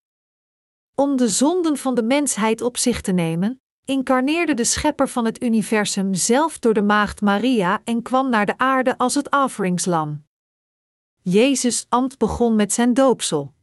Om 0.95 1.15
de 1.15 1.27
zonden 1.27 1.77
van 1.77 1.95
de 1.95 2.03
mensheid 2.03 2.61
op 2.61 2.77
zich 2.77 3.01
te 3.01 3.11
nemen, 3.11 3.61
incarneerde 3.85 4.53
de 4.53 4.63
schepper 4.63 5.09
van 5.09 5.25
het 5.25 5.43
universum 5.43 6.13
zelf 6.13 6.59
door 6.59 6.73
de 6.73 6.81
maagd 6.81 7.21
Maria 7.21 7.81
en 7.83 8.01
kwam 8.01 8.29
naar 8.29 8.45
de 8.45 8.57
aarde 8.57 8.97
als 8.97 9.15
het 9.15 9.31
offeringslam. 9.31 10.25
Jezus' 11.21 11.85
ambt 11.89 12.17
begon 12.17 12.55
met 12.55 12.73
zijn 12.73 12.93
doopsel. 12.93 13.53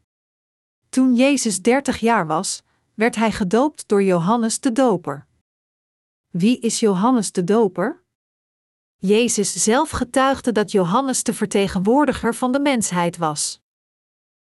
Toen 0.89 1.15
Jezus 1.15 1.63
dertig 1.63 1.99
jaar 1.99 2.27
was, 2.27 2.63
werd 2.95 3.17
hij 3.17 3.33
gedoopt 3.33 3.89
door 3.89 4.03
Johannes 4.03 4.61
de 4.61 4.73
Doper. 4.73 5.27
Wie 6.31 6.59
is 6.59 6.81
Johannes 6.81 7.33
de 7.33 7.45
Doper? 7.45 8.03
Jezus 8.97 9.63
zelf 9.63 9.91
getuigde 9.91 10.53
dat 10.53 10.71
Johannes 10.71 11.23
de 11.23 11.35
vertegenwoordiger 11.35 12.35
van 12.35 12.53
de 12.53 12.61
mensheid 12.61 13.17
was. 13.17 13.61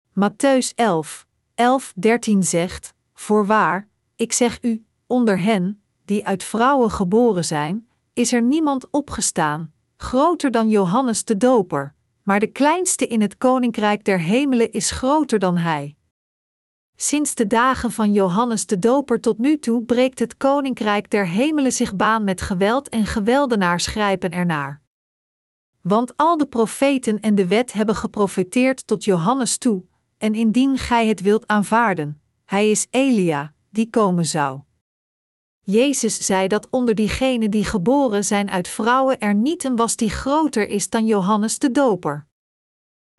Matthäus 0.09 0.73
11, 0.75 1.27
11, 1.55 1.93
13 1.95 2.43
zegt: 2.43 2.93
Voorwaar, 3.13 3.87
ik 4.15 4.33
zeg 4.33 4.57
u, 4.61 4.85
onder 5.07 5.39
hen, 5.39 5.81
die 6.05 6.25
uit 6.25 6.43
vrouwen 6.43 6.91
geboren 6.91 7.45
zijn, 7.45 7.87
is 8.13 8.33
er 8.33 8.41
niemand 8.41 8.89
opgestaan, 8.91 9.73
groter 9.97 10.51
dan 10.51 10.69
Johannes 10.69 11.25
de 11.25 11.37
Doper, 11.37 11.95
maar 12.23 12.39
de 12.39 12.47
kleinste 12.47 13.07
in 13.07 13.21
het 13.21 13.37
koninkrijk 13.37 14.05
der 14.05 14.19
hemelen 14.19 14.71
is 14.71 14.91
groter 14.91 15.39
dan 15.39 15.57
hij. 15.57 15.95
Sinds 16.95 17.35
de 17.35 17.47
dagen 17.47 17.91
van 17.91 18.13
Johannes 18.13 18.65
de 18.65 18.79
Doper 18.79 19.21
tot 19.21 19.37
nu 19.37 19.59
toe 19.59 19.83
breekt 19.83 20.19
het 20.19 20.37
koninkrijk 20.37 21.09
der 21.09 21.27
hemelen 21.27 21.71
zich 21.71 21.95
baan 21.95 22.23
met 22.23 22.41
geweld 22.41 22.89
en 22.89 23.05
geweldenaars 23.05 23.85
grijpen 23.85 24.31
ernaar. 24.31 24.81
Want 25.81 26.17
al 26.17 26.37
de 26.37 26.45
profeten 26.45 27.19
en 27.19 27.35
de 27.35 27.47
wet 27.47 27.73
hebben 27.73 27.95
geprofeteerd 27.95 28.87
tot 28.87 29.03
Johannes 29.03 29.57
toe, 29.57 29.83
en 30.23 30.35
indien 30.35 30.77
gij 30.77 31.07
het 31.07 31.21
wilt 31.21 31.47
aanvaarden, 31.47 32.21
hij 32.45 32.71
is 32.71 32.87
Elia, 32.89 33.53
die 33.69 33.89
komen 33.89 34.25
zou. 34.25 34.61
Jezus 35.61 36.25
zei 36.25 36.47
dat 36.47 36.67
onder 36.69 36.95
diegenen 36.95 37.51
die 37.51 37.65
geboren 37.65 38.23
zijn 38.25 38.49
uit 38.49 38.67
vrouwen 38.67 39.19
er 39.19 39.33
niet 39.33 39.63
een 39.63 39.75
was 39.75 39.95
die 39.95 40.09
groter 40.09 40.67
is 40.67 40.89
dan 40.89 41.05
Johannes 41.05 41.59
de 41.59 41.71
Doper. 41.71 42.27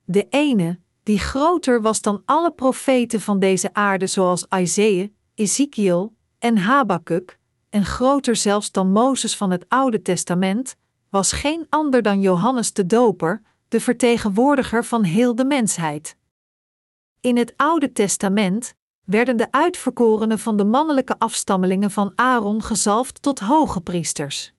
De 0.05 0.27
ene, 0.31 0.79
die 1.03 1.19
groter 1.19 1.83
was 1.83 2.01
dan 2.01 2.23
alle 2.25 2.51
profeten 2.51 3.21
van 3.21 3.39
deze 3.39 3.75
aarde, 3.75 4.07
zoals 4.07 4.47
Isaiah, 4.59 5.09
Ezekiel 5.35 6.15
en 6.39 6.57
Habakuk, 6.57 7.39
en 7.71 7.85
groter 7.85 8.37
zelfs 8.37 8.73
dan 8.73 8.93
Mozes 8.93 9.37
van 9.37 9.51
het 9.51 9.65
Oude 9.69 10.03
Testament, 10.03 10.77
was 11.11 11.33
geen 11.33 11.67
ander 11.69 12.03
dan 12.03 12.21
Johannes 12.21 12.73
de 12.73 12.87
Doper, 12.87 13.43
de 13.69 13.81
vertegenwoordiger 13.81 14.85
van 14.85 15.03
heel 15.03 15.35
de 15.35 15.45
mensheid. 15.45 16.17
In 17.25 17.37
het 17.37 17.55
Oude 17.57 17.93
Testament 17.93 18.75
werden 19.05 19.37
de 19.37 19.47
uitverkorenen 19.51 20.39
van 20.39 20.57
de 20.57 20.65
mannelijke 20.65 21.19
afstammelingen 21.19 21.91
van 21.91 22.13
Aaron 22.15 22.63
gezalfd 22.63 23.23
tot 23.23 23.39
hoge 23.39 23.81
priesters. 23.81 24.53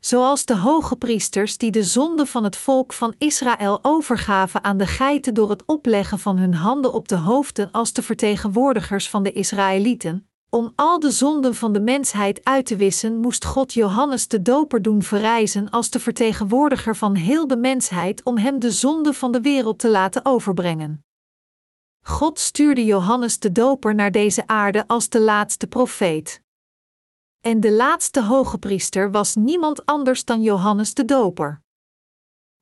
Zoals 0.00 0.44
de 0.44 0.56
hoge 0.56 0.96
priesters 0.96 1.58
die 1.58 1.70
de 1.70 1.82
zonde 1.82 2.26
van 2.26 2.44
het 2.44 2.56
volk 2.56 2.92
van 2.92 3.14
Israël 3.18 3.78
overgaven 3.82 4.64
aan 4.64 4.76
de 4.76 4.86
geiten 4.86 5.34
door 5.34 5.50
het 5.50 5.62
opleggen 5.66 6.18
van 6.18 6.36
hun 6.36 6.54
handen 6.54 6.92
op 6.92 7.08
de 7.08 7.16
hoofden 7.16 7.70
als 7.70 7.92
de 7.92 8.02
vertegenwoordigers 8.02 9.08
van 9.08 9.22
de 9.22 9.32
Israëlieten, 9.32 10.28
om 10.50 10.72
al 10.74 11.00
de 11.00 11.10
zonden 11.10 11.54
van 11.54 11.72
de 11.72 11.80
mensheid 11.80 12.44
uit 12.44 12.66
te 12.66 12.76
wissen, 12.76 13.20
moest 13.20 13.44
God 13.44 13.72
Johannes 13.72 14.28
de 14.28 14.42
Doper 14.42 14.82
doen 14.82 15.02
verrijzen 15.02 15.70
als 15.70 15.90
de 15.90 16.00
vertegenwoordiger 16.00 16.96
van 16.96 17.14
heel 17.14 17.46
de 17.46 17.56
mensheid 17.56 18.24
om 18.24 18.38
hem 18.38 18.58
de 18.58 18.70
zonde 18.70 19.12
van 19.12 19.32
de 19.32 19.40
wereld 19.40 19.78
te 19.78 19.88
laten 19.88 20.24
overbrengen. 20.24 21.04
God 22.04 22.38
stuurde 22.38 22.84
Johannes 22.84 23.38
de 23.38 23.52
Doper 23.52 23.94
naar 23.94 24.10
deze 24.10 24.46
aarde 24.46 24.86
als 24.86 25.08
de 25.08 25.20
laatste 25.20 25.66
profeet. 25.66 26.42
En 27.40 27.60
de 27.60 27.72
laatste 27.72 28.22
hoge 28.22 28.58
priester 28.58 29.10
was 29.10 29.34
niemand 29.34 29.86
anders 29.86 30.24
dan 30.24 30.42
Johannes 30.42 30.94
de 30.94 31.04
Doper. 31.04 31.62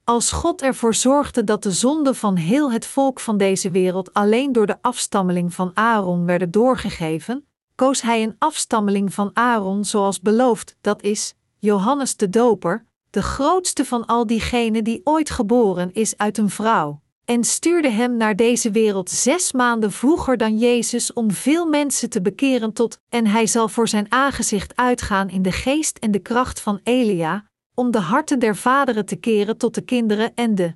Als 0.05 0.33
God 0.33 0.63
ervoor 0.63 0.95
zorgde 0.95 1.45
dat 1.45 1.63
de 1.63 1.73
zonden 1.73 2.15
van 2.15 2.37
heel 2.37 2.73
het 2.73 2.87
volk 2.87 3.21
van 3.21 3.37
deze 3.37 3.71
wereld 3.71 4.13
alleen 4.13 4.53
door 4.53 4.67
de 4.67 4.79
afstammeling 4.81 5.55
van 5.55 5.71
Aaron 5.75 6.25
werden 6.25 6.51
doorgegeven, 6.51 7.47
koos 7.75 8.03
hij 8.03 8.23
een 8.23 8.37
afstammeling 8.39 9.15
van 9.15 9.31
Aaron 9.33 9.85
zoals 9.85 10.21
beloofd, 10.21 10.77
dat 10.81 11.03
is, 11.03 11.35
Johannes 11.59 12.17
de 12.17 12.29
Doper, 12.29 12.87
de 13.11 13.23
grootste 13.23 13.85
van 13.85 14.07
al 14.07 14.27
diegenen 14.27 14.85
die 14.85 15.01
ooit 15.05 15.31
geboren 15.31 15.93
is 15.93 16.17
uit 16.17 16.39
een 16.39 16.51
vrouw 16.51 17.01
en 17.31 17.45
stuurde 17.45 17.91
hem 17.91 18.17
naar 18.17 18.37
deze 18.37 18.71
wereld 18.71 19.11
zes 19.11 19.53
maanden 19.53 19.93
vroeger 19.93 20.37
dan 20.37 20.59
Jezus 20.59 21.13
om 21.13 21.31
veel 21.31 21.67
mensen 21.67 22.11
te 22.11 22.23
bekeren 22.23 22.73
tot, 22.73 23.01
en 23.09 23.27
hij 23.27 23.47
zal 23.47 23.69
voor 23.69 23.89
zijn 23.89 24.13
aangezicht 24.13 24.77
uitgaan 24.77 25.29
in 25.29 25.43
de 25.43 25.53
geest 25.53 25.99
en 25.99 26.11
de 26.11 26.19
kracht 26.19 26.61
van 26.61 26.81
Elia, 26.83 27.51
om 27.75 27.91
de 27.91 27.99
harten 27.99 28.39
der 28.39 28.57
vaderen 28.57 29.07
te 29.07 29.17
keren 29.17 29.57
tot 29.57 29.75
de 29.75 29.81
kinderen 29.81 30.35
en 30.35 30.55
de 30.55 30.75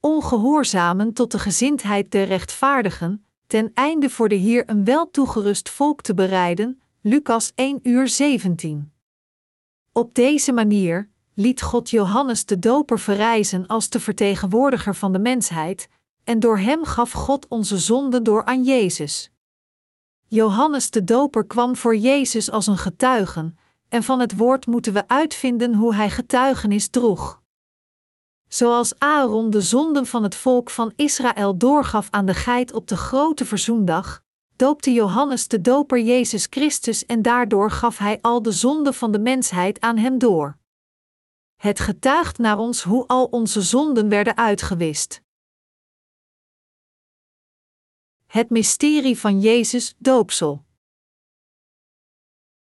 ongehoorzamen 0.00 1.12
tot 1.12 1.30
de 1.30 1.38
gezindheid 1.38 2.10
der 2.10 2.26
rechtvaardigen, 2.26 3.26
ten 3.46 3.70
einde 3.74 4.10
voor 4.10 4.28
de 4.28 4.34
Heer 4.34 4.62
een 4.66 4.84
wel 4.84 5.10
toegerust 5.10 5.70
volk 5.70 6.02
te 6.02 6.14
bereiden. 6.14 6.82
Lucas 7.00 7.52
1 7.54 7.78
uur 7.82 8.08
17. 8.08 8.92
Op 9.92 10.14
deze 10.14 10.52
manier, 10.52 11.11
liet 11.34 11.62
God 11.62 11.90
Johannes 11.90 12.44
de 12.44 12.58
Doper 12.58 12.98
verrijzen 12.98 13.66
als 13.66 13.88
de 13.88 14.00
vertegenwoordiger 14.00 14.94
van 14.94 15.12
de 15.12 15.18
mensheid, 15.18 15.88
en 16.24 16.40
door 16.40 16.58
hem 16.58 16.84
gaf 16.84 17.12
God 17.12 17.48
onze 17.48 17.78
zonden 17.78 18.22
door 18.22 18.44
aan 18.44 18.62
Jezus. 18.62 19.30
Johannes 20.28 20.90
de 20.90 21.04
Doper 21.04 21.46
kwam 21.46 21.76
voor 21.76 21.96
Jezus 21.96 22.50
als 22.50 22.66
een 22.66 22.78
getuigen, 22.78 23.58
en 23.88 24.02
van 24.02 24.20
het 24.20 24.36
woord 24.36 24.66
moeten 24.66 24.92
we 24.92 25.08
uitvinden 25.08 25.74
hoe 25.74 25.94
hij 25.94 26.10
getuigenis 26.10 26.88
droeg. 26.88 27.42
Zoals 28.48 28.98
Aaron 28.98 29.50
de 29.50 29.60
zonden 29.60 30.06
van 30.06 30.22
het 30.22 30.34
volk 30.34 30.70
van 30.70 30.92
Israël 30.96 31.56
doorgaf 31.56 32.08
aan 32.10 32.26
de 32.26 32.34
geit 32.34 32.72
op 32.72 32.88
de 32.88 32.96
grote 32.96 33.44
verzoendag, 33.44 34.22
doopte 34.56 34.92
Johannes 34.92 35.48
de 35.48 35.60
Doper 35.60 36.00
Jezus 36.00 36.46
Christus 36.50 37.06
en 37.06 37.22
daardoor 37.22 37.70
gaf 37.70 37.98
hij 37.98 38.18
al 38.20 38.42
de 38.42 38.52
zonden 38.52 38.94
van 38.94 39.12
de 39.12 39.18
mensheid 39.18 39.80
aan 39.80 39.96
hem 39.96 40.18
door. 40.18 40.60
Het 41.62 41.80
getuigt 41.80 42.38
naar 42.38 42.58
ons 42.58 42.82
hoe 42.82 43.06
al 43.06 43.24
onze 43.24 43.62
zonden 43.62 44.08
werden 44.08 44.36
uitgewist. 44.36 45.22
Het 48.26 48.50
mysterie 48.50 49.18
van 49.18 49.40
Jezus 49.40 49.94
doopsel. 49.98 50.64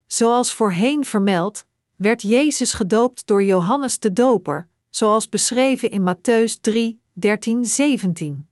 Zoals 0.08 0.54
voorheen 0.54 1.06
vermeld, 1.06 1.66
werd 1.96 2.22
Jezus 2.22 2.74
gedoopt 2.74 3.28
door 3.28 3.44
Johannes 3.44 4.00
de 4.00 4.14
Doper, 4.14 4.70
zoals 4.90 5.30
beschreven 5.30 5.92
in 5.92 6.16
Matthäus 6.16 6.60
3, 6.62 7.02
13, 7.14 7.66
17. 7.66 8.50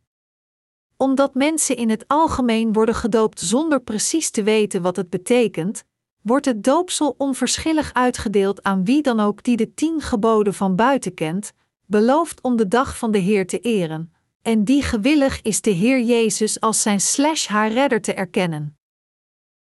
Omdat 0.97 1.33
mensen 1.33 1.75
in 1.75 1.89
het 1.89 2.07
algemeen 2.07 2.73
worden 2.73 2.95
gedoopt 2.95 3.39
zonder 3.39 3.81
precies 3.81 4.29
te 4.29 4.43
weten 4.43 4.81
wat 4.81 4.95
het 4.95 5.09
betekent, 5.09 5.83
wordt 6.21 6.45
het 6.45 6.63
doopsel 6.63 7.15
onverschillig 7.17 7.93
uitgedeeld 7.93 8.63
aan 8.63 8.85
wie 8.85 9.01
dan 9.01 9.19
ook 9.19 9.43
die 9.43 9.57
de 9.57 9.73
tien 9.73 10.01
geboden 10.01 10.53
van 10.53 10.75
buiten 10.75 11.13
kent, 11.13 11.53
belooft 11.85 12.41
om 12.41 12.55
de 12.55 12.67
dag 12.67 12.97
van 12.97 13.11
de 13.11 13.17
Heer 13.17 13.47
te 13.47 13.59
eren, 13.59 14.13
en 14.41 14.63
die 14.63 14.83
gewillig 14.83 15.41
is 15.41 15.61
de 15.61 15.69
Heer 15.69 16.01
Jezus 16.01 16.59
als 16.59 16.81
zijn 16.81 17.01
slash 17.01 17.47
haar 17.47 17.71
redder 17.71 18.01
te 18.01 18.13
erkennen. 18.13 18.77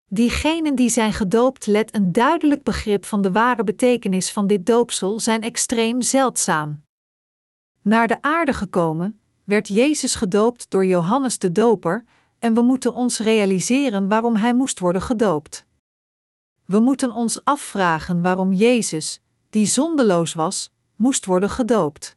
Diegenen 0.06 0.74
die 0.74 0.88
zijn 0.88 1.12
gedoopt 1.12 1.66
let 1.66 1.94
een 1.94 2.12
duidelijk 2.12 2.62
begrip 2.62 3.04
van 3.04 3.22
de 3.22 3.32
ware 3.32 3.64
betekenis 3.64 4.32
van 4.32 4.46
dit 4.46 4.66
doopsel 4.66 5.20
zijn 5.20 5.42
extreem 5.42 6.02
zeldzaam. 6.02 6.82
Naar 7.82 8.08
de 8.08 8.22
aarde 8.22 8.52
gekomen, 8.52 9.20
werd 9.44 9.68
Jezus 9.68 10.14
gedoopt 10.14 10.70
door 10.70 10.86
Johannes 10.86 11.38
de 11.38 11.52
Doper, 11.52 12.04
en 12.38 12.54
we 12.54 12.62
moeten 12.62 12.94
ons 12.94 13.18
realiseren 13.18 14.08
waarom 14.08 14.36
hij 14.36 14.54
moest 14.54 14.78
worden 14.78 15.02
gedoopt. 15.02 15.66
We 16.64 16.78
moeten 16.78 17.12
ons 17.12 17.44
afvragen 17.44 18.22
waarom 18.22 18.52
Jezus, 18.52 19.20
die 19.50 19.66
zondeloos 19.66 20.34
was, 20.34 20.72
moest 20.96 21.24
worden 21.26 21.50
gedoopt. 21.50 22.16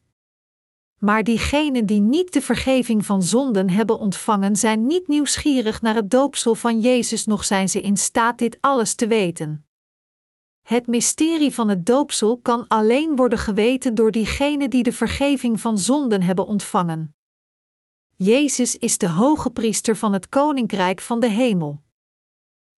Maar 0.98 1.24
diegenen 1.24 1.86
die 1.86 2.00
niet 2.00 2.34
de 2.34 2.42
vergeving 2.42 3.06
van 3.06 3.24
zonden 3.24 3.70
hebben 3.70 4.00
ontvangen, 4.00 4.56
zijn 4.56 4.88
niet 4.88 5.08
nieuwsgierig 5.08 5.82
naar 5.82 5.96
het 5.96 6.12
doopsel 6.12 6.56
van 6.56 6.80
Jezus, 6.80 7.26
nog 7.26 7.44
zijn 7.44 7.70
ze 7.70 7.82
in 7.82 7.98
staat 7.98 8.38
dit 8.38 8.58
alles 8.62 8.96
te 8.96 9.08
weten. 9.08 9.66
Het 10.62 10.88
mysterie 10.88 11.54
van 11.54 11.70
het 11.70 11.86
doopsel 11.86 12.38
kan 12.38 12.68
alleen 12.68 13.16
worden 13.16 13.40
geweten 13.40 13.96
door 13.96 14.12
diegenen 14.12 14.70
die 14.70 14.84
de 14.84 14.94
vergeving 14.94 15.62
van 15.62 15.78
zonden 15.78 16.22
hebben 16.22 16.46
ontvangen. 16.48 17.16
Jezus 18.16 18.78
is 18.78 18.98
de 18.98 19.10
hoge 19.10 19.50
priester 19.50 19.98
van 19.98 20.14
het 20.14 20.30
koninkrijk 20.30 21.02
van 21.02 21.20
de 21.20 21.30
hemel. 21.30 21.82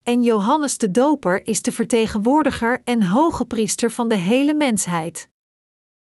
En 0.09 0.23
Johannes 0.23 0.79
de 0.79 0.91
Doper 0.91 1.47
is 1.47 1.63
de 1.63 1.73
vertegenwoordiger 1.73 2.81
en 2.85 3.03
hoge 3.03 3.45
priester 3.45 3.91
van 3.91 4.09
de 4.09 4.15
hele 4.15 4.55
mensheid. 4.55 5.29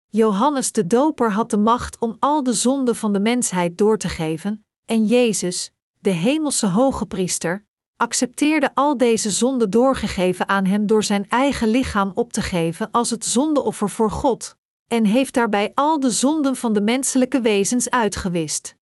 Johannes 0.09 0.73
de 0.73 0.87
Doper 0.87 1.33
had 1.33 1.51
de 1.51 1.57
macht 1.57 1.99
om 1.99 2.17
al 2.19 2.43
de 2.43 2.53
zonden 2.53 2.97
van 2.97 3.13
de 3.13 3.21
mensheid 3.21 3.79
door 3.79 3.99
te 3.99 4.09
geven, 4.09 4.65
en 4.85 5.07
Jezus, 5.07 5.73
de 6.01 6.11
hemelse 6.11 6.67
hoge 6.67 7.07
priester, 7.07 7.65
accepteerde 7.97 8.75
al 8.75 8.97
deze 8.97 9.31
zonden 9.31 9.71
doorgegeven 9.71 10.49
aan 10.49 10.65
hem 10.65 10.87
door 10.87 11.05
zijn 11.05 11.29
eigen 11.29 11.69
lichaam 11.69 12.13
op 12.15 12.33
te 12.33 12.43
geven 12.43 12.91
als 12.91 13.11
het 13.11 13.25
zondeoffer 13.25 13.91
voor 13.91 14.11
God, 14.11 14.57
en 14.89 15.05
heeft 15.05 15.35
daarbij 15.35 15.71
al 15.75 16.01
de 16.01 16.11
zonden 16.11 16.57
van 16.57 16.73
de 16.73 16.81
menselijke 16.81 17.41
wezens 17.41 17.91
uitgewist. 17.91 18.77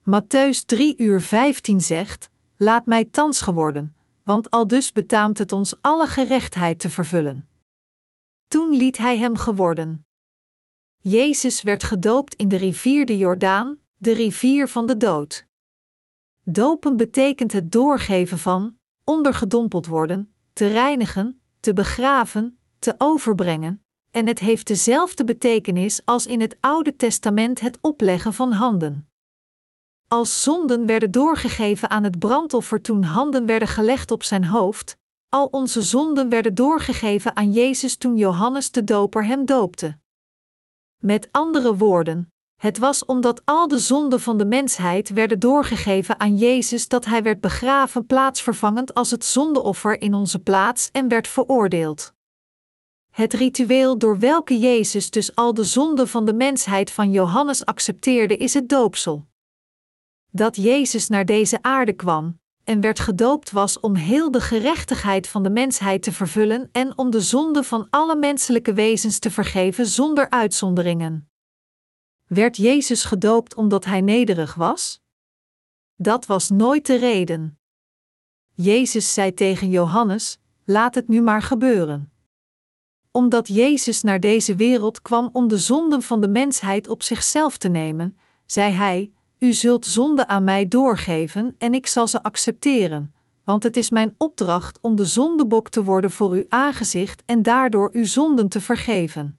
Matthäus 0.00 0.64
3 0.66 0.94
uur 0.96 1.20
15 1.20 1.80
zegt: 1.80 2.32
Laat 2.56 2.86
mij 2.86 3.04
thans 3.04 3.40
geworden, 3.40 3.94
want 4.24 4.50
al 4.50 4.66
dus 4.66 4.92
betaamt 4.92 5.38
het 5.38 5.52
ons 5.52 5.74
alle 5.80 6.06
gerechtheid 6.06 6.78
te 6.78 6.90
vervullen. 6.90 7.48
Toen 8.48 8.76
liet 8.76 8.96
hij 8.96 9.18
hem 9.18 9.36
geworden. 9.36 10.06
Jezus 10.98 11.62
werd 11.62 11.84
gedoopt 11.84 12.34
in 12.34 12.48
de 12.48 12.56
rivier 12.56 13.06
de 13.06 13.16
Jordaan, 13.16 13.78
de 13.96 14.12
rivier 14.12 14.68
van 14.68 14.86
de 14.86 14.96
dood. 14.96 15.46
Dopen 16.42 16.96
betekent 16.96 17.52
het 17.52 17.72
doorgeven 17.72 18.38
van, 18.38 18.78
ondergedompeld 19.04 19.86
worden, 19.86 20.34
te 20.52 20.66
reinigen, 20.66 21.40
te 21.60 21.72
begraven, 21.72 22.58
te 22.78 22.94
overbrengen, 22.98 23.84
en 24.10 24.26
het 24.26 24.38
heeft 24.38 24.66
dezelfde 24.66 25.24
betekenis 25.24 26.00
als 26.04 26.26
in 26.26 26.40
het 26.40 26.56
Oude 26.60 26.96
Testament 26.96 27.60
het 27.60 27.78
opleggen 27.80 28.32
van 28.32 28.52
handen. 28.52 29.08
Als 30.08 30.42
zonden 30.42 30.86
werden 30.86 31.10
doorgegeven 31.10 31.90
aan 31.90 32.04
het 32.04 32.18
brandoffer 32.18 32.80
toen 32.80 33.02
handen 33.02 33.46
werden 33.46 33.68
gelegd 33.68 34.10
op 34.10 34.22
zijn 34.22 34.44
hoofd, 34.44 34.96
al 35.28 35.46
onze 35.46 35.82
zonden 35.82 36.28
werden 36.28 36.54
doorgegeven 36.54 37.36
aan 37.36 37.52
Jezus 37.52 37.96
toen 37.96 38.16
Johannes 38.16 38.70
de 38.70 38.84
Doper 38.84 39.26
hem 39.26 39.44
doopte. 39.44 39.98
Met 40.98 41.28
andere 41.30 41.76
woorden, 41.76 42.32
het 42.60 42.78
was 42.78 43.04
omdat 43.04 43.42
al 43.44 43.68
de 43.68 43.78
zonden 43.78 44.20
van 44.20 44.38
de 44.38 44.44
mensheid 44.44 45.08
werden 45.08 45.38
doorgegeven 45.38 46.20
aan 46.20 46.36
Jezus 46.36 46.88
dat 46.88 47.04
hij 47.04 47.22
werd 47.22 47.40
begraven 47.40 48.06
plaatsvervangend 48.06 48.94
als 48.94 49.10
het 49.10 49.24
zondeoffer 49.24 50.00
in 50.00 50.14
onze 50.14 50.38
plaats 50.38 50.90
en 50.92 51.08
werd 51.08 51.28
veroordeeld. 51.28 52.12
Het 53.10 53.32
ritueel 53.32 53.98
door 53.98 54.18
welke 54.18 54.58
Jezus 54.58 55.10
dus 55.10 55.34
al 55.34 55.54
de 55.54 55.64
zonden 55.64 56.08
van 56.08 56.24
de 56.24 56.34
mensheid 56.34 56.90
van 56.90 57.10
Johannes 57.10 57.64
accepteerde 57.64 58.36
is 58.36 58.54
het 58.54 58.68
doopsel. 58.68 59.26
Dat 60.36 60.56
Jezus 60.56 61.08
naar 61.08 61.24
deze 61.24 61.62
aarde 61.62 61.92
kwam, 61.92 62.40
en 62.64 62.80
werd 62.80 63.00
gedoopt 63.00 63.50
was 63.50 63.80
om 63.80 63.94
heel 63.94 64.30
de 64.30 64.40
gerechtigheid 64.40 65.28
van 65.28 65.42
de 65.42 65.50
mensheid 65.50 66.02
te 66.02 66.12
vervullen 66.12 66.68
en 66.72 66.98
om 66.98 67.10
de 67.10 67.20
zonde 67.20 67.62
van 67.62 67.86
alle 67.90 68.16
menselijke 68.16 68.72
wezens 68.72 69.18
te 69.18 69.30
vergeven 69.30 69.86
zonder 69.86 70.30
uitzonderingen. 70.30 71.30
Werd 72.26 72.56
Jezus 72.56 73.04
gedoopt 73.04 73.54
omdat 73.54 73.84
hij 73.84 74.00
nederig 74.00 74.54
was? 74.54 75.02
Dat 75.96 76.26
was 76.26 76.50
nooit 76.50 76.86
de 76.86 76.96
reden. 76.96 77.58
Jezus 78.54 79.14
zei 79.14 79.34
tegen 79.34 79.70
Johannes: 79.70 80.38
Laat 80.64 80.94
het 80.94 81.08
nu 81.08 81.22
maar 81.22 81.42
gebeuren. 81.42 82.12
Omdat 83.10 83.48
Jezus 83.48 84.02
naar 84.02 84.20
deze 84.20 84.54
wereld 84.56 85.02
kwam 85.02 85.30
om 85.32 85.48
de 85.48 85.58
zonden 85.58 86.02
van 86.02 86.20
de 86.20 86.28
mensheid 86.28 86.88
op 86.88 87.02
zichzelf 87.02 87.56
te 87.56 87.68
nemen, 87.68 88.18
zei 88.46 88.72
hij: 88.72 89.13
u 89.44 89.52
zult 89.52 89.86
zonde 89.86 90.26
aan 90.26 90.44
mij 90.44 90.68
doorgeven 90.68 91.54
en 91.58 91.74
ik 91.74 91.86
zal 91.86 92.08
ze 92.08 92.22
accepteren, 92.22 93.14
want 93.44 93.62
het 93.62 93.76
is 93.76 93.90
mijn 93.90 94.14
opdracht 94.18 94.78
om 94.80 94.96
de 94.96 95.04
zondebok 95.04 95.68
te 95.68 95.84
worden 95.84 96.10
voor 96.10 96.30
uw 96.30 96.44
aangezicht 96.48 97.22
en 97.26 97.42
daardoor 97.42 97.90
uw 97.92 98.04
zonden 98.04 98.48
te 98.48 98.60
vergeven. 98.60 99.38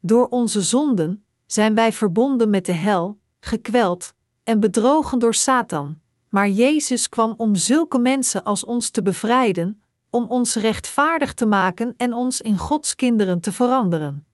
Door 0.00 0.28
onze 0.28 0.60
zonden 0.62 1.24
zijn 1.46 1.74
wij 1.74 1.92
verbonden 1.92 2.50
met 2.50 2.66
de 2.66 2.72
hel, 2.72 3.18
gekweld 3.40 4.14
en 4.42 4.60
bedrogen 4.60 5.18
door 5.18 5.34
Satan, 5.34 6.00
maar 6.28 6.48
Jezus 6.48 7.08
kwam 7.08 7.34
om 7.36 7.54
zulke 7.54 7.98
mensen 7.98 8.44
als 8.44 8.64
ons 8.64 8.90
te 8.90 9.02
bevrijden, 9.02 9.82
om 10.10 10.24
ons 10.24 10.54
rechtvaardig 10.54 11.34
te 11.34 11.46
maken 11.46 11.94
en 11.96 12.12
ons 12.12 12.40
in 12.40 12.58
Gods 12.58 12.94
kinderen 12.94 13.40
te 13.40 13.52
veranderen. 13.52 14.26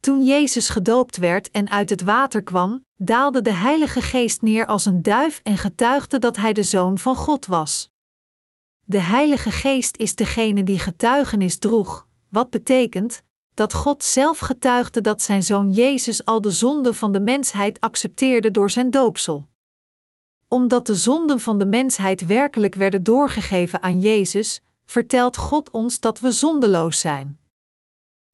Toen 0.00 0.24
Jezus 0.24 0.68
gedoopt 0.68 1.16
werd 1.16 1.50
en 1.50 1.70
uit 1.70 1.90
het 1.90 2.02
water 2.02 2.42
kwam, 2.42 2.84
daalde 3.04 3.42
de 3.42 3.52
Heilige 3.52 4.00
Geest 4.00 4.42
neer 4.42 4.66
als 4.66 4.84
een 4.84 5.02
duif 5.02 5.40
en 5.42 5.58
getuigde 5.58 6.18
dat 6.18 6.36
hij 6.36 6.52
de 6.52 6.62
Zoon 6.62 6.98
van 6.98 7.16
God 7.16 7.46
was. 7.46 7.90
De 8.84 8.98
Heilige 8.98 9.50
Geest 9.50 9.96
is 9.96 10.14
degene 10.14 10.62
die 10.62 10.78
getuigenis 10.78 11.58
droeg, 11.58 12.06
wat 12.28 12.50
betekent 12.50 13.22
dat 13.54 13.72
God 13.72 14.04
zelf 14.04 14.38
getuigde 14.38 15.00
dat 15.00 15.22
zijn 15.22 15.42
Zoon 15.42 15.72
Jezus 15.72 16.24
al 16.24 16.40
de 16.40 16.50
zonden 16.50 16.94
van 16.94 17.12
de 17.12 17.20
mensheid 17.20 17.80
accepteerde 17.80 18.50
door 18.50 18.70
zijn 18.70 18.90
doopsel. 18.90 19.48
Omdat 20.48 20.86
de 20.86 20.94
zonden 20.94 21.40
van 21.40 21.58
de 21.58 21.66
mensheid 21.66 22.26
werkelijk 22.26 22.74
werden 22.74 23.02
doorgegeven 23.02 23.82
aan 23.82 24.00
Jezus, 24.00 24.60
vertelt 24.84 25.36
God 25.36 25.70
ons 25.70 26.00
dat 26.00 26.20
we 26.20 26.32
zondeloos 26.32 27.00
zijn. 27.00 27.38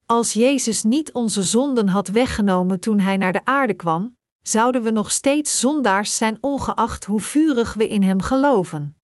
Als 0.05 0.33
Jezus 0.33 0.83
niet 0.83 1.11
onze 1.11 1.43
zonden 1.43 1.87
had 1.87 2.07
weggenomen 2.07 2.79
toen 2.79 2.99
Hij 2.99 3.17
naar 3.17 3.33
de 3.33 3.45
aarde 3.45 3.73
kwam, 3.73 4.15
zouden 4.41 4.83
we 4.83 4.91
nog 4.91 5.11
steeds 5.11 5.59
zondaars 5.59 6.17
zijn, 6.17 6.37
ongeacht 6.41 7.05
hoe 7.05 7.21
vurig 7.21 7.73
we 7.73 7.87
in 7.87 8.03
Hem 8.03 8.21
geloven. 8.21 8.95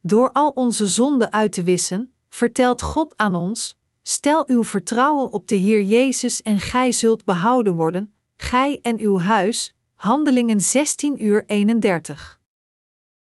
Door 0.00 0.32
al 0.32 0.48
onze 0.48 0.86
zonden 0.86 1.32
uit 1.32 1.52
te 1.52 1.62
wissen, 1.62 2.14
vertelt 2.28 2.82
God 2.82 3.16
aan 3.16 3.34
ons: 3.34 3.78
Stel 4.02 4.48
uw 4.48 4.64
vertrouwen 4.64 5.32
op 5.32 5.48
de 5.48 5.54
Heer 5.54 5.82
Jezus 5.82 6.42
en 6.42 6.60
gij 6.60 6.92
zult 6.92 7.24
behouden 7.24 7.74
worden, 7.74 8.14
gij 8.36 8.78
en 8.82 8.98
uw 8.98 9.18
huis. 9.18 9.74
Handelingen 9.94 10.60
16 10.60 11.24
uur 11.24 11.44
31. 11.46 12.40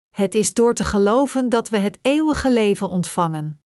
Het 0.10 0.36
is 0.36 0.54
door 0.54 0.74
te 0.74 0.84
geloven 0.84 1.50
dat 1.50 1.70
we 1.70 1.78
het 1.78 2.00
eeuwige 2.02 2.52
leven 2.52 2.90
ontvangen. 2.90 3.62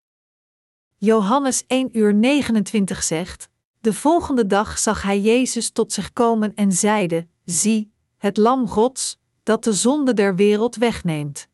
Johannes 0.98 1.64
1 1.68 1.98
uur 1.98 2.14
29 2.14 3.04
zegt: 3.04 3.50
De 3.82 3.94
volgende 3.94 4.48
dag 4.48 4.78
zag 4.80 5.02
hij 5.02 5.20
Jezus 5.20 5.70
tot 5.70 5.94
zich 5.94 6.14
komen 6.14 6.56
en 6.56 6.72
zeide: 6.72 7.28
Zie, 7.46 7.92
het 8.18 8.38
Lam 8.38 8.68
Gods, 8.68 9.18
dat 9.44 9.64
de 9.64 9.74
zonde 9.74 10.14
der 10.14 10.36
wereld 10.36 10.76
wegneemt. 10.76 11.48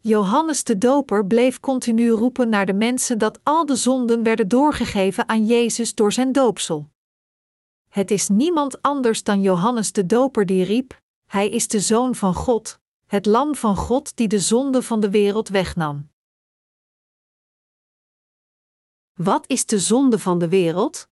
Johannes 0.00 0.64
de 0.64 0.78
Doper 0.78 1.26
bleef 1.26 1.60
continu 1.60 2.10
roepen 2.10 2.48
naar 2.48 2.66
de 2.66 2.72
mensen 2.72 3.18
dat 3.18 3.40
al 3.42 3.66
de 3.66 3.76
zonden 3.76 4.22
werden 4.22 4.48
doorgegeven 4.48 5.28
aan 5.28 5.46
Jezus 5.46 5.94
door 5.94 6.12
zijn 6.12 6.32
doopsel. 6.32 6.90
Het 7.88 8.10
is 8.10 8.28
niemand 8.28 8.82
anders 8.82 9.22
dan 9.22 9.42
Johannes 9.42 9.92
de 9.92 10.06
Doper 10.06 10.46
die 10.46 10.64
riep: 10.64 11.00
Hij 11.26 11.48
is 11.48 11.68
de 11.68 11.80
Zoon 11.80 12.14
van 12.14 12.34
God, 12.34 12.80
het 13.06 13.26
Lam 13.26 13.54
van 13.54 13.76
God 13.76 14.16
die 14.16 14.28
de 14.28 14.40
zonde 14.40 14.82
van 14.82 15.00
de 15.00 15.10
wereld 15.10 15.48
wegnam. 15.48 16.10
Wat 19.14 19.44
is 19.46 19.66
de 19.66 19.78
zonde 19.78 20.18
van 20.18 20.38
de 20.38 20.48
wereld? 20.48 21.08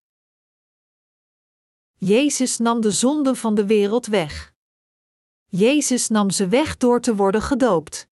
Jezus 1.98 2.58
nam 2.58 2.80
de 2.80 2.90
zonde 2.90 3.34
van 3.34 3.54
de 3.54 3.66
wereld 3.66 4.06
weg. 4.06 4.54
Jezus 5.46 6.08
nam 6.08 6.30
ze 6.30 6.48
weg 6.48 6.76
door 6.76 7.00
te 7.00 7.16
worden 7.16 7.42
gedoopt. 7.42 8.08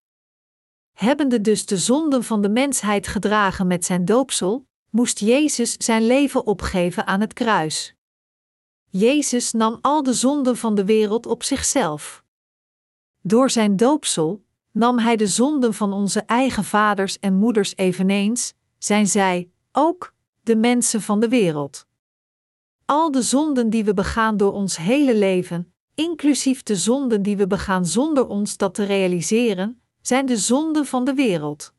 Hebbende 0.92 1.40
dus 1.40 1.66
de 1.66 1.76
zonden 1.76 2.24
van 2.24 2.42
de 2.42 2.48
mensheid 2.48 3.06
gedragen 3.06 3.66
met 3.66 3.84
zijn 3.84 4.04
doopsel, 4.04 4.66
moest 4.90 5.18
Jezus 5.18 5.72
zijn 5.72 6.06
leven 6.06 6.46
opgeven 6.46 7.06
aan 7.06 7.20
het 7.20 7.32
kruis. 7.32 7.94
Jezus 8.90 9.52
nam 9.52 9.78
al 9.80 10.02
de 10.02 10.12
zonden 10.12 10.56
van 10.56 10.74
de 10.74 10.84
wereld 10.84 11.26
op 11.26 11.42
zichzelf. 11.42 12.24
Door 13.20 13.50
zijn 13.50 13.76
doopsel 13.76 14.44
nam 14.70 14.98
hij 14.98 15.16
de 15.16 15.26
zonden 15.26 15.74
van 15.74 15.92
onze 15.92 16.20
eigen 16.20 16.64
vaders 16.64 17.18
en 17.18 17.34
moeders 17.34 17.76
eveneens, 17.76 18.54
zijn 18.78 19.06
zij, 19.06 19.50
ook, 19.72 20.14
de 20.42 20.56
mensen 20.56 21.02
van 21.02 21.20
de 21.20 21.28
wereld. 21.28 21.86
Al 22.86 23.10
de 23.10 23.22
zonden 23.22 23.70
die 23.70 23.84
we 23.84 23.94
begaan 23.94 24.36
door 24.36 24.52
ons 24.52 24.76
hele 24.76 25.14
leven, 25.14 25.74
inclusief 25.94 26.62
de 26.62 26.76
zonden 26.76 27.22
die 27.22 27.36
we 27.36 27.46
begaan 27.46 27.86
zonder 27.86 28.26
ons 28.26 28.56
dat 28.56 28.74
te 28.74 28.84
realiseren, 28.84 29.82
zijn 30.02 30.26
de 30.26 30.36
zonden 30.36 30.86
van 30.86 31.04
de 31.04 31.14
wereld. 31.14 31.74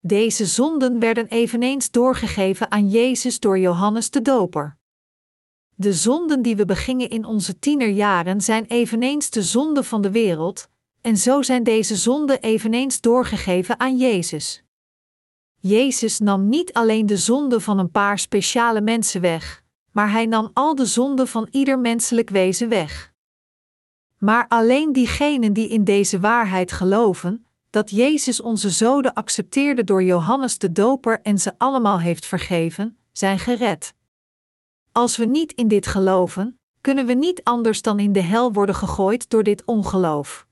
Deze 0.00 0.46
zonden 0.46 0.98
werden 0.98 1.26
eveneens 1.26 1.90
doorgegeven 1.90 2.70
aan 2.70 2.88
Jezus 2.88 3.40
door 3.40 3.58
Johannes 3.58 4.10
de 4.10 4.22
Doper. 4.22 4.78
De 5.74 5.92
zonden 5.92 6.42
die 6.42 6.56
we 6.56 6.64
begingen 6.64 7.10
in 7.10 7.24
onze 7.24 7.58
tienerjaren 7.58 8.40
zijn 8.40 8.64
eveneens 8.64 9.30
de 9.30 9.42
zonden 9.42 9.84
van 9.84 10.02
de 10.02 10.10
wereld, 10.10 10.68
en 11.00 11.16
zo 11.16 11.42
zijn 11.42 11.62
deze 11.62 11.96
zonden 11.96 12.40
eveneens 12.40 13.00
doorgegeven 13.00 13.80
aan 13.80 13.96
Jezus. 13.96 14.64
Jezus 15.60 16.18
nam 16.18 16.48
niet 16.48 16.72
alleen 16.72 17.06
de 17.06 17.16
zonden 17.16 17.62
van 17.62 17.78
een 17.78 17.90
paar 17.90 18.18
speciale 18.18 18.80
mensen 18.80 19.20
weg, 19.20 19.63
maar 19.94 20.10
hij 20.10 20.26
nam 20.26 20.50
al 20.52 20.74
de 20.74 20.86
zonden 20.86 21.28
van 21.28 21.48
ieder 21.50 21.78
menselijk 21.78 22.30
wezen 22.30 22.68
weg. 22.68 23.12
Maar 24.18 24.48
alleen 24.48 24.92
diegenen 24.92 25.52
die 25.52 25.68
in 25.68 25.84
deze 25.84 26.20
waarheid 26.20 26.72
geloven, 26.72 27.46
dat 27.70 27.90
Jezus 27.90 28.40
onze 28.40 28.70
zoden 28.70 29.12
accepteerde 29.12 29.84
door 29.84 30.02
Johannes 30.02 30.58
de 30.58 30.72
Doper 30.72 31.20
en 31.20 31.38
ze 31.38 31.52
allemaal 31.58 32.00
heeft 32.00 32.26
vergeven, 32.26 32.98
zijn 33.12 33.38
gered. 33.38 33.94
Als 34.92 35.16
we 35.16 35.24
niet 35.24 35.52
in 35.52 35.68
dit 35.68 35.86
geloven, 35.86 36.58
kunnen 36.80 37.06
we 37.06 37.12
niet 37.12 37.44
anders 37.44 37.82
dan 37.82 37.98
in 37.98 38.12
de 38.12 38.22
hel 38.22 38.52
worden 38.52 38.74
gegooid 38.74 39.30
door 39.30 39.42
dit 39.42 39.64
ongeloof. 39.64 40.46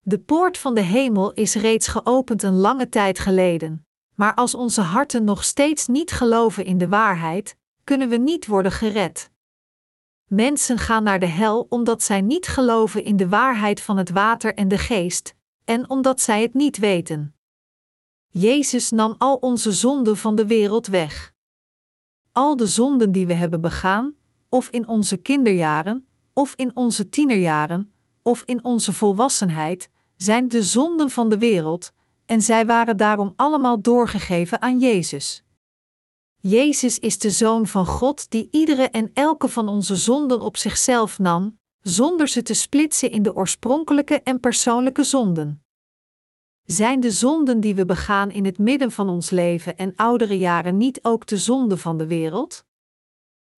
De 0.00 0.18
poort 0.18 0.58
van 0.58 0.74
de 0.74 0.80
hemel 0.80 1.32
is 1.32 1.54
reeds 1.54 1.88
geopend 1.88 2.42
een 2.42 2.56
lange 2.56 2.88
tijd 2.88 3.18
geleden, 3.18 3.86
maar 4.14 4.34
als 4.34 4.54
onze 4.54 4.80
harten 4.80 5.24
nog 5.24 5.44
steeds 5.44 5.86
niet 5.86 6.12
geloven 6.12 6.64
in 6.64 6.78
de 6.78 6.88
waarheid, 6.88 7.56
kunnen 7.84 8.08
we 8.08 8.16
niet 8.16 8.46
worden 8.46 8.72
gered. 8.72 9.30
Mensen 10.26 10.78
gaan 10.78 11.02
naar 11.02 11.20
de 11.20 11.26
hel 11.26 11.66
omdat 11.68 12.02
zij 12.02 12.20
niet 12.20 12.46
geloven 12.46 13.04
in 13.04 13.16
de 13.16 13.28
waarheid 13.28 13.80
van 13.80 13.96
het 13.96 14.10
water 14.10 14.54
en 14.54 14.68
de 14.68 14.78
geest, 14.78 15.34
en 15.64 15.90
omdat 15.90 16.20
zij 16.20 16.42
het 16.42 16.54
niet 16.54 16.78
weten. 16.78 17.34
Jezus 18.28 18.90
nam 18.90 19.14
al 19.18 19.36
onze 19.36 19.72
zonden 19.72 20.16
van 20.16 20.34
de 20.34 20.46
wereld 20.46 20.86
weg. 20.86 21.32
Al 22.32 22.56
de 22.56 22.66
zonden 22.66 23.12
die 23.12 23.26
we 23.26 23.34
hebben 23.34 23.60
begaan, 23.60 24.14
of 24.48 24.68
in 24.68 24.88
onze 24.88 25.16
kinderjaren, 25.16 26.06
of 26.32 26.54
in 26.54 26.76
onze 26.76 27.08
tienerjaren, 27.08 27.92
of 28.22 28.42
in 28.44 28.64
onze 28.64 28.92
volwassenheid, 28.92 29.90
zijn 30.16 30.48
de 30.48 30.62
zonden 30.62 31.10
van 31.10 31.28
de 31.28 31.38
wereld, 31.38 31.92
en 32.26 32.42
zij 32.42 32.66
waren 32.66 32.96
daarom 32.96 33.32
allemaal 33.36 33.80
doorgegeven 33.80 34.62
aan 34.62 34.78
Jezus. 34.78 35.43
Jezus 36.46 36.98
is 36.98 37.18
de 37.18 37.30
Zoon 37.30 37.66
van 37.66 37.86
God 37.86 38.30
die 38.30 38.48
iedere 38.50 38.82
en 38.82 39.10
elke 39.14 39.48
van 39.48 39.68
onze 39.68 39.96
zonden 39.96 40.40
op 40.40 40.56
zichzelf 40.56 41.18
nam, 41.18 41.58
zonder 41.80 42.28
ze 42.28 42.42
te 42.42 42.54
splitsen 42.54 43.10
in 43.10 43.22
de 43.22 43.34
oorspronkelijke 43.34 44.20
en 44.22 44.40
persoonlijke 44.40 45.04
zonden. 45.04 45.64
Zijn 46.64 47.00
de 47.00 47.10
zonden 47.10 47.60
die 47.60 47.74
we 47.74 47.84
begaan 47.84 48.30
in 48.30 48.44
het 48.44 48.58
midden 48.58 48.90
van 48.90 49.08
ons 49.08 49.30
leven 49.30 49.76
en 49.76 49.96
oudere 49.96 50.38
jaren 50.38 50.76
niet 50.76 50.98
ook 51.02 51.26
de 51.26 51.36
zonden 51.36 51.78
van 51.78 51.98
de 51.98 52.06
wereld? 52.06 52.64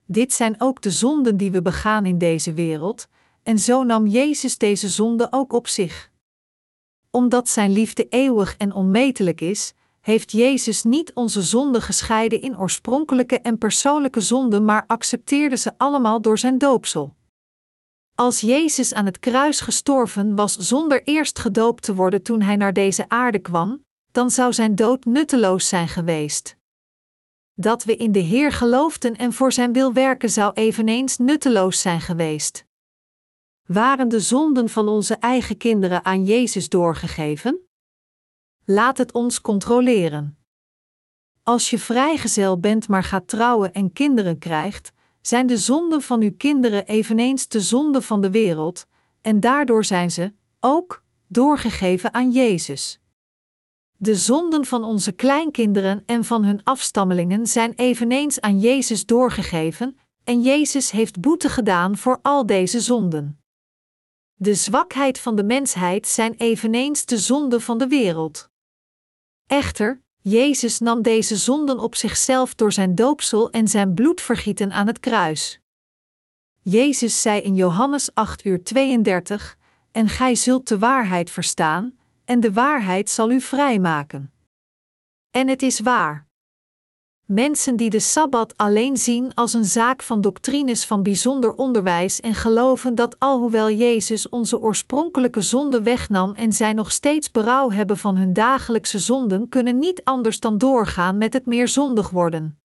Dit 0.05 0.33
zijn 0.33 0.61
ook 0.61 0.81
de 0.81 0.91
zonden 0.91 1.37
die 1.37 1.51
we 1.51 1.61
begaan 1.61 2.05
in 2.05 2.17
deze 2.17 2.53
wereld, 2.53 3.07
en 3.43 3.59
zo 3.59 3.83
nam 3.83 4.07
Jezus 4.07 4.57
deze 4.57 4.89
zonden 4.89 5.33
ook 5.33 5.53
op 5.53 5.67
zich. 5.67 6.11
Omdat 7.11 7.49
Zijn 7.49 7.71
liefde 7.71 8.07
eeuwig 8.09 8.57
en 8.57 8.73
onmetelijk 8.73 9.41
is, 9.41 9.73
heeft 10.07 10.31
Jezus 10.31 10.83
niet 10.83 11.13
onze 11.13 11.41
zonden 11.41 11.81
gescheiden 11.81 12.41
in 12.41 12.59
oorspronkelijke 12.59 13.39
en 13.39 13.57
persoonlijke 13.57 14.21
zonden, 14.21 14.65
maar 14.65 14.83
accepteerde 14.87 15.57
ze 15.57 15.73
allemaal 15.77 16.21
door 16.21 16.37
zijn 16.37 16.57
doopsel. 16.57 17.15
Als 18.15 18.41
Jezus 18.41 18.93
aan 18.93 19.05
het 19.05 19.19
kruis 19.19 19.59
gestorven 19.61 20.35
was 20.35 20.57
zonder 20.57 21.03
eerst 21.03 21.39
gedoopt 21.39 21.83
te 21.83 21.95
worden 21.95 22.23
toen 22.23 22.41
hij 22.41 22.55
naar 22.55 22.73
deze 22.73 23.09
aarde 23.09 23.39
kwam, 23.39 23.83
dan 24.11 24.31
zou 24.31 24.53
zijn 24.53 24.75
dood 24.75 25.05
nutteloos 25.05 25.67
zijn 25.67 25.87
geweest. 25.87 26.57
Dat 27.53 27.83
we 27.83 27.95
in 27.95 28.11
de 28.11 28.19
Heer 28.19 28.51
geloofden 28.51 29.15
en 29.15 29.33
voor 29.33 29.51
zijn 29.51 29.73
wil 29.73 29.93
werken 29.93 30.29
zou 30.29 30.53
eveneens 30.53 31.17
nutteloos 31.17 31.81
zijn 31.81 32.01
geweest. 32.01 32.65
Waren 33.65 34.07
de 34.07 34.19
zonden 34.19 34.69
van 34.69 34.87
onze 34.87 35.15
eigen 35.15 35.57
kinderen 35.57 36.05
aan 36.05 36.25
Jezus 36.25 36.69
doorgegeven? 36.69 37.66
Laat 38.69 38.97
het 38.97 39.11
ons 39.11 39.41
controleren. 39.41 40.37
Als 41.43 41.69
je 41.69 41.79
vrijgezel 41.79 42.59
bent 42.59 42.87
maar 42.87 43.03
gaat 43.03 43.27
trouwen 43.27 43.73
en 43.73 43.93
kinderen 43.93 44.37
krijgt, 44.37 44.91
zijn 45.21 45.47
de 45.47 45.57
zonden 45.57 46.01
van 46.01 46.21
uw 46.21 46.35
kinderen 46.37 46.85
eveneens 46.85 47.47
de 47.47 47.59
zonden 47.59 48.03
van 48.03 48.21
de 48.21 48.31
wereld, 48.31 48.85
en 49.21 49.39
daardoor 49.39 49.85
zijn 49.85 50.11
ze, 50.11 50.33
ook, 50.59 51.03
doorgegeven 51.27 52.13
aan 52.13 52.31
Jezus. 52.31 52.99
De 53.97 54.15
zonden 54.15 54.65
van 54.65 54.83
onze 54.83 55.11
kleinkinderen 55.11 56.03
en 56.05 56.23
van 56.23 56.43
hun 56.43 56.63
afstammelingen 56.63 57.47
zijn 57.47 57.73
eveneens 57.75 58.41
aan 58.41 58.59
Jezus 58.59 59.05
doorgegeven, 59.05 59.97
en 60.23 60.41
Jezus 60.41 60.91
heeft 60.91 61.19
boete 61.19 61.49
gedaan 61.49 61.97
voor 61.97 62.19
al 62.21 62.45
deze 62.45 62.79
zonden. 62.79 63.41
De 64.33 64.53
zwakheid 64.53 65.19
van 65.19 65.35
de 65.35 65.43
mensheid 65.43 66.07
zijn 66.07 66.33
eveneens 66.37 67.05
de 67.05 67.17
zonden 67.17 67.61
van 67.61 67.77
de 67.77 67.87
wereld. 67.87 68.49
Echter, 69.47 70.01
Jezus 70.21 70.79
nam 70.79 71.01
deze 71.01 71.35
zonden 71.35 71.79
op 71.79 71.95
zichzelf 71.95 72.55
door 72.55 72.71
zijn 72.71 72.95
doopsel 72.95 73.51
en 73.51 73.67
zijn 73.67 73.93
bloedvergieten 73.93 74.71
aan 74.71 74.87
het 74.87 74.99
kruis. 74.99 75.59
Jezus 76.61 77.21
zei 77.21 77.41
in 77.41 77.55
Johannes 77.55 78.13
8 78.13 78.45
uur 78.45 78.63
32, 78.63 79.57
En 79.91 80.09
gij 80.09 80.35
zult 80.35 80.67
de 80.67 80.79
waarheid 80.79 81.29
verstaan, 81.29 81.97
en 82.25 82.39
de 82.39 82.53
waarheid 82.53 83.09
zal 83.09 83.31
u 83.31 83.41
vrijmaken. 83.41 84.33
En 85.31 85.47
het 85.47 85.61
is 85.61 85.79
waar. 85.79 86.26
Mensen 87.27 87.75
die 87.75 87.89
de 87.89 87.99
sabbat 87.99 88.57
alleen 88.57 88.97
zien 88.97 89.33
als 89.33 89.53
een 89.53 89.65
zaak 89.65 90.03
van 90.03 90.21
doctrines 90.21 90.85
van 90.85 91.03
bijzonder 91.03 91.53
onderwijs 91.53 92.19
en 92.19 92.33
geloven 92.33 92.95
dat 92.95 93.19
alhoewel 93.19 93.71
Jezus 93.71 94.29
onze 94.29 94.59
oorspronkelijke 94.59 95.41
zonde 95.41 95.81
wegnam 95.81 96.33
en 96.33 96.53
zij 96.53 96.73
nog 96.73 96.91
steeds 96.91 97.31
berouw 97.31 97.71
hebben 97.71 97.97
van 97.97 98.17
hun 98.17 98.33
dagelijkse 98.33 98.99
zonden, 98.99 99.49
kunnen 99.49 99.79
niet 99.79 100.03
anders 100.03 100.39
dan 100.39 100.57
doorgaan 100.57 101.17
met 101.17 101.33
het 101.33 101.45
meer 101.45 101.67
zondig 101.67 102.09
worden. 102.09 102.59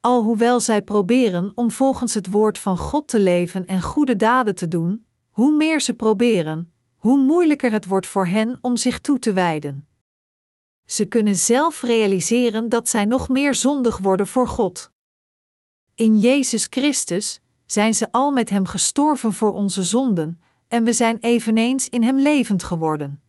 Alhoewel 0.00 0.60
zij 0.60 0.82
proberen 0.82 1.52
om 1.54 1.70
volgens 1.70 2.14
het 2.14 2.30
woord 2.30 2.58
van 2.58 2.78
God 2.78 3.08
te 3.08 3.20
leven 3.20 3.66
en 3.66 3.82
goede 3.82 4.16
daden 4.16 4.54
te 4.54 4.68
doen, 4.68 5.04
hoe 5.30 5.56
meer 5.56 5.80
ze 5.80 5.94
proberen, 5.94 6.72
hoe 6.96 7.18
moeilijker 7.18 7.72
het 7.72 7.86
wordt 7.86 8.06
voor 8.06 8.26
hen 8.26 8.58
om 8.60 8.76
zich 8.76 9.00
toe 9.00 9.18
te 9.18 9.32
wijden. 9.32 9.89
Ze 10.90 11.04
kunnen 11.04 11.36
zelf 11.36 11.82
realiseren 11.82 12.68
dat 12.68 12.88
zij 12.88 13.04
nog 13.04 13.28
meer 13.28 13.54
zondig 13.54 13.98
worden 13.98 14.26
voor 14.26 14.48
God. 14.48 14.90
In 15.94 16.18
Jezus 16.18 16.66
Christus 16.70 17.40
zijn 17.66 17.94
ze 17.94 18.12
al 18.12 18.30
met 18.30 18.50
Hem 18.50 18.66
gestorven 18.66 19.32
voor 19.32 19.52
onze 19.52 19.82
zonden, 19.82 20.40
en 20.68 20.84
we 20.84 20.92
zijn 20.92 21.18
eveneens 21.20 21.88
in 21.88 22.02
Hem 22.02 22.18
levend 22.18 22.62
geworden. 22.62 23.22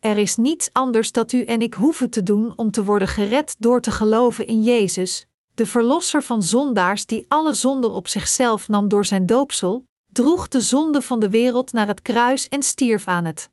Er 0.00 0.16
is 0.16 0.36
niets 0.36 0.72
anders 0.72 1.12
dat 1.12 1.32
u 1.32 1.44
en 1.44 1.62
ik 1.62 1.74
hoeven 1.74 2.10
te 2.10 2.22
doen 2.22 2.52
om 2.56 2.70
te 2.70 2.84
worden 2.84 3.08
gered 3.08 3.56
door 3.58 3.80
te 3.80 3.90
geloven 3.90 4.46
in 4.46 4.62
Jezus, 4.62 5.26
de 5.54 5.66
Verlosser 5.66 6.22
van 6.22 6.42
zondaars 6.42 7.06
die 7.06 7.24
alle 7.28 7.54
zonden 7.54 7.90
op 7.90 8.08
zichzelf 8.08 8.68
nam 8.68 8.88
door 8.88 9.04
zijn 9.04 9.26
doopsel, 9.26 9.84
droeg 10.12 10.48
de 10.48 10.60
zonde 10.60 11.02
van 11.02 11.20
de 11.20 11.30
wereld 11.30 11.72
naar 11.72 11.86
het 11.86 12.02
kruis 12.02 12.48
en 12.48 12.62
stierf 12.62 13.06
aan 13.06 13.24
het. 13.24 13.50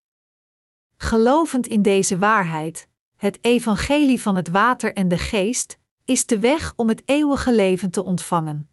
Gelovend 0.97 1.67
in 1.67 1.81
deze 1.81 2.17
waarheid, 2.17 2.87
het 3.17 3.37
evangelie 3.41 4.21
van 4.21 4.35
het 4.35 4.49
water 4.49 4.93
en 4.93 5.07
de 5.07 5.17
geest, 5.17 5.79
is 6.05 6.25
de 6.25 6.39
weg 6.39 6.73
om 6.75 6.89
het 6.89 7.01
eeuwige 7.05 7.55
leven 7.55 7.91
te 7.91 8.03
ontvangen. 8.03 8.69